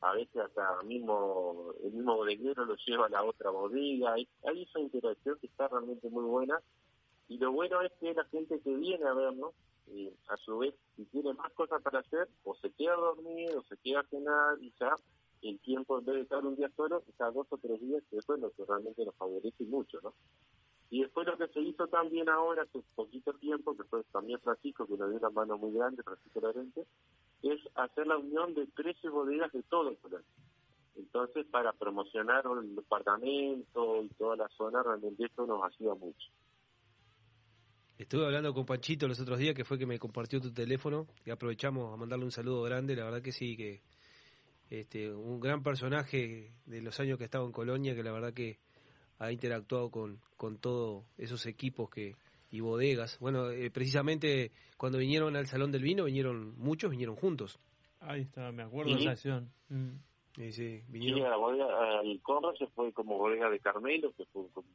A 0.01 0.13
veces 0.13 0.37
hasta 0.37 0.83
mismo 0.85 1.73
el 1.83 1.93
mismo 1.93 2.17
bodeguero 2.17 2.65
lo 2.65 2.77
lleva 2.87 3.07
a 3.07 3.11
la 3.11 3.25
otra 3.25 3.51
bodega. 3.51 4.13
Hay, 4.13 4.29
esa 4.45 4.81
interacción 4.81 5.39
que 5.41 5.49
está 5.49 5.69
realmente 5.69 6.09
muy 6.09 6.25
buena. 6.25 6.61
Y 7.29 7.39
lo 7.39 7.53
bueno 7.53 7.83
es 7.83 7.93
que 8.01 8.15
la 8.15 8.25
gente 8.27 8.61
que 8.61 8.75
viene 8.75 9.07
a 9.07 9.13
vernos, 9.13 9.55
eh, 9.89 10.15
a 10.29 10.37
su 10.39 10.59
vez, 10.59 10.75
si 10.97 11.05
tiene 11.07 11.35
más 11.35 11.53
cosas 11.53 11.83
para 11.83 12.01
hacer, 12.01 12.29
o 12.45 12.55
se 12.55 12.71
queda 12.71 12.95
a 12.95 12.97
dormir, 12.97 13.55
o 13.57 13.63
se 13.65 13.77
queda 13.79 14.01
a 14.01 14.05
cenar, 14.05 14.57
y 14.61 14.73
ya 14.81 14.95
el 15.43 15.59
tiempo, 15.61 15.99
en 15.99 16.05
de 16.05 16.21
estar 16.21 16.45
un 16.45 16.57
día 16.57 16.71
solo, 16.77 17.03
está 17.09 17.31
dos 17.31 17.47
o 17.51 17.59
tres 17.59 17.81
días, 17.81 18.03
que 18.11 18.19
eso 18.19 18.35
es 18.35 18.41
lo 18.41 18.51
que 18.51 18.65
realmente 18.65 19.05
nos 19.05 19.15
favorece 19.15 19.65
mucho, 19.65 20.01
¿no? 20.03 20.15
Y 20.91 21.03
después 21.03 21.27
lo 21.27 21.37
que 21.37 21.49
se 21.49 21.61
hizo 21.61 21.87
también 21.89 22.29
ahora, 22.29 22.63
hace 22.63 22.83
poquito 22.95 23.33
tiempo, 23.35 23.77
que 23.77 23.85
fue 23.85 24.03
también 24.05 24.41
Francisco, 24.41 24.87
que 24.87 24.97
nos 24.97 25.11
dio 25.11 25.19
una 25.19 25.31
mano 25.31 25.59
muy 25.59 25.73
grande, 25.73 26.03
Francisco 26.03 26.41
Lorente, 26.41 26.87
es 27.43 27.61
hacer 27.75 28.07
la 28.07 28.17
unión 28.17 28.55
de 28.55 28.67
13 28.69 29.09
bodegas 29.11 29.53
de 29.53 29.63
todo 29.65 29.91
el 29.91 29.97
país. 29.97 30.25
Entonces, 30.97 31.47
para 31.47 31.73
promocionar 31.73 32.45
el 32.63 32.75
departamento 32.75 34.03
y 34.03 34.09
toda 34.11 34.37
la 34.37 34.49
zona, 34.49 34.83
realmente 34.83 35.25
esto 35.25 35.47
nos 35.47 35.63
ayuda 35.63 35.95
mucho. 35.95 36.29
Estuve 37.99 38.25
hablando 38.25 38.55
con 38.55 38.65
Panchito 38.65 39.07
los 39.07 39.21
otros 39.21 39.39
días, 39.39 39.55
que 39.55 39.65
fue 39.65 39.79
que 39.79 39.87
me 39.87 39.99
compartió 39.99 40.41
tu 40.41 40.53
teléfono, 40.53 41.07
y 41.25 41.31
aprovechamos 41.31 41.93
a 41.93 41.97
mandarle 41.97 42.25
un 42.25 42.31
saludo 42.31 42.63
grande, 42.63 42.97
la 42.97 43.05
verdad 43.05 43.23
que 43.23 43.33
sí, 43.33 43.57
que 43.57 43.83
este 44.71 45.13
un 45.13 45.41
gran 45.41 45.63
personaje 45.63 46.53
de 46.67 46.83
los 46.83 46.99
años 47.01 47.19
que 47.19 47.25
estaba 47.25 47.45
en 47.45 47.53
Colonia, 47.53 47.95
que 47.95 48.03
la 48.03 48.13
verdad 48.13 48.33
que 48.33 48.59
ha 49.19 49.33
interactuado 49.33 49.91
con, 49.91 50.21
con 50.37 50.59
todos 50.59 51.05
esos 51.17 51.47
equipos 51.47 51.91
que 51.91 52.15
y 52.51 52.61
bodegas. 52.61 53.19
Bueno, 53.21 53.51
eh, 53.51 53.71
precisamente 53.71 54.53
cuando 54.79 54.97
vinieron 54.99 55.37
al 55.37 55.47
Salón 55.47 55.71
del 55.71 55.83
Vino, 55.83 56.05
vinieron 56.05 56.55
muchos, 56.59 56.91
vinieron 56.91 57.15
juntos. 57.17 57.59
Ahí 58.01 58.23
está, 58.23 58.51
me 58.53 58.63
acuerdo 58.63 58.95
de 58.95 59.01
esa 59.01 59.11
acción. 59.11 59.51
Mm. 59.69 59.91
Sí, 60.37 60.53
sí, 60.53 60.79
Sí, 60.79 60.85
vinieron. 60.89 61.27
a 61.27 61.31
la 61.31 61.37
bodega, 61.37 61.67
al 61.99 62.21
Conra 62.23 62.51
se 62.57 62.67
fue 62.69 62.93
como 62.93 63.19
bodega 63.19 63.51
de 63.51 63.59
Carmelo, 63.61 64.13
que 64.17 64.25
fue 64.27 64.49
como, 64.53 64.67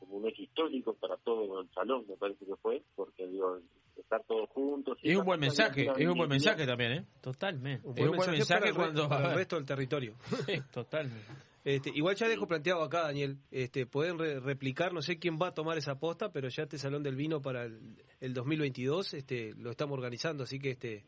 como 0.00 0.16
un 0.16 0.26
hecho 0.26 0.42
histórico 0.42 0.94
para 0.94 1.18
todo 1.18 1.60
el 1.60 1.68
salón, 1.70 2.04
me 2.08 2.16
parece 2.16 2.44
que 2.46 2.56
fue, 2.56 2.82
porque 2.96 3.28
digo, 3.28 3.60
estar 3.96 4.24
todos 4.26 4.48
juntos. 4.50 4.98
Es 5.02 5.16
un 5.16 5.24
buen 5.26 5.38
mensaje, 5.38 5.88
es 5.96 6.08
un 6.08 6.16
buen 6.16 6.28
mensaje 6.30 6.66
también, 6.66 6.92
¿eh? 6.92 7.04
Totalmente. 7.20 7.86
Es 7.96 8.08
un 8.08 8.16
buen 8.16 8.30
mensaje 8.30 8.60
para 8.60 8.68
el 8.70 8.74
re- 8.74 8.80
cuando... 8.80 9.08
para 9.08 9.28
el 9.30 9.34
resto 9.36 9.56
del 9.56 9.66
territorio. 9.66 10.14
Totalmente. 10.72 11.26
Este, 11.64 11.90
igual 11.94 12.16
ya 12.16 12.26
dejo 12.28 12.46
planteado 12.46 12.82
acá, 12.82 13.02
Daniel. 13.02 13.38
Este, 13.50 13.84
pueden 13.86 14.18
re- 14.18 14.40
replicar, 14.40 14.92
no 14.92 15.02
sé 15.02 15.18
quién 15.18 15.38
va 15.40 15.48
a 15.48 15.54
tomar 15.54 15.76
esa 15.78 15.98
posta, 15.98 16.32
pero 16.32 16.48
ya 16.48 16.62
este 16.62 16.78
Salón 16.78 17.02
del 17.02 17.16
Vino 17.16 17.42
para 17.42 17.64
el, 17.64 17.96
el 18.20 18.32
2022 18.34 19.14
este, 19.14 19.54
lo 19.56 19.70
estamos 19.70 19.94
organizando, 19.94 20.44
así 20.44 20.58
que 20.58 20.70
este, 20.70 21.04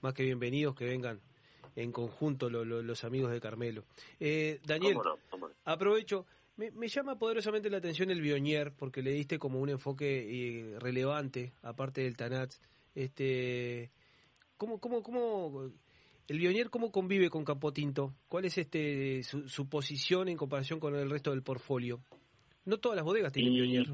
más 0.00 0.12
que 0.14 0.24
bienvenidos 0.24 0.74
que 0.74 0.84
vengan 0.86 1.20
en 1.76 1.92
conjunto 1.92 2.50
lo- 2.50 2.64
lo- 2.64 2.82
los 2.82 3.04
amigos 3.04 3.30
de 3.32 3.40
Carmelo. 3.40 3.84
Eh, 4.20 4.60
Daniel, 4.64 4.94
¿Cómo 4.94 5.10
no? 5.10 5.18
¿Cómo 5.30 5.48
no? 5.48 5.54
aprovecho. 5.64 6.26
Me, 6.56 6.70
me 6.70 6.86
llama 6.86 7.18
poderosamente 7.18 7.68
la 7.68 7.78
atención 7.78 8.10
el 8.10 8.20
Bionier, 8.20 8.72
porque 8.72 9.02
le 9.02 9.10
diste 9.10 9.38
como 9.40 9.58
un 9.60 9.70
enfoque 9.70 10.06
eh, 10.28 10.78
relevante, 10.78 11.52
aparte 11.62 12.02
del 12.02 12.16
Tanat. 12.16 12.52
Este, 12.94 13.90
¿cómo, 14.56 14.78
cómo, 14.78 15.02
cómo, 15.02 15.72
el 16.28 16.38
Bionier 16.38 16.70
cómo 16.70 16.90
convive 16.90 17.30
con 17.30 17.44
Campotinto? 17.44 18.12
¿Cuál 18.28 18.44
es 18.46 18.58
este 18.58 19.22
su, 19.22 19.48
su 19.48 19.68
posición 19.68 20.28
en 20.28 20.36
comparación 20.36 20.80
con 20.80 20.94
el 20.94 21.10
resto 21.10 21.30
del 21.30 21.42
portfolio? 21.42 22.00
No 22.64 22.78
todas 22.78 22.96
las 22.96 23.04
bodegas 23.04 23.32
tienen 23.32 23.52
Y- 23.52 23.60
Bionier. 23.60 23.86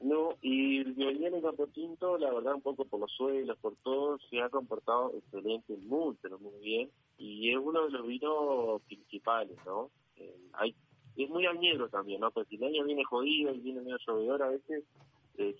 No, 0.00 0.36
y 0.42 0.78
el 0.78 0.92
violín 0.92 1.34
en 1.34 1.42
Campo 1.42 1.66
Tinto, 1.66 2.18
la 2.18 2.32
verdad, 2.32 2.54
un 2.54 2.62
poco 2.62 2.84
por 2.84 3.00
los 3.00 3.10
suelos, 3.10 3.58
por 3.58 3.74
todo, 3.78 4.16
se 4.30 4.40
ha 4.40 4.48
comportado 4.48 5.12
excelente, 5.18 5.76
muy, 5.76 6.14
pero 6.22 6.38
muy 6.38 6.56
bien. 6.62 6.88
Y 7.18 7.50
es 7.50 7.56
uno 7.56 7.84
de 7.84 7.90
los 7.90 8.06
vinos 8.06 8.80
principales, 8.82 9.58
¿no? 9.66 9.90
Eh, 10.14 10.36
hay, 10.52 10.72
es 11.16 11.28
muy 11.28 11.46
añero 11.46 11.88
también, 11.88 12.20
¿no? 12.20 12.30
Porque 12.30 12.50
si 12.50 12.56
el 12.56 12.64
año 12.72 12.84
viene 12.84 13.02
jodido 13.02 13.52
y 13.52 13.58
viene 13.58 13.80
medio 13.80 13.98
llovedor, 14.06 14.40
a 14.44 14.50
veces 14.50 14.84
es, 15.36 15.56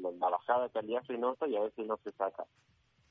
la, 0.00 0.10
la 0.12 0.30
bajada 0.30 0.64
de 0.64 0.70
calidad 0.70 1.02
se 1.06 1.18
nota 1.18 1.46
y 1.46 1.56
a 1.56 1.60
veces 1.60 1.86
no 1.86 1.98
se 2.02 2.12
saca. 2.12 2.46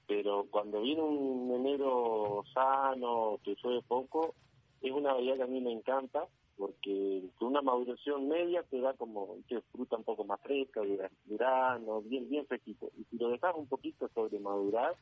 Pero 0.08 0.46
cuando 0.50 0.82
viene 0.82 1.02
un 1.02 1.52
enero 1.52 2.44
sano, 2.54 3.40
que 3.44 3.56
llueve 3.62 3.82
poco, 3.88 4.36
es 4.82 4.92
una 4.92 5.14
variedad 5.14 5.38
que 5.38 5.44
a 5.44 5.48
mí 5.48 5.62
me 5.62 5.72
encanta 5.72 6.28
porque 6.58 7.24
con 7.38 7.50
una 7.50 7.62
maduración 7.62 8.28
media 8.28 8.64
te 8.64 8.80
da 8.80 8.94
como 8.94 9.38
que 9.48 9.62
fruta 9.72 9.98
un 9.98 10.04
poco 10.04 10.24
más 10.24 10.40
fresca, 10.42 10.82
durano, 11.26 12.02
bien 12.02 12.30
bien 12.30 12.46
fresquito. 12.46 12.90
Y 12.98 13.04
si 13.06 13.18
lo 13.18 13.30
dejas 13.30 13.56
un 13.56 13.68
poquito 13.68 14.10
sobre 14.14 14.40
madurar, 14.40 14.96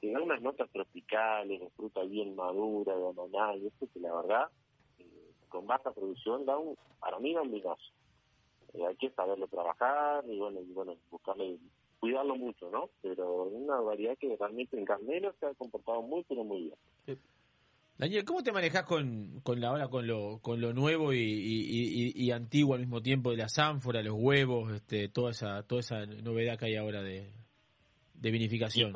te 0.00 0.12
da 0.12 0.20
unas 0.20 0.40
notas 0.40 0.70
tropicales, 0.70 1.60
de 1.60 1.70
fruta 1.70 2.02
bien 2.02 2.36
madura, 2.36 2.96
de 2.96 3.08
ananá, 3.08 3.56
y 3.56 3.66
esto 3.66 3.88
que 3.92 4.00
la 4.00 4.14
verdad, 4.14 4.48
eh, 4.98 5.32
con 5.48 5.66
baja 5.66 5.92
producción, 5.92 6.44
da 6.44 6.58
un, 6.58 6.76
para 7.00 7.18
mí 7.18 7.34
da 7.34 7.42
un 7.42 7.50
vinazo. 7.50 7.92
Eh, 8.74 8.86
hay 8.86 8.96
que 8.96 9.10
saberlo 9.10 9.48
trabajar 9.48 10.24
y 10.28 10.38
bueno, 10.38 10.60
y 10.60 10.72
bueno, 10.72 10.96
buscarle, 11.10 11.58
cuidarlo 12.04 12.36
mucho, 12.36 12.70
¿no? 12.70 12.90
Pero 13.00 13.44
una 13.44 13.80
variedad 13.80 14.14
que 14.18 14.36
realmente 14.38 14.76
en 14.78 14.84
Carmelo 14.84 15.34
se 15.40 15.46
ha 15.46 15.54
comportado 15.54 16.02
muy, 16.02 16.22
pero 16.28 16.44
muy 16.44 16.64
bien. 16.64 17.18
Daniel, 17.96 18.26
¿cómo 18.26 18.42
te 18.42 18.52
manejas 18.52 18.82
con, 18.84 19.40
con 19.42 19.58
la 19.58 19.72
hora, 19.72 19.88
con 19.88 20.06
lo, 20.06 20.38
con 20.42 20.60
lo 20.60 20.74
nuevo 20.74 21.14
y, 21.14 21.16
y, 21.18 22.10
y- 22.12 22.24
y 22.26 22.30
antiguo 22.30 22.74
al 22.74 22.80
mismo 22.80 23.00
tiempo 23.00 23.30
de 23.30 23.38
las 23.38 23.58
ánforas, 23.58 24.04
los 24.04 24.16
huevos, 24.18 24.70
este, 24.72 25.08
toda 25.08 25.30
esa, 25.30 25.62
toda 25.66 25.80
esa 25.80 26.04
novedad 26.04 26.58
que 26.58 26.66
hay 26.66 26.76
ahora 26.76 27.02
de, 27.02 27.30
de 28.20 28.30
vinificación 28.30 28.92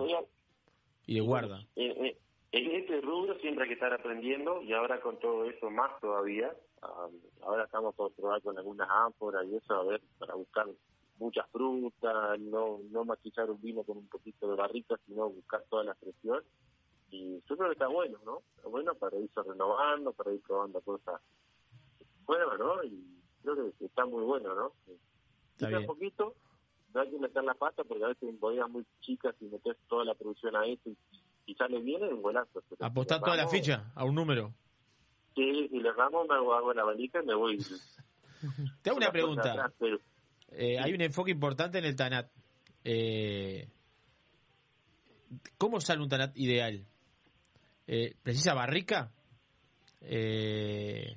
y 1.07 1.15
de 1.15 1.21
guarda? 1.21 1.61
Eh, 1.77 1.95
eh, 1.97 2.19
en 2.53 2.71
este 2.73 3.01
rubro 3.01 3.39
siempre 3.39 3.63
hay 3.63 3.69
que 3.69 3.75
estar 3.75 3.95
aprendiendo 3.95 4.61
y 4.63 4.75
ahora 4.75 5.01
con 5.01 5.19
todo 5.19 5.49
eso 5.49 5.71
más 5.71 5.99
todavía. 6.01 6.53
Ah, 6.83 7.09
ahora 7.43 7.65
estamos 7.65 7.95
por 7.95 8.13
probar 8.13 8.43
con 8.43 8.59
algunas 8.59 8.89
ánforas 8.91 9.47
y 9.51 9.57
eso, 9.57 9.75
a 9.75 9.85
ver, 9.85 10.03
para 10.19 10.35
buscar 10.35 10.67
muchas 11.19 11.47
frutas, 11.51 12.39
no, 12.41 12.81
no 12.91 13.05
maquillar 13.05 13.51
un 13.51 13.61
vino 13.61 13.83
con 13.85 13.99
un 13.99 14.09
poquito 14.09 14.49
de 14.49 14.57
barrica, 14.57 14.97
sino 15.07 15.29
buscar 15.31 15.65
toda 15.69 15.85
la 15.85 15.93
expresión. 15.93 16.43
Y 17.11 17.41
yo 17.49 17.57
creo 17.57 17.69
que 17.69 17.73
está 17.73 17.89
bueno, 17.89 18.19
¿no? 18.25 18.43
Está 18.57 18.69
bueno 18.69 18.95
para 18.95 19.17
irse 19.19 19.43
renovando, 19.43 20.13
para 20.13 20.33
ir 20.33 20.41
probando 20.43 20.81
cosas 20.83 21.21
nuevas, 22.29 22.59
¿no? 22.59 22.85
Y 22.85 23.21
creo 23.43 23.57
que 23.79 23.85
está 23.85 24.05
muy 24.07 24.25
bueno, 24.25 24.55
¿no? 24.55 24.73
Está 25.53 25.69
bien. 25.69 25.87
poquito, 25.87 26.35
no 26.95 27.01
hay 27.01 27.11
que 27.11 27.19
meter 27.19 27.43
la 27.45 27.55
pata 27.55 27.83
porque 27.85 28.05
a 28.05 28.09
veces 28.09 28.29
en 28.29 28.39
bodegas 28.39 28.71
muy 28.71 28.85
chicas 29.01 29.35
y 29.41 29.47
metes 29.47 29.77
toda 29.89 30.05
la 30.05 30.15
producción 30.15 30.55
a 30.57 30.67
eso 30.67 30.91
y, 30.91 30.97
y 31.47 31.55
sale 31.55 31.81
bien 31.81 32.05
es 32.05 32.13
un 32.13 32.23
golazo. 32.23 32.63
¿Apostar 32.81 33.21
toda 33.21 33.37
la 33.37 33.49
ficha 33.49 33.91
a 33.95 34.05
un 34.05 34.15
número? 34.15 34.53
Sí, 35.35 35.69
si 35.69 35.81
le 35.81 35.89
erramos 35.89 36.29
me 36.29 36.35
hago, 36.35 36.55
hago 36.55 36.75
la 36.75 36.85
valija 36.85 37.23
y 37.23 37.27
me 37.27 37.35
voy. 37.35 37.59
Te 38.83 38.91
hago 38.91 38.99
una 38.99 39.11
pregunta. 39.11 39.51
atrás, 39.53 39.73
pero- 39.79 39.99
Eh, 40.53 40.79
hay 40.79 40.93
un 40.93 41.01
enfoque 41.01 41.31
importante 41.31 41.79
en 41.79 41.85
el 41.85 41.97
TANAT. 41.97 42.31
Eh, 42.85 43.69
¿Cómo 45.57 45.81
sale 45.81 46.03
un 46.03 46.09
TANAT 46.09 46.37
ideal? 46.37 46.85
Eh, 47.87 48.15
¿Precisa 48.23 48.55
barrica? 48.55 49.11
Eh, 50.01 51.17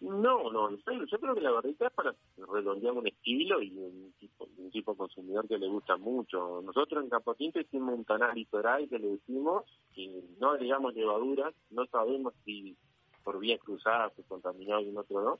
No, 0.00 0.50
no, 0.50 0.70
yo 0.70 1.18
creo 1.20 1.34
que 1.34 1.40
la 1.40 1.50
barrica 1.50 1.86
es 1.86 1.92
para 1.92 2.14
redondear 2.36 2.92
un 2.94 3.06
estilo 3.06 3.60
y 3.62 3.76
un 3.76 4.14
tipo, 4.18 4.48
un 4.56 4.70
tipo 4.70 4.96
consumidor 4.96 5.46
que 5.46 5.58
le 5.58 5.68
gusta 5.68 5.96
mucho. 5.96 6.62
Nosotros 6.62 7.04
en 7.04 7.10
Capotinto 7.10 7.60
hicimos 7.60 7.94
un 7.94 8.04
canal 8.04 8.34
litoral 8.34 8.88
que 8.88 8.98
le 8.98 9.08
decimos 9.08 9.64
que 9.94 10.24
no 10.40 10.50
agregamos 10.50 10.94
levaduras, 10.94 11.54
no 11.70 11.86
sabemos 11.86 12.32
si 12.44 12.76
por 13.22 13.38
vía 13.38 13.58
cruzada 13.58 14.10
se 14.16 14.22
contaminó 14.24 14.80
y 14.80 14.88
en 14.88 14.96
otro 14.96 15.22
no, 15.22 15.38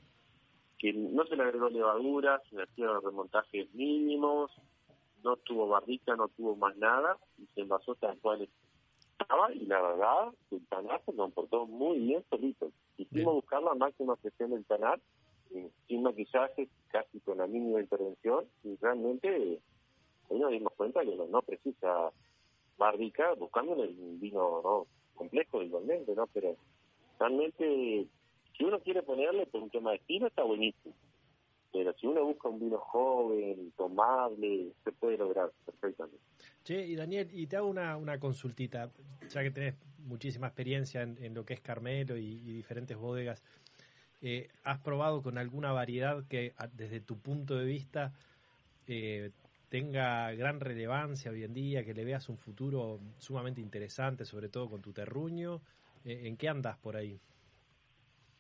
que 0.78 0.92
no 0.92 1.24
se 1.26 1.36
le 1.36 1.42
agregó 1.42 1.68
levaduras, 1.68 2.42
se 2.48 2.57
le 2.57 2.65
hicieron 2.65 3.02
remontajes 3.02 3.73
mínimos, 3.74 4.50
no 5.24 5.36
tuvo 5.36 5.68
barrica, 5.68 6.15
no 6.16 6.28
tuvo 6.28 6.57
más 6.57 6.76
nada 6.76 7.18
y 7.39 7.47
se 7.55 7.62
envasó 7.62 7.94
tal 7.97 8.18
cual 8.20 8.48
estaba 9.18 9.52
y 9.52 9.66
la 9.66 9.81
verdad 9.81 10.32
el 10.50 10.66
canal 10.68 11.00
se 11.05 11.15
comportó 11.15 11.66
muy 11.66 11.98
bien 11.98 12.24
solito. 12.31 12.70
Quisimos 12.97 13.34
buscar 13.34 13.62
la 13.62 13.74
máxima 13.74 14.16
presión 14.16 14.50
del 14.50 14.65
canal 14.66 15.00
eh, 15.50 15.70
sin 15.86 16.02
maquillaje, 16.02 16.68
casi 16.89 17.20
con 17.20 17.39
la 17.39 17.47
mínima 17.47 17.81
intervención 17.81 18.47
y 18.62 18.76
realmente 18.76 19.55
eh, 19.55 19.60
ahí 20.31 20.39
nos 20.39 20.50
dimos 20.50 20.73
cuenta 20.74 21.02
que 21.02 21.16
no, 21.16 21.26
no 21.26 21.42
precisa 21.42 22.12
barrica 22.76 23.34
buscando 23.34 23.73
un 23.73 24.20
vino 24.20 24.60
no 24.62 24.86
complejo 25.16 25.62
igualmente, 25.62 26.15
¿no? 26.15 26.28
Pero 26.28 26.57
realmente 27.18 28.07
si 28.59 28.65
uno 28.65 28.81
quiere 28.81 29.03
ponerle 29.03 29.47
por 29.47 29.62
un 29.62 29.70
tema 29.70 29.91
de 29.91 29.97
estilo 29.97 30.27
está 30.27 30.43
buenísimo. 30.43 30.95
Pero 31.73 31.93
si 31.95 32.07
uno 32.07 32.25
busca 32.25 32.49
un 32.49 32.59
vino 32.59 32.78
joven, 32.78 33.73
tomable, 33.77 34.73
se 34.85 34.93
puede 34.93 35.17
lograr 35.17 35.53
perfectamente. 35.65 36.19
Che, 36.65 36.87
y 36.87 36.97
Daniel, 36.97 37.28
y 37.33 37.47
te 37.47 37.57
hago 37.57 37.69
una, 37.69 37.97
una 37.97 38.19
consultita, 38.19 38.91
ya 39.31 39.43
que 39.43 39.51
tenés 39.51 39.75
muchísima 39.99 40.49
experiencia 40.49 41.03
en, 41.03 41.35
lo 41.35 41.45
que 41.45 41.55
es 41.55 41.61
Carmelo 41.61 42.17
y, 42.17 42.37
diferentes 42.37 42.97
bodegas, 42.97 43.43
eh, 44.23 44.49
¿has 44.65 44.81
probado 44.81 45.23
con 45.23 45.39
alguna 45.39 45.73
variedad 45.73 46.25
que 46.27 46.55
desde 46.73 47.01
tu 47.01 47.19
punto 47.19 47.57
de 47.57 47.67
vista 47.67 48.12
eh, 48.87 49.31
tenga 49.69 50.33
gran 50.33 50.61
relevancia 50.61 51.31
hoy 51.31 51.45
en 51.45 51.53
día, 51.53 51.85
que 51.85 51.95
le 51.95 52.05
veas 52.05 52.28
un 52.28 52.39
futuro 52.39 52.99
sumamente 53.19 53.61
interesante, 53.61 54.25
sobre 54.25 54.49
todo 54.49 54.69
con 54.70 54.81
tu 54.81 54.93
terruño? 54.93 55.61
Eh, 56.05 56.23
¿En 56.25 56.37
qué 56.39 56.49
andas 56.49 56.78
por 56.78 56.97
ahí? 56.97 57.20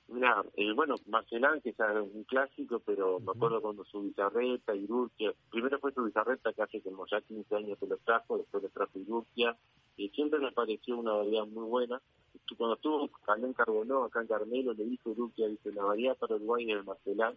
Mira, 0.08 0.42
eh, 0.54 0.72
bueno, 0.72 0.94
Marcelán, 1.06 1.60
que 1.60 1.70
es 1.70 1.76
un 1.78 2.24
clásico, 2.24 2.80
pero 2.80 3.20
me 3.20 3.30
acuerdo 3.30 3.60
cuando 3.60 3.84
su 3.84 4.00
bizarreta, 4.00 4.74
Irurgia, 4.74 5.34
primero 5.50 5.78
fue 5.80 5.92
su 5.92 6.02
bizarreta 6.02 6.52
que 6.54 6.62
hace 6.62 6.80
como 6.80 7.06
ya 7.06 7.20
15 7.20 7.54
años 7.54 7.78
que 7.78 7.86
lo 7.86 7.98
trajo, 7.98 8.38
después 8.38 8.62
le 8.62 8.70
trajo 8.70 8.98
Irurgia, 8.98 9.54
y 9.98 10.08
siempre 10.10 10.38
me 10.38 10.50
pareció 10.52 10.96
una 10.96 11.12
variedad 11.12 11.46
muy 11.46 11.64
buena. 11.64 12.00
Cuando 12.56 12.76
estuvo 12.76 13.10
Calén 13.26 13.52
Carbonó 13.52 14.04
acá 14.04 14.22
en 14.22 14.28
Carmelo, 14.28 14.72
le 14.72 14.84
dijo 14.84 15.10
Irurgia, 15.10 15.46
dice, 15.46 15.72
la 15.72 15.84
variedad 15.84 16.16
para 16.16 16.36
Uruguay 16.36 16.64
es 16.70 16.78
el 16.78 16.84
Marcelán, 16.84 17.36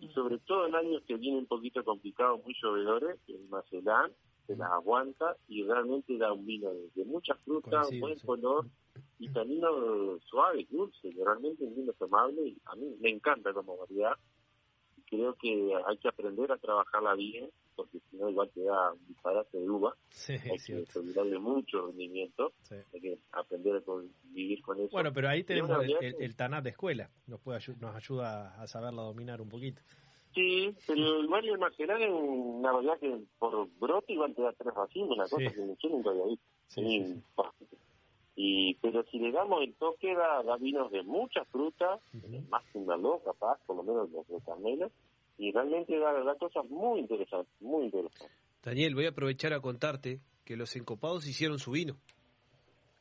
y 0.00 0.08
sobre 0.08 0.38
todo 0.38 0.66
en 0.66 0.74
años 0.76 1.02
que 1.06 1.16
vienen 1.16 1.40
un 1.40 1.46
poquito 1.46 1.84
complicados, 1.84 2.42
muy 2.42 2.54
llovedores, 2.62 3.18
el 3.28 3.46
Marcelán 3.50 4.10
se 4.46 4.56
las 4.56 4.70
aguanta 4.72 5.36
y 5.48 5.64
realmente 5.64 6.16
da 6.16 6.32
un 6.32 6.46
vino 6.46 6.70
de, 6.70 6.88
de 6.94 7.04
mucha 7.04 7.34
fruta, 7.44 7.82
Coincido, 7.82 8.00
buen 8.00 8.18
sí. 8.18 8.26
color 8.26 8.66
y 9.18 9.28
tanino 9.28 10.18
suave, 10.24 10.66
dulce, 10.70 11.10
realmente 11.16 11.64
un 11.64 11.76
vino 11.76 11.92
tomable 11.92 12.48
y 12.48 12.58
a 12.64 12.74
mí 12.74 12.96
me 13.00 13.10
encanta 13.10 13.52
como 13.52 13.76
variedad. 13.76 14.14
Creo 15.06 15.34
que 15.34 15.72
hay 15.86 15.98
que 15.98 16.08
aprender 16.08 16.52
a 16.52 16.58
trabajarla 16.58 17.14
bien, 17.14 17.50
porque 17.74 17.98
si 17.98 18.16
no 18.16 18.30
igual 18.30 18.48
te 18.54 18.62
da 18.62 18.92
un 18.92 19.06
disparate 19.08 19.58
de 19.58 19.68
uva. 19.68 19.96
Sí, 20.10 20.34
hay 20.34 20.58
que 20.58 21.38
mucho 21.38 21.86
rendimiento, 21.86 22.52
hay 22.70 23.00
que 23.00 23.18
aprender 23.32 23.76
a 23.76 23.80
convivir 23.80 24.62
con 24.62 24.78
eso. 24.78 24.90
Bueno, 24.92 25.12
pero 25.12 25.28
ahí 25.28 25.42
tenemos 25.42 25.70
el, 25.82 26.14
el, 26.18 26.36
TANAT 26.36 26.62
de 26.62 26.70
escuela, 26.70 27.10
nos, 27.26 27.40
puede, 27.40 27.58
nos 27.80 27.96
ayuda 27.96 28.54
a 28.60 28.66
saberla 28.68 29.02
dominar 29.02 29.40
un 29.40 29.48
poquito. 29.48 29.82
Sí, 30.34 30.72
pero 30.86 31.22
igual 31.22 31.48
el 31.48 31.58
Marcelán 31.58 32.02
es 32.02 32.10
una 32.10 32.70
variedad 32.70 32.98
que 33.00 33.20
por 33.38 33.68
brote 33.80 34.12
igual 34.12 34.34
te 34.34 34.42
da 34.42 34.52
tres 34.52 34.72
racimos, 34.74 35.16
una 35.16 35.24
cosa 35.24 35.50
Sí. 35.50 35.56
que 35.56 35.76
yo 35.82 35.88
nunca 35.88 36.10
había 36.10 36.26
visto. 36.26 36.44
Sí. 36.68 37.22
Y, 38.42 38.74
pero 38.80 39.04
si 39.10 39.18
le 39.18 39.32
damos 39.32 39.62
el 39.62 39.74
toque, 39.74 40.14
da, 40.14 40.42
da 40.42 40.56
vinos 40.56 40.90
de 40.90 41.02
mucha 41.02 41.44
fruta, 41.46 42.00
más 42.48 42.64
que 42.72 42.78
un 42.78 42.86
Merlot, 42.86 43.22
capaz, 43.22 43.58
por 43.66 43.76
lo 43.76 43.82
menos 43.82 44.10
los 44.10 44.26
de 44.28 44.40
Carmelo, 44.46 44.90
y 45.36 45.52
realmente 45.52 45.98
da, 45.98 46.12
da 46.24 46.34
cosas 46.36 46.64
muy 46.70 47.00
interesantes, 47.00 47.52
muy 47.60 47.84
interesantes. 47.86 48.30
Daniel, 48.62 48.94
voy 48.94 49.04
a 49.04 49.10
aprovechar 49.10 49.52
a 49.52 49.60
contarte 49.60 50.20
que 50.46 50.56
los 50.56 50.74
encopados 50.76 51.26
hicieron 51.26 51.58
su 51.58 51.72
vino. 51.72 51.98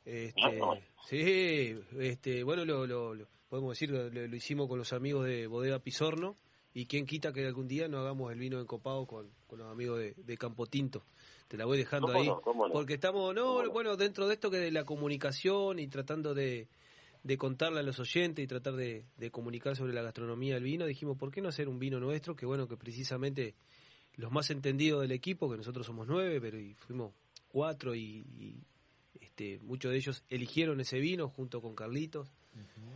Este, 0.06 0.60
Ah, 0.62 0.78
sí, 1.08 1.76
este, 2.00 2.44
bueno, 2.44 2.66
lo, 2.66 2.86
lo- 2.88 3.14
lo- 3.16 3.28
podemos 3.50 3.72
decir, 3.72 3.92
lo, 3.92 4.10
lo 4.10 4.36
hicimos 4.36 4.68
con 4.68 4.78
los 4.78 4.92
amigos 4.94 5.26
de 5.26 5.48
Bodega 5.48 5.80
Pisorno 5.80 6.36
y 6.74 6.86
quién 6.86 7.06
quita 7.06 7.32
que 7.34 7.46
algún 7.46 7.68
día 7.68 7.88
no 7.88 8.00
hagamos 8.00 8.32
el 8.32 8.40
vino 8.40 8.60
encopado 8.60 9.06
con, 9.08 9.30
con 9.48 9.60
los 9.60 9.72
amigos 9.72 10.00
de, 10.00 10.14
de 10.16 10.38
Campo 10.38 10.66
Tinto. 10.66 11.04
Te 11.50 11.58
la 11.58 11.66
voy 11.66 11.80
dejando 11.80 12.08
¿Cómo 12.08 12.20
ahí. 12.20 12.28
no? 12.28 12.42
¿Cómo 12.42 12.68
no? 12.68 12.74
Porque 12.74 12.94
estamos, 12.94 13.36
no, 13.36 13.70
bueno, 13.72 13.98
dentro 13.98 14.28
de 14.28 14.36
esto 14.36 14.50
que 14.50 14.58
de 14.58 14.72
la 14.72 14.86
comunicación 14.86 15.80
y 15.80 15.88
tratando 15.88 16.34
de, 16.34 16.68
de 17.24 17.38
contarle 17.38 17.80
a 17.80 17.84
los 17.84 18.00
oyentes 18.00 18.44
y 18.44 18.48
tratar 18.48 18.76
de, 18.76 19.06
de 19.18 19.32
comunicar 19.32 19.76
sobre 19.76 19.94
la 19.94 20.04
gastronomía 20.04 20.54
del 20.54 20.64
vino, 20.64 20.86
dijimos, 20.86 21.18
¿por 21.18 21.32
qué 21.32 21.42
no 21.42 21.50
hacer 21.50 21.68
un 21.68 21.80
vino 21.80 22.00
nuestro? 22.00 22.36
Que 22.36 22.46
bueno, 22.46 22.68
que 22.68 22.78
precisamente 22.78 23.56
los 24.16 24.32
más 24.32 24.52
entendidos 24.52 25.02
del 25.02 25.12
equipo, 25.12 25.50
que 25.50 25.58
nosotros 25.58 25.88
somos 25.88 26.08
nueve, 26.08 26.40
pero 26.40 26.60
y 26.60 26.76
fuimos 26.76 27.14
cuatro 27.48 27.96
y, 27.96 28.26
y, 28.38 28.64
este, 29.20 29.60
muchos 29.64 29.92
de 29.92 29.98
ellos 29.98 30.24
eligieron 30.30 30.80
ese 30.82 31.00
vino 31.00 31.30
junto 31.30 31.62
con 31.62 31.74
Carlitos, 31.74 32.32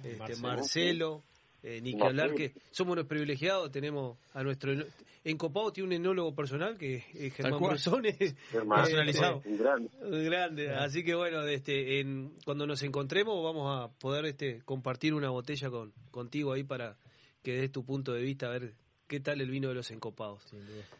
este, 0.03 0.17
Marcelo. 0.17 0.41
Marcelo, 0.41 1.23
Eh, 1.63 1.79
ni 1.81 1.95
que 1.95 2.03
hablar 2.03 2.35
que 2.35 2.53
somos 2.71 2.93
unos 2.93 3.05
privilegiados, 3.05 3.71
tenemos 3.71 4.17
a 4.33 4.43
nuestro... 4.43 4.73
eno- 4.73 4.85
En 5.23 5.37
Copado 5.37 5.71
tiene 5.71 5.87
un 5.87 5.93
enólogo 5.93 6.35
personal 6.35 6.77
que 6.77 7.05
es 7.13 7.33
Germán 7.33 7.57
cual. 7.59 7.71
Brusone. 7.71 8.13
Germán, 8.51 8.81
Personalizado. 8.83 9.41
un 9.45 9.57
grande. 9.57 9.89
Un 10.01 10.25
grande. 10.25 10.69
Así 10.71 11.03
que 11.05 11.15
bueno, 11.15 11.41
este, 11.47 12.01
en, 12.01 12.33
cuando 12.43 12.67
nos 12.67 12.83
encontremos 12.83 13.41
vamos 13.41 13.79
a 13.81 13.89
poder 13.97 14.25
este, 14.25 14.61
compartir 14.65 15.13
una 15.13 15.29
botella 15.29 15.69
con, 15.69 15.93
contigo 16.11 16.51
ahí 16.51 16.63
para 16.65 16.97
que 17.41 17.53
des 17.53 17.71
tu 17.71 17.85
punto 17.85 18.11
de 18.11 18.21
vista, 18.21 18.47
a 18.47 18.49
ver 18.49 18.73
qué 19.07 19.21
tal 19.21 19.39
el 19.39 19.49
vino 19.49 19.69
de 19.69 19.75
los 19.75 19.89
encopados. 19.91 20.43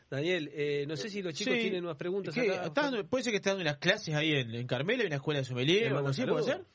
Daniel, 0.10 0.50
eh, 0.54 0.86
no 0.88 0.96
sé 0.96 1.10
si 1.10 1.22
los 1.22 1.34
chicos 1.34 1.56
Sí. 1.56 1.62
tienen 1.62 1.84
más 1.84 1.98
preguntas 1.98 2.34
¿Qué? 2.34 2.50
acá. 2.52 2.66
¿Está 2.68 2.82
dando- 2.84 3.06
¿Puede 3.08 3.24
ser 3.26 3.32
que 3.32 3.38
esté 3.38 3.50
dando 3.50 3.64
unas 3.64 3.78
clases 3.80 4.16
ahí 4.16 4.32
en, 4.34 4.54
en 4.56 4.68
Carmelo, 4.68 5.02
en 5.02 5.08
una 5.08 5.16
escuela 5.18 5.40
de 5.42 5.46
sommelier 5.46 5.88
¿Le 5.88 5.94
o 5.94 5.98
algo 5.98 6.10
así? 6.10 6.22
¿Puede 6.26 6.44
saludos? 6.44 6.68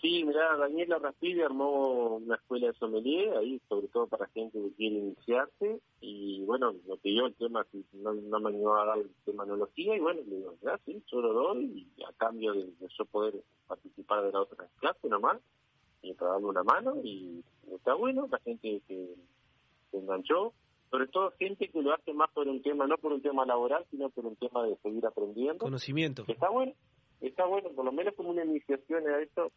Sí, 0.00 0.24
mirá, 0.24 0.56
Daniela 0.56 0.98
Raspide 0.98 1.44
armó 1.44 2.16
una 2.16 2.34
escuela 2.34 2.66
de 2.66 2.72
sommelier 2.74 3.36
ahí, 3.36 3.60
sobre 3.68 3.88
todo 3.88 4.06
para 4.06 4.26
gente 4.28 4.60
que 4.60 4.72
quiere 4.74 4.96
iniciarse. 4.96 5.80
Y 6.00 6.44
bueno, 6.44 6.74
me 6.86 6.96
pidió 6.96 7.26
el 7.26 7.34
tema, 7.34 7.64
si 7.70 7.84
no, 7.92 8.12
no 8.12 8.40
me 8.40 8.50
animaba 8.50 8.82
a 8.82 8.86
dar 8.86 8.98
el 8.98 9.10
tema 9.24 9.44
enología. 9.44 9.96
Y 9.96 10.00
bueno, 10.00 10.20
le 10.26 10.36
digo, 10.36 10.54
ya, 10.62 10.78
sí, 10.84 11.02
yo 11.10 11.20
lo 11.20 11.32
doy. 11.32 11.86
Y 11.96 12.02
a 12.04 12.12
cambio 12.16 12.52
de, 12.52 12.66
de 12.66 12.88
yo 12.96 13.04
poder 13.06 13.34
participar 13.66 14.24
de 14.24 14.32
la 14.32 14.42
otra 14.42 14.68
clase 14.78 15.08
nomás, 15.08 15.38
y 16.02 16.12
para 16.14 16.32
darle 16.32 16.46
una 16.46 16.62
mano. 16.64 16.96
Y 17.02 17.42
está 17.72 17.94
bueno, 17.94 18.28
la 18.30 18.38
gente 18.40 18.82
que 18.86 19.14
se 19.90 19.98
enganchó. 19.98 20.52
Sobre 20.90 21.06
todo 21.08 21.32
gente 21.38 21.68
que 21.68 21.82
lo 21.82 21.92
hace 21.92 22.14
más 22.14 22.30
por 22.30 22.48
un 22.48 22.62
tema, 22.62 22.86
no 22.86 22.96
por 22.96 23.12
un 23.12 23.20
tema 23.20 23.44
laboral, 23.44 23.84
sino 23.90 24.08
por 24.08 24.24
un 24.24 24.36
tema 24.36 24.64
de 24.64 24.76
seguir 24.76 25.04
aprendiendo. 25.04 25.58
Conocimiento. 25.58 26.24
Está 26.26 26.48
bueno, 26.48 26.72
está 27.20 27.46
bueno, 27.46 27.70
por 27.70 27.84
lo 27.84 27.92
menos 27.92 28.14
como 28.14 28.30
una 28.30 28.44
iniciación 28.44 29.08
a 29.08 29.20
esto, 29.20 29.52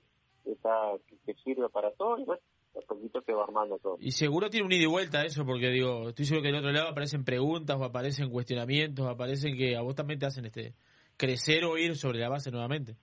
está, 0.45 0.93
que 1.25 1.33
sirve 1.43 1.69
para 1.69 1.91
todo 1.91 2.19
y 2.19 2.23
bueno, 2.25 2.41
a 2.75 2.81
poquito 2.81 3.21
se 3.21 3.33
va 3.33 3.43
armando 3.43 3.77
todo. 3.79 3.97
Y 3.99 4.11
seguro 4.11 4.49
tiene 4.49 4.65
un 4.65 4.71
ida 4.71 4.83
y 4.83 4.87
vuelta 4.87 5.23
eso, 5.23 5.45
porque 5.45 5.69
digo, 5.69 6.09
estoy 6.09 6.25
seguro 6.25 6.43
que 6.43 6.47
del 6.49 6.57
otro 6.57 6.71
lado 6.71 6.89
aparecen 6.89 7.23
preguntas 7.23 7.77
o 7.79 7.83
aparecen 7.83 8.29
cuestionamientos, 8.29 9.07
aparecen 9.07 9.57
que 9.57 9.75
a 9.75 9.81
vos 9.81 9.95
también 9.95 10.19
te 10.19 10.25
hacen 10.25 10.45
este 10.45 10.73
crecer 11.17 11.65
o 11.65 11.77
ir 11.77 11.95
sobre 11.95 12.19
la 12.19 12.29
base 12.29 12.51
nuevamente. 12.51 12.95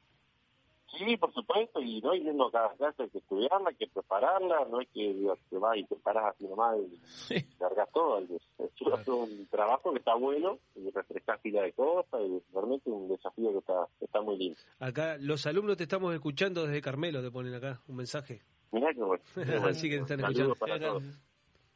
Sí, 0.99 1.17
por 1.17 1.33
supuesto, 1.33 1.81
y 1.81 2.01
no 2.01 2.13
yendo 2.15 2.47
a 2.47 2.51
cada 2.53 2.75
clase 2.75 3.05
hay 3.05 3.11
que 3.11 3.19
estudiarla, 3.19 3.69
hay 3.71 3.77
que 3.77 3.87
prepararla, 3.87 4.67
no 4.71 4.81
es 4.81 4.89
que 4.89 5.13
digas, 5.15 5.39
te 5.49 5.57
vas 5.59 5.77
y 5.77 5.85
te 5.85 5.97
paras 5.97 6.35
así 6.35 6.47
nomás 6.47 6.77
y 7.31 7.45
largas 7.61 7.89
todo. 7.93 8.19
Es, 8.19 8.31
es 8.59 9.07
un 9.09 9.47
trabajo 9.51 9.93
que 9.93 9.99
está 9.99 10.15
bueno 10.15 10.59
y 10.75 10.91
refrescas 10.91 11.41
pila 11.41 11.63
de 11.63 11.73
cosas 11.73 12.21
y 12.21 12.43
realmente 12.53 12.91
un 12.91 13.09
desafío 13.09 13.53
que 13.53 13.59
está, 13.59 13.87
está 14.01 14.21
muy 14.21 14.37
lindo. 14.39 14.59
Acá 14.81 15.17
los 15.21 15.47
alumnos 15.47 15.77
te 15.77 15.85
estamos 15.85 16.13
escuchando 16.15 16.67
desde 16.67 16.81
Carmelo, 16.83 17.23
te 17.23 17.31
ponen 17.31 17.55
acá 17.55 17.81
un 17.89 17.97
mensaje. 17.97 18.41
Mirá 18.73 18.93
que 18.93 19.01
bueno. 19.03 19.23
qué 19.35 19.45
bueno. 19.45 19.67
Así 19.69 19.89
que 19.89 19.97
te 19.97 20.03
están 20.03 20.21
escuchando. 20.21 20.55
para 20.57 20.79
todos. 20.81 21.03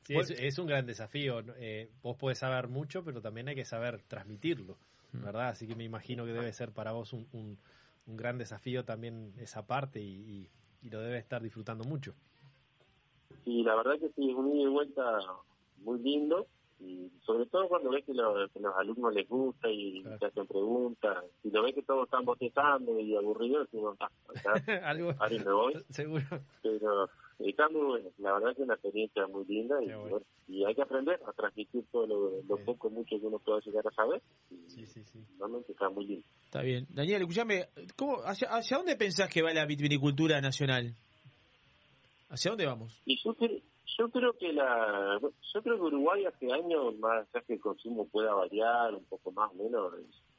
Sí, 0.05 0.15
es, 0.19 0.31
es 0.31 0.59
un 0.59 0.67
gran 0.67 0.85
desafío. 0.85 1.41
Eh, 1.59 1.89
vos 2.03 2.17
podés 2.17 2.39
saber 2.39 2.67
mucho, 2.69 3.05
pero 3.05 3.21
también 3.23 3.49
hay 3.49 3.55
que 3.55 3.65
saber 3.65 4.03
transmitirlo, 4.09 4.77
¿verdad? 5.13 5.51
Así 5.51 5.67
que 5.69 5.77
me 5.77 5.85
imagino 5.85 6.25
que 6.25 6.33
debe 6.33 6.53
ser 6.53 6.73
para 6.73 6.91
vos 6.93 7.13
un, 7.13 7.27
un- 7.33 7.57
un 8.07 8.17
gran 8.17 8.39
desafío 8.39 8.85
también 8.85 9.33
esa 9.39 9.67
parte 9.67 10.01
y, 10.01 10.07
y- 10.15 10.51
y 10.83 10.91
lo 10.91 11.01
debes 11.01 11.23
estar 11.23 11.41
disfrutando 11.43 11.85
mucho. 11.85 12.15
Sí, 13.45 13.63
la 13.63 13.75
verdad 13.77 13.99
que 13.99 14.11
sí, 14.17 14.31
es 14.31 14.37
un 14.37 14.53
ida 14.55 14.65
y 14.65 14.73
vuelta 14.73 15.19
muy 15.79 15.99
lindo 16.01 16.47
y 16.81 17.09
sobre 17.25 17.47
todo 17.47 17.69
cuando 17.69 17.91
ves 17.91 18.05
que, 18.05 18.13
lo- 18.15 18.49
que 18.49 18.59
los 18.61 18.75
alumnos 18.77 19.15
les 19.15 19.29
gusta 19.29 19.69
y 19.71 20.03
te 20.19 20.27
hacen 20.27 20.47
preguntas, 20.47 21.25
si 21.43 21.51
lo 21.51 21.63
ves 21.63 21.75
que 21.75 21.83
todos 21.83 22.05
están 22.05 22.25
bostezando 22.25 22.99
y 22.99 23.15
aburridos, 23.17 23.69
decimos, 23.71 23.97
ah, 24.01 24.11
acá, 24.29 24.53
Algo- 24.89 25.15
ahora 25.19 25.39
me 25.39 25.53
voy. 25.53 25.85
Seguro. 25.91 26.25
Pero 26.63 27.09
está 27.39 27.69
muy 27.69 27.83
bueno, 27.83 28.11
la 28.19 28.33
verdad 28.35 28.49
que 28.49 28.63
es 28.63 28.67
una 28.67 28.75
experiencia 28.75 29.27
muy 29.27 29.45
linda 29.47 29.83
y, 29.83 29.93
bueno, 29.93 30.23
y 30.49 30.65
hay 30.65 30.75
que 30.75 30.83
aprender 30.83 31.21
a 31.27 31.33
transmitir 31.33 31.85
todo 31.91 32.07
lo, 32.07 32.43
lo 32.43 32.65
poco, 32.65 32.91
mucho 32.91 33.19
que 33.19 33.27
uno 33.27 33.39
pueda 33.39 33.61
llegar 33.61 33.87
a 33.87 33.91
saber. 33.91 34.23
Y 34.51 34.85
Realmente 35.39 35.73
está 35.73 35.89
muy 35.89 36.07
lindo. 36.07 36.27
Está 36.45 36.63
bien. 36.63 36.87
Daniel, 36.91 37.23
escúchame, 37.23 37.69
¿cómo, 37.97 38.19
hacia, 38.25 38.49
¿hacia 38.49 38.77
dónde 38.77 38.97
pensás 38.97 39.29
que 39.29 39.43
va 39.43 39.53
la 39.53 39.67
vitivinicultura 39.67 40.41
nacional? 40.41 40.95
¿Hacia 42.29 42.51
dónde 42.51 42.67
vamos? 42.67 43.01
Y 43.05 43.21
yo 43.23 43.35
creo, 43.35 43.59
yo 43.99 44.09
creo 44.11 44.33
que 44.39 44.53
la, 44.53 45.19
yo 45.21 45.63
creo 45.63 45.77
que 45.77 45.83
Uruguay 45.83 46.25
hace 46.25 46.53
años, 46.53 46.99
más 46.99 47.29
allá 47.29 47.45
que 47.47 47.55
el 47.55 47.61
consumo 47.61 48.07
pueda 48.09 48.35
variar 48.35 48.95
un 48.95 49.05
poco 49.05 49.33
más 49.33 49.51
o 49.53 49.55
menos, 49.55 49.93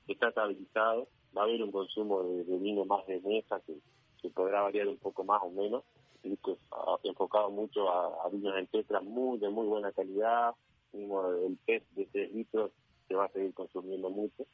está 0.08 0.30
estabilizado. 0.30 1.08
Va 1.36 1.42
a 1.42 1.46
haber 1.46 1.64
un 1.64 1.72
consumo 1.72 2.24
de, 2.24 2.44
de 2.44 2.58
vino 2.58 2.86
más 2.86 3.06
de 3.08 3.20
mesa 3.22 3.62
que, 3.66 3.76
que 4.22 4.30
podrá 4.30 4.62
variar 4.62 4.88
un 4.88 4.98
poco 4.98 5.24
más 5.24 5.42
o 5.44 5.50
menos. 5.52 5.84
Y 6.24 6.38
que 6.38 6.58
ha 6.72 6.98
enfocado 7.04 7.50
mucho 7.52 7.90
a, 7.90 8.26
a 8.26 8.30
vinos 8.30 8.56
en 8.58 8.68
tetra 8.68 9.02
muy 9.02 9.38
de 9.40 9.50
muy 9.50 9.68
buena 9.68 9.92
calidad. 9.92 10.56
El 10.94 11.58
PET 11.66 11.84
de 11.92 12.06
3 12.06 12.34
litros 12.34 12.72
se 13.08 13.16
va 13.16 13.26
a 13.26 13.30
seguir 13.30 13.54
consumiendo 13.54 14.10
mucho. 14.10 14.46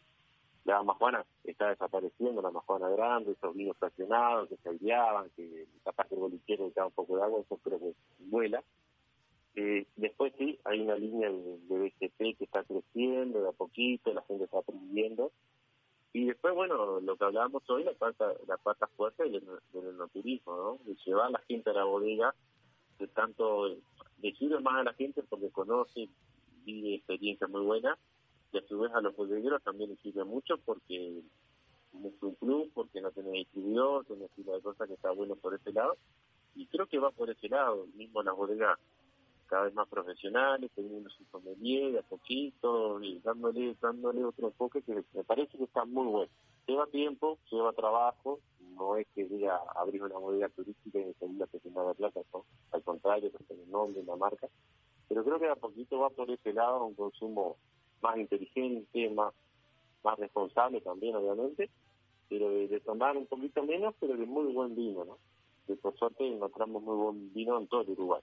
La 0.65 0.83
majuana 0.83 1.25
está 1.43 1.69
desapareciendo, 1.69 2.41
la 2.41 2.51
majuana 2.51 2.89
grande, 2.89 3.31
esos 3.31 3.56
vinos 3.56 3.77
fraccionados 3.77 4.49
que 4.49 4.57
se 4.57 4.69
aireaban, 4.69 5.30
que 5.35 5.67
capaz 5.83 6.07
que 6.07 6.15
el 6.15 6.22
bolichero 6.22 6.69
da 6.75 6.85
un 6.85 6.91
poco 6.91 7.17
de 7.17 7.23
agua, 7.23 7.41
eso 7.41 7.57
creo 7.57 7.80
que 7.80 7.93
vuela. 8.19 8.64
Eh, 9.56 9.88
después 9.95 10.33
sí, 10.38 10.59
hay 10.65 10.81
una 10.81 10.95
línea 10.95 11.30
de, 11.30 11.57
de 11.67 11.80
BGP 11.80 12.38
que 12.38 12.43
está 12.43 12.64
creciendo 12.64 13.41
de 13.41 13.49
a 13.49 13.51
poquito, 13.51 14.14
la 14.14 14.22
gente 14.23 14.43
está 14.45 14.59
aprendiendo. 14.59 15.31
Y 16.11 16.25
después, 16.25 16.55
bueno, 16.55 16.99
lo 16.99 17.17
que 17.17 17.25
hablábamos 17.25 17.69
hoy, 17.69 17.83
la 17.83 17.93
pata, 17.93 18.33
la 18.47 18.57
pata 18.57 18.88
fuerte 18.88 19.23
del, 19.29 19.43
enoturismo, 19.73 20.55
¿no? 20.55 20.79
De 20.85 20.97
llevar 21.05 21.27
a 21.27 21.31
la 21.31 21.39
gente 21.47 21.69
a 21.69 21.73
la 21.73 21.83
bodega, 21.83 22.33
de 22.97 23.07
tanto, 23.07 23.67
le 23.67 24.35
sirve 24.35 24.59
más 24.59 24.75
a 24.75 24.83
la 24.83 24.93
gente 24.93 25.21
porque 25.23 25.51
conoce, 25.51 26.09
vive 26.65 26.95
experiencias 26.95 27.49
muy 27.49 27.61
buenas, 27.61 27.97
y 28.51 28.57
a 28.57 28.67
su 28.67 28.79
vez 28.79 28.91
a 28.93 29.01
los 29.01 29.15
bodegueros 29.15 29.61
también 29.61 29.91
les 29.91 29.99
sirve 29.99 30.23
mucho 30.23 30.57
porque 30.65 31.19
es 31.19 32.23
un 32.23 32.35
plus, 32.35 32.69
porque 32.73 33.01
no 33.01 33.11
tenés 33.11 33.33
distribuidor, 33.33 34.05
tenés 34.05 34.31
fila 34.31 34.53
de 34.53 34.61
cosas 34.61 34.88
que 34.88 34.95
está 34.95 35.11
bueno 35.11 35.35
por 35.35 35.53
ese 35.53 35.71
lado. 35.71 35.95
Y 36.55 36.65
creo 36.67 36.88
que 36.88 36.97
va 36.97 37.11
por 37.11 37.29
ese 37.29 37.47
lado, 37.49 37.85
mismo 37.95 38.23
las 38.23 38.35
bodegas 38.35 38.79
cada 39.49 39.63
vez 39.63 39.73
más 39.73 39.87
profesionales, 39.87 40.71
teniendo 40.75 41.09
su 41.09 41.25
sommelier 41.25 41.91
de 41.91 41.99
a 41.99 42.03
poquito, 42.03 43.01
y 43.01 43.19
dándole, 43.19 43.75
dándole 43.81 44.23
otro 44.23 44.47
enfoque 44.47 44.81
que 44.83 45.03
me 45.13 45.23
parece 45.23 45.57
que 45.57 45.63
está 45.63 45.85
muy 45.85 46.07
bueno. 46.07 46.31
Lleva 46.67 46.85
tiempo, 46.87 47.39
lleva 47.51 47.73
trabajo, 47.73 48.39
no 48.59 48.95
es 48.95 49.07
que 49.15 49.25
diga 49.25 49.59
abrir 49.75 50.03
una 50.03 50.17
bodega 50.17 50.49
turística 50.49 50.99
y 50.99 51.03
enseguida 51.03 51.47
que 51.47 51.59
se 51.59 51.69
de 51.69 51.95
plata, 51.95 52.21
¿no? 52.33 52.45
al 52.71 52.83
contrario, 52.83 53.31
que 53.31 53.43
tiene 53.43 53.63
el 53.63 53.71
nombre, 53.71 54.01
una 54.01 54.15
marca, 54.15 54.47
pero 55.07 55.23
creo 55.23 55.39
que 55.39 55.49
a 55.49 55.55
poquito 55.55 55.99
va 55.99 56.09
por 56.11 56.29
ese 56.29 56.53
lado 56.53 56.85
un 56.85 56.93
consumo 56.93 57.57
más 58.01 58.17
inteligente, 58.17 59.09
más, 59.09 59.33
más 60.03 60.17
responsable 60.19 60.79
también, 60.81 61.15
obviamente, 61.15 61.69
pero 62.29 62.49
de, 62.49 62.79
tomar 62.81 63.17
un 63.17 63.25
poquito 63.25 63.63
menos, 63.63 63.95
pero 63.99 64.15
de 64.15 64.25
muy 64.25 64.53
buen 64.53 64.75
vino, 64.75 65.03
¿no? 65.03 65.17
Que 65.65 65.75
por 65.75 65.97
suerte 65.97 66.27
encontramos 66.27 66.83
muy 66.83 66.95
buen 66.95 67.33
vino 67.33 67.57
en 67.59 67.67
todo 67.67 67.81
el 67.81 67.89
Uruguay. 67.89 68.21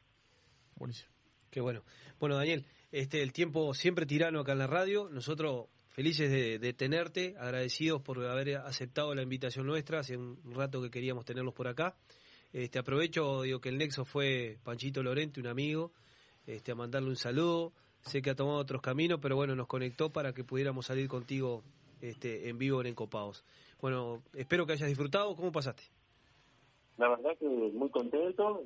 Qué 1.50 1.60
bueno. 1.60 1.82
Bueno, 2.18 2.36
Daniel, 2.36 2.66
este 2.92 3.22
el 3.22 3.32
tiempo 3.32 3.74
siempre 3.74 4.06
tirano 4.06 4.40
acá 4.40 4.52
en 4.52 4.58
la 4.58 4.66
radio. 4.66 5.08
Nosotros 5.10 5.66
felices 5.88 6.30
de, 6.30 6.72
tenerte, 6.74 7.34
agradecidos 7.38 8.02
por 8.02 8.22
haber 8.24 8.56
aceptado 8.56 9.14
la 9.14 9.22
invitación 9.22 9.66
nuestra. 9.66 10.00
Hace 10.00 10.16
un 10.16 10.38
rato 10.54 10.82
que 10.82 10.90
queríamos 10.90 11.24
tenerlos 11.24 11.54
por 11.54 11.68
acá. 11.68 11.96
Este 12.52 12.78
aprovecho, 12.78 13.42
digo 13.42 13.60
que 13.60 13.70
el 13.70 13.78
nexo 13.78 14.04
fue 14.04 14.58
Panchito 14.62 15.02
Lorente, 15.02 15.40
un 15.40 15.46
amigo, 15.46 15.92
este 16.46 16.72
a 16.72 16.74
mandarle 16.74 17.08
un 17.08 17.16
saludo. 17.16 17.72
Sé 18.02 18.22
que 18.22 18.30
ha 18.30 18.34
tomado 18.34 18.58
otros 18.58 18.82
caminos, 18.82 19.18
pero 19.20 19.36
bueno, 19.36 19.56
nos 19.56 19.66
conectó 19.66 20.10
para 20.10 20.32
que 20.32 20.44
pudiéramos 20.44 20.86
salir 20.86 21.08
contigo 21.08 21.62
este 22.00 22.48
en 22.48 22.58
vivo 22.58 22.80
en 22.80 22.88
Encopados. 22.88 23.44
Bueno, 23.80 24.22
espero 24.34 24.66
que 24.66 24.74
hayas 24.74 24.88
disfrutado. 24.88 25.34
¿Cómo 25.34 25.50
pasaste? 25.50 25.82
La 26.98 27.08
verdad 27.08 27.36
que 27.38 27.46
muy 27.46 27.90
contento, 27.90 28.62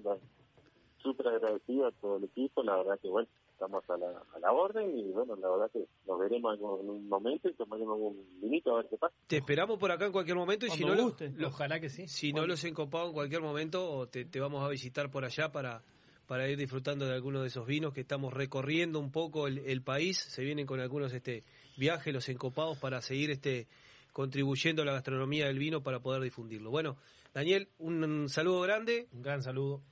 súper 1.03 1.29
agradecido 1.29 1.87
a 1.87 1.93
todo 1.93 2.17
el 2.19 2.25
equipo, 2.25 2.63
la 2.63 2.77
verdad 2.77 2.99
que 3.01 3.09
bueno, 3.09 3.29
estamos 3.53 3.83
a 3.91 3.97
la, 3.97 4.23
a 4.35 4.39
la 4.39 4.53
orden 4.53 4.97
y 4.99 5.11
bueno, 5.13 5.37
la 5.37 5.49
verdad 5.51 5.71
que 5.73 5.87
nos 6.07 6.19
veremos 6.19 6.59
en 6.59 6.65
un- 6.65 6.81
en 6.81 6.91
un 6.91 7.09
momento 7.09 7.49
y 7.49 7.55
tomaremos 7.55 7.99
un 8.01 8.41
vinito 8.41 8.73
a 8.75 8.79
ver 8.79 8.87
qué 8.91 8.97
pasa. 8.97 9.15
Te 9.27 9.37
esperamos 9.39 9.79
por 9.79 9.91
acá 9.93 10.07
en 10.07 10.13
cualquier 10.13 10.37
momento 10.37 10.67
y 10.67 10.71
si 10.71 10.85
no, 10.85 10.97
guste. 10.97 11.31
lo- 11.37 11.49
Ojalá 11.49 11.81
que 11.81 11.89
sí. 11.91 12.07
si 12.09 12.33
no 12.33 12.47
los 12.47 12.65
he 12.65 12.69
encopado 12.69 13.07
en 13.09 13.13
cualquier 13.13 13.43
momento, 13.43 14.07
te, 14.09 14.25
te 14.25 14.41
vamos 14.41 14.63
a 14.65 14.69
visitar 14.69 15.11
por 15.11 15.25
allá 15.25 15.53
para, 15.53 15.83
para 16.27 16.49
ir 16.49 16.57
disfrutando 16.59 17.07
de 17.07 17.15
algunos 17.15 17.43
de 17.43 17.49
esos 17.49 17.67
vinos 17.67 17.93
que 17.93 18.01
estamos 18.03 18.33
recorriendo 18.33 18.99
un 18.99 19.11
poco 19.13 19.47
el, 19.47 19.59
el 19.59 19.83
país. 19.83 20.19
Se 20.19 20.43
vienen 20.43 20.67
con 20.67 20.81
algunos 20.81 21.13
este 21.13 21.45
viajes, 21.77 22.13
los 22.15 22.29
encopados, 22.29 22.79
para 22.79 23.01
seguir 23.03 23.31
este 23.31 23.67
contribuyendo 24.13 24.83
a 24.83 24.85
la 24.85 24.93
gastronomía 24.93 25.47
del 25.47 25.59
vino 25.59 25.83
para 25.83 26.01
poder 26.01 26.21
difundirlo. 26.23 26.71
Bueno, 26.71 26.97
Daniel, 27.33 27.69
un, 27.79 28.29
saludo 28.29 28.61
grande. 28.63 29.07
Un 29.13 29.23
gran 29.23 29.43
saludo. 29.43 29.83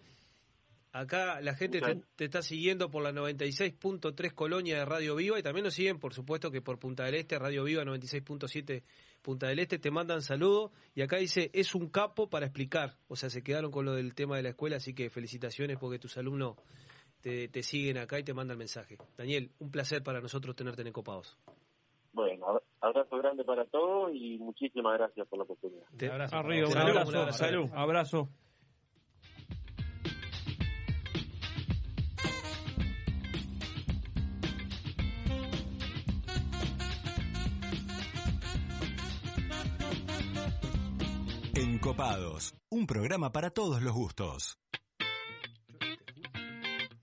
Acá 0.98 1.40
la 1.40 1.54
gente 1.54 1.80
te, 1.80 2.00
te 2.16 2.24
está 2.24 2.42
siguiendo 2.42 2.90
por 2.90 3.02
la 3.02 3.12
96.3 3.12 4.34
Colonia 4.34 4.78
de 4.78 4.84
Radio 4.84 5.14
Viva 5.16 5.38
y 5.38 5.42
también 5.42 5.64
nos 5.64 5.74
siguen, 5.74 5.98
por 5.98 6.12
supuesto, 6.14 6.50
que 6.50 6.60
por 6.60 6.78
Punta 6.78 7.04
del 7.04 7.14
Este, 7.14 7.38
Radio 7.38 7.64
Viva 7.64 7.84
96.7 7.84 8.82
Punta 9.22 9.46
del 9.48 9.58
Este, 9.58 9.78
te 9.78 9.90
mandan 9.90 10.22
saludos 10.22 10.70
y 10.94 11.02
acá 11.02 11.16
dice, 11.18 11.50
es 11.52 11.74
un 11.74 11.88
capo 11.88 12.28
para 12.30 12.46
explicar. 12.46 12.96
O 13.08 13.16
sea, 13.16 13.30
se 13.30 13.42
quedaron 13.42 13.70
con 13.70 13.84
lo 13.84 13.92
del 13.94 14.14
tema 14.14 14.36
de 14.36 14.42
la 14.42 14.48
escuela, 14.50 14.76
así 14.76 14.94
que 14.94 15.10
felicitaciones 15.10 15.76
porque 15.78 15.98
tus 15.98 16.16
alumnos 16.18 16.56
te, 17.20 17.48
te 17.48 17.62
siguen 17.62 17.98
acá 17.98 18.18
y 18.18 18.22
te 18.24 18.32
mandan 18.34 18.58
mensaje. 18.58 18.96
Daniel, 19.16 19.50
un 19.58 19.70
placer 19.70 20.02
para 20.02 20.20
nosotros 20.20 20.54
tenerte 20.56 20.82
en 20.82 20.92
Copados. 20.92 21.36
Bueno, 22.12 22.46
abra- 22.46 22.62
abrazo 22.80 23.16
grande 23.18 23.44
para 23.44 23.64
todos 23.66 24.10
y 24.14 24.38
muchísimas 24.38 24.96
gracias 24.98 25.26
por 25.28 25.38
la 25.38 25.44
oportunidad. 25.44 25.84
Arriba, 26.32 26.66
un 26.68 26.72
Salud, 26.72 26.88
abrazo. 26.90 27.10
un 27.10 27.16
abrazo. 27.16 27.38
Salud. 27.38 27.70
Abrazo. 27.74 28.28
Un 42.70 42.86
programa 42.86 43.30
para 43.32 43.50
todos 43.50 43.82
los 43.82 43.92
gustos. 43.92 44.58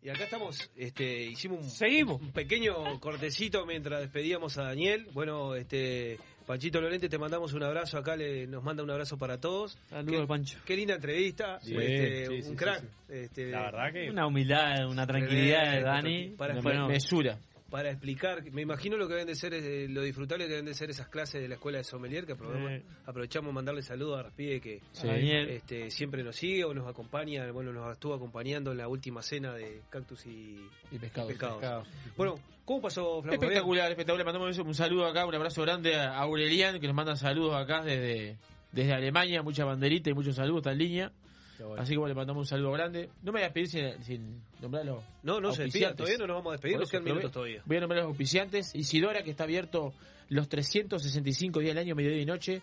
Y 0.02 0.10
acá 0.10 0.24
estamos, 0.26 0.70
este, 0.76 1.24
hicimos 1.26 1.64
un, 1.64 1.70
Seguimos. 1.70 2.22
un 2.22 2.32
pequeño 2.32 3.00
cortecito 3.00 3.66
mientras 3.66 4.02
despedíamos 4.02 4.56
a 4.60 4.64
Daniel. 4.66 5.08
Bueno, 5.14 5.56
este, 5.56 6.20
Panchito 6.46 6.80
Lorente, 6.80 7.10
te 7.10 7.18
mandamos 7.18 7.54
un 7.54 7.64
abrazo. 7.64 7.98
Acá 7.98 8.16
le, 8.16 8.46
nos 8.46 8.64
manda 8.64 8.84
un 8.84 8.92
abrazo 8.92 9.18
para 9.18 9.40
todos. 9.40 9.80
Saludos, 9.90 10.22
Qué- 10.22 10.28
Pancho. 10.28 10.60
Qué 10.64 10.76
linda 10.76 10.94
entrevista. 10.96 11.60
Sí, 11.62 11.76
este, 11.76 12.26
sí, 12.28 12.34
un 12.34 12.44
sí, 12.52 12.56
crack. 12.56 12.82
sí. 12.82 12.88
Este, 13.10 13.50
La 13.50 13.62
verdad 13.64 13.94
que 13.94 14.10
Una 14.12 14.28
humildad, 14.28 14.88
una 14.88 15.08
tranquilidad 15.08 15.72
de 15.72 15.82
Dani. 15.82 16.30
Para, 16.38 16.62
Bueno, 16.62 16.88
Mesura. 16.88 17.40
Para 17.70 17.90
explicar, 17.90 18.44
me 18.52 18.62
imagino 18.62 18.96
lo 18.96 19.08
que 19.08 19.14
deben 19.14 19.28
de 19.28 19.36
ser, 19.36 19.54
eh, 19.54 19.88
lo 19.90 20.02
disfrutable 20.02 20.46
que 20.46 20.52
deben 20.52 20.66
de 20.66 20.74
ser 20.74 20.90
esas 20.90 21.08
clases 21.08 21.42
de 21.42 21.48
la 21.48 21.56
escuela 21.56 21.80
de 21.80 21.84
sommelier, 21.84 22.26
que 22.26 22.34
aprovechamos, 22.34 22.82
aprovechamos 23.06 23.54
mandarle 23.54 23.82
saludos 23.82 24.20
a 24.20 24.24
Raspide 24.24 24.62
que 24.62 24.82
Sí. 24.92 25.08
Este, 25.10 25.90
siempre 25.90 26.24
nos 26.24 26.36
sigue 26.36 26.64
o 26.64 26.74
nos 26.74 26.88
acompaña, 26.88 27.52
bueno, 27.52 27.74
nos 27.74 27.92
estuvo 27.92 28.14
acompañando 28.14 28.72
en 28.72 28.78
la 28.78 28.88
última 28.88 29.22
cena 29.22 29.54
de 29.54 29.82
Cactus 29.90 30.26
y, 30.28 30.58
Y 30.92 31.00
pescados. 31.00 31.88
Bueno, 32.16 32.36
¿cómo 32.66 32.82
pasó, 32.82 33.22
Flaco? 33.22 33.36
Espectacular, 33.36 33.90
espectacular. 33.90 34.26
Mandamos 34.26 34.58
un 34.58 34.76
saludo 34.76 35.08
acá, 35.08 35.26
un 35.26 35.34
abrazo 35.34 35.62
grande 35.64 35.96
a 35.96 36.18
Aurelian, 36.20 36.80
que 36.80 36.88
nos 36.88 36.96
manda 36.96 37.16
saludos 37.16 37.56
acá 37.56 37.84
desde, 37.84 38.38
desde 38.72 38.94
Alemania, 38.94 39.42
mucha 39.42 39.66
banderita 39.66 40.12
y 40.12 40.14
muchos 40.14 40.36
saludos, 40.36 40.60
está 40.60 40.72
en 40.72 40.78
línea. 40.78 41.12
Así 41.78 41.94
que 41.94 41.98
bueno, 41.98 42.10
le 42.10 42.16
mandamos 42.16 42.42
un 42.42 42.48
saludo 42.48 42.72
grande. 42.72 43.10
No 43.24 43.32
me 43.32 43.40
voy 43.40 43.42
a 43.42 43.52
despedir 43.52 43.68
sin, 43.68 44.04
sin 44.04 44.42
nombrarlo. 44.62 45.04
No, 45.24 45.40
no 45.40 45.52
se 45.52 45.64
despida, 45.64 45.94
todavía 45.94 46.18
no 46.18 46.28
nos 46.28 46.38
vamos 46.38 46.52
a 46.52 46.54
despedir, 46.54 46.78
nos 46.78 46.90
quedan 46.90 47.04
minutos 47.04 47.32
todavía. 47.32 47.62
Voy 47.66 47.78
a 47.78 47.80
nombrar 47.82 48.00
a 48.00 48.04
los 48.04 48.10
auspiciantes. 48.10 48.76
Isidora, 48.76 49.24
que 49.24 49.32
está 49.32 49.44
abierto 49.46 49.94
los 50.30 50.50
365 50.50 51.60
días 51.60 51.76
del 51.76 51.84
año, 51.84 51.96
mediodía 51.96 52.22
y 52.22 52.26
noche. 52.26 52.62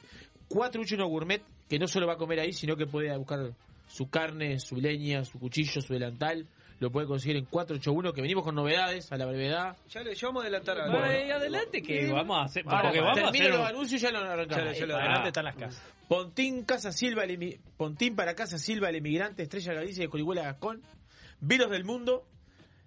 481 0.49 1.09
Gourmet, 1.09 1.43
que 1.69 1.79
no 1.79 1.89
solo 1.89 2.07
va 2.07 2.15
a 2.15 2.17
comer 2.17 2.41
ahí, 2.41 2.53
sino 2.53 2.77
que 2.77 2.87
puede 2.87 3.17
buscar 3.17 3.53
su 3.89 4.09
carne, 4.09 4.59
su 4.59 4.77
leña, 4.77 5.25
su 5.25 5.39
cuchillo, 5.39 5.81
su 5.81 5.93
delantal. 5.93 6.47
Lo 6.83 6.91
puede 6.91 7.07
conseguir 7.07 7.37
en 7.37 7.45
481, 7.45 8.13
que 8.13 8.21
venimos 8.23 8.43
con 8.43 8.57
novedades 8.57 9.13
a 9.13 9.17
la 9.17 9.25
brevedad. 9.27 9.77
Ya, 9.89 10.03
le, 10.03 10.17
ya 10.17 10.27
vamos 10.27 10.41
a 10.43 10.47
adelantar 10.47 10.81
algo. 10.81 10.99
Bueno, 10.99 11.35
adelante 11.37 11.81
que 11.81 12.11
vamos 12.13 12.37
a 12.39 12.43
hacer. 12.47 12.65
Ahora, 12.67 12.83
porque 12.83 13.01
vamos 13.01 13.19
a 13.19 13.23
termino 13.23 13.45
hacer 13.45 13.51
los 13.53 13.61
un- 13.61 13.67
anuncios 13.69 14.01
y 14.01 14.05
ya 14.05 14.11
lo 14.11 14.19
arrancamos. 14.19 14.65
Ya, 14.65 14.73
ya 14.81 14.87
lo 14.87 14.97
adelante 14.97 15.29
están 15.29 15.45
las 15.45 15.55
casas. 15.57 15.83
Pontín 16.09 16.65
Casa 16.65 16.91
Silva, 16.91 17.23
el 17.25 17.39
emi- 17.39 17.59
Pontín 17.77 18.17
para 18.17 18.35
Casa 18.35 18.59
Silva, 18.59 18.89
el 18.91 18.97
emigrante, 18.97 19.45
Estrella 19.45 19.73
Galicia 19.75 20.03
de 20.03 20.09
Corihuela 20.11 20.43
Gascón, 20.43 20.83
Vinos 21.41 21.71
del 21.71 21.85
Mundo, 21.85 22.27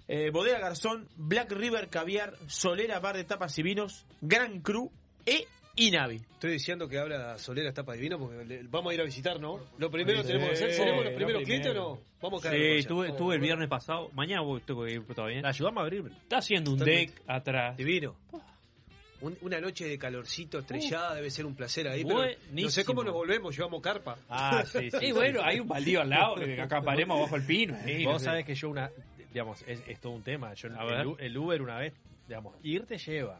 eh, 0.09 0.29
Bodega 0.29 0.59
Garzón, 0.59 1.07
Black 1.15 1.51
River 1.53 1.87
Caviar, 1.87 2.33
Solera 2.47 2.99
Bar 2.99 3.15
de 3.15 3.23
Tapas 3.23 3.57
y 3.57 3.63
Vinos, 3.63 4.05
Gran 4.21 4.59
Cru 4.59 4.91
e 5.25 5.47
Inavi. 5.77 6.15
Estoy 6.15 6.51
diciendo 6.53 6.87
que 6.87 6.97
habla 6.97 7.37
Solera 7.37 7.73
Tapa 7.73 7.93
Divino 7.93 8.17
porque 8.17 8.45
le- 8.45 8.63
vamos 8.63 8.91
a 8.91 8.93
ir 8.93 9.01
a 9.01 9.03
visitar, 9.03 9.39
¿no? 9.39 9.59
Lo 9.77 9.91
primero 9.91 10.21
Sí, 10.21 10.27
tenemos 10.27 10.47
que 10.49 10.53
hacer, 10.55 10.71
sí, 10.71 10.77
¿seremos 10.77 11.03
los 11.03 11.11
lo 11.11 11.17
primeros 11.17 11.43
primero. 11.43 11.61
clientes 11.63 11.71
o 11.71 11.95
no? 11.95 12.01
Vamos 12.21 12.45
a 12.45 12.49
caer 12.49 12.81
Sí, 12.83 12.87
estuve 13.07 13.35
el 13.35 13.41
viernes 13.41 13.67
pasado. 13.67 14.09
Mañana 14.13 14.41
voy, 14.41 14.61
tengo 14.61 14.85
que 14.85 14.93
ir 14.93 15.05
todavía. 15.13 15.41
La 15.41 15.49
ayudamos 15.49 15.81
a 15.81 15.83
abrir. 15.83 16.05
Está 16.23 16.37
haciendo 16.37 16.71
un 16.71 16.77
Totalmente. 16.79 17.13
deck 17.13 17.23
atrás. 17.27 17.77
Divino. 17.77 18.15
Un- 19.21 19.37
una 19.41 19.59
noche 19.59 19.85
de 19.87 19.97
calorcito 19.97 20.59
estrellada 20.59 21.15
debe 21.15 21.29
ser 21.31 21.45
un 21.45 21.55
placer 21.55 21.87
ahí, 21.87 22.03
pero 22.05 22.25
no 22.51 22.69
sé 22.69 22.85
cómo 22.85 23.03
nos 23.03 23.13
volvemos, 23.13 23.55
llevamos 23.55 23.81
carpa. 23.81 24.17
Ah, 24.29 24.63
sí, 24.65 24.89
sí. 24.91 24.97
Y 25.07 25.11
bueno, 25.11 25.41
hay 25.43 25.59
un 25.59 25.67
baldío 25.67 26.01
al 26.01 26.09
lado, 26.09 26.35
que 26.35 26.61
acaparemos 26.61 27.19
bajo 27.19 27.35
el 27.35 27.43
pino. 27.45 27.73
no 27.75 28.11
Vos 28.11 28.21
sé. 28.21 28.25
sabés 28.25 28.45
que 28.45 28.55
yo 28.55 28.69
una, 28.69 28.91
digamos, 29.33 29.61
es, 29.67 29.81
es 29.87 29.99
todo 29.99 30.13
un 30.13 30.21
tema. 30.23 30.53
Yo, 30.53 30.67
el, 30.67 31.15
el 31.19 31.37
Uber 31.37 31.61
una 31.61 31.77
vez, 31.79 31.93
digamos, 32.27 32.55
ir 32.63 32.85
te 32.85 32.97
lleva. 32.97 33.39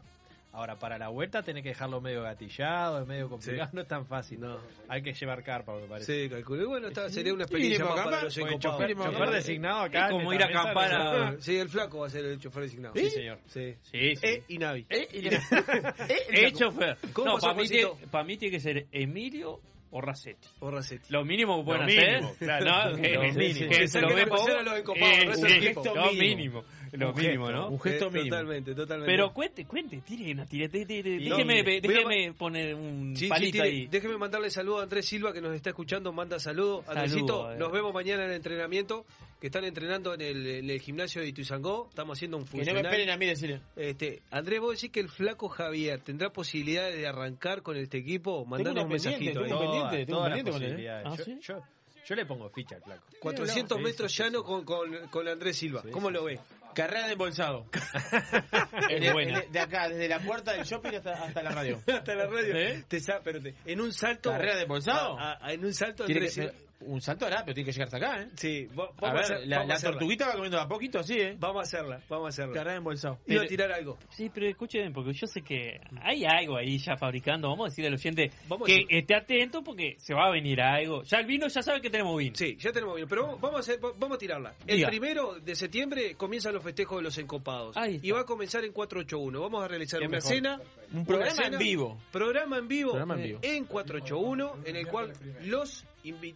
Ahora, 0.52 0.78
para 0.78 0.96
la 0.96 1.08
vuelta 1.08 1.42
tenés 1.42 1.62
que 1.62 1.68
dejarlo 1.70 2.00
medio 2.00 2.22
gatillado, 2.22 3.02
es 3.02 3.06
medio 3.06 3.28
complicado, 3.28 3.68
no 3.74 3.82
es 3.82 3.88
tan 3.88 4.06
fácil. 4.06 4.40
No. 4.40 4.58
Hay 4.88 5.02
que 5.02 5.12
llevar 5.12 5.42
carpa, 5.42 5.74
me 5.78 5.86
parece. 5.86 6.24
Sí, 6.24 6.30
calculé. 6.30 6.64
Bueno, 6.64 6.88
está- 6.88 7.10
sería 7.10 7.34
una 7.34 7.42
experiencia 7.44 7.84
más 7.84 7.94
para 8.04 8.22
los 8.22 8.34
chofer, 8.34 8.58
Chofer 8.58 8.94
chofer 8.96 9.30
designado 9.30 9.80
acá. 9.82 10.06
Es 10.06 10.12
como 10.12 10.32
ir 10.32 10.42
a 10.42 10.46
acampar 10.46 10.90
no- 10.92 11.10
a- 11.24 11.40
Sí, 11.40 11.56
el 11.58 11.68
flaco 11.68 11.98
va 11.98 12.06
a 12.06 12.10
ser 12.10 12.24
el 12.24 12.38
chofer 12.38 12.62
designado. 12.62 12.94
Sí, 12.96 13.10
señor. 13.10 13.38
Sí. 13.48 13.74
Sí, 13.82 14.16
sí. 14.16 14.26
E 14.26 14.42
y 14.48 14.56
Navi. 14.58 14.86
Eh, 14.88 15.08
y 15.12 15.20
le- 15.20 15.30
Eh, 16.30 16.52
chofer. 16.52 16.96
¿Cómo 17.12 17.32
No, 17.32 17.38
para 17.38 17.52
mí, 17.52 17.66
Juancito? 17.68 17.98
tie- 17.98 18.06
pa' 18.10 18.24
mí 18.24 18.36
tiene 18.38 18.56
que 18.56 18.60
ser 18.60 18.86
Emilio 18.92 19.60
o 19.90 20.00
Racetti. 20.00 20.48
O 20.60 20.70
Racetti. 20.70 21.12
Lo 21.12 21.24
mínimo 21.24 21.58
que 21.58 21.64
pueden 21.64 21.82
Lo 21.82 21.86
hacer. 21.88 22.10
mínimo, 22.14 22.34
claro. 22.38 22.64
No, 22.64 22.96
que, 22.96 23.18
mínimo. 23.34 23.88
se 23.88 24.00
lo 24.00 24.14
ve 24.14 24.26
poco. 24.26 24.94
Eh, 24.94 25.56
equipo. 25.58 25.84
lo 25.94 26.12
mínimo. 26.12 26.64
Lo 26.92 27.10
Un 27.12 27.16
mínimo, 27.16 27.46
gesto, 27.46 27.60
¿no? 27.60 27.68
Un 27.68 27.80
gesto 27.80 28.06
Eh, 28.06 28.10
mínimo. 28.10 28.30
Totalmente, 28.36 28.74
totalmente. 28.74 29.12
Pero 29.12 29.32
cuente, 29.32 29.64
cuente, 29.66 30.00
tire 30.02 30.32
una 30.32 30.46
tire, 30.46 30.68
tire, 30.68 31.02
déjeme, 31.18 31.62
no, 31.62 31.70
déjeme 31.80 32.32
poner 32.32 32.74
un 32.74 33.14
Sí, 33.16 33.24
sí, 33.24 33.28
palito 33.28 33.52
tire. 33.52 33.64
ahí. 33.64 33.86
Déjeme 33.86 34.16
mandarle 34.18 34.50
saludo 34.50 34.80
a 34.80 34.82
Andrés 34.84 35.06
Silva 35.06 35.32
que 35.32 35.40
nos 35.40 35.54
está 35.54 35.70
escuchando, 35.70 36.12
manda 36.12 36.38
saludos. 36.38 36.84
Andresito, 36.88 37.52
eh. 37.52 37.56
nos 37.56 37.72
vemos 37.72 37.92
mañana 37.92 38.24
en 38.24 38.30
el 38.30 38.36
entrenamiento, 38.36 39.04
que 39.40 39.48
están 39.48 39.64
entrenando 39.64 40.14
en 40.14 40.20
el, 40.22 40.46
en 40.46 40.70
el 40.70 40.80
gimnasio 40.80 41.20
de 41.20 41.28
Ituizangó, 41.28 41.86
estamos 41.90 42.16
haciendo 42.18 42.36
un 42.38 42.44
Que 42.44 42.50
no 42.50 42.56
me 42.58 42.64
funcional. 42.64 42.84
esperen 42.86 43.10
a 43.10 43.16
mí 43.16 43.26
decirle. 43.26 43.60
Este, 43.76 44.22
Andrés, 44.30 44.60
vos 44.60 44.74
decís 44.74 44.90
que 44.90 45.00
el 45.00 45.08
flaco 45.08 45.48
Javier 45.48 46.00
tendrá 46.00 46.30
posibilidades 46.32 46.96
de 46.96 47.06
arrancar 47.06 47.62
con 47.62 47.76
este 47.76 47.98
equipo, 47.98 48.44
mandanos 48.46 48.84
un 48.84 48.90
mensajito. 48.90 49.42
tengo 49.42 49.60
un 49.60 49.66
pendiente, 49.66 50.06
tengo 50.06 50.20
un 50.20 50.26
pendiente 50.26 50.50
con 50.52 50.62
él. 50.62 50.88
¿Ah, 50.88 51.14
yo, 51.16 51.24
sí? 51.24 51.38
yo, 51.42 51.62
yo 52.06 52.14
le 52.14 52.24
pongo 52.24 52.48
ficha 52.50 52.76
al 52.76 52.82
flaco. 52.82 53.02
400 53.20 53.76
Sí, 53.78 53.84
metros 53.84 54.10
sí, 54.12 54.16
sí, 54.18 54.22
llano 54.22 54.42
con, 54.44 54.64
con, 54.64 54.90
con 55.10 55.28
Andrés 55.28 55.56
Silva. 55.56 55.82
Sí, 55.82 55.90
¿Cómo 55.90 56.08
sí, 56.08 56.14
lo 56.14 56.24
ve? 56.24 56.38
Carrera 56.76 57.06
de 57.06 57.12
embolsado. 57.12 57.66
Es 58.90 59.02
el- 59.02 59.12
buena. 59.12 59.40
de 59.50 59.58
acá, 59.60 59.88
desde 59.88 60.08
la 60.08 60.20
puerta 60.20 60.52
del 60.52 60.64
shopping 60.64 60.92
hasta, 60.94 61.12
hasta 61.24 61.42
la 61.42 61.50
radio. 61.50 61.80
Hasta 61.88 62.14
la 62.14 62.26
radio. 62.26 62.54
¿Eh? 62.54 62.84
Te 62.86 63.00
pero 63.24 63.40
te- 63.42 63.54
en 63.64 63.80
un 63.80 63.92
salto. 63.92 64.30
¿Carrera 64.30 64.56
de 64.56 64.62
embolsado? 64.62 65.18
a- 65.18 65.38
a- 65.40 65.52
en 65.52 65.64
un 65.64 65.72
salto 65.72 66.04
Tiene 66.04 66.28
que. 66.28 66.65
Un 66.86 67.00
salto 67.00 67.26
hará, 67.26 67.42
pero 67.44 67.54
tiene 67.54 67.66
que 67.66 67.72
llegar 67.72 67.86
hasta 67.86 67.96
acá, 67.98 68.22
¿eh? 68.22 68.28
Sí, 68.36 68.68
A 68.70 68.74
vamos 68.74 68.94
a, 69.02 69.12
ver, 69.12 69.22
hacer- 69.22 69.46
la, 69.46 69.56
vamos 69.56 69.64
a 69.64 69.68
la 69.68 69.74
hacerla. 69.74 69.92
tortuguita 69.98 70.26
va 70.28 70.32
comiendo 70.34 70.60
a 70.60 70.68
poquito 70.68 70.98
así, 71.00 71.14
¿eh? 71.20 71.36
Vamos 71.38 71.60
a 71.60 71.62
hacerla, 71.62 72.00
vamos 72.08 72.26
a 72.26 72.28
hacerla. 72.28 72.54
Carrera 72.54 72.72
de 72.72 72.78
embolsado. 72.78 73.18
Iba 73.26 73.42
a 73.42 73.46
tirar 73.46 73.72
algo. 73.72 73.98
Sí, 74.10 74.30
pero 74.32 74.46
escuchen, 74.48 74.92
porque 74.92 75.12
yo 75.12 75.26
sé 75.26 75.42
que 75.42 75.80
hay 76.02 76.24
algo 76.24 76.56
ahí 76.56 76.78
ya 76.78 76.96
fabricando. 76.96 77.48
Vamos 77.48 77.66
a 77.66 77.68
decirle 77.70 77.88
al 77.88 77.94
oyente 77.94 78.30
Vamos 78.48 78.66
que 78.66 78.86
esté 78.88 79.14
atento 79.14 79.62
porque 79.62 79.96
se 79.98 80.14
va 80.14 80.26
a 80.26 80.30
venir 80.30 80.60
algo. 80.60 81.02
Ya 81.02 81.18
el 81.18 81.26
vino, 81.26 81.46
ya 81.48 81.62
sabe 81.62 81.80
que 81.80 81.90
tenemos 81.90 82.16
vino. 82.18 82.34
Sí, 82.36 82.56
ya 82.58 82.72
tenemos 82.72 82.96
bien, 82.96 83.08
pero 83.08 83.22
vamos, 83.26 83.40
vamos 83.40 83.56
a 83.56 83.60
hacer, 83.60 83.80
vamos 83.80 84.16
a 84.16 84.18
tirarla. 84.18 84.54
El 84.66 84.76
Diga. 84.76 84.88
primero 84.88 85.34
de 85.40 85.54
septiembre 85.54 86.14
comienzan 86.14 86.54
los 86.54 86.62
festejos 86.62 86.98
de 86.98 87.02
los 87.02 87.18
encopados. 87.18 87.76
Ahí 87.76 87.96
está. 87.96 88.06
Y 88.06 88.10
va 88.12 88.20
a 88.20 88.24
comenzar 88.24 88.64
en 88.64 88.72
481. 88.72 89.40
Vamos 89.40 89.64
a 89.64 89.68
realizar 89.68 90.00
una 90.00 90.08
mejor. 90.10 90.28
cena. 90.30 90.60
Un 90.92 91.04
programa 91.04 91.32
cena, 91.32 91.46
en 91.48 91.58
vivo. 91.58 92.00
Programa 92.12 92.58
en 92.58 92.68
vivo, 92.68 92.90
Programa 92.92 93.14
en 93.16 93.22
vivo. 93.22 93.38
en 93.42 93.64
481, 93.64 94.56
en 94.64 94.76
el 94.76 94.86
cual 94.86 95.12
los 95.44 95.84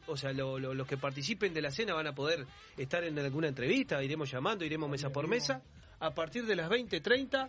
o 0.07 0.17
sea, 0.17 0.33
lo- 0.33 0.59
lo- 0.59 0.75
los 0.75 0.87
que 0.87 0.97
participen 0.97 1.53
de 1.55 1.63
la 1.63 1.71
cena 1.71 1.95
van 1.95 2.07
a 2.07 2.15
poder 2.15 2.47
estar 2.77 3.05
en 3.05 3.19
alguna 3.19 3.49
entrevista, 3.49 4.03
iremos 4.03 4.31
llamando, 4.31 4.65
iremos 4.65 4.89
mesa 4.91 5.11
por 5.11 5.27
mesa. 5.29 5.63
A 6.01 6.11
partir 6.15 6.47
de 6.47 6.57
las 6.57 6.69
20.30, 6.71 7.49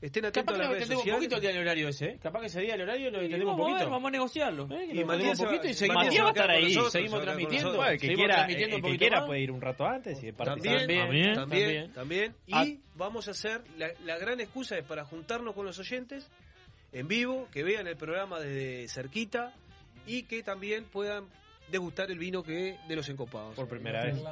estén 0.00 0.24
atentos 0.24 0.32
Capaz 0.32 0.52
a 0.52 0.54
que 0.54 0.58
las 0.62 0.68
redes 0.70 0.80
extendemos 0.82 1.04
un 1.06 1.12
poquito 1.14 1.34
el 1.36 1.40
día 1.42 1.50
del 1.50 1.58
horario 1.60 1.88
ese, 1.88 2.06
¿eh? 2.06 2.18
Capaz 2.22 2.40
que 2.40 2.46
ese 2.46 2.60
día 2.62 2.74
el 2.76 2.80
horario 2.80 3.10
lo 3.10 3.18
Y 3.20 3.26
extendemos 3.26 3.52
un 3.54 3.58
vamos 3.60 3.66
a 3.66 3.68
ver, 3.68 3.74
poquito. 3.80 3.90
vamos 3.90 4.08
a 4.08 4.10
negociarlo. 4.12 4.64
¿Eh? 4.70 4.88
Que 4.90 5.00
Y 5.00 5.04
Matías 5.04 5.38
un 5.38 5.44
va- 5.44 5.50
poquito 5.50 5.68
y 5.68 5.74
seguimos, 5.74 6.04
Matías 6.04 6.24
va 6.24 6.28
a 6.28 6.30
estar 6.32 6.50
ahí, 6.50 6.62
nosotros, 6.64 6.92
seguimos 6.92 7.22
transmitiendo. 7.22 7.76
Bueno, 7.76 7.90
el 7.90 7.92
que 7.92 8.00
seguimos 8.00 8.18
quiera, 8.20 8.34
transmitiendo 8.36 8.76
el 8.76 8.84
un 8.84 8.90
que 8.92 8.98
quiera 8.98 9.26
puede 9.26 9.40
ir 9.40 9.50
un 9.50 9.60
rato 9.60 9.86
antes 9.86 10.18
y 10.24 10.32
También, 10.32 10.36
participar. 10.36 10.86
también, 10.86 11.34
También, 11.34 11.92
también, 11.92 11.92
también. 11.92 12.34
Y 12.46 12.80
vamos 12.96 13.28
a 13.28 13.32
hacer, 13.32 13.60
la, 13.76 13.90
la 14.06 14.16
gran 14.18 14.40
excusa 14.40 14.78
es 14.78 14.84
para 14.84 15.04
juntarnos 15.04 15.54
con 15.54 15.66
los 15.66 15.78
oyentes 15.78 16.30
en 16.92 17.06
vivo, 17.06 17.48
que 17.52 17.62
vean 17.62 17.86
el 17.86 17.96
programa 17.96 18.40
desde 18.40 18.88
cerquita 18.88 19.52
y 20.06 20.22
que 20.22 20.42
también 20.42 20.84
puedan 20.86 21.26
degustar 21.70 22.10
el 22.10 22.18
vino 22.18 22.42
que 22.42 22.78
de 22.88 22.96
los 22.96 23.08
encopados. 23.08 23.54
Por 23.54 23.68
primera 23.68 24.04
vez. 24.04 24.22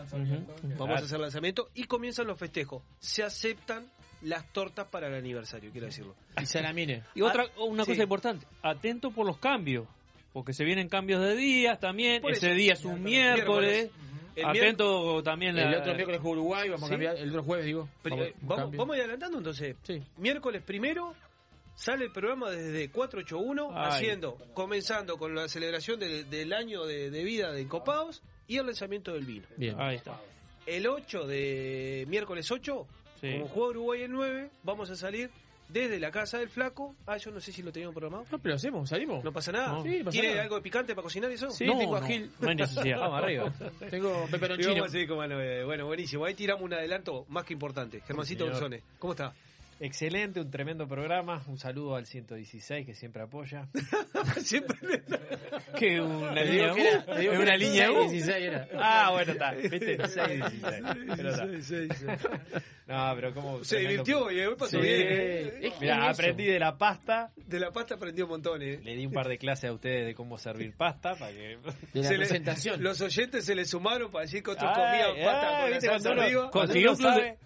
Vamos 0.76 1.00
a 1.00 1.04
hacer 1.04 1.20
lanzamiento 1.20 1.68
y 1.74 1.84
comienzan 1.84 2.26
los 2.26 2.38
festejos. 2.38 2.82
Se 2.98 3.22
aceptan 3.22 3.86
las 4.22 4.52
tortas 4.52 4.86
para 4.88 5.06
el 5.08 5.14
aniversario, 5.14 5.70
quiero 5.70 5.86
decirlo. 5.86 6.14
Y 6.40 6.46
salamine. 6.46 7.02
Y 7.14 7.22
otra, 7.22 7.44
Ah, 7.56 7.62
una 7.64 7.84
sí. 7.84 7.92
cosa 7.92 8.02
importante, 8.02 8.46
atento 8.62 9.10
por 9.10 9.26
los 9.26 9.38
cambios. 9.38 9.86
Porque 10.32 10.52
se 10.52 10.64
vienen 10.64 10.88
cambios 10.88 11.22
de 11.22 11.34
días 11.36 11.80
también. 11.80 12.20
Por 12.20 12.32
Ese 12.32 12.48
eso. 12.48 12.54
día 12.56 12.72
es 12.74 12.84
un 12.84 13.02
miércoles. 13.02 13.90
el 14.36 14.44
Atento 14.44 15.20
también 15.24 15.56
El 15.58 15.68
la- 15.70 15.78
otro 15.78 15.94
miércoles 15.94 16.20
Uruguay, 16.22 16.68
vamos 16.68 16.88
¿Sí? 16.88 16.94
a 16.94 16.96
cambiar. 16.96 17.16
El 17.16 17.30
otro 17.30 17.42
jueves, 17.42 17.64
digo. 17.66 17.88
Vamos, 18.04 18.20
eh, 18.26 18.34
vamos, 18.42 18.56
cambio. 18.62 18.78
vamos 18.78 18.94
a 18.94 18.96
ir 18.96 19.02
adelantando 19.02 19.38
entonces. 19.38 19.76
Miércoles 20.16 20.62
primero 20.64 21.14
sale 21.78 22.06
el 22.06 22.12
programa 22.12 22.50
desde 22.50 22.90
481 22.90 23.70
Ay. 23.72 23.92
haciendo, 23.92 24.36
comenzando 24.52 25.16
con 25.16 25.34
la 25.34 25.48
celebración 25.48 26.00
de- 26.00 26.24
del 26.24 26.52
año 26.52 26.84
de, 26.84 27.10
de 27.10 27.22
vida 27.24 27.52
de 27.52 27.60
Encopados 27.62 28.20
y 28.48 28.56
el 28.56 28.66
lanzamiento 28.66 29.12
del 29.12 29.24
vino. 29.24 29.46
Bien. 29.56 29.76
Ahí 29.80 29.96
está. 29.96 30.20
El 30.66 30.86
8 30.88 31.26
de 31.26 32.04
miércoles 32.08 32.50
8, 32.50 32.86
Sí. 33.20 33.32
como 33.32 33.48
juega 33.48 33.68
Uruguay 33.70 34.02
el 34.02 34.10
9, 34.12 34.50
vamos 34.64 34.90
a 34.90 34.96
salir 34.96 35.30
desde 35.68 36.00
la 36.00 36.10
casa 36.10 36.38
del 36.38 36.48
flaco. 36.48 36.94
Ah, 37.06 37.16
yo 37.18 37.30
no 37.30 37.40
sé 37.40 37.52
si 37.52 37.62
lo 37.62 37.70
teníamos 37.70 37.94
programado. 37.94 38.24
No, 38.30 38.38
pero 38.38 38.54
hacemos, 38.54 38.88
salimos. 38.88 39.22
No 39.22 39.32
pasa 39.32 39.52
nada. 39.52 39.68
No. 39.68 39.82
Sí, 39.82 39.98
no 39.98 40.04
pasa 40.06 40.10
¿Quiere 40.12 40.28
nada. 40.30 40.42
algo 40.44 40.56
de 40.56 40.62
picante 40.62 40.94
para 40.94 41.02
cocinar 41.04 41.30
eso? 41.30 41.50
Sí, 41.50 41.64
tengo 41.66 41.94
agil. 41.96 42.30
no 42.40 42.48
hay 42.48 42.54
necesidad. 42.56 42.98
Vamos 43.00 43.22
arriba. 43.22 43.52
Tengo 43.90 44.26
peperoncino. 44.30 44.74
vamos 44.74 44.88
así 44.88 45.06
como, 45.06 45.18
bueno, 45.66 45.86
buenísimo. 45.86 46.24
Ahí 46.24 46.34
tiramos 46.34 46.62
un 46.64 46.72
adelanto 46.74 47.24
más 47.28 47.44
que 47.44 47.52
importante. 47.52 48.00
Germancito. 48.00 48.46
Bolsone, 48.46 48.82
¿cómo 48.98 49.12
está? 49.12 49.34
Excelente, 49.80 50.40
un 50.40 50.50
tremendo 50.50 50.88
programa. 50.88 51.42
Un 51.46 51.56
saludo 51.56 51.94
al 51.94 52.06
116 52.06 52.84
que 52.86 52.94
siempre 52.94 53.22
apoya. 53.22 53.68
siempre. 54.42 55.02
Que 55.78 56.00
una 56.00 56.42
línea 56.42 56.72
que 56.74 56.80
era- 56.88 57.04
que 57.04 57.28
una 57.30 57.56
línea 57.56 57.86
6, 57.86 57.98
U. 57.98 58.10
16 58.10 58.36
era. 58.44 58.68
Ah, 58.76 59.10
bueno, 59.12 59.32
está. 59.32 59.52
¿Viste? 59.52 59.98
6, 60.08 60.44
16. 60.50 60.82
Pero 61.16 61.30
está. 61.30 62.18
No, 62.88 63.12
pero 63.14 63.34
como. 63.34 63.62
Se 63.64 63.76
tremendo- 63.76 64.04
divirtió 64.04 64.30
y 64.32 64.40
hoy 64.40 64.54
pasó 64.56 64.70
Sí. 64.70 64.86
bien. 64.86 65.02
¿eh? 65.08 65.72
Mira, 65.80 66.08
aprendí 66.10 66.44
de 66.46 66.58
la 66.58 66.76
pasta. 66.76 67.30
De 67.36 67.60
la 67.60 67.70
pasta 67.70 67.94
aprendió 67.94 68.24
un 68.24 68.30
montón, 68.30 68.62
¿eh? 68.62 68.80
Le 68.82 68.96
di 68.96 69.06
un 69.06 69.12
par 69.12 69.28
de 69.28 69.38
clases 69.38 69.70
a 69.70 69.72
ustedes 69.72 70.06
de 70.06 70.14
cómo 70.14 70.38
servir 70.38 70.74
pasta 70.76 71.14
para 71.14 71.30
que. 71.32 71.58
Se 72.02 72.16
le- 72.18 72.78
los 72.78 73.00
oyentes 73.00 73.44
se 73.44 73.54
le 73.54 73.64
sumaron 73.64 74.10
para 74.10 74.22
decir 74.24 74.42
que 74.42 74.50
otros 74.50 74.72
comían 74.72 75.14
pasta 75.24 75.48
ay, 75.48 75.60
con 75.62 75.70
la 75.70 75.76
¿viste 75.76 75.86
salsa 75.86 76.08
cuando 76.08 76.12
uno- 76.12 76.22
arriba. 76.22 76.50
Consiguió 76.50 76.92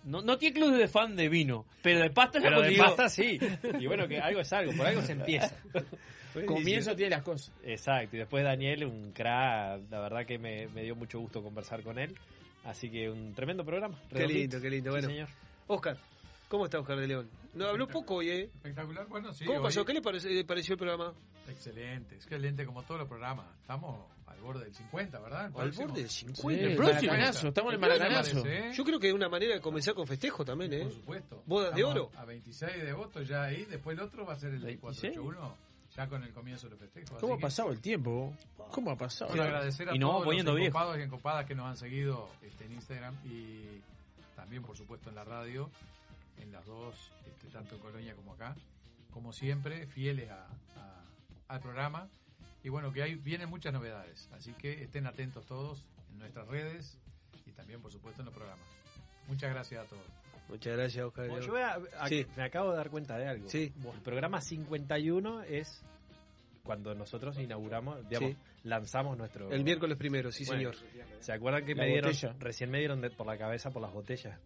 no, 0.04 0.22
no 0.22 0.38
tiene 0.38 0.54
club 0.58 0.76
de 0.76 0.88
fan 0.88 1.14
de 1.16 1.28
vino, 1.28 1.66
pero 1.82 2.00
de 2.00 2.10
pasta 2.10 2.21
ya 2.26 2.40
Pero 2.42 2.60
de 2.62 2.76
pasta 2.76 3.08
sí. 3.08 3.38
Y 3.78 3.86
bueno, 3.86 4.06
que 4.08 4.18
algo 4.20 4.40
es 4.40 4.52
algo, 4.52 4.72
por 4.76 4.86
algo 4.86 5.02
se 5.02 5.12
empieza. 5.12 5.54
Comienzo 6.46 6.96
tiene 6.96 7.10
las 7.10 7.22
cosas. 7.22 7.52
Exacto, 7.62 8.16
y 8.16 8.20
después 8.20 8.42
Daniel, 8.42 8.84
un 8.86 9.12
crack, 9.12 9.82
la 9.90 10.00
verdad 10.00 10.24
que 10.24 10.38
me, 10.38 10.66
me 10.68 10.82
dio 10.82 10.96
mucho 10.96 11.18
gusto 11.20 11.42
conversar 11.42 11.82
con 11.82 11.98
él. 11.98 12.14
Así 12.64 12.88
que 12.90 13.10
un 13.10 13.34
tremendo 13.34 13.64
programa. 13.64 13.98
Qué 14.08 14.14
redondito. 14.14 14.38
lindo, 14.40 14.60
qué 14.62 14.70
lindo. 14.70 14.90
Sí, 14.90 14.94
Bueno, 14.94 15.08
señor. 15.08 15.28
Oscar, 15.66 15.96
¿cómo 16.48 16.64
está 16.64 16.78
Oscar 16.80 16.98
de 16.98 17.06
León? 17.08 17.28
No 17.54 17.66
habló 17.66 17.86
poco 17.86 18.14
hoy, 18.16 18.30
¿eh? 18.30 18.42
Espectacular, 18.54 19.06
bueno, 19.08 19.32
sí. 19.34 19.44
¿Cómo 19.44 19.58
hoy- 19.58 19.64
pasó? 19.64 19.84
¿Qué 19.84 19.92
le 19.92 20.00
pareció, 20.00 20.30
le 20.30 20.44
pareció 20.44 20.72
el 20.74 20.78
programa? 20.78 21.12
Excelente, 21.48 22.14
excelente 22.14 22.64
como 22.64 22.82
todos 22.84 23.00
los 23.00 23.08
programas. 23.08 23.46
Estamos 23.60 24.06
al 24.32 24.40
borde 24.40 24.64
del 24.64 24.74
50, 24.74 25.18
¿verdad? 25.20 25.46
El 25.54 25.60
Al 25.60 25.72
borde 25.72 26.00
del 26.00 26.10
50. 26.10 26.42
Sí, 26.42 26.64
el 26.72 26.78
maracanazo, 26.78 27.48
estamos 27.48 27.70
en 27.70 27.74
el 27.74 27.80
maracanazo. 27.80 28.42
parece, 28.42 28.68
¿eh? 28.68 28.72
Yo 28.74 28.84
creo 28.84 28.98
que 29.00 29.08
es 29.08 29.14
una 29.14 29.28
manera 29.28 29.54
de 29.54 29.60
comenzar 29.60 29.94
con 29.94 30.06
festejo 30.06 30.44
también, 30.44 30.72
¿eh? 30.72 30.82
Por 30.82 30.92
supuesto. 30.92 31.42
Bodas 31.46 31.74
de 31.74 31.84
oro. 31.84 32.10
A 32.16 32.24
26 32.24 32.82
de 32.82 32.90
agosto 32.90 33.22
ya 33.22 33.44
ahí, 33.44 33.64
después 33.66 33.96
el 33.98 34.04
otro 34.04 34.24
va 34.26 34.32
a 34.34 34.38
ser 34.38 34.54
el 34.54 34.60
481, 34.78 35.56
ya 35.96 36.06
con 36.08 36.22
el 36.24 36.32
comienzo 36.32 36.68
del 36.68 36.78
festejo. 36.78 37.16
¿Cómo 37.20 37.34
ha 37.34 37.38
pasado 37.38 37.70
el 37.70 37.80
tiempo? 37.80 38.34
¿Cómo 38.70 38.90
ha 38.90 38.96
pasado? 38.96 39.30
Quiero 39.32 39.44
agradecer 39.46 39.88
a 39.90 39.94
Y 39.94 39.98
nos 39.98 40.08
vamos 40.08 40.22
todos 40.22 40.26
poniendo 40.30 40.52
los 40.52 40.60
encopados 40.66 40.98
y 40.98 41.02
encopadas 41.02 41.46
que 41.46 41.54
nos 41.54 41.66
han 41.66 41.76
seguido 41.76 42.28
este, 42.42 42.64
en 42.64 42.72
Instagram 42.72 43.14
y 43.26 43.80
también, 44.34 44.62
por 44.62 44.76
supuesto, 44.76 45.10
en 45.10 45.14
la 45.16 45.24
radio, 45.24 45.70
en 46.40 46.50
las 46.50 46.64
dos, 46.66 46.94
este, 47.26 47.48
tanto 47.48 47.74
en 47.74 47.80
Colonia 47.82 48.14
como 48.14 48.32
acá. 48.32 48.56
Como 49.12 49.32
siempre, 49.34 49.86
fieles 49.88 50.30
a- 50.30 50.46
a- 50.76 51.04
al 51.48 51.60
programa. 51.60 52.08
Y 52.64 52.68
bueno, 52.68 52.92
que 52.92 53.02
hay, 53.02 53.14
vienen 53.16 53.48
muchas 53.48 53.72
novedades. 53.72 54.28
Así 54.32 54.52
que 54.54 54.82
estén 54.84 55.06
atentos 55.06 55.44
todos 55.46 55.84
en 56.12 56.18
nuestras 56.20 56.46
redes 56.48 56.98
y 57.46 57.52
también, 57.52 57.80
por 57.80 57.90
supuesto, 57.90 58.22
en 58.22 58.26
los 58.26 58.34
programas. 58.34 58.64
Muchas 59.28 59.50
gracias 59.52 59.84
a 59.84 59.88
todos. 59.88 60.04
Muchas 60.48 60.76
gracias, 60.76 61.04
Oscar. 61.04 61.28
Bueno, 61.28 61.44
yo 61.46 61.52
voy 61.52 61.62
a- 61.62 61.78
a- 61.98 62.08
Sí. 62.08 62.26
me 62.36 62.44
acabo 62.44 62.70
de 62.72 62.76
dar 62.76 62.90
cuenta 62.90 63.16
de 63.18 63.26
algo. 63.28 63.48
Sí. 63.48 63.72
El 63.94 64.00
programa 64.02 64.40
51 64.40 65.42
es 65.42 65.82
cuando 66.62 66.94
nosotros 66.94 67.38
inauguramos, 67.38 68.06
digamos, 68.08 68.32
Sí. 68.32 68.36
lanzamos 68.64 69.16
nuestro... 69.16 69.50
El 69.50 69.64
miércoles 69.64 69.96
primero, 69.98 70.30
sí, 70.30 70.44
Bueno, 70.46 70.72
señor. 70.72 70.90
¿Se 71.20 71.32
acuerdan 71.32 71.64
que 71.64 71.74
La 71.74 71.82
me 71.82 71.88
dieron, 71.88 72.12
botella. 72.12 72.34
recién 72.38 72.70
me 72.70 72.78
dieron 72.78 73.00
de- 73.00 73.10
por 73.10 73.26
la 73.26 73.36
cabeza 73.38 73.70
por 73.70 73.82
las 73.82 73.92
botellas? 73.92 74.38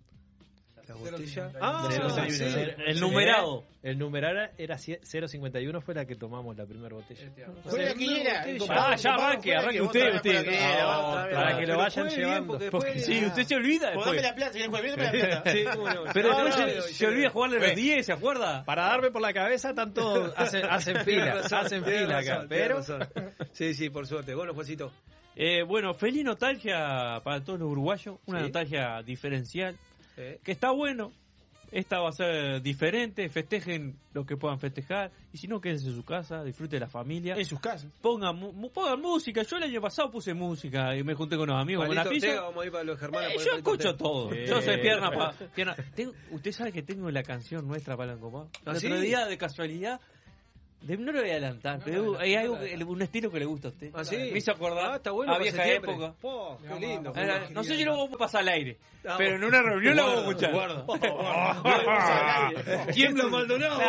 La 0.89 0.95
botella. 0.95 1.51
Ah, 1.61 1.89
sí. 2.29 2.45
El 2.87 3.01
numerado. 3.01 3.65
El 3.83 3.99
numerado 3.99 4.51
era 4.57 4.77
cie- 4.77 5.01
051, 5.03 5.81
fue 5.81 5.95
la 5.95 6.05
que 6.05 6.15
tomamos 6.17 6.57
la 6.57 6.65
primera 6.65 6.95
botella. 6.95 7.29
Fue 7.65 7.85
la 7.85 7.95
quiniela. 7.95 8.45
Ah, 8.71 8.95
ya 8.97 9.15
arranque, 9.15 9.55
arranque 9.55 9.81
usted, 9.83 10.15
usted. 10.15 10.47
Ah, 10.81 11.29
para 11.33 11.59
que 11.59 11.67
lo 11.67 11.77
vayan 11.77 12.09
llevando. 12.09 12.59
Sí, 12.97 13.25
usted 13.27 13.43
se 13.45 13.55
olvida 13.57 13.93
Pues 13.95 14.07
dame 14.07 14.23
la 14.23 14.35
plata, 14.35 14.59
dame 14.59 14.89
la 14.97 15.13
plata. 15.13 15.43
Pero 16.15 16.45
después 16.45 16.85
se, 16.97 17.07
olvida 17.07 17.31
jugarle 17.31 17.59
los 17.61 17.75
10, 17.77 18.07
¿se 18.07 18.13
acuerda? 18.13 18.65
Para 18.65 18.85
darme 18.85 19.11
por 19.11 19.23
la 19.23 19.33
cabeza, 19.33 19.75
todos, 19.75 20.33
hacen, 20.37 21.05
fila, 21.05 21.41
hacen 21.51 21.85
fila 21.85 22.19
acá. 22.19 22.45
Pero. 22.49 22.81
Sí, 23.53 23.73
sí, 23.75 23.89
por 23.91 24.07
suerte. 24.07 24.35
Bueno, 24.35 24.53
Juancito. 24.55 24.93
Eh, 25.35 25.63
bueno, 25.63 25.93
feliz 25.95 26.25
nostalgia 26.25 27.21
para 27.25 27.43
todos 27.43 27.59
los 27.59 27.71
uruguayos, 27.71 28.17
una 28.27 28.39
Sí. 28.39 28.43
nostalgia 28.45 29.03
diferencial, 29.03 29.77
Eh, 30.17 30.41
que 30.43 30.53
está 30.53 30.71
bueno. 30.71 31.13
Esta 31.73 31.99
va 31.99 32.11
a 32.11 32.13
ser 32.13 32.63
diferente, 32.63 33.29
festejen 33.29 33.97
lo 34.15 34.25
que 34.25 34.37
puedan 34.37 34.61
festejar, 34.61 35.11
y 35.33 35.37
si 35.39 35.49
no, 35.49 35.61
quédense 35.61 35.89
en 35.89 35.97
su 35.97 36.05
casa, 36.05 36.45
disfruten 36.45 36.79
de 36.79 36.81
la 36.81 36.89
familia. 36.89 37.35
En 37.35 37.45
sus 37.45 37.59
casas. 37.59 37.91
Pongan, 38.01 38.37
mu- 38.37 38.53
mu- 38.53 38.71
pongan 38.71 39.01
música, 39.01 39.43
yo 39.43 39.57
el 39.57 39.65
año 39.65 39.81
pasado 39.81 40.09
puse 40.09 40.33
música 40.33 40.97
y 40.97 41.03
me 41.03 41.15
junté 41.15 41.37
con 41.37 41.49
los 41.49 41.61
amigos 41.61 41.85
con 41.87 41.95
Palito 41.97 42.05
la 42.05 42.11
pizza. 42.15 42.27
Ortega, 42.29 42.43
vamos 42.47 42.63
a 42.63 42.67
ir 42.67 42.73
para 42.73 42.85
los 42.85 42.99
germanos. 43.01 43.31
Eh, 43.31 43.35
por 43.35 43.41
el 43.43 43.47
yo 43.47 43.51
Palito 43.51 43.71
escucho 43.73 43.89
Ortega. 43.89 43.97
todo. 43.99 44.31
Sí. 44.31 44.47
Yo 44.47 44.63
soy 44.63 44.81
pierna 44.81 45.11
pa, 45.19 45.35
pierna. 45.57 45.77
Tengo- 45.97 46.13
usted 46.31 46.53
sabe 46.53 46.73
que 46.73 46.83
tengo 46.83 47.11
la 47.11 47.23
canción 47.25 47.67
nuestra 47.67 47.97
para 47.97 48.13
el. 48.13 48.21
¿Ah, 48.65 48.71
El 48.71 48.77
sí? 48.77 48.87
otro 48.87 49.01
día, 49.01 49.27
de 49.27 49.37
casualidad, 49.37 50.01
de- 50.87 50.97
no 50.97 51.13
lo 51.13 51.21
voy 51.21 51.29
a 51.31 51.33
adelantar, 51.33 51.81
pero 51.85 52.19
hay 52.19 52.35
algo, 52.35 52.59
que- 52.61 52.77
un 52.85 53.03
estilo 53.03 53.31
que 53.31 53.39
le 53.39 53.45
gusta 53.45 53.69
a 53.69 53.71
usted. 53.73 53.91
¿Ah, 53.95 54.05
sí? 54.05 54.17
Me 54.17 54.39
hizo 54.39 54.53
acordar 54.53 54.93
Ah, 54.93 54.97
está 54.97 55.11
bueno. 55.11 55.33
a 55.35 55.39
vieja 55.39 55.57
septiembre. 55.57 55.93
época. 55.93 56.15
Po, 56.21 56.59
qué 56.67 56.81
lindo. 56.87 57.13
No 57.53 57.65
sé 57.65 57.77
si 57.77 57.85
lo 57.85 57.93
vamos 57.93 58.15
a 58.15 58.19
pasar 58.19 58.41
al 58.43 58.49
aire, 58.49 58.79
Ah, 59.09 59.15
pero 59.19 59.37
en 59.37 59.45
una 59.45 59.63
reunión 59.63 59.95
la 59.97 60.03
vamos 60.05 60.19
a 60.19 60.31
escuchar. 60.31 60.53
Maldonado. 63.31 63.81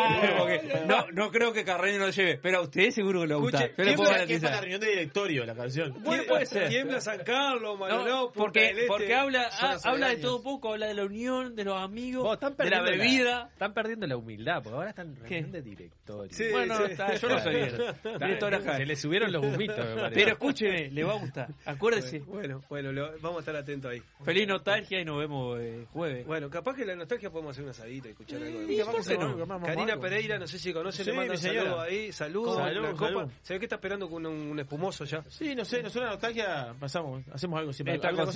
No, 0.88 1.06
no 1.12 1.32
creo 1.32 1.54
que 1.54 1.64
Carreño 1.64 2.00
lo 2.00 2.10
lleve, 2.10 2.38
pero 2.42 2.60
a 2.60 2.62
usted 2.62 2.90
seguro 2.92 3.22
que 3.22 3.28
le 3.28 3.36
gusta. 3.36 3.66
Escuche, 3.66 3.78
Yo 3.78 3.84
le 3.92 3.96
puedo 3.96 4.12
¿Qué 4.28 4.34
es 4.36 4.42
para 4.42 4.56
la 4.56 4.62
reunión 4.62 4.82
de 4.82 4.88
directorio 4.88 5.46
la 5.46 5.56
canción? 5.56 5.94
Bueno, 6.04 6.24
puede 6.28 6.46
ser. 6.46 6.70
Tiembla 6.70 7.02
San 7.02 7.20
Carlos, 7.24 7.80
Maldonado, 7.80 8.32
porque, 8.32 8.70
Este, 8.72 8.86
porque 8.88 9.14
habla, 9.16 9.50
de 10.10 10.18
todo 10.18 10.42
poco, 10.42 10.74
habla 10.74 10.88
de 10.88 10.94
la 10.94 11.06
unión, 11.06 11.56
de 11.56 11.64
los 11.64 11.82
amigos, 11.82 12.40
de 12.40 12.70
la 12.70 12.82
bebida. 12.82 13.50
están 13.54 13.74
perdiendo 13.74 14.08
la 14.08 14.18
humildad, 14.18 14.62
porque 14.64 14.76
ahora 14.76 14.90
están 14.90 15.08
en 15.10 15.16
reunión 15.18 15.52
de 15.52 15.62
directorio. 15.62 16.32
Sí, 16.34 16.46
bueno, 16.52 16.78
sí. 16.78 16.84
Está, 16.92 17.16
yo 17.16 17.30
no 17.30 17.40
sabía. 17.40 17.68
Director 18.20 18.56
acá. 18.56 18.78
Se 18.78 18.86
le 18.86 18.96
subieron 18.96 19.32
los 19.32 19.44
humitos, 19.46 19.78
me 19.78 19.96
parece. 19.96 20.16
Pero 20.16 20.32
escúcheme, 20.32 20.90
le 20.92 21.04
va 21.04 21.14
a 21.14 21.18
gustar. 21.20 21.50
Acuérdese. 21.66 22.20
Bueno, 22.20 22.64
bueno, 22.70 22.92
lo- 22.92 23.12
vamos 23.20 23.38
a 23.38 23.40
estar 23.40 23.56
atentos 23.56 23.92
ahí. 23.92 24.02
Feliz 24.24 24.48
nostalgia 24.48 25.00
y 25.02 25.06
nos 25.06 25.20
vemos 25.20 25.60
eh, 25.60 25.86
jueves. 25.92 26.26
Bueno, 26.26 26.50
capaz 26.50 26.76
que 26.76 26.86
la 26.86 26.96
nostalgia 26.96 27.30
podemos 27.30 27.52
hacer 27.52 27.64
un 27.64 27.70
asadito 27.72 28.08
y 28.08 28.12
escuchar 28.12 28.42
algo 28.44 28.60
Sí, 28.68 28.78
capaz 28.78 29.08
que 29.08 29.18
no, 29.18 29.60
Karina 29.66 29.94
algo. 29.94 30.02
Pereira, 30.02 30.38
no 30.40 30.48
sé 30.48 30.60
si 30.60 30.74
conoce, 30.74 31.04
Sí, 31.04 31.10
le 31.12 31.16
manda 31.18 31.34
un 31.34 31.40
saludo 31.40 31.82
ahí. 31.82 32.12
Saludos, 32.12 32.56
Salud, 32.58 32.80
una 32.90 32.98
salud. 32.98 33.32
Se 33.42 33.54
ve 33.54 33.60
que 33.60 33.66
está 33.66 33.76
esperando 33.76 34.10
con 34.10 34.26
un, 34.26 34.36
un 34.52 34.60
espumoso 34.60 35.06
ya. 35.06 35.24
Sí, 35.30 35.56
no 35.56 35.66
sé, 35.66 35.82
nosotros 35.84 36.06
la 36.06 36.12
nostalgia 36.12 36.76
pasamos, 36.80 37.24
hacemos 37.32 37.60
algo 37.60 37.74
siempre. 37.74 37.96
Está 37.96 38.10
con 38.12 38.28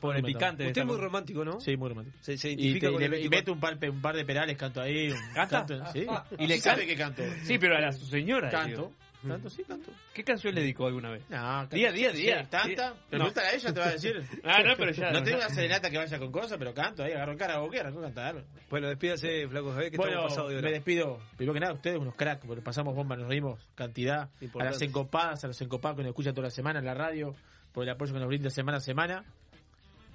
por, 0.00 0.16
el 0.16 0.22
picante. 0.22 0.66
Usted 0.66 0.82
es 0.82 0.86
muy 0.86 0.96
romántico, 0.96 1.44
¿no? 1.44 1.60
Sí, 1.60 1.76
muy 1.76 1.88
romántico. 1.88 2.16
Se, 2.20 2.36
se 2.36 2.50
Y, 2.50 2.52
identifica 2.54 2.86
te- 2.88 2.92
con 2.92 3.02
y 3.02 3.04
el 3.04 3.10
le- 3.10 3.16
y 3.20 3.28
24. 3.28 3.38
meto 3.38 3.52
un 3.52 3.60
par, 3.60 3.90
un 3.90 4.00
par 4.02 4.16
de 4.16 4.24
perales, 4.24 4.56
canto 4.56 4.80
ahí. 4.80 5.10
un- 5.10 5.18
¿Canta? 5.34 5.66
canto, 5.66 5.92
sí. 5.92 6.06
Y 6.38 6.46
le 6.46 6.58
sabe 6.58 6.86
que 6.86 6.96
canto. 6.96 7.22
Sí, 7.42 7.58
pero 7.58 7.76
a 7.84 7.86
la 7.88 7.92
su 7.92 8.06
señora. 8.06 8.50
Canto. 8.50 8.68
digo. 8.68 8.92
Canto, 9.26 9.48
sí, 9.48 9.64
canto. 9.64 9.90
¿Qué 10.12 10.22
canción 10.22 10.54
le 10.54 10.60
dedicó 10.60 10.86
alguna 10.86 11.10
vez? 11.10 11.22
No. 11.30 11.66
Día, 11.68 11.90
día, 11.92 12.10
Sí, 12.10 12.18
día. 12.22 12.42
tanta. 12.50 12.92
Pero 13.08 13.24
No. 13.24 13.32
pregúntale 13.32 13.46
a 13.48 13.54
ella, 13.54 13.72
te 13.72 13.80
va 13.80 13.86
a 13.86 13.92
decir. 13.92 14.22
Ah, 14.44 14.62
no, 14.62 14.74
pero 14.76 14.92
ya. 14.92 15.10
No 15.12 15.22
tengo 15.22 15.38
una 15.38 15.48
serenata 15.48 15.88
que 15.88 15.96
vaya 15.96 16.18
con 16.18 16.30
cosas, 16.30 16.58
pero 16.58 16.74
canto 16.74 17.02
ahí, 17.02 17.12
agarro 17.12 17.32
el 17.32 17.38
cara 17.38 17.54
a 17.54 17.56
arranco 17.58 18.00
a 18.00 18.02
cantar. 18.02 18.44
Bueno, 18.68 18.88
despídase, 18.88 19.48
Flaco 19.48 19.72
Javier, 19.72 19.90
que 19.92 19.96
Bueno, 19.96 20.24
pasados 20.24 20.50
de 20.50 20.56
hora. 20.58 20.66
me 20.68 20.72
despido. 20.74 21.20
Primero 21.38 21.54
que 21.54 21.60
nada, 21.60 21.72
ustedes 21.72 21.98
unos 21.98 22.14
cracks, 22.16 22.44
porque 22.46 22.60
pasamos 22.60 22.94
bomba, 22.94 23.16
nos 23.16 23.26
reímos 23.28 23.66
cantidad. 23.74 24.28
A 24.60 24.64
las 24.64 24.82
encopadas, 24.82 25.42
a 25.44 25.46
los 25.46 25.60
encopados 25.62 25.96
que 25.96 26.02
nos 26.02 26.10
escuchan 26.10 26.34
toda 26.34 26.48
la 26.48 26.50
semana 26.50 26.80
en 26.80 26.84
la 26.84 26.92
radio, 26.94 27.34
por 27.72 27.84
el 27.84 27.88
apoyo 27.90 28.12
que 28.12 28.18
nos 28.18 28.28
brinda 28.28 28.50
semana 28.50 28.76
a 28.76 28.80
semana. 28.80 29.24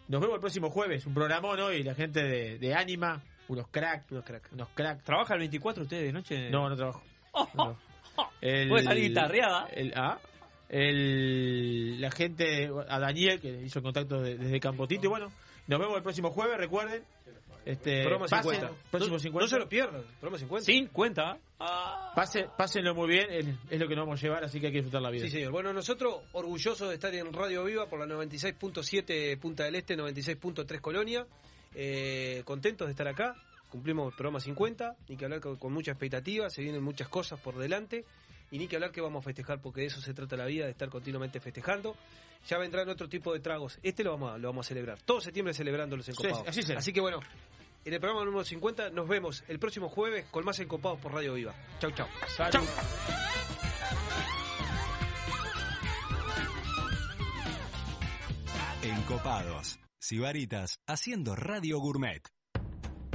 Nos 0.07 0.21
vemos 0.21 0.35
el 0.35 0.41
próximo 0.41 0.69
jueves, 0.69 1.07
un 1.07 1.15
programón 1.15 1.59
hoy, 1.59 1.81
la 1.83 1.95
gente 1.95 2.21
de, 2.23 2.59
de 2.59 2.73
Anima, 2.75 3.23
unos 3.47 3.67
cracks, 3.69 4.11
Unos 4.11 4.23
cracks. 4.23 4.51
unos 4.51 4.69
cracks. 4.69 5.03
¿Trabaja 5.03 5.33
el 5.33 5.39
24 5.39 5.83
usted 5.83 6.01
de 6.01 6.11
noche? 6.13 6.49
No, 6.51 6.69
no 6.69 6.75
trabajo. 6.75 7.01
No. 7.53 7.77
El- 8.41 8.69
Puede 8.69 8.83
salir 8.83 9.09
guitarreada. 9.09 9.67
El, 9.71 9.93
ah, 9.95 10.19
el, 10.67 11.99
la 12.01 12.11
gente, 12.11 12.69
a 12.87 12.99
Daniel, 12.99 13.39
que 13.39 13.49
hizo 13.63 13.81
contacto 13.81 14.21
de- 14.21 14.37
desde 14.37 14.59
Campotito. 14.59 15.05
Y 15.05 15.09
bueno, 15.09 15.31
nos 15.67 15.79
vemos 15.79 15.95
el 15.97 16.03
próximo 16.03 16.31
jueves, 16.31 16.57
recuerden. 16.57 17.03
Este, 17.65 18.01
Programa 18.01 18.25
pasen- 18.25 18.51
50. 18.55 18.71
próximo 18.89 19.15
No- 19.15 19.19
50. 19.19 19.43
No 19.43 19.47
se 19.47 19.59
lo 19.59 19.69
pierdan. 19.69 20.01
Programa 20.19 20.37
50. 20.39 20.65
50. 20.65 21.37
Pasen, 22.15 22.45
pásenlo 22.57 22.95
muy 22.95 23.09
bien, 23.09 23.27
es, 23.31 23.45
es 23.69 23.79
lo 23.79 23.87
que 23.87 23.95
nos 23.95 24.05
vamos 24.05 24.19
a 24.19 24.23
llevar, 24.23 24.43
así 24.43 24.59
que 24.59 24.67
hay 24.67 24.71
que 24.71 24.77
disfrutar 24.79 25.01
la 25.01 25.09
vida. 25.11 25.25
Sí, 25.25 25.29
señor. 25.31 25.51
Bueno, 25.51 25.71
nosotros 25.73 26.21
orgullosos 26.31 26.87
de 26.89 26.95
estar 26.95 27.13
en 27.13 27.31
Radio 27.33 27.63
Viva 27.65 27.85
por 27.87 27.99
la 27.99 28.05
96.7 28.15 29.37
Punta 29.39 29.65
del 29.65 29.75
Este, 29.75 29.95
96.3 29.97 30.79
Colonia. 30.81 31.25
Eh, 31.75 32.41
contentos 32.45 32.87
de 32.87 32.91
estar 32.91 33.07
acá. 33.07 33.35
Cumplimos 33.69 34.11
el 34.11 34.17
programa 34.17 34.39
50. 34.39 34.95
Ni 35.07 35.17
que 35.17 35.25
hablar 35.25 35.39
con, 35.39 35.57
con 35.57 35.73
mucha 35.73 35.91
expectativa. 35.91 36.49
Se 36.49 36.61
vienen 36.61 36.83
muchas 36.83 37.07
cosas 37.07 37.39
por 37.39 37.57
delante. 37.57 38.05
Y 38.51 38.57
ni 38.57 38.67
que 38.67 38.75
hablar 38.75 38.91
que 38.91 39.01
vamos 39.01 39.21
a 39.21 39.25
festejar, 39.25 39.61
porque 39.61 39.81
de 39.81 39.87
eso 39.87 40.01
se 40.01 40.13
trata 40.13 40.35
la 40.35 40.45
vida, 40.45 40.65
de 40.65 40.71
estar 40.71 40.89
continuamente 40.89 41.39
festejando. 41.39 41.95
Ya 42.47 42.57
vendrán 42.57 42.89
otro 42.89 43.07
tipo 43.07 43.33
de 43.33 43.39
tragos. 43.39 43.79
Este 43.83 44.03
lo 44.03 44.11
vamos 44.11 44.33
a, 44.33 44.37
lo 44.37 44.47
vamos 44.47 44.65
a 44.65 44.69
celebrar. 44.69 44.99
Todo 45.01 45.21
septiembre 45.21 45.53
celebrando 45.53 45.95
los 45.95 46.07
encopados. 46.09 46.47
así 46.47 46.63
será. 46.63 46.79
Así 46.79 46.91
que 46.91 47.01
bueno, 47.01 47.19
en 47.85 47.93
el 47.93 47.99
programa 47.99 48.25
número 48.25 48.43
50 48.43 48.89
nos 48.89 49.07
vemos 49.07 49.43
el 49.47 49.59
próximo 49.59 49.89
jueves 49.89 50.25
con 50.31 50.45
más 50.45 50.59
encopados 50.59 50.99
por 50.99 51.13
Radio 51.13 51.33
Viva. 51.33 51.53
Chau, 51.79 51.91
chau. 51.91 52.07
Chau. 52.49 52.63
Encopados. 58.81 59.79
Sibaritas 59.99 60.79
haciendo 60.87 61.35
Radio 61.35 61.79
Gourmet. 61.79 62.38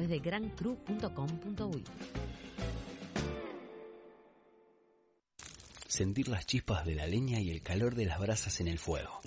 de 0.00 0.18
grancru.com.uy. 0.18 1.84
Sentir 5.86 6.28
las 6.28 6.46
chispas 6.46 6.84
de 6.84 6.96
la 6.96 7.06
leña 7.06 7.40
y 7.40 7.50
el 7.50 7.62
calor 7.62 7.94
de 7.94 8.06
las 8.06 8.18
brasas 8.18 8.60
en 8.60 8.68
el 8.68 8.78
fuego. 8.78 9.20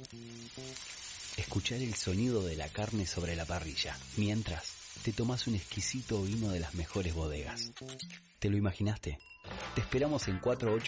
Escuchar 1.38 1.82
el 1.82 1.94
sonido 1.94 2.44
de 2.44 2.58
la 2.58 2.68
carne 2.68 3.06
sobre 3.06 3.36
la 3.36 3.46
parrilla, 3.46 3.98
mientras 4.18 4.74
te 5.04 5.14
tomas 5.14 5.48
un 5.48 5.56
exquisito 5.56 6.22
vino 6.24 6.50
de 6.50 6.60
las 6.60 6.76
mejores 6.76 7.14
bodegas. 7.14 7.72
¿Te 8.40 8.50
lo 8.50 8.58
imaginaste? 8.58 9.18
Te 9.76 9.82
esperamos 9.82 10.28
en 10.28 10.40
48 10.40 10.86